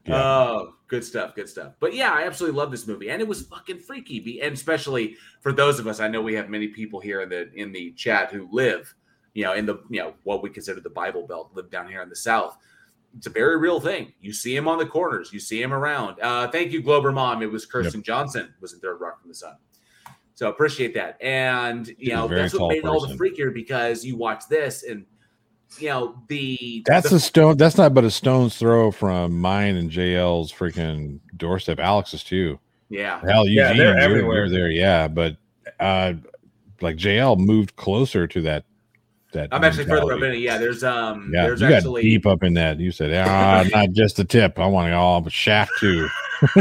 Yeah. 0.07 0.23
Oh, 0.23 0.75
good 0.89 1.03
stuff, 1.03 1.35
good 1.35 1.49
stuff. 1.49 1.75
But 1.81 1.95
yeah, 1.95 2.13
I 2.13 2.25
absolutely 2.25 2.59
love 2.59 2.71
this 2.71 2.87
movie, 2.87 3.11
and 3.11 3.23
it 3.23 3.29
was 3.29 3.43
fucking 3.43 3.79
freaky. 3.81 4.41
And 4.43 4.53
especially 4.53 5.17
for 5.41 5.53
those 5.53 5.79
of 5.79 5.87
us, 5.87 5.99
I 6.01 6.09
know 6.09 6.21
we 6.21 6.35
have 6.35 6.51
many 6.51 6.69
people 6.69 7.01
here 7.01 7.23
in 7.23 7.29
the 7.31 7.51
in 7.55 7.73
the 7.73 7.93
chat 7.93 8.31
who 8.31 8.49
live, 8.53 8.95
you 9.33 9.45
know, 9.45 9.55
in 9.55 9.65
the 9.65 9.83
you 9.89 10.01
know 10.01 10.15
what 10.25 10.43
we 10.43 10.51
consider 10.51 10.81
the 10.81 10.91
Bible 10.91 11.27
Belt, 11.27 11.53
live 11.55 11.71
down 11.71 11.89
here 11.89 12.03
in 12.03 12.09
the 12.09 12.17
South. 12.17 12.59
It's 13.17 13.27
a 13.27 13.31
very 13.31 13.57
real 13.57 13.81
thing. 13.81 14.13
You 14.21 14.33
see 14.33 14.55
him 14.55 14.67
on 14.69 14.77
the 14.77 14.87
corners, 14.87 15.33
you 15.33 15.41
see 15.41 15.63
him 15.63 15.73
around. 15.73 16.21
Uh, 16.21 16.49
thank 16.49 16.73
you, 16.73 16.83
Glober 16.83 17.13
Mom. 17.13 17.43
It 17.43 17.51
was 17.51 17.65
Kristen 17.65 18.03
Johnston 18.03 18.53
was 18.61 18.73
in 18.75 18.81
Third 18.81 19.01
Rock 19.01 19.21
from 19.21 19.31
the 19.31 19.35
Sun. 19.35 19.55
So 20.35 20.51
appreciate 20.51 20.95
that. 20.95 21.17
And 21.23 21.87
you 21.87 21.95
She's 21.99 22.09
know, 22.09 22.29
that's 22.29 22.55
what 22.55 22.69
made 22.71 22.79
it 22.79 22.85
all 22.87 23.01
the 23.01 23.17
person. 23.17 23.19
freakier 23.19 23.55
because 23.55 24.05
you 24.05 24.17
watch 24.17 24.49
this 24.49 24.83
and 24.83 25.07
you 25.81 25.89
know 25.89 26.23
the 26.29 26.83
That's 26.87 27.11
the 27.11 27.17
a 27.17 27.21
stone. 27.21 27.57
That's 27.57 27.77
not 27.77 27.95
but 27.95 28.05
a 28.05 28.11
stone's 28.11 28.57
throw 28.57 28.91
from 28.91 29.41
mine 29.41 29.77
and 29.77 29.91
JL's 29.91 30.53
freaking 30.53 31.21
doorstep. 31.37 31.79
Alex's 31.79 32.25
too. 32.25 32.59
yeah. 32.89 33.21
Hell, 33.21 33.47
yeah, 33.47 33.73
they're 33.73 33.93
you're, 33.93 33.99
everywhere. 33.99 34.37
you're 34.37 34.51
there. 34.51 34.71
Yeah, 34.71 35.09
but 35.09 35.37
uh, 35.81 36.15
like 36.81 36.97
JL 36.97 37.39
moved 37.39 37.77
closer 37.77 38.27
to 38.27 38.41
that. 38.43 38.65
That 39.33 39.49
I'm 39.51 39.65
actually 39.65 39.87
further 39.87 40.13
up 40.13 40.21
mentality. 40.21 40.27
in 40.27 40.43
it. 40.43 40.45
Yeah, 40.45 40.59
there's 40.59 40.85
um 40.85 41.31
Yeah, 41.35 41.43
there's 41.47 41.61
you 41.61 41.69
got 41.69 41.83
deep 41.83 42.25
up 42.25 42.45
in 42.45 42.55
that. 42.55 42.79
You 42.79 42.93
said, 42.93 43.13
ah, 43.27 43.65
not 43.73 43.91
just 43.91 44.17
the 44.17 44.25
tip. 44.25 44.61
I 44.61 44.67
want 44.67 44.89
it 44.89 44.95
all, 44.95 45.21
but 45.21 45.33
shaft 45.33 45.73
too. 45.81 46.09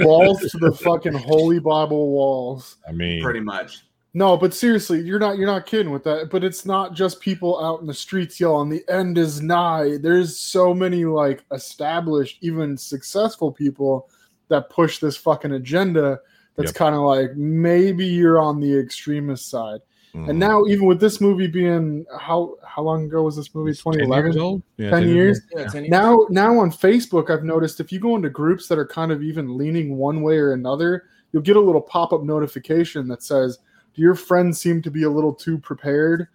walls 0.00 0.40
to 0.40 0.58
the 0.58 0.76
fucking 0.82 1.12
holy 1.12 1.60
Bible 1.60 2.10
walls. 2.10 2.78
I 2.88 2.92
mean, 2.92 3.22
pretty 3.22 3.38
much. 3.40 3.84
No, 4.14 4.36
but 4.36 4.52
seriously, 4.52 5.00
you're 5.00 5.18
not 5.18 5.38
you're 5.38 5.46
not 5.46 5.64
kidding 5.66 5.90
with 5.90 6.04
that. 6.04 6.28
But 6.30 6.44
it's 6.44 6.66
not 6.66 6.92
just 6.94 7.20
people 7.20 7.62
out 7.64 7.80
in 7.80 7.86
the 7.86 7.94
streets 7.94 8.38
yelling, 8.38 8.68
"The 8.68 8.84
end 8.88 9.16
is 9.16 9.40
nigh." 9.40 9.96
There's 9.96 10.38
so 10.38 10.74
many 10.74 11.04
like 11.06 11.44
established, 11.50 12.38
even 12.42 12.76
successful 12.76 13.50
people 13.50 14.10
that 14.48 14.68
push 14.68 14.98
this 14.98 15.16
fucking 15.16 15.52
agenda. 15.52 16.20
That's 16.56 16.68
Yep. 16.68 16.74
kind 16.74 16.94
of 16.94 17.00
like 17.02 17.34
maybe 17.36 18.04
you're 18.04 18.38
on 18.38 18.60
the 18.60 18.78
extremist 18.78 19.48
side. 19.48 19.80
mm. 20.14 20.28
And 20.28 20.38
now, 20.38 20.66
even 20.66 20.84
with 20.86 21.00
this 21.00 21.18
movie 21.22 21.46
being 21.46 22.04
how 22.20 22.56
how 22.66 22.82
long 22.82 23.06
ago 23.06 23.22
was 23.22 23.36
this 23.36 23.54
movie? 23.54 23.70
It's 23.70 23.82
10 23.82 23.94
years 23.94 24.08
2011. 24.08 24.38
old? 24.42 24.62
Yeah, 24.76 24.90
10 24.90 25.08
years. 25.08 25.40
Yeah, 25.56 25.68
10 25.68 25.84
years. 25.84 25.90
Now, 25.90 26.26
now 26.28 26.58
on 26.58 26.70
Facebook, 26.70 27.30
I've 27.30 27.44
noticed 27.44 27.80
if 27.80 27.90
you 27.90 27.98
go 27.98 28.14
into 28.16 28.28
groups 28.28 28.68
that 28.68 28.76
are 28.78 28.86
kind 28.86 29.10
of 29.10 29.22
even 29.22 29.56
leaning 29.56 29.96
one 29.96 30.20
way 30.20 30.36
or 30.36 30.52
another, 30.52 31.04
you'll 31.32 31.42
get 31.42 31.56
a 31.56 31.60
little 31.60 31.80
pop 31.80 32.12
up 32.12 32.22
notification 32.24 33.08
that 33.08 33.22
says, 33.22 33.56
"Do 33.56 33.62
your 33.94 34.14
friends 34.14 34.60
seem 34.60 34.82
to 34.82 34.90
be 34.90 35.02
a 35.02 35.10
little 35.10 35.34
too 35.34 35.58
prepared?" 35.58 36.28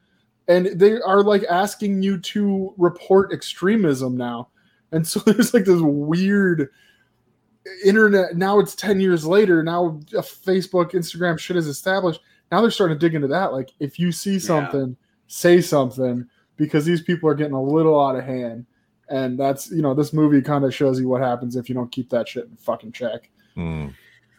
And 0.47 0.67
they 0.79 0.99
are 1.01 1.23
like 1.23 1.43
asking 1.49 2.01
you 2.03 2.19
to 2.19 2.73
report 2.77 3.33
extremism 3.33 4.15
now. 4.15 4.49
And 4.91 5.05
so 5.05 5.19
there's 5.25 5.53
like 5.53 5.65
this 5.65 5.81
weird 5.81 6.69
internet. 7.85 8.35
Now 8.35 8.59
it's 8.59 8.75
10 8.75 8.99
years 8.99 9.25
later. 9.25 9.63
Now 9.63 9.99
Facebook, 10.11 10.91
Instagram 10.91 11.37
shit 11.37 11.57
is 11.57 11.67
established. 11.67 12.21
Now 12.51 12.61
they're 12.61 12.71
starting 12.71 12.97
to 12.97 13.05
dig 13.05 13.15
into 13.15 13.27
that. 13.27 13.51
Like, 13.51 13.71
if 13.79 13.99
you 13.99 14.11
see 14.11 14.39
something, 14.39 14.95
say 15.27 15.59
something 15.59 16.27
because 16.55 16.85
these 16.85 17.01
people 17.01 17.29
are 17.29 17.35
getting 17.35 17.53
a 17.53 17.61
little 17.61 17.99
out 17.99 18.15
of 18.15 18.23
hand. 18.23 18.65
And 19.09 19.39
that's, 19.39 19.69
you 19.71 19.81
know, 19.81 19.93
this 19.93 20.13
movie 20.13 20.41
kind 20.41 20.65
of 20.65 20.73
shows 20.73 20.99
you 20.99 21.07
what 21.07 21.21
happens 21.21 21.55
if 21.55 21.69
you 21.69 21.75
don't 21.75 21.91
keep 21.91 22.09
that 22.09 22.27
shit 22.27 22.45
in 22.45 22.55
fucking 22.57 22.93
check. 22.93 23.29
Mm. 23.55 23.93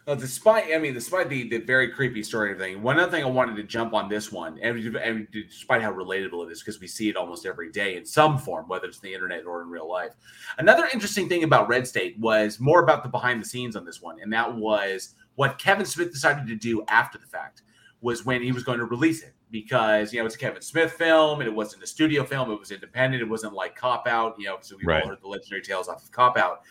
Well, 0.09 0.17
despite 0.17 0.73
I 0.73 0.79
mean, 0.79 0.95
despite 0.95 1.29
the, 1.29 1.47
the 1.47 1.59
very 1.59 1.87
creepy 1.87 2.23
story 2.23 2.51
and 2.51 2.59
everything, 2.59 2.81
one 2.81 2.99
other 2.99 3.11
thing 3.11 3.23
I 3.23 3.27
wanted 3.27 3.57
to 3.57 3.63
jump 3.63 3.93
on 3.93 4.09
this 4.09 4.31
one, 4.31 4.57
and, 4.59 4.75
and 4.95 5.27
despite 5.31 5.83
how 5.83 5.91
relatable 5.93 6.47
it 6.47 6.51
is, 6.51 6.61
because 6.61 6.79
we 6.79 6.87
see 6.87 7.09
it 7.09 7.15
almost 7.15 7.45
every 7.45 7.71
day 7.71 7.95
in 7.95 8.07
some 8.07 8.39
form, 8.39 8.67
whether 8.67 8.87
it's 8.87 8.99
the 8.99 9.13
internet 9.13 9.45
or 9.45 9.61
in 9.61 9.69
real 9.69 9.87
life. 9.87 10.13
Another 10.57 10.89
interesting 10.91 11.29
thing 11.29 11.43
about 11.43 11.69
Red 11.69 11.87
State 11.87 12.17
was 12.17 12.59
more 12.59 12.81
about 12.81 13.03
the 13.03 13.09
behind 13.09 13.39
the 13.39 13.45
scenes 13.45 13.75
on 13.75 13.85
this 13.85 14.01
one, 14.01 14.19
and 14.19 14.33
that 14.33 14.51
was 14.51 15.13
what 15.35 15.59
Kevin 15.59 15.85
Smith 15.85 16.11
decided 16.11 16.47
to 16.47 16.55
do 16.55 16.83
after 16.87 17.19
the 17.19 17.27
fact 17.27 17.61
was 18.01 18.25
when 18.25 18.41
he 18.41 18.51
was 18.51 18.63
going 18.63 18.79
to 18.79 18.85
release 18.85 19.21
it 19.21 19.35
because 19.51 20.11
you 20.11 20.19
know 20.19 20.25
it's 20.25 20.33
a 20.33 20.39
Kevin 20.39 20.63
Smith 20.63 20.91
film 20.93 21.39
and 21.39 21.47
it 21.47 21.53
wasn't 21.53 21.83
a 21.83 21.87
studio 21.87 22.23
film, 22.23 22.49
it 22.49 22.59
was 22.59 22.71
independent, 22.71 23.21
it 23.21 23.29
wasn't 23.29 23.53
like 23.53 23.75
Cop 23.75 24.07
Out, 24.07 24.33
you 24.39 24.47
know, 24.47 24.57
so 24.61 24.75
we 24.75 24.85
Right. 24.85 25.03
all 25.03 25.09
heard 25.09 25.21
the 25.21 25.27
legendary 25.27 25.61
tales 25.61 25.87
off 25.87 26.03
of 26.03 26.11
Cop 26.11 26.35
Out. 26.35 26.61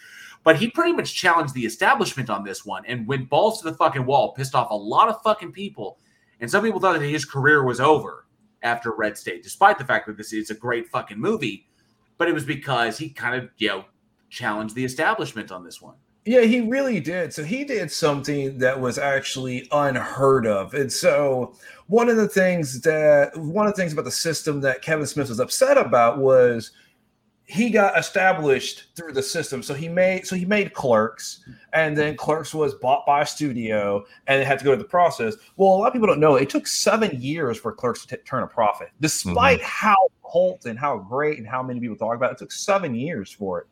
But 0.49 0.57
he 0.57 0.71
pretty 0.71 0.93
much 0.93 1.15
challenged 1.15 1.53
the 1.53 1.67
establishment 1.67 2.31
on 2.31 2.43
this 2.43 2.65
one 2.65 2.83
and 2.87 3.07
went 3.07 3.29
balls 3.29 3.61
to 3.61 3.71
the 3.71 3.77
fucking 3.77 4.07
wall, 4.07 4.33
pissed 4.33 4.55
off 4.55 4.71
a 4.71 4.75
lot 4.75 5.11
of 5.11 5.21
fucking 5.21 5.53
people. 5.53 5.99
And 6.41 6.51
some 6.51 6.65
people 6.65 6.81
thought 6.81 6.99
that 6.99 7.07
his 7.07 7.27
career 7.27 7.65
was 7.65 7.81
over 7.81 8.25
after 8.63 8.93
Red 8.93 9.19
State, 9.19 9.43
despite 9.43 9.77
the 9.77 9.85
fact 9.85 10.07
that 10.07 10.17
this 10.17 10.33
is 10.33 10.49
a 10.49 10.55
great 10.55 10.89
fucking 10.89 11.21
movie. 11.21 11.67
But 12.17 12.29
it 12.29 12.33
was 12.33 12.47
because 12.47 12.97
he 12.97 13.11
kind 13.11 13.35
of, 13.35 13.51
you 13.59 13.69
know, 13.69 13.85
challenged 14.31 14.75
the 14.75 14.87
establishment 14.87 15.53
on 15.53 15.65
this 15.65 15.83
one. 15.83 15.97
Yeah, 16.25 16.41
he 16.41 16.63
really 16.63 16.99
did. 16.99 17.31
So 17.35 17.45
he 17.45 17.63
did 17.63 17.93
something 17.93 18.57
that 18.57 18.81
was 18.81 18.97
actually 18.97 19.69
unheard 19.71 20.47
of. 20.47 20.73
And 20.73 20.91
so 20.91 21.57
one 21.89 22.09
of 22.09 22.17
the 22.17 22.27
things 22.27 22.81
that 22.81 23.37
one 23.37 23.67
of 23.67 23.75
the 23.75 23.77
things 23.77 23.93
about 23.93 24.07
the 24.07 24.11
system 24.11 24.63
that 24.63 24.81
Kevin 24.81 25.05
Smith 25.05 25.29
was 25.29 25.41
upset 25.41 25.77
about 25.77 26.17
was 26.17 26.71
he 27.49 27.71
got 27.71 27.99
established 27.99 28.95
through 28.95 29.15
the 29.15 29.23
system. 29.23 29.63
So 29.63 29.73
he 29.73 29.89
made 29.89 30.27
so 30.27 30.37
he 30.37 30.45
made 30.45 30.75
Clerks, 30.75 31.43
and 31.73 31.97
then 31.97 32.15
Clerks 32.15 32.53
was 32.53 32.75
bought 32.75 33.07
by 33.07 33.23
a 33.23 33.27
studio, 33.27 34.05
and 34.27 34.41
it 34.41 34.47
had 34.47 34.59
to 34.59 34.67
go 34.67 34.73
to 34.73 34.77
the 34.77 34.85
process. 34.85 35.35
Well, 35.57 35.71
a 35.71 35.77
lot 35.77 35.87
of 35.87 35.93
people 35.95 36.09
don't 36.09 36.21
know 36.21 36.37
it 36.37 36.51
took 36.51 36.67
seven 36.67 37.19
years 37.19 37.59
for 37.59 37.73
Clerks 37.73 38.05
to 38.05 38.17
t- 38.17 38.23
turn 38.25 38.43
a 38.43 38.47
profit, 38.47 38.91
despite 39.01 39.61
mm-hmm. 39.61 39.67
how 39.67 39.97
cult 40.31 40.67
and 40.67 40.79
how 40.79 40.99
great 40.99 41.39
and 41.39 41.49
how 41.49 41.63
many 41.63 41.81
people 41.81 41.97
talk 41.97 42.15
about 42.15 42.33
it. 42.33 42.35
It 42.35 42.39
took 42.39 42.53
seven 42.53 42.95
years 42.95 43.33
for 43.33 43.61
it. 43.61 43.67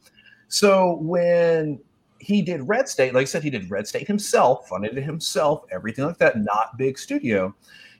So 0.49 0.97
when 1.03 1.79
he 2.19 2.41
did 2.41 2.67
Red 2.67 2.89
State, 2.89 3.13
like 3.13 3.23
I 3.23 3.25
said, 3.27 3.43
he 3.43 3.51
did 3.51 3.71
Red 3.71 3.87
State 3.87 4.07
himself, 4.07 4.69
funded 4.69 4.97
it 4.97 5.03
himself, 5.03 5.65
everything 5.71 6.07
like 6.07 6.17
that, 6.19 6.39
not 6.39 6.79
big 6.79 6.99
studio. 6.99 7.55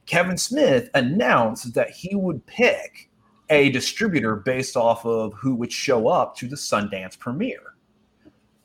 Kevin 0.07 0.39
Smith 0.39 0.89
announced 0.95 1.75
that 1.75 1.91
he 1.91 2.15
would 2.15 2.47
pick 2.47 3.11
a 3.51 3.71
distributor 3.71 4.37
based 4.37 4.77
off 4.77 5.05
of 5.05 5.33
who 5.35 5.55
would 5.55 5.73
show 5.73 6.09
up 6.09 6.37
to 6.37 6.49
the 6.49 6.57
Sundance 6.57 7.19
premiere. 7.19 7.75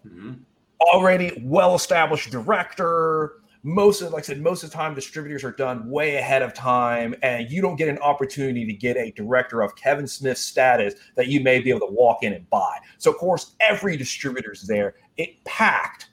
Mm-hmm. 0.06 0.34
Already 0.82 1.42
well 1.44 1.76
established 1.76 2.32
director. 2.32 3.34
Most 3.64 4.02
of, 4.02 4.12
like 4.12 4.24
I 4.24 4.26
said, 4.26 4.42
most 4.42 4.64
of 4.64 4.72
the 4.72 4.76
time 4.76 4.96
distributors 4.96 5.44
are 5.44 5.52
done 5.52 5.88
way 5.88 6.16
ahead 6.16 6.42
of 6.42 6.52
time, 6.56 7.14
and 7.22 7.52
you 7.52 7.62
don't 7.62 7.76
get 7.76 7.90
an 7.90 8.00
opportunity 8.00 8.66
to 8.66 8.74
get 8.74 8.98
a 8.98 9.12
director 9.12 9.62
of 9.62 9.76
Kevin 9.76 10.08
Smith's 10.08 10.42
status 10.42 10.96
that 11.16 11.28
you 11.28 11.42
may 11.42 11.60
be 11.60 11.70
able 11.70 11.82
to 11.82 11.94
walk 11.94 12.24
in 12.24 12.34
and 12.34 12.50
buy. 12.50 12.80
So, 12.98 13.12
of 13.12 13.18
course, 13.18 13.56
every 13.60 13.98
distributor's 13.98 14.64
there. 14.64 14.96
It 15.18 15.44
packed 15.46 16.10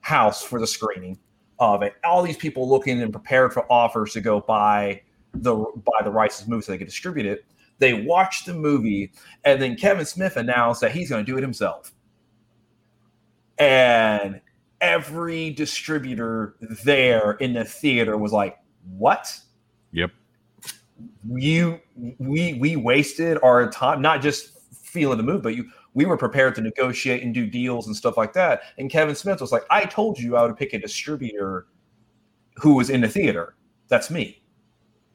house 0.00 0.42
for 0.42 0.60
the 0.60 0.66
screening 0.66 1.18
of 1.58 1.82
it. 1.82 1.94
All 2.04 2.22
these 2.22 2.36
people 2.36 2.68
looking 2.68 3.00
and 3.00 3.12
prepared 3.12 3.54
for 3.54 3.70
offers 3.72 4.12
to 4.12 4.20
go 4.20 4.40
buy 4.40 5.00
the 5.32 5.54
buy 5.54 6.04
the 6.04 6.10
rights 6.10 6.38
to 6.38 6.44
the 6.44 6.50
movie 6.50 6.62
so 6.62 6.72
they 6.72 6.78
could 6.78 6.88
distribute 6.88 7.26
it. 7.26 7.44
They 7.80 7.94
watched 7.94 8.46
the 8.46 8.54
movie, 8.54 9.10
and 9.44 9.60
then 9.60 9.74
Kevin 9.74 10.04
Smith 10.04 10.36
announced 10.36 10.82
that 10.82 10.92
he's 10.92 11.08
going 11.08 11.24
to 11.24 11.32
do 11.32 11.38
it 11.38 11.42
himself. 11.42 11.92
And 13.58 14.40
every 14.82 15.50
distributor 15.50 16.56
there 16.84 17.32
in 17.32 17.54
the 17.54 17.64
theater 17.64 18.16
was 18.18 18.32
like, 18.32 18.58
"What? 18.96 19.38
Yep. 19.92 20.10
You 21.34 21.80
we 22.18 22.54
we 22.54 22.76
wasted 22.76 23.38
our 23.42 23.70
time 23.70 24.02
not 24.02 24.20
just 24.20 24.58
feeling 24.84 25.16
the 25.16 25.24
move, 25.24 25.42
but 25.42 25.54
you 25.54 25.70
we 25.94 26.04
were 26.04 26.18
prepared 26.18 26.54
to 26.56 26.60
negotiate 26.60 27.22
and 27.22 27.34
do 27.34 27.46
deals 27.46 27.86
and 27.86 27.96
stuff 27.96 28.18
like 28.18 28.34
that." 28.34 28.62
And 28.76 28.90
Kevin 28.90 29.14
Smith 29.14 29.40
was 29.40 29.52
like, 29.52 29.64
"I 29.70 29.86
told 29.86 30.18
you 30.18 30.36
I 30.36 30.44
would 30.44 30.56
pick 30.56 30.74
a 30.74 30.78
distributor 30.78 31.66
who 32.56 32.74
was 32.74 32.90
in 32.90 33.00
the 33.00 33.08
theater. 33.08 33.56
That's 33.88 34.10
me. 34.10 34.42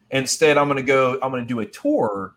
Instead, 0.10 0.58
I'm 0.58 0.68
going 0.68 0.78
to 0.78 0.84
go. 0.84 1.20
I'm 1.22 1.30
going 1.30 1.44
to 1.44 1.48
do 1.48 1.60
a 1.60 1.66
tour." 1.68 2.34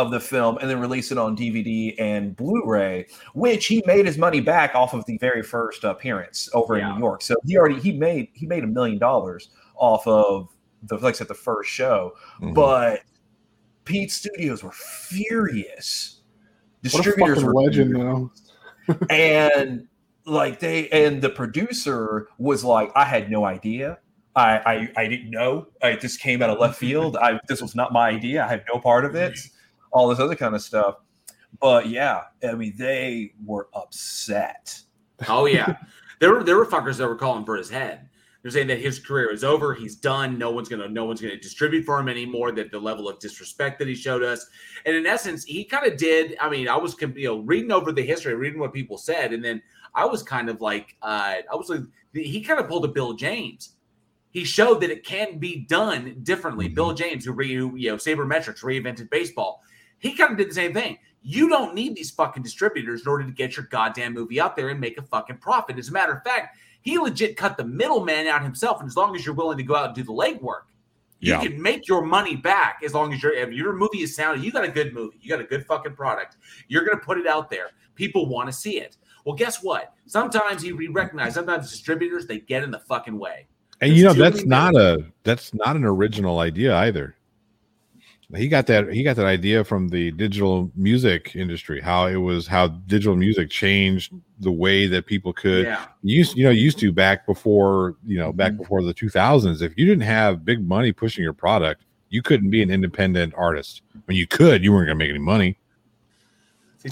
Of 0.00 0.10
the 0.10 0.20
film 0.20 0.56
and 0.58 0.70
then 0.70 0.80
release 0.80 1.12
it 1.12 1.18
on 1.18 1.36
DVD 1.36 1.94
and 1.98 2.34
Blu-ray, 2.34 3.06
which 3.34 3.66
he 3.66 3.82
made 3.84 4.06
his 4.06 4.16
money 4.16 4.40
back 4.40 4.74
off 4.74 4.94
of 4.94 5.04
the 5.04 5.18
very 5.18 5.42
first 5.42 5.84
appearance 5.84 6.48
over 6.54 6.78
in 6.78 6.88
New 6.94 6.98
York. 6.98 7.20
So 7.20 7.34
he 7.44 7.58
already 7.58 7.78
he 7.80 7.92
made 7.92 8.28
he 8.32 8.46
made 8.46 8.64
a 8.64 8.66
million 8.66 8.98
dollars 8.98 9.50
off 9.76 10.06
of 10.06 10.48
the 10.84 10.96
like 10.96 11.14
I 11.14 11.18
said 11.18 11.28
the 11.28 11.34
first 11.34 11.70
show, 11.70 12.14
but 12.54 13.00
Pete 13.84 14.10
Studios 14.10 14.62
were 14.62 14.72
furious. 14.72 16.20
Distributors 16.82 17.44
were 17.44 17.52
legend, 17.52 17.94
though. 17.94 18.32
and 19.10 19.86
like 20.24 20.60
they 20.60 20.88
and 20.88 21.20
the 21.20 21.30
producer 21.30 22.28
was 22.38 22.64
like, 22.64 22.90
I 22.94 23.04
had 23.04 23.30
no 23.30 23.44
idea. 23.44 23.98
I 24.34 24.90
I, 24.96 25.02
I 25.02 25.08
didn't 25.08 25.30
know. 25.30 25.66
I 25.82 25.96
just 25.96 26.20
came 26.20 26.40
out 26.40 26.50
of 26.50 26.58
left 26.58 26.78
field. 26.78 27.16
I 27.16 27.38
this 27.48 27.60
was 27.60 27.74
not 27.74 27.92
my 27.92 28.08
idea. 28.08 28.44
I 28.44 28.48
had 28.48 28.64
no 28.72 28.80
part 28.80 29.04
of 29.04 29.14
it. 29.14 29.38
All 29.92 30.08
this 30.08 30.20
other 30.20 30.36
kind 30.36 30.54
of 30.54 30.62
stuff. 30.62 30.96
But 31.60 31.88
yeah, 31.88 32.22
I 32.48 32.52
mean, 32.52 32.74
they 32.76 33.32
were 33.44 33.68
upset. 33.74 34.80
Oh 35.28 35.46
yeah, 35.46 35.76
there 36.20 36.32
were 36.32 36.44
there 36.44 36.56
were 36.56 36.66
fuckers 36.66 36.96
that 36.98 37.08
were 37.08 37.16
calling 37.16 37.44
for 37.44 37.56
his 37.56 37.68
head. 37.68 38.08
They're 38.42 38.50
saying 38.50 38.68
that 38.68 38.80
his 38.80 38.98
career 38.98 39.30
is 39.30 39.44
over. 39.44 39.74
He's 39.74 39.96
done. 39.96 40.38
No 40.38 40.50
one's 40.50 40.68
gonna 40.68 40.88
no 40.88 41.04
one's 41.04 41.20
gonna 41.20 41.36
distribute 41.36 41.84
for 41.84 41.98
him 42.00 42.08
anymore. 42.08 42.52
That 42.52 42.70
the 42.70 42.78
level 42.78 43.08
of 43.08 43.18
disrespect 43.18 43.78
that 43.80 43.88
he 43.88 43.94
showed 43.94 44.22
us, 44.22 44.46
and 44.86 44.96
in 44.96 45.06
essence, 45.06 45.44
he 45.44 45.64
kind 45.64 45.86
of 45.86 45.98
did. 45.98 46.36
I 46.40 46.48
mean, 46.48 46.68
I 46.68 46.76
was 46.76 46.96
you 47.00 47.26
know 47.26 47.38
reading 47.40 47.72
over 47.72 47.92
the 47.92 48.02
history, 48.02 48.34
reading 48.34 48.60
what 48.60 48.72
people 48.72 48.96
said, 48.96 49.34
and 49.34 49.44
then 49.44 49.60
I 49.94 50.06
was 50.06 50.22
kind 50.22 50.48
of 50.48 50.60
like, 50.60 50.96
uh, 51.02 51.36
I 51.50 51.56
was 51.56 51.68
like, 51.68 51.80
he 52.12 52.40
kind 52.40 52.60
of 52.60 52.68
pulled 52.68 52.84
a 52.84 52.88
Bill 52.88 53.12
James. 53.12 53.76
He 54.30 54.44
showed 54.44 54.80
that 54.80 54.90
it 54.90 55.04
can 55.04 55.38
be 55.38 55.66
done 55.68 56.20
differently. 56.22 56.68
Bill 56.68 56.94
James, 56.94 57.24
who 57.24 57.32
re, 57.32 57.52
who, 57.52 57.76
you 57.76 57.90
know 57.90 57.96
sabermetrics 57.96 58.62
reinvented 58.62 59.10
baseball, 59.10 59.62
he 60.00 60.14
kind 60.14 60.32
of 60.32 60.36
did 60.36 60.50
the 60.50 60.54
same 60.54 60.74
thing. 60.74 60.98
You 61.22 61.48
don't 61.48 61.74
need 61.74 61.94
these 61.94 62.10
fucking 62.10 62.42
distributors 62.42 63.02
in 63.02 63.08
order 63.08 63.24
to 63.24 63.30
get 63.30 63.56
your 63.56 63.66
goddamn 63.66 64.14
movie 64.14 64.40
out 64.40 64.56
there 64.56 64.70
and 64.70 64.80
make 64.80 64.98
a 64.98 65.02
fucking 65.02 65.36
profit. 65.38 65.78
As 65.78 65.88
a 65.88 65.92
matter 65.92 66.12
of 66.12 66.24
fact, 66.24 66.56
he 66.82 66.98
legit 66.98 67.36
cut 67.36 67.56
the 67.56 67.64
middleman 67.64 68.26
out 68.26 68.42
himself. 68.42 68.80
And 68.80 68.88
as 68.88 68.96
long 68.96 69.14
as 69.14 69.24
you're 69.24 69.34
willing 69.34 69.58
to 69.58 69.62
go 69.62 69.76
out 69.76 69.86
and 69.86 69.94
do 69.94 70.02
the 70.02 70.12
legwork, 70.12 70.62
you 71.20 71.38
can 71.38 71.60
make 71.60 71.86
your 71.86 72.02
money 72.02 72.34
back 72.34 72.80
as 72.82 72.94
long 72.94 73.12
as 73.12 73.22
your 73.22 73.32
if 73.32 73.52
your 73.52 73.74
movie 73.74 73.98
is 74.00 74.16
sound. 74.16 74.42
You 74.42 74.50
got 74.50 74.64
a 74.64 74.70
good 74.70 74.94
movie. 74.94 75.18
You 75.20 75.28
got 75.28 75.40
a 75.40 75.44
good 75.44 75.66
fucking 75.66 75.94
product. 75.94 76.38
You're 76.68 76.84
gonna 76.84 77.00
put 77.00 77.18
it 77.18 77.26
out 77.26 77.50
there. 77.50 77.72
People 77.94 78.26
want 78.26 78.48
to 78.48 78.52
see 78.52 78.78
it. 78.80 78.96
Well, 79.26 79.34
guess 79.34 79.62
what? 79.62 79.92
Sometimes 80.06 80.62
he 80.62 80.72
recognize. 80.72 81.34
Sometimes 81.34 81.70
distributors 81.70 82.26
they 82.26 82.40
get 82.40 82.62
in 82.62 82.70
the 82.70 82.78
fucking 82.78 83.18
way. 83.18 83.46
And 83.82 83.94
you 83.94 84.04
know 84.04 84.14
that's 84.14 84.46
not 84.46 84.74
a 84.74 85.04
that's 85.22 85.52
not 85.52 85.76
an 85.76 85.84
original 85.84 86.38
idea 86.38 86.74
either. 86.76 87.14
He 88.36 88.46
got 88.48 88.66
that 88.68 88.92
he 88.92 89.02
got 89.02 89.16
that 89.16 89.26
idea 89.26 89.64
from 89.64 89.88
the 89.88 90.12
digital 90.12 90.70
music 90.76 91.32
industry. 91.34 91.80
How 91.80 92.06
it 92.06 92.16
was 92.16 92.46
how 92.46 92.68
digital 92.68 93.16
music 93.16 93.50
changed 93.50 94.12
the 94.38 94.52
way 94.52 94.86
that 94.86 95.06
people 95.06 95.32
could 95.32 95.64
Yeah. 95.66 95.84
used 96.02 96.36
you 96.36 96.44
know 96.44 96.50
used 96.50 96.78
to 96.78 96.92
back 96.92 97.26
before 97.26 97.96
you 98.06 98.18
know 98.18 98.28
Mm-hmm. 98.28 98.36
back 98.36 98.56
before 98.56 98.82
the 98.82 98.94
2000s. 98.94 99.62
If 99.62 99.72
you 99.76 99.84
didn't 99.84 100.02
have 100.04 100.44
big 100.44 100.66
money 100.66 100.92
pushing 100.92 101.24
your 101.24 101.32
product, 101.32 101.82
you 102.08 102.22
couldn't 102.22 102.50
be 102.50 102.62
an 102.62 102.70
independent 102.70 103.34
artist. 103.36 103.82
When 104.04 104.16
you 104.16 104.26
could, 104.26 104.62
you 104.62 104.72
weren't 104.72 104.86
going 104.86 104.98
to 104.98 105.04
make 105.04 105.10
any 105.10 105.18
money. 105.18 105.56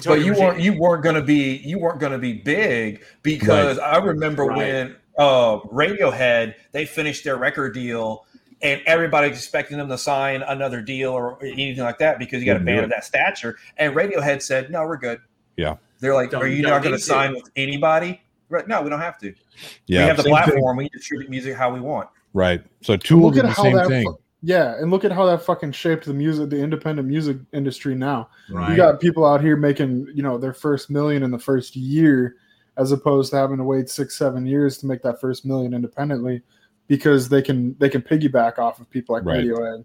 but 0.04 0.20
you 0.24 0.34
weren't 0.34 0.60
you 0.60 0.78
weren't 0.78 1.02
gonna 1.02 1.22
be 1.22 1.56
you 1.58 1.78
weren't 1.78 1.98
gonna 2.00 2.18
be 2.18 2.34
big 2.34 3.02
because 3.22 3.78
I 3.78 3.96
remember 3.98 4.44
Right. 4.44 4.56
when 4.58 4.96
uh 5.18 5.60
Radiohead 5.60 6.54
they 6.72 6.84
finished 6.84 7.24
their 7.24 7.36
record 7.38 7.72
deal 7.74 8.26
and 8.62 8.80
everybody 8.86 9.28
expecting 9.28 9.78
them 9.78 9.88
to 9.88 9.96
sign 9.98 10.42
another 10.42 10.80
deal 10.80 11.12
or 11.12 11.38
anything 11.42 11.84
like 11.84 11.98
that 11.98 12.18
because 12.18 12.40
you 12.40 12.46
got 12.46 12.52
a 12.52 12.54
Wouldn't 12.54 12.66
band 12.66 12.84
of 12.84 12.90
that 12.90 13.04
stature 13.04 13.56
and 13.76 13.94
Radiohead 13.94 14.42
said 14.42 14.70
no 14.70 14.84
we're 14.86 14.96
good 14.96 15.20
Yeah. 15.56 15.76
they're 16.00 16.14
like 16.14 16.30
Don't- 16.30 16.42
are 16.42 16.48
you 16.48 16.62
don't 16.62 16.82
going 16.82 16.92
to 16.94 16.98
to. 16.98 17.04
sign 17.04 17.34
with 17.34 17.48
anybody 17.56 18.20
right 18.48 18.66
no 18.66 18.82
we 18.82 18.90
don't 18.90 19.00
have 19.00 19.18
to 19.18 19.32
Yeah. 19.86 20.02
we 20.02 20.06
have 20.08 20.16
the 20.16 20.22
same 20.24 20.34
thing. 20.34 20.44
platform 20.44 20.76
we 20.76 20.88
distribute 20.88 21.30
music 21.30 21.54
how 21.56 21.72
we 21.72 21.80
want 21.80 22.08
Right. 22.34 22.62
So 22.82 22.94
Tool 22.96 23.22
look 23.22 23.34
did 23.34 23.44
at 23.46 23.48
the 23.48 23.52
how 23.54 23.62
same 23.62 23.74
that 23.76 23.88
thing. 23.88 24.04
fu- 24.04 24.18
yeah, 24.42 24.74
and 24.78 24.90
look 24.90 25.04
at 25.04 25.10
how 25.10 25.24
that 25.26 25.42
fucking 25.42 25.72
shaped 25.72 26.04
the 26.04 26.12
music, 26.12 26.50
the 26.50 26.58
independent 26.58 27.08
music 27.08 27.38
industry 27.54 27.94
now. 27.94 28.28
Right. 28.50 28.70
You 28.70 28.76
got 28.76 29.00
people 29.00 29.24
out 29.24 29.40
here 29.40 29.56
making, 29.56 30.08
you 30.14 30.22
know, 30.22 30.36
their 30.36 30.52
first 30.52 30.90
million 30.90 31.22
in 31.22 31.30
the 31.30 31.38
first 31.38 31.74
year, 31.74 32.36
as 32.76 32.92
opposed 32.92 33.30
to 33.30 33.36
having 33.38 33.56
to 33.56 33.64
wait 33.64 33.88
six, 33.88 34.14
seven 34.16 34.44
years 34.46 34.76
to 34.78 34.86
make 34.86 35.02
that 35.02 35.20
first 35.22 35.46
million 35.46 35.72
independently, 35.72 36.42
because 36.88 37.28
they 37.28 37.40
can 37.42 37.76
they 37.78 37.88
can 37.88 38.02
piggyback 38.02 38.58
off 38.58 38.80
of 38.80 38.90
people 38.90 39.14
like 39.14 39.24
Right. 39.24 39.44
Radiohead. 39.44 39.84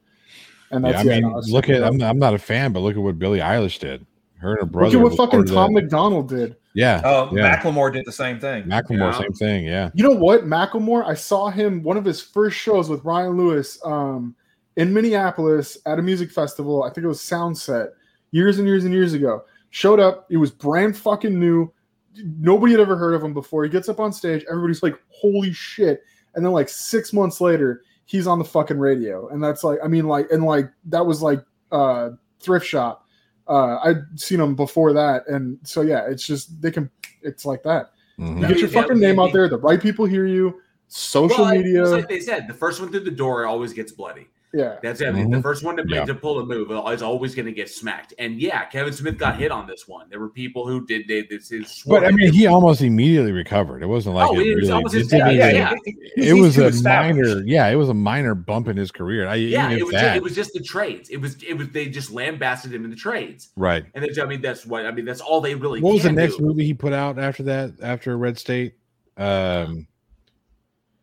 And 0.72 0.84
yeah, 0.86 0.92
that's 0.94 1.08
I 1.08 1.12
yeah, 1.12 1.20
mean, 1.22 1.32
no, 1.32 1.40
look 1.50 1.70
at 1.70 1.84
I'm, 1.84 2.02
I'm 2.02 2.18
not 2.18 2.34
a 2.34 2.40
fan, 2.40 2.74
but 2.74 2.80
look 2.80 2.96
at 2.96 3.02
what 3.02 3.20
Billie 3.20 3.40
Eilish 3.40 3.78
did. 3.78 4.06
Her 4.38 4.52
and 4.54 4.60
her 4.62 4.66
brother. 4.66 4.98
look 4.98 5.14
at 5.14 5.18
what 5.20 5.30
fucking 5.32 5.46
Tom 5.46 5.74
that- 5.74 5.84
McDonald 5.84 6.30
did. 6.30 6.56
Yeah. 6.76 7.02
uh, 7.06 7.30
yeah. 7.32 7.56
Macklemore 7.56 7.94
did 7.94 8.04
the 8.04 8.12
same 8.12 8.40
thing 8.40 8.64
Macklemore, 8.64 9.12
Yeah. 9.12 9.20
same 9.20 9.34
thing. 9.34 9.66
Yeah. 9.66 9.92
You 9.94 10.04
know 10.04 10.16
what, 10.16 10.46
Macklemore? 10.46 11.06
I 11.06 11.14
saw 11.14 11.50
him 11.52 11.84
one 11.84 11.98
of 11.98 12.04
his 12.06 12.20
first 12.20 12.58
shows 12.58 12.90
with 12.90 13.04
Ryan 13.06 13.38
Lewis 13.38 13.80
um, 13.86 14.36
in 14.76 14.92
Minneapolis 14.92 15.78
at 15.86 16.00
a 16.00 16.02
music 16.02 16.32
festival. 16.32 16.82
I 16.84 16.88
think 16.90 17.06
it 17.06 17.08
was 17.08 17.20
Soundset 17.20 17.90
years 18.32 18.58
and 18.58 18.68
years 18.68 18.86
and 18.86 18.94
years 18.94 19.14
ago. 19.14 19.44
Showed 19.70 20.00
up. 20.00 20.26
It 20.32 20.38
was 20.38 20.50
brand 20.50 20.98
fucking 20.98 21.40
new. 21.40 21.72
Nobody 22.16 22.74
had 22.74 22.82
ever 22.82 22.96
heard 22.96 23.14
of 23.14 23.24
him 23.24 23.36
before. 23.36 23.64
He 23.64 23.70
gets 23.70 23.88
up 23.88 24.00
on 24.00 24.12
stage. 24.12 24.44
Everybody's 24.50 24.82
like, 24.84 24.96
"Holy 25.10 25.54
shit!" 25.54 26.02
And 26.36 26.46
then 26.46 26.52
like 26.52 26.70
six 26.70 27.14
months 27.14 27.40
later, 27.42 27.84
he's 28.06 28.28
on 28.28 28.40
the 28.40 28.46
fucking 28.46 28.78
radio. 28.78 29.28
And 29.30 29.44
that's 29.44 29.64
like, 29.64 29.80
I 29.84 29.88
mean, 29.88 30.08
like, 30.08 30.32
and 30.32 30.44
like 30.44 30.72
that 30.86 31.06
was 31.06 31.22
like 31.22 31.44
uh, 31.72 32.12
thrift 32.40 32.66
shop. 32.66 33.08
Uh, 33.48 33.78
I'd 33.84 34.20
seen 34.20 34.40
him 34.40 34.56
before 34.56 34.94
that, 34.94 35.28
and 35.28 35.60
so 35.64 35.82
yeah, 35.82 36.08
it's 36.08 36.26
just 36.26 36.62
they 36.62 36.72
can. 36.72 36.90
It's 37.22 37.46
like 37.46 37.62
that. 37.64 37.92
Mhm. 38.18 38.42
You 38.42 38.48
get 38.48 38.58
your 38.60 38.70
fucking 38.70 39.00
name 39.00 39.20
out 39.20 39.34
there. 39.34 39.50
The 39.50 39.58
right 39.58 39.82
people 39.82 40.06
hear 40.06 40.26
you. 40.26 40.62
Social 40.88 41.44
Well, 41.44 41.56
media. 41.56 41.84
Like 41.84 42.08
they 42.08 42.20
said, 42.20 42.48
the 42.48 42.54
first 42.54 42.80
one 42.80 42.90
through 42.90 43.02
the 43.02 43.12
door 43.12 43.46
always 43.46 43.74
gets 43.74 43.92
bloody. 43.92 44.28
Yeah. 44.54 44.78
That's 44.84 45.02
I 45.02 45.10
mean, 45.10 45.32
the 45.32 45.42
first 45.42 45.64
one 45.64 45.78
to, 45.78 45.84
Yeah. 45.88 46.06
to 46.06 46.14
pull 46.14 46.40
a 46.40 46.46
move 46.46 46.70
is 46.94 47.02
always 47.02 47.34
going 47.34 47.48
to 47.48 47.52
get 47.52 47.70
smacked. 47.70 48.14
And 48.20 48.40
yeah, 48.40 48.66
Kevin 48.66 48.94
Smith 48.94 49.18
got 49.18 49.38
hit 49.40 49.52
on 49.52 49.66
this 49.66 49.88
one. 49.88 50.08
There 50.12 50.20
were 50.20 50.30
people 50.30 50.68
who 50.68 50.86
did 50.86 51.08
they 51.08 51.24
this 51.24 51.52
is 51.52 51.84
But 51.88 52.06
I 52.06 52.12
mean, 52.12 52.32
he 52.32 52.46
almost 52.46 52.82
immediately 52.82 53.32
recovered. 53.32 53.82
It 53.82 53.88
wasn't 53.88 54.16
like 54.16 54.30
Oh, 54.30 54.40
it 54.40 54.46
it 54.48 54.54
was 54.56 54.62
really. 54.64 54.72
almost 54.74 54.94
it 54.96 54.98
his- 55.00 55.14
yeah, 55.14 55.30
yeah. 55.32 55.74
It 56.16 56.36
He's 56.36 56.58
was 56.58 56.58
a 56.60 56.84
minor, 56.88 57.42
yeah, 57.46 57.68
it 57.70 57.76
was 57.76 57.90
a 57.90 57.94
minor 57.96 58.36
bump 58.36 58.68
in 58.68 58.78
his 58.78 58.92
career. 58.92 59.28
I, 59.28 59.36
yeah, 59.36 59.72
it 59.72 59.84
was 59.84 59.94
that, 59.94 60.02
just, 60.02 60.16
it 60.18 60.24
was 60.24 60.36
just 60.36 60.54
the 60.54 60.60
trades. 60.62 61.10
It 61.10 61.18
was 61.18 61.42
it 61.42 61.56
was 61.58 61.70
they 61.70 61.88
just 61.90 62.12
lambasted 62.12 62.72
him 62.74 62.84
in 62.86 62.92
the 62.92 62.96
trades. 62.96 63.50
right. 63.58 63.84
And 63.96 64.04
then, 64.06 64.12
I 64.22 64.26
mean 64.28 64.42
that's 64.42 64.66
what 64.68 64.86
I 64.86 64.92
mean 64.92 65.06
that's 65.06 65.22
all 65.22 65.42
they 65.42 65.56
really 65.56 65.82
What 65.82 65.94
was 65.96 66.04
the 66.04 66.12
next 66.12 66.38
do. 66.38 66.44
movie 66.46 66.64
he 66.66 66.76
put 66.76 66.94
out 66.94 67.18
after 67.18 67.42
that? 67.44 67.72
After 67.82 68.16
Red 68.18 68.38
State, 68.38 68.76
um, 69.18 69.26
What 69.26 69.86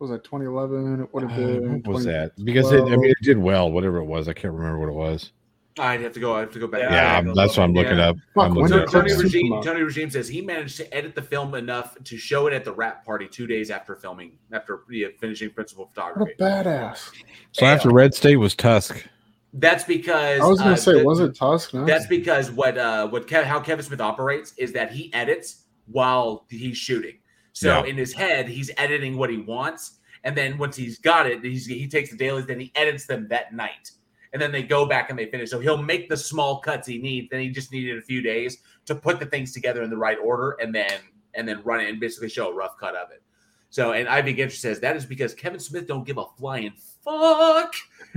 was 0.01 0.11
that 0.11 0.25
2011? 0.25 1.03
It 1.03 1.15
would 1.15 1.23
have 1.23 1.33
uh, 1.33 1.37
been. 1.37 1.83
what 1.83 1.95
was 1.95 2.05
that? 2.05 2.33
Because 2.43 2.73
it, 2.73 2.81
I 2.81 2.97
mean, 2.97 3.11
it 3.11 3.17
did 3.23 3.39
well. 3.39 3.71
Whatever 3.71 3.99
it 3.99 4.07
was, 4.07 4.29
I 4.29 4.33
can't 4.33 4.55
remember 4.55 4.79
what 4.79 4.89
it 4.89 4.95
was. 4.95 5.33
I'd 5.79 6.01
have 6.01 6.13
to 6.15 6.21
go. 6.21 6.35
I 6.35 6.41
have 6.41 6.53
to 6.53 6.59
go 6.59 6.67
back. 6.67 6.81
Yeah, 6.81 6.91
Yeah, 6.93 7.23
have 7.23 7.35
that's 7.35 7.57
what 7.57 7.65
I'm 7.65 7.73
looking 7.73 7.99
Yeah. 7.99 8.11
up. 8.11 8.17
Fuck, 8.35 8.45
I'm 8.45 8.55
looking 8.55 8.77
did 8.77 8.87
up. 8.87 8.93
Tony 8.93 9.11
Super 9.11 9.23
Regime, 9.23 9.63
Tony 9.63 9.83
Regime 9.83 10.11
says 10.11 10.29
he 10.29 10.41
managed 10.41 10.77
to 10.79 10.95
edit 10.95 11.15
the 11.15 11.23
film 11.23 11.55
enough 11.55 11.97
to 12.05 12.17
show 12.17 12.47
it 12.49 12.53
at 12.53 12.65
the 12.65 12.73
wrap 12.73 13.05
party 13.05 13.29
two 13.29 13.47
days 13.47 13.71
after 13.71 13.95
filming, 13.95 14.33
after 14.53 14.81
yeah, 14.91 15.09
finishing 15.21 15.51
principal 15.51 15.87
photography. 15.87 16.35
What 16.37 16.49
a 16.49 16.65
badass. 16.65 17.11
So 17.53 17.67
after 17.67 17.91
Red 17.91 18.15
State 18.15 18.37
was 18.37 18.55
Tusk. 18.55 19.07
That's 19.53 19.85
because 19.85 20.41
I 20.41 20.47
was 20.47 20.59
gonna 20.61 20.73
uh, 20.73 20.77
say, 20.77 20.99
the- 20.99 21.05
was 21.05 21.21
it 21.21 21.35
Tusk? 21.35 21.75
No. 21.75 21.85
That's 21.85 22.07
because 22.07 22.51
what 22.51 22.77
uh 22.77 23.09
what 23.09 23.27
Kev, 23.27 23.45
how 23.45 23.61
Kevin 23.61 23.85
Smith 23.85 24.01
operates 24.01 24.55
is 24.57 24.73
that 24.73 24.93
he 24.93 25.13
edits 25.13 25.65
while 25.87 26.47
he's 26.49 26.77
shooting. 26.77 27.20
So 27.53 27.69
Yeah. 27.69 27.91
in 27.91 27.97
his 27.97 28.13
head, 28.13 28.49
he's 28.49 28.71
editing 28.77 29.17
what 29.17 29.31
he 29.31 29.39
wants, 29.39 29.99
and 30.25 30.37
then 30.37 30.59
once 30.59 30.77
he's 30.77 30.99
got 30.99 31.27
it, 31.27 31.45
he's, 31.45 31.67
he 31.67 31.89
takes 31.89 32.11
the 32.11 32.17
dailies, 32.17 32.47
then 32.47 32.61
he 32.61 32.71
edits 32.75 33.07
them 33.07 33.27
that 33.29 33.53
night, 33.55 33.91
and 34.33 34.41
then 34.41 34.53
they 34.53 34.63
go 34.63 34.87
back 34.87 35.11
and 35.11 35.19
they 35.19 35.27
finish. 35.27 35.51
So 35.51 35.59
he'll 35.61 35.83
make 35.83 36.09
the 36.09 36.17
small 36.17 36.61
cuts 36.61 36.87
he 36.87 36.99
needs. 36.99 37.29
Then 37.31 37.41
he 37.41 37.49
just 37.51 37.73
needed 37.73 37.99
a 37.99 38.03
few 38.03 38.23
days 38.23 38.59
to 38.87 38.95
put 38.95 39.19
the 39.19 39.27
things 39.27 39.53
together 39.53 39.83
in 39.83 39.91
the 39.91 39.97
right 39.97 40.19
order, 40.23 40.57
and 40.61 40.75
then 40.75 40.93
and 41.35 41.47
then 41.49 41.63
run 41.65 41.81
it 41.81 41.89
and 41.89 42.01
basically 42.01 42.29
show 42.29 42.51
a 42.51 42.55
rough 42.55 42.77
cut 42.79 42.95
of 42.97 43.11
it. 43.11 43.23
So 43.71 43.93
and 43.93 44.09
Ivy 44.09 44.35
Ginter 44.35 44.51
says 44.53 44.81
that 44.81 44.97
is 44.97 45.05
because 45.07 45.33
Kevin 45.35 45.61
Smith 45.61 45.87
don't 45.87 46.05
give 46.05 46.19
a 46.19 46.25
flying 46.39 46.73
fuck, 47.05 47.73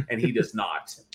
and 0.10 0.20
he 0.20 0.32
does 0.32 0.54
not. 0.54 0.96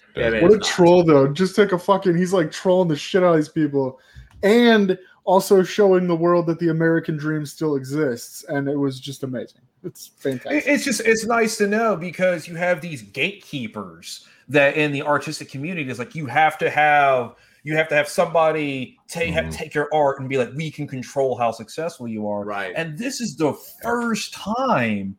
What 0.43 0.53
a 0.53 0.57
not. 0.57 0.67
troll, 0.67 1.05
though. 1.05 1.29
Just 1.29 1.55
take 1.55 1.71
a 1.73 1.79
fucking. 1.79 2.17
He's 2.17 2.33
like 2.33 2.51
trolling 2.51 2.89
the 2.89 2.97
shit 2.97 3.23
out 3.23 3.31
of 3.33 3.37
these 3.37 3.49
people, 3.49 4.01
and 4.43 4.99
also 5.29 5.63
showing 5.63 6.07
the 6.07 6.17
world 6.17 6.47
that 6.47 6.59
the 6.59 6.71
American 6.71 7.15
dream 7.15 7.45
still 7.45 7.77
exists. 7.77 8.45
And 8.49 8.67
it 8.67 8.77
was 8.77 8.99
just 8.99 9.25
amazing. 9.25 9.61
It's 9.85 10.07
fantastic. 10.17 10.65
It's 10.67 10.85
just 10.85 11.03
it's 11.03 11.27
nice 11.27 11.59
to 11.59 11.67
know 11.67 11.97
because 11.97 12.49
you 12.49 12.55
have 12.57 12.81
these 12.81 13.03
gatekeepers 13.03 14.27
that 14.49 14.79
in 14.79 14.91
the 14.91 15.03
artistic 15.03 15.51
community 15.51 15.91
is 15.91 15.99
like 15.99 16.15
you 16.15 16.25
have 16.25 16.57
to 16.59 16.71
have 16.71 17.35
you 17.63 17.77
have 17.77 17.89
to 17.89 17.95
have 17.95 18.09
somebody 18.09 18.97
take 19.07 19.35
Mhm. 19.35 19.53
take 19.53 19.75
your 19.75 19.95
art 19.95 20.19
and 20.19 20.31
be 20.31 20.39
like 20.39 20.51
we 20.57 20.71
can 20.71 20.87
control 20.87 21.37
how 21.37 21.51
successful 21.51 22.09
you 22.09 22.27
are. 22.27 22.45
Right. 22.45 22.73
And 22.75 22.97
this 22.97 23.21
is 23.21 23.37
the 23.37 23.53
first 23.83 24.33
time 24.33 25.15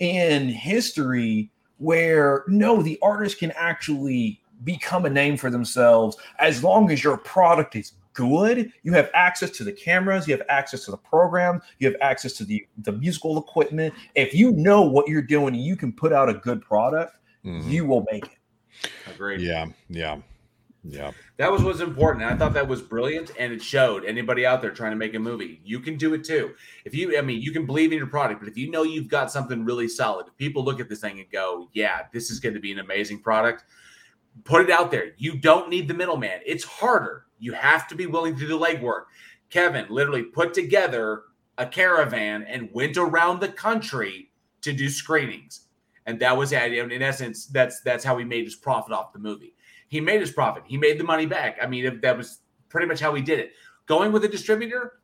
in 0.00 0.48
history 0.48 1.48
where 1.78 2.42
no, 2.48 2.82
the 2.82 2.98
artist 3.02 3.38
can 3.38 3.52
actually 3.52 4.40
become 4.64 5.04
a 5.04 5.10
name 5.10 5.36
for 5.36 5.48
themselves 5.48 6.16
as 6.40 6.64
long 6.64 6.90
as 6.90 7.04
your 7.04 7.18
product 7.18 7.76
is 7.76 7.92
good. 8.14 8.72
You 8.82 8.92
have 8.92 9.10
access 9.12 9.50
to 9.50 9.64
the 9.64 9.72
cameras, 9.72 10.26
you 10.26 10.36
have 10.36 10.46
access 10.48 10.84
to 10.86 10.90
the 10.90 10.96
program, 10.96 11.60
you 11.78 11.88
have 11.88 11.96
access 12.00 12.32
to 12.34 12.44
the, 12.44 12.66
the 12.78 12.92
musical 12.92 13.36
equipment. 13.38 13.92
If 14.14 14.34
you 14.34 14.52
know 14.52 14.82
what 14.82 15.08
you're 15.08 15.22
doing 15.22 15.54
you 15.54 15.76
can 15.76 15.92
put 15.92 16.12
out 16.12 16.28
a 16.28 16.34
good 16.34 16.62
product, 16.62 17.16
Mhm. 17.44 17.68
you 17.70 17.84
will 17.84 18.06
make 18.10 18.24
it. 18.26 18.90
Agreed. 19.14 19.40
Yeah, 19.40 19.66
yeah, 19.88 20.18
yeah. 20.82 21.12
That 21.36 21.50
was 21.52 21.62
what's 21.62 21.80
important. 21.80 22.24
And 22.24 22.32
I 22.32 22.36
thought 22.36 22.54
that 22.54 22.66
was 22.66 22.80
brilliant, 22.80 23.32
and 23.38 23.52
it 23.52 23.62
showed 23.62 24.04
anybody 24.04 24.46
out 24.46 24.62
there 24.62 24.70
trying 24.70 24.92
to 24.92 24.96
make 24.96 25.14
a 25.14 25.18
movie. 25.18 25.60
You 25.64 25.80
can 25.80 25.96
do 25.96 26.14
it 26.14 26.24
too. 26.24 26.54
If 26.84 26.94
you, 26.94 27.18
I 27.18 27.20
mean, 27.20 27.42
you 27.42 27.52
can 27.52 27.66
believe 27.66 27.92
in 27.92 27.98
your 27.98 28.06
product, 28.06 28.40
but 28.40 28.48
if 28.48 28.56
you 28.56 28.70
know 28.70 28.82
you've 28.82 29.08
got 29.08 29.30
something 29.30 29.64
really 29.64 29.88
solid, 29.88 30.26
if 30.28 30.36
people 30.36 30.64
look 30.64 30.80
at 30.80 30.88
this 30.88 31.00
thing 31.00 31.20
and 31.20 31.30
go, 31.30 31.68
"Yeah, 31.72 32.02
this 32.12 32.30
is 32.30 32.40
going 32.40 32.54
to 32.54 32.60
be 32.60 32.72
an 32.72 32.78
amazing 32.78 33.20
product," 33.20 33.64
put 34.44 34.62
it 34.62 34.70
out 34.70 34.90
there. 34.90 35.12
You 35.16 35.36
don't 35.38 35.68
need 35.68 35.86
the 35.86 35.94
middleman. 35.94 36.40
It's 36.44 36.64
harder. 36.64 37.26
You 37.44 37.52
have 37.52 37.86
to 37.88 37.94
be 37.94 38.06
willing 38.06 38.34
to 38.34 38.40
do 38.40 38.46
the 38.46 38.58
legwork. 38.58 39.04
Kevin 39.50 39.86
literally 39.88 40.22
put 40.22 40.54
together 40.54 41.24
a 41.58 41.66
caravan 41.66 42.42
and 42.44 42.68
went 42.72 42.96
around 42.96 43.40
the 43.40 43.48
country 43.48 44.30
to 44.62 44.72
do 44.72 44.88
screenings, 44.88 45.68
and 46.06 46.18
that 46.20 46.36
was 46.36 46.52
in 46.52 47.02
essence 47.02 47.46
that's 47.46 47.80
that's 47.82 48.04
how 48.04 48.16
he 48.18 48.24
made 48.24 48.44
his 48.44 48.56
profit 48.56 48.92
off 48.92 49.12
the 49.12 49.18
movie 49.18 49.54
he 49.94 50.00
made 50.00 50.20
his 50.20 50.32
profit. 50.32 50.64
He 50.66 50.76
made 50.76 50.98
the 50.98 51.04
money 51.04 51.24
back. 51.24 51.58
I 51.62 51.66
mean, 51.66 52.00
that 52.00 52.16
was 52.16 52.40
pretty 52.68 52.88
much 52.88 52.98
how 52.98 53.14
he 53.14 53.22
did 53.22 53.38
it. 53.38 53.52
Going 53.86 54.10
with 54.10 54.24
a 54.24 54.28
distributor, 54.28 54.94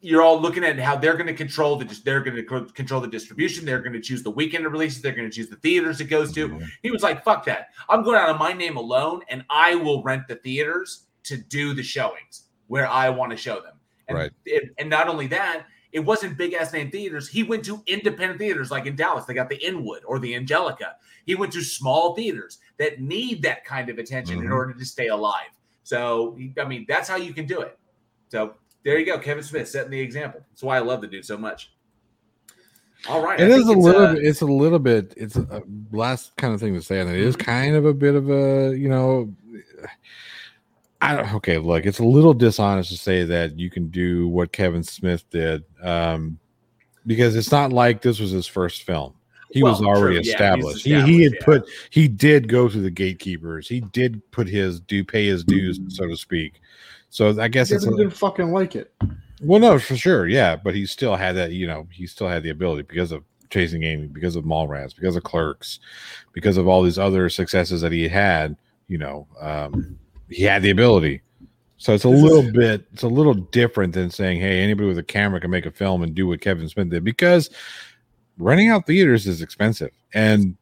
you're 0.00 0.22
all 0.22 0.40
looking 0.40 0.64
at 0.64 0.78
how 0.78 0.96
they're 0.96 1.14
going 1.14 1.26
to 1.26 1.34
control 1.34 1.76
the 1.76 1.84
they're 2.04 2.22
going 2.22 2.36
to 2.36 2.72
control 2.72 3.02
the 3.02 3.08
distribution. 3.08 3.66
They're 3.66 3.82
going 3.82 3.92
to 3.92 4.00
choose 4.00 4.22
the 4.22 4.30
weekend 4.30 4.64
releases. 4.64 5.02
They're 5.02 5.12
going 5.12 5.28
to 5.28 5.34
choose 5.34 5.50
the 5.50 5.56
theaters 5.56 6.00
it 6.00 6.04
goes 6.04 6.32
to. 6.32 6.48
Mm-hmm. 6.48 6.64
He 6.82 6.90
was 6.90 7.02
like, 7.02 7.22
"Fuck 7.22 7.44
that! 7.46 7.68
I'm 7.90 8.02
going 8.02 8.18
out 8.18 8.30
of 8.30 8.38
my 8.38 8.54
name 8.54 8.78
alone, 8.78 9.20
and 9.28 9.44
I 9.50 9.74
will 9.74 10.02
rent 10.02 10.26
the 10.26 10.36
theaters 10.36 11.06
to 11.24 11.36
do 11.36 11.74
the 11.74 11.82
showings 11.82 12.48
where 12.68 12.86
I 12.86 13.08
want 13.10 13.30
to 13.32 13.36
show 13.36 13.60
them." 13.60 13.74
And, 14.08 14.18
Right. 14.18 14.30
it- 14.44 14.74
and 14.78 14.88
not 14.90 15.08
only 15.08 15.26
that, 15.28 15.66
it 15.92 16.00
wasn't 16.00 16.36
big 16.38 16.52
ass 16.54 16.72
name 16.72 16.90
theaters. 16.90 17.28
He 17.28 17.42
went 17.42 17.64
to 17.64 17.82
independent 17.86 18.38
theaters 18.38 18.70
like 18.70 18.86
in 18.86 18.94
Dallas. 18.96 19.24
They 19.24 19.34
got 19.34 19.48
the 19.48 19.56
Inwood 19.64 20.02
or 20.04 20.18
the 20.18 20.34
Angelica. 20.34 20.96
He 21.26 21.34
went 21.34 21.52
to 21.52 21.62
small 21.62 22.14
theaters 22.14 22.58
that 22.78 23.00
need 23.00 23.42
that 23.42 23.64
kind 23.64 23.88
of 23.88 23.98
attention 23.98 24.38
in 24.38 24.46
Mhm. 24.46 24.54
order 24.54 24.72
to 24.74 24.84
stay 24.84 25.08
alive. 25.08 25.50
So, 25.82 26.38
I 26.58 26.64
mean, 26.64 26.86
that's 26.88 27.08
how 27.08 27.16
you 27.16 27.32
can 27.34 27.46
do 27.46 27.60
it. 27.60 27.76
So, 28.28 28.54
there 28.84 28.98
you 28.98 29.04
go. 29.06 29.18
Kevin 29.18 29.42
Smith 29.42 29.68
setting 29.68 29.90
the 29.90 30.00
example. 30.00 30.40
That's 30.50 30.62
why 30.62 30.76
I 30.76 30.80
love 30.80 31.00
the 31.00 31.06
dude 31.08 31.24
so 31.24 31.36
much. 31.36 31.72
All 33.08 33.22
right. 33.24 33.40
It 33.40 33.48
is 33.48 33.66
a 33.68 33.72
it's, 33.72 33.80
little. 33.80 34.02
uh, 34.02 34.14
bit 34.14 34.22
it's 34.24 34.40
a 34.42 34.46
little 34.46 34.78
bit. 34.78 35.14
It's 35.16 35.34
a 35.36 35.62
last 35.90 36.36
kind 36.36 36.52
of 36.54 36.60
thing 36.60 36.74
to 36.74 36.82
say, 36.82 37.00
and 37.00 37.08
it 37.10 37.16
is 37.18 37.34
Mm-hmm. 37.34 37.44
kind 37.50 37.74
of 37.76 37.84
a 37.86 37.94
bit 37.94 38.14
of 38.14 38.30
a 38.30 38.76
you 38.76 38.88
know. 38.88 39.34
I 41.02 41.16
don't. 41.16 41.34
Okay, 41.34 41.58
look, 41.58 41.86
it's 41.86 41.98
a 41.98 42.04
little 42.04 42.34
dishonest 42.34 42.90
to 42.90 42.98
say 42.98 43.24
that 43.24 43.58
you 43.58 43.70
can 43.70 43.88
do 43.88 44.28
what 44.28 44.52
Kevin 44.52 44.82
Smith 44.82 45.24
did, 45.30 45.64
um, 45.82 46.38
because 47.06 47.36
it's 47.36 47.50
not 47.50 47.72
like 47.72 48.02
this 48.02 48.20
was 48.20 48.30
his 48.30 48.46
first 48.46 48.82
film. 48.82 49.14
He 49.52 49.62
was 49.62 49.80
already 49.82 49.98
true, 50.00 50.12
yeah, 50.14 50.18
he's 50.18 50.28
established. 50.28 50.84
He 50.84 50.90
he 50.90 51.22
had 51.22 51.32
established, 51.34 51.64
put. 51.64 51.68
He 51.90 52.06
did 52.06 52.48
go 52.48 52.68
through 52.68 52.82
the 52.82 52.90
gatekeepers. 52.90 53.66
He 53.66 53.80
did 53.80 54.22
put 54.30 54.46
his 54.46 54.78
do 54.80 55.02
pay 55.04 55.26
his 55.26 55.42
dues, 55.42 55.80
so 55.88 56.06
to 56.06 56.16
speak. 56.16 56.60
So 57.08 57.40
I 57.40 57.48
guess 57.48 57.70
He 57.70 57.74
it's 57.74 57.84
a, 57.84 57.90
didn't 57.90 58.10
fucking 58.10 58.52
like 58.52 58.76
it. 58.76 58.92
well, 59.42 59.58
no, 59.58 59.78
for 59.78 59.96
sure, 59.96 60.28
yeah, 60.28 60.54
but 60.54 60.74
he 60.74 60.86
still 60.86 61.16
had 61.16 61.34
that, 61.34 61.50
you 61.50 61.66
know, 61.66 61.88
he 61.90 62.06
still 62.06 62.28
had 62.28 62.44
the 62.44 62.50
ability 62.50 62.82
because 62.82 63.10
of 63.10 63.24
chasing 63.48 63.82
Amy, 63.82 64.06
because 64.06 64.36
of 64.36 64.44
Mallrats, 64.44 64.94
because 64.94 65.16
of 65.16 65.24
Clerks, 65.24 65.80
because 66.32 66.56
of 66.56 66.68
all 66.68 66.82
these 66.82 66.98
other 66.98 67.28
successes 67.28 67.80
that 67.80 67.90
he 67.90 68.06
had. 68.06 68.56
You 68.86 68.98
know, 68.98 69.26
um, 69.40 69.98
he 70.30 70.42
had 70.44 70.62
the 70.62 70.70
ability. 70.70 71.22
So 71.78 71.94
it's 71.94 72.04
a 72.04 72.08
little 72.10 72.50
bit, 72.52 72.86
it's 72.92 73.02
a 73.02 73.08
little 73.08 73.34
different 73.34 73.94
than 73.94 74.10
saying, 74.10 74.40
"Hey, 74.40 74.60
anybody 74.60 74.86
with 74.88 74.98
a 74.98 75.02
camera 75.02 75.40
can 75.40 75.50
make 75.50 75.64
a 75.66 75.70
film 75.70 76.02
and 76.02 76.14
do 76.14 76.26
what 76.26 76.40
Kevin 76.40 76.68
Smith 76.68 76.90
did," 76.90 77.04
because 77.04 77.48
renting 78.38 78.68
out 78.68 78.86
theaters 78.86 79.26
is 79.26 79.40
expensive, 79.42 79.90
and 80.12 80.56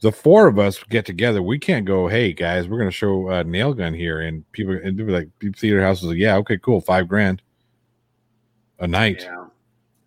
the 0.00 0.10
four 0.12 0.46
of 0.48 0.58
us 0.58 0.82
get 0.90 1.06
together. 1.06 1.42
We 1.42 1.58
can't 1.60 1.84
go, 1.86 2.08
"Hey 2.08 2.32
guys, 2.32 2.68
we're 2.68 2.78
going 2.78 2.90
to 2.90 2.96
show 2.96 3.30
uh, 3.30 3.42
Nail 3.44 3.72
Gun 3.72 3.94
here," 3.94 4.20
and 4.20 4.50
people 4.52 4.74
and 4.82 4.96
people 4.96 5.12
like 5.14 5.28
theater 5.56 5.80
houses, 5.82 6.08
like, 6.08 6.18
"Yeah, 6.18 6.36
okay, 6.38 6.58
cool, 6.58 6.80
five 6.80 7.06
grand." 7.08 7.40
a 8.80 8.86
night. 8.86 9.22
Yeah. 9.24 9.44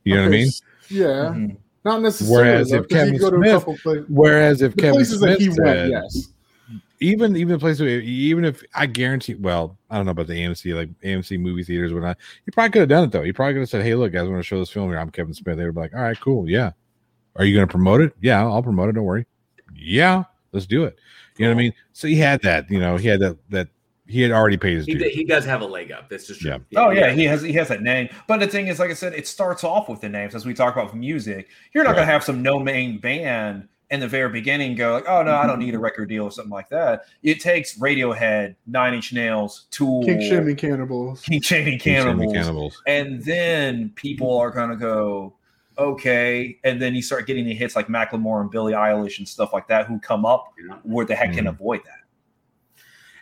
You 0.06 0.16
know 0.16 0.22
what 0.22 0.28
I 0.28 0.32
mean? 0.32 0.48
s- 0.48 0.62
Yeah, 0.90 1.06
Mhm. 1.36 1.58
not 1.84 2.02
necessarily. 2.02 2.48
Whereas 2.52 2.70
though, 2.70 2.78
if 2.78 2.88
'cause 2.88 2.92
you 2.92 2.98
Kevin 2.98 3.18
go 3.20 3.30
to 3.32 3.36
a 3.36 3.60
Smith- 3.62 3.82
places, 3.84 4.06
Whereas 4.08 4.62
if 4.62 4.76
the 4.76 4.82
Kevin 4.82 5.06
Smith 5.06 5.22
that 5.22 5.40
he 5.42 5.52
said, 5.52 5.64
went, 5.66 5.90
yes, 5.92 6.30
even 7.02 7.36
even 7.36 7.50
the 7.54 7.60
place 7.60 7.80
where 7.80 7.90
even 8.00 8.46
if 8.46 8.64
I 8.74 8.86
guarantee, 8.86 9.36
well, 9.36 9.78
I 9.90 9.98
don't 9.98 10.06
know 10.06 10.12
about 10.12 10.28
the 10.28 10.34
AMC 10.34 10.74
like 10.76 10.90
AMC 11.02 11.40
movie 11.40 11.64
theaters, 11.64 11.92
whatnot. 11.94 12.18
you 12.46 12.54
probably 12.54 12.70
could 12.72 12.80
have 12.82 12.90
done 12.90 13.04
it 13.06 13.12
though. 13.12 13.24
You 13.24 13.34
probably 13.34 13.56
could 13.56 13.60
have 13.62 13.70
said, 13.70 13.84
"Hey, 13.84 13.96
look, 13.96 14.14
guys, 14.14 14.22
I 14.22 14.28
want 14.30 14.40
to 14.40 14.44
show 14.44 14.60
this 14.60 14.70
film 14.70 14.90
here. 14.90 15.00
I'm 15.00 15.10
Kevin 15.12 15.34
Smith." 15.34 15.58
They 15.58 15.66
would 15.66 15.76
be 15.76 15.82
like, 15.82 15.94
"All 15.94 16.02
right, 16.02 16.20
cool, 16.20 16.50
yeah." 16.50 16.72
Are 17.36 17.46
you 17.46 17.56
going 17.56 17.66
to 17.68 17.72
promote 17.72 18.02
it? 18.02 18.14
Yeah, 18.22 18.42
I'll 18.42 18.62
promote 18.64 18.90
it. 18.90 18.92
Don't 18.94 19.06
worry. 19.06 19.26
Yeah, 19.74 20.24
let's 20.52 20.66
do 20.66 20.84
it. 20.84 20.98
You 21.38 21.46
know 21.46 21.52
what 21.52 21.60
I 21.60 21.64
mean? 21.64 21.74
So 21.94 22.08
he 22.10 22.16
had 22.16 22.42
that. 22.42 22.70
You 22.70 22.80
know, 22.80 22.98
he 22.98 23.08
had 23.08 23.20
that 23.22 23.38
that 23.50 23.68
he 24.06 24.22
had 24.22 24.32
already 24.32 24.58
paid 24.58 24.76
his 24.76 24.86
He, 24.86 24.94
dues. 24.96 25.04
d- 25.04 25.10
he 25.12 25.24
does 25.24 25.46
have 25.46 25.62
a 25.62 25.66
leg 25.66 25.92
up. 25.94 26.10
That's 26.10 26.28
just 26.28 26.42
true. 26.42 26.60
Oh 26.76 26.90
yeah, 26.92 27.12
he 27.14 27.24
has 27.24 27.42
he 27.42 27.54
has 27.54 27.70
that 27.70 27.82
name. 27.82 28.10
But 28.28 28.42
the 28.42 28.48
thing 28.48 28.68
is, 28.68 28.80
like 28.80 28.92
I 28.92 28.94
said, 28.94 29.14
it 29.14 29.28
starts 29.28 29.64
off 29.64 29.88
with 29.88 30.02
the 30.02 30.10
names. 30.10 30.36
As 30.36 30.46
we 30.46 30.54
talk 30.54 30.76
about 30.76 30.94
music, 30.96 31.48
you're 31.74 31.84
not 31.86 31.92
Right. 31.92 32.00
gonna 32.02 32.12
have 32.12 32.24
some 32.24 32.42
no 32.44 32.60
name 32.62 33.00
band 33.00 33.70
in 33.92 34.00
the 34.00 34.08
very 34.08 34.30
beginning 34.30 34.74
go 34.74 34.94
like, 34.94 35.08
oh 35.08 35.22
no, 35.22 35.36
I 35.36 35.46
don't 35.46 35.60
need 35.60 35.70
a 35.70 35.74
mm-hmm. 35.74 35.84
record 35.84 36.10
deal 36.10 36.24
or 36.24 36.32
something 36.32 36.52
like 36.52 36.70
that. 36.70 37.04
It 37.24 37.42
takes 37.42 37.78
Radiohead, 37.78 38.56
Nine 38.66 38.94
Inch 38.94 39.14
Nails, 39.14 39.68
Tool, 39.70 40.04
Kink 40.04 40.22
Shaming 40.22 40.56
Cannibals. 40.56 41.22
Kink 41.22 41.44
Shaming 41.44 41.78
King 41.78 42.04
Cannibals, 42.04 42.34
Cannibals. 42.34 42.82
and 42.88 43.22
then 43.24 43.90
people 43.96 44.38
are 44.38 44.50
gonna 44.50 44.78
go, 44.78 45.36
okay, 45.78 46.58
and 46.64 46.82
then 46.82 46.96
you 46.96 47.02
start 47.02 47.28
getting 47.28 47.46
the 47.46 47.54
hits 47.54 47.76
like 47.76 47.88
Macklemore 47.88 48.42
and 48.42 48.50
Billie 48.50 48.74
Eilish 48.74 49.20
and 49.20 49.28
stuff 49.28 49.52
like 49.52 49.68
that 49.68 49.88
who 49.88 50.00
come 50.00 50.26
up. 50.26 50.54
Where 50.84 51.06
the 51.06 51.16
heck 51.16 51.34
can 51.34 51.40
mm-hmm. 51.40 51.48
avoid 51.50 51.82
that? 51.84 52.00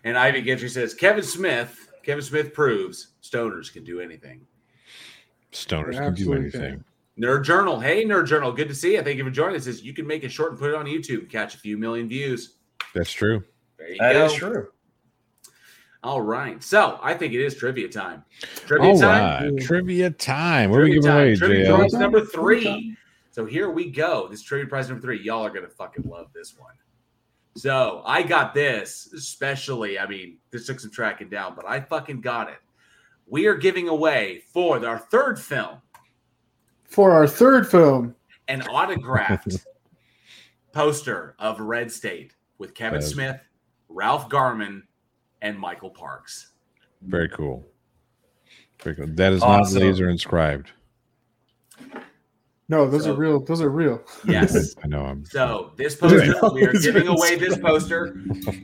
And 0.04 0.18
Ivy 0.18 0.44
Gentry 0.44 0.70
says 0.70 0.94
Kevin 0.94 1.24
Smith. 1.24 1.88
Kevin 2.04 2.24
Smith 2.24 2.54
proves 2.54 3.10
stoners 3.24 3.74
can 3.74 3.84
do 3.84 4.00
anything. 4.00 4.46
Stoners 5.52 5.98
can 5.98 6.14
do 6.14 6.34
anything. 6.34 6.84
Nerd 7.20 7.44
Journal. 7.44 7.80
Hey, 7.80 8.06
Nerd 8.06 8.28
Journal. 8.28 8.52
Good 8.52 8.70
to 8.70 8.76
see 8.76 8.94
you. 8.94 9.02
Thank 9.02 9.18
you 9.18 9.24
for 9.26 9.32
joining 9.32 9.58
us. 9.58 9.66
Says 9.66 9.84
you 9.84 9.94
can 9.94 10.08
make 10.08 10.24
it 10.24 10.30
short 10.30 10.52
and 10.52 10.60
put 10.60 10.70
it 10.70 10.76
on 10.76 10.86
YouTube 10.86 11.30
catch 11.30 11.56
a 11.56 11.58
few 11.58 11.78
million 11.78 12.08
views. 12.08 12.56
That's 12.96 13.12
true. 13.12 13.44
There 13.78 13.90
you 13.90 13.98
That 14.00 14.14
go. 14.14 14.26
is 14.26 14.34
true. 14.34 14.68
All 16.02 16.22
right. 16.22 16.64
So 16.64 16.98
I 17.04 17.14
think 17.14 17.34
it 17.34 17.42
is 17.42 17.56
trivia 17.56 17.90
time. 17.90 18.24
Trivia 18.66 18.90
All 18.90 19.00
time. 19.00 19.56
right, 19.56 19.62
trivia 19.64 20.10
time. 20.10 20.70
What 20.72 20.80
are 20.80 20.84
we 20.84 20.94
Trivia 20.94 21.02
giving 21.02 21.12
time. 21.12 21.20
away, 21.20 21.36
Trivia 21.36 21.76
prize 21.76 21.94
number 21.94 22.26
three. 22.26 22.96
So 23.32 23.46
here 23.46 23.70
we 23.70 23.90
go. 23.92 24.28
This 24.30 24.42
trivia 24.42 24.68
prize 24.68 24.88
number 24.88 25.02
three. 25.02 25.22
Y'all 25.22 25.46
are 25.46 25.50
gonna 25.50 25.68
fucking 25.68 26.06
love 26.10 26.32
this 26.34 26.58
one. 26.58 26.74
So 27.58 28.02
I 28.06 28.24
got 28.24 28.54
this, 28.54 29.12
especially. 29.14 30.00
I 30.00 30.08
mean, 30.08 30.38
this 30.52 30.66
took 30.68 30.80
some 30.80 30.92
tracking 30.92 31.30
down, 31.30 31.54
but 31.56 31.66
I 31.68 31.82
fucking 31.82 32.22
got 32.22 32.50
it. 32.50 32.60
We 33.28 33.48
are 33.48 33.56
giving 33.56 33.90
away 33.90 34.44
for 34.54 34.84
our 34.86 34.98
third 35.00 35.38
film 35.38 35.82
For 36.90 37.12
our 37.12 37.28
third 37.28 37.70
film, 37.70 38.16
an 38.48 38.64
autographed 38.64 39.58
poster 40.72 41.36
of 41.40 41.60
Red 41.60 41.92
State 41.92 42.36
with 42.58 42.74
Kevin 42.74 43.02
Yes. 43.02 43.12
Smith, 43.12 43.40
Ralph 43.90 44.28
Garman, 44.30 44.84
and 45.42 45.58
Michael 45.58 45.92
Parks. 45.92 46.52
Very 47.04 47.30
cool. 47.30 47.66
Very 48.84 48.96
cool. 48.96 49.08
That 49.10 49.34
is 49.34 49.42
Awesome. 49.44 49.80
not 49.80 49.86
laser 49.86 50.10
inscribed. 50.10 50.72
No, 52.70 52.90
those 52.90 53.04
So- 53.04 53.14
are 53.14 53.18
real. 53.18 53.40
Those 53.42 53.62
are 53.62 53.70
real. 53.70 54.02
Yes. 54.26 54.76
I 54.84 54.88
know. 54.88 55.02
I'm. 55.02 55.26
So 55.26 55.74
this 55.76 55.96
poster, 55.96 56.34
we 56.54 56.64
are 56.64 56.72
giving 56.82 57.08
away 57.08 57.36
this 57.36 57.58
poster, 57.58 58.16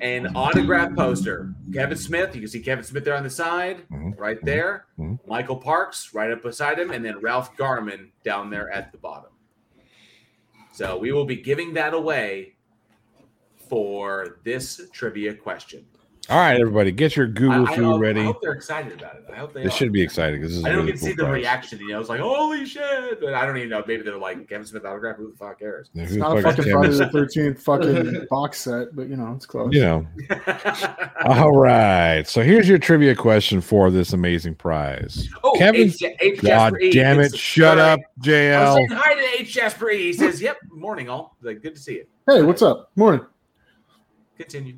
an 0.01 0.27
autograph 0.35 0.95
poster. 0.95 1.53
Kevin 1.73 1.97
Smith, 1.97 2.33
you 2.35 2.41
can 2.41 2.49
see 2.49 2.61
Kevin 2.61 2.83
Smith 2.83 3.03
there 3.03 3.15
on 3.15 3.23
the 3.23 3.29
side, 3.29 3.83
Mhm. 3.91 4.17
right 4.17 4.37
there. 4.43 4.85
Mhm. 4.97 5.19
Michael 5.27 5.57
Parks 5.57 6.13
right 6.13 6.31
up 6.31 6.41
beside 6.43 6.79
him, 6.79 6.91
and 6.91 7.03
then 7.03 7.19
Ralph 7.19 7.57
Garman 7.57 8.11
down 8.23 8.49
there 8.49 8.71
at 8.71 8.91
the 8.91 8.97
bottom. 8.97 9.31
So 10.71 10.97
we 10.97 11.11
will 11.11 11.25
be 11.25 11.37
giving 11.37 11.73
that 11.73 11.93
away 11.93 12.53
for 13.69 14.39
this 14.43 14.81
trivia 14.93 15.33
question. 15.33 15.85
All 16.27 16.37
right, 16.39 16.59
everybody, 16.59 16.91
get 16.91 17.15
your 17.15 17.27
Google 17.27 17.67
I 17.67 17.75
food 17.75 17.85
hope, 17.85 17.95
I 17.97 17.99
ready. 17.99 18.23
hope 18.23 18.41
they're 18.41 18.53
excited 18.53 18.99
about 18.99 19.15
it. 19.17 19.25
I 19.31 19.35
hope 19.35 19.53
they 19.53 19.61
They 19.61 19.67
are. 19.67 19.71
should 19.71 19.91
be 19.91 20.01
excited 20.01 20.39
because 20.41 20.53
this 20.53 20.59
is 20.59 20.65
I 20.65 20.69
a 20.69 20.71
don't 20.71 20.79
really 20.81 20.91
get 20.93 20.99
to 21.01 21.05
cool 21.05 21.09
see 21.09 21.15
the 21.23 21.29
reaction. 21.29 21.79
You 21.79 21.89
know, 21.89 21.99
it's 21.99 22.09
like, 22.09 22.19
holy 22.19 22.65
shit. 22.65 23.19
But 23.21 23.35
I 23.35 23.45
don't 23.45 23.57
even 23.57 23.69
know. 23.69 23.83
Maybe 23.85 24.01
they're 24.01 24.17
like, 24.17 24.49
Kevin 24.49 24.65
Smith 24.65 24.83
autograph. 24.85 25.17
Who 25.17 25.29
the 25.29 25.37
fuck 25.37 25.59
cares? 25.59 25.91
Yeah, 25.93 26.03
It's 26.03 26.13
not 26.13 26.35
a 26.37 26.41
fuck 26.41 26.57
is 26.57 26.65
fucking 26.65 26.71
Kevin? 26.73 26.89
Friday 26.91 26.97
the 26.97 27.09
Thirteenth 27.11 27.61
fucking 27.63 28.27
box 28.31 28.57
set, 28.61 28.95
but 28.95 29.07
you 29.07 29.17
know 29.17 29.33
it's 29.35 29.45
close. 29.45 29.71
You 29.71 29.81
know. 29.81 30.07
All 31.25 31.51
right. 31.55 32.23
So 32.27 32.41
here's 32.41 32.67
your 32.67 32.79
trivia 32.79 33.13
question 33.13 33.61
for 33.61 33.91
this 33.91 34.13
amazing 34.13 34.55
prize. 34.55 35.29
Oh, 35.43 35.53
Kevin, 35.59 35.81
H, 35.81 36.01
H. 36.21 36.41
God 36.41 36.47
Jasper 36.71 36.79
E. 36.79 36.91
damn 36.91 37.19
it! 37.19 37.35
Shut 37.37 37.77
up, 37.77 37.99
I'm 37.99 38.23
JL. 38.23 38.87
hi 38.93 39.13
to 39.13 39.41
H. 39.41 39.53
Jasper 39.53 39.91
E. 39.91 40.05
He 40.05 40.13
says, 40.13 40.41
"Yep, 40.41 40.57
morning 40.71 41.07
all. 41.07 41.35
Like, 41.43 41.61
good 41.61 41.75
to 41.75 41.81
see 41.81 41.93
you." 41.95 42.05
Hey, 42.27 42.41
what's 42.41 42.63
up? 42.63 42.89
Morning. 42.95 43.21
Continue. 44.37 44.77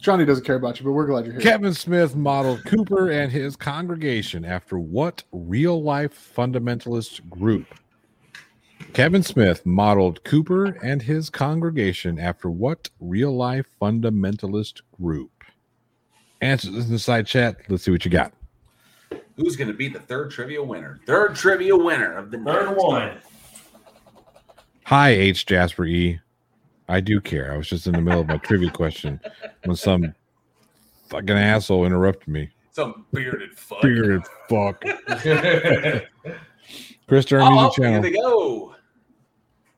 Johnny 0.00 0.24
doesn't 0.24 0.44
care 0.44 0.56
about 0.56 0.78
you, 0.80 0.84
but 0.84 0.92
we're 0.92 1.06
glad 1.06 1.24
you're 1.26 1.34
here. 1.34 1.42
Kevin 1.42 1.74
Smith 1.74 2.16
modeled 2.16 2.64
Cooper 2.64 3.10
and 3.10 3.30
his 3.30 3.54
congregation 3.54 4.44
after 4.44 4.78
what 4.78 5.22
real 5.30 5.82
life 5.82 6.32
fundamentalist 6.36 7.28
group? 7.28 7.66
Kevin 8.94 9.22
Smith 9.22 9.64
modeled 9.66 10.24
Cooper 10.24 10.66
and 10.82 11.02
his 11.02 11.28
congregation 11.28 12.18
after 12.18 12.50
what 12.50 12.88
real 12.98 13.36
life 13.36 13.66
fundamentalist 13.80 14.80
group? 15.00 15.30
Answers 16.40 16.74
in 16.86 16.90
the 16.90 16.98
side 16.98 17.26
chat. 17.26 17.56
Let's 17.68 17.84
see 17.84 17.90
what 17.90 18.04
you 18.04 18.10
got. 18.10 18.32
Who's 19.36 19.56
going 19.56 19.68
to 19.68 19.74
be 19.74 19.88
the 19.88 20.00
third 20.00 20.30
trivia 20.30 20.62
winner? 20.62 20.98
Third 21.06 21.36
trivia 21.36 21.76
winner 21.76 22.16
of 22.16 22.30
the 22.30 22.38
Third 22.38 22.68
night. 22.70 22.76
one. 22.76 23.18
Hi, 24.84 25.10
H. 25.10 25.44
Jasper 25.46 25.84
E. 25.84 26.20
I 26.90 27.00
do 27.00 27.20
care. 27.20 27.52
I 27.52 27.56
was 27.56 27.68
just 27.68 27.86
in 27.86 27.92
the 27.92 28.00
middle 28.00 28.20
of 28.20 28.26
my 28.26 28.36
trivia 28.38 28.70
question 28.70 29.20
when 29.64 29.76
some 29.76 30.12
fucking 31.08 31.30
asshole 31.30 31.86
interrupted 31.86 32.28
me. 32.28 32.50
Some 32.72 33.06
bearded 33.12 33.56
fuck. 33.58 33.80
Bearded 33.82 34.22
fuck. 34.48 34.82
Chris 37.06 37.24
Durham 37.24 37.46
Oh, 37.48 37.50
Music 37.62 37.76
here 37.76 37.86
Channel. 37.90 38.02
they 38.02 38.10
go. 38.12 38.74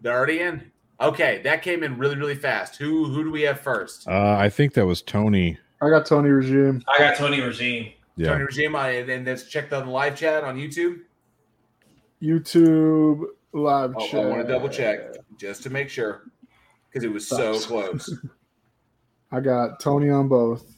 They're 0.00 0.16
already 0.16 0.40
in. 0.40 0.70
Okay, 1.00 1.40
that 1.44 1.62
came 1.62 1.82
in 1.82 1.98
really, 1.98 2.16
really 2.16 2.34
fast. 2.34 2.76
Who 2.76 3.06
who 3.06 3.24
do 3.24 3.30
we 3.30 3.42
have 3.42 3.60
first? 3.60 4.06
Uh, 4.08 4.36
I 4.38 4.48
think 4.48 4.74
that 4.74 4.86
was 4.86 5.02
Tony. 5.02 5.58
I 5.80 5.88
got 5.90 6.06
Tony 6.06 6.28
Regime. 6.30 6.82
I 6.88 6.98
got 6.98 7.16
Tony 7.16 7.40
Regime. 7.40 7.92
Yeah. 8.16 8.28
Tony 8.28 8.44
Regime, 8.44 8.76
I- 8.76 8.90
and 8.90 9.08
then 9.08 9.24
let's 9.24 9.44
check 9.44 9.68
the 9.70 9.84
live 9.84 10.16
chat 10.16 10.44
on 10.44 10.56
YouTube. 10.56 11.00
YouTube 12.22 13.24
live 13.52 13.94
Oh, 13.96 14.06
chat. 14.06 14.24
I 14.24 14.28
want 14.28 14.46
to 14.46 14.52
double 14.52 14.68
check 14.68 15.00
just 15.38 15.62
to 15.64 15.70
make 15.70 15.88
sure 15.88 16.22
because 16.92 17.04
it 17.04 17.12
was 17.12 17.26
so 17.26 17.58
close. 17.58 18.14
I 19.32 19.40
got 19.40 19.80
Tony 19.80 20.10
on 20.10 20.28
both. 20.28 20.76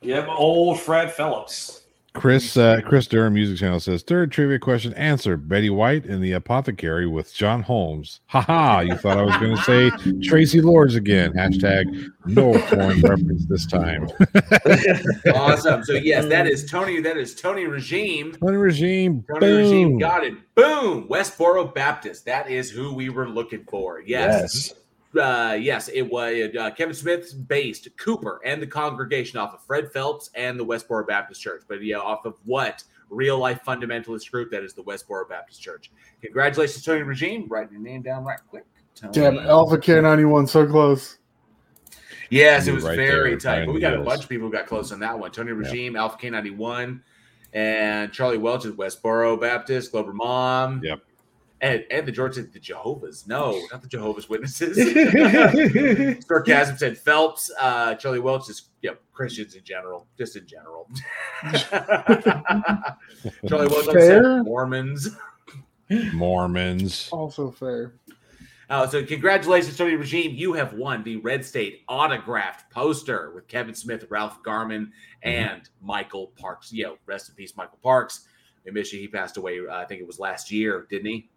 Yep, 0.00 0.28
old 0.28 0.80
Fred 0.80 1.12
Phelps. 1.12 1.82
Chris 2.14 2.58
uh, 2.58 2.80
Chris 2.84 3.06
Durham 3.06 3.32
Music 3.32 3.58
Channel 3.58 3.80
says 3.80 4.02
third 4.02 4.30
trivia 4.30 4.58
question 4.58 4.92
answer 4.94 5.38
Betty 5.38 5.70
White 5.70 6.04
in 6.04 6.20
the 6.20 6.32
Apothecary 6.32 7.06
with 7.06 7.32
John 7.32 7.62
Holmes. 7.62 8.20
Haha! 8.26 8.80
You 8.80 8.96
thought 8.96 9.16
I 9.16 9.22
was 9.22 9.36
going 9.38 9.56
to 9.56 9.62
say 9.62 9.90
Traci 10.20 10.62
Lords 10.62 10.94
again? 10.94 11.32
Hashtag 11.32 12.10
no 12.26 12.52
foreign 12.58 13.00
reference 13.02 13.46
this 13.46 13.64
time. 13.64 14.10
awesome. 15.34 15.84
So 15.84 15.94
yes, 15.94 16.26
that 16.26 16.46
is 16.46 16.70
Tony. 16.70 17.00
That 17.00 17.16
is 17.16 17.34
Tony 17.34 17.64
Regime. 17.64 18.32
Tony 18.32 18.58
Regime. 18.58 19.24
Tony 19.32 19.52
Regime 19.52 19.90
Boom. 19.90 19.98
got 19.98 20.22
it. 20.24 20.34
Boom. 20.54 21.08
Westboro 21.08 21.74
Baptist. 21.74 22.26
That 22.26 22.50
is 22.50 22.70
who 22.70 22.92
we 22.92 23.08
were 23.08 23.28
looking 23.28 23.64
for. 23.70 24.02
Yes. 24.02 24.74
Uh, 25.18 25.58
yes, 25.60 25.88
it 25.88 26.02
was 26.02 26.50
uh, 26.58 26.70
Kevin 26.70 26.94
Smith's 26.94 27.32
based 27.32 27.88
Cooper 27.98 28.40
and 28.44 28.62
the 28.62 28.66
congregation 28.66 29.38
off 29.38 29.52
of 29.52 29.62
Fred 29.62 29.92
Phelps 29.92 30.30
and 30.34 30.58
the 30.58 30.64
Westboro 30.64 31.06
Baptist 31.06 31.40
Church. 31.40 31.62
But 31.68 31.82
yeah, 31.82 31.98
off 31.98 32.24
of 32.24 32.36
what 32.44 32.82
real 33.10 33.38
life 33.38 33.60
fundamentalist 33.66 34.30
group 34.30 34.50
that 34.50 34.62
is 34.62 34.72
the 34.72 34.82
Westboro 34.82 35.28
Baptist 35.28 35.60
Church. 35.60 35.90
Congratulations, 36.22 36.82
Tony 36.82 37.02
Regime. 37.02 37.46
Write 37.48 37.70
your 37.70 37.80
name 37.80 38.02
down 38.02 38.24
right 38.24 38.40
quick. 38.48 38.64
Tony. 38.94 39.12
Damn, 39.12 39.38
Alpha 39.38 39.78
K91, 39.78 40.48
so 40.48 40.66
close. 40.66 41.18
Yes, 42.30 42.66
it 42.66 42.72
was 42.72 42.84
right 42.84 42.96
very 42.96 43.30
there, 43.30 43.38
tight. 43.38 43.66
But 43.66 43.74
we 43.74 43.80
got 43.80 43.94
a 43.94 44.00
bunch 44.00 44.22
of 44.22 44.28
people 44.28 44.46
who 44.46 44.52
got 44.52 44.66
close 44.66 44.90
on 44.92 45.00
that 45.00 45.18
one. 45.18 45.30
Tony 45.30 45.52
Regime, 45.52 45.96
Alpha 45.96 46.16
K91, 46.16 47.00
and 47.52 48.10
Charlie 48.10 48.38
Welch 48.38 48.64
is 48.64 48.72
Westboro 48.72 49.38
Baptist, 49.38 49.92
Glover 49.92 50.14
Mom. 50.14 50.80
Yep. 50.82 51.00
And, 51.62 51.84
and 51.92 52.06
the 52.06 52.12
George 52.12 52.34
said 52.34 52.52
the 52.52 52.58
Jehovah's. 52.58 53.26
No, 53.28 53.52
not 53.72 53.80
the 53.82 53.88
Jehovah's 53.88 54.28
Witnesses. 54.28 54.76
Sarcasm 56.26 56.76
said 56.76 56.98
Phelps. 56.98 57.50
Uh, 57.58 57.94
Charlie 57.94 58.18
Welch 58.18 58.50
is 58.50 58.70
you 58.82 58.90
know, 58.90 58.96
Christians 59.12 59.54
in 59.54 59.62
general, 59.62 60.08
just 60.18 60.34
in 60.36 60.44
general. 60.46 60.90
Charlie 63.48 63.68
Welch 63.68 63.84
said, 63.92 64.22
Mormons. 64.44 65.16
Mormons. 66.12 67.08
Also 67.12 67.52
fair. 67.52 67.94
Uh, 68.68 68.86
so 68.86 69.04
congratulations, 69.04 69.76
Tony 69.76 69.94
Regime. 69.94 70.34
You 70.34 70.54
have 70.54 70.72
won 70.72 71.04
the 71.04 71.18
Red 71.18 71.44
State 71.44 71.82
autographed 71.88 72.70
poster 72.70 73.30
with 73.34 73.46
Kevin 73.46 73.74
Smith, 73.74 74.06
Ralph 74.08 74.42
Garman, 74.42 74.90
and 75.22 75.68
Michael 75.80 76.32
Parks. 76.38 76.72
Yo, 76.72 76.96
rest 77.06 77.28
in 77.28 77.36
peace, 77.36 77.56
Michael 77.56 77.78
Parks. 77.82 78.26
We 78.64 78.72
miss 78.72 78.92
you. 78.92 78.98
He 78.98 79.08
passed 79.08 79.36
away. 79.36 79.60
Uh, 79.60 79.76
I 79.76 79.84
think 79.84 80.00
it 80.00 80.06
was 80.06 80.18
last 80.18 80.50
year, 80.50 80.86
didn't 80.88 81.06
he? 81.06 81.28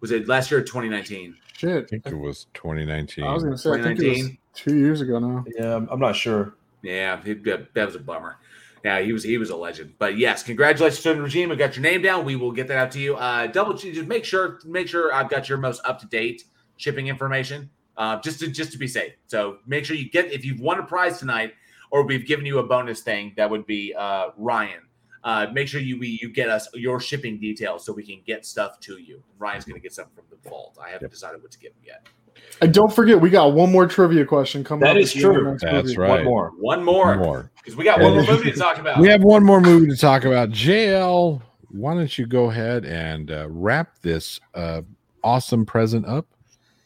Was 0.00 0.10
it 0.10 0.28
last 0.28 0.50
year 0.50 0.60
or 0.60 0.62
2019? 0.62 1.36
I 1.62 1.80
think 1.88 2.06
it 2.06 2.14
was 2.14 2.46
2019. 2.54 3.24
I 3.24 3.32
was 3.32 3.42
going 3.42 3.54
to 3.54 3.58
say, 3.58 3.70
I 3.70 3.82
think 3.82 3.98
it 3.98 4.08
was 4.08 4.18
2019. 4.18 4.38
two 4.54 4.76
years 4.76 5.00
ago 5.00 5.18
now. 5.18 5.44
Yeah, 5.58 5.76
I'm 5.76 5.88
I'm 5.88 6.00
not 6.00 6.16
sure. 6.16 6.54
Yeah, 6.82 7.22
he, 7.22 7.34
that 7.34 7.72
that 7.74 7.86
was 7.86 7.94
a 7.94 8.00
bummer. 8.00 8.36
Yeah, 8.84 9.00
he 9.00 9.12
was 9.12 9.24
he 9.24 9.38
was 9.38 9.50
a 9.50 9.56
legend. 9.56 9.94
But 9.98 10.18
yes, 10.18 10.42
congratulations 10.42 11.02
to 11.02 11.14
the 11.14 11.22
regime. 11.22 11.48
We 11.48 11.56
got 11.56 11.76
your 11.76 11.82
name 11.82 12.02
down. 12.02 12.24
We 12.24 12.36
will 12.36 12.52
get 12.52 12.68
that 12.68 12.76
out 12.76 12.90
to 12.92 13.00
you. 13.00 13.16
Uh, 13.16 13.46
double 13.46 13.76
check 13.76 13.94
just 13.94 14.06
make 14.06 14.24
sure 14.24 14.60
make 14.64 14.86
sure 14.86 15.12
I've 15.12 15.30
got 15.30 15.48
your 15.48 15.58
most 15.58 15.80
up 15.84 15.98
to 16.00 16.06
date 16.06 16.44
shipping 16.76 17.08
information. 17.08 17.70
Uh, 17.96 18.20
just 18.20 18.40
to 18.40 18.48
just 18.48 18.72
to 18.72 18.78
be 18.78 18.86
safe. 18.86 19.14
So 19.26 19.58
make 19.66 19.84
sure 19.86 19.96
you 19.96 20.10
get 20.10 20.30
if 20.30 20.44
you've 20.44 20.60
won 20.60 20.78
a 20.78 20.82
prize 20.82 21.18
tonight, 21.18 21.54
or 21.90 22.04
we've 22.04 22.26
given 22.26 22.44
you 22.44 22.58
a 22.58 22.62
bonus 22.62 23.00
thing. 23.00 23.32
That 23.36 23.50
would 23.50 23.66
be 23.66 23.94
uh, 23.94 24.28
Ryan. 24.36 24.82
Uh, 25.26 25.48
make 25.52 25.66
sure 25.66 25.80
you 25.80 25.98
we, 25.98 26.18
you 26.22 26.28
get 26.30 26.48
us 26.48 26.68
your 26.74 27.00
shipping 27.00 27.36
details 27.36 27.84
so 27.84 27.92
we 27.92 28.04
can 28.04 28.20
get 28.24 28.46
stuff 28.46 28.78
to 28.78 28.98
you. 28.98 29.20
Ryan's 29.40 29.64
going 29.64 29.74
to 29.74 29.80
get 29.82 29.92
something 29.92 30.14
from 30.14 30.24
the 30.30 30.48
vault. 30.48 30.78
I 30.80 30.88
haven't 30.90 31.10
decided 31.10 31.42
what 31.42 31.50
to 31.50 31.58
get 31.58 31.72
him 31.72 31.82
yet. 31.84 32.06
And 32.62 32.72
don't 32.72 32.94
forget, 32.94 33.20
we 33.20 33.28
got 33.28 33.52
one 33.52 33.72
more 33.72 33.88
trivia 33.88 34.24
question 34.24 34.62
coming 34.62 34.84
That 34.84 34.96
up. 34.96 35.02
is 35.02 35.16
at 35.16 35.20
the 35.22 35.26
end 35.28 35.36
of 35.36 35.42
true. 35.42 35.58
That's 35.68 35.88
movie. 35.88 35.96
right. 35.98 36.10
One 36.10 36.24
more. 36.24 36.52
One 36.60 36.84
more 36.84 37.06
One 37.08 37.18
more. 37.18 37.50
because 37.56 37.74
we 37.74 37.82
got 37.82 38.00
one 38.00 38.12
more 38.12 38.24
movie 38.24 38.52
to 38.52 38.56
talk 38.56 38.78
about. 38.78 38.98
We 39.00 39.08
have 39.08 39.24
one 39.24 39.42
more 39.44 39.60
movie 39.60 39.88
to 39.88 39.96
talk 39.96 40.24
about. 40.24 40.50
JL, 40.50 41.42
why 41.70 41.94
don't 41.94 42.16
you 42.16 42.26
go 42.26 42.48
ahead 42.50 42.84
and 42.84 43.28
uh, 43.32 43.48
wrap 43.50 44.00
this 44.02 44.38
uh, 44.54 44.82
awesome 45.24 45.66
present 45.66 46.06
up 46.06 46.26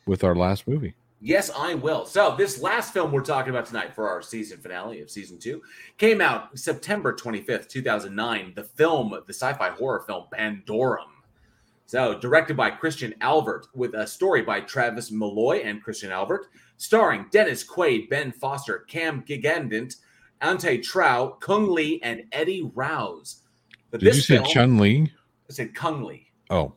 with 0.07 0.25
our 0.25 0.35
last 0.35 0.67
movie? 0.67 0.95
Yes, 1.23 1.51
I 1.55 1.75
will. 1.75 2.07
So, 2.07 2.35
this 2.37 2.63
last 2.63 2.95
film 2.95 3.13
we're 3.13 3.21
talking 3.21 3.51
about 3.51 3.67
tonight 3.67 3.95
for 3.95 4.09
our 4.09 4.23
season 4.23 4.59
finale 4.59 5.03
of 5.03 5.11
season 5.11 5.39
two 5.39 5.61
came 5.99 6.23
out 6.23 6.59
September 6.59 7.13
25th, 7.15 7.69
2009. 7.69 8.55
The 8.57 8.65
film, 8.65 9.11
the 9.11 9.33
sci 9.33 9.53
fi 9.53 9.69
horror 9.71 10.01
film 10.07 10.25
Pandorum. 10.33 11.11
So, 11.85 12.19
directed 12.19 12.57
by 12.57 12.71
Christian 12.71 13.15
Alvart 13.21 13.67
with 13.75 13.95
a 13.95 14.07
story 14.07 14.41
by 14.41 14.61
Travis 14.61 15.11
Milloy 15.11 15.63
and 15.63 15.83
Christian 15.83 16.11
Alvart, 16.11 16.45
starring 16.79 17.27
Dennis 17.31 17.69
Quaid, 17.69 18.09
Ben 18.09 18.33
Foster, 18.33 18.79
Cam 18.89 19.23
Gigandet, 19.23 19.97
Antje 20.41 20.83
Traue, 20.83 21.37
Cung 21.41 21.69
Le, 21.69 21.99
and 22.03 22.23
Eddie 22.33 22.71
Rouse. 22.75 23.43
But 23.91 24.01
Did 24.01 24.15
you 24.15 24.23
say 24.23 24.43
Chun 24.45 24.79
Li? 24.79 25.13
I 25.51 25.53
said 25.53 25.75
Cung 25.75 26.03
Le. 26.03 26.15
Oh, 26.49 26.73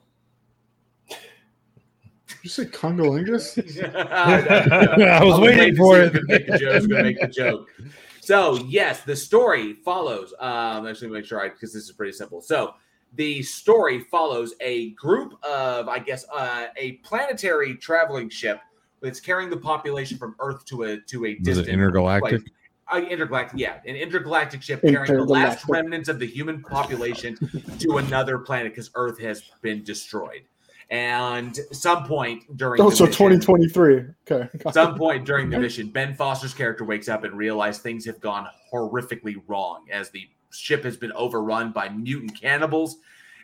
you 2.44 2.50
say 2.50 2.66
Congolingus? 2.66 3.58
I 4.12 5.24
was 5.24 5.40
waiting 5.40 5.76
for 5.76 6.02
it. 6.02 6.14
I 6.16 6.76
was 6.76 6.88
going 6.88 7.04
to 7.04 7.04
make 7.04 7.20
the 7.20 7.28
joke. 7.28 7.70
So, 8.20 8.56
yes, 8.70 9.02
the 9.02 9.18
story 9.18 9.74
follows. 9.84 10.34
Um, 10.40 10.88
actually, 10.88 11.10
make 11.10 11.26
sure 11.26 11.42
I 11.42 11.50
because 11.50 11.74
this 11.74 11.84
is 11.84 11.92
pretty 11.92 12.14
simple. 12.14 12.40
So, 12.40 12.74
the 13.16 13.44
story 13.44 14.00
follows 14.00 14.54
a 14.62 14.92
group 14.92 15.34
of, 15.44 15.90
I 15.90 16.00
guess, 16.00 16.26
uh, 16.34 16.68
a 16.78 16.94
planetary 17.04 17.76
traveling 17.76 18.30
ship 18.30 18.62
that's 19.02 19.20
carrying 19.20 19.50
the 19.50 19.58
population 19.58 20.18
from 20.18 20.38
Earth 20.40 20.64
to 20.68 20.84
a 20.84 21.02
to 21.02 21.26
a 21.26 21.36
Was 21.36 21.44
distant 21.44 21.68
it 21.68 21.74
intergalactic? 21.74 22.46
place. 22.46 22.54
Uh, 22.94 23.02
intergalactic, 23.02 23.60
yeah, 23.60 23.80
an 23.86 23.98
intergalactic 23.98 24.62
ship 24.62 24.82
carrying 24.82 25.18
the 25.18 25.26
last 25.26 25.66
remnants 25.68 26.08
of 26.08 26.18
the 26.18 26.28
human 26.28 26.62
population 26.62 27.38
to 27.80 27.98
another 27.98 28.38
planet 28.38 28.72
because 28.72 28.90
Earth 28.96 29.20
has 29.20 29.44
been 29.62 29.84
destroyed. 29.84 30.44
And 30.90 31.58
some 31.72 32.06
point 32.06 32.58
during 32.58 32.82
Oh, 32.82 32.90
the 32.90 32.96
so 32.96 33.06
mission- 33.06 33.40
2023. 33.40 34.06
Okay. 34.30 34.50
at 34.66 34.74
some 34.74 34.96
point 34.98 35.26
during 35.26 35.50
the 35.50 35.60
mission, 35.60 35.90
Ben 35.90 36.14
Foster's 36.14 36.54
character 36.54 36.84
wakes 36.84 37.10
up 37.10 37.24
and 37.24 37.36
realizes 37.36 37.82
things 37.82 38.06
have 38.06 38.20
gone 38.20 38.48
horrifically 38.72 39.42
wrong 39.48 39.86
as 39.92 40.10
the 40.10 40.28
ship 40.52 40.84
has 40.84 40.98
been 40.98 41.12
overrun 41.14 41.72
by 41.72 41.90
mutant 41.90 42.40
cannibals, 42.40 42.98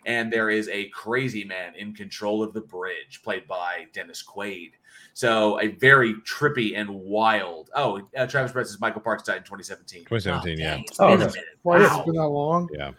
and 0.05 0.31
there 0.31 0.49
is 0.49 0.67
a 0.69 0.89
crazy 0.89 1.43
man 1.43 1.73
in 1.75 1.93
control 1.93 2.43
of 2.43 2.53
the 2.53 2.61
bridge, 2.61 3.21
played 3.23 3.47
by 3.47 3.87
Dennis 3.93 4.23
Quaid. 4.23 4.71
So 5.13 5.59
a 5.59 5.67
very 5.67 6.13
trippy 6.21 6.77
and 6.77 6.89
wild. 6.89 7.71
Oh, 7.75 8.01
uh, 8.15 8.27
Travis 8.27 8.51
Brett 8.51 8.67
Michael 8.79 9.01
Parks 9.01 9.23
died 9.23 9.37
in 9.37 9.43
2017. 9.43 10.01
2017, 10.05 10.59
yeah. 10.59 10.81
Oh, 10.99 11.07
been 11.11 11.21
a 11.21 11.25
okay. 11.25 11.33
minute. 11.33 11.45
Why 11.63 11.79
has 11.79 12.05
been 12.05 12.15
that 12.15 12.27
long? 12.27 12.69
Yeah. 12.73 12.91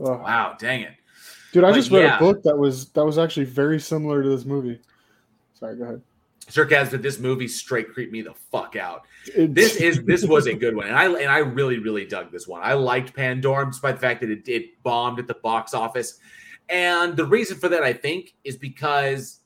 Ugh. 0.00 0.20
Wow, 0.20 0.56
dang 0.58 0.82
it. 0.82 0.92
Dude, 1.52 1.64
I 1.64 1.70
But 1.70 1.74
just 1.76 1.90
read 1.90 2.02
yeah. 2.02 2.16
a 2.16 2.20
book 2.20 2.42
that 2.44 2.56
was 2.56 2.90
that 2.90 3.04
was 3.04 3.18
actually 3.18 3.46
very 3.46 3.80
similar 3.80 4.22
to 4.22 4.28
this 4.28 4.44
movie. 4.44 4.78
Sorry, 5.54 5.76
go 5.76 5.84
ahead. 5.84 6.02
Sir 6.48 6.66
Kaz, 6.66 6.90
but 6.90 7.00
this 7.02 7.18
movie 7.20 7.46
straight 7.46 7.92
creeped 7.92 8.12
me 8.12 8.22
the 8.22 8.34
fuck 8.34 8.74
out. 8.76 9.04
It- 9.36 9.54
this 9.54 9.76
is 9.76 10.02
this 10.04 10.24
was 10.24 10.46
a 10.46 10.54
good 10.54 10.74
one, 10.74 10.86
and 10.86 10.96
I 10.96 11.06
and 11.06 11.30
I 11.30 11.38
really 11.38 11.78
really 11.78 12.06
dug 12.06 12.30
this 12.32 12.46
one. 12.48 12.60
I 12.62 12.74
liked 12.74 13.14
Pandorum 13.14 13.70
despite 13.70 13.96
the 13.96 14.00
fact 14.00 14.20
that 14.22 14.30
it, 14.30 14.48
it 14.48 14.82
bombed 14.82 15.18
at 15.18 15.26
the 15.26 15.34
box 15.34 15.74
office, 15.74 16.18
and 16.68 17.16
the 17.16 17.24
reason 17.24 17.56
for 17.58 17.68
that 17.68 17.82
I 17.82 17.92
think 17.92 18.34
is 18.44 18.56
because 18.56 19.40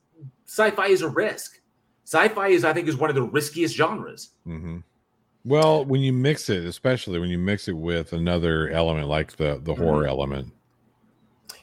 sci-fi 0.45 0.87
is 0.87 1.01
a 1.01 1.09
risk. 1.09 1.59
Sci-fi 2.05 2.47
is 2.49 2.63
I 2.63 2.73
think 2.73 2.87
is 2.87 2.97
one 2.97 3.09
of 3.09 3.15
the 3.15 3.23
riskiest 3.23 3.75
genres. 3.75 4.29
hmm 4.43 4.77
Well, 5.43 5.85
when 5.85 6.01
you 6.01 6.13
mix 6.13 6.49
it, 6.49 6.65
especially 6.65 7.19
when 7.19 7.29
you 7.29 7.37
mix 7.39 7.67
it 7.67 7.73
with 7.77 8.13
another 8.13 8.69
element 8.69 9.07
like 9.07 9.35
the 9.35 9.59
the 9.63 9.75
horror 9.75 10.07
element, 10.07 10.53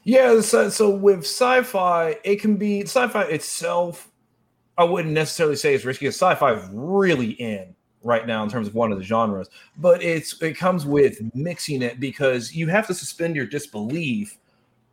Yeah, 0.04 0.40
so, 0.40 0.68
so 0.68 0.90
with 0.90 1.20
sci-fi, 1.20 2.16
it 2.24 2.40
can 2.40 2.56
be 2.56 2.82
sci-fi 2.82 3.22
itself. 3.24 4.10
I 4.76 4.84
wouldn't 4.84 5.14
necessarily 5.14 5.56
say 5.56 5.74
it's 5.74 5.84
risky. 5.84 6.08
Sci-fi 6.08 6.54
is 6.54 6.68
really 6.72 7.32
in 7.32 7.74
right 8.02 8.26
now 8.26 8.42
in 8.42 8.50
terms 8.50 8.66
of 8.66 8.74
one 8.74 8.90
of 8.90 8.98
the 8.98 9.04
genres, 9.04 9.48
but 9.76 10.02
it's 10.02 10.40
it 10.42 10.56
comes 10.56 10.84
with 10.84 11.20
mixing 11.34 11.82
it 11.82 12.00
because 12.00 12.54
you 12.54 12.66
have 12.68 12.86
to 12.88 12.94
suspend 12.94 13.36
your 13.36 13.46
disbelief 13.46 14.38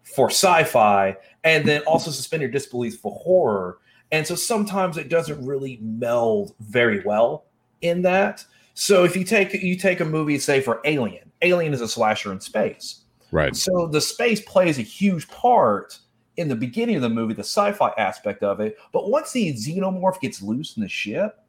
for 0.04 0.30
sci-fi 0.30 1.16
and 1.44 1.66
then 1.66 1.82
also 1.84 2.12
suspend 2.12 2.42
your 2.42 2.52
disbelief 2.52 3.00
for 3.00 3.20
horror. 3.24 3.78
And 4.12 4.26
so 4.26 4.36
sometimes 4.36 4.98
it 4.98 5.10
doesn't 5.10 5.44
really 5.44 5.80
meld 5.82 6.54
very 6.60 7.02
well 7.04 7.46
in 7.82 8.02
that. 8.04 8.46
So 8.74 9.04
if 9.04 9.16
you 9.16 9.24
take 9.24 9.54
you 9.54 9.76
take 9.76 10.02
a 10.02 10.06
movie, 10.06 10.38
say 10.40 10.62
for 10.62 10.82
Alien, 10.86 11.32
Alien 11.42 11.74
is 11.74 11.82
a 11.82 11.88
slasher 11.88 12.32
in 12.32 12.40
space. 12.40 13.02
Right? 13.32 13.56
So 13.56 13.88
the 13.88 14.02
space 14.02 14.42
plays 14.42 14.78
a 14.80 14.84
huge 14.84 15.28
part 15.28 16.00
in 16.38 16.48
the 16.48 16.56
beginning 16.56 16.96
of 16.96 17.02
the 17.02 17.10
movie, 17.10 17.34
the 17.34 17.42
sci-fi 17.42 17.92
aspect 17.98 18.44
of 18.44 18.60
it. 18.60 18.78
But 18.94 19.10
once 19.10 19.32
the 19.32 19.54
xenomorph 19.54 20.22
gets 20.22 20.42
loose 20.42 20.78
in 20.78 20.84
the 20.84 20.90
ship, 20.90 21.44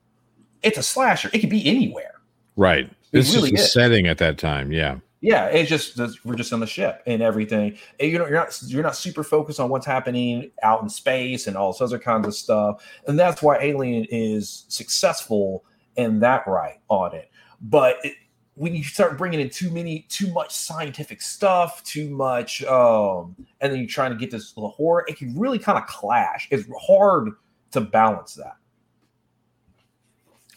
it's 0.63 0.79
a 0.79 0.83
slasher. 0.83 1.31
It 1.33 1.39
could 1.39 1.51
be 1.51 1.67
anywhere. 1.67 2.15
Right. 2.57 2.91
It's 3.13 3.35
really 3.35 3.51
just 3.51 3.63
the 3.63 3.67
is. 3.67 3.73
setting 3.73 4.07
at 4.07 4.19
that 4.19 4.39
time. 4.39 4.73
Yeah. 4.73 4.99
Yeah, 5.23 5.47
it's 5.47 5.69
just 5.69 5.99
we're 6.25 6.35
just 6.35 6.53
on 6.53 6.61
the 6.61 6.67
ship 6.67 7.03
and 7.07 7.21
everything. 7.21 7.77
And 7.99 8.11
you 8.11 8.19
know, 8.19 8.27
you're 8.27 8.39
not 8.39 8.59
you're 8.67 8.83
not 8.83 8.97
super 8.97 9.23
focused 9.23 9.61
on 9.61 9.69
what's 9.69 9.85
happening 9.85 10.51
out 10.63 10.83
in 10.83 10.89
space 10.89 11.47
and 11.47 11.59
all 11.59 11.73
this 11.73 11.83
other 11.83 11.99
kinds 11.99 12.27
of 12.27 12.35
stuff. 12.35 12.83
And 13.07 13.19
that's 13.19 13.43
why 13.43 13.59
Alien 13.59 14.07
is 14.11 14.65
successful 14.69 15.65
in 15.97 16.21
that 16.21 16.47
right 16.47 16.81
on 16.89 17.15
it. 17.15 17.31
But 17.61 17.97
it, 18.03 18.15
when 18.61 18.75
you 18.75 18.85
start 18.85 19.17
bringing 19.17 19.41
in 19.41 19.49
too 19.49 19.71
many, 19.71 20.05
too 20.11 20.31
much 20.35 20.55
scientific 20.55 21.23
stuff, 21.23 21.83
too 21.83 22.11
much, 22.11 22.63
um, 22.65 23.35
and 23.63 23.73
then 23.73 23.79
you're 23.79 23.89
trying 23.89 24.11
to 24.11 24.19
get 24.19 24.31
this 24.31 24.53
horror, 24.55 25.03
it 25.09 25.17
can 25.17 25.35
really 25.35 25.59
kind 25.59 25.79
of 25.79 25.87
clash. 25.87 26.47
It's 26.51 26.69
hard 26.79 27.31
to 27.71 27.81
balance 27.81 28.35
that. 28.35 28.57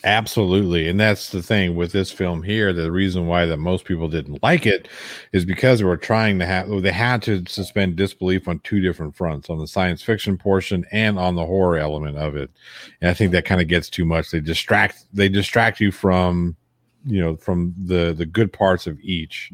Absolutely. 0.04 0.90
And 0.90 1.00
that's 1.00 1.30
the 1.30 1.42
thing 1.42 1.78
with 1.78 1.94
this 1.94 2.12
film 2.12 2.44
here. 2.44 2.74
The 2.74 2.92
reason 2.92 3.26
why 3.26 3.46
that 3.46 3.56
most 3.56 3.86
people 3.86 4.10
didn't 4.10 4.44
like 4.44 4.66
it 4.66 4.90
is 5.32 5.46
because 5.46 5.80
they 5.80 5.86
were 5.86 5.96
trying 5.96 6.40
to 6.40 6.46
have 6.46 6.68
they 6.82 6.92
had 6.92 7.22
to 7.22 7.46
suspend 7.48 7.96
disbelief 7.96 8.50
on 8.50 8.60
two 8.66 8.82
different 8.82 9.16
fronts, 9.16 9.50
on 9.50 9.60
the 9.60 9.68
science 9.68 10.04
fiction 10.04 10.38
portion 10.38 10.86
and 10.92 11.18
on 11.18 11.36
the 11.36 11.46
horror 11.46 11.78
element 11.78 12.18
of 12.18 12.36
it. 12.36 12.52
And 13.00 13.10
I 13.10 13.14
think 13.14 13.32
that 13.32 13.46
kind 13.46 13.62
of 13.62 13.70
gets 13.70 13.90
too 13.90 14.04
much. 14.04 14.30
They 14.30 14.42
distract 14.42 15.06
they 15.14 15.30
distract 15.30 15.80
you 15.80 15.94
from 15.94 16.58
you 17.06 17.20
know 17.20 17.36
from 17.36 17.74
the 17.78 18.14
the 18.14 18.26
good 18.26 18.52
parts 18.52 18.88
of 18.88 19.00
each. 19.02 19.52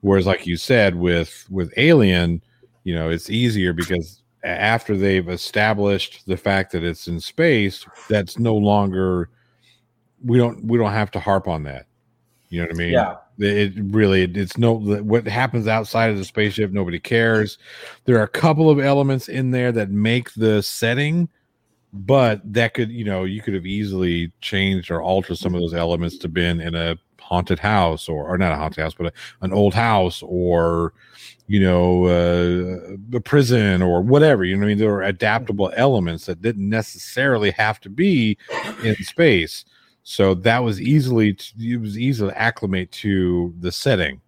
Whereas 0.00 0.26
like 0.26 0.46
you 0.46 0.56
said 0.56 0.94
with 0.94 1.46
with 1.50 1.72
Alien, 1.76 2.42
you 2.84 2.94
know, 2.94 3.10
it's 3.10 3.30
easier 3.30 3.72
because 3.72 4.22
after 4.44 4.96
they've 4.96 5.28
established 5.28 6.26
the 6.26 6.36
fact 6.36 6.72
that 6.72 6.84
it's 6.84 7.08
in 7.08 7.20
space, 7.20 7.86
that's 8.08 8.38
no 8.38 8.54
longer 8.54 9.30
we 10.24 10.38
don't 10.38 10.64
we 10.64 10.78
don't 10.78 10.92
have 10.92 11.10
to 11.12 11.20
harp 11.20 11.48
on 11.48 11.64
that. 11.64 11.86
You 12.48 12.60
know 12.60 12.66
what 12.66 12.74
I 12.74 12.78
mean? 12.78 12.92
Yeah. 12.92 13.16
It 13.40 13.74
really 13.76 14.22
it's 14.22 14.58
no 14.58 14.72
what 14.72 15.26
happens 15.26 15.68
outside 15.68 16.10
of 16.10 16.18
the 16.18 16.24
spaceship 16.24 16.72
nobody 16.72 16.98
cares. 16.98 17.58
There 18.04 18.18
are 18.18 18.24
a 18.24 18.28
couple 18.28 18.70
of 18.70 18.80
elements 18.80 19.28
in 19.28 19.50
there 19.50 19.70
that 19.72 19.90
make 19.90 20.32
the 20.34 20.62
setting 20.62 21.28
but 21.92 22.40
that 22.44 22.74
could 22.74 22.90
you 22.90 23.04
know 23.04 23.24
you 23.24 23.40
could 23.40 23.54
have 23.54 23.66
easily 23.66 24.32
changed 24.40 24.90
or 24.90 25.02
altered 25.02 25.38
some 25.38 25.54
of 25.54 25.60
those 25.60 25.74
elements 25.74 26.18
to 26.18 26.28
been 26.28 26.60
in 26.60 26.74
a 26.74 26.96
haunted 27.20 27.58
house 27.58 28.08
or, 28.08 28.26
or 28.26 28.38
not 28.38 28.52
a 28.52 28.56
haunted 28.56 28.82
house 28.82 28.94
but 28.94 29.06
a, 29.06 29.12
an 29.42 29.52
old 29.52 29.74
house 29.74 30.22
or 30.24 30.92
you 31.46 31.60
know 31.60 32.04
uh, 32.04 33.16
a 33.16 33.20
prison 33.20 33.82
or 33.82 34.02
whatever 34.02 34.44
you 34.44 34.54
know 34.54 34.60
what 34.60 34.66
i 34.66 34.68
mean? 34.68 34.78
There 34.78 34.92
are 34.92 35.02
adaptable 35.02 35.72
elements 35.76 36.26
that 36.26 36.42
didn't 36.42 36.68
necessarily 36.68 37.50
have 37.52 37.80
to 37.80 37.90
be 37.90 38.36
in 38.84 38.94
space. 38.96 39.64
So 40.02 40.34
that 40.34 40.60
was 40.60 40.80
easily 40.80 41.36
it 41.58 41.80
was 41.80 41.98
easy 41.98 42.26
to 42.26 42.38
acclimate 42.38 42.92
to 42.92 43.54
the 43.60 43.72
setting 43.72 44.20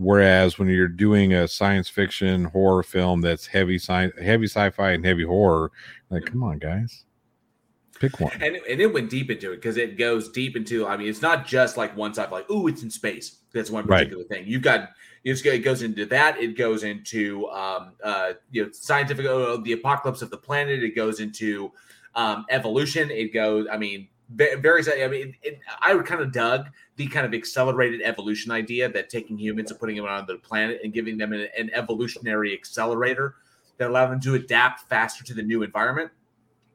whereas 0.00 0.58
when 0.58 0.66
you're 0.66 0.88
doing 0.88 1.34
a 1.34 1.46
science 1.46 1.88
fiction 1.88 2.44
horror 2.44 2.82
film 2.82 3.20
that's 3.20 3.46
heavy 3.46 3.78
science 3.78 4.14
heavy 4.20 4.46
sci-fi 4.46 4.92
and 4.92 5.04
heavy 5.04 5.24
horror 5.24 5.70
like 6.08 6.24
come 6.24 6.42
on 6.42 6.58
guys 6.58 7.04
pick 8.00 8.18
one 8.18 8.32
And, 8.40 8.56
and 8.56 8.80
it 8.80 8.92
went 8.92 9.10
deep 9.10 9.30
into 9.30 9.52
it 9.52 9.56
because 9.56 9.76
it 9.76 9.98
goes 9.98 10.30
deep 10.30 10.56
into. 10.56 10.86
I 10.86 10.96
mean, 10.96 11.06
it's 11.08 11.20
not 11.20 11.46
just 11.46 11.76
like 11.76 11.94
one 11.96 12.14
side, 12.14 12.30
like 12.32 12.46
oh, 12.48 12.66
it's 12.66 12.82
in 12.82 12.90
space. 12.90 13.36
That's 13.52 13.70
one 13.70 13.86
Right. 13.86 13.98
particular 14.08 14.24
thing. 14.24 14.44
You've 14.46 14.62
got 14.62 14.88
it 15.22 15.62
goes 15.62 15.82
into 15.82 16.06
that. 16.06 16.38
It 16.38 16.56
goes 16.56 16.82
into 16.82 17.46
um, 17.50 17.92
uh, 18.02 18.32
you 18.50 18.64
know 18.64 18.70
scientific 18.72 19.26
uh, 19.26 19.58
the 19.58 19.72
apocalypse 19.72 20.22
of 20.22 20.30
the 20.30 20.38
planet. 20.38 20.82
It 20.82 20.96
goes 20.96 21.20
into 21.20 21.72
um, 22.14 22.46
evolution. 22.48 23.10
It 23.10 23.34
goes. 23.34 23.66
I 23.70 23.76
mean, 23.76 24.08
ve- 24.34 24.54
various. 24.56 24.88
I 24.88 25.06
mean, 25.08 25.34
it, 25.42 25.58
I 25.80 25.96
kind 25.98 26.20
of 26.20 26.32
dug 26.32 26.68
the 26.96 27.06
kind 27.06 27.26
of 27.26 27.34
accelerated 27.34 28.02
evolution 28.02 28.52
idea 28.52 28.88
that 28.88 29.08
taking 29.08 29.38
humans 29.38 29.70
and 29.70 29.80
putting 29.80 29.96
them 29.96 30.06
on 30.06 30.26
the 30.26 30.36
planet 30.36 30.80
and 30.82 30.92
giving 30.92 31.18
them 31.18 31.32
an, 31.32 31.48
an 31.56 31.70
evolutionary 31.74 32.52
accelerator 32.52 33.36
that 33.78 33.88
allowed 33.88 34.10
them 34.10 34.20
to 34.20 34.34
adapt 34.34 34.88
faster 34.88 35.24
to 35.24 35.34
the 35.34 35.42
new 35.42 35.62
environment. 35.62 36.10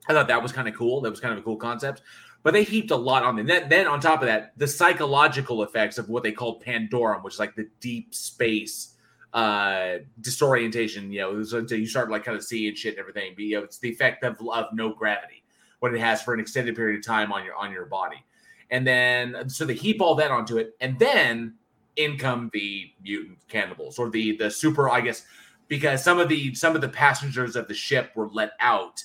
I 0.07 0.13
thought 0.13 0.27
that 0.27 0.41
was 0.41 0.51
kind 0.51 0.67
of 0.67 0.75
cool. 0.75 1.01
That 1.01 1.09
was 1.09 1.19
kind 1.19 1.33
of 1.33 1.39
a 1.39 1.43
cool 1.43 1.57
concept. 1.57 2.01
But 2.43 2.53
they 2.53 2.63
heaped 2.63 2.91
a 2.91 2.95
lot 2.95 3.23
on 3.23 3.35
them. 3.35 3.47
Then, 3.47 3.69
then 3.69 3.87
on 3.87 3.99
top 3.99 4.21
of 4.21 4.27
that, 4.27 4.53
the 4.57 4.67
psychological 4.67 5.63
effects 5.63 5.97
of 5.97 6.09
what 6.09 6.21
they 6.21 6.31
called 6.31 6.63
Pandorum, 6.63 7.23
which 7.23 7.35
is 7.35 7.39
like 7.39 7.55
the 7.55 7.67
deep 7.79 8.13
space 8.13 8.91
uh 9.33 9.97
disorientation 10.21 11.11
you 11.11 11.19
know 11.19 11.43
so 11.43 11.57
you 11.57 11.85
start 11.85 12.09
like 12.09 12.23
kind 12.23 12.37
of 12.37 12.43
seeing 12.43 12.73
shit 12.73 12.93
and 12.93 12.99
everything 13.01 13.33
but 13.35 13.43
you 13.43 13.57
know 13.57 13.63
it's 13.65 13.79
the 13.79 13.89
effect 13.89 14.23
of, 14.23 14.37
of 14.49 14.67
no 14.71 14.93
gravity 14.93 15.43
what 15.79 15.93
it 15.93 15.99
has 15.99 16.21
for 16.21 16.33
an 16.33 16.39
extended 16.39 16.75
period 16.75 16.97
of 16.99 17.05
time 17.05 17.31
on 17.31 17.43
your 17.43 17.55
on 17.55 17.71
your 17.71 17.85
body. 17.85 18.23
And 18.71 18.85
then 18.85 19.49
so 19.49 19.65
they 19.65 19.73
heap 19.73 20.01
all 20.01 20.15
that 20.15 20.31
onto 20.31 20.57
it 20.57 20.75
and 20.81 20.97
then 20.99 21.53
in 21.95 22.17
come 22.17 22.49
the 22.51 22.91
mutant 23.01 23.37
cannibals 23.47 23.97
or 23.97 24.09
the 24.09 24.35
the 24.35 24.51
super 24.51 24.89
i 24.89 24.99
guess 24.99 25.23
because 25.67 26.03
some 26.03 26.19
of 26.19 26.27
the 26.29 26.53
some 26.53 26.75
of 26.75 26.81
the 26.81 26.89
passengers 26.89 27.55
of 27.55 27.67
the 27.67 27.73
ship 27.73 28.11
were 28.15 28.27
let 28.29 28.51
out 28.59 29.03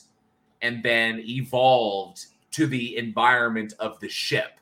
and 0.62 0.82
then 0.82 1.20
evolved 1.20 2.26
to 2.52 2.66
the 2.66 2.96
environment 2.96 3.74
of 3.78 3.98
the 4.00 4.08
ship 4.08 4.58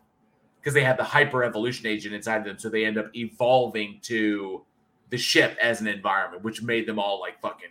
because 0.61 0.75
they 0.75 0.85
had 0.85 0.99
the 0.99 1.05
hyper 1.05 1.45
evolution 1.45 1.87
agent 1.87 2.15
inside 2.15 2.39
of 2.39 2.45
them. 2.45 2.59
So 2.59 2.69
they 2.69 2.85
end 2.85 2.99
up 2.99 3.15
evolving 3.17 4.01
to 4.03 4.65
the 5.11 5.17
ship 5.17 5.57
as 5.63 5.81
an 5.81 5.87
environment 5.87 6.45
which 6.45 6.63
made 6.63 6.87
them 6.87 6.99
all 6.99 7.19
like 7.19 7.41
fucking 7.41 7.71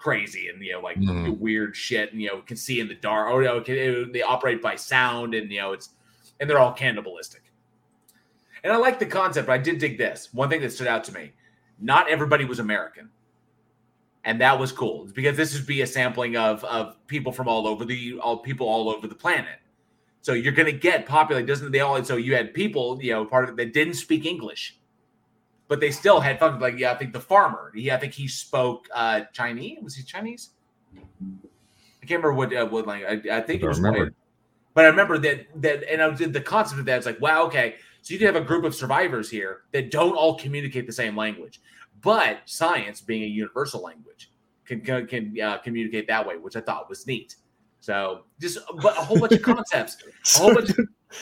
crazy 0.00 0.48
and 0.48 0.62
you 0.64 0.72
know 0.72 0.80
like 0.80 0.96
Mhm. 0.98 1.38
weird 1.38 1.76
shit 1.76 2.10
and 2.12 2.20
you 2.22 2.28
know 2.28 2.40
can 2.40 2.56
see 2.56 2.80
in 2.80 2.88
the 2.88 2.94
dark. 2.94 3.30
Or 3.30 3.42
you 3.42 3.48
know 3.48 3.60
can, 3.60 4.10
they 4.12 4.22
operate 4.22 4.62
by 4.62 4.74
sound 4.76 5.34
and 5.34 5.52
you 5.52 5.60
know 5.60 5.72
it's 5.72 5.90
and 6.40 6.48
they're 6.48 6.58
all 6.58 6.72
cannibalistic. 6.72 7.42
And 8.64 8.72
i 8.72 8.76
like 8.76 8.98
the 8.98 9.06
concept 9.06 9.46
but 9.46 9.52
i 9.52 9.58
did 9.58 9.78
dig 9.78 9.98
this. 9.98 10.32
One 10.32 10.48
thing 10.48 10.60
that 10.62 10.72
stood 10.72 10.86
out 10.88 11.04
to 11.04 11.12
me 11.12 11.32
not 11.78 12.08
everybody 12.10 12.44
was 12.44 12.58
american. 12.58 13.10
And 14.24 14.40
that 14.42 14.58
was 14.58 14.70
cool 14.70 15.08
because 15.14 15.36
this 15.36 15.54
would 15.54 15.66
be 15.66 15.80
a 15.82 15.86
sampling 15.86 16.36
of 16.36 16.64
of 16.64 16.96
people 17.06 17.32
from 17.32 17.46
all 17.48 17.66
over 17.66 17.84
the 17.84 18.18
all 18.20 18.38
people 18.38 18.66
all 18.68 18.88
over 18.90 19.06
the 19.06 19.14
planet. 19.14 19.58
So 20.22 20.32
you're 20.34 20.52
going 20.52 20.66
to 20.66 20.78
get 20.78 21.06
popular 21.06 21.42
doesn't 21.42 21.72
they 21.72 21.80
all? 21.80 22.02
So 22.04 22.16
you 22.16 22.34
had 22.34 22.52
people 22.54 22.98
you 23.02 23.12
know 23.12 23.24
part 23.26 23.48
of 23.48 23.56
that 23.56 23.72
didn't 23.74 23.94
speak 23.94 24.24
english 24.26 24.78
but 25.70 25.78
they 25.78 25.92
still 25.92 26.18
had 26.20 26.38
fucking 26.38 26.60
like 26.60 26.76
yeah 26.76 26.92
i 26.92 26.96
think 26.96 27.12
the 27.14 27.20
farmer 27.20 27.72
he 27.74 27.90
i 27.90 27.96
think 27.96 28.12
he 28.12 28.26
spoke 28.28 28.88
uh 28.92 29.22
chinese 29.32 29.78
was 29.80 29.94
he 29.94 30.02
chinese 30.02 30.50
i 30.96 32.06
can't 32.06 32.22
remember 32.22 32.32
what 32.34 32.54
uh, 32.54 32.66
what 32.66 32.86
language 32.86 33.26
I, 33.30 33.38
I 33.38 33.40
think 33.40 33.62
I 33.62 33.66
it 33.66 33.68
was 33.68 33.78
remember. 33.78 34.04
white. 34.06 34.12
but 34.74 34.84
i 34.84 34.88
remember 34.88 35.16
that 35.18 35.46
that 35.62 35.90
and 35.90 36.02
i 36.02 36.10
did 36.10 36.32
the 36.32 36.40
concept 36.40 36.80
of 36.80 36.86
that 36.86 36.96
it's 36.98 37.06
like 37.06 37.20
wow 37.20 37.44
okay 37.46 37.76
so 38.02 38.12
you 38.12 38.18
can 38.18 38.26
have 38.26 38.36
a 38.36 38.44
group 38.44 38.64
of 38.64 38.74
survivors 38.74 39.30
here 39.30 39.60
that 39.72 39.90
don't 39.90 40.14
all 40.16 40.34
communicate 40.36 40.86
the 40.86 40.92
same 40.92 41.16
language 41.16 41.60
but 42.02 42.38
science 42.46 43.00
being 43.00 43.22
a 43.22 43.26
universal 43.26 43.80
language 43.80 44.32
can 44.66 44.80
can, 44.80 45.06
can 45.06 45.40
uh, 45.40 45.58
communicate 45.58 46.08
that 46.08 46.26
way 46.26 46.36
which 46.36 46.56
i 46.56 46.60
thought 46.60 46.88
was 46.88 47.06
neat 47.06 47.36
so 47.80 48.24
just 48.40 48.58
but 48.82 48.96
a 48.98 49.00
whole 49.02 49.20
bunch 49.20 49.32
of 49.32 49.42
concepts 49.54 49.96
a 50.36 50.38
whole 50.40 50.52
bunch 50.54 50.70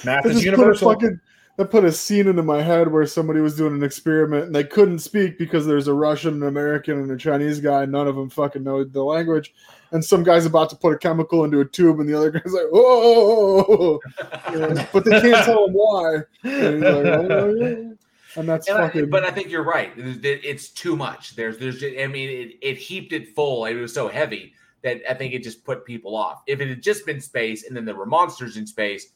Math 0.05 0.25
That 0.25 0.27
is 0.33 0.43
just 0.43 0.45
put 0.45 0.55
a 0.55 0.61
universal. 0.63 0.93
fucking 0.93 1.21
that 1.59 1.71
put 1.73 1.85
a 1.85 1.91
scene 1.93 2.29
into 2.29 2.43
my 2.43 2.63
head 2.63 2.91
where 2.91 3.05
somebody 3.05 3.41
was 3.41 3.57
doing 3.57 3.75
an 3.75 3.83
experiment 3.83 4.47
and 4.47 4.55
they 4.55 4.63
couldn't 4.63 5.01
speak 5.01 5.37
because 5.39 5.67
there's 5.67 5.89
a 5.89 5.93
Russian, 5.93 6.35
an 6.43 6.45
American, 6.49 6.99
and 6.99 7.11
a 7.11 7.17
Chinese 7.17 7.61
guy. 7.61 7.83
And 7.83 7.91
none 7.93 8.07
of 8.07 8.15
them 8.15 8.31
fucking 8.31 8.63
know 8.63 8.85
the 8.85 9.03
language. 9.03 9.53
And 9.91 10.05
some 10.05 10.23
guy's 10.23 10.47
about 10.47 10.71
to 10.71 10.77
put 10.77 10.93
a 10.95 10.99
chemical 10.99 11.45
into 11.45 11.61
a 11.61 11.65
tube, 11.65 11.99
and 11.99 12.09
the 12.09 12.15
other 12.17 12.31
guy's 12.31 12.53
like, 12.53 12.67
"Oh!" 12.73 13.99
But 14.93 15.05
they 15.05 15.21
can't 15.21 15.45
tell 15.45 15.67
him 15.67 15.73
why. 15.75 16.15
And, 16.45 16.75
he's 16.75 16.83
like, 16.83 17.05
"Oh, 17.07 17.55
yeah." 17.55 17.75
And 18.37 18.49
that's 18.49 18.69
And 18.69 18.79
I- 18.79 18.81
fucking. 18.83 19.11
but 19.11 19.25
I 19.25 19.31
think 19.31 19.51
you're 19.51 19.65
right. 19.65 19.91
It- 19.97 20.25
it- 20.25 20.45
It's 20.45 20.69
too 20.69 20.95
much. 20.95 21.35
There's, 21.37 21.59
there's. 21.59 21.83
I 21.83 22.07
mean, 22.07 22.29
it, 22.29 22.57
it 22.61 22.77
heaped 22.77 23.13
it 23.13 23.35
full. 23.35 23.65
It 23.65 23.75
was 23.75 23.93
so 23.93 24.09
heavy 24.09 24.53
that 24.83 25.01
I 25.11 25.15
think 25.15 25.33
it 25.35 25.43
just 25.43 25.65
put 25.65 25.85
people 25.85 26.15
off. 26.15 26.43
If 26.47 26.61
it 26.61 26.69
had 26.69 26.83
just 26.83 27.05
been 27.07 27.21
space 27.21 27.67
and 27.67 27.77
then 27.77 27.85
there 27.85 27.97
were 27.97 28.07
monsters 28.07 28.57
in 28.59 28.67
space, 28.67 29.09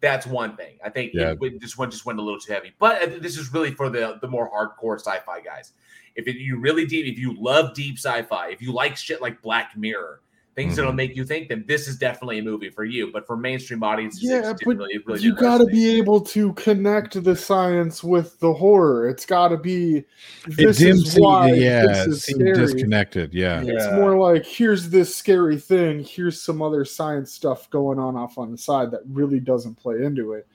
that's 0.00 0.26
one 0.26 0.56
thing. 0.56 0.78
I 0.84 0.90
think 0.90 1.12
Yeah. 1.14 1.34
it, 1.40 1.60
this 1.60 1.76
one 1.76 1.90
just 1.90 2.06
went 2.06 2.18
a 2.18 2.22
little 2.22 2.40
too 2.40 2.52
heavy. 2.52 2.72
But 2.78 3.02
uh, 3.02 3.18
this 3.20 3.36
is 3.36 3.52
really 3.52 3.70
for 3.72 3.88
the 3.90 4.18
the 4.20 4.28
more 4.28 4.50
hardcore 4.50 4.98
sci-fi 4.98 5.40
guys. 5.40 5.72
If 6.14 6.28
it, 6.28 6.36
you 6.36 6.58
really 6.58 6.86
deep, 6.86 7.06
if 7.06 7.18
you 7.18 7.34
love 7.36 7.74
deep 7.74 7.96
sci-fi, 7.98 8.48
if 8.50 8.62
you 8.62 8.72
like 8.72 8.96
shit 8.96 9.20
like 9.20 9.42
Black 9.42 9.76
Mirror, 9.76 10.20
things 10.54 10.76
that'll 10.76 10.92
Mhm. 10.92 10.96
make 10.96 11.16
you 11.16 11.24
think, 11.24 11.48
then 11.48 11.64
this 11.66 11.88
is 11.88 11.96
definitely 11.96 12.38
a 12.38 12.42
movie 12.42 12.70
for 12.70 12.84
you. 12.84 13.10
But 13.12 13.26
for 13.26 13.36
mainstream 13.36 13.82
audiences, 13.82 14.22
yeah, 14.22 14.40
just 14.52 14.62
but 14.64 14.76
really, 14.76 14.98
really 15.04 15.20
you 15.20 15.34
got 15.34 15.58
to 15.58 15.66
be 15.66 15.96
able 15.98 16.20
to 16.20 16.52
connect 16.52 17.22
the 17.24 17.34
science 17.34 18.04
with 18.04 18.38
the 18.38 18.52
horror. 18.52 19.08
It's 19.08 19.26
got 19.26 19.48
to 19.48 19.56
be. 19.56 19.96
It 19.96 20.56
This 20.56 20.78
didn't 20.78 20.98
is 21.02 21.12
seem, 21.12 21.22
why 21.24 21.52
yeah, 21.52 21.86
this 21.86 21.98
it 22.06 22.10
is 22.10 22.22
seemed 22.22 22.40
scary. 22.40 22.54
disconnected. 22.54 23.34
Yeah. 23.34 23.62
It's 23.64 23.92
more 23.94 24.16
like 24.16 24.46
here's 24.46 24.90
this 24.90 25.14
scary 25.14 25.58
thing. 25.58 26.04
Here's 26.04 26.40
some 26.40 26.62
other 26.62 26.84
science 26.84 27.32
stuff 27.32 27.68
going 27.70 27.98
on 27.98 28.14
off 28.16 28.38
on 28.38 28.52
the 28.52 28.58
side 28.58 28.90
that 28.92 29.00
really 29.08 29.40
doesn't 29.40 29.74
play 29.74 30.02
into 30.04 30.34
it. 30.34 30.46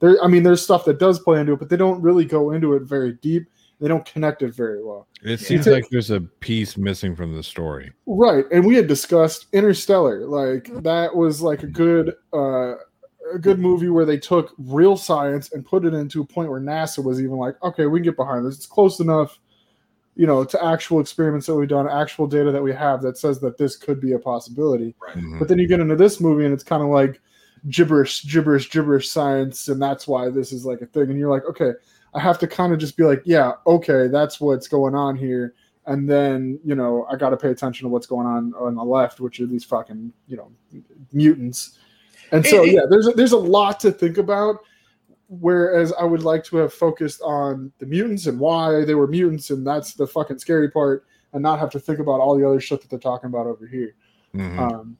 There, 0.00 0.22
I 0.22 0.28
mean, 0.28 0.44
there's 0.44 0.62
stuff 0.62 0.84
that 0.84 1.00
does 1.00 1.18
play 1.18 1.40
into 1.40 1.54
it, 1.54 1.58
but 1.58 1.68
they 1.68 1.76
don't 1.76 2.00
really 2.00 2.24
go 2.24 2.52
into 2.52 2.74
it 2.74 2.82
very 2.82 3.14
deep. 3.14 3.48
They 3.80 3.86
don't 3.88 4.04
connect 4.04 4.42
it 4.42 4.52
very 4.54 4.82
well. 4.82 5.06
It 5.22 5.38
seems 5.40 5.66
Yeah. 5.66 5.74
like 5.74 5.88
there's 5.90 6.10
a 6.10 6.20
piece 6.20 6.76
missing 6.76 7.14
from 7.14 7.34
the 7.34 7.42
story. 7.42 7.92
Right, 8.06 8.44
and 8.50 8.66
we 8.66 8.74
had 8.74 8.88
discussed 8.88 9.46
Interstellar. 9.52 10.26
Like 10.26 10.70
that 10.82 11.14
was 11.14 11.40
like 11.40 11.62
a 11.62 11.68
good, 11.68 12.14
uh, 12.32 12.74
a 13.32 13.38
good 13.38 13.58
movie 13.58 13.88
where 13.88 14.04
they 14.06 14.16
took 14.18 14.52
real 14.58 14.96
science 14.96 15.52
and 15.52 15.64
put 15.64 15.84
it 15.84 15.94
into 15.94 16.22
a 16.22 16.24
point 16.24 16.50
where 16.50 16.60
NASA 16.60 17.04
was 17.04 17.20
even 17.20 17.36
like, 17.36 17.62
okay, 17.62 17.86
we 17.86 18.00
can 18.00 18.04
get 18.04 18.16
behind 18.16 18.44
this. 18.44 18.56
It's 18.56 18.66
close 18.66 19.00
enough, 19.00 19.38
you 20.16 20.26
know, 20.26 20.44
to 20.44 20.64
actual 20.64 20.98
experiments 20.98 21.46
that 21.46 21.54
we've 21.54 21.68
done, 21.68 21.88
actual 21.88 22.26
data 22.26 22.50
that 22.50 22.62
we 22.62 22.72
have 22.72 23.02
that 23.02 23.18
says 23.18 23.38
that 23.40 23.58
this 23.58 23.76
could 23.76 24.00
be 24.00 24.12
a 24.12 24.18
possibility. 24.18 24.94
Mhm. 25.14 25.38
But 25.38 25.46
then 25.48 25.58
you 25.58 25.68
get 25.68 25.78
into 25.78 25.94
this 25.94 26.20
movie 26.20 26.44
and 26.46 26.54
it's 26.54 26.64
kind 26.64 26.82
of 26.82 26.88
like 26.88 27.20
gibberish, 27.68 28.24
gibberish, 28.24 28.70
gibberish 28.70 29.08
science, 29.08 29.68
and 29.68 29.80
that's 29.80 30.08
why 30.08 30.30
this 30.30 30.50
is 30.52 30.64
like 30.64 30.80
a 30.80 30.86
thing. 30.86 31.10
And 31.10 31.18
you're 31.18 31.30
like, 31.30 31.44
okay, 31.44 31.72
I 32.18 32.20
have 32.20 32.38
to 32.40 32.48
kind 32.48 32.72
of 32.72 32.80
just 32.80 32.96
be 32.96 33.04
like, 33.04 33.22
yeah, 33.24 33.52
okay, 33.64 34.08
that's 34.08 34.40
what's 34.40 34.66
going 34.66 34.96
on 34.96 35.16
here. 35.16 35.54
And 35.86 36.10
then, 36.10 36.58
you 36.64 36.74
know, 36.74 37.06
I 37.08 37.14
got 37.16 37.30
to 37.30 37.36
pay 37.36 37.50
attention 37.50 37.84
to 37.84 37.88
what's 37.88 38.08
going 38.08 38.26
on 38.26 38.52
on 38.58 38.74
the 38.74 38.82
left, 38.84 39.20
which 39.20 39.38
are 39.40 39.46
these 39.46 39.64
fucking, 39.64 40.12
you 40.26 40.36
know, 40.36 40.50
mutants. 41.12 41.78
And 42.32 42.44
so, 42.44 42.64
It- 42.64 42.70
it- 42.70 42.74
yeah, 42.74 42.80
there's 42.90 43.06
a, 43.06 43.12
there's 43.12 43.32
a 43.32 43.38
lot 43.38 43.78
to 43.80 43.92
think 43.92 44.18
about. 44.18 44.56
Whereas 45.28 45.92
I 45.92 46.04
would 46.04 46.22
like 46.22 46.42
to 46.44 46.56
have 46.56 46.72
focused 46.72 47.20
on 47.22 47.70
the 47.78 47.86
mutants 47.86 48.26
and 48.26 48.40
why 48.40 48.84
they 48.84 48.94
were 48.94 49.06
mutants, 49.06 49.50
and 49.50 49.64
that's 49.66 49.92
the 49.94 50.06
fucking 50.06 50.38
scary 50.38 50.70
part, 50.70 51.04
and 51.34 51.42
not 51.42 51.58
have 51.60 51.70
to 51.70 51.78
think 51.78 51.98
about 52.00 52.20
all 52.20 52.36
the 52.36 52.46
other 52.48 52.60
shit 52.60 52.80
that 52.80 52.88
they're 52.90 52.98
talking 52.98 53.28
about 53.28 53.46
over 53.46 53.66
here. 53.66 53.94
Mhm. 54.34 54.58
Um, 54.58 54.96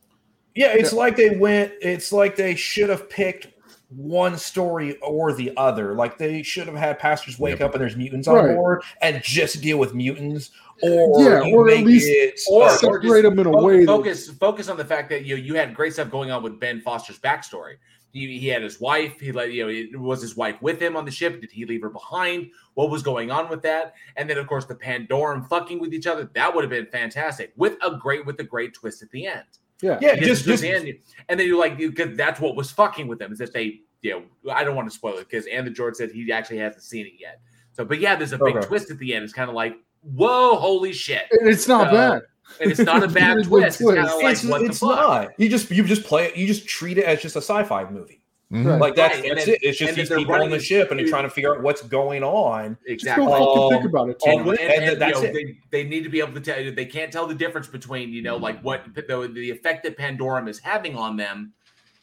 Yeah, 0.55 0.73
it's 0.75 0.93
like 0.93 1.17
they 1.17 1.37
went. 1.37 1.73
It's 1.81 2.13
like 2.13 2.37
they 2.37 2.55
should 2.55 2.91
have 2.91 3.09
picked 3.09 3.47
one 3.89 4.37
story 4.37 4.99
or 4.99 5.33
the 5.33 5.53
other. 5.57 5.95
Like 5.95 6.19
they 6.19 6.43
should 6.43 6.67
have 6.67 6.77
had 6.77 6.99
pastors 6.99 7.39
wake 7.39 7.61
up 7.61 7.73
and 7.75 7.81
there's 7.81 7.97
mutants 7.97 8.29
on 8.29 8.55
board 8.55 8.83
and 9.01 9.23
just 9.23 9.61
deal 9.63 9.79
with 9.79 9.95
mutants, 9.95 10.51
or 10.83 11.23
Yeah, 11.23 11.43
you 11.45 11.57
or 11.57 11.71
at 11.71 11.85
least- 11.85 12.07
it 12.09 12.39
or, 12.51 12.69
separate 12.71 13.05
or 13.07 13.23
them 13.23 13.39
in 13.39 13.47
a 13.47 13.53
fo- 13.53 13.65
way 13.65 13.81
that- 13.81 13.87
Focus 13.87 14.31
focus 14.31 14.69
on 14.69 14.77
the 14.77 14.85
fact 14.85 15.09
that 15.09 15.25
you 15.25 15.37
you 15.37 15.55
had 15.55 15.75
great 15.75 15.95
stuff 15.95 16.11
going 16.11 16.31
on 16.31 16.43
with 16.43 16.61
Ben 16.61 16.81
Foster's 16.83 17.19
backstory. 17.19 17.77
He, 18.13 18.39
he 18.39 18.49
had 18.49 18.63
his 18.63 18.81
wife. 18.81 19.21
He 19.21 19.33
let 19.33 19.53
you 19.53 19.91
know 19.93 20.01
was 20.01 20.23
his 20.23 20.35
wife 20.37 20.57
with 20.63 20.81
him 20.81 20.97
on 20.97 21.05
the 21.05 21.11
ship. 21.11 21.41
Did 21.43 21.51
he 21.53 21.67
leave 21.67 21.83
her 21.83 21.91
behind? 21.91 22.51
What 22.75 22.91
was 22.91 23.03
going 23.03 23.31
on 23.31 23.49
with 23.51 23.63
that? 23.63 23.95
And 24.17 24.29
then 24.29 24.39
of 24.39 24.47
course 24.47 24.65
the 24.67 24.75
Pandorum 24.75 25.47
fucking 25.49 25.79
with 25.79 25.93
each 25.95 26.07
other. 26.07 26.29
That 26.35 26.55
would 26.55 26.65
have 26.65 26.71
been 26.71 26.87
fantastic 26.87 27.53
with 27.57 27.77
a 27.83 27.97
great 27.97 28.25
with 28.27 28.39
a 28.41 28.45
great 28.45 28.75
twist 28.75 29.03
at 29.03 29.11
the 29.11 29.27
end. 29.27 29.45
Yeah, 29.83 29.99
yeah, 30.01 30.17
just 30.17 30.45
towards 30.45 30.61
just 30.61 30.63
the 30.63 30.71
end, 30.71 30.99
and 31.29 31.39
then 31.39 31.47
you 31.47 31.59
like 31.59 31.79
you 31.79 31.91
because 31.91 32.17
that's 32.17 32.41
what 32.41 32.57
was 32.57 32.71
fucking 32.71 33.07
with 33.09 33.19
them 33.19 33.33
is 33.33 33.39
that 33.39 33.53
they 33.53 33.81
you 34.03 34.11
know 34.45 34.53
I 34.53 34.65
don't 34.65 34.77
want 34.77 34.89
to 34.91 34.95
spoil 34.95 35.15
it 35.19 35.29
because 35.29 35.47
Anthony 35.47 35.75
George 35.75 35.97
said 35.97 36.11
he 36.11 36.31
actually 36.33 36.59
hasn't 36.59 36.83
seen 36.83 37.07
it 37.07 37.13
yet. 37.19 37.41
So, 37.73 37.85
but 37.85 38.01
yeah, 38.01 38.17
there's 38.17 38.33
a 38.33 38.39
big 38.39 38.57
Okay. 38.57 38.67
twist 38.67 38.91
at 38.91 38.99
the 38.99 39.15
end. 39.15 39.25
It's 39.25 39.33
kind 39.33 39.49
of 39.49 39.55
like 39.55 39.77
whoa, 40.03 40.57
holy 40.57 40.93
shit! 40.93 41.27
And 41.33 41.49
it's 41.49 41.69
not 41.69 41.89
So- 41.89 41.93
bad. 41.95 42.23
and 42.61 42.71
it's 42.71 42.81
not 42.81 43.03
a 43.03 43.09
bad 43.21 43.37
really 43.37 43.43
good 43.43 43.49
twist. 43.49 43.81
It's 43.81 43.91
kind 43.91 43.99
of 44.09 44.15
like 44.23 44.33
it's, 44.33 44.45
what 44.45 44.63
it's 44.63 44.81
the 44.81 44.87
fuck. 44.87 44.97
not. 44.99 45.29
You 45.41 45.49
just 45.49 45.71
you 45.71 45.85
just 45.85 46.05
play 46.05 46.27
it. 46.27 46.37
You 46.37 46.47
just 46.47 46.67
treat 46.67 46.99
it 46.99 47.05
as 47.05 47.21
just 47.23 47.37
a 47.37 47.41
sci-fi 47.43 47.89
movie. 47.91 48.23
Mhm. 48.53 48.81
Like 48.81 48.95
that's, 48.95 49.21
Right, 49.21 49.29
that's 49.35 49.45
then- 49.45 49.55
it. 49.57 49.61
It's 49.63 49.79
just 49.79 49.91
and 49.91 49.97
then 49.97 50.03
these 50.03 50.09
they're 50.09 50.19
people 50.19 50.35
on 50.35 50.49
the 50.51 50.59
ship 50.59 50.91
and 50.91 50.99
they're 50.99 51.07
trying 51.09 51.25
to 51.25 51.31
figure 51.31 51.55
out 51.55 51.63
what's 51.63 51.83
going 51.83 52.23
on. 52.25 52.79
Exactly. 52.87 53.27
don't 53.27 53.59
Um, 53.65 53.71
think 53.71 53.85
about 53.85 54.09
it. 54.09 54.19
Too 54.25 54.31
And, 54.31 54.41
and, 54.49 54.59
and 54.59 54.85
and, 54.85 55.01
that's 55.03 55.19
you 55.21 55.25
know, 55.25 55.29
it. 55.39 55.59
they, 55.71 55.83
they 55.83 55.89
need 55.89 56.03
to 56.05 56.09
be 56.09 56.21
able 56.21 56.33
to 56.33 56.41
tell 56.41 56.59
you 56.59 56.71
they 56.71 56.87
can't 56.87 57.13
tell 57.13 57.27
the 57.27 57.35
difference 57.35 57.67
between 57.67 58.11
you 58.11 58.23
know 58.23 58.37
like 58.39 58.59
what 58.63 58.85
the, 58.95 59.03
the 59.35 59.51
effect 59.51 59.83
that 59.83 59.99
Pandorum 59.99 60.49
is 60.49 60.59
having 60.59 60.97
on 60.97 61.17
them 61.19 61.53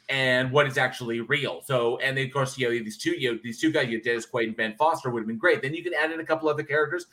and 0.08 0.52
what 0.52 0.68
is 0.68 0.78
actually 0.78 1.22
real. 1.22 1.62
So 1.66 1.98
and 1.98 2.16
then, 2.16 2.28
of 2.28 2.32
course 2.32 2.56
you 2.60 2.68
know 2.68 2.72
these 2.84 3.00
two 3.00 3.14
you 3.18 3.32
know, 3.34 3.40
these 3.44 3.60
two 3.60 3.72
guys 3.72 3.88
you 3.90 3.98
know, 3.98 4.04
Dennis 4.04 4.28
Quaid 4.32 4.44
and 4.44 4.56
Ben 4.56 4.76
Foster 4.78 5.10
would 5.10 5.22
have 5.22 5.28
been 5.28 5.40
great. 5.40 5.64
Then 5.64 5.74
you 5.74 5.84
can 5.84 5.96
add 5.96 6.12
in 6.12 6.20
a 6.20 6.26
couple 6.26 6.48
other 6.48 6.62
characters. 6.62 7.08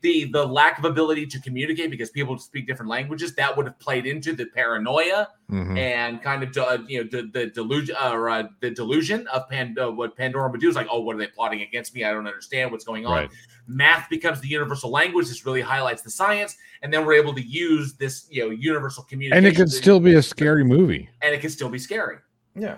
The 0.00 0.26
the 0.26 0.46
lack 0.46 0.78
of 0.78 0.84
ability 0.84 1.26
to 1.26 1.40
communicate 1.40 1.90
because 1.90 2.10
people 2.10 2.38
speak 2.38 2.66
different 2.68 2.88
languages 2.88 3.34
that 3.34 3.56
would 3.56 3.66
have 3.66 3.78
played 3.80 4.06
into 4.06 4.32
the 4.32 4.46
paranoia 4.46 5.28
Mhm. 5.50 5.78
and 5.78 6.22
kind 6.22 6.42
of 6.42 6.56
uh, 6.56 6.78
you 6.86 7.02
know 7.02 7.08
the, 7.10 7.28
the 7.32 7.46
delusion 7.46 7.96
or 8.02 8.28
uh, 8.28 8.44
the 8.60 8.70
delusion 8.70 9.26
of 9.28 9.48
Pan, 9.48 9.74
uh, 9.80 9.90
what 9.90 10.14
Pandora 10.16 10.50
would 10.50 10.60
do 10.60 10.68
is 10.68 10.76
like, 10.76 10.86
oh, 10.90 11.00
what 11.00 11.16
are 11.16 11.18
they 11.18 11.26
plotting 11.26 11.62
against 11.62 11.94
me? 11.94 12.04
I 12.04 12.12
don't 12.12 12.26
understand 12.26 12.70
what's 12.70 12.84
going 12.84 13.06
on. 13.06 13.12
Right. 13.12 13.30
Math 13.66 14.08
becomes 14.08 14.40
the 14.40 14.48
universal 14.48 14.90
language. 14.90 15.26
This 15.28 15.44
really 15.44 15.60
highlights 15.62 16.02
the 16.02 16.10
science, 16.10 16.56
and 16.82 16.92
then 16.92 17.04
we're 17.04 17.14
able 17.14 17.34
to 17.34 17.42
use 17.42 17.94
this 17.94 18.26
you 18.30 18.44
know 18.44 18.50
universal 18.50 19.02
communication. 19.04 19.44
And 19.44 19.52
it 19.52 19.56
could 19.56 19.70
still 19.72 20.00
be 20.00 20.14
a 20.14 20.22
scary 20.22 20.64
movie. 20.64 21.08
and 21.22 21.34
it 21.34 21.40
can 21.40 21.50
still 21.50 21.68
be 21.70 21.78
scary. 21.78 22.18
Yeah. 22.54 22.76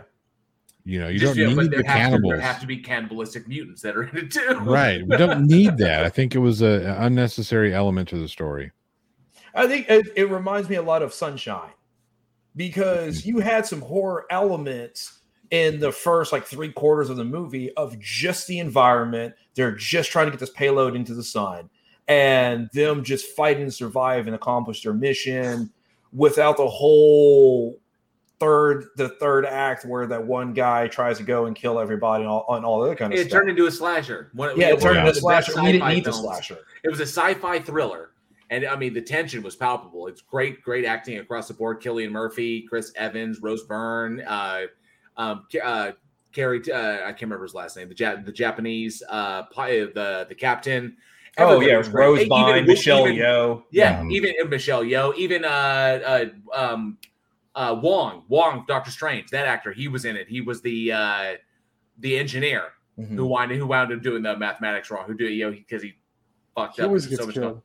You 0.90 0.98
know, 0.98 1.08
you 1.08 1.20
Just, 1.20 1.36
don't 1.36 1.50
yeah, 1.50 1.54
need 1.54 1.70
the 1.70 1.76
have, 1.76 1.84
to, 1.84 1.92
cannibals. 1.92 2.32
there 2.32 2.40
have 2.40 2.60
to 2.60 2.66
be 2.66 2.78
cannibalistic 2.78 3.46
mutants 3.46 3.80
that 3.82 3.96
are 3.96 4.02
in 4.02 4.16
it 4.16 4.32
too. 4.32 4.58
right. 4.62 5.06
We 5.06 5.16
don't 5.16 5.46
need 5.46 5.76
that. 5.76 6.04
I 6.04 6.08
think 6.08 6.34
it 6.34 6.40
was 6.40 6.62
an 6.62 6.84
unnecessary 6.84 7.72
element 7.72 8.08
to 8.08 8.18
the 8.18 8.26
story. 8.26 8.72
I 9.54 9.68
think 9.68 9.88
it, 9.88 10.08
it 10.16 10.30
reminds 10.30 10.68
me 10.68 10.76
a 10.76 10.82
lot 10.82 11.02
of 11.02 11.14
Sunshine 11.14 11.70
because 12.56 13.20
mm-hmm. 13.20 13.28
you 13.28 13.38
had 13.38 13.66
some 13.66 13.80
horror 13.80 14.26
elements 14.30 15.20
in 15.52 15.78
the 15.78 15.92
first 15.92 16.32
like 16.32 16.44
three 16.44 16.72
quarters 16.72 17.08
of 17.08 17.16
the 17.16 17.24
movie 17.24 17.72
of 17.74 17.96
just 18.00 18.48
the 18.48 18.58
environment. 18.58 19.32
They're 19.54 19.76
just 19.76 20.10
trying 20.10 20.26
to 20.26 20.32
get 20.32 20.40
this 20.40 20.50
payload 20.50 20.96
into 20.96 21.14
the 21.14 21.22
sun 21.22 21.70
and 22.08 22.68
them 22.72 23.04
just 23.04 23.26
fighting 23.36 23.66
to 23.66 23.70
survive 23.70 24.26
and 24.26 24.34
accomplish 24.34 24.82
their 24.82 24.92
mission 24.92 25.70
without 26.12 26.56
the 26.56 26.66
whole 26.66 27.78
third 28.40 28.86
the 28.96 29.10
third 29.10 29.44
act 29.44 29.84
where 29.84 30.06
that 30.06 30.24
one 30.26 30.52
guy 30.54 30.88
tries 30.88 31.18
to 31.18 31.22
go 31.22 31.44
and 31.46 31.54
kill 31.54 31.78
everybody 31.78 32.22
and 32.24 32.30
all, 32.30 32.46
and 32.56 32.64
all 32.64 32.80
that 32.80 32.96
kind 32.98 33.12
of 33.12 33.18
It 33.18 33.24
stuff. 33.24 33.32
It 33.32 33.38
turned 33.38 33.50
into 33.50 33.66
a 33.66 33.70
slasher. 33.70 34.30
One- 34.32 34.58
Yeah, 34.58 34.68
it 34.70 34.80
turned 34.80 34.98
of 34.98 35.06
into 35.06 35.18
a 35.18 35.20
slasher. 35.20 35.52
We 35.56 35.72
didn't 35.72 35.82
sci-fi 35.82 35.94
need 35.94 36.04
the 36.04 36.12
slasher. 36.12 36.58
It 36.82 36.88
was 36.90 37.00
a 37.00 37.06
sci-fi 37.06 37.58
thriller, 37.60 38.10
and 38.48 38.64
I 38.64 38.74
mean 38.76 38.94
the 38.94 39.02
tension 39.02 39.42
was 39.42 39.54
palpable. 39.56 40.06
It's 40.06 40.22
great, 40.22 40.62
great 40.62 40.84
acting 40.86 41.18
across 41.18 41.48
the 41.48 41.54
board. 41.54 41.82
Cillian 41.82 42.10
Murphy, 42.10 42.62
Chris 42.62 42.92
Evans, 42.96 43.40
Rose 43.42 43.62
Byrne, 43.64 44.22
uh, 44.22 44.62
um, 45.18 45.46
uh, 45.62 45.92
Carrie. 46.32 46.62
Uh, 46.72 46.94
I 47.06 47.12
can't 47.12 47.22
remember 47.22 47.44
his 47.44 47.54
last 47.54 47.76
name. 47.76 47.88
The 47.90 47.94
ja- 47.96 48.16
the 48.24 48.32
Japanese, 48.32 49.02
uh, 49.08 49.42
the 49.54 50.26
the 50.28 50.34
captain. 50.34 50.96
Oh 51.38 51.60
yeah. 51.60 51.82
Rose 51.92 52.20
Even- 52.20 52.28
Byrne, 52.30 52.66
Michelle 52.66 53.06
even- 53.06 53.16
Yeoh. 53.16 53.62
Yeah, 53.70 54.04
even 54.10 54.32
Michelle 54.48 54.82
Yeoh, 54.84 55.14
even 55.16 55.44
uh, 55.44 55.48
uh, 55.48 56.24
um, 56.54 56.98
uh, 57.60 57.74
Wong, 57.74 58.24
Wong, 58.28 58.64
Doctor 58.66 58.90
Strange, 58.90 59.28
that 59.30 59.46
actor, 59.46 59.72
he 59.72 59.86
was 59.88 60.04
in 60.06 60.16
it. 60.16 60.26
He 60.28 60.40
was 60.40 60.62
the 60.62 60.92
uh, 60.92 61.34
the 61.98 62.18
engineer 62.18 62.72
Mhm. 62.98 63.16
who 63.16 63.26
wound 63.26 63.52
who 63.52 63.66
wound 63.66 63.92
up 63.92 64.02
doing 64.02 64.22
the 64.22 64.36
mathematics 64.36 64.90
wrong, 64.90 65.04
who 65.06 65.14
did 65.14 65.30
you 65.32 65.44
know 65.46 65.50
because 65.52 65.82
he 65.82 65.94
fucked 66.54 66.76
He 66.76 66.82
up 66.82 66.88
so 67.00 67.26
much 67.26 67.34
killed. 67.34 67.34
stuff. 67.34 67.56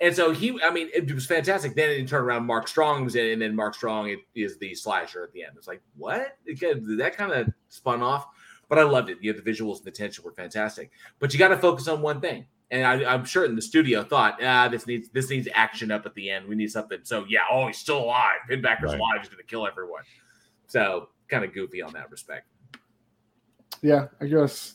And 0.00 0.14
so 0.14 0.30
he, 0.32 0.58
I 0.62 0.70
mean, 0.70 0.88
it 0.94 1.12
was 1.12 1.26
fantastic. 1.26 1.74
Then 1.74 1.90
it 1.90 2.06
turned 2.08 2.24
around, 2.24 2.46
Mark 2.46 2.68
Strong 2.68 3.04
was 3.04 3.16
in, 3.16 3.26
it, 3.26 3.32
and 3.32 3.42
then 3.42 3.56
Mark 3.56 3.74
Strong 3.74 4.16
is 4.34 4.56
the 4.58 4.72
slasher 4.74 5.24
at 5.24 5.32
the 5.32 5.42
end. 5.42 5.54
It's 5.56 5.66
like 5.66 5.82
what? 5.96 6.36
It 6.46 6.58
that 6.98 7.16
kind 7.16 7.32
of 7.32 7.48
spun 7.68 8.00
off, 8.02 8.26
but 8.68 8.78
I 8.78 8.84
loved 8.84 9.10
it. 9.10 9.18
You 9.20 9.32
know, 9.32 9.40
the 9.40 9.50
visuals 9.50 9.78
and 9.78 9.84
the 9.86 9.90
tension 9.90 10.22
were 10.24 10.32
fantastic. 10.32 10.90
But 11.18 11.32
you 11.32 11.38
got 11.38 11.48
to 11.48 11.58
focus 11.58 11.88
on 11.88 12.00
one 12.00 12.20
thing. 12.20 12.46
And 12.70 12.84
I, 12.86 13.12
I'm 13.14 13.24
sure 13.24 13.44
in 13.46 13.56
the 13.56 13.62
studio 13.62 14.04
thought, 14.04 14.42
ah, 14.42 14.68
this 14.68 14.86
needs 14.86 15.08
this 15.10 15.30
needs 15.30 15.48
action 15.54 15.90
up 15.90 16.04
at 16.04 16.14
the 16.14 16.30
end. 16.30 16.46
We 16.46 16.54
need 16.54 16.70
something. 16.70 16.98
So 17.02 17.24
yeah, 17.28 17.40
oh, 17.50 17.66
he's 17.66 17.78
still 17.78 17.98
alive. 18.04 18.36
Pinbacker's 18.48 18.90
Right. 18.92 18.98
alive. 19.00 19.18
He's 19.20 19.28
going 19.28 19.38
to 19.38 19.46
kill 19.48 19.66
everyone. 19.66 20.02
So 20.66 21.08
kind 21.28 21.44
of 21.44 21.54
goofy 21.54 21.80
on 21.80 21.92
that 21.94 22.10
respect. 22.10 22.46
Yeah, 23.80 24.08
I 24.20 24.26
guess 24.26 24.74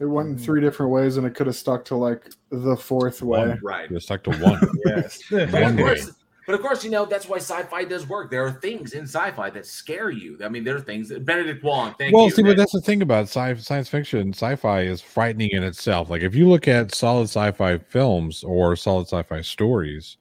it 0.00 0.06
went 0.06 0.28
in 0.30 0.38
three 0.38 0.60
different 0.60 0.90
ways, 0.90 1.16
and 1.16 1.26
it 1.26 1.34
could 1.34 1.46
have 1.46 1.54
stuck 1.56 1.84
to 1.86 1.96
like 1.96 2.30
the 2.50 2.76
fourth 2.76 3.22
way. 3.22 3.40
One. 3.48 3.60
Right. 3.62 3.90
You're 3.90 4.00
stuck 4.00 4.24
to 4.24 4.30
one. 4.38 4.60
Yes. 4.86 5.22
But 5.30 5.42
of 5.44 5.52
One 5.52 5.76
way. 5.76 5.82
course, 5.82 6.10
but 6.50 6.58
of 6.58 6.62
course, 6.62 6.82
you 6.82 6.90
know 6.90 7.06
that's 7.06 7.28
why 7.28 7.36
sci-fi 7.36 7.84
does 7.84 8.08
work. 8.08 8.28
There 8.28 8.44
are 8.44 8.50
things 8.50 8.94
in 8.94 9.04
sci-fi 9.04 9.50
that 9.50 9.66
scare 9.66 10.10
you. 10.10 10.36
I 10.42 10.48
mean, 10.48 10.64
there 10.64 10.74
are 10.74 10.80
things. 10.80 11.08
That, 11.08 11.24
Benedict 11.24 11.62
Wong, 11.62 11.94
thank 11.96 12.12
well, 12.12 12.24
you. 12.24 12.32
see, 12.32 12.42
but 12.42 12.56
that's 12.56 12.72
the 12.72 12.80
thing 12.80 13.02
about 13.02 13.28
sci- 13.28 13.54
science 13.58 13.88
fiction. 13.88 14.30
Sci-fi 14.30 14.80
is 14.80 15.00
frightening 15.00 15.50
in 15.52 15.62
itself. 15.62 16.10
Like 16.10 16.22
if 16.22 16.34
you 16.34 16.48
look 16.48 16.66
at 16.66 16.92
solid 16.92 17.28
sci-fi 17.28 17.78
films 17.78 18.42
or 18.42 18.74
solid 18.74 19.06
sci-fi 19.06 19.42
stories, 19.42 20.16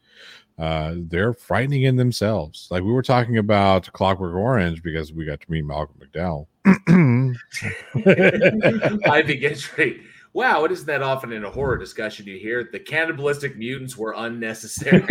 uh, 0.59 0.93
they're 0.97 1.33
frightening 1.33 1.81
in 1.81 1.95
themselves. 1.95 2.67
Like 2.69 2.83
we 2.83 2.91
were 2.91 3.01
talking 3.01 3.39
about 3.39 3.91
Clockwork 3.93 4.35
Orange 4.35 4.83
because 4.83 5.11
we 5.11 5.25
got 5.25 5.41
to 5.41 5.51
meet 5.51 5.65
Malcolm 5.65 5.99
McDowell. 5.99 6.45
Ivy 9.09 9.37
Gentry. 9.37 10.03
Wow, 10.33 10.63
it 10.65 10.71
isn't 10.71 10.85
that 10.85 11.01
often 11.01 11.31
in 11.31 11.43
a 11.43 11.49
horror 11.49 11.77
discussion 11.77 12.27
you 12.27 12.37
hear 12.37 12.69
the 12.71 12.79
cannibalistic 12.79 13.57
mutants 13.57 13.97
were 13.97 14.13
unnecessary. 14.15 15.01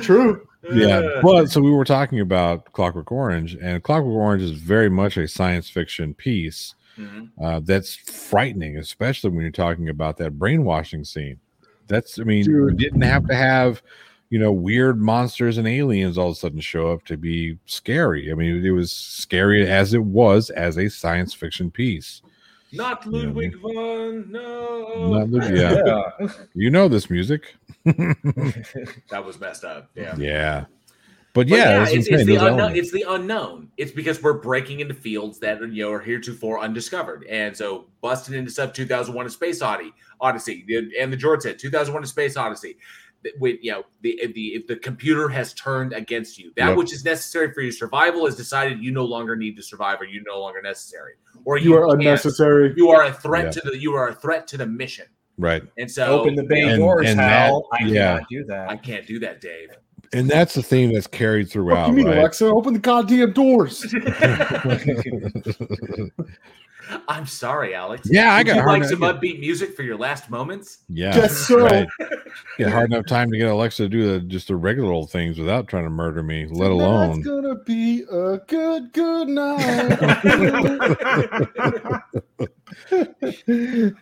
True. 0.00 0.46
yeah, 0.72 1.02
but 1.22 1.50
so 1.50 1.60
we 1.60 1.70
were 1.70 1.84
talking 1.84 2.20
about 2.20 2.72
Clockwork 2.72 3.10
Orange, 3.10 3.56
and 3.60 3.82
Clockwork 3.82 4.14
Orange 4.14 4.42
is 4.42 4.52
very 4.52 4.88
much 4.88 5.16
a 5.16 5.26
science 5.28 5.68
fiction 5.68 6.14
piece 6.14 6.74
Mhm. 6.98 7.28
uh, 7.40 7.60
that's 7.60 7.94
frightening, 7.94 8.76
especially 8.76 9.30
when 9.30 9.42
you're 9.42 9.52
talking 9.52 9.88
about 9.88 10.16
that 10.16 10.36
brainwashing 10.38 11.04
scene. 11.04 11.38
That's, 11.86 12.18
I 12.18 12.24
mean, 12.24 12.44
you 12.44 12.70
didn't 12.72 13.02
have 13.02 13.26
to 13.28 13.36
have, 13.36 13.82
you 14.30 14.38
know, 14.38 14.52
weird 14.52 15.00
monsters 15.00 15.56
and 15.58 15.66
aliens 15.66 16.18
all 16.18 16.28
of 16.28 16.32
a 16.32 16.36
sudden 16.36 16.60
show 16.60 16.92
up 16.92 17.04
to 17.06 17.16
be 17.16 17.58
scary. 17.66 18.30
I 18.30 18.34
mean, 18.34 18.64
it 18.64 18.70
was 18.70 18.92
scary 18.92 19.68
as 19.68 19.94
it 19.94 20.02
was 20.02 20.50
as 20.50 20.76
a 20.78 20.88
science 20.88 21.32
fiction 21.32 21.70
piece. 21.70 22.22
Not 22.72 23.06
Ludwig 23.06 23.56
von. 23.56 24.30
No. 24.30 25.08
Not 25.10 25.30
Lud- 25.30 25.56
yeah. 25.56 26.28
You 26.54 26.70
know 26.70 26.88
this 26.88 27.08
music. 27.08 27.54
that 27.84 29.22
was 29.24 29.40
messed 29.40 29.64
up. 29.64 29.90
Yeah. 29.94 30.14
yeah. 30.18 30.64
But 31.34 31.48
But 31.48 31.56
yeah, 31.58 31.86
it's, 31.88 32.08
it's 32.08 32.24
the 32.24 32.36
unknown. 32.36 32.60
elements. 32.60 32.78
It's 32.78 32.90
the 32.90 33.04
unknown. 33.08 33.70
It's 33.76 33.92
because 33.92 34.22
we're 34.22 34.34
breaking 34.34 34.80
into 34.80 34.94
fields 34.94 35.38
that 35.38 35.60
you 35.72 35.84
know 35.84 35.92
are 35.92 36.00
heretofore 36.00 36.58
undiscovered, 36.58 37.24
and 37.24 37.56
so 37.56 37.86
busting 38.00 38.34
into 38.34 38.50
sub 38.50 38.74
2001: 38.74 39.26
A 39.26 39.30
Space 39.30 39.62
Odyssey, 39.62 39.92
Odyssey, 40.20 40.90
and 40.98 41.12
the 41.12 41.16
George 41.16 41.42
said 41.42 41.58
2001: 41.58 42.02
A 42.02 42.06
Space 42.06 42.36
Odyssey. 42.36 42.76
That 43.24 43.32
With 43.40 43.58
you 43.62 43.72
know 43.72 43.84
the 44.02 44.20
the 44.34 44.46
if 44.54 44.66
the 44.68 44.76
computer 44.76 45.28
has 45.28 45.52
turned 45.54 45.92
against 45.92 46.38
you, 46.38 46.52
that 46.56 46.68
Yep. 46.68 46.76
which 46.76 46.92
is 46.92 47.04
necessary 47.04 47.52
for 47.52 47.62
your 47.62 47.72
survival 47.72 48.26
is 48.26 48.36
decided 48.36 48.80
you 48.82 48.90
no 48.92 49.04
longer 49.04 49.34
need 49.36 49.56
to 49.56 49.62
survive, 49.62 50.00
or 50.00 50.04
you 50.04 50.22
no 50.24 50.38
longer 50.40 50.62
necessary, 50.62 51.14
or 51.44 51.58
You 51.58 51.74
are 51.74 51.92
unnecessary. 51.94 52.72
You 52.76 52.90
are 52.90 53.04
a 53.04 53.12
threat 53.12 53.46
Yeah. 53.46 53.50
to 53.50 53.60
the 53.70 53.78
you 53.78 53.92
are 53.94 54.08
a 54.10 54.14
threat 54.14 54.46
to 54.48 54.56
the 54.56 54.66
mission, 54.66 55.06
right. 55.36 55.62
and 55.78 55.90
so 55.90 56.20
Open 56.20 56.36
the 56.36 56.44
bay 56.44 56.62
And- 56.62 56.78
doors, 56.78 57.08
and 57.08 57.18
Hal. 57.18 57.66
that- 57.72 57.82
I 57.82 57.86
yeah. 57.86 58.12
cannot 58.14 58.28
do 58.30 58.44
that. 58.44 58.70
I 58.70 58.76
can't 58.76 59.04
do 59.06 59.18
that, 59.18 59.40
Dave. 59.40 59.70
And 60.14 60.30
that's 60.30 60.54
the 60.54 60.62
theme 60.62 60.94
that's 60.94 61.06
carried 61.08 61.46
What 61.48 61.52
throughout. 61.52 61.86
do 61.86 61.90
you 61.92 61.96
mean, 61.98 62.06
right? 62.06 62.18
Alexa? 62.18 62.46
Open 62.46 62.72
the 62.72 62.78
goddamn 62.78 63.32
doors. 63.32 63.82
I'm 67.08 67.26
sorry, 67.26 67.74
Alex. 67.74 68.08
Yeah, 68.10 68.32
I 68.32 68.38
Would 68.38 68.46
got 68.46 68.56
you 68.56 68.62
hard 68.62 68.80
like 68.80 68.90
enough- 68.90 68.90
some 68.90 69.20
upbeat 69.20 69.40
music 69.40 69.74
for 69.76 69.82
your 69.82 69.96
last 69.96 70.30
moments. 70.30 70.78
Yeah, 70.88 71.14
Guess 71.14 71.36
so. 71.46 71.58
right. 71.60 71.88
Yeah, 72.58 72.70
hard 72.70 72.92
enough 72.92 73.06
time 73.06 73.30
to 73.30 73.38
get 73.38 73.48
Alexa 73.48 73.84
to 73.84 73.88
do 73.88 74.12
the, 74.12 74.20
just 74.20 74.48
the 74.48 74.56
regular 74.56 74.92
old 74.92 75.10
things 75.10 75.38
without 75.38 75.66
trying 75.68 75.84
to 75.84 75.90
murder 75.90 76.22
me, 76.22 76.46
let 76.50 76.70
alone. 76.72 77.18
it's 77.20 77.26
gonna 77.28 77.54
be 77.64 78.02
a 78.10 78.38
good, 78.46 78.92
good 78.92 79.28
night. 79.28 79.98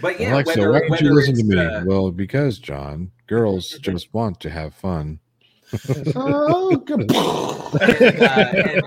But 0.00 0.20
yeah, 0.20 0.34
Alexa, 0.34 0.58
whether, 0.60 0.72
why 0.72 0.80
don't 0.88 1.00
you 1.00 1.14
listen 1.14 1.34
to 1.36 1.42
me? 1.44 1.58
uh, 1.58 1.84
well, 1.84 2.10
because 2.12 2.58
John, 2.58 3.10
girls 3.26 3.70
just 3.80 4.12
want 4.14 4.38
to 4.40 4.50
have 4.50 4.74
fun. 4.74 5.18
Oh, 6.16 6.76
good. 6.86 7.10
uh, 7.12 8.52
and 8.64 8.82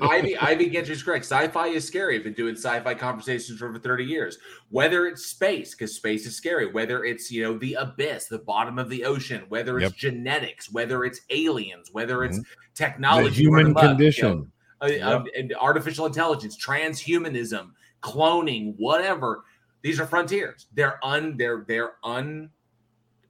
Ivy 0.00 0.36
Ivy 0.38 0.70
Gentry's 0.70 1.02
correct. 1.02 1.24
Sci-fi 1.24 1.66
is 1.68 1.86
scary. 1.86 2.16
I've 2.16 2.24
been 2.24 2.32
doing 2.34 2.54
sci-fi 2.54 2.94
conversations 2.94 3.58
for 3.58 3.68
over 3.68 3.78
30 3.78 4.04
years. 4.04 4.38
Whether 4.70 5.06
it's 5.06 5.26
space, 5.26 5.74
because 5.74 5.94
space 5.94 6.26
is 6.26 6.36
scary, 6.36 6.70
whether 6.70 7.04
it's 7.04 7.30
you 7.30 7.42
know 7.42 7.58
the 7.58 7.74
abyss, 7.74 8.26
the 8.26 8.38
bottom 8.38 8.78
of 8.78 8.88
the 8.88 9.04
ocean, 9.04 9.44
whether 9.48 9.78
it's 9.78 9.90
Yep. 9.90 9.96
genetics, 9.96 10.70
whether 10.72 11.04
it's 11.04 11.20
aliens, 11.30 11.90
whether 11.92 12.24
it's 12.24 12.38
Mhm. 12.38 12.44
technology, 12.74 13.28
The 13.30 13.34
human 13.36 13.74
running 13.74 13.76
up, 13.76 13.82
you 13.82 13.88
know, 13.88 13.94
condition. 13.96 14.52
uh, 14.80 14.84
uh, 14.84 15.24
and 15.36 15.54
artificial 15.58 16.06
intelligence, 16.06 16.56
transhumanism, 16.56 17.70
cloning, 18.02 18.74
whatever. 18.76 19.42
These 19.82 19.98
are 20.00 20.06
frontiers. 20.06 20.66
They're 20.74 20.98
un 21.04 21.36
they're 21.36 21.64
they're 21.66 21.94
un 22.04 22.50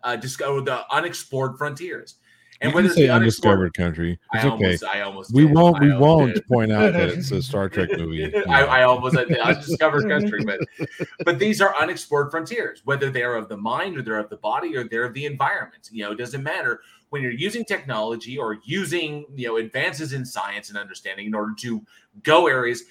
uh 0.05 0.17
discovered 0.17 0.65
the 0.67 0.85
unexplored 0.95 1.57
frontiers. 1.59 2.17
And 2.61 2.73
you 2.73 2.75
whether 2.75 2.89
say 2.89 3.07
the 3.07 3.11
undiscovered 3.15 3.75
country. 3.75 4.19
I 4.33 4.39
It's 4.39 4.47
okay. 4.47 4.65
almost 4.65 4.85
I 4.85 5.01
almost 5.03 5.33
we 5.35 5.47
did. 5.47 5.55
won't. 5.55 5.77
I 5.77 5.81
We 5.87 5.97
won't 5.97 6.35
did. 6.35 6.47
point 6.49 6.73
out 6.73 6.93
that 6.93 7.09
it's 7.11 7.31
a 7.31 7.41
Star 7.49 7.69
Trek 7.69 7.91
movie. 7.97 8.35
I, 8.49 8.65
I 8.65 8.83
almost 8.83 9.15
the 9.15 9.41
undiscovered 9.41 10.09
country, 10.09 10.45
but 10.45 10.59
but 11.25 11.39
these 11.39 11.61
are 11.61 11.75
unexplored 11.77 12.31
frontiers, 12.33 12.83
whether 12.85 13.11
they're 13.11 13.37
of 13.37 13.49
the 13.49 13.57
mind 13.57 13.97
or 13.97 14.03
they're 14.03 14.19
of 14.19 14.28
the 14.28 14.39
body 14.39 14.77
or 14.77 14.85
they're 14.89 15.05
of 15.05 15.15
the 15.15 15.25
environment. 15.27 15.89
You 15.93 16.05
know, 16.05 16.12
it 16.12 16.19
doesn't 16.19 16.43
matter 16.43 16.81
when 17.11 17.23
you're 17.23 17.31
using 17.33 17.65
technology 17.65 18.37
or 18.37 18.59
using 18.65 19.25
you 19.37 19.47
know 19.49 19.57
advances 19.59 20.12
in 20.12 20.25
science 20.25 20.69
and 20.69 20.77
understanding 20.77 21.27
in 21.27 21.35
order 21.35 21.53
to 21.61 21.83
go 22.25 22.49
areas. 22.49 22.83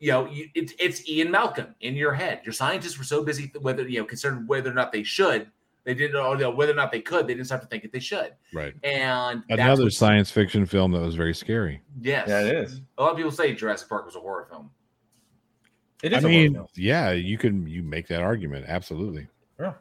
You 0.00 0.10
know, 0.12 0.28
it's 0.54 0.74
it's 0.78 1.08
Ian 1.08 1.30
Malcolm 1.30 1.74
in 1.80 1.94
your 1.94 2.12
head. 2.12 2.40
Your 2.44 2.52
scientists 2.52 2.98
were 2.98 3.04
so 3.04 3.24
busy 3.24 3.50
whether 3.62 3.88
you 3.88 4.00
know 4.00 4.04
concerned 4.04 4.46
whether 4.48 4.70
or 4.70 4.74
not 4.74 4.92
they 4.92 5.02
should. 5.02 5.50
They 5.84 5.92
didn't 5.94 6.12
know 6.14 6.50
whether 6.50 6.72
or 6.72 6.76
not 6.76 6.90
they 6.90 7.00
could. 7.00 7.26
They 7.26 7.34
didn't 7.34 7.46
stop 7.46 7.60
to 7.60 7.66
think 7.66 7.84
if 7.84 7.92
they 7.92 8.00
should. 8.00 8.32
right. 8.54 8.74
And 8.82 9.44
Another 9.50 9.90
science 9.90 10.30
fiction 10.30 10.64
film 10.64 10.92
that 10.92 11.00
was 11.00 11.14
very 11.14 11.34
scary. 11.34 11.82
Yes, 12.00 12.28
Yeah, 12.28 12.40
it 12.40 12.56
is. 12.56 12.80
A 12.96 13.02
lot 13.02 13.10
of 13.10 13.16
people 13.16 13.30
say 13.30 13.54
Jurassic 13.54 13.88
Park 13.88 14.06
was 14.06 14.16
a 14.16 14.20
horror 14.20 14.46
film. 14.50 14.70
It 16.02 16.14
I 16.14 16.20
mean, 16.20 16.54
horror 16.54 16.66
film. 16.66 16.68
yeah, 16.76 17.12
you 17.12 17.36
can 17.36 17.66
you 17.66 17.82
make 17.82 18.08
that 18.08 18.22
argument 18.22 18.64
absolutely. 18.66 19.28
Yeah, 19.60 19.74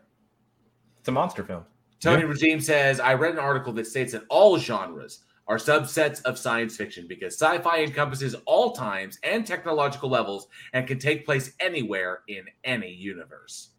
it's 1.00 1.08
a 1.08 1.12
monster 1.12 1.44
film. 1.44 1.64
Tony 2.02 2.26
Regime 2.26 2.60
says, 2.60 3.00
I 3.00 3.14
read 3.14 3.32
an 3.32 3.40
article 3.40 3.72
that 3.74 3.88
states 3.88 4.12
that 4.12 4.24
all 4.28 4.58
genres 4.58 5.24
are 5.48 5.56
subsets 5.58 6.22
of 6.24 6.38
science 6.38 6.76
fiction 6.76 7.08
because 7.08 7.34
sci-fi 7.42 7.80
encompasses 7.82 8.36
all 8.46 8.74
times 8.74 9.20
and 9.24 9.48
technological 9.48 10.10
levels 10.10 10.48
and 10.74 10.86
can 10.86 11.00
take 11.00 11.26
place 11.26 11.54
anywhere 11.62 12.20
in 12.28 12.44
any 12.66 12.92
universe. 12.92 13.70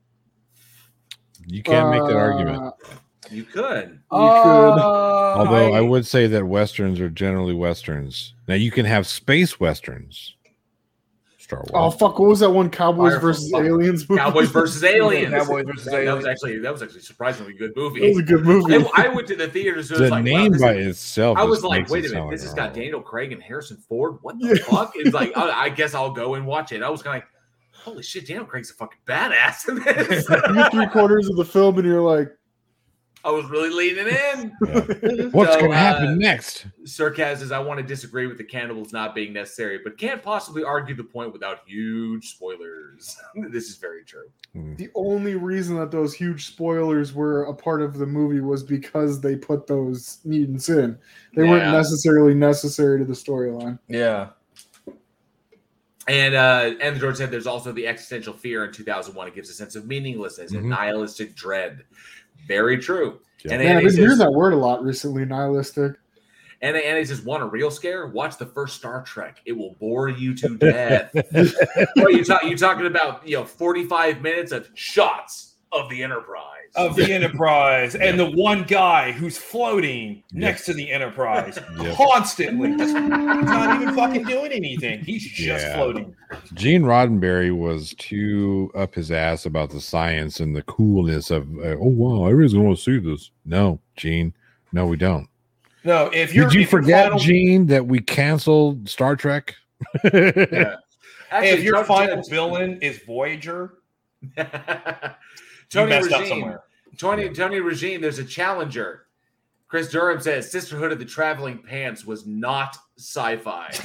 You 1.46 1.62
can't 1.62 1.90
make 1.90 2.02
that 2.02 2.16
argument. 2.16 2.62
Uh, 2.62 2.70
You 3.30 3.44
could. 3.44 3.90
You 3.90 3.98
Although 4.10 5.72
I, 5.74 5.78
I- 5.78 5.80
would 5.80 6.06
say 6.06 6.26
that 6.28 6.46
westerns 6.46 7.00
are 7.00 7.10
generally 7.10 7.54
westerns. 7.54 8.34
Now 8.48 8.54
you 8.54 8.70
can 8.70 8.86
have 8.86 9.06
space 9.06 9.58
westerns. 9.58 10.34
Star 11.38 11.58
Wars. 11.58 11.70
Oh 11.74 11.90
fuck! 11.90 12.18
What 12.18 12.28
was 12.30 12.40
that 12.40 12.48
one? 12.48 12.70
Cowboys 12.70 13.12
Fire 13.12 13.20
versus 13.20 13.50
from- 13.50 13.66
aliens 13.66 14.08
movie. 14.08 14.18
Cowboys 14.18 14.50
versus 14.50 14.82
aliens. 14.84 15.30
Cowboys 15.30 15.66
versus 15.66 15.84
That- 15.84 16.04
That 16.06 16.16
was 16.16 16.24
actually 16.24 16.58
that 16.60 16.72
was 16.72 16.82
actually 16.82 17.02
surprisingly 17.02 17.52
good 17.52 17.72
movie. 17.76 18.02
It 18.02 18.08
was 18.16 18.18
a 18.20 18.22
good 18.22 18.44
movie. 18.46 18.76
I, 18.94 19.04
I 19.04 19.08
went 19.08 19.28
to 19.28 19.36
the 19.36 19.48
theaters. 19.48 19.90
And 19.90 19.98
the 19.98 20.02
was 20.04 20.10
like, 20.10 20.24
name 20.24 20.52
this 20.52 20.62
by 20.62 20.74
is- 20.76 20.86
itself. 20.96 21.36
I 21.36 21.44
was 21.44 21.62
like, 21.62 21.90
wait 21.90 22.06
a 22.06 22.08
minute, 22.14 22.30
this 22.30 22.42
has 22.44 22.54
got. 22.54 22.72
Daniel 22.72 23.02
Craig 23.02 23.30
and 23.32 23.42
Harrison 23.42 23.76
Ford. 23.76 24.16
What 24.22 24.38
the 24.40 24.56
fuck? 24.56 24.92
It's 24.94 25.12
like, 25.12 25.32
I, 25.36 25.64
I 25.64 25.68
guess 25.68 25.94
I'll 25.94 26.12
go 26.12 26.32
and 26.34 26.46
watch 26.46 26.72
it. 26.72 26.82
I 26.82 26.88
was 26.88 27.02
kind 27.02 27.18
of 27.18 27.22
like, 27.24 27.28
holy 27.84 28.02
shit, 28.02 28.26
Daniel 28.26 28.46
Craig's 28.46 28.70
a 28.70 28.74
fucking 28.74 28.98
badass 29.06 29.68
in 29.68 29.82
this. 29.82 30.28
you 30.30 30.70
three 30.70 30.86
quarters 30.86 31.28
of 31.28 31.36
the 31.36 31.44
film, 31.44 31.78
and 31.78 31.86
you're 31.86 32.00
like, 32.00 32.28
I 33.24 33.30
was 33.30 33.46
really 33.46 33.70
leaning 33.70 34.06
in. 34.06 34.52
What's 35.32 35.54
So, 35.54 35.60
going 35.60 35.70
to 35.70 35.76
happen 35.76 36.08
uh, 36.08 36.14
next? 36.16 36.66
Sarkaz 36.84 37.38
says, 37.38 37.52
I 37.52 37.58
want 37.58 37.80
to 37.80 37.86
disagree 37.86 38.26
with 38.26 38.36
the 38.36 38.44
cannibals 38.44 38.92
not 38.92 39.14
being 39.14 39.32
necessary, 39.32 39.78
but 39.82 39.96
can't 39.96 40.22
possibly 40.22 40.62
argue 40.62 40.94
the 40.94 41.04
point 41.04 41.32
without 41.32 41.60
huge 41.66 42.28
spoilers. 42.32 43.16
this 43.50 43.70
is 43.70 43.76
very 43.76 44.04
true. 44.04 44.30
the 44.76 44.90
only 44.94 45.36
reason 45.36 45.76
that 45.76 45.90
those 45.90 46.12
huge 46.12 46.48
spoilers 46.48 47.14
were 47.14 47.44
a 47.44 47.54
part 47.54 47.80
of 47.80 47.96
the 47.96 48.04
movie 48.04 48.40
was 48.40 48.62
because 48.62 49.22
they 49.22 49.36
put 49.36 49.66
those 49.66 50.18
mutants 50.26 50.68
in. 50.68 50.98
They 51.34 51.44
weren't 51.44 51.72
necessarily 51.72 52.34
necessary 52.34 52.98
to 52.98 53.06
the 53.06 53.14
storyline. 53.14 53.78
Yeah. 53.88 54.30
And 56.08 56.34
uh, 56.34 56.72
and 56.82 56.98
George 57.00 57.16
said 57.16 57.30
there's 57.30 57.46
also 57.46 57.72
the 57.72 57.86
existential 57.86 58.34
fear 58.34 58.64
in 58.66 58.72
2001. 58.72 59.28
It 59.28 59.34
gives 59.34 59.48
a 59.48 59.54
sense 59.54 59.74
of 59.74 59.86
meaninglessness 59.86 60.52
and 60.52 60.64
Mhm. 60.64 60.68
nihilistic 60.68 61.34
dread. 61.34 61.84
Very 62.46 62.78
true. 62.78 63.20
Yeah. 63.44 63.54
And 63.54 63.62
Man, 63.62 63.76
I've 63.78 63.84
been 63.84 63.96
hearing 63.96 64.18
that 64.18 64.32
word 64.32 64.52
a 64.52 64.56
lot 64.56 64.82
recently. 64.82 65.24
Nihilistic. 65.24 65.92
and 66.62 66.76
Annie 66.76 67.04
says, 67.04 67.20
want 67.22 67.42
a 67.42 67.46
real 67.46 67.70
scare? 67.70 68.06
Watch 68.06 68.38
the 68.38 68.46
first 68.46 68.76
Star 68.76 69.02
Trek. 69.02 69.38
It 69.44 69.52
will 69.52 69.76
bore 69.80 70.08
you 70.08 70.34
to 70.36 70.56
death. 70.56 71.10
what 71.94 72.06
are 72.06 72.10
you, 72.10 72.24
talk- 72.24 72.42
you 72.44 72.56
talking 72.56 72.86
about? 72.86 73.26
You 73.28 73.36
know, 73.38 73.44
45 73.44 74.22
minutes 74.22 74.50
of 74.52 74.70
shots 74.74 75.56
of 75.72 75.90
the 75.90 76.02
Enterprise. 76.02 76.63
Of 76.76 76.96
the 76.96 77.12
Enterprise 77.12 77.94
and 77.94 78.18
the 78.18 78.30
one 78.32 78.64
guy 78.64 79.12
who's 79.12 79.38
floating 79.38 80.24
next 80.32 80.64
to 80.66 80.74
the 80.74 80.90
Enterprise 80.90 81.56
Yep. 81.78 81.96
constantly. 81.96 82.76
Just 82.76 82.96
he's 82.96 83.08
not 83.08 83.80
even 83.80 83.94
fucking 83.94 84.24
doing 84.24 84.50
anything. 84.50 85.04
He's 85.04 85.22
just 85.22 85.64
Yeah. 85.66 85.76
floating. 85.76 86.16
Gene 86.54 86.82
Roddenberry 86.82 87.56
was 87.56 87.94
too 87.98 88.72
up 88.74 88.94
his 88.94 89.12
ass 89.12 89.46
about 89.46 89.70
the 89.70 89.80
science 89.80 90.40
and 90.40 90.56
the 90.56 90.62
coolness 90.62 91.30
of, 91.30 91.48
uh, 91.58 91.76
oh, 91.80 91.88
wow, 91.90 92.26
everybody's 92.26 92.54
going 92.54 92.74
to 92.74 92.80
see 92.80 92.98
this. 92.98 93.30
No, 93.46 93.78
Gene. 93.96 94.34
No, 94.72 94.84
we 94.86 94.96
don't. 94.96 95.28
No, 95.84 96.06
if 96.12 96.34
you're 96.34 96.48
Did 96.48 96.54
you 96.60 96.66
forget, 96.66 97.04
final- 97.04 97.18
Gene, 97.20 97.66
that 97.66 97.86
we 97.86 98.00
canceled 98.00 98.88
Star 98.88 99.14
Trek? 99.14 99.54
Yeah. 100.02 100.76
if 101.32 101.62
your 101.62 101.84
Tony- 101.84 101.86
final 101.86 102.22
villain 102.28 102.78
is 102.82 102.98
Voyager, 103.06 103.74
you 104.36 104.44
Tony 105.70 105.90
messed 105.90 106.10
up 106.12 106.26
somewhere. 106.26 106.62
Tony 106.96 107.28
Tony 107.30 107.60
Regime, 107.60 108.00
there's 108.00 108.18
a 108.18 108.24
challenger. 108.24 109.06
Chris 109.68 109.90
Durham 109.90 110.20
says 110.20 110.50
Sisterhood 110.50 110.92
of 110.92 110.98
the 110.98 111.04
Traveling 111.04 111.58
Pants 111.58 112.04
was 112.04 112.26
not 112.26 112.76
sci-fi. 112.98 113.74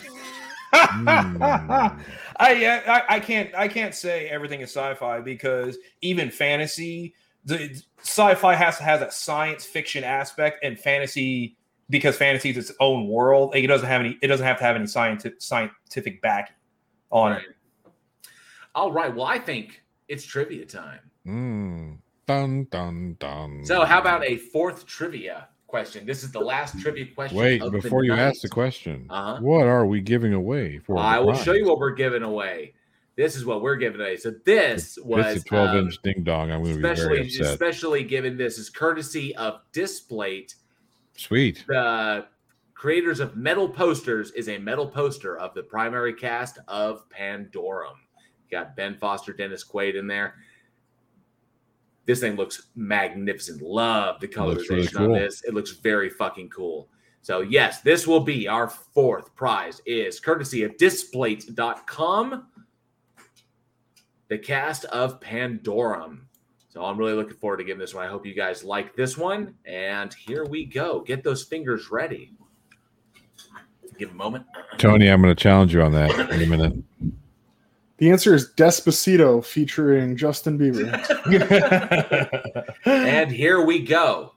Hmm. 0.72 1.42
I, 1.42 1.98
I 2.38 3.04
I 3.10 3.20
can't 3.20 3.54
I 3.56 3.68
can't 3.68 3.96
say 3.96 4.30
everything 4.30 4.62
is 4.62 4.70
sci-fi 4.70 5.20
because 5.20 5.80
even 6.02 6.30
fantasy, 6.30 7.16
the 7.44 7.82
sci-fi 8.02 8.54
has 8.54 8.78
to 8.78 8.84
have 8.84 9.00
that 9.00 9.12
science 9.12 9.66
fiction 9.66 10.04
aspect, 10.04 10.64
and 10.64 10.80
fantasy 10.80 11.58
because 11.90 12.16
fantasy 12.18 12.52
is 12.52 12.58
its 12.58 12.72
own 12.80 13.08
world. 13.08 13.56
It 13.56 13.66
doesn't 13.66 13.88
have 13.88 14.02
any. 14.02 14.18
It 14.22 14.28
doesn't 14.28 14.46
have 14.46 14.60
to 14.60 14.64
have 14.64 14.76
any 14.76 14.86
scientific 14.86 15.42
scientific 15.42 16.22
backing 16.22 16.56
on 17.12 17.34
it. 17.34 17.44
All 18.76 18.92
right. 18.92 19.14
Well, 19.14 19.26
I 19.26 19.40
think 19.40 19.82
it's 20.08 20.24
trivia 20.24 20.66
time. 20.66 21.00
Mm. 21.26 21.98
Dun, 22.30 22.68
dun, 22.70 23.16
dun. 23.18 23.66
So, 23.66 23.84
how 23.86 24.00
about 24.00 24.24
a 24.24 24.38
fourth 24.38 24.86
trivia 24.86 25.48
question? 25.66 26.06
This 26.06 26.24
is 26.24 26.32
the 26.32 26.40
last 26.40 26.80
trivia 26.80 27.08
question. 27.08 27.40
Wait, 27.40 27.60
of 27.60 27.72
the 27.72 27.80
before 27.80 28.04
you 28.04 28.12
night. 28.12 28.20
ask 28.20 28.42
the 28.42 28.50
question, 28.50 29.08
Uh-huh. 29.10 29.40
what 29.42 29.66
are 29.66 29.88
we 29.88 30.00
giving 30.00 30.34
away 30.36 30.78
for? 30.78 31.00
I 31.00 31.18
will 31.18 31.30
prize? 31.34 31.44
show 31.44 31.54
you 31.54 31.66
what 31.66 31.80
we're 31.80 31.96
giving 31.96 32.22
away. 32.22 32.76
This 33.16 33.36
is 33.36 33.48
what 33.48 33.64
we're 33.64 33.78
giving 33.78 34.00
away. 34.00 34.16
So 34.18 34.30
this 34.46 34.96
It's 34.96 35.04
was 35.04 35.38
a 35.38 35.44
12 35.44 35.70
um, 35.70 35.78
inch 35.80 35.98
ding 36.04 36.22
dong. 36.22 36.52
I'm 36.52 36.62
going 36.62 36.76
to 36.76 36.78
be 36.78 36.82
very 36.84 36.92
especially 36.94 37.22
upset. 37.26 37.46
especially 37.48 38.04
given 38.04 38.38
this 38.38 38.60
is 38.60 38.70
courtesy 38.70 39.36
of 39.36 39.62
Displate. 39.72 40.54
Sweet. 41.18 41.66
The 41.68 42.28
creators 42.76 43.20
of 43.20 43.36
Metal 43.36 43.68
Posters 43.68 44.30
is 44.34 44.50
a 44.50 44.60
metal 44.60 44.86
poster 44.88 45.36
of 45.40 45.56
the 45.56 45.64
primary 45.64 46.14
cast 46.14 46.60
of 46.68 47.10
Pandorum. 47.10 47.96
You 48.52 48.52
got 48.60 48.76
Ben 48.76 48.96
Foster, 48.98 49.34
Dennis 49.34 49.64
Quaid 49.68 49.96
in 49.96 50.06
there. 50.06 50.36
This 52.10 52.22
thing 52.22 52.38
looks 52.38 52.70
magnificent. 52.76 53.62
Love 53.62 54.20
the 54.20 54.28
colorization 54.28 54.94
really 54.98 55.06
on 55.06 55.12
this. 55.12 55.44
It 55.44 55.54
looks 55.54 55.74
very 55.74 56.10
fucking 56.10 56.50
cool. 56.50 56.90
So 57.22 57.42
yes, 57.42 57.82
this 57.82 58.08
will 58.08 58.22
be 58.22 58.48
our 58.48 58.68
fourth 58.68 59.36
prize. 59.36 59.80
Is 59.86 60.20
courtesy 60.20 60.64
of 60.64 60.76
Displate.com. 60.78 62.48
The 64.28 64.40
cast 64.40 64.86
of 64.86 65.20
Pandorum. 65.20 66.22
So 66.70 66.84
I'm 66.84 66.98
really 66.98 67.14
looking 67.14 67.38
forward 67.38 67.58
to 67.58 67.64
giving 67.64 67.80
this 67.80 67.94
one. 67.94 68.08
I 68.08 68.10
hope 68.10 68.26
you 68.26 68.34
guys 68.34 68.64
like 68.64 68.96
this 68.96 69.16
one. 69.16 69.54
And 69.66 70.12
here 70.12 70.46
we 70.46 70.66
go. 70.66 71.02
Get 71.02 71.24
those 71.24 71.44
fingers 71.44 71.92
ready. 71.92 72.34
Give 74.00 74.10
a 74.10 74.16
moment. 74.16 74.48
Tony, 74.80 75.12
I'm 75.12 75.22
going 75.22 75.36
to 75.36 75.40
challenge 75.40 75.76
you 75.76 75.84
on 75.84 75.92
that 75.92 76.10
in 76.32 76.42
a 76.42 76.46
minute. 76.48 76.74
The 78.00 78.10
answer 78.10 78.34
is 78.34 78.54
Despacito 78.56 79.44
featuring 79.44 80.16
Justin 80.16 80.58
Bieber. 80.58 80.88
and 82.86 83.30
here 83.30 83.66
we 83.66 83.80
go. 83.80 84.36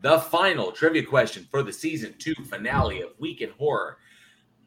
The 0.00 0.18
final 0.18 0.72
trivia 0.72 1.04
question 1.04 1.46
for 1.48 1.62
the 1.62 1.72
season 1.72 2.14
two 2.18 2.34
finale 2.50 3.02
of 3.02 3.10
Week 3.18 3.40
in 3.40 3.50
Horror. 3.50 3.98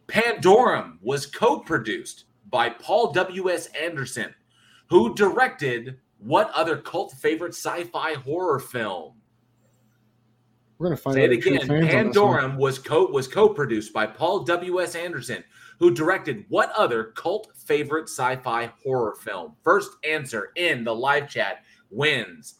Pandorum 0.08 0.98
was 1.02 1.26
co 1.26 1.60
produced 1.60 2.26
by 2.50 2.70
Paul 2.70 3.12
W.S. 3.12 3.68
Anderson, 3.68 4.34
who 4.88 5.14
directed 5.14 6.00
what 6.20 6.50
other 6.52 6.78
cult 6.78 7.12
favorite 7.12 7.54
sci 7.54 7.84
fi 7.84 8.14
horror 8.14 8.60
film? 8.60 9.14
We're 10.78 10.88
gonna 10.88 10.98
find 10.98 11.16
Say 11.16 11.26
it 11.26 11.32
again. 11.32 11.68
fans 11.68 11.70
on 11.70 11.80
this 11.80 11.94
one. 11.94 12.14
Pandorum 12.14 12.58
was 12.58 12.80
co 12.80 13.08
was 13.08 13.28
co-produced 13.28 13.92
by 13.92 14.06
Paul 14.06 14.44
W. 14.46 14.82
S. 14.82 14.96
Anderson, 14.96 15.44
who 15.80 15.92
directed 15.92 16.46
what 16.50 16.72
other 16.78 17.06
cult 17.16 17.52
favorite 17.56 18.06
sci-fi 18.10 18.72
horror 18.84 19.16
film? 19.16 19.56
First 19.64 19.92
answer 20.08 20.52
in 20.56 20.84
the 20.84 20.94
live 20.94 21.30
chat 21.30 21.64
wins. 21.90 22.56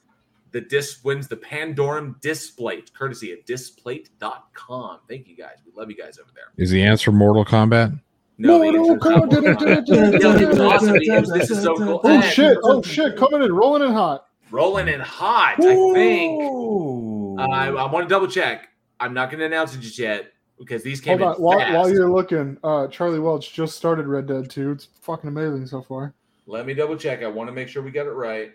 The 0.52 0.62
disc 0.62 1.06
wins 1.06 1.28
the 1.28 1.38
Pandorum 1.38 2.20
Displate, 2.22 2.92
courtesy 2.94 3.32
of 3.34 3.46
displate.com. 3.46 5.00
Thank 5.08 5.28
you 5.28 5.36
guys. 5.36 5.58
We 5.66 5.72
love 5.76 5.90
you 5.92 5.98
guys 5.98 6.18
over 6.18 6.32
there. 6.34 6.46
Is 6.58 6.72
the 6.72 6.82
answer 6.82 7.12
Mortal 7.12 7.46
Kombat? 7.46 8.00
No, 8.38 8.58
the 8.60 8.72
Mortal 8.72 9.14
answer 9.24 9.50
is 9.52 9.56
Kombat. 9.58 10.22
Yo, 10.22 10.32
it's 10.50 10.60
awesome. 10.60 10.96
It's- 10.96 11.30
This 11.32 11.52
is 11.52 11.62
so 11.62 11.76
cool. 11.76 12.02
Oh 12.04 12.10
And 12.10 12.24
shit! 12.24 12.58
Oh 12.64 12.82
shit! 12.82 13.16
Coming 13.18 13.44
in, 13.44 13.54
rolling 13.54 13.84
in 13.84 13.92
hot. 13.94 14.26
Rolling 14.50 14.88
in 14.88 15.00
hot, 15.02 15.56
I 15.60 15.76
think. 15.94 16.42
Uh, 16.42 17.44
I, 17.44 17.68
I 17.68 17.92
want 17.92 18.10
to 18.10 18.10
double 18.10 18.28
check. 18.28 18.70
I'm 19.00 19.14
not 19.14 19.30
going 19.30 19.40
to 19.40 19.46
announce 19.46 19.76
it 19.76 19.82
just 19.82 20.00
yet 20.00 20.32
because 20.60 20.84
these 20.84 21.02
came 21.02 21.20
Hold 21.20 21.36
on, 21.36 21.42
while, 21.42 21.60
fast. 21.60 21.74
while 21.74 21.90
you're 21.90 22.12
looking, 22.12 22.58
uh, 22.64 22.88
Charlie 22.88 23.20
Welch 23.20 23.54
just 23.54 23.76
started 23.76 24.08
Red 24.08 24.28
Dead 24.28 24.50
2. 24.50 24.72
It's 24.72 24.88
fucking 25.02 25.28
amazing 25.28 25.66
so 25.66 25.82
far. 25.82 26.14
Let 26.46 26.66
me 26.66 26.74
double 26.74 26.98
check. 26.98 27.24
I 27.24 27.28
want 27.28 27.48
to 27.48 27.54
make 27.54 27.68
sure 27.68 27.82
we 27.82 27.92
got 27.92 28.08
it 28.08 28.12
right. 28.12 28.52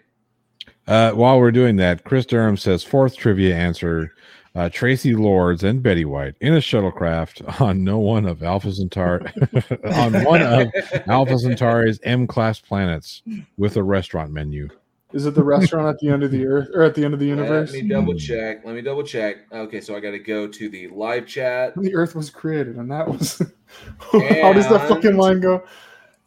Uh, 0.87 1.13
while 1.13 1.39
we're 1.39 1.51
doing 1.51 1.77
that, 1.77 2.05
Chris 2.05 2.27
Durham 2.27 2.57
says 2.57 2.83
fourth 2.83 3.17
trivia 3.17 3.55
answer: 3.55 4.13
uh, 4.55 4.69
Traci 4.69 5.17
Lords 5.17 5.63
and 5.63 5.83
Betty 5.83 6.05
White 6.05 6.35
in 6.41 6.55
a 6.55 6.59
shuttlecraft 6.59 7.61
on 7.61 7.85
no 7.85 7.99
one 7.99 8.27
of 8.27 8.43
Alpha 8.43 8.73
Centauri 8.73 9.31
on 9.93 10.25
one 10.25 10.43
of 10.43 10.69
Alpha 11.07 11.39
Centauri's 11.39 12.01
M-class 12.03 12.61
planets 12.61 13.23
with 13.57 13.77
a 13.77 13.83
restaurant 13.83 14.33
menu. 14.33 14.69
Is 15.15 15.27
it 15.27 15.35
the 15.37 15.45
restaurant 15.45 15.87
at 15.87 15.99
the 16.01 16.09
end 16.09 16.25
of 16.25 16.33
the 16.33 16.45
earth 16.45 16.69
or 16.75 16.83
at 16.83 16.97
the 16.97 17.05
end 17.05 17.15
of 17.15 17.21
the 17.21 17.27
universe? 17.27 17.73
Let 17.73 17.83
me 17.85 17.89
double 17.89 18.15
check. 18.15 18.65
Let 18.65 18.75
me 18.75 18.83
double 18.83 19.05
check. 19.05 19.37
Okay, 19.53 19.81
so 19.81 19.95
I 19.95 20.01
got 20.01 20.11
to 20.11 20.19
go 20.19 20.49
to 20.49 20.69
the 20.69 20.89
live 20.89 21.25
chat. 21.27 21.77
When 21.77 21.87
the 21.87 21.95
earth 21.95 22.17
was 22.17 22.31
created, 22.31 22.77
and 22.77 22.91
that 22.91 23.07
was 23.07 23.39
how 24.13 24.53
does 24.53 24.69
that 24.69 24.89
fucking 24.89 25.17
line 25.17 25.39
go? 25.41 25.63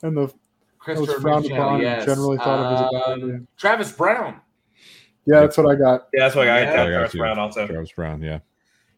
And 0.04 0.16
the 0.16 0.28
that 0.28 0.32
was 1.00 1.10
Christopher 1.10 1.20
frowned 1.22 1.44
Michelle, 1.44 1.62
upon 1.68 1.82
yes. 1.82 1.98
and 2.00 2.08
generally 2.08 2.38
thought 2.38 2.60
of 2.60 2.74
as 2.74 2.80
a 2.80 2.92
bad 2.92 3.12
Um, 3.12 3.24
idea. 3.24 3.42
Travis 3.58 3.92
Brown. 3.92 4.40
Yeah, 5.26 5.42
that's 5.42 5.58
what 5.58 5.68
I 5.70 5.76
got. 5.76 6.08
Yeah, 6.14 6.24
that's 6.24 6.36
what 6.36 6.48
I 6.48 6.60
Yeah, 6.62 6.66
got. 6.66 6.74
I 6.74 6.76
got 6.78 6.88
Travis 6.88 7.14
you. 7.14 7.20
Brown 7.20 7.40
also. 7.40 7.68
Travis 7.68 7.92
Brown, 7.92 8.22
yeah. 8.22 8.40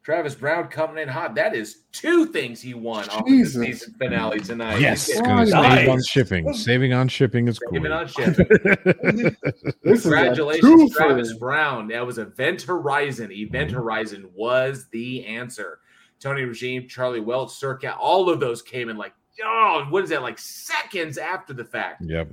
Travis 0.09 0.33
Brown 0.33 0.67
coming 0.69 0.97
in 1.03 1.07
hot. 1.07 1.35
That 1.35 1.53
is 1.53 1.81
two 1.91 2.25
things 2.25 2.59
he 2.59 2.73
won 2.73 3.07
on 3.09 3.25
the 3.25 3.29
Jesus. 3.29 3.61
season 3.63 3.93
finale 3.99 4.39
tonight. 4.39 4.79
Yes, 4.79 5.05
He's 5.05 5.19
it's 5.19 5.27
getting 5.27 5.45
save 5.45 5.87
on 5.87 6.01
shipping. 6.01 6.51
Saving 6.51 6.93
on 6.93 7.07
shipping 7.07 7.47
is 7.47 7.59
cool. 7.59 7.73
Saving 7.73 7.91
on 7.91 8.07
shipping. 8.07 8.47
This 9.83 9.99
is 9.99 10.07
a 10.07 10.09
Congratulations. 10.09 10.95
Travis 10.95 11.33
Brown. 11.37 11.89
That 11.89 12.07
was 12.07 12.17
Event 12.17 12.63
Horizon. 12.63 13.31
Event 13.31 13.69
Horizon 13.69 14.31
was 14.33 14.87
the 14.91 15.27
answer. 15.27 15.77
Tony 16.19 16.41
Regime, 16.41 16.87
Charlie 16.87 17.19
Welch, 17.19 17.51
Circa, 17.51 17.95
all 17.95 18.31
of 18.31 18.39
those 18.39 18.63
came 18.63 18.89
in 18.89 18.97
like, 18.97 19.13
oh, 19.45 19.85
what 19.91 20.03
is 20.03 20.09
that, 20.09 20.23
like 20.23 20.39
seconds 20.39 21.19
after 21.19 21.53
the 21.53 21.65
fact. 21.65 22.01
Yep. 22.03 22.29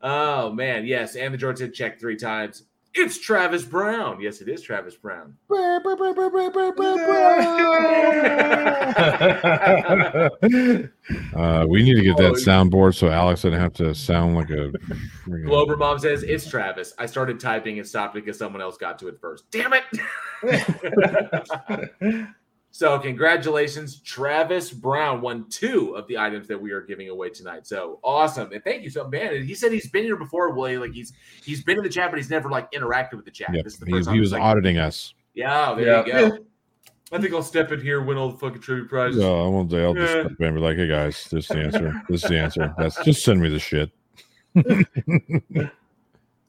Oh, 0.00 0.52
man. 0.52 0.86
Yes. 0.86 1.16
And 1.16 1.34
the 1.34 1.38
George 1.38 1.58
said 1.58 1.74
check 1.74 1.98
three 1.98 2.16
times. 2.16 2.66
It's 2.98 3.18
Travis 3.18 3.64
Brown. 3.64 4.20
Yes, 4.20 4.40
it 4.40 4.48
is 4.48 4.62
Travis 4.62 4.94
Brown. 4.96 5.36
Uh, 11.36 11.64
we 11.68 11.82
need 11.84 11.94
to 11.94 12.02
get 12.02 12.16
that 12.16 12.30
Oh, 12.30 12.32
soundboard 12.32 12.94
so 12.94 13.08
Alex 13.08 13.42
doesn't 13.42 13.58
have 13.58 13.72
to 13.74 13.94
sound 13.94 14.34
like 14.34 14.50
a. 14.50 14.72
friggin- 15.24 15.46
Glober 15.46 15.76
Mom 15.76 15.98
says 15.98 16.22
it's 16.24 16.48
Travis. 16.48 16.92
I 16.98 17.06
started 17.06 17.38
typing 17.38 17.78
and 17.78 17.86
stopped 17.86 18.14
because 18.14 18.36
someone 18.38 18.60
else 18.60 18.76
got 18.76 18.98
to 19.00 19.08
it 19.08 19.20
first. 19.20 19.44
Damn 19.52 19.72
it. 19.72 19.84
so, 22.76 22.98
congratulations. 22.98 24.00
Travis 24.00 24.70
Brown 24.70 25.22
won 25.22 25.48
two 25.48 25.96
of 25.96 26.06
the 26.08 26.18
items 26.18 26.46
that 26.48 26.60
we 26.60 26.72
are 26.72 26.82
giving 26.82 27.08
away 27.08 27.30
tonight. 27.30 27.66
So 27.66 28.00
awesome. 28.04 28.52
And 28.52 28.62
thank 28.62 28.82
you 28.82 28.90
so 28.90 29.08
man. 29.08 29.32
And 29.34 29.46
he 29.46 29.54
said 29.54 29.72
he's 29.72 29.88
been 29.88 30.04
here 30.04 30.18
before, 30.18 30.52
Willie. 30.52 30.76
Like 30.76 30.92
he's 30.92 31.14
he's 31.42 31.64
been 31.64 31.78
in 31.78 31.84
the 31.84 31.88
chat, 31.88 32.10
but 32.10 32.18
he's 32.18 32.28
never 32.28 32.50
like 32.50 32.70
interacted 32.72 33.14
with 33.14 33.24
the 33.24 33.30
chat. 33.30 33.54
Yep. 33.54 33.64
This 33.64 33.72
is 33.72 33.78
the 33.78 33.86
He, 33.86 33.92
first 33.92 34.04
time 34.08 34.14
he 34.14 34.20
was 34.20 34.32
like, 34.32 34.42
auditing 34.42 34.76
us. 34.76 35.14
Yeah, 35.32 35.70
oh, 35.70 35.74
there 35.74 35.86
Yeah. 35.86 36.04
you 36.04 36.28
go. 36.30 36.38
I 37.12 37.18
think 37.18 37.32
I'll 37.32 37.42
step 37.42 37.72
in 37.72 37.80
here, 37.80 38.02
win 38.02 38.18
all 38.18 38.30
the 38.30 38.36
fucking 38.36 38.60
tribute 38.60 38.90
prizes. 38.90 39.22
So 39.22 39.42
I 39.46 39.48
won't. 39.48 39.72
I'll 39.72 39.94
just 39.94 40.14
Yeah. 40.14 40.24
step 40.26 40.38
in 40.38 40.46
and 40.46 40.56
be 40.56 40.60
like, 40.60 40.76
"Hey 40.76 40.88
guys, 40.88 41.24
this 41.30 41.44
is 41.44 41.48
the 41.48 41.60
answer. 41.60 42.02
This 42.10 42.24
is 42.24 42.28
the 42.28 42.38
answer. 42.38 42.74
That's 42.76 43.02
just 43.02 43.24
send 43.24 43.40
me 43.40 43.48
the 43.48 43.58
shit." 43.58 43.90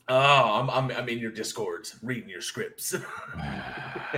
Oh, 0.09 0.61
I'm, 0.61 0.69
I'm 0.69 0.89
I'm 0.97 1.09
in 1.09 1.17
your 1.19 1.31
discords, 1.31 1.97
reading 2.01 2.29
your 2.29 2.39
scripts. 2.39 2.95
Ah, 3.35 4.09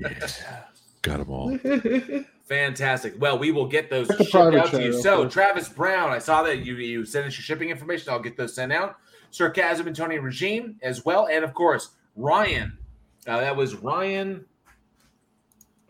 yes. 0.00 0.42
Got 1.02 1.18
them 1.18 1.30
all. 1.30 1.58
Fantastic. 2.44 3.14
Well, 3.20 3.38
we 3.38 3.50
will 3.50 3.66
get 3.66 3.90
those 3.90 4.08
Check 4.08 4.18
shipped 4.28 4.34
out 4.34 4.70
to 4.70 4.82
you. 4.82 4.92
So. 5.00 5.28
Travis 5.28 5.68
Brown, 5.68 6.10
I 6.10 6.18
saw 6.18 6.42
that 6.44 6.64
you 6.64 6.74
you 6.76 7.04
sent 7.04 7.26
us 7.26 7.36
your 7.36 7.42
shipping 7.42 7.70
information. 7.70 8.12
I'll 8.12 8.20
get 8.20 8.36
those 8.36 8.54
sent 8.54 8.72
out. 8.72 8.96
Sarcasm 9.30 9.86
and 9.86 9.96
Tony 9.96 10.18
Regime 10.18 10.76
as 10.82 11.04
well, 11.04 11.26
and 11.30 11.44
of 11.44 11.54
course 11.54 11.90
Ryan. 12.16 12.78
Uh, 13.26 13.40
that 13.40 13.56
was 13.56 13.74
Ryan. 13.74 14.44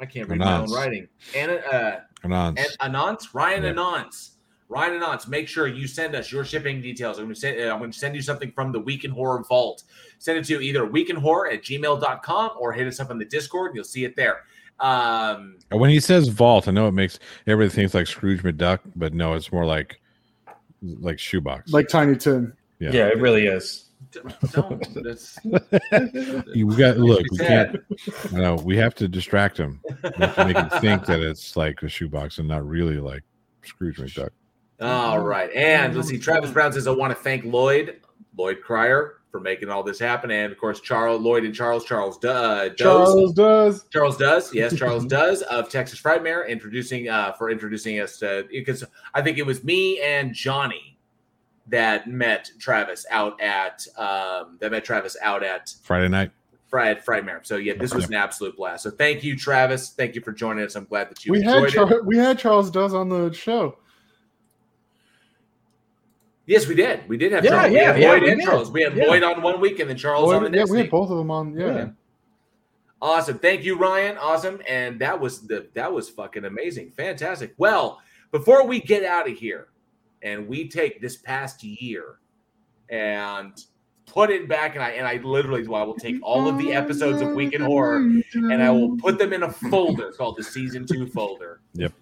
I 0.01 0.07
can't 0.07 0.29
read 0.29 0.39
my 0.39 0.59
own 0.59 0.71
writing. 0.73 1.09
And 1.35 1.51
uh, 1.51 1.99
Anons. 2.25 2.59
and 2.81 2.95
Anons, 2.95 3.35
Ryan 3.35 3.65
Yeah. 3.65 3.73
Anons. 3.73 4.31
Ryan 4.69 5.01
Anons, 5.01 5.29
make 5.29 5.49
sure 5.49 5.67
you 5.67 5.87
send 5.87 6.15
us 6.15 6.33
your 6.33 6.45
shipping 6.45 6.81
details. 6.81 7.19
I'm 7.19 7.27
going 7.27 7.35
to 7.35 7.41
send, 7.41 7.61
uh, 7.61 7.73
I'm 7.73 7.79
going 7.79 7.91
to 7.91 7.99
send 7.99 8.15
you 8.15 8.23
something 8.23 8.51
from 8.53 8.73
the 8.73 8.81
Week 8.81 9.05
in 9.05 9.11
Horror 9.11 9.45
Vault. 9.45 9.85
Send 10.19 10.39
it 10.39 10.45
to 10.47 10.61
either 10.63 10.87
weekinhorror 10.87 11.53
at 11.53 11.63
gmail.com 11.63 12.51
or 12.59 12.73
hit 12.73 12.87
us 12.87 12.99
up 12.99 13.11
on 13.11 13.19
the 13.19 13.25
Discord 13.25 13.71
and 13.71 13.77
you'll 13.77 13.85
see 13.85 14.05
it 14.05 14.17
there. 14.17 14.45
Um, 14.81 15.59
When 15.71 15.91
he 15.91 16.01
says 16.01 16.29
vault, 16.29 16.69
I 16.69 16.73
know 16.73 16.89
it 16.89 16.93
makes 16.93 17.19
everybody 17.47 17.75
thinks 17.75 17.95
like 17.95 18.07
Scrooge 18.07 18.43
McDuck, 18.43 18.81
but 18.97 19.15
no, 19.15 19.35
it's 19.35 19.53
more 19.53 19.65
like 19.65 20.01
like 20.83 21.19
shoebox. 21.19 21.73
Like 21.73 21.89
Tiny 21.89 22.17
Tim. 22.17 22.55
Yeah. 22.81 22.91
Yeah, 22.93 23.07
it 23.09 23.19
really 23.19 23.47
is. 23.47 23.91
don't. 24.53 24.87
That's, 25.05 25.39
You- 26.53 26.67
we 26.67 26.75
got 26.77 26.99
look. 26.99 27.23
We 27.31 27.39
can't. 27.39 27.77
I 28.33 28.37
know 28.37 28.57
we 28.57 28.77
have 28.77 28.95
to 28.97 29.09
distract 29.09 29.57
him. 29.57 29.81
We 29.87 30.11
have 30.19 30.35
to 30.35 30.45
make 30.45 30.57
him 30.57 30.69
think 30.81 31.07
that 31.07 31.21
it's 31.21 31.57
like 31.57 31.83
a 31.83 31.89
shoebox 31.89 32.39
and 32.39 32.49
not 32.49 32.67
really 32.67 32.97
like 32.99 33.23
Scrooge 33.63 33.99
McDuck. 33.99 34.31
All 34.81 35.21
right. 35.21 35.51
And 35.55 35.95
let's 35.95 36.09
see. 36.09 36.19
Travis 36.19 36.51
Brown 36.51 36.73
says, 36.73 36.89
I 36.89 36.91
want 36.91 37.13
to 37.13 37.23
thank 37.23 37.45
Loyd, 37.45 37.99
Loyd 38.37 38.61
Cryer, 38.63 39.21
for 39.33 39.41
making 39.41 39.71
all 39.71 39.83
this 39.83 39.99
happen. 39.99 40.31
And 40.31 40.53
of 40.53 40.59
course, 40.59 40.79
Charles, 40.81 41.23
Loyd 41.23 41.45
and 41.45 41.55
Charles, 41.55 41.85
Charles, 41.85 42.19
Du- 42.19 42.31
uh, 42.31 42.69
Does. 42.69 42.77
Charles 42.79 43.33
does. 43.33 43.85
Charles 43.91 44.17
does, 44.19 44.55
yes, 44.55 44.77
Charles 44.79 45.07
does 45.07 45.41
of 45.43 45.71
Texas 45.71 46.01
Frightmare, 46.01 46.47
introducing 46.47 47.09
uh 47.09 47.33
for 47.33 47.51
introducing 47.51 47.99
us 47.99 48.19
to 48.19 48.47
because 48.51 48.85
I 49.15 49.23
think 49.23 49.39
it 49.39 49.47
was 49.47 49.65
me 49.65 50.01
and 50.01 50.33
Johnny 50.35 50.99
that 51.69 52.07
met 52.07 52.51
Travis 52.61 53.07
out 53.11 53.41
at 53.41 53.85
um 53.97 54.59
that 54.61 54.71
met 54.71 54.85
Travis 54.85 55.17
out 55.23 55.43
at 55.43 55.75
Friday 55.83 56.09
night. 56.09 56.31
Fried 56.69 57.05
Frightmare. 57.05 57.45
So 57.45 57.57
yeah, 57.57 57.75
this 57.75 57.93
was 57.93 58.07
an 58.07 58.15
absolute 58.15 58.57
blast. 58.57 58.85
So 58.85 58.91
thank 58.91 59.23
you, 59.23 59.37
Travis. 59.37 59.91
Thank 59.91 60.15
you 60.15 60.23
for 60.23 60.33
joining 60.33 60.65
us. 60.65 60.75
I'm 60.75 60.87
glad 60.87 61.11
that 61.11 61.23
you 61.25 61.33
We 61.33 61.43
had 61.43 61.65
enjoyed 61.65 61.69
it. 61.69 61.91
Char- 61.91 62.03
we 62.03 62.17
had 62.17 62.39
Charles 62.39 62.71
does 62.71 62.95
on 62.95 63.11
the 63.11 63.31
show. 63.33 63.77
Yes, 66.53 66.67
we 66.67 66.75
did. 66.75 67.09
We 67.09 67.17
did 67.17 67.33
have 67.33 67.45
Yeah, 67.45 67.51
Charles. 67.51 67.71
we 67.71 67.77
yeah, 67.77 67.93
had 67.93 68.01
yeah, 68.01 68.11
Lloyd 68.11 68.23
we 68.23 68.31
and. 68.33 68.43
Charles. 68.43 68.71
We 68.71 68.83
had 68.83 68.97
Yeah. 68.97 69.05
Lloyd 69.07 69.23
on 69.23 69.43
one 69.43 69.61
week 69.61 69.81
and 69.81 69.89
then 69.91 69.97
Charles 69.97 70.33
on 70.33 70.43
the 70.45 70.49
Lloyd- 70.51 70.55
yeah, 70.57 70.65
we 70.71 70.77
had 70.79 70.85
week. 70.85 70.91
both 70.91 71.11
of 71.11 71.17
them 71.19 71.31
on. 71.31 71.57
Yeah. 71.59 71.67
Yeah. 71.75 71.89
Awesome. 73.01 73.39
Thank 73.39 73.65
you, 73.65 73.77
Ryan. 73.77 74.17
Awesome. 74.19 74.61
And 74.69 75.01
that 75.01 75.19
was 75.19 75.47
the 75.47 75.69
that 75.75 75.93
was 75.93 76.09
fucking 76.09 76.45
amazing. 76.45 76.91
Fantastic. 76.93 77.55
Well, 77.57 78.01
before 78.31 78.67
we 78.67 78.81
get 78.81 79.05
out 79.05 79.29
of 79.29 79.37
here 79.37 79.69
and 80.23 80.47
we 80.47 80.69
take 80.69 81.01
this 81.01 81.17
past 81.17 81.65
year 81.65 82.19
and 82.89 83.53
put 84.07 84.31
it 84.31 84.49
back 84.49 84.75
and 84.75 84.85
I 84.85 84.91
and 84.91 85.07
I 85.07 85.17
literally 85.17 85.67
well, 85.67 85.83
I 85.83 85.85
will 85.85 85.95
take 85.95 86.17
all 86.23 86.49
of 86.49 86.59
the 86.59 86.73
episodes 86.73 87.21
of 87.23 87.31
Week 87.31 87.55
in 87.55 87.63
Horror 87.63 87.97
and 88.35 88.63
I 88.63 88.71
will 88.71 88.97
put 88.99 89.19
them 89.19 89.33
in 89.33 89.43
a 89.45 89.51
folder 89.51 90.13
called 90.17 90.37
the 90.37 90.43
season 90.45 90.87
two 90.87 91.07
folder 91.07 91.61
Yep. 91.75 91.93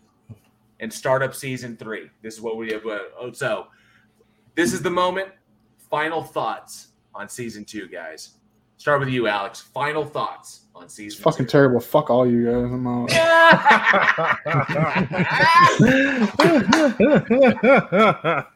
and 0.81 0.93
start 0.93 1.23
up 1.23 1.35
season 1.35 1.77
three. 1.79 2.11
This 2.23 2.35
is 2.35 2.41
what 2.43 2.57
we 2.59 2.73
have. 2.73 2.85
uh, 2.85 2.99
oh, 3.19 3.33
So, 3.33 3.69
this 4.55 4.73
is 4.73 4.81
the 4.83 4.91
moment. 4.91 5.29
Final 5.91 6.23
thoughts 6.23 6.89
on 7.15 7.29
season 7.29 7.65
two, 7.65 7.89
guys. 7.89 8.31
Start 8.77 9.01
with 9.01 9.09
you, 9.11 9.27
Alex. 9.27 9.61
Final 9.61 10.05
thoughts 10.05 10.63
on 10.75 10.89
season 10.89 11.23
Fucking 11.23 11.47
two. 11.47 11.51
terrible. 11.51 11.81
Fuck 11.81 12.09
all 12.11 12.27
you 12.27 12.47
guys. 12.47 12.73
I'm 12.73 12.87
out. 12.87 13.11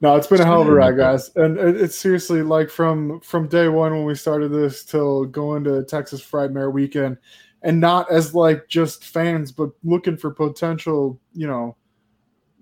No, 0.00 0.16
it's 0.16 0.26
been 0.26 0.40
a 0.40 0.44
hell 0.44 0.60
of 0.60 0.68
a 0.68 0.72
ride, 0.72 0.96
guys, 0.98 1.30
and 1.36 1.56
it- 1.56 1.80
it's 1.80 1.96
seriously 1.96 2.42
like 2.42 2.68
from 2.68 3.20
from 3.20 3.48
day 3.48 3.68
one 3.68 3.92
when 3.92 4.04
we 4.04 4.14
started 4.14 4.48
this 4.50 4.84
till 4.84 5.24
going 5.24 5.64
to 5.64 5.82
Texas 5.84 6.20
Frightmare 6.20 6.70
weekend, 6.70 7.16
and 7.62 7.80
not 7.80 8.10
as 8.10 8.34
like 8.34 8.68
just 8.68 9.04
fans, 9.04 9.50
but 9.50 9.70
looking 9.82 10.16
for 10.18 10.30
potential. 10.30 11.18
You 11.32 11.46
know, 11.46 11.76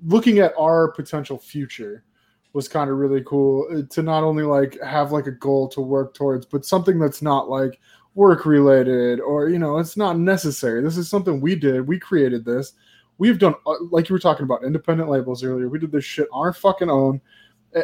looking 0.06 0.38
at 0.38 0.52
our 0.56 0.92
potential 0.92 1.36
future 1.38 2.04
was 2.52 2.68
kind 2.68 2.90
of 2.90 2.98
really 2.98 3.22
cool 3.24 3.66
uh, 3.72 3.82
to 3.90 4.02
not 4.02 4.24
only 4.24 4.42
like 4.42 4.80
have 4.82 5.12
like 5.12 5.26
a 5.26 5.32
goal 5.32 5.68
to 5.68 5.80
work 5.80 6.14
towards, 6.14 6.46
but 6.46 6.64
something 6.64 6.98
that's 6.98 7.22
not 7.22 7.48
like 7.48 7.78
work 8.14 8.44
related 8.44 9.20
or 9.20 9.48
you 9.48 9.58
know 9.58 9.78
it's 9.78 9.96
not 9.96 10.18
necessary. 10.18 10.82
This 10.82 10.96
is 10.96 11.08
something 11.08 11.40
we 11.40 11.54
did. 11.54 11.86
We 11.86 11.98
created 11.98 12.44
this. 12.44 12.74
We've 13.18 13.38
done 13.38 13.54
uh, 13.66 13.74
like 13.90 14.08
you 14.08 14.14
were 14.14 14.18
talking 14.18 14.44
about 14.44 14.64
independent 14.64 15.08
labels 15.08 15.42
earlier. 15.42 15.68
We 15.68 15.78
did 15.78 15.92
this 15.92 16.04
shit 16.04 16.28
on 16.32 16.46
our 16.46 16.52
fucking 16.52 16.90
own. 16.90 17.20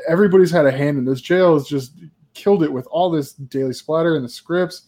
Everybody's 0.06 0.50
had 0.50 0.66
a 0.66 0.72
hand 0.72 0.98
in 0.98 1.05
this. 1.05 1.22
JL 1.22 1.55
has 1.55 1.66
just 1.66 1.92
killed 2.34 2.62
it 2.62 2.72
with 2.72 2.86
all 2.90 3.10
this 3.10 3.32
daily 3.32 3.72
splatter 3.72 4.16
and 4.16 4.24
the 4.24 4.28
scripts. 4.28 4.82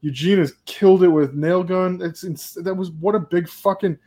Eugene 0.00 0.38
has 0.38 0.52
killed 0.66 1.02
it 1.02 1.08
with 1.08 1.34
nail 1.34 1.64
gun. 1.64 2.00
It's 2.02 2.24
ins- 2.24 2.54
that 2.54 2.74
was 2.74 2.90
what 2.92 3.14
a 3.14 3.20
big 3.20 3.48
fucking 3.48 3.98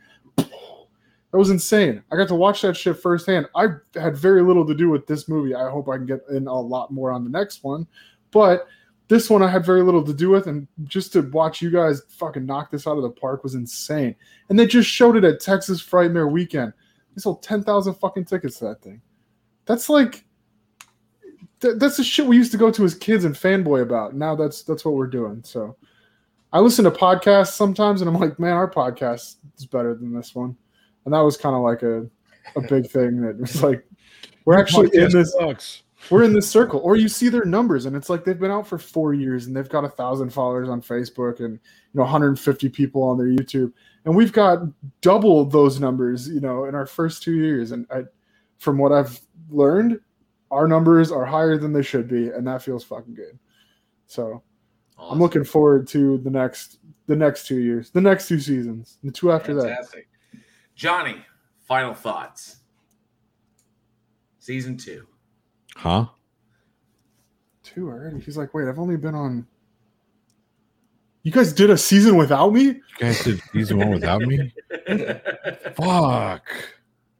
that 1.30 1.38
was 1.38 1.50
insane 1.50 2.02
i 2.10 2.16
got 2.16 2.28
to 2.28 2.34
watch 2.34 2.62
that 2.62 2.76
shit 2.76 2.96
firsthand 2.96 3.46
i 3.54 3.66
had 3.94 4.16
very 4.16 4.42
little 4.42 4.66
to 4.66 4.74
do 4.74 4.88
with 4.88 5.06
this 5.06 5.28
movie 5.28 5.54
i 5.54 5.68
hope 5.68 5.88
i 5.88 5.96
can 5.96 6.06
get 6.06 6.20
in 6.30 6.46
a 6.46 6.60
lot 6.60 6.90
more 6.90 7.10
on 7.10 7.24
the 7.24 7.30
next 7.30 7.64
one 7.64 7.86
but 8.30 8.68
this 9.08 9.30
one 9.30 9.42
I 9.42 9.48
had 9.48 9.64
very 9.64 9.82
little 9.82 10.04
to 10.04 10.12
do 10.12 10.28
with, 10.28 10.46
and 10.46 10.68
just 10.84 11.14
to 11.14 11.22
watch 11.22 11.62
you 11.62 11.70
guys 11.70 12.02
fucking 12.10 12.44
knock 12.44 12.70
this 12.70 12.86
out 12.86 12.98
of 12.98 13.02
the 13.02 13.10
park 13.10 13.42
was 13.42 13.54
insane. 13.54 14.14
And 14.48 14.58
they 14.58 14.66
just 14.66 14.88
showed 14.88 15.16
it 15.16 15.24
at 15.24 15.40
Texas 15.40 15.82
Frightmare 15.82 16.30
Weekend. 16.30 16.74
They 17.14 17.20
sold 17.20 17.42
ten 17.42 17.62
thousand 17.62 17.94
fucking 17.94 18.26
tickets 18.26 18.58
to 18.58 18.66
that 18.66 18.82
thing. 18.82 19.00
That's 19.64 19.88
like, 19.88 20.26
th- 21.60 21.76
that's 21.78 21.96
the 21.96 22.04
shit 22.04 22.26
we 22.26 22.36
used 22.36 22.52
to 22.52 22.58
go 22.58 22.70
to 22.70 22.84
as 22.84 22.94
kids 22.94 23.24
and 23.24 23.34
fanboy 23.34 23.82
about. 23.82 24.14
Now 24.14 24.36
that's 24.36 24.62
that's 24.62 24.84
what 24.84 24.94
we're 24.94 25.06
doing. 25.06 25.42
So, 25.42 25.76
I 26.52 26.60
listen 26.60 26.84
to 26.84 26.90
podcasts 26.90 27.52
sometimes, 27.52 28.02
and 28.02 28.10
I'm 28.10 28.20
like, 28.20 28.38
man, 28.38 28.54
our 28.54 28.70
podcast 28.70 29.36
is 29.56 29.64
better 29.64 29.94
than 29.94 30.12
this 30.12 30.34
one. 30.34 30.54
And 31.04 31.14
that 31.14 31.20
was 31.20 31.36
kind 31.36 31.54
of 31.54 31.62
like 31.62 31.82
a 31.82 32.08
a 32.56 32.60
big 32.68 32.90
thing 32.90 33.20
that 33.22 33.38
was 33.38 33.62
like, 33.62 33.84
we're 34.44 34.58
actually 34.58 34.90
in 34.94 35.10
this 35.10 35.32
sucks. 35.32 35.82
we're 36.10 36.22
in 36.22 36.32
this 36.32 36.48
circle. 36.48 36.80
Or 36.80 36.96
you 36.96 37.08
see 37.08 37.28
their 37.28 37.44
numbers 37.44 37.86
and 37.86 37.96
it's 37.96 38.08
like 38.08 38.24
they've 38.24 38.38
been 38.38 38.50
out 38.50 38.66
for 38.66 38.78
four 38.78 39.14
years 39.14 39.46
and 39.46 39.56
they've 39.56 39.68
got 39.68 39.84
a 39.84 39.88
thousand 39.88 40.32
followers 40.32 40.68
on 40.68 40.80
facebook 40.80 41.40
and 41.40 41.54
you 41.54 41.94
know 41.94 42.02
150 42.02 42.68
people 42.68 43.02
on 43.02 43.18
their 43.18 43.28
youtube. 43.28 43.72
And 44.04 44.16
we've 44.16 44.32
got 44.32 44.60
double 45.00 45.44
those 45.44 45.80
numbers 45.80 46.28
you 46.28 46.40
know 46.40 46.64
in 46.64 46.74
our 46.74 46.86
first 46.86 47.22
two 47.22 47.34
years. 47.34 47.72
And 47.72 47.86
I, 47.90 48.02
from 48.58 48.78
what 48.78 48.92
i've 48.92 49.20
learned 49.50 50.00
our 50.50 50.66
numbers 50.66 51.12
are 51.12 51.24
higher 51.24 51.58
than 51.58 51.72
they 51.72 51.82
should 51.82 52.08
be. 52.08 52.28
And 52.28 52.46
that 52.46 52.62
feels 52.62 52.84
fucking 52.84 53.14
good. 53.14 53.38
So 54.06 54.42
I'm 54.98 55.18
looking 55.18 55.44
forward 55.44 55.86
to 55.88 56.18
the 56.18 56.30
next 56.30 56.78
the 57.06 57.16
next 57.16 57.46
two 57.46 57.58
years, 57.58 57.90
the 57.90 58.00
next 58.00 58.28
two 58.28 58.38
seasons, 58.38 58.98
the 59.02 59.10
two 59.10 59.32
after 59.32 59.54
that. 59.54 59.86
Fantastic. 60.78 61.14
Johnny, 61.14 61.24
final 61.66 61.94
thoughts. 61.94 62.56
Season 64.38 64.76
two. 64.76 65.06
Huh? 65.76 66.06
Two 67.62 67.88
already. 67.88 68.20
He's 68.20 68.36
like, 68.36 68.54
wait, 68.54 68.68
I've 68.68 68.78
only 68.78 68.96
been 68.96 69.14
on. 69.14 69.46
You 71.22 71.32
guys 71.32 71.52
did 71.52 71.68
a 71.70 71.76
season 71.76 72.16
without 72.16 72.52
me? 72.52 72.62
You 72.62 72.82
guys 72.98 73.22
did 73.22 73.40
season 73.52 73.78
one 73.78 73.90
without 73.90 74.22
me? 74.22 74.52
Fuck. 75.74 76.48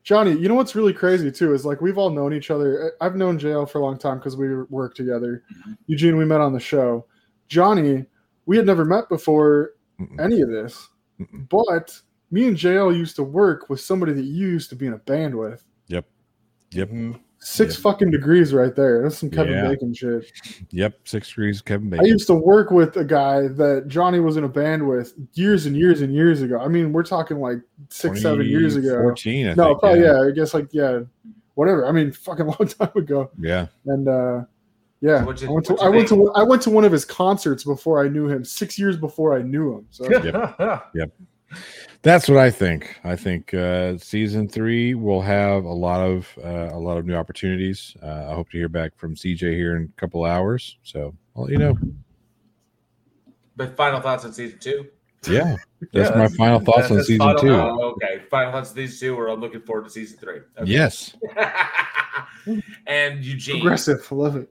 Johnny, 0.04 0.32
you 0.32 0.48
know 0.48 0.54
what's 0.54 0.74
really 0.74 0.94
crazy 0.94 1.30
too 1.30 1.52
is 1.52 1.66
like 1.66 1.82
we've 1.82 1.98
all 1.98 2.08
known 2.08 2.32
each 2.32 2.50
other. 2.50 2.94
I've 3.00 3.16
known 3.16 3.38
JL 3.38 3.68
for 3.68 3.78
a 3.78 3.82
long 3.82 3.98
time 3.98 4.18
because 4.18 4.36
we 4.36 4.62
work 4.64 4.94
together. 4.94 5.42
Mm-hmm. 5.52 5.72
Eugene, 5.86 6.16
we 6.16 6.24
met 6.24 6.40
on 6.40 6.54
the 6.54 6.60
show. 6.60 7.04
Johnny, 7.48 8.06
we 8.46 8.56
had 8.56 8.64
never 8.64 8.86
met 8.86 9.10
before 9.10 9.72
any 10.18 10.40
of 10.40 10.48
this, 10.48 10.88
but 11.50 12.00
me 12.30 12.46
and 12.46 12.56
JL 12.56 12.96
used 12.96 13.16
to 13.16 13.22
work 13.22 13.68
with 13.68 13.80
somebody 13.80 14.12
that 14.12 14.24
you 14.24 14.48
used 14.48 14.70
to 14.70 14.76
be 14.76 14.86
in 14.86 14.92
a 14.92 14.98
band 14.98 15.34
with. 15.34 15.64
Yep. 15.88 16.04
Yep. 16.72 16.90
Six 17.40 17.76
fucking 17.76 18.10
degrees 18.10 18.52
right 18.52 18.74
there. 18.74 19.02
That's 19.02 19.16
some 19.18 19.30
Kevin 19.30 19.52
Yeah. 19.52 19.68
Bacon 19.68 19.94
shit. 19.94 20.30
Yep. 20.70 20.98
Six 21.04 21.28
degrees, 21.28 21.62
Kevin 21.62 21.88
Bacon. 21.88 22.04
I 22.04 22.08
used 22.08 22.26
to 22.26 22.34
work 22.34 22.70
with 22.72 22.96
a 22.96 23.04
guy 23.04 23.46
that 23.48 23.84
Johnny 23.86 24.18
was 24.18 24.36
in 24.36 24.42
a 24.44 24.48
band 24.48 24.86
with 24.86 25.14
years 25.34 25.64
and 25.66 25.76
years 25.76 26.00
and 26.00 26.12
years 26.12 26.42
ago. 26.42 26.58
I 26.58 26.66
mean, 26.66 26.92
we're 26.92 27.04
talking 27.04 27.38
like 27.38 27.58
six, 27.90 28.22
seven 28.22 28.44
years 28.46 28.74
ago. 28.74 29.00
14, 29.00 29.46
I 29.48 29.54
no, 29.54 29.64
think, 29.68 29.80
probably 29.80 30.00
yeah. 30.00 30.20
yeah. 30.22 30.28
I 30.28 30.30
guess 30.32 30.52
like 30.52 30.68
yeah, 30.72 31.00
whatever. 31.54 31.86
I 31.86 31.92
mean, 31.92 32.10
fucking 32.12 32.46
long 32.46 32.66
time 32.68 32.90
ago. 32.96 33.30
Yeah. 33.38 33.66
And 33.86 34.08
uh 34.08 34.44
yeah, 35.00 35.24
What'd 35.24 35.40
you- 35.42 35.48
I 35.48 35.52
went 35.52 35.66
to 35.66 35.76
I 35.78 35.88
went 35.88 36.08
to 36.08 36.32
I 36.34 36.42
went 36.42 36.62
to 36.62 36.70
one 36.70 36.84
of 36.84 36.90
his 36.90 37.04
concerts 37.04 37.62
before 37.62 38.04
I 38.04 38.08
knew 38.08 38.28
him. 38.28 38.44
Six 38.44 38.80
years 38.80 38.96
before 38.96 39.32
I 39.38 39.42
knew 39.42 39.74
him. 39.78 39.86
So 39.90 40.10
Yep. 40.10 40.56
Yep. 40.94 41.12
That's 42.02 42.28
what 42.28 42.38
I 42.38 42.50
think. 42.50 42.98
I 43.04 43.16
think 43.16 43.52
uh, 43.54 43.98
season 43.98 44.48
three 44.48 44.94
will 44.94 45.22
have 45.22 45.64
a 45.64 45.72
lot 45.72 46.00
of 46.00 46.28
uh, 46.44 46.70
a 46.72 46.78
lot 46.78 46.96
of 46.98 47.06
new 47.06 47.14
opportunities. 47.14 47.96
Uh, 48.02 48.26
I 48.30 48.34
hope 48.34 48.50
to 48.50 48.58
hear 48.58 48.68
back 48.68 48.92
from 48.96 49.14
CJ 49.14 49.54
here 49.54 49.76
in 49.76 49.84
a 49.96 50.00
couple 50.00 50.24
hours. 50.24 50.76
So 50.84 51.14
I'll 51.36 51.42
let 51.44 51.52
you 51.52 51.58
know. 51.58 51.76
But 53.56 53.76
final 53.76 54.00
thoughts 54.00 54.24
on 54.24 54.32
season 54.32 54.58
two? 54.60 54.86
Yeah, 55.28 55.56
that's 55.92 56.10
Yeah, 56.10 56.16
my 56.16 56.28
final 56.28 56.60
thoughts 56.60 56.88
that's- 56.88 56.90
on 56.92 56.96
that's 56.98 57.08
season 57.08 57.26
final- 57.26 57.40
two. 57.40 57.50
oh, 57.54 57.96
okay, 57.96 58.22
final 58.30 58.52
thoughts 58.52 58.70
on 58.70 58.76
season 58.76 59.08
two, 59.08 59.14
or 59.16 59.28
I'm 59.28 59.40
looking 59.40 59.62
forward 59.62 59.84
to 59.84 59.90
season 59.90 60.18
three. 60.18 60.40
Okay. 60.58 60.70
Yes. 60.70 61.16
and 62.86 63.24
Eugene. 63.24 63.56
aggressive. 63.58 64.10
Love 64.12 64.36
it. 64.36 64.48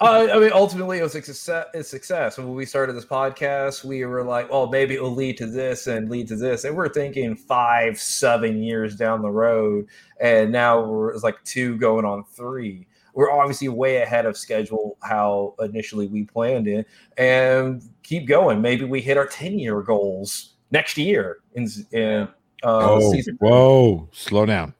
Uh, 0.00 0.28
I 0.32 0.38
mean, 0.38 0.50
ultimately, 0.54 0.98
it 0.98 1.02
was 1.02 1.14
a 1.14 1.22
success. 1.22 1.66
A 1.74 1.84
success. 1.84 2.38
When 2.38 2.54
we 2.54 2.64
started 2.64 2.96
this 2.96 3.04
podcast, 3.04 3.84
we 3.84 4.04
were 4.06 4.24
like, 4.24 4.48
"Oh, 4.50 4.66
maybe 4.66 4.94
it 4.94 5.02
will 5.02 5.14
lead 5.14 5.36
to 5.38 5.46
this 5.46 5.88
and 5.88 6.08
lead 6.08 6.26
to 6.28 6.36
this," 6.36 6.64
and 6.64 6.74
we're 6.74 6.88
thinking 6.88 7.36
five, 7.36 8.00
seven 8.00 8.62
years 8.62 8.96
down 8.96 9.20
the 9.20 9.30
road, 9.30 9.86
and 10.18 10.50
now 10.50 10.82
we're 10.82 11.12
it's 11.12 11.22
like 11.22 11.42
two 11.44 11.76
going 11.76 12.06
on 12.06 12.24
three. 12.24 12.86
We're 13.12 13.30
obviously 13.30 13.68
way 13.68 13.98
ahead 13.98 14.24
of 14.24 14.38
schedule 14.38 14.96
how 15.02 15.54
initially 15.58 16.06
we 16.06 16.24
planned 16.24 16.66
it, 16.66 16.86
and 17.18 17.82
keep 18.02 18.26
going. 18.26 18.62
Maybe 18.62 18.86
we 18.86 19.02
hit 19.02 19.18
our 19.18 19.26
ten-year 19.26 19.82
goals 19.82 20.54
next 20.70 20.96
year 20.96 21.40
in, 21.54 21.68
in 21.92 22.22
uh, 22.22 22.28
oh, 22.64 23.12
season. 23.12 23.36
whoa! 23.38 24.08
Slow 24.12 24.46
down. 24.46 24.72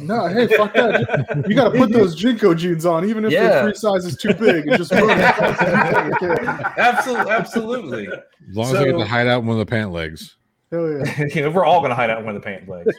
No, 0.00 0.26
hey, 0.28 0.46
fuck 0.56 0.72
that. 0.74 1.44
You 1.46 1.54
got 1.54 1.72
to 1.72 1.78
put 1.78 1.92
those 1.92 2.16
JNCO 2.20 2.56
jeans 2.56 2.86
on, 2.86 3.06
even 3.08 3.24
if 3.26 3.32
Yeah. 3.32 3.56
the 3.56 3.62
free 3.62 3.74
size 3.74 4.06
is 4.06 4.16
too 4.16 4.32
big, 4.32 4.66
and 4.66 4.78
just 4.78 4.90
put 4.90 5.06
them 5.06 5.20
absolutely, 6.78 7.30
absolutely. 7.32 8.08
As 8.08 8.56
long 8.56 8.66
as 8.74 8.74
I 8.74 8.84
get 8.86 8.92
to 8.98 9.04
hide 9.04 9.26
out 9.26 9.40
in 9.42 9.46
one 9.46 9.60
of 9.60 9.66
the 9.66 9.70
pant 9.70 9.92
legs. 9.92 10.36
Hell 10.72 10.90
yeah. 10.90 11.24
you 11.34 11.42
know, 11.42 11.50
we're 11.50 11.64
all 11.66 11.80
going 11.80 11.90
to 11.90 11.94
hide 11.94 12.08
out 12.10 12.20
in 12.20 12.24
one 12.24 12.34
of 12.34 12.42
the 12.42 12.46
pant 12.46 12.68
legs. 12.68 12.92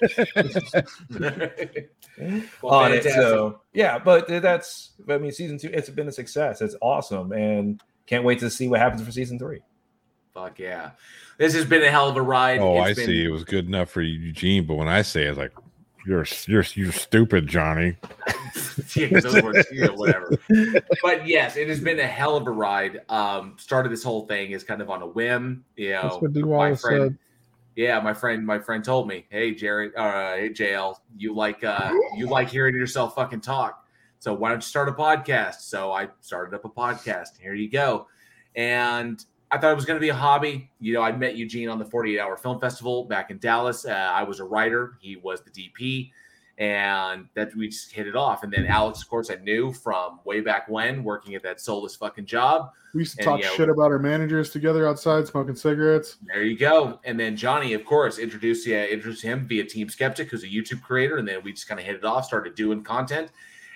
Well, 2.62 2.74
on 2.74 2.94
it. 2.94 3.04
So 3.04 3.62
yeah, 3.74 4.00
but 4.00 4.28
that's 4.28 4.92
I 5.10 5.18
mean, 5.18 5.32
season 5.32 5.58
two, 5.58 5.70
it's 5.74 5.90
been 5.90 6.08
a 6.08 6.12
success. 6.12 6.62
It's 6.62 6.76
awesome, 6.82 7.32
and 7.32 7.82
can't 8.06 8.24
wait 8.24 8.40
to 8.40 8.50
see 8.50 8.68
what 8.68 8.80
happens 8.80 9.04
for 9.04 9.12
season 9.12 9.38
three. 9.40 9.62
Fuck 10.34 10.60
yeah. 10.60 10.92
This 11.38 11.54
has 11.56 11.66
been 11.66 11.84
a 11.84 11.90
hell 11.92 12.10
of 12.10 12.16
a 12.16 12.22
ride. 12.22 12.60
Oh, 12.60 12.78
It's 12.82 12.92
I 12.92 12.94
been- 12.94 13.06
see. 13.06 13.26
It 13.26 13.30
was 13.30 13.44
good 13.44 13.66
enough 13.68 13.90
for 13.90 14.02
Eugene, 14.02 14.66
but 14.66 14.76
when 14.76 14.88
I 14.88 15.02
say 15.02 15.24
it, 15.26 15.30
it's 15.30 15.38
like 15.38 15.52
you're 16.08 16.26
you're 16.45 16.64
you're 16.74 16.92
stupid, 16.92 17.48
Johnny. 17.48 17.98
yeah, 18.95 19.10
'cause 19.10 19.24
those 19.24 19.44
words, 19.44 19.68
you 19.72 19.86
know, 19.86 19.94
whatever. 19.94 20.32
But 21.03 21.27
yes, 21.27 21.58
it 21.58 21.68
has 21.69 21.80
been 21.82 22.00
a 22.00 22.08
hell 22.08 22.36
of 22.38 22.48
a 22.48 22.52
ride. 22.52 23.02
Um, 23.10 23.56
started 23.58 23.92
this 23.92 24.03
whole 24.03 24.26
thing 24.26 24.52
is 24.52 24.64
kind 24.64 24.82
of 24.82 24.90
on 24.90 25.02
a 25.02 25.08
whim. 25.08 25.66
You 25.76 25.92
know, 25.92 26.02
That's 26.03 26.22
what 26.22 26.34
D. 26.34 26.42
my 26.44 26.76
friend. 26.76 27.11
said. 27.11 27.18
Yeah, 27.76 28.00
my 28.00 28.14
friend, 28.14 28.44
my 28.45 28.58
friend 28.58 28.84
told 28.84 29.08
me, 29.08 29.26
"Hey, 29.30 29.53
Jerry, 29.53 29.92
uh, 29.95 30.36
hey, 30.38 30.50
JL, 30.50 30.95
you 31.18 31.36
like 31.36 31.64
uh, 31.64 31.92
you 32.16 32.27
like 32.27 32.50
hearing 32.50 32.76
yourself 32.76 33.14
fucking 33.14 33.42
talk. 33.42 33.86
So 34.19 34.34
why 34.34 34.50
don't 34.50 34.58
you 34.58 34.61
start 34.61 34.90
a 34.90 34.94
podcast?" 34.94 35.61
So 35.61 35.92
I 35.92 36.08
started 36.22 36.56
up 36.56 36.66
a 36.66 36.69
podcast. 36.69 37.38
Here 37.40 37.53
you 37.53 37.69
go, 37.69 38.08
and 38.56 39.24
I 39.51 39.58
thought 39.58 39.72
it 39.72 39.76
was 39.76 39.85
going 39.85 39.98
to 39.98 40.01
be 40.01 40.09
a 40.09 40.16
hobby. 40.16 40.69
You 40.80 40.93
know, 40.93 41.01
I 41.01 41.11
met 41.11 41.35
Eugene 41.35 41.69
on 41.69 41.80
the 41.80 41.85
48 41.85 42.19
Hour 42.19 42.38
Film 42.38 42.59
Festival 42.59 43.06
back 43.06 43.32
in 43.32 43.38
Dallas. 43.38 43.85
Uh, 43.85 43.92
I 43.92 44.24
was 44.24 44.40
a 44.40 44.43
writer; 44.43 44.98
he 45.00 45.16
was 45.16 45.42
the 45.42 45.51
DP, 45.51 46.11
and 46.58 47.27
that 47.34 47.56
we 47.56 47.69
just 47.69 47.92
hit 47.92 48.08
it 48.08 48.16
off. 48.16 48.43
And 48.43 48.51
then 48.51 48.66
Alex, 48.66 49.01
of 49.01 49.09
course, 49.09 49.30
I 49.30 49.35
knew 49.35 49.72
from 49.72 50.19
way 50.26 50.42
back 50.42 50.67
when, 50.67 51.03
working 51.03 51.35
at 51.35 51.43
that 51.43 51.61
soulless 51.61 51.95
fucking 51.95 52.26
job. 52.26 52.72
We 52.93 53.01
used 53.01 53.16
to 53.17 53.19
And, 53.22 53.26
talk 53.26 53.40
you 53.40 53.45
know, 53.45 53.53
shit 53.53 53.69
about 53.69 53.92
our 53.92 54.00
managers 54.00 54.50
together 54.50 54.88
outside 54.88 55.27
smoking 55.27 55.56
cigarettes. 55.56 56.17
there 56.26 56.43
you 56.43 56.58
go. 56.58 57.00
And 57.03 57.19
then 57.19 57.35
Johnny, 57.38 57.74
of 57.74 57.85
course, 57.85 58.17
introduced 58.17 58.66
yeah, 58.67 58.85
introduced 58.85 59.22
him 59.24 59.48
via 59.48 59.64
Team 59.66 59.88
Skeptic, 59.88 60.30
who's 60.30 60.43
a 60.43 60.48
YouTube 60.48 60.82
creator, 60.82 61.17
and 61.17 61.27
then 61.27 61.42
we 61.43 61.53
just 61.53 61.67
kind 61.67 61.80
of 61.80 61.85
hit 61.85 61.95
it 61.95 62.03
off, 62.06 62.26
started 62.26 62.56
doing 62.56 62.84
content, 62.84 63.30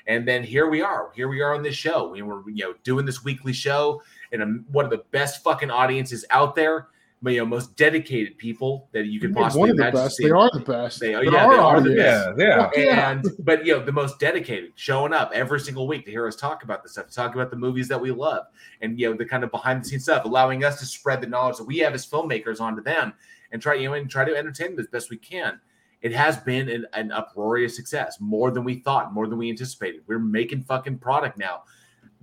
and 0.08 0.28
then 0.28 0.44
here 0.44 0.70
we 0.70 0.82
are. 0.82 1.12
Here 1.16 1.28
we 1.28 1.42
are 1.42 1.54
on 1.54 1.62
this 1.62 1.76
show. 1.76 2.10
We 2.10 2.24
were 2.24 2.42
you 2.50 2.66
know 2.66 2.74
doing 2.84 3.06
this 3.06 3.24
weekly 3.24 3.54
show, 3.54 4.02
and 4.32 4.42
um, 4.42 4.66
one 4.72 4.86
of 4.86 4.92
the 4.92 5.04
best 5.12 5.44
fucking 5.44 5.72
audiences 5.72 6.26
out 6.30 6.56
there. 6.56 6.88
You 7.24 7.38
know, 7.38 7.46
most 7.46 7.78
dedicated 7.78 8.40
people 8.40 8.90
that 8.94 9.06
you 9.06 9.20
could 9.20 9.36
They're 9.36 9.44
possibly 9.44 9.60
one 9.60 9.70
of 9.70 9.78
the 9.78 9.84
imagine. 9.84 10.00
best. 10.00 10.18
They 10.20 10.32
are 10.32 10.50
the 10.52 10.60
best. 10.60 11.00
They, 11.00 11.12
They're 11.12 11.26
yeah, 11.26 11.46
our 11.46 11.52
they 11.52 11.60
are 11.60 11.82
the 11.82 11.96
best. 11.96 12.40
Yeah, 12.40 12.70
yeah. 12.76 13.12
And 13.12 13.26
but 13.38 13.64
you 13.64 13.78
know, 13.78 13.86
the 13.86 13.92
most 13.92 14.20
dedicated, 14.20 14.72
showing 14.74 15.14
up 15.14 15.30
every 15.32 15.60
single 15.60 15.88
week 15.88 16.04
to 16.06 16.12
hear 16.12 16.26
us 16.28 16.36
talk 16.36 16.64
about 16.64 16.82
this 16.82 16.94
stuff, 16.94 17.10
to 17.10 17.14
talk 17.14 17.36
about 17.36 17.52
the 17.52 17.58
movies 17.58 17.88
that 17.90 18.02
we 18.02 18.10
love, 18.10 18.46
and 18.82 19.00
you 19.00 19.08
know, 19.08 19.16
the 19.16 19.24
kind 19.24 19.44
of 19.44 19.52
behind 19.52 19.84
the 19.84 19.88
scenes 19.88 20.02
stuff, 20.06 20.26
allowing 20.26 20.64
us 20.64 20.80
to 20.80 20.86
spread 20.88 21.22
the 21.22 21.28
knowledge 21.28 21.58
that 21.58 21.66
we 21.66 21.78
have 21.78 21.94
as 21.94 22.08
filmmakers 22.08 22.60
onto 22.60 22.82
them 22.82 23.14
and 23.52 23.62
try, 23.62 23.76
you 23.76 23.88
know, 23.88 23.94
and 23.94 24.10
try 24.10 24.26
to 24.26 24.36
entertain 24.36 24.72
them 24.72 24.80
as 24.80 24.88
best 24.88 25.12
we 25.12 25.18
can. 25.18 25.60
It 26.02 26.14
has 26.14 26.38
been 26.38 26.70
an, 26.70 26.88
an 26.94 27.12
uproarious 27.12 27.76
success, 27.76 28.18
more 28.20 28.50
than 28.50 28.64
we 28.64 28.80
thought, 28.80 29.14
more 29.14 29.28
than 29.28 29.38
we 29.38 29.52
anticipated. 29.52 30.02
We're 30.08 30.18
making 30.18 30.64
fucking 30.64 30.98
product 30.98 31.38
now. 31.38 31.66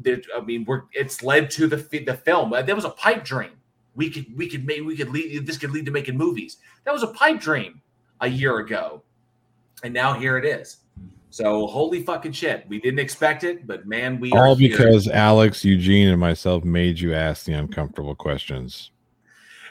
That 0.02 0.24
I 0.36 0.40
mean, 0.40 0.64
we're 0.64 0.82
it's 0.92 1.22
led 1.22 1.50
to 1.52 1.66
the 1.66 1.76
the 1.76 2.14
film. 2.14 2.52
Uh, 2.52 2.62
that 2.62 2.74
was 2.74 2.84
a 2.84 2.90
pipe 2.90 3.24
dream. 3.24 3.50
We 3.94 4.10
could 4.10 4.26
we 4.36 4.48
could 4.48 4.64
make 4.64 4.84
we 4.84 4.96
could 4.96 5.10
lead 5.10 5.46
this 5.46 5.58
could 5.58 5.70
lead 5.70 5.86
to 5.86 5.90
making 5.90 6.16
movies. 6.16 6.58
That 6.84 6.92
was 6.92 7.02
a 7.02 7.08
pipe 7.08 7.40
dream 7.40 7.82
a 8.20 8.28
year 8.28 8.58
ago, 8.58 9.02
and 9.82 9.92
now 9.92 10.14
here 10.14 10.38
it 10.38 10.44
is. 10.44 10.78
So 11.30 11.66
holy 11.66 12.02
fucking 12.02 12.32
shit, 12.32 12.64
we 12.68 12.80
didn't 12.80 13.00
expect 13.00 13.44
it, 13.44 13.66
but 13.66 13.86
man, 13.86 14.18
we 14.18 14.32
All 14.32 14.52
are 14.52 14.56
here. 14.56 14.70
because 14.70 15.08
Alex, 15.08 15.64
Eugene, 15.64 16.08
and 16.08 16.18
myself 16.18 16.64
made 16.64 16.98
you 16.98 17.12
ask 17.12 17.44
the 17.44 17.52
uncomfortable 17.52 18.14
questions. 18.14 18.90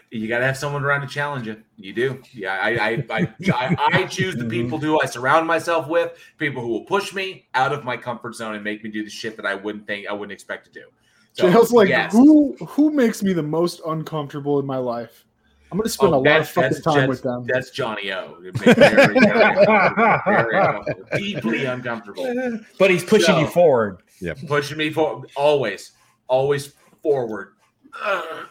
You 0.09 0.27
got 0.27 0.39
to 0.39 0.45
have 0.45 0.57
someone 0.57 0.83
around 0.83 1.01
to 1.01 1.07
challenge 1.07 1.47
you. 1.47 1.61
You 1.75 1.93
do. 1.93 2.21
Yeah, 2.33 2.53
I 2.53 2.69
I, 2.69 3.05
I, 3.09 3.33
I, 3.53 3.75
I 3.79 4.03
choose 4.05 4.35
the 4.35 4.41
mm-hmm. 4.41 4.49
people 4.49 4.79
who 4.79 4.99
I 5.01 5.05
surround 5.05 5.47
myself 5.47 5.87
with, 5.87 6.13
people 6.37 6.61
who 6.61 6.69
will 6.69 6.85
push 6.85 7.13
me 7.13 7.47
out 7.53 7.73
of 7.73 7.83
my 7.83 7.97
comfort 7.97 8.35
zone 8.35 8.55
and 8.55 8.63
make 8.63 8.83
me 8.83 8.89
do 8.89 9.03
the 9.03 9.09
shit 9.09 9.35
that 9.37 9.45
I 9.45 9.55
wouldn't 9.55 9.85
think 9.87 10.07
I 10.07 10.13
wouldn't 10.13 10.31
expect 10.31 10.65
to 10.65 10.71
do. 10.71 10.85
So, 11.33 11.51
JL's 11.51 11.71
like, 11.71 11.89
yes. 11.89 12.11
who 12.13 12.55
who 12.67 12.91
makes 12.91 13.21
me 13.21 13.33
the 13.33 13.43
most 13.43 13.81
uncomfortable 13.85 14.59
in 14.59 14.65
my 14.65 14.77
life? 14.77 15.25
I'm 15.71 15.77
gonna 15.77 15.89
spend 15.89 16.13
Oh, 16.13 16.17
a 16.17 16.19
lot 16.19 16.39
of 16.39 16.49
fucking 16.49 16.81
time 16.81 16.93
that's- 16.93 17.09
with 17.09 17.21
them. 17.23 17.45
That's 17.45 17.71
Johnny 17.71 18.11
O. 18.13 18.37
It 18.43 18.53
makes 18.53 18.65
me 18.67 18.73
Very, 18.73 19.19
very 19.19 19.19
very 20.25 20.57
uncomfortable, 20.57 21.17
deeply 21.17 21.65
uncomfortable. 21.65 22.59
But 22.79 22.89
he's 22.89 23.03
pushing 23.03 23.35
So- 23.35 23.39
you 23.39 23.47
forward. 23.47 24.01
Yep. 24.19 24.39
Pushing 24.47 24.77
me 24.77 24.89
forward, 24.89 25.29
always, 25.35 25.91
always 26.27 26.73
forward. 27.03 27.53
Ugh. 28.01 28.47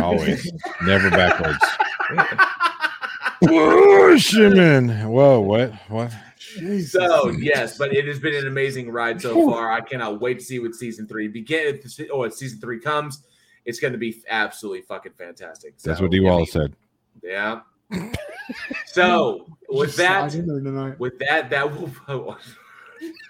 Always, 0.00 0.50
never 0.84 1.10
backwards. 1.10 1.58
Push 3.44 4.34
him 4.34 4.52
in. 4.58 4.88
Whoa, 5.08 5.40
what? 5.40 5.72
What? 5.88 6.12
So 6.86 7.30
yes, 7.30 7.78
but 7.78 7.94
it 7.94 8.06
has 8.06 8.20
been 8.20 8.34
an 8.34 8.46
amazing 8.46 8.90
ride 8.90 9.20
so 9.20 9.48
far. 9.48 9.72
I 9.72 9.80
cannot 9.80 10.20
wait 10.20 10.38
to 10.40 10.44
see 10.44 10.58
what 10.58 10.74
season 10.74 11.06
three 11.06 11.28
begin. 11.28 11.80
Oh, 12.12 12.24
if 12.24 12.34
season 12.34 12.60
three 12.60 12.78
comes, 12.78 13.24
it's 13.64 13.80
going 13.80 13.92
to 13.92 13.98
be 13.98 14.22
absolutely 14.28 14.82
fucking 14.82 15.12
fantastic. 15.12 15.78
That's 15.78 15.98
So, 15.98 16.04
what 16.04 16.12
Dee 16.12 16.20
I 16.20 16.30
Wallace 16.30 16.54
mean, 16.54 16.64
said. 16.64 16.76
Yeah. 17.22 17.60
So 18.86 19.46
with 19.68 19.96
that, 19.96 20.30
slide 20.32 20.40
in 20.40 20.46
there 20.46 20.60
tonight. 20.60 20.98
with 21.00 21.18
that, 21.20 21.50
that 21.50 21.70
will. 21.72 21.90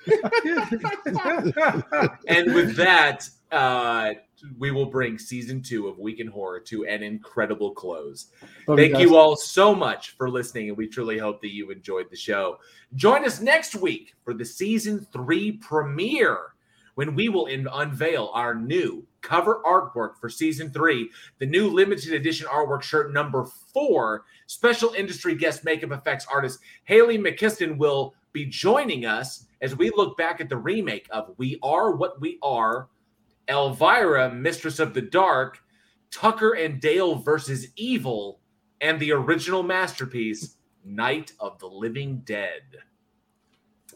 and 2.26 2.54
with 2.54 2.76
that, 2.76 3.28
uh, 3.50 4.12
we 4.58 4.70
will 4.70 4.86
bring 4.86 5.18
season 5.18 5.62
two 5.62 5.88
of 5.88 5.98
Week 5.98 6.20
in 6.20 6.26
Horror 6.26 6.60
to 6.60 6.84
an 6.84 7.02
incredible 7.02 7.72
close. 7.72 8.26
Love 8.66 8.78
Thank 8.78 8.94
guys. 8.94 9.02
you 9.02 9.16
all 9.16 9.36
so 9.36 9.74
much 9.74 10.10
for 10.10 10.28
listening, 10.30 10.68
and 10.68 10.76
we 10.76 10.88
truly 10.88 11.18
hope 11.18 11.40
that 11.42 11.52
you 11.52 11.70
enjoyed 11.70 12.10
the 12.10 12.16
show. 12.16 12.58
Join 12.94 13.24
us 13.24 13.40
next 13.40 13.74
week 13.74 14.14
for 14.24 14.34
the 14.34 14.44
season 14.44 15.06
three 15.12 15.52
premiere 15.52 16.52
when 16.94 17.14
we 17.14 17.28
will 17.28 17.46
in- 17.46 17.68
unveil 17.72 18.30
our 18.34 18.54
new 18.54 19.06
cover 19.22 19.62
artwork 19.64 20.16
for 20.20 20.28
season 20.28 20.70
three, 20.70 21.08
the 21.38 21.46
new 21.46 21.68
limited 21.68 22.12
edition 22.12 22.46
artwork 22.48 22.82
shirt 22.82 23.12
number 23.12 23.44
four. 23.72 24.24
Special 24.46 24.92
industry 24.92 25.34
guest 25.34 25.64
makeup 25.64 25.92
effects 25.92 26.26
artist 26.30 26.58
Haley 26.84 27.18
McKiston 27.18 27.76
will 27.76 28.14
be 28.32 28.44
joining 28.44 29.06
us 29.06 29.46
as 29.60 29.76
we 29.76 29.90
look 29.90 30.16
back 30.18 30.40
at 30.40 30.48
the 30.48 30.56
remake 30.56 31.06
of 31.10 31.32
We 31.38 31.58
Are 31.62 31.92
What 31.92 32.20
We 32.20 32.38
Are, 32.42 32.88
Elvira, 33.52 34.32
Mistress 34.32 34.78
of 34.78 34.94
the 34.94 35.02
Dark, 35.02 35.58
Tucker 36.10 36.52
and 36.52 36.80
Dale 36.80 37.16
versus 37.16 37.68
Evil, 37.76 38.40
and 38.80 38.98
the 38.98 39.12
original 39.12 39.62
masterpiece, 39.62 40.56
Night 40.84 41.32
of 41.38 41.58
the 41.58 41.66
Living 41.66 42.22
Dead. 42.24 42.62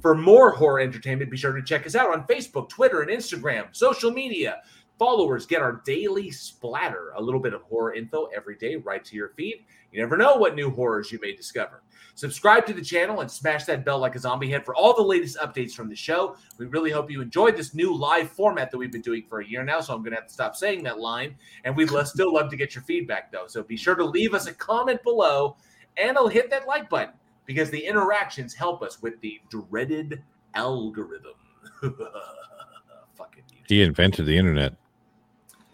For 0.00 0.14
more 0.14 0.50
horror 0.50 0.80
entertainment, 0.80 1.30
be 1.30 1.36
sure 1.36 1.52
to 1.52 1.62
check 1.62 1.86
us 1.86 1.94
out 1.94 2.12
on 2.12 2.26
Facebook, 2.26 2.68
Twitter, 2.68 3.02
and 3.02 3.10
Instagram, 3.10 3.74
social 3.74 4.10
media. 4.10 4.62
Followers 4.98 5.46
get 5.46 5.60
our 5.60 5.82
daily 5.84 6.30
splatter, 6.30 7.12
a 7.16 7.22
little 7.22 7.40
bit 7.40 7.52
of 7.52 7.62
horror 7.62 7.94
info 7.94 8.26
every 8.26 8.56
day 8.56 8.76
right 8.76 9.04
to 9.04 9.16
your 9.16 9.30
feed. 9.30 9.64
You 9.94 10.00
never 10.00 10.16
know 10.16 10.34
what 10.34 10.56
new 10.56 10.70
horrors 10.70 11.12
you 11.12 11.20
may 11.22 11.34
discover. 11.36 11.82
Subscribe 12.16 12.66
to 12.66 12.72
the 12.72 12.82
channel 12.82 13.20
and 13.20 13.30
smash 13.30 13.64
that 13.64 13.84
bell 13.84 14.00
like 14.00 14.16
a 14.16 14.18
zombie 14.18 14.50
head 14.50 14.64
for 14.64 14.74
all 14.74 14.94
the 14.94 15.02
latest 15.02 15.38
updates 15.38 15.72
from 15.72 15.88
the 15.88 15.94
show. 15.94 16.36
We 16.58 16.66
really 16.66 16.90
hope 16.90 17.12
you 17.12 17.20
enjoyed 17.20 17.56
this 17.56 17.74
new 17.74 17.96
live 17.96 18.28
format 18.28 18.72
that 18.72 18.78
we've 18.78 18.90
been 18.90 19.02
doing 19.02 19.24
for 19.28 19.40
a 19.40 19.46
year 19.46 19.62
now, 19.62 19.80
so 19.80 19.94
I'm 19.94 20.00
going 20.00 20.10
to 20.10 20.16
have 20.16 20.26
to 20.26 20.32
stop 20.32 20.56
saying 20.56 20.82
that 20.82 20.98
line. 20.98 21.36
And 21.62 21.76
we'd 21.76 21.90
still 22.06 22.34
love 22.34 22.50
to 22.50 22.56
get 22.56 22.74
your 22.74 22.82
feedback, 22.82 23.30
though. 23.30 23.46
So 23.46 23.62
be 23.62 23.76
sure 23.76 23.94
to 23.94 24.04
leave 24.04 24.34
us 24.34 24.48
a 24.48 24.52
comment 24.52 25.00
below 25.04 25.56
and 25.96 26.18
I'll 26.18 26.28
hit 26.28 26.50
that 26.50 26.66
like 26.66 26.90
button 26.90 27.14
because 27.46 27.70
the 27.70 27.86
interactions 27.86 28.52
help 28.52 28.82
us 28.82 29.00
with 29.00 29.20
the 29.20 29.40
dreaded 29.48 30.22
algorithm. 30.54 31.34
Fucking 31.80 33.44
He 33.68 33.82
invented 33.82 34.26
the 34.26 34.36
internet. 34.36 34.74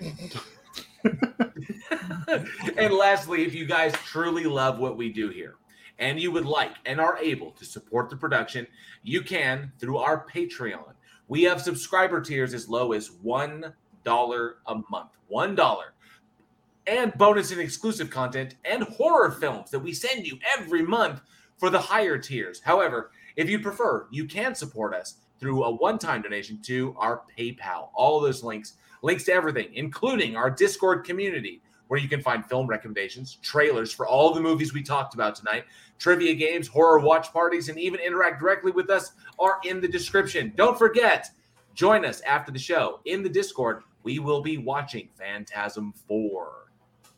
and 2.76 2.94
lastly, 2.94 3.44
if 3.44 3.54
you 3.54 3.64
guys 3.64 3.92
truly 4.04 4.44
love 4.44 4.78
what 4.78 4.96
we 4.96 5.12
do 5.12 5.28
here 5.28 5.56
and 5.98 6.18
you 6.18 6.30
would 6.30 6.46
like 6.46 6.72
and 6.86 7.00
are 7.00 7.18
able 7.18 7.50
to 7.52 7.64
support 7.64 8.10
the 8.10 8.16
production, 8.16 8.66
you 9.02 9.22
can 9.22 9.72
through 9.78 9.98
our 9.98 10.26
Patreon. 10.26 10.94
We 11.28 11.42
have 11.44 11.60
subscriber 11.60 12.20
tiers 12.20 12.54
as 12.54 12.68
low 12.68 12.92
as 12.92 13.10
$1 13.10 13.72
a 14.06 14.74
month. 14.90 15.10
$1. 15.32 15.82
And 16.86 17.14
bonus 17.14 17.52
and 17.52 17.60
exclusive 17.60 18.10
content 18.10 18.56
and 18.64 18.82
horror 18.82 19.30
films 19.30 19.70
that 19.70 19.78
we 19.78 19.92
send 19.92 20.26
you 20.26 20.38
every 20.56 20.82
month 20.82 21.20
for 21.58 21.70
the 21.70 21.78
higher 21.78 22.18
tiers. 22.18 22.60
However, 22.64 23.12
if 23.36 23.48
you 23.48 23.60
prefer, 23.60 24.06
you 24.10 24.24
can 24.24 24.54
support 24.54 24.94
us 24.94 25.16
through 25.38 25.62
a 25.62 25.70
one 25.70 25.98
time 25.98 26.22
donation 26.22 26.60
to 26.62 26.94
our 26.98 27.22
PayPal. 27.38 27.90
All 27.94 28.20
those 28.20 28.42
links, 28.42 28.74
links 29.02 29.24
to 29.24 29.32
everything, 29.32 29.68
including 29.74 30.36
our 30.36 30.50
Discord 30.50 31.04
community, 31.04 31.62
where 31.90 31.98
you 31.98 32.08
can 32.08 32.22
find 32.22 32.46
film 32.46 32.68
recommendations, 32.68 33.38
trailers 33.42 33.92
for 33.92 34.06
all 34.06 34.32
the 34.32 34.40
movies 34.40 34.72
we 34.72 34.80
talked 34.80 35.12
about 35.12 35.34
tonight, 35.34 35.64
trivia 35.98 36.32
games, 36.34 36.68
horror 36.68 37.00
watch 37.00 37.32
parties, 37.32 37.68
and 37.68 37.80
even 37.80 37.98
interact 37.98 38.38
directly 38.38 38.70
with 38.70 38.88
us 38.90 39.10
are 39.40 39.58
in 39.64 39.80
the 39.80 39.88
description. 39.88 40.52
Don't 40.54 40.78
forget, 40.78 41.28
join 41.74 42.04
us 42.04 42.20
after 42.20 42.52
the 42.52 42.60
show 42.60 43.00
in 43.06 43.24
the 43.24 43.28
Discord. 43.28 43.82
We 44.04 44.20
will 44.20 44.40
be 44.40 44.56
watching 44.56 45.08
Phantasm 45.18 45.92
4. 46.06 46.68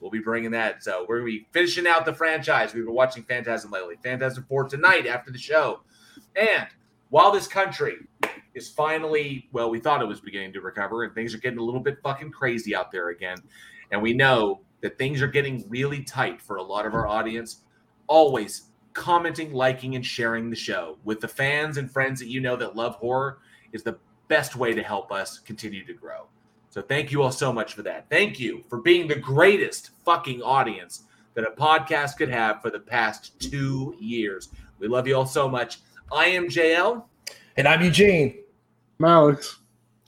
We'll 0.01 0.11
be 0.11 0.21
bringing 0.21 0.53
that. 0.53 0.83
So 0.83 1.05
we're 1.07 1.21
going 1.21 1.33
to 1.33 1.39
be 1.41 1.47
finishing 1.53 1.87
out 1.87 2.07
the 2.07 2.15
franchise. 2.15 2.73
We've 2.73 2.87
been 2.87 2.95
watching 2.95 3.25
Phantasm 3.25 3.71
lately. 3.71 3.97
Phantasm 4.03 4.47
4 4.49 4.71
tonight 4.71 5.07
after 5.07 5.31
the 5.31 5.37
show. 5.37 5.81
And 6.35 6.67
while 7.11 7.31
this 7.31 7.47
country 7.47 7.97
is 8.55 8.71
finally, 8.71 9.51
well, 9.53 9.69
we 9.69 9.81
thought 9.81 10.01
it 10.01 10.09
was 10.09 10.23
beginning 10.23 10.55
to 10.55 10.63
recover, 10.63 11.05
and 11.05 11.15
things 11.15 11.35
are 11.35 11.39
getting 11.39 11.59
a 11.59 11.63
little 11.63 11.79
bit 11.79 11.99
fucking 12.03 12.31
crazy 12.31 12.75
out 12.75 12.91
there 12.91 13.11
again. 13.11 13.37
And 13.93 14.03
we 14.03 14.15
know 14.15 14.63
that 14.81 14.99
things 14.99 15.23
are 15.23 15.29
getting 15.29 15.65
really 15.69 16.03
tight 16.03 16.43
for 16.43 16.57
a 16.57 16.63
lot 16.63 16.87
of 16.87 16.95
our 16.95 17.07
audience. 17.07 17.59
Always 18.09 18.65
commenting, 18.95 19.53
liking, 19.53 19.95
and 19.95 20.05
sharing 20.05 20.51
the 20.51 20.57
show 20.57 20.99
with 21.05 21.21
the 21.21 21.29
fans 21.29 21.77
and 21.77 21.91
friends 21.91 22.19
that 22.21 22.29
you 22.29 22.41
know 22.41 22.57
that 22.57 22.75
love 22.75 22.97
horror 22.97 23.39
is 23.73 23.83
the 23.83 23.99
best 24.29 24.57
way 24.57 24.75
to 24.75 24.83
help 24.83 25.13
us 25.13 25.39
continue 25.39 25.85
to 25.87 25.95
grow. 25.95 26.27
So 26.71 26.81
thank 26.81 27.13
you 27.13 27.23
all 27.23 27.31
so 27.31 27.53
much 27.53 27.75
for 27.75 27.83
that. 27.83 28.07
Thank 28.11 28.41
you 28.41 28.65
for 28.69 28.81
being 28.81 29.07
the 29.07 29.15
greatest 29.15 29.91
fucking 30.05 30.43
audience 30.43 31.05
that 31.35 31.45
a 31.45 31.51
podcast 31.51 32.17
could 32.17 32.31
have 32.31 32.63
for 32.63 32.71
the 32.71 32.81
past 32.81 33.39
two 33.41 33.95
years. 34.01 34.49
We 34.79 34.89
love 34.89 35.07
you 35.07 35.17
all 35.17 35.27
so 35.27 35.49
much. 35.49 35.81
I 36.11 36.27
am 36.27 36.49
JL. 36.49 37.05
And 37.57 37.69
I'm 37.69 37.83
Eugene. 37.83 38.39
I'm 38.99 39.07
Alex. 39.07 39.59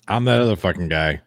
I'm 0.08 0.24
that 0.24 0.40
other 0.40 0.56
fucking 0.56 0.88
guy. 0.88 1.20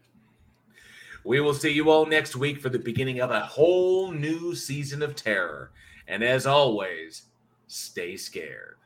We 1.28 1.42
will 1.42 1.54
see 1.54 1.74
you 1.74 1.90
all 1.90 2.06
next 2.06 2.38
week 2.38 2.62
for 2.62 2.70
the 2.70 2.80
beginning 2.80 3.20
of 3.20 3.32
a 3.32 3.42
whole 3.42 4.12
new 4.14 4.56
season 4.56 5.04
of 5.04 5.14
terror. 5.14 5.72
And 6.08 6.24
as 6.24 6.48
always, 6.48 7.24
stay 7.68 8.16
scared. 8.16 8.78